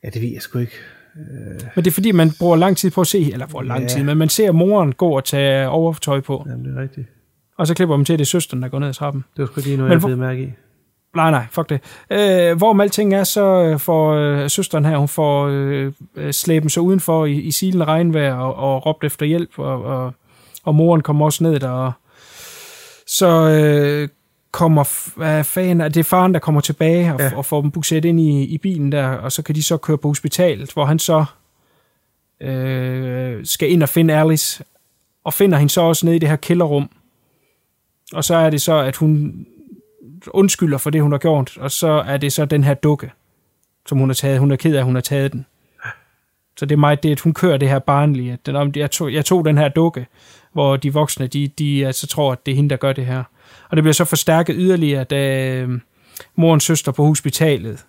Ja, 0.05 0.09
det 0.09 0.23
ved 0.23 0.29
jeg 0.29 0.43
sgu 0.43 0.59
ikke. 0.59 0.77
Øh, 1.17 1.61
Men 1.77 1.85
det 1.85 1.91
er 1.91 1.95
fordi, 1.95 2.13
man 2.13 2.31
bruger 2.39 2.57
lang 2.57 2.77
tid 2.77 2.91
på 2.91 3.01
at 3.01 3.07
se, 3.07 3.33
eller 3.33 3.47
bruger 3.47 3.65
lang 3.65 3.83
Ja. 3.83 3.89
tid, 3.89 4.03
men 4.05 4.17
man 4.19 4.29
ser 4.29 4.53
moren 4.53 4.93
gå 4.93 5.09
og 5.17 5.25
tage 5.25 5.69
overtøj 5.69 6.21
på, 6.21 6.45
jamen, 6.47 6.65
det 6.65 6.77
er 6.77 6.83
rigtigt. 6.83 7.07
og 7.59 7.67
så 7.67 7.75
klipper 7.75 7.97
man 7.97 8.05
til, 8.05 8.13
at 8.13 8.19
det 8.19 8.25
er 8.25 8.29
søsteren, 8.29 8.63
der 8.63 8.69
går 8.69 8.79
ned 8.79 8.89
ad 8.89 8.95
trappen. 8.95 9.25
Det 9.37 9.43
var 9.43 9.47
sgu 9.47 9.61
lige 9.61 9.77
noget, 9.77 9.89
Men 9.91 10.01
jeg 10.01 10.07
blev 10.07 10.19
mærke 10.19 10.43
i. 10.43 10.53
Nej, 11.17 11.31
nej, 11.31 11.45
fuck 11.51 11.69
det. 11.69 11.81
Øh, 12.11 12.57
hvorom 12.57 12.81
alting 12.81 13.15
er, 13.15 13.25
så 13.25 13.45
øh, 13.65 13.79
får 13.79 14.13
øh, 14.15 14.51
søsteren 14.51 14.85
her, 14.85 14.97
hun 14.97 15.09
får 15.09 15.47
øh, 15.47 15.93
øh, 16.17 16.33
slæben 16.33 16.69
sig 16.71 16.83
udenfor 16.83 17.27
i, 17.27 17.33
i 17.33 17.51
silende 17.51 17.85
regnvejr 17.85 18.35
og, 18.35 18.55
og 18.75 18.87
råbt 18.87 19.05
efter 19.05 19.27
hjælp, 19.27 19.59
og, 19.59 19.83
og, 19.85 20.15
og 20.65 20.75
moren 20.75 21.01
kommer 21.01 21.25
også 21.25 21.45
ned 21.45 21.61
der, 21.61 21.69
og 21.71 21.93
så 23.07 23.29
øh, 23.51 24.09
kommer, 24.51 24.85
f- 24.85 25.23
er 25.23 25.89
det 25.89 25.97
er 25.97 26.05
faren, 26.05 26.35
der 26.35 26.41
kommer 26.41 26.61
tilbage 26.61 27.15
og, 27.15 27.21
ja. 27.21 27.37
Og 27.37 27.45
får 27.47 27.61
dem 27.61 27.71
bukseret 27.71 28.05
ind 28.05 28.21
i, 28.21 28.45
i 28.45 28.59
bilen 28.59 28.93
der, 28.93 29.07
og 29.07 29.33
så 29.33 29.43
kan 29.43 29.55
de 29.55 29.63
så 29.63 29.77
køre 29.77 29.99
på 29.99 30.09
hospitalet, 30.09 30.73
hvor 30.73 30.85
han 30.85 30.99
så 30.99 31.25
øh, 32.41 33.47
skal 33.47 33.71
ind 33.71 33.83
og 33.83 33.89
finde 33.89 34.15
Alice, 34.15 34.65
og 35.25 35.35
finder 35.35 35.59
hende 35.59 35.73
så 35.73 35.81
også 35.81 36.07
nede 36.07 36.17
i 36.17 36.19
det 36.19 36.29
her 36.29 36.37
kælderrum. 36.37 36.91
Og 38.13 38.25
så 38.25 38.35
er 38.35 38.51
det 38.51 38.63
så, 38.63 38.79
at 38.79 38.97
hun 38.97 39.47
undskylder 40.27 40.79
for 40.79 40.91
det, 40.91 41.03
hun 41.03 41.13
har 41.13 41.19
gjort, 41.19 41.57
og 41.59 41.71
så 41.71 41.89
er 41.89 42.17
det 42.17 42.33
så 42.33 42.45
den 42.45 42.65
her 42.65 42.75
dukke, 42.75 43.11
som 43.87 43.99
hun 43.99 44.09
har 44.09 44.15
taget. 44.15 44.39
Hun 44.41 44.51
er 44.51 44.57
ked 44.57 44.75
af, 44.75 44.79
at 44.79 44.85
hun 44.85 44.95
har 44.95 45.03
taget 45.03 45.33
den. 45.33 45.47
Så 46.57 46.67
det 46.67 46.75
er 46.75 46.79
meget 46.79 47.03
det, 47.03 47.13
at 47.13 47.21
hun 47.21 47.35
kører 47.35 47.57
det 47.57 47.69
her 47.69 47.79
barnlige. 47.79 48.33
At 48.33 48.47
den, 48.47 48.73
jeg, 48.77 48.91
tog, 48.91 49.13
jeg 49.13 49.25
tog 49.25 49.45
den 49.45 49.59
her 49.59 49.69
dukke, 49.69 50.07
hvor 50.53 50.77
de 50.77 50.93
voksne, 50.93 51.27
de, 51.27 51.49
de 51.49 51.87
altså 51.87 52.07
tror, 52.07 52.33
at 52.33 52.47
det 52.47 52.53
er 52.53 52.57
hende, 52.57 52.71
der 52.71 52.77
gør 52.77 52.93
det 52.93 53.07
her. 53.07 53.25
Og 53.71 53.77
det 53.77 53.83
bliver 53.83 53.93
så 53.93 54.05
forstærket 54.05 54.57
yderligere, 54.59 55.05
da 55.05 55.51
øhm, 55.55 55.81
morens 56.37 56.65
søster 56.65 56.93
på 56.93 57.05
hospitalet, 57.05 57.87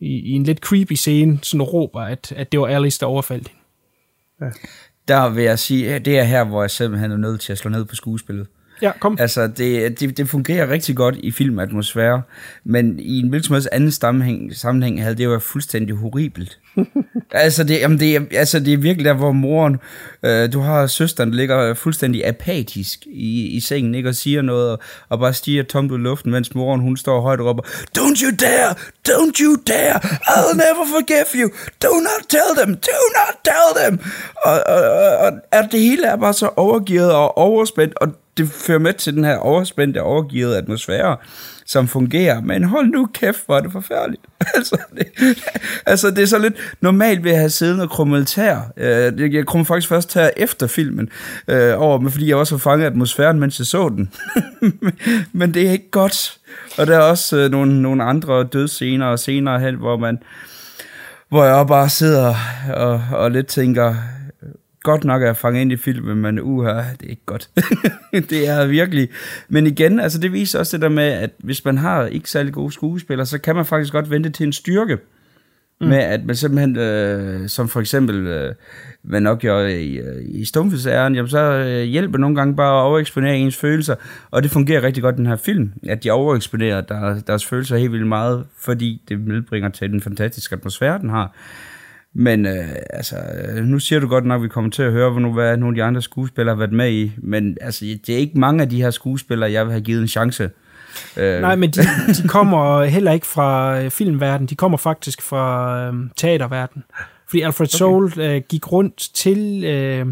i, 0.00 0.06
i 0.06 0.30
en 0.30 0.44
lidt 0.44 0.58
creepy 0.58 0.92
scene, 0.92 1.38
sådan 1.42 1.62
råber, 1.62 2.00
at, 2.00 2.32
at 2.36 2.52
det 2.52 2.60
var 2.60 2.66
Alice, 2.66 3.00
der 3.00 3.06
overfaldt 3.06 3.48
hende. 3.48 3.60
Der 5.08 5.28
vil 5.28 5.44
jeg 5.44 5.58
sige, 5.58 5.94
at 5.94 6.04
det 6.04 6.18
er 6.18 6.22
her, 6.24 6.44
hvor 6.44 6.62
jeg 6.62 6.70
simpelthen 6.70 7.12
er 7.12 7.16
nødt 7.16 7.40
til 7.40 7.52
at 7.52 7.58
slå 7.58 7.70
ned 7.70 7.84
på 7.84 7.94
skuespillet. 7.94 8.46
Ja, 8.82 8.92
kom. 9.00 9.16
Altså, 9.20 9.46
det, 9.46 10.00
det, 10.00 10.16
det 10.16 10.28
fungerer 10.28 10.70
rigtig 10.70 10.96
godt 10.96 11.16
i 11.18 11.30
filmatmosfære, 11.30 12.22
men 12.64 13.00
i 13.00 13.20
en 13.20 13.28
hvilken 13.28 13.46
som 13.46 13.54
helst 13.54 13.68
anden 13.72 13.90
sammenhæng, 13.90 14.56
sammenhæng 14.56 15.02
havde 15.02 15.14
det 15.14 15.24
jo 15.24 15.28
været 15.28 15.42
fuldstændig 15.42 15.96
horribelt. 15.96 16.58
altså, 17.30 17.64
det, 17.64 17.80
jamen 17.80 18.00
det, 18.00 18.16
er, 18.16 18.20
altså, 18.32 18.60
det 18.60 18.72
er 18.72 18.78
virkelig 18.78 19.04
der, 19.04 19.14
hvor 19.14 19.32
moren, 19.32 19.78
øh, 20.22 20.52
du 20.52 20.60
har 20.60 20.86
søsteren, 20.86 21.30
der 21.30 21.36
ligger 21.36 21.74
fuldstændig 21.74 22.26
apatisk 22.26 23.06
i, 23.06 23.46
i 23.46 23.60
sengen, 23.60 23.94
ikke, 23.94 24.08
og 24.08 24.14
siger 24.14 24.42
noget, 24.42 24.70
og, 24.70 24.78
og 25.08 25.18
bare 25.18 25.34
stiger 25.34 25.62
tomt 25.62 25.92
ud 25.92 25.98
i 25.98 26.02
luften, 26.02 26.32
mens 26.32 26.54
moren, 26.54 26.80
hun 26.80 26.96
står 26.96 27.20
højt 27.20 27.40
og 27.40 27.46
råber, 27.46 27.62
Don't 27.98 28.24
you 28.24 28.30
dare! 28.40 28.74
Don't 29.08 29.42
you 29.44 29.56
dare! 29.66 30.00
I'll 30.32 30.56
never 30.56 30.84
forgive 30.96 31.30
you! 31.34 31.50
Do 31.82 31.88
not 32.00 32.28
tell 32.28 32.50
them! 32.56 32.76
Do 32.76 32.98
not 33.18 33.34
tell 33.44 33.84
them! 33.84 34.00
Og, 34.44 34.52
og, 34.66 34.82
og, 34.82 35.16
og 35.16 35.32
at 35.52 35.68
det 35.72 35.80
hele 35.80 36.06
er 36.06 36.16
bare 36.16 36.34
så 36.34 36.50
overgivet 36.56 37.12
og 37.12 37.38
overspændt, 37.38 37.94
og 37.96 38.08
det 38.36 38.48
fører 38.48 38.78
med 38.78 38.92
til 38.92 39.14
den 39.14 39.24
her 39.24 39.36
overspændte, 39.36 40.02
overgivet 40.02 40.54
atmosfære, 40.54 41.16
som 41.66 41.88
fungerer. 41.88 42.40
Men 42.40 42.64
hold 42.64 42.86
nu 42.86 43.08
kæft, 43.14 43.46
hvor 43.46 43.56
er 43.56 43.60
det 43.60 43.72
forfærdeligt. 43.72 44.22
altså, 44.54 44.76
det, 44.98 45.06
altså, 45.86 46.10
det 46.10 46.18
er 46.22 46.26
så 46.26 46.38
lidt 46.38 46.54
normalt 46.80 47.24
ved 47.24 47.30
at 47.30 47.38
have 47.38 47.50
siddet 47.50 47.82
og 47.82 47.90
krummeltær. 47.90 48.58
Det- 48.76 49.20
øh, 49.20 49.34
jeg 49.34 49.46
krummede 49.46 49.66
faktisk 49.66 49.88
først 49.88 50.10
til 50.10 50.30
efter 50.36 50.66
filmen 50.66 51.08
øh, 51.48 51.72
over, 51.82 52.08
fordi 52.08 52.28
jeg 52.28 52.36
også 52.36 52.54
har 52.54 52.58
fanget 52.60 52.86
atmosfæren, 52.86 53.40
mens 53.40 53.58
jeg 53.58 53.66
så 53.66 53.88
den. 53.88 54.12
men 55.32 55.54
det 55.54 55.66
er 55.68 55.72
ikke 55.72 55.90
godt. 55.90 56.38
Og 56.78 56.86
der 56.86 56.96
er 56.96 57.00
også 57.02 57.36
øh, 57.36 57.50
nogle, 57.50 57.82
nogle 57.82 58.04
andre 58.04 58.44
dødsscener 58.44 59.06
og 59.06 59.18
senere 59.18 59.60
hen, 59.60 59.74
hvor 59.74 59.96
man 59.96 60.18
hvor 61.28 61.44
jeg 61.44 61.66
bare 61.66 61.88
sidder 61.88 62.34
og, 62.74 63.02
og 63.12 63.30
lidt 63.30 63.46
tænker, 63.46 63.94
godt 64.82 65.04
nok 65.04 65.22
er 65.22 65.32
fanget 65.32 65.60
ind 65.60 65.72
i 65.72 65.76
filmen, 65.76 66.18
men 66.18 66.40
uha, 66.40 66.72
det 66.72 67.06
er 67.06 67.10
ikke 67.10 67.26
godt. 67.26 67.50
det 68.30 68.48
er 68.48 68.66
virkelig. 68.66 69.08
Men 69.48 69.66
igen, 69.66 70.00
altså 70.00 70.18
det 70.18 70.32
viser 70.32 70.58
også 70.58 70.76
det 70.76 70.82
der 70.82 70.88
med, 70.88 71.04
at 71.04 71.30
hvis 71.38 71.64
man 71.64 71.78
har 71.78 72.06
ikke 72.06 72.30
særlig 72.30 72.52
gode 72.52 72.72
skuespillere, 72.72 73.26
så 73.26 73.38
kan 73.38 73.56
man 73.56 73.66
faktisk 73.66 73.92
godt 73.92 74.10
vente 74.10 74.30
til 74.30 74.46
en 74.46 74.52
styrke. 74.52 74.98
Mm. 75.80 75.86
Med 75.86 75.98
at 75.98 76.24
man 76.24 76.36
simpelthen, 76.36 76.76
øh, 76.76 77.48
som 77.48 77.68
for 77.68 77.80
eksempel, 77.80 78.26
øh, 78.26 78.54
man 79.02 79.22
nok 79.22 79.38
gjorde 79.38 79.82
i, 79.84 79.98
øh, 79.98 80.22
i 80.24 80.44
stumfilmsæren, 80.44 81.14
jamen 81.14 81.28
så 81.28 81.38
øh, 81.38 81.82
hjælper 81.82 82.18
nogle 82.18 82.36
gange 82.36 82.56
bare 82.56 82.80
at 82.80 82.84
overeksponere 82.84 83.36
ens 83.36 83.56
følelser, 83.56 83.94
og 84.30 84.42
det 84.42 84.50
fungerer 84.50 84.82
rigtig 84.82 85.02
godt 85.02 85.14
i 85.14 85.18
den 85.18 85.26
her 85.26 85.36
film, 85.36 85.72
at 85.88 86.04
de 86.04 86.10
overeksponerer 86.10 86.80
der, 86.80 87.20
deres 87.20 87.46
følelser 87.46 87.76
helt 87.76 87.92
vildt 87.92 88.06
meget, 88.06 88.44
fordi 88.58 89.02
det 89.08 89.20
medbringer 89.20 89.68
til 89.68 89.90
den 89.90 90.00
fantastiske 90.00 90.54
atmosfære, 90.54 90.98
den 90.98 91.10
har. 91.10 91.34
Men 92.14 92.46
øh, 92.46 92.68
altså, 92.90 93.16
øh, 93.48 93.64
nu 93.64 93.78
siger 93.78 94.00
du 94.00 94.08
godt 94.08 94.24
nok, 94.24 94.38
at 94.38 94.42
vi 94.42 94.48
kommer 94.48 94.70
til 94.70 94.82
at 94.82 94.92
høre, 94.92 95.20
nu, 95.20 95.32
hvad 95.32 95.56
nogle 95.56 95.74
af 95.74 95.76
de 95.76 95.82
andre 95.82 96.02
skuespillere 96.02 96.54
har 96.54 96.58
været 96.58 96.72
med 96.72 96.92
i, 96.92 97.12
men 97.18 97.56
altså, 97.60 97.84
det 98.06 98.14
er 98.14 98.18
ikke 98.18 98.38
mange 98.38 98.62
af 98.62 98.68
de 98.68 98.82
her 98.82 98.90
skuespillere, 98.90 99.52
jeg 99.52 99.64
vil 99.64 99.72
have 99.72 99.82
givet 99.82 100.02
en 100.02 100.08
chance. 100.08 100.50
Øh, 101.16 101.40
Nej, 101.40 101.56
men 101.56 101.70
de, 101.70 101.80
de 102.22 102.28
kommer 102.28 102.84
heller 102.84 103.12
ikke 103.12 103.26
fra 103.26 103.80
øh, 103.80 103.90
filmverdenen, 103.90 104.48
de 104.48 104.54
kommer 104.54 104.78
faktisk 104.78 105.22
fra 105.22 105.76
øh, 105.86 105.94
teaterverdenen. 106.16 106.84
Fordi 107.28 107.40
Alfred 107.40 107.66
okay. 107.66 107.78
Soul 107.78 108.12
øh, 108.20 108.42
gik 108.48 108.72
rundt 108.72 109.10
til 109.14 109.64
øh, 109.64 110.06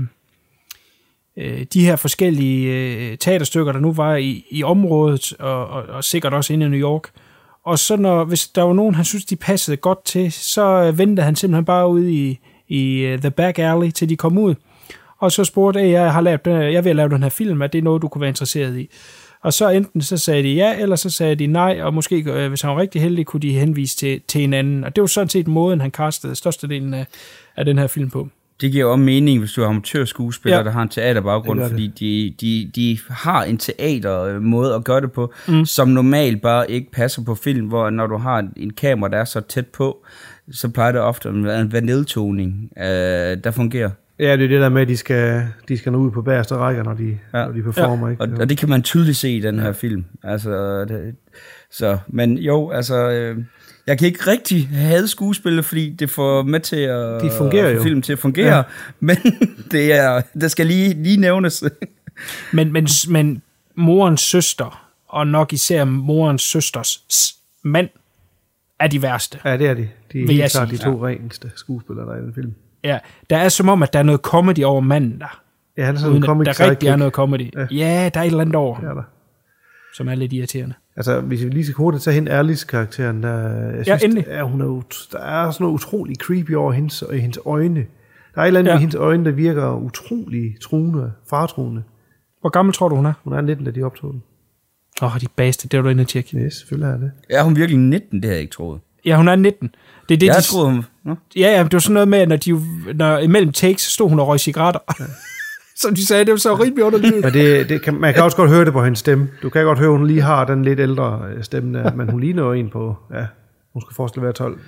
øh, 1.36 1.66
de 1.72 1.84
her 1.84 1.96
forskellige 1.96 2.74
øh, 3.10 3.18
teaterstykker, 3.18 3.72
der 3.72 3.80
nu 3.80 3.92
var 3.92 4.16
i, 4.16 4.44
i 4.50 4.62
området, 4.62 5.32
og, 5.38 5.68
og, 5.68 5.82
og 5.82 6.04
sikkert 6.04 6.34
også 6.34 6.52
inde 6.52 6.66
i 6.66 6.68
New 6.68 6.80
York. 6.80 7.10
Og 7.68 7.78
så 7.78 7.96
når, 7.96 8.24
hvis 8.24 8.48
der 8.48 8.62
var 8.62 8.72
nogen, 8.72 8.94
han 8.94 9.04
synes, 9.04 9.24
de 9.24 9.36
passede 9.36 9.76
godt 9.76 10.04
til, 10.04 10.32
så 10.32 10.62
øh, 10.82 10.98
ventede 10.98 11.24
han 11.24 11.36
simpelthen 11.36 11.64
bare 11.64 11.88
ude 11.88 12.12
i, 12.12 12.38
i 12.68 12.98
øh, 13.00 13.18
The 13.18 13.30
Back 13.30 13.58
Alley, 13.58 13.90
til 13.90 14.08
de 14.08 14.16
kom 14.16 14.38
ud. 14.38 14.54
Og 15.18 15.32
så 15.32 15.44
spurgte, 15.44 15.80
jeg, 15.80 15.90
jeg 15.90 16.12
har 16.12 16.20
lavet, 16.20 16.44
den- 16.44 16.52
øh, 16.62 16.72
jeg 16.72 16.84
vil 16.84 16.96
lave 16.96 17.08
den 17.08 17.22
her 17.22 17.30
film, 17.30 17.62
er 17.62 17.66
det 17.66 17.84
noget, 17.84 18.02
du 18.02 18.08
kunne 18.08 18.20
være 18.20 18.28
interesseret 18.28 18.78
i? 18.78 18.88
Og 19.42 19.52
så 19.52 19.68
enten 19.68 20.02
så 20.02 20.16
sagde 20.16 20.42
de 20.42 20.52
ja, 20.54 20.78
eller 20.78 20.96
så 20.96 21.10
sagde 21.10 21.34
de 21.34 21.46
nej, 21.46 21.80
og 21.82 21.94
måske, 21.94 22.22
hvis 22.48 22.60
han 22.62 22.70
var 22.70 22.80
rigtig 22.80 23.02
heldig, 23.02 23.26
kunne 23.26 23.40
de 23.40 23.52
henvise 23.52 23.96
til, 23.96 24.20
til 24.28 24.44
en 24.44 24.52
anden. 24.54 24.84
Og 24.84 24.96
det 24.96 25.00
var 25.02 25.06
sådan 25.06 25.28
set 25.28 25.48
måden, 25.48 25.80
han 25.80 25.90
kastede 25.90 26.34
størstedelen 26.34 26.94
af, 26.94 27.06
af 27.56 27.64
den 27.64 27.78
her 27.78 27.86
film 27.86 28.10
på. 28.10 28.28
Det 28.60 28.72
giver 28.72 28.84
jo 28.84 28.92
også 28.92 29.00
mening, 29.02 29.38
hvis 29.38 29.52
du 29.52 29.62
er 29.62 29.66
amatørskuespiller, 29.66 30.58
Ja. 30.58 30.64
der 30.64 30.70
har 30.70 30.82
en 30.82 30.88
teaterbaggrund, 30.88 31.58
Det 31.60 31.70
gør 31.70 31.76
det. 31.76 31.84
fordi 31.90 32.34
de, 32.40 32.46
de, 32.46 32.70
de 32.74 32.98
har 33.10 33.44
en 33.44 33.58
teatermåde 33.58 34.74
at 34.74 34.84
gøre 34.84 35.00
det 35.00 35.12
på, 35.12 35.32
mm. 35.48 35.64
som 35.64 35.88
normalt 35.88 36.42
bare 36.42 36.70
ikke 36.70 36.90
passer 36.92 37.24
på 37.24 37.34
film, 37.34 37.66
hvor 37.66 37.90
når 37.90 38.06
du 38.06 38.16
har 38.16 38.48
en, 38.56 38.70
kamera, 38.72 39.10
der 39.10 39.18
er 39.18 39.24
så 39.24 39.40
tæt 39.40 39.66
på, 39.66 40.04
så 40.50 40.68
plejer 40.68 40.92
det 40.92 41.00
ofte 41.00 41.28
at 41.28 41.44
være 41.44 41.60
en 41.60 41.72
vanedtoning, 41.72 42.70
øh, 42.78 42.84
der 43.44 43.50
fungerer. 43.50 43.90
Ja, 44.20 44.36
det 44.36 44.44
er 44.44 44.48
det 44.48 44.60
der 44.60 44.68
med, 44.68 44.82
at 44.82 44.88
de 44.88 44.96
skal, 44.96 45.42
de 45.68 45.78
skal 45.78 45.92
nå 45.92 45.98
ud 45.98 46.10
på 46.10 46.22
bagerste 46.22 46.54
rækker, 46.54 46.82
når 46.84 46.94
de, 46.94 47.18
ja. 47.34 47.44
når 47.46 47.52
de 47.52 47.62
performer. 47.62 48.06
Ja. 48.06 48.10
Ikke? 48.10 48.22
Og, 48.22 48.28
og 48.40 48.48
det 48.48 48.58
kan 48.58 48.68
man 48.68 48.82
tydeligt 48.82 49.16
se 49.16 49.30
i 49.30 49.40
den 49.40 49.58
her 49.58 49.72
film. 49.72 50.04
Altså, 50.24 50.84
det, 50.84 51.14
så, 51.70 51.98
men 52.08 52.38
jo, 52.38 52.70
altså, 52.70 53.10
øh, 53.10 53.36
jeg 53.88 53.98
kan 53.98 54.06
ikke 54.06 54.26
rigtig 54.26 54.68
have 54.68 55.08
skuespillet, 55.08 55.64
fordi 55.64 55.90
det 55.90 56.10
får 56.10 56.42
med 56.42 56.60
til 56.60 56.76
at 56.76 57.22
De 57.22 57.30
fungerer 57.38 57.66
at 57.66 57.72
få 57.72 57.76
jo. 57.76 57.82
filmen 57.82 58.02
til 58.02 58.12
at 58.12 58.18
fungere, 58.18 58.56
ja. 58.56 58.62
men 59.00 59.16
det 59.70 59.92
er, 59.92 60.22
det 60.40 60.50
skal 60.50 60.66
lige, 60.66 61.02
lige 61.02 61.16
nævnes. 61.16 61.64
Men, 62.52 62.72
men, 62.72 62.88
men 63.08 63.42
morens 63.74 64.20
søster, 64.20 64.90
og 65.08 65.26
nok 65.26 65.52
især 65.52 65.84
morens 65.84 66.42
søsters 66.42 67.34
mand, 67.64 67.88
er 68.80 68.86
de 68.86 69.02
værste. 69.02 69.38
Ja, 69.44 69.56
det 69.56 69.66
er 69.66 69.74
de. 69.74 69.88
De 70.12 70.22
er 70.22 70.26
helt 70.26 70.52
klart 70.52 70.70
de 70.70 70.76
to 70.76 71.06
ja. 71.06 71.06
reneste 71.12 71.50
skuespillere, 71.56 72.06
der 72.06 72.12
er 72.12 72.18
i 72.18 72.22
den 72.22 72.34
film. 72.34 72.54
Ja, 72.84 72.98
der 73.30 73.36
er 73.36 73.48
som 73.48 73.68
om, 73.68 73.82
at 73.82 73.92
der 73.92 73.98
er 73.98 74.02
noget 74.02 74.20
comedy 74.20 74.64
over 74.64 74.80
manden 74.80 75.20
der. 75.20 75.40
Ja, 75.76 75.84
han 75.84 75.94
er 75.94 75.98
sådan 75.98 76.12
Uden 76.12 76.22
en 76.22 76.26
comic 76.26 76.46
Der 76.46 76.70
rigtig 76.70 76.88
er 76.88 76.96
noget 76.96 77.12
comedy. 77.14 77.54
Ja. 77.56 77.66
ja, 77.70 78.10
der 78.14 78.20
er 78.20 78.24
et 78.24 78.26
eller 78.26 78.40
andet 78.40 78.54
over, 78.54 78.80
Det 78.80 78.88
er 78.88 78.94
der. 78.94 79.02
som 79.94 80.08
er 80.08 80.14
lidt 80.14 80.32
irriterende. 80.32 80.74
Altså, 80.98 81.20
hvis 81.20 81.44
vi 81.44 81.48
lige 81.50 81.64
skal 81.64 81.74
hurtigt 81.74 82.04
tage 82.04 82.14
hende 82.14 82.30
Alice 82.30 82.66
karakteren, 82.66 83.22
der, 83.22 83.38
jeg 83.48 83.76
Ja, 83.76 83.82
synes, 83.98 84.02
endelig. 84.02 84.24
er, 84.28 84.42
hun 84.42 84.60
er, 84.60 84.82
der 85.12 85.18
er 85.18 85.50
sådan 85.50 85.64
noget 85.64 85.74
utrolig 85.74 86.16
creepy 86.16 86.54
over 86.54 86.72
hendes, 86.72 87.04
i 87.12 87.18
hendes 87.18 87.38
øjne. 87.46 87.84
Der 88.34 88.40
er 88.40 88.42
et 88.42 88.46
eller 88.46 88.60
andet 88.60 88.70
Ja. 88.70 88.74
ja. 88.74 88.78
i 88.78 88.80
hendes 88.80 88.94
øjne, 88.94 89.24
der 89.24 89.30
virker 89.30 89.72
utrolig 89.74 90.54
truende, 90.62 91.12
fartruende. 91.30 91.82
Hvor 92.40 92.50
gammel 92.50 92.74
tror 92.74 92.88
du, 92.88 92.96
hun 92.96 93.06
er? 93.06 93.12
Hun 93.24 93.32
er 93.32 93.40
19, 93.40 93.64
da 93.64 93.70
de 93.70 93.82
optog 93.82 94.12
den. 94.12 94.22
Åh, 95.02 95.14
oh, 95.14 95.20
de 95.20 95.26
baste, 95.36 95.68
det 95.68 95.76
var 95.78 95.82
du 95.82 95.88
inde 95.88 96.00
og 96.02 96.08
tjekke. 96.08 96.38
Ja, 96.38 96.48
selvfølgelig 96.48 96.92
er 96.92 96.96
det. 96.98 97.10
Er 97.30 97.42
hun 97.42 97.56
virkelig 97.56 97.78
19? 97.78 98.16
Det 98.16 98.24
havde 98.24 98.34
jeg 98.34 98.42
ikke 98.42 98.52
troet. 98.52 98.80
Ja, 99.04 99.16
hun 99.16 99.28
er 99.28 99.36
19. 99.36 99.70
Det 100.08 100.14
er 100.14 100.18
det, 100.18 100.26
Jeg 100.26 100.34
de... 100.36 100.42
troede, 100.42 100.70
hun... 100.72 100.84
Ja, 101.36 101.52
ja, 101.56 101.62
det 101.64 101.72
var 101.72 101.78
sådan 101.78 101.94
noget 101.94 102.08
med, 102.08 102.18
at 102.18 102.28
når, 102.28 102.36
de, 102.36 102.60
når 102.94 103.18
imellem 103.18 103.52
takes, 103.52 103.82
stod 103.82 104.08
hun 104.08 104.20
og 104.20 104.28
røg 104.28 104.40
cigaretter. 104.40 104.80
Ja. 105.00 105.04
Som 105.80 105.94
de 105.94 106.06
sagde, 106.06 106.24
det 106.24 106.30
var 106.30 106.36
så 106.38 106.54
rimelig 106.54 106.84
underligt. 106.84 107.14
Men 107.24 107.32
det, 107.32 107.68
det 107.68 107.82
kan, 107.82 107.94
man 107.94 108.14
kan 108.14 108.22
også 108.22 108.36
godt 108.36 108.50
høre 108.50 108.64
det 108.64 108.72
på 108.72 108.84
hendes 108.84 108.98
stemme. 108.98 109.28
Du 109.42 109.48
kan 109.50 109.64
godt 109.64 109.78
høre, 109.78 109.88
at 109.92 109.98
hun 109.98 110.06
lige 110.06 110.20
har 110.22 110.44
den 110.44 110.62
lidt 110.64 110.80
ældre 110.80 111.22
øh, 111.36 111.44
stemme, 111.44 111.78
der, 111.78 111.92
men 111.94 112.10
hun 112.10 112.20
ligner 112.20 112.42
jo 112.42 112.52
en 112.52 112.70
på, 112.70 112.96
ja, 113.14 113.26
hun 113.72 113.82
skal 113.82 113.94
forestille 113.94 114.22
at 114.22 114.24
være 114.24 114.32
12. 114.32 114.60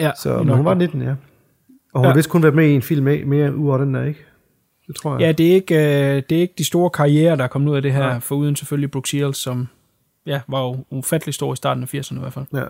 Ja, 0.00 0.10
Så, 0.22 0.38
men 0.42 0.48
hun 0.56 0.64
var 0.64 0.74
19, 0.74 1.02
ja. 1.02 1.08
Og 1.10 1.16
hun 2.00 2.04
Ja. 2.04 2.08
har 2.08 2.14
vist 2.16 2.28
kun 2.30 2.42
været 2.42 2.54
med 2.54 2.66
i 2.68 2.72
en 2.74 2.82
film 2.82 3.04
mere, 3.04 3.24
mere 3.24 3.56
ud 3.56 3.68
over 3.68 3.78
den 3.78 3.94
der, 3.94 4.04
ikke? 4.04 4.24
Det 4.86 4.96
tror 4.96 5.12
jeg. 5.12 5.20
Ja, 5.20 5.32
det 5.32 5.46
er 5.50 5.54
ikke, 5.54 5.74
øh, 5.74 6.22
det 6.30 6.36
er 6.36 6.40
ikke 6.40 6.54
de 6.58 6.64
store 6.64 6.90
karrierer, 6.90 7.36
der 7.36 7.44
er 7.44 7.48
kommet 7.48 7.70
ud 7.70 7.76
af 7.76 7.82
det 7.82 7.92
her, 7.92 8.00
Nej. 8.00 8.20
foruden 8.20 8.56
selvfølgelig 8.56 8.90
Brooke 8.90 9.08
Shields, 9.08 9.36
som 9.38 9.68
ja, 10.26 10.40
var 10.48 10.60
jo 10.62 10.84
ufattelig 10.90 11.34
stor 11.34 11.52
i 11.52 11.56
starten 11.56 11.82
af 11.82 11.94
80'erne 11.94 12.16
i 12.16 12.20
hvert 12.20 12.32
fald. 12.32 12.44
Ja. 12.54 12.62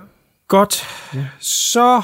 Godt. 0.48 0.82
Ja. 1.14 1.26
Så 1.40 2.02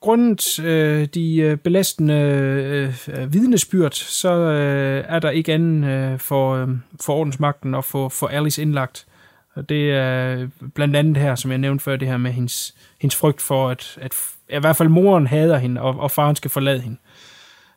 grundet 0.00 0.58
øh, 0.58 1.06
de 1.14 1.36
øh, 1.36 1.56
belastende 1.56 2.14
øh, 2.14 3.08
øh, 3.08 3.32
vidnesbyrd, 3.32 3.92
så 3.92 4.32
øh, 4.32 5.04
er 5.08 5.18
der 5.18 5.30
ikke 5.30 5.54
anden 5.54 5.84
øh, 5.84 6.18
for, 6.18 6.54
øh, 6.54 6.68
for 7.00 7.12
ordensmagten 7.12 7.74
at 7.74 7.84
få 7.84 8.08
for 8.08 8.26
Alice 8.26 8.62
indlagt. 8.62 9.06
Og 9.54 9.68
det 9.68 9.90
er 9.92 10.48
blandt 10.74 10.96
andet 10.96 11.16
her, 11.16 11.34
som 11.34 11.50
jeg 11.50 11.58
nævnte 11.58 11.84
før, 11.84 11.96
det 11.96 12.08
her 12.08 12.16
med 12.16 12.30
hendes, 12.30 12.74
hendes 13.00 13.16
frygt 13.16 13.40
for, 13.40 13.68
at, 13.68 13.98
at 14.00 14.14
i 14.50 14.58
hvert 14.58 14.76
fald 14.76 14.88
moren 14.88 15.26
hader 15.26 15.58
hende, 15.58 15.80
og, 15.80 16.00
og 16.00 16.10
faren 16.10 16.36
skal 16.36 16.50
forlade 16.50 16.80
hende, 16.80 16.96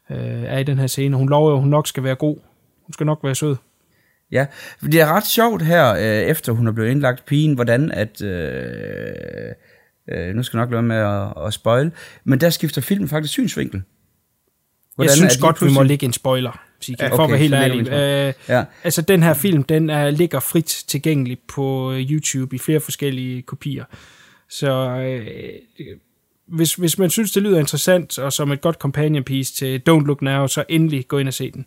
øh, 0.10 0.44
er 0.44 0.58
i 0.58 0.64
den 0.64 0.80
her 0.80 0.88
scene. 0.88 1.18
Hun 1.18 1.30
lover 1.30 1.50
jo, 1.50 1.56
at 1.56 1.62
hun 1.62 1.70
nok 1.70 1.88
skal 1.88 2.04
være 2.04 2.16
god. 2.16 2.38
Hun 2.86 2.94
skal 2.94 3.06
nok 3.06 3.20
være 3.24 3.36
sød. 3.36 3.56
Ja, 4.32 4.46
det 4.82 5.02
er 5.02 5.14
ret 5.14 5.26
sjovt 5.26 5.62
her, 5.62 5.94
øh, 5.94 6.30
efter 6.30 6.52
hun 6.52 6.68
er 6.68 6.72
blevet 6.72 6.90
indlagt 6.90 7.26
pigen, 7.26 7.54
hvordan 7.54 7.92
at... 7.92 8.22
Øh, 8.22 9.54
øh, 10.12 10.36
nu 10.36 10.44
skal 10.44 10.58
jeg 10.58 10.66
nok 10.66 10.72
lade 10.72 10.84
med 10.84 10.96
at, 10.96 11.48
at 11.48 11.54
spoil, 11.54 11.92
men 12.24 12.42
der 12.42 12.50
skifter 12.50 12.82
filmen 12.82 13.10
faktisk 13.10 13.32
synsvinkel. 13.34 13.82
jeg 15.00 15.10
synes 15.12 15.38
godt, 15.38 15.62
vi 15.62 15.66
må 15.66 15.70
pludselig- 15.70 15.88
lægge 15.88 16.06
en 16.06 16.14
spoiler, 16.14 16.60
Sigge, 16.82 17.04
Ja, 17.04 17.10
for 17.10 17.14
at 17.14 17.20
okay, 17.20 17.32
være 17.32 17.40
helt 17.40 17.54
ærlig. 17.54 17.88
Øh, 18.28 18.34
Ja. 18.50 18.64
Altså, 18.84 19.02
den 19.02 19.24
her 19.24 19.34
film, 19.34 19.64
den 19.64 19.90
er, 19.90 20.10
ligger 20.10 20.40
frit 20.40 20.84
tilgængelig 20.88 21.38
på 21.48 21.92
øh, 21.92 22.00
YouTube 22.00 22.56
i 22.56 22.60
flere 22.60 22.80
forskellige 22.80 23.42
kopier. 23.42 23.86
Så 24.50 24.72
øh, 25.00 25.28
hvis, 26.48 26.76
hvis 26.76 26.98
man 26.98 27.10
synes, 27.10 27.32
det 27.32 27.44
lyder 27.44 27.60
interessant, 27.60 28.20
og 28.20 28.34
som 28.34 28.52
et 28.52 28.62
godt 28.62 28.76
companion 28.76 29.24
piece 29.24 29.54
til 29.54 29.82
Don't 29.90 30.06
Look 30.06 30.22
Now, 30.22 30.48
så 30.48 30.64
endelig 30.70 31.08
gå 31.08 31.18
ind 31.18 31.28
og 31.28 31.34
se 31.34 31.52
den. 31.52 31.66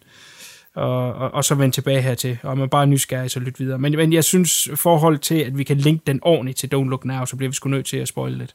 Og, 0.74 1.14
og, 1.14 1.34
og 1.34 1.44
så 1.44 1.54
vende 1.54 1.74
tilbage 1.74 2.02
hertil. 2.02 2.38
Og 2.42 2.58
man 2.58 2.68
bare 2.68 2.82
er 2.82 2.86
nysgerrig, 2.86 3.30
så 3.30 3.40
lyt 3.40 3.60
videre. 3.60 3.78
Men, 3.78 3.96
men 3.96 4.12
jeg 4.12 4.24
synes, 4.24 4.68
forhold 4.74 5.18
til, 5.18 5.34
at 5.34 5.58
vi 5.58 5.64
kan 5.64 5.76
linke 5.76 6.02
den 6.06 6.18
ordentligt 6.22 6.58
til 6.58 6.66
Don't 6.74 6.88
Look 6.88 7.04
Now, 7.04 7.24
så 7.24 7.36
bliver 7.36 7.50
vi 7.50 7.54
sgu 7.54 7.68
nødt 7.68 7.86
til 7.86 7.96
at 7.96 8.08
spoile 8.08 8.38
lidt. 8.38 8.54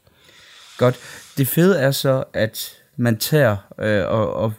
Godt. 0.78 1.00
Det 1.38 1.48
fede 1.48 1.80
er 1.80 1.92
så, 1.92 2.24
at 2.34 2.74
man 2.98 3.18
tager, 3.18 3.58
øh, 3.80 4.06
og, 4.08 4.34
og 4.34 4.54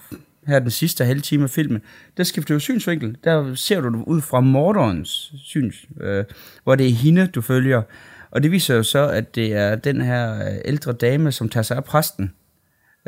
her 0.46 0.58
den 0.58 0.70
sidste 0.70 1.04
halve 1.04 1.20
time 1.20 1.44
af 1.44 1.50
filmen, 1.50 1.82
der 2.16 2.24
skifter 2.24 2.54
jo 2.54 2.58
synsvinkel. 2.58 3.16
Der 3.24 3.54
ser 3.54 3.80
du 3.80 3.88
det 3.88 4.04
ud 4.06 4.20
fra 4.20 4.40
morderens 4.40 5.32
syns, 5.44 5.76
øh, 6.00 6.24
hvor 6.64 6.74
det 6.74 6.86
er 6.88 6.92
hende, 6.92 7.26
du 7.26 7.40
følger. 7.40 7.82
Og 8.30 8.42
det 8.42 8.50
viser 8.50 8.74
jo 8.74 8.82
så, 8.82 9.08
at 9.08 9.34
det 9.34 9.52
er 9.52 9.76
den 9.76 10.00
her 10.00 10.48
øh, 10.48 10.58
ældre 10.64 10.92
dame, 10.92 11.32
som 11.32 11.48
tager 11.48 11.62
sig 11.62 11.76
af 11.76 11.84
præsten. 11.84 12.32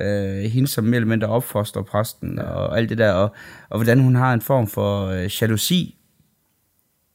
Øh, 0.00 0.50
hende, 0.50 0.68
som 0.68 0.84
mere 0.84 0.96
eller 0.96 1.08
mindre 1.08 1.28
opfoster 1.28 1.82
præsten, 1.82 2.34
ja. 2.38 2.42
og 2.42 2.78
alt 2.78 2.88
det 2.88 2.98
der, 2.98 3.12
og, 3.12 3.34
og 3.68 3.78
hvordan 3.78 4.00
hun 4.00 4.14
har 4.14 4.34
en 4.34 4.40
form 4.40 4.66
for 4.66 5.06
øh, 5.06 5.30
jalousi 5.40 5.96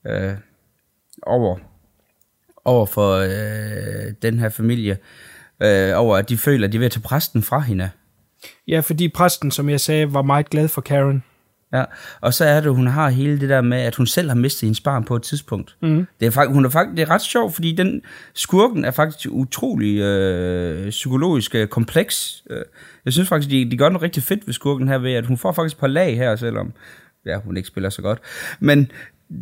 øh, 0.07 0.33
over, 1.23 1.57
over 2.65 2.85
for 2.85 3.13
øh, 3.15 4.13
den 4.21 4.39
her 4.39 4.49
familie, 4.49 4.97
øh, 5.59 5.91
over 5.95 6.17
at 6.17 6.29
de 6.29 6.37
føler, 6.37 6.67
at 6.67 6.71
de 6.71 6.77
er 6.77 6.79
ved 6.79 6.85
at 6.85 6.91
tage 6.91 7.01
præsten 7.01 7.43
fra 7.43 7.59
hende. 7.59 7.89
Ja, 8.67 8.79
fordi 8.79 9.09
præsten, 9.09 9.51
som 9.51 9.69
jeg 9.69 9.79
sagde, 9.79 10.13
var 10.13 10.21
meget 10.21 10.49
glad 10.49 10.67
for 10.67 10.81
Karen. 10.81 11.23
Ja, 11.73 11.83
og 12.21 12.33
så 12.33 12.45
er 12.45 12.61
det, 12.61 12.75
hun 12.75 12.87
har 12.87 13.09
hele 13.09 13.39
det 13.39 13.49
der 13.49 13.61
med, 13.61 13.77
at 13.77 13.95
hun 13.95 14.07
selv 14.07 14.27
har 14.29 14.35
mistet 14.35 14.61
hendes 14.61 14.81
barn 14.81 15.03
på 15.03 15.15
et 15.15 15.21
tidspunkt. 15.23 15.75
Mhm. 15.81 16.07
Det 16.19 16.25
er 16.25 16.29
faktisk, 16.31 16.53
hun 16.53 16.65
er 16.65 16.69
faktisk, 16.69 16.97
det 16.97 17.01
er 17.03 17.09
ret 17.09 17.21
sjovt, 17.21 17.53
fordi 17.55 17.71
den 17.71 18.01
skurken 18.33 18.85
er 18.85 18.91
faktisk 18.91 19.27
utrolig 19.31 19.99
øh, 19.99 20.89
psykologisk 20.89 21.55
øh, 21.55 21.67
kompleks. 21.67 22.43
Øh, 22.49 22.61
Jeg 23.05 23.13
synes 23.13 23.29
faktisk, 23.29 23.51
de, 23.51 23.71
de 23.71 23.77
gør 23.77 23.89
noget 23.89 24.01
rigtig 24.01 24.23
fedt 24.23 24.47
ved 24.47 24.53
skurken 24.53 24.87
her 24.87 24.97
ved, 24.97 25.13
at 25.13 25.25
hun 25.25 25.37
får 25.37 25.51
faktisk 25.51 25.75
et 25.75 25.79
par 25.79 25.87
lag 25.87 26.17
her, 26.17 26.35
selvom 26.35 26.73
ja, 27.25 27.37
hun 27.39 27.57
ikke 27.57 27.67
spiller 27.67 27.89
så 27.89 28.01
godt. 28.01 28.19
Men 28.59 28.91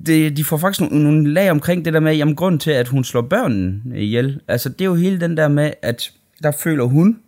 det, 0.05 0.37
de 0.37 0.43
får 0.43 0.57
faktisk 0.57 0.81
nogle, 0.81 1.03
nogle 1.03 1.33
lag 1.33 1.51
omkring 1.51 1.85
det 1.85 1.93
der 1.93 1.99
med, 1.99 2.15
jamen 2.15 2.35
grund 2.35 2.59
til, 2.59 2.71
at 2.71 2.87
hun 2.87 3.03
slår 3.03 3.21
børnene 3.21 3.99
ihjel. 4.01 4.39
Altså 4.47 4.69
det 4.69 4.81
er 4.81 4.85
jo 4.85 4.95
hele 4.95 5.19
den 5.19 5.37
der 5.37 5.47
med, 5.47 5.71
at 5.81 6.11
der 6.43 6.51
føler 6.51 6.83
hun, 6.83 7.19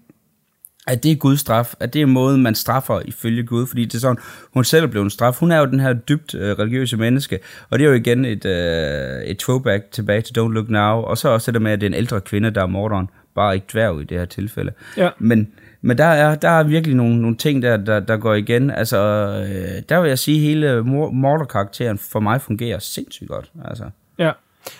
at 0.87 1.03
det 1.03 1.11
er 1.11 1.15
Guds 1.15 1.39
straf, 1.39 1.73
at 1.79 1.93
det 1.93 2.01
er 2.01 2.05
måden, 2.05 2.43
man 2.43 2.55
straffer 2.55 3.01
ifølge 3.05 3.43
Gud, 3.43 3.67
fordi 3.67 3.85
det 3.85 3.93
er 3.95 3.99
sådan, 3.99 4.17
hun 4.53 4.63
selv 4.63 4.83
er 4.83 4.87
blevet 4.87 5.11
straf. 5.11 5.39
Hun 5.39 5.51
er 5.51 5.59
jo 5.59 5.65
den 5.65 5.79
her 5.79 5.93
dybt 5.93 6.35
øh, 6.35 6.51
religiøse 6.59 6.97
menneske, 6.97 7.39
og 7.69 7.79
det 7.79 7.85
er 7.85 7.89
jo 7.89 7.95
igen 7.95 8.25
et, 8.25 8.45
øh, 8.45 9.23
et 9.23 9.37
throwback 9.37 9.91
tilbage 9.91 10.21
til 10.21 10.39
Don't 10.39 10.51
Look 10.51 10.69
Now, 10.69 11.01
og 11.01 11.17
så 11.17 11.29
også 11.29 11.51
det 11.51 11.53
der 11.53 11.59
med, 11.59 11.71
at 11.71 11.81
det 11.81 11.87
er 11.87 11.89
en 11.89 11.93
ældre 11.93 12.21
kvinde, 12.21 12.49
der 12.49 12.61
er 12.61 12.67
morderen, 12.67 13.09
bare 13.35 13.55
ikke 13.55 13.67
dværg 13.73 14.01
i 14.01 14.03
det 14.03 14.17
her 14.17 14.25
tilfælde. 14.25 14.71
Ja. 14.97 15.09
Men, 15.19 15.47
men 15.81 15.97
der, 15.97 16.05
er, 16.05 16.35
der 16.35 16.49
er 16.49 16.63
virkelig 16.63 16.95
nogle, 16.95 17.21
nogle 17.21 17.35
ting, 17.37 17.61
der, 17.61 17.77
der, 17.77 17.99
der 17.99 18.17
går 18.17 18.33
igen. 18.33 18.71
Altså, 18.71 18.97
øh, 18.97 19.81
der 19.89 20.01
vil 20.01 20.07
jeg 20.07 20.19
sige, 20.19 20.37
at 20.37 20.43
hele 20.43 20.83
mor- 20.83 21.11
morderkarakteren 21.11 21.97
for 21.97 22.19
mig 22.19 22.41
fungerer 22.41 22.79
sindssygt 22.79 23.29
godt. 23.29 23.51
Altså. 23.65 23.83
Ja, 24.19 24.31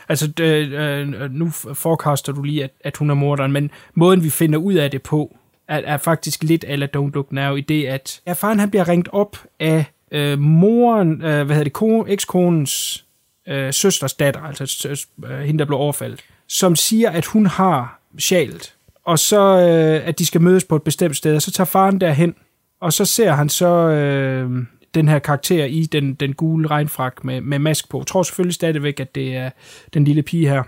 altså 0.09 0.31
øh, 0.39 0.73
øh, 0.73 1.31
nu 1.31 1.49
forecaster 1.73 2.33
du 2.33 2.43
lige, 2.43 2.63
at, 2.63 2.71
at 2.83 2.97
hun 2.97 3.09
er 3.09 3.13
morderen, 3.13 3.51
men 3.51 3.71
måden 3.93 4.23
vi 4.23 4.29
finder 4.29 4.59
ud 4.59 4.73
af 4.73 4.91
det 4.91 5.01
på, 5.01 5.37
er, 5.67 5.77
er 5.77 5.97
faktisk 5.97 6.43
lidt 6.43 6.65
eller 6.67 6.87
Don't 6.87 7.11
Look 7.13 7.31
Now, 7.31 7.55
i 7.55 7.61
det 7.61 7.85
at 7.85 8.21
ja, 8.27 8.33
faren 8.33 8.59
han 8.59 8.69
bliver 8.69 8.87
ringt 8.87 9.09
op 9.11 9.37
af 9.59 9.85
øh, 10.11 10.39
moren, 10.39 11.11
øh, 11.11 11.45
hvad 11.45 11.55
hedder 11.55 11.63
det, 11.63 11.73
kone, 11.73 12.11
ekskonens 12.11 13.05
øh, 13.47 13.73
søsters 13.73 14.13
datter, 14.13 14.41
altså 14.41 14.65
søs, 14.65 15.07
øh, 15.25 15.39
hende, 15.39 15.59
der 15.59 15.65
blev 15.65 15.79
overfaldet, 15.79 16.21
som 16.47 16.75
siger, 16.75 17.09
at 17.09 17.25
hun 17.25 17.45
har 17.45 17.99
sjælet, 18.17 18.73
og 19.05 19.19
så 19.19 19.41
øh, 19.41 20.07
at 20.07 20.19
de 20.19 20.25
skal 20.25 20.41
mødes 20.41 20.63
på 20.63 20.75
et 20.75 20.83
bestemt 20.83 21.17
sted, 21.17 21.35
og 21.35 21.41
så 21.41 21.51
tager 21.51 21.65
faren 21.65 22.01
derhen, 22.01 22.35
og 22.79 22.93
så 22.93 23.05
ser 23.05 23.31
han 23.31 23.49
så 23.49 23.67
øh, 23.67 24.65
den 24.95 25.07
her 25.07 25.19
karakter 25.19 25.65
i 25.65 25.85
den, 25.85 26.13
den 26.13 26.33
gule 26.33 26.67
regnfrak 26.67 27.23
med, 27.23 27.41
med 27.41 27.59
mask 27.59 27.89
på. 27.89 27.99
Jeg 27.99 28.07
tror 28.07 28.23
selvfølgelig 28.23 28.55
stadigvæk, 28.55 28.99
at 28.99 29.15
det 29.15 29.35
er 29.35 29.49
den 29.93 30.03
lille 30.03 30.23
pige 30.23 30.49
her. 30.49 30.63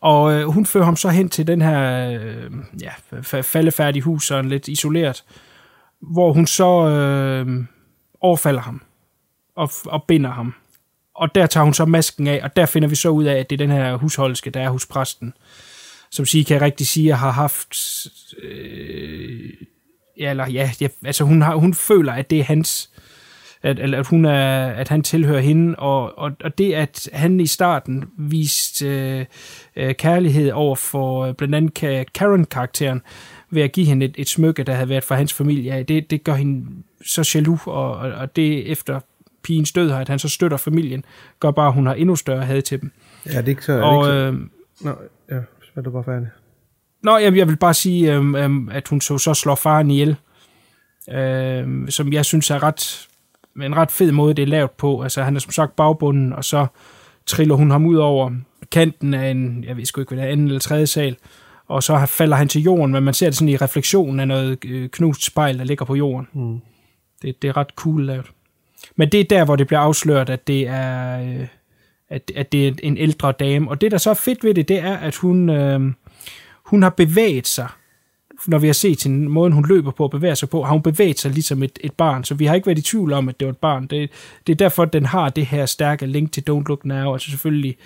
Og 0.00 0.32
øh, 0.32 0.46
hun 0.46 0.66
fører 0.66 0.84
ham 0.84 0.96
så 0.96 1.08
hen 1.08 1.28
til 1.28 1.46
den 1.46 1.62
her 1.62 2.10
øh, 2.10 2.50
ja, 2.80 2.90
faldefærdige 3.42 4.02
hus, 4.02 4.26
sådan 4.26 4.48
lidt 4.48 4.68
isoleret, 4.68 5.24
hvor 6.00 6.32
hun 6.32 6.46
så 6.46 6.88
øh, 6.88 7.64
overfalder 8.20 8.60
ham 8.60 8.82
og, 9.56 9.70
og 9.86 10.04
binder 10.04 10.30
ham. 10.30 10.54
Og 11.14 11.34
der 11.34 11.46
tager 11.46 11.64
hun 11.64 11.74
så 11.74 11.84
masken 11.84 12.26
af, 12.26 12.40
og 12.42 12.56
der 12.56 12.66
finder 12.66 12.88
vi 12.88 12.94
så 12.94 13.08
ud 13.08 13.24
af, 13.24 13.34
at 13.34 13.50
det 13.50 13.60
er 13.60 13.66
den 13.66 13.76
her 13.76 13.96
husholdske, 13.96 14.50
der 14.50 14.60
er 14.60 14.70
hos 14.70 14.86
præsten, 14.86 15.32
som 16.10 16.26
siger, 16.26 16.44
kan 16.44 16.54
jeg 16.54 16.62
rigtig 16.62 16.86
sige, 16.86 17.14
har 17.14 17.30
haft... 17.30 17.76
Øh, 18.42 19.50
ja, 20.18 20.30
eller 20.30 20.50
ja, 20.50 20.70
ja, 20.80 20.88
altså 21.04 21.24
hun, 21.24 21.42
har, 21.42 21.56
hun 21.56 21.74
føler, 21.74 22.12
at 22.12 22.30
det 22.30 22.40
er 22.40 22.44
hans, 22.44 22.90
Øh, 22.94 23.07
at, 23.62 23.78
at, 23.78 24.06
hun 24.06 24.24
er, 24.24 24.66
at 24.66 24.88
han 24.88 25.02
tilhører 25.02 25.40
hende, 25.40 25.74
og, 25.78 26.18
og, 26.18 26.32
og 26.44 26.58
det, 26.58 26.74
at 26.74 27.08
han 27.12 27.40
i 27.40 27.46
starten 27.46 28.04
viste 28.18 28.86
øh, 28.86 29.24
øh, 29.76 29.94
kærlighed 29.94 30.52
over 30.52 30.76
for 30.76 31.24
øh, 31.24 31.34
blandt 31.34 31.54
andet 31.54 31.78
Ka- 31.78 32.10
Karen-karakteren, 32.14 33.02
ved 33.50 33.62
at 33.62 33.72
give 33.72 33.86
hende 33.86 34.06
et, 34.06 34.14
et 34.18 34.28
smykke, 34.28 34.62
der 34.62 34.74
havde 34.74 34.88
været 34.88 35.04
fra 35.04 35.14
hans 35.14 35.32
familie, 35.32 35.72
af, 35.72 35.86
det, 35.86 36.10
det 36.10 36.24
gør 36.24 36.34
hende 36.34 36.66
så 37.04 37.30
jaloux, 37.34 37.66
og, 37.66 37.96
og, 37.96 38.12
og 38.12 38.36
det 38.36 38.72
efter 38.72 39.00
pigens 39.42 39.72
død 39.72 39.90
her, 39.90 39.96
at 39.96 40.08
han 40.08 40.18
så 40.18 40.28
støtter 40.28 40.56
familien, 40.56 41.04
gør 41.40 41.50
bare, 41.50 41.68
at 41.68 41.74
hun 41.74 41.86
har 41.86 41.94
endnu 41.94 42.16
større 42.16 42.44
had 42.44 42.62
til 42.62 42.80
dem. 42.80 42.92
Ja, 43.26 43.30
det 43.30 43.44
er 43.44 43.48
ikke 43.48 43.64
så... 43.64 43.80
Og, 43.80 44.08
øh, 44.08 44.32
ikke 44.32 44.48
så... 44.76 44.84
Nå, 44.84 44.90
ja, 45.30 45.40
så 45.62 45.70
er 45.76 45.80
du 45.80 45.90
bare 45.90 46.04
færdig. 46.04 46.28
Nå, 47.02 47.16
jamen, 47.16 47.38
jeg 47.38 47.48
vil 47.48 47.56
bare 47.56 47.74
sige, 47.74 48.14
øhm, 48.14 48.34
øhm, 48.34 48.68
at 48.68 48.88
hun 48.88 49.00
så, 49.00 49.18
så 49.18 49.34
slår 49.34 49.54
faren 49.54 49.90
ihjel, 49.90 50.16
øhm, 51.10 51.90
som 51.90 52.12
jeg 52.12 52.24
synes 52.24 52.50
er 52.50 52.62
ret, 52.62 53.08
en 53.66 53.76
ret 53.76 53.90
fed 53.90 54.12
måde, 54.12 54.34
det 54.34 54.42
er 54.42 54.46
lavet 54.46 54.70
på. 54.70 55.02
Altså, 55.02 55.22
han 55.22 55.36
er 55.36 55.40
som 55.40 55.52
sagt 55.52 55.76
bagbunden, 55.76 56.32
og 56.32 56.44
så 56.44 56.66
triller 57.26 57.54
hun 57.54 57.70
ham 57.70 57.86
ud 57.86 57.96
over 57.96 58.30
kanten 58.70 59.14
af 59.14 59.30
en, 59.30 59.64
jeg 59.64 59.76
ved 59.76 59.84
sgu 59.84 60.00
ikke, 60.00 60.14
hvad 60.14 60.22
det 60.22 60.28
er, 60.28 60.32
anden 60.32 60.46
eller 60.46 60.60
tredje 60.60 60.86
sal, 60.86 61.16
og 61.68 61.82
så 61.82 62.06
falder 62.06 62.36
han 62.36 62.48
til 62.48 62.62
jorden, 62.62 62.92
men 62.92 63.02
man 63.02 63.14
ser 63.14 63.26
det 63.26 63.34
sådan 63.34 63.48
i 63.48 63.56
refleksionen 63.56 64.20
af 64.20 64.28
noget 64.28 64.64
øh, 64.64 64.88
knust 64.88 65.24
spejl, 65.24 65.58
der 65.58 65.64
ligger 65.64 65.84
på 65.84 65.94
jorden. 65.94 66.28
Mm. 66.32 66.60
Det, 67.22 67.42
det 67.42 67.48
er 67.48 67.56
ret 67.56 67.70
cool 67.76 68.06
lavet. 68.06 68.26
Men 68.96 69.12
det 69.12 69.20
er 69.20 69.24
der, 69.24 69.44
hvor 69.44 69.56
det 69.56 69.66
bliver 69.66 69.80
afsløret, 69.80 70.30
at 70.30 70.46
det 70.46 70.68
er, 70.68 71.20
øh, 71.20 71.46
at, 72.08 72.32
at 72.36 72.52
det 72.52 72.68
er 72.68 72.72
en 72.82 72.96
ældre 72.96 73.32
dame. 73.32 73.70
Og 73.70 73.80
det, 73.80 73.90
der 73.90 73.98
så 73.98 74.10
er 74.10 74.14
fedt 74.14 74.44
ved 74.44 74.54
det, 74.54 74.68
det 74.68 74.78
er, 74.78 74.96
at 74.96 75.16
hun, 75.16 75.50
øh, 75.50 75.80
hun 76.64 76.82
har 76.82 76.90
bevæget 76.90 77.46
sig. 77.46 77.68
Når 78.46 78.58
vi 78.58 78.66
har 78.66 78.74
set 78.74 79.00
sin 79.00 79.28
måden, 79.28 79.52
hun 79.52 79.66
løber 79.68 79.90
på 79.90 80.04
og 80.04 80.10
bevæger 80.10 80.34
sig 80.34 80.48
på, 80.48 80.62
har 80.62 80.72
hun 80.72 80.82
bevæget 80.82 81.18
sig 81.18 81.30
ligesom 81.30 81.62
et, 81.62 81.78
et 81.80 81.92
barn. 81.92 82.24
Så 82.24 82.34
vi 82.34 82.44
har 82.46 82.54
ikke 82.54 82.66
været 82.66 82.78
i 82.78 82.82
tvivl 82.82 83.12
om, 83.12 83.28
at 83.28 83.40
det 83.40 83.46
var 83.46 83.52
et 83.52 83.58
barn. 83.58 83.86
Det, 83.86 84.10
det 84.46 84.52
er 84.52 84.56
derfor, 84.56 84.82
at 84.82 84.92
den 84.92 85.06
har 85.06 85.28
det 85.28 85.46
her 85.46 85.66
stærke 85.66 86.06
link 86.06 86.32
til 86.32 86.44
Don't 86.50 86.64
Look 86.68 86.84
Now. 86.84 87.12
Altså 87.12 87.30
selvfølgelig 87.30 87.76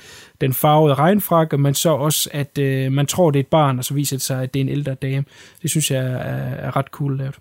den 0.40 0.52
farvede 0.52 0.94
regnfrakke, 0.94 1.58
men 1.58 1.74
så 1.74 1.90
også, 1.90 2.30
at 2.32 2.58
øh, 2.58 2.92
man 2.92 3.06
tror, 3.06 3.30
det 3.30 3.38
er 3.38 3.42
et 3.42 3.46
barn, 3.46 3.78
og 3.78 3.84
så 3.84 3.94
viser 3.94 4.16
det 4.16 4.22
sig, 4.22 4.42
at 4.42 4.54
det 4.54 4.60
er 4.60 4.64
en 4.64 4.70
ældre 4.70 4.94
dame. 4.94 5.24
Det 5.62 5.70
synes 5.70 5.90
jeg 5.90 6.04
er, 6.04 6.66
er 6.66 6.76
ret 6.76 6.86
cool 6.86 7.18
lavet. 7.18 7.38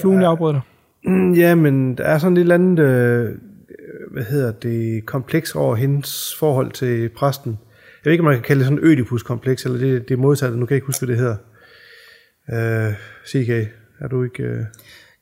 Fluen, 0.00 0.20
jeg 0.20 0.30
afbryder 0.30 0.52
dig. 0.52 0.62
Mm, 1.04 1.32
ja, 1.32 1.54
men 1.54 1.94
der 1.94 2.04
er 2.04 2.18
sådan 2.18 2.36
et 2.36 2.40
eller 2.40 2.54
andet, 2.54 2.84
øh, 2.84 3.34
hvad 4.12 4.24
hedder 4.24 4.52
det, 4.52 5.06
kompleks 5.06 5.54
over 5.54 5.76
hendes 5.76 6.36
forhold 6.38 6.70
til 6.70 7.08
præsten. 7.08 7.58
Jeg 8.04 8.10
ved 8.10 8.12
ikke, 8.12 8.22
om 8.22 8.24
man 8.24 8.34
kan 8.34 8.42
kalde 8.42 8.58
det 8.58 8.66
sådan 8.66 8.78
et 8.78 8.84
Ødipus-kompleks, 8.84 9.64
eller 9.64 9.78
det, 9.78 10.08
det 10.08 10.18
modsatte, 10.18 10.58
nu 10.58 10.66
kan 10.66 10.74
jeg 10.74 10.76
ikke 10.76 10.86
huske, 10.86 11.06
hvad 11.06 11.14
det 11.14 11.22
hedder. 11.22 11.36
Øh, 12.52 12.92
CK, 13.28 13.48
er 14.00 14.08
du 14.10 14.24
ikke... 14.24 14.42
Øh... 14.42 14.64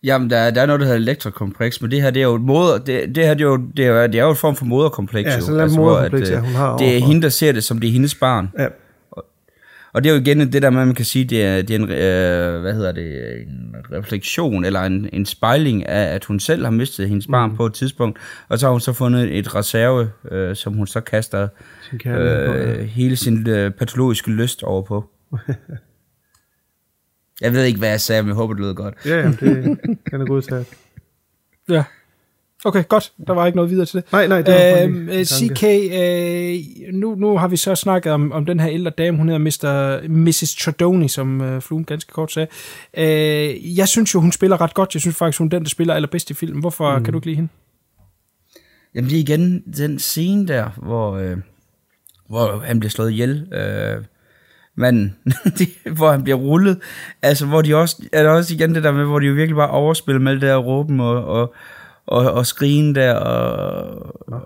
Jamen, 0.03 0.31
der, 0.31 0.37
er- 0.37 0.51
der 0.51 0.63
er 0.63 0.67
noget, 0.67 0.81
der 0.81 0.87
hedder 0.87 0.99
elektrokompleks, 1.01 1.83
men 1.83 1.91
det 1.91 2.03
her, 2.03 2.11
det 2.11 2.21
er 2.23 2.27
jo 2.27 2.35
et 2.35 2.41
moder, 2.43 2.79
det, 2.79 3.15
det 3.15 3.25
her, 3.25 3.35
det 3.35 3.41
er 3.45 3.49
jo, 3.49 3.57
det 3.77 3.87
er, 3.87 4.07
det 4.07 4.19
er 4.21 4.25
jo 4.25 4.31
en 4.31 4.37
form 4.37 4.57
for 4.57 4.65
moderkompleks. 4.65 5.27
Ja, 5.29 5.35
jo. 5.35 5.41
sådan 5.41 5.69
hvor 5.71 5.77
moderkompleks, 5.85 6.31
at, 6.31 6.37
øh, 6.39 6.43
ja, 6.43 6.47
hun 6.49 6.55
har 6.57 6.77
Det 6.77 6.87
er 6.89 6.91
overfor. 6.93 7.07
hende, 7.07 7.23
der 7.23 7.29
ser 7.29 7.53
det, 7.53 7.65
som 7.65 7.79
det 7.79 7.89
er 7.89 7.93
hendes 7.93 8.15
barn. 8.15 8.49
Ja. 8.59 8.67
Og, 9.11 9.25
og 9.93 10.05
det 10.05 10.11
er 10.11 10.15
jo 10.15 10.21
igen 10.21 10.53
det 10.53 10.63
der 10.63 10.71
med, 10.71 10.81
at 10.81 10.87
man 10.87 10.95
kan 10.95 11.05
sige, 11.05 11.25
det 11.25 11.45
er, 11.45 11.63
det 11.63 11.71
er 11.71 11.79
en, 11.79 11.91
øh, 11.91 12.61
hvad 12.61 12.75
hedder 12.75 12.93
det, 12.93 13.41
en 13.43 13.75
refleksion, 13.93 14.65
eller 14.65 14.81
en, 14.81 15.09
en 15.13 15.27
spejling 15.27 15.89
af, 15.89 16.15
at 16.15 16.25
hun 16.25 16.41
selv 16.41 16.65
har 16.65 16.71
mistet 16.71 17.09
hendes 17.09 17.27
barn 17.27 17.51
Mm. 17.51 17.57
på 17.57 17.67
et 17.67 17.75
tidspunkt, 17.75 18.19
og 18.49 18.59
så 18.59 18.67
har 18.67 18.71
hun 18.73 18.81
så 18.81 18.93
fundet 18.93 19.39
et 19.39 19.55
reserve, 19.55 20.11
øh, 20.31 20.57
som 20.57 20.73
hun 20.73 20.87
så 20.87 21.01
kaster 21.01 21.49
Sin 21.91 21.99
kærlighed 21.99 22.47
på, 22.47 22.53
ja. 22.53 22.73
øh, 22.73 22.85
hele 22.85 23.17
sin 23.17 23.49
øh, 23.49 23.71
patologiske 23.71 24.31
lyst 24.31 24.63
over 24.63 24.83
på. 24.83 25.05
Jeg 27.41 27.53
ved 27.53 27.65
ikke, 27.65 27.79
hvad 27.79 27.89
jeg 27.89 28.01
sagde, 28.01 28.23
men 28.23 28.29
jeg 28.29 28.37
håber, 28.37 28.55
det 28.55 28.61
lød 28.61 28.75
godt. 28.75 28.95
Ja, 29.05 29.17
ja, 29.17 29.27
det, 29.27 29.41
den 30.11 30.21
er 30.21 30.27
godtaget. 30.27 30.67
Ja. 31.69 31.85
Okay, 32.65 32.85
godt. 32.89 33.13
Der 33.27 33.33
var 33.33 33.47
ikke 33.47 33.57
noget 33.57 33.71
videre 33.71 33.87
til 33.87 33.97
det. 33.97 34.13
Nej, 34.13 34.27
nej, 34.27 34.43
det 34.43 34.55
var 34.55 34.83
øhm, 34.83 35.07
lige 35.07 35.19
en 35.19 35.25
CK, 35.25 35.65
øh, 35.65 36.95
nu, 36.95 37.15
nu 37.15 37.39
har 37.39 37.49
vi 37.49 37.57
så 37.57 37.75
snakket 37.75 38.13
om, 38.13 38.33
om 38.33 38.47
den 38.47 38.61
her 38.61 38.71
ældre 38.71 38.91
dame, 38.91 39.17
hun 39.17 39.29
hedder 39.29 39.39
Mr. 39.39 40.09
Mrs. 40.09 40.55
Tradoni, 40.55 41.09
som 41.09 41.41
øh, 41.41 41.61
Fluen 41.61 41.85
ganske 41.85 42.13
kort 42.13 42.33
sagde. 42.33 42.49
Øh, 42.97 43.79
jeg 43.79 43.89
synes 43.89 44.15
jo, 44.15 44.21
hun 44.21 44.33
spiller 44.33 44.61
ret 44.61 44.75
godt. 44.75 44.95
Jeg 44.95 45.01
synes 45.01 45.17
faktisk, 45.17 45.39
hun 45.39 45.47
er 45.47 45.51
den, 45.51 45.63
der 45.63 45.69
spiller 45.69 45.95
allerbedst 45.95 46.31
i 46.31 46.35
filmen. 46.35 46.61
Hvorfor 46.61 46.99
mm. 46.99 47.05
kan 47.05 47.13
du 47.13 47.19
ikke 47.19 47.27
lide 47.27 47.37
hende? 47.37 47.49
Jamen 48.95 49.11
det 49.11 49.17
er 49.17 49.21
igen 49.21 49.63
den 49.77 49.99
scene 49.99 50.49
der, 50.49 50.71
hvor, 50.77 51.17
øh, 51.17 51.37
hvor 52.29 52.59
han 52.59 52.81
bliver 52.81 52.91
slået 52.91 53.11
ihjel. 53.11 53.53
Øh, 53.53 54.05
manden, 54.77 55.15
de, 55.59 55.67
hvor 55.93 56.11
han 56.11 56.23
bliver 56.23 56.37
rullet. 56.37 56.79
Altså, 57.23 57.47
hvor 57.47 57.63
de 57.63 57.75
også, 57.75 58.03
er 58.13 58.23
der 58.23 58.31
også 58.31 58.55
igen 58.55 58.75
det 58.75 58.85
der 58.85 58.93
med, 58.93 59.05
hvor 59.05 59.19
de 59.19 59.27
jo 59.27 59.35
virkelig 59.35 59.57
bare 59.57 59.71
overspiller 59.71 60.21
med 60.21 60.33
det 60.33 60.43
der 60.43 60.57
råben 60.57 61.01
og, 61.01 61.25
og, 61.25 61.55
og, 62.07 62.33
og 62.33 62.47
skrigen 62.47 62.95
der, 62.95 63.15
og, 63.15 64.43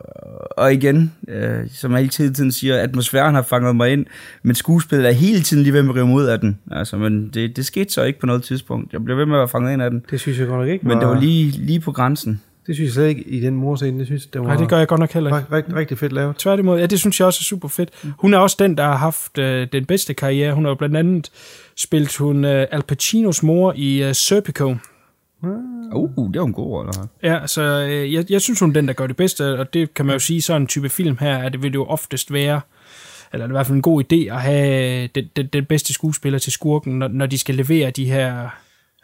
og 0.57 0.73
igen, 0.73 1.13
øh, 1.29 1.59
som 1.73 1.93
jeg 1.93 1.99
hele 1.99 2.11
tiden 2.11 2.53
siger, 2.53 2.83
atmosfæren 2.83 3.35
har 3.35 3.43
fanget 3.43 3.77
mig 3.77 3.93
ind, 3.93 4.07
men 4.43 4.55
skuespillet 4.55 5.09
er 5.09 5.13
hele 5.13 5.41
tiden 5.41 5.63
lige 5.63 5.73
ved 5.73 5.83
med 5.83 5.91
at 5.91 5.97
rive 5.97 6.15
ud 6.15 6.25
af 6.25 6.41
den. 6.41 6.59
Altså, 6.71 6.97
men 6.97 7.29
det, 7.29 7.57
det 7.57 7.67
skete 7.67 7.93
så 7.93 8.03
ikke 8.03 8.21
på 8.21 8.27
noget 8.27 8.43
tidspunkt. 8.43 8.93
Jeg 8.93 9.05
blev 9.05 9.17
ved 9.17 9.27
med 9.27 9.35
at 9.35 9.39
være 9.39 9.49
fanget 9.49 9.73
ind 9.73 9.83
af 9.83 9.91
den. 9.91 10.05
Det 10.11 10.21
synes 10.21 10.39
jeg 10.39 10.47
godt 10.47 10.61
nok 10.61 10.69
ikke 10.69 10.89
Men 10.89 10.99
det 10.99 11.09
var 11.09 11.21
lige, 11.21 11.51
lige 11.51 11.81
på 11.81 11.93
grænsen. 11.93 12.41
Det 12.71 12.77
synes 12.77 12.89
jeg 12.89 12.95
slet 12.95 13.09
ikke 13.09 13.23
i 13.23 13.41
den 13.41 13.55
morscene. 13.55 13.99
Det 13.99 14.07
synes, 14.07 14.27
det 14.27 14.41
var 14.41 14.47
Nej, 14.47 14.57
det 14.57 14.69
gør 14.69 14.79
jeg 14.79 14.89
godt 14.89 15.01
nok 15.01 15.13
heller 15.13 15.39
ikke. 15.39 15.53
Rigtig, 15.53 15.75
rigtig 15.75 15.99
fedt 15.99 16.13
lavet. 16.13 16.37
Tværtimod, 16.37 16.79
ja, 16.79 16.87
det 16.87 17.01
synes 17.01 17.21
jeg 17.21 17.27
også 17.27 17.39
er 17.41 17.45
super 17.45 17.69
fedt. 17.69 17.91
Hun 18.19 18.35
er 18.35 18.39
også 18.39 18.57
den, 18.59 18.77
der 18.77 18.85
har 18.85 18.97
haft 18.97 19.39
øh, 19.39 19.69
den 19.73 19.85
bedste 19.85 20.15
karriere. 20.15 20.55
Hun 20.55 20.65
har 20.65 20.75
blandt 20.75 20.97
andet 20.97 21.31
spillet 21.77 22.17
hun 22.17 22.45
øh, 22.45 22.67
Al 22.71 22.83
Pacinos 22.83 23.43
mor 23.43 23.73
i 23.77 24.03
øh, 24.03 24.15
Serpico. 24.15 24.77
Uh, 25.93 26.33
det 26.33 26.41
var 26.41 26.47
en 26.47 26.53
god 26.53 26.67
rolle. 26.67 26.93
Ja, 27.23 27.47
så 27.47 27.63
øh, 27.63 28.13
jeg, 28.13 28.31
jeg 28.31 28.41
synes, 28.41 28.61
hun 28.61 28.71
er 28.71 28.75
den, 28.75 28.89
der 28.89 28.95
gør 28.95 29.07
det 29.07 29.17
bedste, 29.17 29.59
og 29.59 29.75
det 29.75 29.95
kan 29.95 30.07
man 30.07 30.15
jo 30.15 30.19
sige, 30.19 30.43
sådan 30.43 30.63
en 30.63 30.67
type 30.67 30.89
film 30.89 31.17
her, 31.21 31.39
at 31.39 31.53
det 31.53 31.63
vil 31.63 31.73
jo 31.73 31.85
oftest 31.85 32.33
være, 32.33 32.61
eller 33.33 33.47
det 33.47 33.51
er 33.51 33.55
i 33.55 33.59
hvert 33.59 33.67
fald 33.67 33.77
en 33.77 33.83
god 33.83 34.05
idé 34.13 34.35
at 34.35 34.41
have 34.41 35.07
den, 35.07 35.25
den, 35.37 35.47
den 35.47 35.65
bedste 35.65 35.93
skuespiller 35.93 36.39
til 36.39 36.53
skurken, 36.53 36.99
når, 36.99 37.09
når 37.09 37.27
de 37.27 37.39
skal 37.39 37.55
levere 37.55 37.91
de 37.91 38.05
her 38.05 38.49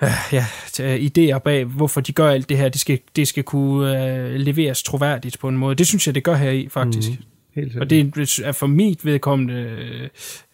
øh, 0.02 0.08
ja, 0.32 0.46
øh, 0.80 0.96
idéer 0.96 1.38
bag, 1.38 1.64
hvorfor 1.64 2.00
de 2.00 2.12
gør 2.12 2.30
alt 2.30 2.48
det 2.48 2.58
her. 2.58 2.68
Det 2.68 2.80
skal, 2.80 3.00
det 3.16 3.28
skal 3.28 3.44
kunne 3.44 4.08
øh, 4.08 4.34
leveres 4.34 4.82
troværdigt 4.82 5.38
på 5.38 5.48
en 5.48 5.56
måde. 5.56 5.74
Det 5.74 5.86
synes 5.86 6.06
jeg, 6.06 6.14
det 6.14 6.24
gør 6.24 6.34
her 6.34 6.50
i, 6.50 6.68
faktisk. 6.68 7.10
Mhm. 7.10 7.18
Helt 7.54 7.76
og 7.76 7.90
det 7.90 8.40
er 8.44 8.52
for 8.52 8.66
mit 8.66 9.04
vedkommende 9.04 9.54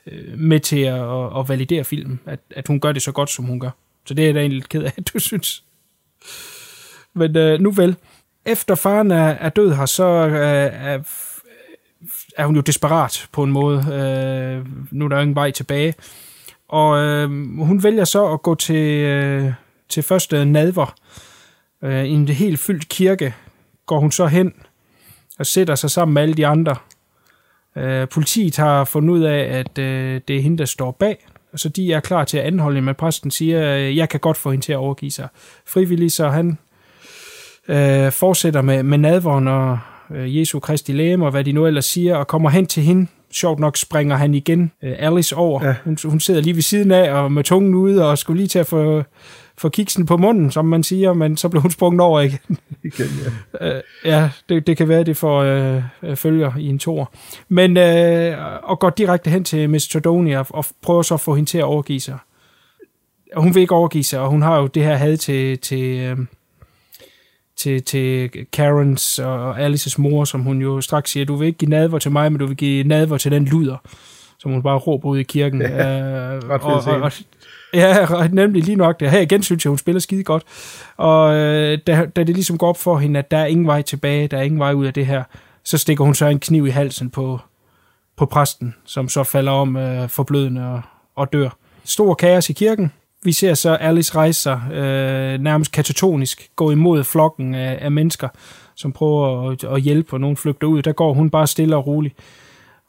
øh, 0.06 0.38
med 0.38 0.60
til 0.60 0.80
at, 0.80 1.00
at, 1.00 1.38
at 1.38 1.48
validere 1.48 1.84
filmen, 1.84 2.20
at, 2.26 2.40
at 2.50 2.68
hun 2.68 2.80
gør 2.80 2.92
det 2.92 3.02
så 3.02 3.12
godt, 3.12 3.30
som 3.30 3.44
hun 3.44 3.60
gør. 3.60 3.70
Så 4.06 4.14
det 4.14 4.22
er 4.22 4.26
jeg 4.26 4.34
da 4.34 4.40
egentlig 4.40 4.56
lidt 4.56 4.68
ked 4.68 4.82
af, 4.82 4.92
at 4.98 5.10
du 5.14 5.18
synes. 5.18 5.64
Men 7.14 7.36
øh, 7.36 7.60
nu 7.60 7.70
vel. 7.70 7.96
Efter 8.46 8.74
faren 8.74 9.10
er, 9.10 9.28
er 9.28 9.48
død 9.48 9.74
her, 9.74 9.86
så 9.86 10.04
øh, 10.04 10.70
er, 10.72 10.98
er 12.36 12.46
hun 12.46 12.54
jo 12.54 12.60
desperat 12.60 13.28
på 13.32 13.42
en 13.42 13.52
måde. 13.52 13.78
Øh, 13.78 14.66
nu 14.90 15.04
er 15.04 15.08
der 15.08 15.16
jo 15.16 15.22
ingen 15.22 15.34
vej 15.34 15.50
tilbage. 15.50 15.94
Og 16.72 17.02
øh, 17.02 17.30
hun 17.58 17.82
vælger 17.82 18.04
så 18.04 18.32
at 18.32 18.42
gå 18.42 18.54
til, 18.54 18.86
øh, 19.04 19.52
til 19.88 20.02
første 20.02 20.44
nadver. 20.44 20.94
Øh, 21.84 22.04
I 22.04 22.10
en 22.10 22.28
helt 22.28 22.58
fyldt 22.58 22.88
kirke 22.88 23.34
går 23.86 24.00
hun 24.00 24.12
så 24.12 24.26
hen 24.26 24.52
og 25.38 25.46
sætter 25.46 25.74
sig 25.74 25.90
sammen 25.90 26.14
med 26.14 26.22
alle 26.22 26.34
de 26.34 26.46
andre. 26.46 26.76
Øh, 27.76 28.08
politiet 28.08 28.56
har 28.56 28.84
fundet 28.84 29.14
ud 29.14 29.22
af, 29.22 29.38
at 29.38 29.78
øh, 29.78 30.20
det 30.28 30.36
er 30.36 30.40
hende, 30.40 30.58
der 30.58 30.64
står 30.64 30.90
bag, 30.90 31.26
og 31.52 31.58
så 31.58 31.68
de 31.68 31.92
er 31.92 32.00
klar 32.00 32.24
til 32.24 32.38
at 32.38 32.44
anholde 32.44 32.74
hende, 32.74 32.86
men 32.86 32.94
præsten 32.94 33.30
siger, 33.30 33.76
øh, 33.76 33.96
jeg 33.96 34.08
kan 34.08 34.20
godt 34.20 34.36
få 34.36 34.50
hende 34.50 34.64
til 34.64 34.72
at 34.72 34.78
overgive 34.78 35.10
sig 35.10 35.28
frivilligt, 35.66 36.12
så 36.12 36.28
han 36.28 36.58
øh, 37.68 38.12
fortsætter 38.12 38.62
med, 38.62 38.82
med 38.82 38.98
nadveren 38.98 39.48
og 39.48 39.78
øh, 40.10 40.38
Jesu 40.38 40.60
Kristi 40.60 40.92
læge 40.92 41.24
og 41.24 41.30
hvad 41.30 41.44
de 41.44 41.52
nu 41.52 41.66
ellers 41.66 41.84
siger, 41.84 42.16
og 42.16 42.26
kommer 42.26 42.50
hen 42.50 42.66
til 42.66 42.82
hende. 42.82 43.06
Sjovt 43.32 43.60
nok 43.60 43.76
springer 43.76 44.16
han 44.16 44.34
igen 44.34 44.72
øh, 44.82 44.94
Alice 44.98 45.36
over. 45.36 45.64
Ja. 45.64 45.74
Hun, 45.84 45.98
hun 46.04 46.20
sidder 46.20 46.40
lige 46.40 46.54
ved 46.54 46.62
siden 46.62 46.90
af 46.90 47.12
og 47.12 47.32
med 47.32 47.44
tungen 47.44 47.74
ude 47.74 48.10
og 48.10 48.18
skulle 48.18 48.38
lige 48.38 48.48
til 48.48 48.58
at 48.58 48.66
få, 48.66 49.02
få 49.58 49.68
kiksen 49.68 50.06
på 50.06 50.16
munden, 50.16 50.50
som 50.50 50.64
man 50.64 50.82
siger, 50.82 51.12
men 51.12 51.36
så 51.36 51.48
blev 51.48 51.62
hun 51.62 51.70
sprunget 51.70 52.00
over 52.00 52.20
igen. 52.20 52.58
Igen, 52.84 53.06
ja. 53.60 53.76
Øh, 53.76 53.82
ja, 54.04 54.30
det, 54.48 54.66
det 54.66 54.76
kan 54.76 54.88
være, 54.88 55.04
det 55.04 55.16
får 55.16 55.42
øh, 55.42 55.82
øh, 56.02 56.16
følger 56.16 56.52
i 56.58 56.66
en 56.66 56.78
tor. 56.78 57.12
Men, 57.48 57.76
øh, 57.76 58.38
og 58.62 58.78
går 58.78 58.90
direkte 58.90 59.30
hen 59.30 59.44
til 59.44 59.70
Miss 59.70 59.88
Tradoni 59.88 60.32
og, 60.32 60.46
og 60.50 60.64
prøver 60.82 61.02
så 61.02 61.14
at 61.14 61.20
få 61.20 61.34
hende 61.34 61.50
til 61.50 61.58
at 61.58 61.64
overgive 61.64 62.00
sig. 62.00 62.18
Og 63.34 63.42
hun 63.42 63.54
vil 63.54 63.60
ikke 63.60 63.74
overgive 63.74 64.04
sig, 64.04 64.20
og 64.20 64.30
hun 64.30 64.42
har 64.42 64.58
jo 64.58 64.66
det 64.66 64.84
her 64.84 64.94
had 64.94 65.16
til, 65.16 65.58
til, 65.58 65.98
øh, 66.00 66.16
til, 67.62 67.82
til 67.82 68.30
Karens 68.52 69.18
og 69.18 69.60
Alices 69.60 69.98
mor, 69.98 70.24
som 70.24 70.40
hun 70.40 70.62
jo 70.62 70.80
straks 70.80 71.10
siger, 71.10 71.26
du 71.26 71.36
vil 71.36 71.46
ikke 71.46 71.58
give 71.58 71.70
nadver 71.70 71.98
til 71.98 72.12
mig, 72.12 72.32
men 72.32 72.38
du 72.38 72.46
vil 72.46 72.56
give 72.56 72.84
nadver 72.84 73.18
til 73.18 73.32
den 73.32 73.44
luder, 73.44 73.76
som 74.38 74.50
hun 74.50 74.62
bare 74.62 74.78
råber 74.78 75.08
ud 75.08 75.18
i 75.18 75.22
kirken. 75.22 75.62
Ja, 75.62 76.34
Øh, 76.34 76.42
og, 76.48 76.60
og, 76.62 77.00
og, 77.02 77.12
Ja, 77.74 78.06
nemlig 78.32 78.64
lige 78.64 78.76
nok 78.76 79.00
det. 79.00 79.10
Her 79.10 79.20
igen 79.20 79.42
synes 79.42 79.64
jeg, 79.64 79.70
hun 79.70 79.78
spiller 79.78 80.00
skide 80.00 80.24
godt. 80.24 80.42
Og 80.96 81.34
øh, 81.34 81.78
da, 81.86 82.06
da 82.16 82.24
det 82.24 82.34
ligesom 82.34 82.58
går 82.58 82.68
op 82.68 82.76
for 82.76 82.98
hende, 82.98 83.18
at 83.18 83.30
der 83.30 83.36
er 83.36 83.46
ingen 83.46 83.66
vej 83.66 83.82
tilbage, 83.82 84.28
der 84.28 84.38
er 84.38 84.42
ingen 84.42 84.60
vej 84.60 84.72
ud 84.72 84.86
af 84.86 84.94
det 84.94 85.06
her, 85.06 85.22
så 85.64 85.78
stikker 85.78 86.04
hun 86.04 86.14
så 86.14 86.26
en 86.26 86.40
kniv 86.40 86.66
i 86.66 86.70
halsen 86.70 87.10
på, 87.10 87.40
på 88.16 88.26
præsten, 88.26 88.74
som 88.84 89.08
så 89.08 89.24
falder 89.24 89.52
om 89.52 89.76
øh, 89.76 90.08
forblødende 90.08 90.66
og, 90.66 90.82
og 91.16 91.32
dør. 91.32 91.48
Stor 91.84 92.14
kaos 92.14 92.50
i 92.50 92.52
kirken. 92.52 92.92
Vi 93.24 93.32
ser 93.32 93.54
så 93.54 93.74
Alice 93.74 94.14
rejse 94.14 94.40
sig 94.40 94.60
øh, 94.72 95.40
nærmest 95.40 95.72
katatonisk, 95.72 96.50
gå 96.56 96.70
imod 96.70 97.04
flokken 97.04 97.54
af, 97.54 97.78
af 97.80 97.92
mennesker, 97.92 98.28
som 98.74 98.92
prøver 98.92 99.50
at, 99.50 99.64
at 99.64 99.80
hjælpe, 99.80 100.12
og 100.12 100.20
nogen 100.20 100.36
flygter 100.36 100.66
ud. 100.66 100.82
Der 100.82 100.92
går 100.92 101.12
hun 101.12 101.30
bare 101.30 101.46
stille 101.46 101.76
og 101.76 101.86
roligt 101.86 102.14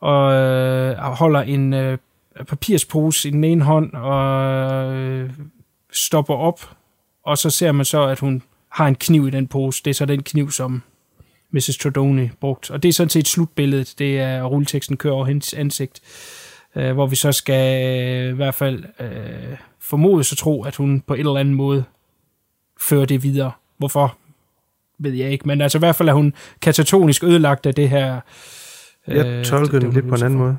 og 0.03 0.33
øh, 0.33 0.97
holder 0.97 1.41
en 1.41 1.73
øh, 1.73 1.97
papirspose 2.47 3.29
i 3.29 3.31
den 3.31 3.43
ene 3.43 3.63
hånd 3.63 3.93
og 3.93 4.93
øh, 4.93 5.29
stopper 5.91 6.35
op, 6.35 6.69
og 7.25 7.37
så 7.37 7.49
ser 7.49 7.71
man 7.71 7.85
så, 7.85 8.03
at 8.03 8.19
hun 8.19 8.43
har 8.69 8.87
en 8.87 8.95
kniv 8.95 9.27
i 9.27 9.29
den 9.29 9.47
pose. 9.47 9.81
Det 9.85 9.89
er 9.89 9.95
så 9.95 10.05
den 10.05 10.23
kniv, 10.23 10.51
som 10.51 10.83
Mrs. 11.51 11.77
Trodoni 11.77 12.29
brugt. 12.39 12.71
Og 12.71 12.83
det 12.83 12.89
er 12.89 12.93
sådan 12.93 13.09
set 13.09 13.27
slutbilledet. 13.27 13.93
Det 13.99 14.19
er, 14.19 14.45
at 14.45 14.51
rulleteksten 14.51 14.97
kører 14.97 15.13
over 15.13 15.25
hendes 15.25 15.53
ansigt. 15.53 16.01
Øh, 16.03 16.42
hvor 16.73 17.07
vi 17.07 17.15
så 17.15 17.31
skal 17.31 17.83
øh, 18.27 18.29
i 18.29 18.35
hvert 18.35 18.55
fald 18.55 18.83
øh, 18.99 19.57
formode 19.79 20.23
så 20.23 20.35
tro, 20.35 20.63
at 20.63 20.75
hun 20.75 21.01
på 21.01 21.13
en 21.13 21.19
eller 21.19 21.35
anden 21.35 21.53
måde 21.53 21.83
fører 22.81 23.05
det 23.05 23.23
videre. 23.23 23.51
Hvorfor? 23.77 24.17
Ved 24.99 25.11
jeg 25.11 25.31
ikke. 25.31 25.47
Men 25.47 25.61
altså 25.61 25.77
i 25.77 25.79
hvert 25.79 25.95
fald 25.95 26.09
er 26.09 26.13
hun 26.13 26.33
katatonisk 26.61 27.23
ødelagt 27.23 27.65
af 27.65 27.75
det 27.75 27.89
her... 27.89 28.19
Jeg 29.07 29.45
tolker 29.45 29.79
den 29.79 29.91
lidt 29.91 30.07
på 30.07 30.15
en 30.15 30.23
anden 30.23 30.39
måde. 30.39 30.57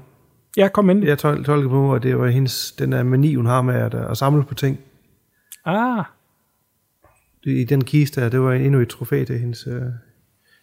Ja, 0.57 0.69
kom 0.69 0.91
ind. 0.91 1.05
Jeg 1.05 1.25
tol- 1.25 1.45
tolker 1.45 1.69
på, 1.69 1.95
at 1.95 2.03
det 2.03 2.19
var 2.19 2.27
hendes, 2.27 2.73
den 2.73 2.93
der 2.93 3.03
mani, 3.03 3.35
hun 3.35 3.47
har 3.47 3.63
med 3.63 3.75
at, 3.75 3.95
at 3.95 4.17
samle 4.17 4.45
på 4.45 4.55
ting. 4.55 4.81
Ah, 5.65 6.05
I 7.45 7.65
den 7.65 7.85
kiste 7.85 8.21
her, 8.21 8.29
det 8.29 8.41
var 8.41 8.53
endnu 8.53 8.81
et 8.81 8.89
trofæ 8.89 9.25
til 9.25 9.39
hendes... 9.39 9.67
Øh, 9.67 9.83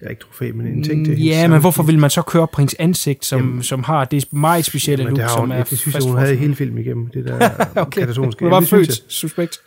ja, 0.02 0.10
ikke 0.10 0.22
trofæ, 0.22 0.52
men 0.52 0.68
en 0.68 0.84
ting 0.84 1.06
til 1.06 1.16
hendes... 1.16 1.36
Ja, 1.36 1.48
men 1.48 1.62
hvorfor 1.62 1.84
vil 1.84 2.00
man 2.00 2.10
så 2.10 2.22
køre 2.22 2.48
på 2.48 2.62
hendes 2.62 2.76
ansigt, 2.80 3.26
som, 3.26 3.40
Jamen, 3.40 3.64
som 3.64 3.84
har 3.84 4.06
det 4.06 4.34
meget 4.34 4.66
specielle 4.66 5.06
look, 5.06 5.18
det, 5.18 5.30
som 5.30 5.40
hun, 5.40 5.52
er 5.52 5.58
det, 5.58 5.70
det 5.70 5.78
synes 5.78 5.96
jeg, 5.96 6.04
hun 6.04 6.18
havde 6.18 6.36
hele 6.36 6.56
filmen 6.56 6.78
igennem, 6.78 7.08
det 7.08 7.26
der 7.26 7.50
Okay. 7.76 8.02
katatoniske. 8.02 8.46
Hun 8.46 8.52
var 8.52 8.60
det 8.60 8.70
født 8.70 9.12
suspekt. 9.12 9.58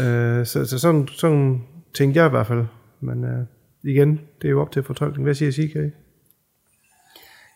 Øh, 0.00 0.46
så, 0.46 0.64
så 0.64 0.78
sådan, 0.78 1.08
sådan 1.08 1.62
tænkte 1.94 2.20
jeg 2.20 2.26
i 2.26 2.30
hvert 2.30 2.46
fald. 2.46 2.64
Men 3.00 3.24
øh, 3.24 3.46
igen, 3.84 4.20
det 4.42 4.48
er 4.48 4.50
jo 4.50 4.60
op 4.60 4.72
til 4.72 4.82
fortolkning. 4.82 5.24
Hvad 5.24 5.34
siger 5.34 5.52
CK? 5.52 5.76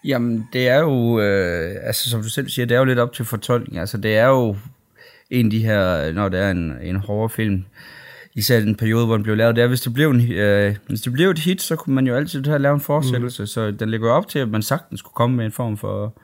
Jamen, 0.05 0.45
det 0.53 0.69
er 0.69 0.79
jo, 0.79 1.21
øh, 1.21 1.75
altså 1.83 2.11
som 2.11 2.23
du 2.23 2.29
selv 2.29 2.49
siger, 2.49 2.67
det 2.67 2.75
er 2.75 2.79
jo 2.79 2.85
lidt 2.85 2.99
op 2.99 3.13
til 3.13 3.25
fortolkning. 3.25 3.79
Altså, 3.79 3.99
det 3.99 4.17
er 4.17 4.27
jo 4.27 4.57
en 5.31 5.47
af 5.47 5.51
de 5.51 5.65
her, 5.65 6.13
når 6.13 6.29
det 6.29 6.41
er 6.41 6.51
en, 6.51 6.73
en 6.83 6.97
horrorfilm, 6.97 7.65
især 8.37 8.61
den 8.61 8.75
periode, 8.75 9.07
hvor 9.07 9.15
den 9.15 9.23
blev 9.23 9.37
lavet, 9.37 9.57
det 9.57 9.65
er, 9.65 9.69
hvis 9.69 9.81
det 9.81 9.95
blev, 9.95 10.11
en, 10.11 10.33
øh, 10.33 10.77
hvis 10.89 11.01
det 11.01 11.13
blev 11.13 11.31
et 11.31 11.39
hit, 11.39 11.63
så 11.63 11.77
kunne 11.77 11.95
man 11.95 12.07
jo 12.07 12.15
altid 12.15 12.47
have 12.47 12.59
lavet 12.59 12.75
en 12.75 12.81
fortsættelse, 12.81 13.43
mm. 13.43 13.47
så 13.47 13.71
den 13.71 13.91
ligger 13.91 14.11
op 14.11 14.29
til, 14.29 14.39
at 14.39 14.49
man 14.49 14.63
sagtens 14.63 15.01
skulle 15.01 15.15
komme 15.15 15.37
med 15.37 15.45
en 15.45 15.53
form 15.53 15.77
for, 15.77 16.19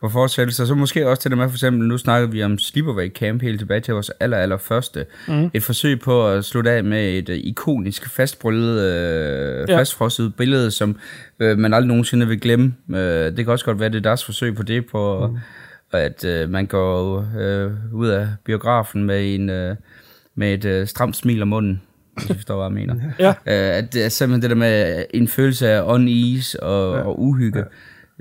for 0.00 0.08
fortsættelse. 0.08 0.66
Så 0.66 0.74
måske 0.74 1.08
også 1.08 1.22
til 1.22 1.30
det 1.30 1.38
med, 1.38 1.48
for 1.48 1.54
eksempel, 1.56 1.88
nu 1.88 1.98
snakker 1.98 2.28
vi 2.28 2.42
om 2.42 2.58
Sleepaway 2.58 3.12
Camp 3.12 3.42
helt 3.42 3.58
tilbage 3.58 3.80
til 3.80 3.94
vores 3.94 4.10
aller, 4.20 4.36
aller 4.36 4.56
første. 4.56 5.06
Mm. 5.28 5.50
Et 5.54 5.62
forsøg 5.62 6.00
på 6.00 6.28
at 6.28 6.44
slutte 6.44 6.70
af 6.70 6.84
med 6.84 7.18
et 7.18 7.28
uh, 7.28 7.34
ikonisk 7.34 8.08
fastbryllet, 8.10 8.80
øh, 8.80 9.68
Ja. 9.68 9.72
ja. 9.72 9.78
fastfrosset 9.78 10.34
billede, 10.34 10.70
som 10.70 10.96
øh, 11.40 11.58
man 11.58 11.74
aldrig 11.74 11.88
nogensinde 11.88 12.28
vil 12.28 12.40
glemme. 12.40 12.74
Øh, 12.90 12.96
det 12.96 13.36
kan 13.36 13.48
også 13.48 13.64
godt 13.64 13.80
være, 13.80 13.88
det 13.88 13.96
er 13.96 14.00
deres 14.00 14.24
forsøg 14.24 14.54
på 14.54 14.62
det, 14.62 14.86
på 14.86 15.26
mm. 15.26 15.38
at 15.92 16.24
øh, 16.24 16.50
man 16.50 16.66
går 16.66 17.26
øh, 17.38 17.72
ud 17.92 18.08
af 18.08 18.28
biografen 18.44 19.04
med 19.04 19.34
en 19.34 19.50
øh, 19.50 19.76
med 20.40 20.54
et 20.54 20.64
øh, 20.64 20.86
stramt 20.86 21.16
smil 21.16 21.42
om 21.42 21.48
munden. 21.48 21.82
Hvis 22.14 22.26
du 22.26 22.34
forstår, 22.34 22.56
hvad 22.56 22.80
jeg 22.80 22.86
mener. 22.86 23.12
Ja. 23.18 23.28
Øh, 23.28 23.78
at 23.78 23.92
det 23.92 24.04
er 24.04 24.08
simpelthen 24.08 24.42
det 24.42 24.50
der 24.50 24.56
med 24.56 25.04
en 25.14 25.28
følelse 25.28 25.68
af 25.68 25.82
unease 25.94 26.62
og, 26.62 26.96
ja. 26.96 27.02
og 27.02 27.20
uhygge. 27.20 27.64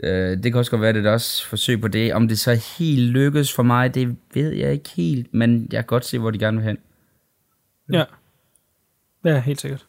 Ja. 0.04 0.32
Øh, 0.32 0.44
det 0.44 0.52
kan 0.52 0.56
også 0.56 0.72
godt 0.72 0.82
være, 0.82 0.94
det 0.94 1.06
er 1.06 1.12
også 1.12 1.48
forsøg 1.48 1.82
på 1.82 1.88
det. 1.88 2.14
Om 2.14 2.28
det 2.28 2.40
så 2.40 2.76
helt 2.78 3.10
lykkes 3.10 3.54
for 3.54 3.64
mig, 3.64 3.96
det 3.96 4.16
ved 4.34 4.52
jeg 4.52 4.72
ikke 4.72 4.90
helt, 4.96 5.34
men 5.34 5.68
jeg 5.72 5.78
kan 5.78 5.88
godt 5.88 6.06
se, 6.06 6.20
hvor 6.20 6.32
de 6.32 6.40
gerne 6.40 6.58
vil 6.58 6.66
hen. 6.66 6.78
Ja. 7.94 8.04
Ja, 9.26 9.40
helt 9.40 9.62
sikkert. 9.62 9.86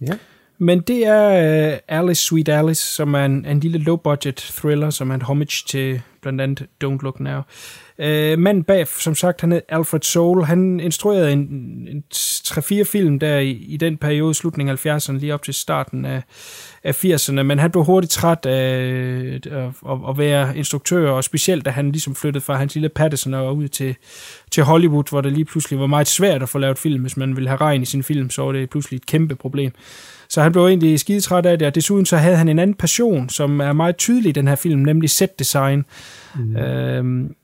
Ja. 0.00 0.12
Men 0.58 0.80
det 0.80 1.06
er 1.06 1.72
uh, 1.72 1.78
Alice 1.88 2.22
Sweet 2.22 2.48
Alice, 2.48 2.84
som 2.84 3.14
er 3.14 3.24
en, 3.24 3.46
en 3.46 3.60
lille 3.60 3.78
low-budget 3.78 4.36
thriller, 4.36 4.90
som 4.90 5.10
er 5.10 5.14
en 5.14 5.22
homage 5.22 5.64
til 5.66 6.02
blandt 6.22 6.40
andet 6.40 6.66
Don't 6.84 7.02
Look 7.02 7.20
Now. 7.20 7.38
Uh, 7.38 7.44
manden 8.38 8.64
bag, 8.64 8.88
som 8.88 9.14
sagt, 9.14 9.40
han 9.40 9.52
hed 9.52 9.60
Alfred 9.68 10.00
Soul. 10.02 10.44
Han 10.44 10.80
instruerede 10.80 11.32
en, 11.32 11.38
en 11.90 12.04
3-4 12.12 12.82
film 12.82 13.18
der 13.18 13.38
i, 13.38 13.50
i 13.50 13.76
den 13.76 13.96
periode, 13.96 14.34
slutningen 14.34 14.78
af 14.84 14.86
70'erne, 14.86 15.12
lige 15.12 15.34
op 15.34 15.42
til 15.42 15.54
starten 15.54 16.04
af, 16.04 16.22
af 16.84 17.04
80'erne, 17.04 17.42
men 17.42 17.58
han 17.58 17.70
blev 17.70 17.84
hurtigt 17.84 18.12
træt 18.12 18.46
af 18.46 18.60
at, 19.34 19.46
at, 19.46 19.98
at 20.08 20.18
være 20.18 20.56
instruktør, 20.56 21.10
og 21.10 21.24
specielt 21.24 21.64
da 21.64 21.70
han 21.70 21.92
ligesom 21.92 22.14
flyttede 22.14 22.44
fra 22.44 22.56
hans 22.56 22.74
lille 22.74 22.88
Patterson 22.88 23.34
og 23.34 23.56
ud 23.56 23.68
til, 23.68 23.96
til 24.50 24.62
Hollywood, 24.62 25.10
hvor 25.10 25.20
det 25.20 25.32
lige 25.32 25.44
pludselig 25.44 25.80
var 25.80 25.86
meget 25.86 26.08
svært 26.08 26.42
at 26.42 26.48
få 26.48 26.58
lavet 26.58 26.78
film. 26.78 27.00
Hvis 27.00 27.16
man 27.16 27.36
ville 27.36 27.48
have 27.48 27.60
regn 27.60 27.82
i 27.82 27.86
sin 27.86 28.02
film, 28.02 28.30
så 28.30 28.42
var 28.42 28.52
det 28.52 28.70
pludselig 28.70 28.96
et 28.96 29.06
kæmpe 29.06 29.34
problem. 29.34 29.72
Så 30.30 30.42
han 30.42 30.52
blev 30.52 30.66
egentlig 30.66 31.00
skidetræt 31.00 31.46
af 31.46 31.58
det, 31.58 31.68
og 31.68 31.74
desuden 31.74 32.06
så 32.06 32.16
havde 32.16 32.36
han 32.36 32.48
en 32.48 32.58
anden 32.58 32.74
passion, 32.74 33.28
som 33.28 33.60
er 33.60 33.72
meget 33.72 33.96
tydelig 33.96 34.28
i 34.28 34.32
den 34.32 34.48
her 34.48 34.54
film, 34.54 34.80
nemlig 34.80 35.10
set 35.10 35.38
design. 35.38 35.84
Mm. 36.34 36.56
Øhm, 36.56 37.34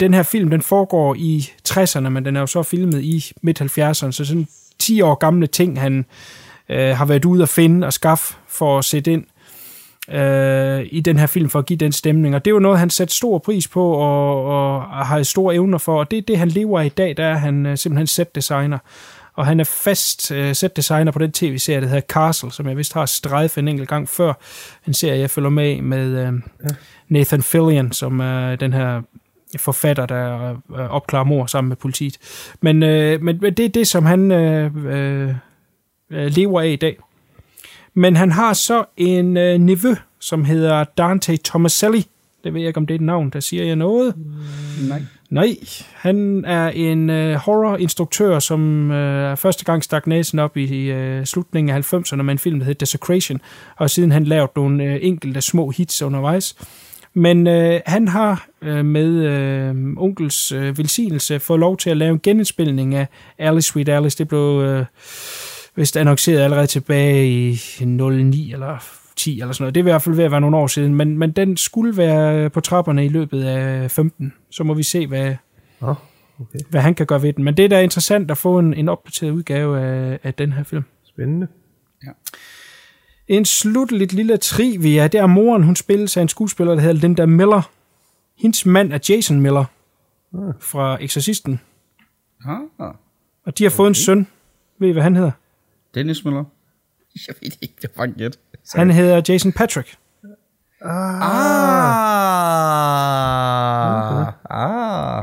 den 0.00 0.14
her 0.14 0.22
film, 0.22 0.50
den 0.50 0.62
foregår 0.62 1.14
i 1.14 1.50
60'erne, 1.68 2.08
men 2.08 2.24
den 2.24 2.36
er 2.36 2.40
jo 2.40 2.46
så 2.46 2.62
filmet 2.62 3.02
i 3.02 3.32
midt-70'erne, 3.42 4.10
så 4.10 4.24
sådan 4.24 4.48
10 4.78 5.00
år 5.00 5.14
gamle 5.14 5.46
ting, 5.46 5.80
han 5.80 6.04
øh, 6.68 6.96
har 6.96 7.04
været 7.04 7.24
ude 7.24 7.42
at 7.42 7.48
finde 7.48 7.86
og 7.86 7.92
skaffe 7.92 8.34
for 8.48 8.78
at 8.78 8.84
sætte 8.84 9.12
ind 9.12 9.24
øh, 10.10 10.86
i 10.90 11.00
den 11.00 11.18
her 11.18 11.26
film, 11.26 11.50
for 11.50 11.58
at 11.58 11.66
give 11.66 11.76
den 11.76 11.92
stemning. 11.92 12.34
Og 12.34 12.44
det 12.44 12.50
er 12.50 12.54
jo 12.54 12.58
noget, 12.58 12.78
han 12.78 12.90
sætter 12.90 13.12
stor 13.12 13.38
pris 13.38 13.68
på 13.68 13.92
og, 13.92 14.44
og 14.44 14.82
har 15.06 15.22
store 15.22 15.54
evner 15.54 15.78
for, 15.78 15.98
og 15.98 16.10
det 16.10 16.18
er 16.18 16.22
det, 16.22 16.38
han 16.38 16.48
lever 16.48 16.80
af 16.80 16.86
i 16.86 16.88
dag, 16.88 17.16
der 17.16 17.24
er 17.24 17.36
han 17.36 17.66
øh, 17.66 17.78
simpelthen 17.78 18.06
set 18.06 18.34
designer. 18.34 18.78
Og 19.34 19.46
han 19.46 19.60
er 19.60 19.64
fast 19.64 20.30
øh, 20.30 20.54
set 20.54 20.76
designer 20.76 21.12
på 21.12 21.18
den 21.18 21.32
tv-serie, 21.32 21.80
der 21.80 21.86
hedder 21.86 22.00
Castle, 22.00 22.52
som 22.52 22.68
jeg 22.68 22.76
vist 22.76 22.94
har 22.94 23.06
strejfet 23.06 23.62
en 23.62 23.68
enkelt 23.68 23.88
gang 23.88 24.08
før. 24.08 24.32
En 24.86 24.94
serie, 24.94 25.20
jeg 25.20 25.30
følger 25.30 25.50
med 25.50 25.82
med 25.82 26.26
øh. 26.26 26.32
Nathan 27.08 27.42
Fillion, 27.42 27.92
som 27.92 28.20
er 28.20 28.56
den 28.56 28.72
her 28.72 29.02
forfatter, 29.56 30.06
der 30.06 30.50
øh, 30.50 30.90
opklarer 30.90 31.24
mor 31.24 31.46
sammen 31.46 31.68
med 31.68 31.76
politiet. 31.76 32.18
Men, 32.60 32.82
øh, 32.82 33.22
men 33.22 33.38
men 33.40 33.54
det 33.54 33.64
er 33.64 33.68
det, 33.68 33.86
som 33.86 34.06
han 34.06 34.32
øh, 34.32 34.70
øh, 34.86 35.34
øh, 36.10 36.26
lever 36.26 36.60
af 36.60 36.68
i 36.68 36.76
dag. 36.76 36.96
Men 37.94 38.16
han 38.16 38.32
har 38.32 38.52
så 38.52 38.84
en 38.96 39.36
øh, 39.36 39.58
nevø, 39.58 39.94
som 40.20 40.44
hedder 40.44 40.84
Dante 40.84 41.36
Tomaselli. 41.36 42.06
Det 42.44 42.54
ved 42.54 42.60
jeg 42.60 42.68
ikke, 42.68 42.78
om 42.78 42.86
det 42.86 42.94
er 42.94 42.98
et 42.98 43.04
navn, 43.04 43.30
der 43.30 43.40
siger 43.40 43.64
jeg 43.64 43.76
noget. 43.76 44.14
Nej. 44.88 45.02
Nej, 45.30 45.56
han 45.94 46.44
er 46.44 46.68
en 46.68 47.10
øh, 47.10 47.34
horror-instruktør, 47.34 48.38
som 48.38 48.90
øh, 48.90 49.36
første 49.36 49.64
gang 49.64 49.84
stak 49.84 50.06
næsen 50.06 50.38
op 50.38 50.56
i 50.56 50.90
øh, 50.90 51.26
slutningen 51.26 51.76
af 51.76 51.94
90'erne 51.94 52.22
med 52.22 52.32
en 52.32 52.38
film, 52.38 52.58
der 52.58 52.66
hedder 52.66 52.78
Desecration, 52.78 53.40
og 53.76 53.90
siden 53.90 54.12
han 54.12 54.24
lavet 54.24 54.50
nogle 54.56 54.84
øh, 54.84 54.98
enkelte 55.02 55.40
små 55.40 55.70
hits 55.70 56.02
undervejs. 56.02 56.56
Men 57.18 57.46
øh, 57.46 57.80
han 57.86 58.08
har 58.08 58.48
øh, 58.62 58.84
med 58.84 59.08
øh, 59.08 59.74
onkels 59.96 60.52
øh, 60.52 60.78
velsignelse 60.78 61.40
fået 61.40 61.60
lov 61.60 61.76
til 61.76 61.90
at 61.90 61.96
lave 61.96 62.12
en 62.12 62.20
genindspilning 62.22 62.94
af 62.94 63.06
Alice 63.38 63.68
Sweet 63.68 63.88
Alice. 63.88 64.18
Det 64.18 64.28
blev 64.28 64.62
øh, 64.64 64.84
vist 65.76 65.96
annonceret 65.96 66.40
allerede 66.40 66.66
tilbage 66.66 67.28
i 67.28 67.60
09 67.84 68.52
eller 68.52 68.84
10 69.16 69.40
eller 69.40 69.52
sådan 69.52 69.62
noget. 69.62 69.74
Det 69.74 69.80
er 69.80 69.82
i 69.82 69.90
hvert 69.90 70.02
fald 70.02 70.16
ved 70.16 70.24
at 70.24 70.30
være 70.30 70.40
nogle 70.40 70.56
år 70.56 70.66
siden, 70.66 70.94
men, 70.94 71.18
men 71.18 71.30
den 71.30 71.56
skulle 71.56 71.96
være 71.96 72.50
på 72.50 72.60
trapperne 72.60 73.04
i 73.04 73.08
løbet 73.08 73.44
af 73.44 73.90
15. 73.90 74.32
Så 74.50 74.64
må 74.64 74.74
vi 74.74 74.82
se, 74.82 75.06
hvad, 75.06 75.34
oh, 75.80 75.94
okay. 76.40 76.58
hvad 76.70 76.80
han 76.80 76.94
kan 76.94 77.06
gøre 77.06 77.22
ved 77.22 77.32
den. 77.32 77.44
Men 77.44 77.56
det 77.56 77.64
er 77.64 77.68
da 77.68 77.80
interessant 77.80 78.30
at 78.30 78.38
få 78.38 78.58
en, 78.58 78.74
en 78.74 78.88
opdateret 78.88 79.30
udgave 79.30 79.80
af, 79.80 80.18
af 80.22 80.34
den 80.34 80.52
her 80.52 80.62
film. 80.62 80.84
Spændende. 81.04 81.46
Ja. 82.06 82.10
En 83.28 83.44
slutteligt 83.44 84.12
lille 84.12 84.36
trivia, 84.36 85.06
det 85.08 85.20
er 85.20 85.26
moren, 85.26 85.62
hun 85.62 85.76
spilles 85.76 86.16
af 86.16 86.22
en 86.22 86.28
skuespiller, 86.28 86.74
der 86.74 86.80
hedder 86.80 86.94
Linda 87.00 87.26
Miller. 87.26 87.70
Hendes 88.38 88.66
mand 88.66 88.92
er 88.92 88.98
Jason 89.08 89.40
Miller 89.40 89.64
fra 90.60 91.02
Exorcisten. 91.02 91.60
Ah, 92.46 92.60
Og 93.46 93.58
de 93.58 93.64
har 93.64 93.70
fået 93.70 93.88
en 93.88 93.94
søn. 93.94 94.26
Ved 94.78 94.88
I, 94.88 94.92
hvad 94.92 95.02
han 95.02 95.16
hedder? 95.16 95.30
Dennis 95.94 96.24
Miller. 96.24 96.44
Jeg 97.28 97.34
ved 97.40 97.50
ikke, 97.62 97.74
det 97.82 97.90
var 97.96 98.04
en 98.04 98.12
gæt. 98.12 98.38
Han 98.74 98.90
hedder 98.90 99.22
Jason 99.28 99.52
Patrick. 99.52 99.96
Ah. 100.82 101.20
Ah. 104.20 104.32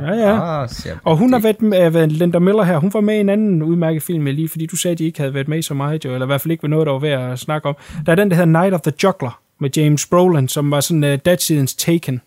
Ja, 0.01 0.13
ja. 0.13 0.61
Ah, 0.61 0.69
Og 1.03 1.17
hun 1.17 1.33
har 1.33 1.39
været 1.39 1.61
med, 1.61 2.07
Linda 2.07 2.39
Miller 2.39 2.63
her. 2.63 2.77
Hun 2.77 2.93
var 2.93 3.01
med 3.01 3.15
i 3.15 3.19
en 3.19 3.29
anden 3.29 3.63
udmærket 3.63 4.03
film, 4.03 4.25
lige 4.25 4.49
fordi 4.49 4.65
du 4.65 4.75
sagde, 4.75 4.91
at 4.91 4.99
de 4.99 5.05
ikke 5.05 5.19
havde 5.19 5.33
været 5.33 5.47
med 5.47 5.61
så 5.61 5.73
meget, 5.73 6.05
jo, 6.05 6.13
eller 6.13 6.25
i 6.25 6.27
hvert 6.27 6.41
fald 6.41 6.51
ikke 6.51 6.63
var 6.63 6.69
noget, 6.69 6.85
der 6.85 6.91
var 6.91 6.99
værd 6.99 7.31
at 7.31 7.39
snakke 7.39 7.69
om. 7.69 7.75
Der 8.05 8.11
er 8.11 8.15
den, 8.15 8.29
der 8.29 8.35
hedder 8.35 8.61
Night 8.61 8.73
of 8.73 8.81
the 8.81 8.93
Juggler, 9.03 9.39
med 9.59 9.69
James 9.77 10.05
Brolin, 10.07 10.47
som 10.47 10.71
var 10.71 10.79
sådan 10.79 11.03
uh, 11.03 11.15
datidens 11.25 11.75
Taken, 11.75 12.21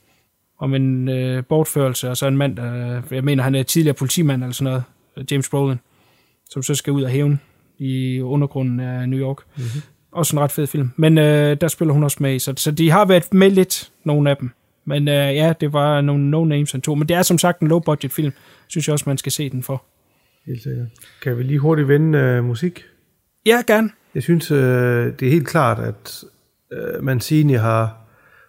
om 0.60 0.74
en 0.74 1.08
uh, 1.08 1.44
bortførelse, 1.44 2.10
og 2.10 2.16
så 2.16 2.26
en 2.26 2.36
mand, 2.36 2.56
der, 2.56 3.00
jeg 3.10 3.24
mener, 3.24 3.42
han 3.42 3.54
er 3.54 3.62
tidligere 3.62 3.94
politimand 3.94 4.42
eller 4.42 4.54
sådan 4.54 4.72
noget, 5.16 5.30
James 5.30 5.48
Brolin, 5.48 5.78
som 6.50 6.62
så 6.62 6.74
skal 6.74 6.92
ud 6.92 7.02
og 7.02 7.10
hævne 7.10 7.38
i 7.78 8.20
undergrunden 8.20 8.80
af 8.80 9.08
New 9.08 9.20
York. 9.20 9.36
Mm-hmm. 9.56 9.82
Også 10.12 10.36
en 10.36 10.40
ret 10.40 10.50
fed 10.52 10.66
film. 10.66 10.90
Men 10.96 11.18
øh, 11.18 11.56
der 11.60 11.68
spiller 11.68 11.94
hun 11.94 12.04
også 12.04 12.16
med 12.20 12.34
i, 12.34 12.38
så, 12.38 12.52
så 12.56 12.70
de 12.70 12.90
har 12.90 13.04
været 13.04 13.34
med 13.34 13.50
lidt, 13.50 13.90
nogle 14.04 14.30
af 14.30 14.36
dem. 14.36 14.50
Men 14.88 15.08
øh, 15.08 15.14
ja, 15.14 15.52
det 15.60 15.72
var 15.72 16.00
nogle 16.00 16.30
no-names, 16.36 16.72
han 16.72 16.80
tog. 16.80 16.98
Men 16.98 17.08
det 17.08 17.16
er 17.16 17.22
som 17.22 17.38
sagt 17.38 17.60
en 17.60 17.68
low-budget 17.68 18.12
film. 18.12 18.32
Synes 18.68 18.88
jeg 18.88 18.92
også, 18.92 19.04
man 19.06 19.18
skal 19.18 19.32
se 19.32 19.50
den 19.50 19.62
for. 19.62 19.84
Helt 20.46 20.62
sikkert. 20.62 20.86
Kan 21.22 21.38
vi 21.38 21.42
lige 21.42 21.58
hurtigt 21.58 21.88
vende 21.88 22.38
uh, 22.38 22.44
musik? 22.44 22.84
Ja, 23.46 23.62
gerne. 23.66 23.90
Jeg 24.14 24.22
synes, 24.22 24.50
uh, 24.50 24.58
det 24.58 25.22
er 25.22 25.30
helt 25.30 25.48
klart, 25.48 25.78
at 25.78 26.24
uh, 26.72 27.04
Mancini 27.04 27.52
har 27.52 27.96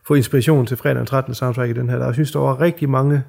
fået 0.07 0.17
inspiration 0.17 0.65
til 0.65 0.77
fredag 0.77 0.97
den 0.97 1.05
13. 1.05 1.33
soundtrack 1.33 1.69
i 1.69 1.73
den 1.73 1.89
her. 1.89 1.97
Der, 1.97 2.05
jeg 2.05 2.13
synes, 2.13 2.31
der 2.31 2.39
var 2.39 2.61
rigtig 2.61 2.89
mange 2.89 3.23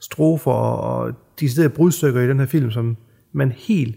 strofer 0.00 0.52
og, 0.52 1.00
og 1.00 1.12
de 1.40 1.48
steder 1.48 1.68
brudstykker 1.68 2.20
i 2.20 2.28
den 2.28 2.38
her 2.38 2.46
film, 2.46 2.70
som 2.70 2.96
man 3.32 3.52
helt, 3.52 3.96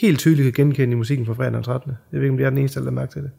helt 0.00 0.18
tydeligt 0.18 0.54
kan 0.54 0.64
genkende 0.64 0.92
i 0.92 0.96
musikken 0.96 1.26
fra 1.26 1.34
fredag 1.34 1.52
den 1.52 1.62
13. 1.62 1.92
Jeg 2.12 2.20
ved 2.20 2.24
ikke, 2.24 2.32
om 2.32 2.36
det 2.36 2.46
er 2.46 2.50
den 2.50 2.58
eneste, 2.58 2.84
der 2.84 2.90
mærke 2.90 3.12
til 3.12 3.22
det. 3.22 3.30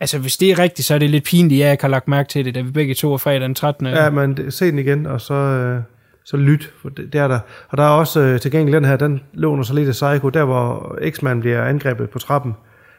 Altså, 0.00 0.18
hvis 0.18 0.36
det 0.36 0.50
er 0.50 0.58
rigtigt, 0.58 0.86
så 0.86 0.94
er 0.94 0.98
det 0.98 1.10
lidt 1.10 1.24
pinligt, 1.24 1.60
at 1.60 1.64
jeg 1.64 1.72
ikke 1.72 1.84
har 1.84 1.88
lagt 1.88 2.08
mærke 2.08 2.28
til 2.28 2.44
det, 2.44 2.54
da 2.54 2.60
vi 2.60 2.70
begge 2.70 2.94
to 2.94 3.12
er 3.12 3.16
fredag 3.16 3.40
den 3.40 3.54
13. 3.54 3.86
Ja, 3.86 4.10
men 4.10 4.50
se 4.50 4.66
den 4.70 4.78
igen, 4.78 5.06
og 5.06 5.20
så, 5.20 5.34
øh, 5.34 5.82
så 6.24 6.36
lyt, 6.36 6.72
for 6.82 6.88
det, 6.88 7.12
det 7.12 7.20
er 7.20 7.28
der. 7.28 7.38
Og 7.68 7.78
der 7.78 7.84
er 7.84 7.88
også 7.88 8.20
øh, 8.20 8.40
tilgængelig 8.40 8.74
den 8.80 8.84
her, 8.84 8.96
den 8.96 9.20
låner 9.32 9.62
så 9.62 9.74
lidt 9.74 9.88
af 9.88 9.92
Psycho, 9.92 10.28
der 10.28 10.44
hvor 10.44 10.98
X-Man 11.10 11.40
bliver 11.40 11.64
angrebet 11.64 12.10
på 12.10 12.18
trappen, 12.18 12.52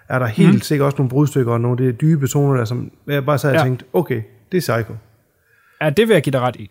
er 0.10 0.20
der 0.20 0.26
helt 0.26 0.54
mm. 0.54 0.62
sikkert 0.62 0.86
også 0.86 0.98
nogle 0.98 1.10
brudstykker 1.10 1.54
og 1.54 1.62
nogle 1.62 1.86
af 1.86 1.94
de 1.94 1.98
dybe 1.98 2.28
toner, 2.28 2.58
der 2.58 2.66
som 2.66 2.92
jeg 3.08 3.26
bare 3.26 3.38
sad 3.38 3.50
og 3.50 3.56
Ja. 3.56 3.64
tænkte, 3.64 3.86
okay, 3.94 4.22
det 4.52 4.58
er 4.58 4.62
Psycho. 4.62 4.96
Ja, 5.82 5.90
det 5.90 6.08
vil 6.08 6.14
jeg 6.14 6.24
give 6.24 6.32
dig 6.32 6.42
ret 6.42 6.56
i. 6.56 6.70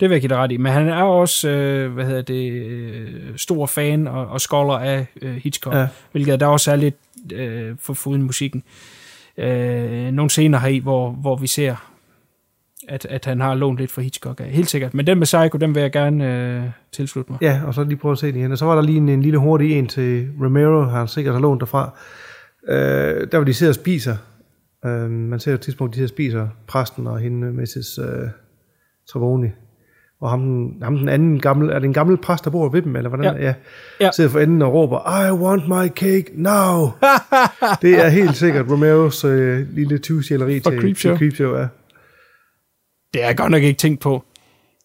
Det 0.00 0.08
vil 0.10 0.14
jeg 0.14 0.20
give 0.20 0.28
dig 0.28 0.38
ret 0.38 0.52
i. 0.52 0.56
Men 0.56 0.72
han 0.72 0.88
er 0.88 1.02
også, 1.02 1.48
øh, 1.48 1.92
hvad 1.92 2.04
hedder 2.04 2.22
det, 2.22 2.52
øh, 2.52 3.08
stor 3.36 3.66
fan 3.66 4.06
og, 4.06 4.26
og 4.26 4.40
scholar 4.40 4.78
af 4.78 5.06
øh, 5.22 5.34
Hitchcock, 5.36 5.76
ja. 5.76 5.88
Hvilket 6.12 6.40
der 6.40 6.46
også 6.46 6.72
er 6.72 6.76
lidt 6.76 6.94
øh, 7.32 7.74
for 7.80 7.94
foruden 7.94 8.22
musikken. 8.22 8.62
Øh, 8.66 8.95
Øh, 9.38 10.12
nogle 10.12 10.30
scener 10.30 10.58
her 10.58 10.68
i, 10.68 10.78
hvor, 10.78 11.10
hvor 11.10 11.36
vi 11.36 11.46
ser, 11.46 11.90
at, 12.88 13.06
at 13.06 13.24
han 13.24 13.40
har 13.40 13.54
lånt 13.54 13.78
lidt 13.78 13.90
for 13.90 14.00
Hitchcock 14.00 14.40
af. 14.40 14.46
Helt 14.46 14.70
sikkert. 14.70 14.94
Men 14.94 15.06
den 15.06 15.18
med 15.18 15.26
Psycho, 15.26 15.58
den 15.58 15.74
vil 15.74 15.80
jeg 15.80 15.92
gerne 15.92 16.34
øh, 16.34 16.70
tilslutte 16.92 17.32
mig. 17.32 17.38
Ja, 17.42 17.60
og 17.66 17.74
så 17.74 17.84
lige 17.84 17.96
prøve 17.96 18.12
at 18.12 18.18
se 18.18 18.26
den 18.26 18.36
igen. 18.36 18.52
Og 18.52 18.58
så 18.58 18.64
var 18.64 18.74
der 18.74 18.82
lige 18.82 18.98
en, 18.98 19.08
en 19.08 19.22
lille 19.22 19.38
hurtig 19.38 19.78
en 19.78 19.86
til 19.86 20.28
Romero, 20.42 20.82
har 20.82 20.98
han 20.98 21.08
sikkert 21.08 21.34
har 21.34 21.40
lånt 21.40 21.60
derfra. 21.60 21.98
Øh, 22.68 23.28
der 23.32 23.38
hvor 23.38 23.44
de 23.44 23.54
sidder 23.54 23.70
og 23.70 23.74
spiser. 23.74 24.16
Øh, 24.84 25.10
man 25.10 25.40
ser 25.40 25.50
jo 25.50 25.54
et 25.54 25.60
tidspunkt, 25.60 25.92
de 25.92 25.96
sidder 25.96 26.06
og 26.06 26.14
spiser 26.14 26.48
præsten 26.66 27.06
og 27.06 27.18
hende, 27.18 27.52
Mrs. 27.52 27.98
Øh, 27.98 28.28
Travoni. 29.08 29.48
Og 30.26 30.30
ham, 30.30 30.72
ham 30.82 30.96
den 30.98 31.08
anden 31.08 31.40
gammel, 31.40 31.70
er 31.70 31.78
det 31.78 31.84
en 31.84 31.92
gammel 31.92 32.16
præst, 32.16 32.44
der 32.44 32.50
bor 32.50 32.68
ved 32.68 32.82
dem, 32.82 32.96
eller 32.96 33.08
hvordan? 33.08 33.36
Ja. 33.36 33.46
ja. 33.46 33.54
Ja. 34.00 34.10
Sidder 34.10 34.30
for 34.30 34.40
enden 34.40 34.62
og 34.62 34.72
råber, 34.72 35.26
I 35.26 35.32
want 35.32 35.68
my 35.68 35.94
cake 35.94 36.30
now! 36.34 36.90
det 37.82 38.04
er 38.04 38.08
helt 38.08 38.36
sikkert 38.36 38.70
Romeros 38.70 39.24
øh, 39.24 39.66
lille 39.72 39.98
20 39.98 40.22
til, 40.22 40.38
Creepshow. 40.38 40.92
til 40.92 41.18
Creepshow, 41.18 41.56
ja. 41.56 41.66
Det 43.14 43.22
har 43.22 43.28
jeg 43.28 43.36
godt 43.36 43.50
nok 43.50 43.62
ikke 43.62 43.78
tænkt 43.78 44.00
på. 44.00 44.24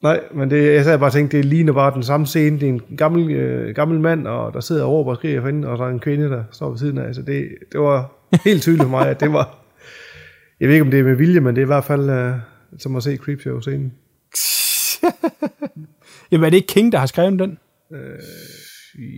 Nej, 0.04 0.20
men 0.34 0.50
det, 0.50 0.74
jeg 0.74 0.84
sad 0.84 0.98
bare 1.00 1.10
og 1.10 1.14
tænkte, 1.14 1.38
det 1.38 1.46
ligner 1.46 1.74
bare 1.74 1.94
den 1.94 2.04
samme 2.04 2.26
scene. 2.26 2.60
Det 2.60 2.70
er 2.70 2.74
en 2.74 2.82
gammel, 2.98 3.32
øh, 3.32 3.76
gammel 3.76 4.00
mand, 4.00 4.28
og 4.28 4.54
der 4.54 4.60
sidder 4.60 4.84
og 4.84 4.92
råber 4.92 5.12
og 5.12 5.18
skriger 5.18 5.42
for 5.42 5.68
og 5.68 5.78
så 5.78 5.84
er 5.84 5.90
en 5.90 6.00
kvinde, 6.00 6.30
der 6.30 6.44
står 6.52 6.70
ved 6.70 6.78
siden 6.78 6.98
af. 6.98 7.04
Altså 7.04 7.22
det, 7.22 7.48
det 7.72 7.80
var 7.80 8.12
helt 8.46 8.62
tydeligt 8.62 8.84
for 8.84 8.90
mig, 8.90 9.10
at 9.10 9.20
det 9.20 9.34
var... 9.34 9.58
Jeg 10.60 10.68
ved 10.68 10.76
ikke, 10.76 10.86
om 10.86 10.92
det 10.92 11.00
er 11.00 11.04
med 11.04 11.16
vilje, 11.16 11.40
men 11.40 11.56
det 11.56 11.62
er 11.62 11.66
i 11.66 11.74
hvert 11.74 11.84
fald 11.84 12.10
øh, 12.10 12.34
som 12.78 12.96
at 12.96 13.04
se 13.04 13.18
Creepshow-scenen. 13.18 13.94
Jamen, 16.32 16.46
er 16.46 16.50
det 16.50 16.58
ikke 16.58 16.68
King, 16.68 16.92
der 16.92 16.98
har 16.98 17.06
skrevet 17.06 17.40
den? 17.40 17.58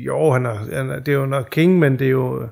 Jo, 0.05 0.31
han 0.31 0.45
er, 0.45 0.55
han 0.75 0.89
er, 0.89 0.99
det 0.99 1.11
er 1.13 1.15
jo 1.17 1.25
nok 1.25 1.47
King, 1.51 1.79
men 1.79 1.99
det 1.99 2.07
er 2.07 2.11
jo... 2.11 2.49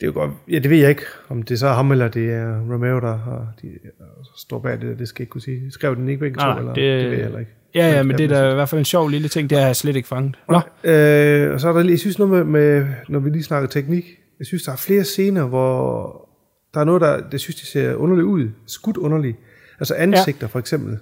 Det 0.00 0.02
er 0.02 0.06
jo 0.06 0.12
godt, 0.12 0.30
ja, 0.50 0.58
det 0.58 0.70
ved 0.70 0.78
jeg 0.78 0.90
ikke, 0.90 1.02
om 1.28 1.42
det 1.42 1.58
så 1.58 1.66
er 1.66 1.72
ham, 1.72 1.92
eller 1.92 2.08
det 2.08 2.30
er 2.32 2.60
Romero, 2.72 3.00
der 3.00 3.16
har, 3.16 3.52
de, 3.62 3.68
står 4.36 4.58
bag 4.58 4.80
det, 4.80 4.98
det 4.98 5.08
skal 5.08 5.22
jeg 5.22 5.24
ikke 5.24 5.30
kunne 5.30 5.40
sige. 5.40 5.72
Skrev 5.72 5.96
den 5.96 6.08
ikke 6.08 6.20
begge 6.20 6.36
to, 6.36 6.46
Nej, 6.46 6.58
eller? 6.58 6.74
det, 6.74 7.00
det 7.00 7.10
ved 7.10 7.16
jeg 7.16 7.22
heller 7.22 7.38
ikke. 7.38 7.50
Ja, 7.74 7.90
ja, 7.90 8.02
Men 8.02 8.18
det 8.18 8.32
er 8.32 8.36
er 8.36 8.44
da 8.44 8.50
i 8.50 8.54
hvert 8.54 8.68
fald 8.68 8.78
en 8.78 8.84
sjov 8.84 9.08
lille 9.08 9.28
ting. 9.28 9.50
Det 9.50 9.58
har 9.58 9.66
jeg 9.66 9.76
slet 9.76 9.96
ikke 9.96 10.08
fanget. 10.08 10.36
Nå, 10.48 10.56
Øh, 10.90 11.52
og 11.52 11.60
så 11.60 11.68
er 11.68 11.72
der 11.72 11.82
lige, 11.82 11.90
jeg 11.90 11.98
synes 11.98 12.18
noget 12.18 12.32
med, 12.32 12.44
med, 12.44 12.86
når 13.08 13.18
vi 13.18 13.30
lige 13.30 13.42
snakker 13.42 13.68
teknik, 13.68 14.04
jeg 14.38 14.46
synes, 14.46 14.62
der 14.62 14.72
er 14.72 14.76
flere 14.76 15.04
scener, 15.04 15.44
hvor 15.46 16.28
der 16.74 16.80
er 16.80 16.84
noget, 16.84 17.00
der, 17.00 17.28
det 17.30 17.40
synes, 17.40 17.56
det 17.56 17.66
ser 17.66 17.94
underligt 17.94 18.26
ud. 18.26 18.50
Skudt 18.66 18.96
underligt. 18.96 19.36
Altså 19.80 19.94
ansigter, 19.94 20.42
ja. 20.42 20.46
for 20.46 20.58
eksempel. 20.58 20.98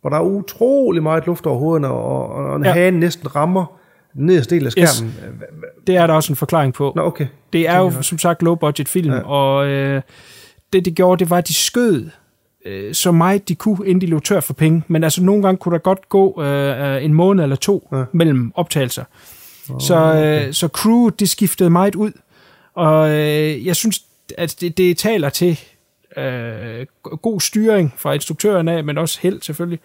Hvor 0.00 0.10
der 0.10 0.16
er 0.16 0.22
utrolig 0.22 1.02
meget 1.02 1.26
luft 1.26 1.46
over 1.46 1.58
hovederne, 1.58 1.88
og, 1.88 2.28
og 2.28 2.56
en 2.56 2.64
Ja. 2.64 2.72
hane 2.72 3.00
næsten 3.00 3.36
rammer 3.36 3.78
den 4.14 4.26
nederste 4.26 4.54
del 4.54 4.66
af 4.66 4.72
Yes. 4.78 4.88
skærmen. 4.90 5.14
det 5.86 5.96
er 5.96 6.06
der 6.06 6.14
også 6.14 6.32
en 6.32 6.36
forklaring 6.36 6.74
på. 6.74 6.92
Nå, 6.96 7.02
okay. 7.02 7.26
Det 7.52 7.68
er 7.68 7.78
jo 7.78 8.02
som 8.02 8.18
sagt 8.18 8.42
low 8.42 8.54
budget 8.54 8.88
film, 8.88 9.12
ja. 9.12 9.20
Og 9.20 9.66
øh, 9.66 10.02
det 10.72 10.84
de 10.84 10.90
gjorde, 10.90 11.18
det 11.18 11.30
var, 11.30 11.38
at 11.38 11.48
de 11.48 11.54
skød 11.54 12.08
øh, 12.66 12.94
så 12.94 13.12
meget 13.12 13.48
de 13.48 13.54
kunne, 13.54 13.78
inden 13.86 14.00
de 14.00 14.06
lå 14.06 14.18
tør 14.20 14.40
for 14.40 14.52
penge. 14.54 14.82
Men 14.88 15.04
altså 15.04 15.22
nogle 15.22 15.42
gange 15.42 15.58
kunne 15.58 15.72
der 15.72 15.78
godt 15.78 16.08
gå 16.08 16.42
øh, 16.42 17.04
en 17.04 17.14
måned 17.14 17.44
eller 17.44 17.56
to 17.56 17.88
ja. 17.92 18.04
mellem 18.12 18.52
optagelser. 18.54 19.04
Oh, 19.70 19.80
så, 19.80 20.14
øh, 20.46 20.52
så 20.54 20.68
crew, 20.68 21.08
det 21.08 21.28
skiftede 21.30 21.70
meget 21.70 21.94
ud. 21.94 22.12
Og 22.74 23.10
øh, 23.10 23.66
jeg 23.66 23.76
synes, 23.76 24.02
at 24.38 24.56
det, 24.60 24.78
det 24.78 24.98
taler 24.98 25.28
til 25.28 25.60
øh, 26.16 26.86
god 27.22 27.40
styring 27.40 27.94
fra 27.96 28.12
instruktøren 28.12 28.68
af, 28.68 28.84
men 28.84 28.98
også 28.98 29.18
held 29.22 29.42
selvfølgelig, 29.42 29.80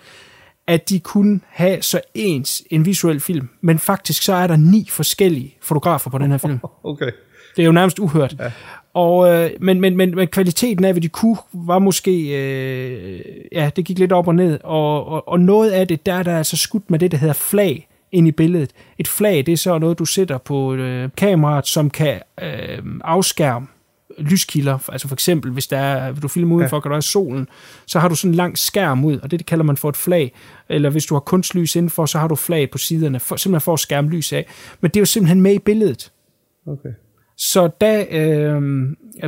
at 0.67 0.89
de 0.89 0.99
kunne 0.99 1.39
have 1.49 1.81
så 1.81 2.01
ens 2.13 2.63
en 2.69 2.85
visuel 2.85 3.19
film. 3.19 3.49
Men 3.61 3.79
faktisk 3.79 4.23
så 4.23 4.33
er 4.33 4.47
der 4.47 4.55
ni 4.55 4.87
forskellige 4.89 5.57
fotografer 5.61 6.09
på 6.09 6.17
den 6.17 6.31
her 6.31 6.37
film. 6.37 6.59
Okay. 6.83 7.11
Det 7.55 7.61
er 7.61 7.65
jo 7.65 7.71
nærmest 7.71 7.99
uhørt. 7.99 8.35
Ja. 8.39 8.51
Og, 8.93 9.33
øh, 9.33 9.51
men, 9.59 9.81
men, 9.81 9.97
men, 9.97 10.15
men 10.15 10.27
kvaliteten 10.27 10.85
af, 10.85 10.93
hvad 10.93 11.01
de 11.01 11.09
kunne, 11.09 11.37
var 11.53 11.79
måske... 11.79 12.11
Øh, 12.11 13.21
ja, 13.51 13.69
det 13.75 13.85
gik 13.85 13.99
lidt 13.99 14.11
op 14.11 14.27
og 14.27 14.35
ned. 14.35 14.59
Og, 14.63 15.07
og, 15.07 15.27
og 15.27 15.39
noget 15.39 15.71
af 15.71 15.87
det, 15.87 16.05
der 16.05 16.13
er 16.13 16.23
der 16.23 16.37
altså 16.37 16.57
skudt 16.57 16.91
med 16.91 16.99
det, 16.99 17.11
der 17.11 17.17
hedder 17.17 17.33
flag 17.33 17.87
ind 18.11 18.27
i 18.27 18.31
billedet. 18.31 18.71
Et 18.97 19.07
flag, 19.07 19.45
det 19.45 19.51
er 19.51 19.57
så 19.57 19.77
noget, 19.77 19.99
du 19.99 20.05
sætter 20.05 20.37
på 20.37 20.73
øh, 20.73 21.09
kameraet, 21.17 21.67
som 21.67 21.89
kan 21.89 22.19
øh, 22.41 22.79
afskærme 23.03 23.67
lyskilder. 24.17 24.89
Altså 24.91 25.07
for 25.07 25.15
eksempel, 25.15 25.51
hvis 25.51 25.67
der 25.67 25.77
er, 25.77 26.13
du 26.13 26.27
filmer 26.27 26.55
udenfor, 26.55 26.77
ja. 26.77 26.81
kan 26.81 26.91
der 26.91 26.97
er 26.97 27.01
solen, 27.01 27.47
så 27.85 27.99
har 27.99 28.07
du 28.07 28.15
sådan 28.15 28.31
en 28.31 28.35
lang 28.35 28.57
skærm 28.57 29.05
ud, 29.05 29.17
og 29.19 29.31
det, 29.31 29.39
det 29.39 29.47
kalder 29.47 29.63
man 29.63 29.77
for 29.77 29.89
et 29.89 29.97
flag. 29.97 30.33
Eller 30.69 30.89
hvis 30.89 31.05
du 31.05 31.15
har 31.15 31.19
kunstlys 31.19 31.75
indenfor, 31.75 32.05
så 32.05 32.19
har 32.19 32.27
du 32.27 32.35
flag 32.35 32.71
på 32.71 32.77
siderne, 32.77 33.19
for, 33.19 33.35
simpelthen 33.35 33.61
for 33.65 33.73
at 33.73 33.79
skærme 33.79 34.09
lys 34.09 34.33
af. 34.33 34.45
Men 34.81 34.91
det 34.91 34.97
er 34.97 35.01
jo 35.01 35.05
simpelthen 35.05 35.41
med 35.41 35.53
i 35.53 35.59
billedet. 35.59 36.11
Okay. 36.67 36.89
Så 37.37 37.67
da 37.67 38.05
øh, 38.11 38.61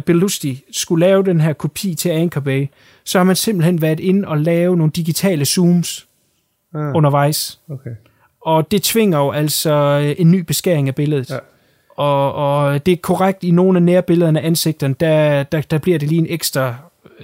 Belusti 0.06 0.64
skulle 0.72 1.06
lave 1.06 1.24
den 1.24 1.42
her 1.42 1.54
kopi 1.54 1.96
til 1.96 2.10
Anchor 2.10 2.42
Bay, 2.42 2.68
så 3.04 3.20
har 3.20 3.24
man 3.24 3.36
simpelthen 3.36 3.82
været 3.82 4.00
inde 4.00 4.28
og 4.28 4.38
lave 4.38 4.78
nogle 4.78 4.92
digitale 4.96 5.46
zooms 5.46 6.08
Ah, 6.76 6.96
undervejs. 6.96 7.60
okay. 7.70 7.90
Og 8.42 8.72
det 8.72 8.84
tvinger 8.84 9.18
jo 9.18 9.32
altså 9.32 9.72
øh, 10.04 10.16
en 10.18 10.32
ny 10.32 10.40
beskæring 10.40 10.88
af 10.88 10.96
billedet. 10.96 11.30
Ja. 11.30 11.38
Og, 11.96 12.34
og 12.34 12.86
det 12.86 12.92
er 12.92 12.96
korrekt, 12.96 13.44
i 13.44 13.52
nogle 13.52 13.78
af 13.78 13.84
nærbillederne 13.84 14.42
af 14.42 14.48
ansigterne, 14.48 14.96
der, 15.00 15.44
der, 15.44 15.62
der 15.62 15.78
bliver 15.78 16.00
det 16.00 16.10
lige 16.10 16.20
en 16.20 16.28
ekstra, 16.30 16.76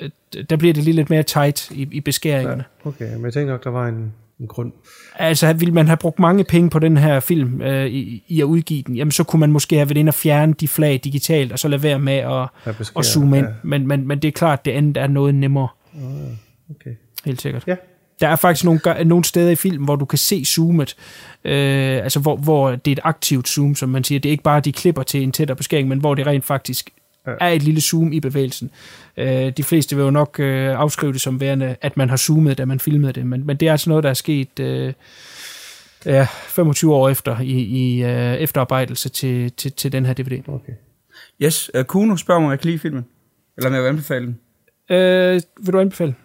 øh, 0.02 0.10
der 0.50 0.56
bliver 0.56 0.74
det 0.74 0.84
lige 0.84 0.96
lidt 0.96 1.10
mere 1.10 1.24
tight 1.24 1.72
i, 1.72 1.88
i 1.92 2.00
beskæringerne. 2.00 2.64
Ja, 2.86 2.90
okay, 2.90 3.14
men 3.16 3.26
jeg 3.26 3.34
tænkte 3.34 3.52
nok, 3.52 3.64
der 3.64 3.70
var 3.70 3.88
en, 3.88 4.14
en 4.40 4.48
grund. 4.48 4.72
Altså, 5.16 5.54
ville 5.54 5.74
man 5.74 5.88
have 5.88 5.98
brugt 5.98 6.20
mange 6.20 6.44
penge 6.44 6.70
på 6.70 6.80
den 6.80 6.98
her 6.98 7.20
film 7.20 7.62
øh, 7.62 7.86
i, 7.86 8.24
i 8.28 8.42
at 8.42 8.46
udgive 8.46 8.84
den, 8.88 8.96
jamen 8.96 9.12
så 9.12 9.24
kunne 9.24 9.40
man 9.40 9.52
måske 9.52 9.76
have 9.76 9.90
været 9.90 9.98
inde 9.98 10.10
og 10.10 10.14
fjerne 10.14 10.54
de 10.54 10.68
flag 10.68 11.00
digitalt, 11.04 11.52
og 11.52 11.60
så 11.60 11.68
lade 11.68 11.84
være 11.84 12.00
med 12.00 12.14
at, 12.14 12.74
at 12.98 13.06
zoome 13.06 13.38
ind. 13.38 13.48
ja. 13.48 13.54
Men, 13.64 13.88
men, 13.88 14.08
men 14.08 14.20
det 14.20 14.28
er 14.28 14.32
klart, 14.32 14.66
det 14.66 14.72
andet 14.72 14.98
er 14.98 15.08
noget 15.08 15.36
nemmere. 15.36 15.68
Okay. 16.70 16.92
Helt 17.26 17.42
sikkert. 17.42 17.64
Ja. 17.68 17.76
Der 18.22 18.28
er 18.28 18.36
faktisk 18.36 18.66
nogle, 18.66 18.80
nogle 19.06 19.26
steder 19.26 19.52
i 19.52 19.56
filmen, 19.56 19.86
hvor 19.86 19.96
du 19.96 20.06
kan 20.06 20.18
se 20.18 20.46
zoomet, 20.46 20.96
øh, 21.46 22.04
altså 22.04 22.20
hvor, 22.20 22.36
hvor 22.36 22.70
det 22.76 22.88
er 22.92 22.96
et 22.96 23.00
aktivt 23.04 23.48
zoom, 23.50 23.76
som 23.76 23.90
man 23.90 24.04
siger. 24.04 24.20
Det 24.20 24.30
er 24.30 24.32
ikke 24.32 24.44
bare, 24.44 24.58
at 24.58 24.66
de 24.66 24.72
klipper 24.72 25.04
til 25.04 25.24
en 25.24 25.32
tættere 25.32 25.56
beskæring, 25.56 25.88
men 25.88 26.00
hvor 26.00 26.16
det 26.16 26.28
rent 26.28 26.46
faktisk 26.46 26.90
Ja. 27.28 27.32
er 27.42 27.50
et 27.50 27.64
lille 27.64 27.82
zoom 27.82 28.14
i 28.14 28.20
bevægelsen. 28.20 28.72
Øh, 29.18 29.50
de 29.58 29.64
fleste 29.64 29.96
vil 29.96 30.04
jo 30.04 30.12
nok 30.12 30.40
øh, 30.40 30.80
afskrive 30.80 31.14
det 31.14 31.22
som 31.22 31.40
værende, 31.40 31.76
at 31.82 31.98
man 31.98 32.10
har 32.10 32.18
zoomet, 32.18 32.58
da 32.58 32.66
man 32.66 32.80
filmede 32.80 33.14
det, 33.14 33.26
men, 33.26 33.46
men 33.46 33.58
det 33.58 33.68
er 33.68 33.72
altså 33.72 33.90
noget, 33.90 34.04
der 34.04 34.10
er 34.10 34.14
sket 34.14 34.60
øh, 34.60 34.94
ja, 36.06 36.28
25 36.48 36.94
år 36.96 37.10
efter 37.10 37.40
i, 37.40 37.62
i 37.62 38.04
øh, 38.04 38.34
efterarbejdelse 38.34 39.10
til, 39.10 39.52
til, 39.52 39.72
til 39.72 39.92
den 39.92 40.06
her 40.06 40.14
DVD. 40.14 40.50
Okay. 40.50 40.74
Yes, 41.42 41.72
uh, 41.78 41.84
Kuno 41.84 42.16
spørger 42.16 42.40
mig, 42.42 42.46
om 42.48 42.52
jeg 42.52 42.60
kan 42.60 42.68
lide 42.68 42.80
filmen. 42.80 43.06
Eller 43.58 43.70
om 43.70 43.74
jeg 43.74 43.84
vil 43.84 43.90
anbefale 43.90 44.26
den. 44.26 44.40
Øh, 44.98 45.42
vil 45.66 45.74
du 45.74 45.80
anbefale? 45.80 46.16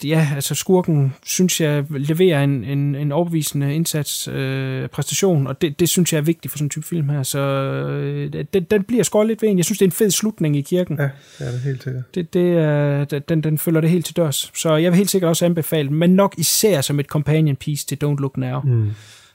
ja, 0.05 0.29
altså 0.35 0.55
skurken, 0.55 1.15
synes 1.25 1.61
jeg, 1.61 1.85
leverer 1.91 2.45
en, 2.45 2.65
en, 2.65 2.95
en 2.95 3.13
overbevisende 3.13 3.75
indsats, 3.75 4.29
øh, 4.29 4.89
præstation, 4.89 5.47
og 5.47 5.63
det, 5.63 5.81
det 5.81 5.89
synes 5.89 6.13
jeg 6.13 6.19
er 6.19 6.23
vigtigt 6.23 6.53
for 6.53 6.59
sådan 6.59 6.67
en 6.67 6.71
type 6.71 6.87
film 6.87 7.09
her, 7.09 7.23
så 7.23 7.39
øh, 7.39 8.45
den, 8.53 8.65
den 8.65 8.83
bliver 8.83 9.03
skåret 9.03 9.29
lidt 9.29 9.43
ved 9.43 9.49
en. 9.49 9.57
Jeg 9.57 9.65
synes, 9.65 9.79
det 9.79 9.85
er 9.85 9.89
en 9.89 9.93
fed 9.93 10.11
slutning 10.11 10.57
i 10.57 10.61
kirken. 10.61 10.99
Ja, 10.99 11.09
det 11.39 11.55
er 11.55 11.59
helt 11.59 11.83
sikkert. 11.83 12.15
Det, 12.15 12.35
det 12.35 12.59
er, 12.59 13.05
den, 13.05 13.41
den 13.41 13.59
følger 13.59 13.81
det 13.81 13.91
helt 13.91 14.07
til 14.07 14.17
dørs. 14.17 14.51
Så 14.55 14.77
jeg 14.77 14.93
vil 14.93 14.97
helt 14.97 15.11
sikkert 15.11 15.29
også 15.29 15.45
anbefale 15.45 15.91
men 15.91 16.11
nok 16.11 16.35
især 16.39 16.81
som 16.81 17.01
et 17.01 17.07
companion 17.07 17.57
piece 17.57 17.87
til 17.87 17.99
Don't 18.05 18.21
Look 18.21 18.37
Now. 18.37 18.61
Mm. 18.61 18.91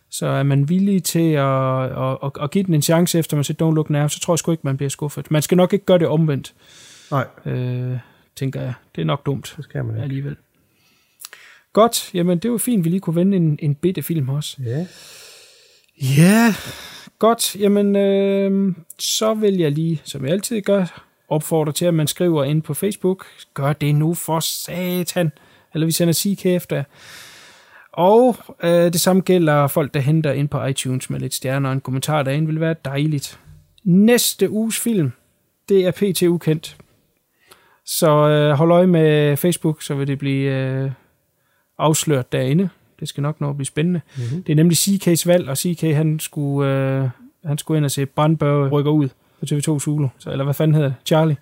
Så 0.10 0.28
er 0.28 0.44
man 0.44 0.70
villig 0.70 1.03
til 1.03 1.32
at, 1.32 1.84
at, 1.84 2.18
at, 2.24 2.32
at 2.42 2.52
give 2.52 2.64
den 2.64 2.74
en 2.74 2.82
chance 2.82 3.20
efter 3.20 3.38
man 3.38 3.44
set 3.44 3.61
Don't 3.61 3.76
Look 3.76 3.90
Now, 3.90 4.08
så 4.08 4.20
tror 4.20 4.34
jeg 4.34 4.40
sgu 4.40 4.52
ikke, 4.52 4.61
man 4.64 4.78
bliver 4.78 4.90
skuffet. 4.90 5.32
Man 5.32 5.42
skal 5.42 5.58
nok 5.58 5.74
ikke 5.74 5.86
gøre 5.86 6.00
det 6.00 6.08
omvendt. 6.08 6.53
Nej. 7.11 7.26
Øh, 7.45 7.98
tænker 8.35 8.61
jeg. 8.61 8.74
Det 8.95 9.01
er 9.01 9.06
nok 9.06 9.26
dumt. 9.26 9.53
Det 9.58 9.64
skal 9.66 9.85
man 9.85 9.95
ikke. 9.95 10.03
Alligevel. 10.03 10.35
Godt, 11.74 12.14
jamen 12.14 12.40
det 12.40 12.51
var 12.51 12.58
fint, 12.58 12.85
vi 12.85 12.90
lige 12.90 13.00
kunne 13.00 13.16
vende 13.16 13.38
en, 13.38 13.60
en 13.61 13.76
bitte 13.76 14.03
film 14.03 14.30
også. 14.30 14.58
Ja. 14.66 14.85
Ja, 16.01 16.56
godt. 17.19 17.56
Jamen, 17.56 17.95
øh, 17.95 18.76
så 19.00 19.34
vil 19.34 19.58
jeg 19.58 19.72
lige, 19.72 20.01
som 20.03 20.26
jeg 20.26 20.32
altid 20.34 20.61
gør, 20.61 21.03
opfordre 21.27 21.72
til, 21.72 21.85
at 21.85 21.93
man 21.93 22.08
skriver 22.08 22.43
ind 22.43 22.61
på 22.61 22.74
Facebook. 22.74 23.26
Gør 23.53 23.74
det 23.74 23.95
nu 23.95 24.14
for 24.14 24.40
satan. 24.40 25.32
Eller 25.74 25.85
vi 25.85 25.92
sender 25.92 26.14
CK 26.14 26.45
efter. 26.45 26.84
Og 27.92 28.38
øh, 28.64 28.72
det 28.72 29.01
samme 29.01 29.22
gælder 29.22 29.68
folk, 29.68 29.93
der 29.93 30.00
henter 30.00 30.32
ind 30.32 30.50
på 30.50 30.66
iTunes 30.66 31.10
med 31.10 31.19
lidt 31.19 31.34
stjerner 31.34 31.69
og 31.69 31.74
en 31.74 31.82
kommentar 31.82 32.24
derinde, 32.24 32.48
vil 32.48 32.60
være 32.60 32.76
dejligt. 32.85 33.40
Næste 33.84 34.50
uges 34.50 34.80
film, 34.80 35.11
det 35.69 35.85
er 35.85 35.92
PT 35.92 36.24
Ukendt. 36.24 36.77
Så 37.85 38.10
øh, 38.10 38.51
hold 38.51 38.72
øje 38.72 38.88
med 38.88 39.38
Facebook, 39.38 39.82
så 39.82 39.95
vil 39.95 40.08
det 40.08 40.19
blive 40.19 40.51
øh, 40.51 40.92
afsløret 41.77 42.32
derinde. 42.32 42.69
Det 43.00 43.10
skal 43.10 43.22
nok 43.22 43.42
nå 43.42 43.50
at 43.50 43.56
blive 43.56 43.66
spændende. 43.66 44.01
Mhm. 44.18 44.43
Det 44.43 44.51
er 44.51 44.56
nemlig 44.56 44.77
CK's 44.77 45.24
valg, 45.26 45.50
og 45.50 45.58
CK 45.58 45.82
han 45.82 46.19
skulle, 46.19 46.69
øh, 46.69 47.10
han 47.45 47.58
skulle 47.58 47.77
ind 47.77 47.85
og 47.85 47.92
se 47.92 48.06
Brandberg 48.06 48.72
rykker 48.72 48.92
ud 48.92 49.10
på 49.40 49.45
TV2 49.45 49.80
Zulu. 49.80 50.08
Så, 50.19 50.32
eller 50.32 50.43
hvad 50.43 50.53
fanden 50.53 50.76
hedder 50.76 50.88
det? 50.90 50.98
Charlie. 51.06 51.38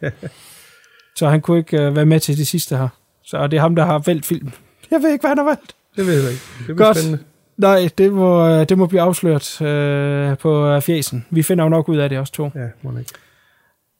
så 1.17 1.29
han 1.29 1.41
kunne 1.41 1.57
ikke 1.57 1.81
øh, 1.81 1.95
være 1.95 2.05
med 2.05 2.19
til 2.19 2.37
det 2.37 2.47
sidste 2.47 2.77
her. 2.77 2.87
Så 3.23 3.47
det 3.47 3.57
er 3.57 3.61
ham, 3.61 3.75
der 3.75 3.85
har 3.85 3.99
valgt 4.05 4.25
filmen. 4.25 4.53
Jeg 4.91 5.01
ved 5.01 5.11
ikke, 5.11 5.23
hvad 5.23 5.29
han 5.29 5.37
har 5.37 5.45
valgt. 5.45 5.75
Det 5.95 6.07
ved 6.07 6.21
jeg 6.21 6.31
ikke. 6.31 6.43
Det 6.57 6.65
bliver 6.65 6.77
Godt. 6.87 6.97
spændende. 6.97 7.23
Nej, 7.57 7.89
det 7.97 8.13
må, 8.13 8.47
øh, 8.47 8.69
det 8.69 8.77
må 8.77 8.85
blive 8.85 9.01
afsløret 9.01 9.61
øh, 9.61 10.37
på 10.37 10.65
øh, 10.65 10.81
fjesen. 10.81 11.25
Vi 11.29 11.43
finder 11.43 11.63
jo 11.63 11.69
nok 11.69 11.89
ud 11.89 11.97
af 11.97 12.09
det 12.09 12.19
også 12.19 12.33
to. 12.33 12.51
Ja, 12.55 12.67
må 12.81 12.97
ikke. 12.97 13.11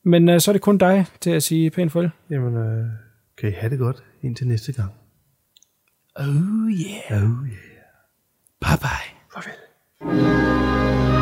Men 0.04 0.30
øh, 0.30 0.40
så 0.40 0.52
er 0.52 0.54
det 0.54 0.62
kun 0.62 0.78
dig 0.78 1.06
til 1.22 1.32
at 1.32 1.44
sige 1.44 1.70
pænt 1.70 1.92
farvel. 1.92 2.10
Jamen, 2.30 2.56
øh, 2.56 2.86
kan 3.38 3.50
I 3.50 3.52
have 3.52 3.70
det 3.70 3.80
godt 3.80 4.04
indtil 4.22 4.48
næste 4.48 4.74
gang. 4.74 4.92
Oh 6.16 6.26
yeah. 6.26 7.24
Oh 7.24 7.48
yeah. 7.48 7.60
Bye 8.62 8.78
bye. 8.82 9.10
Farvel. 9.34 11.19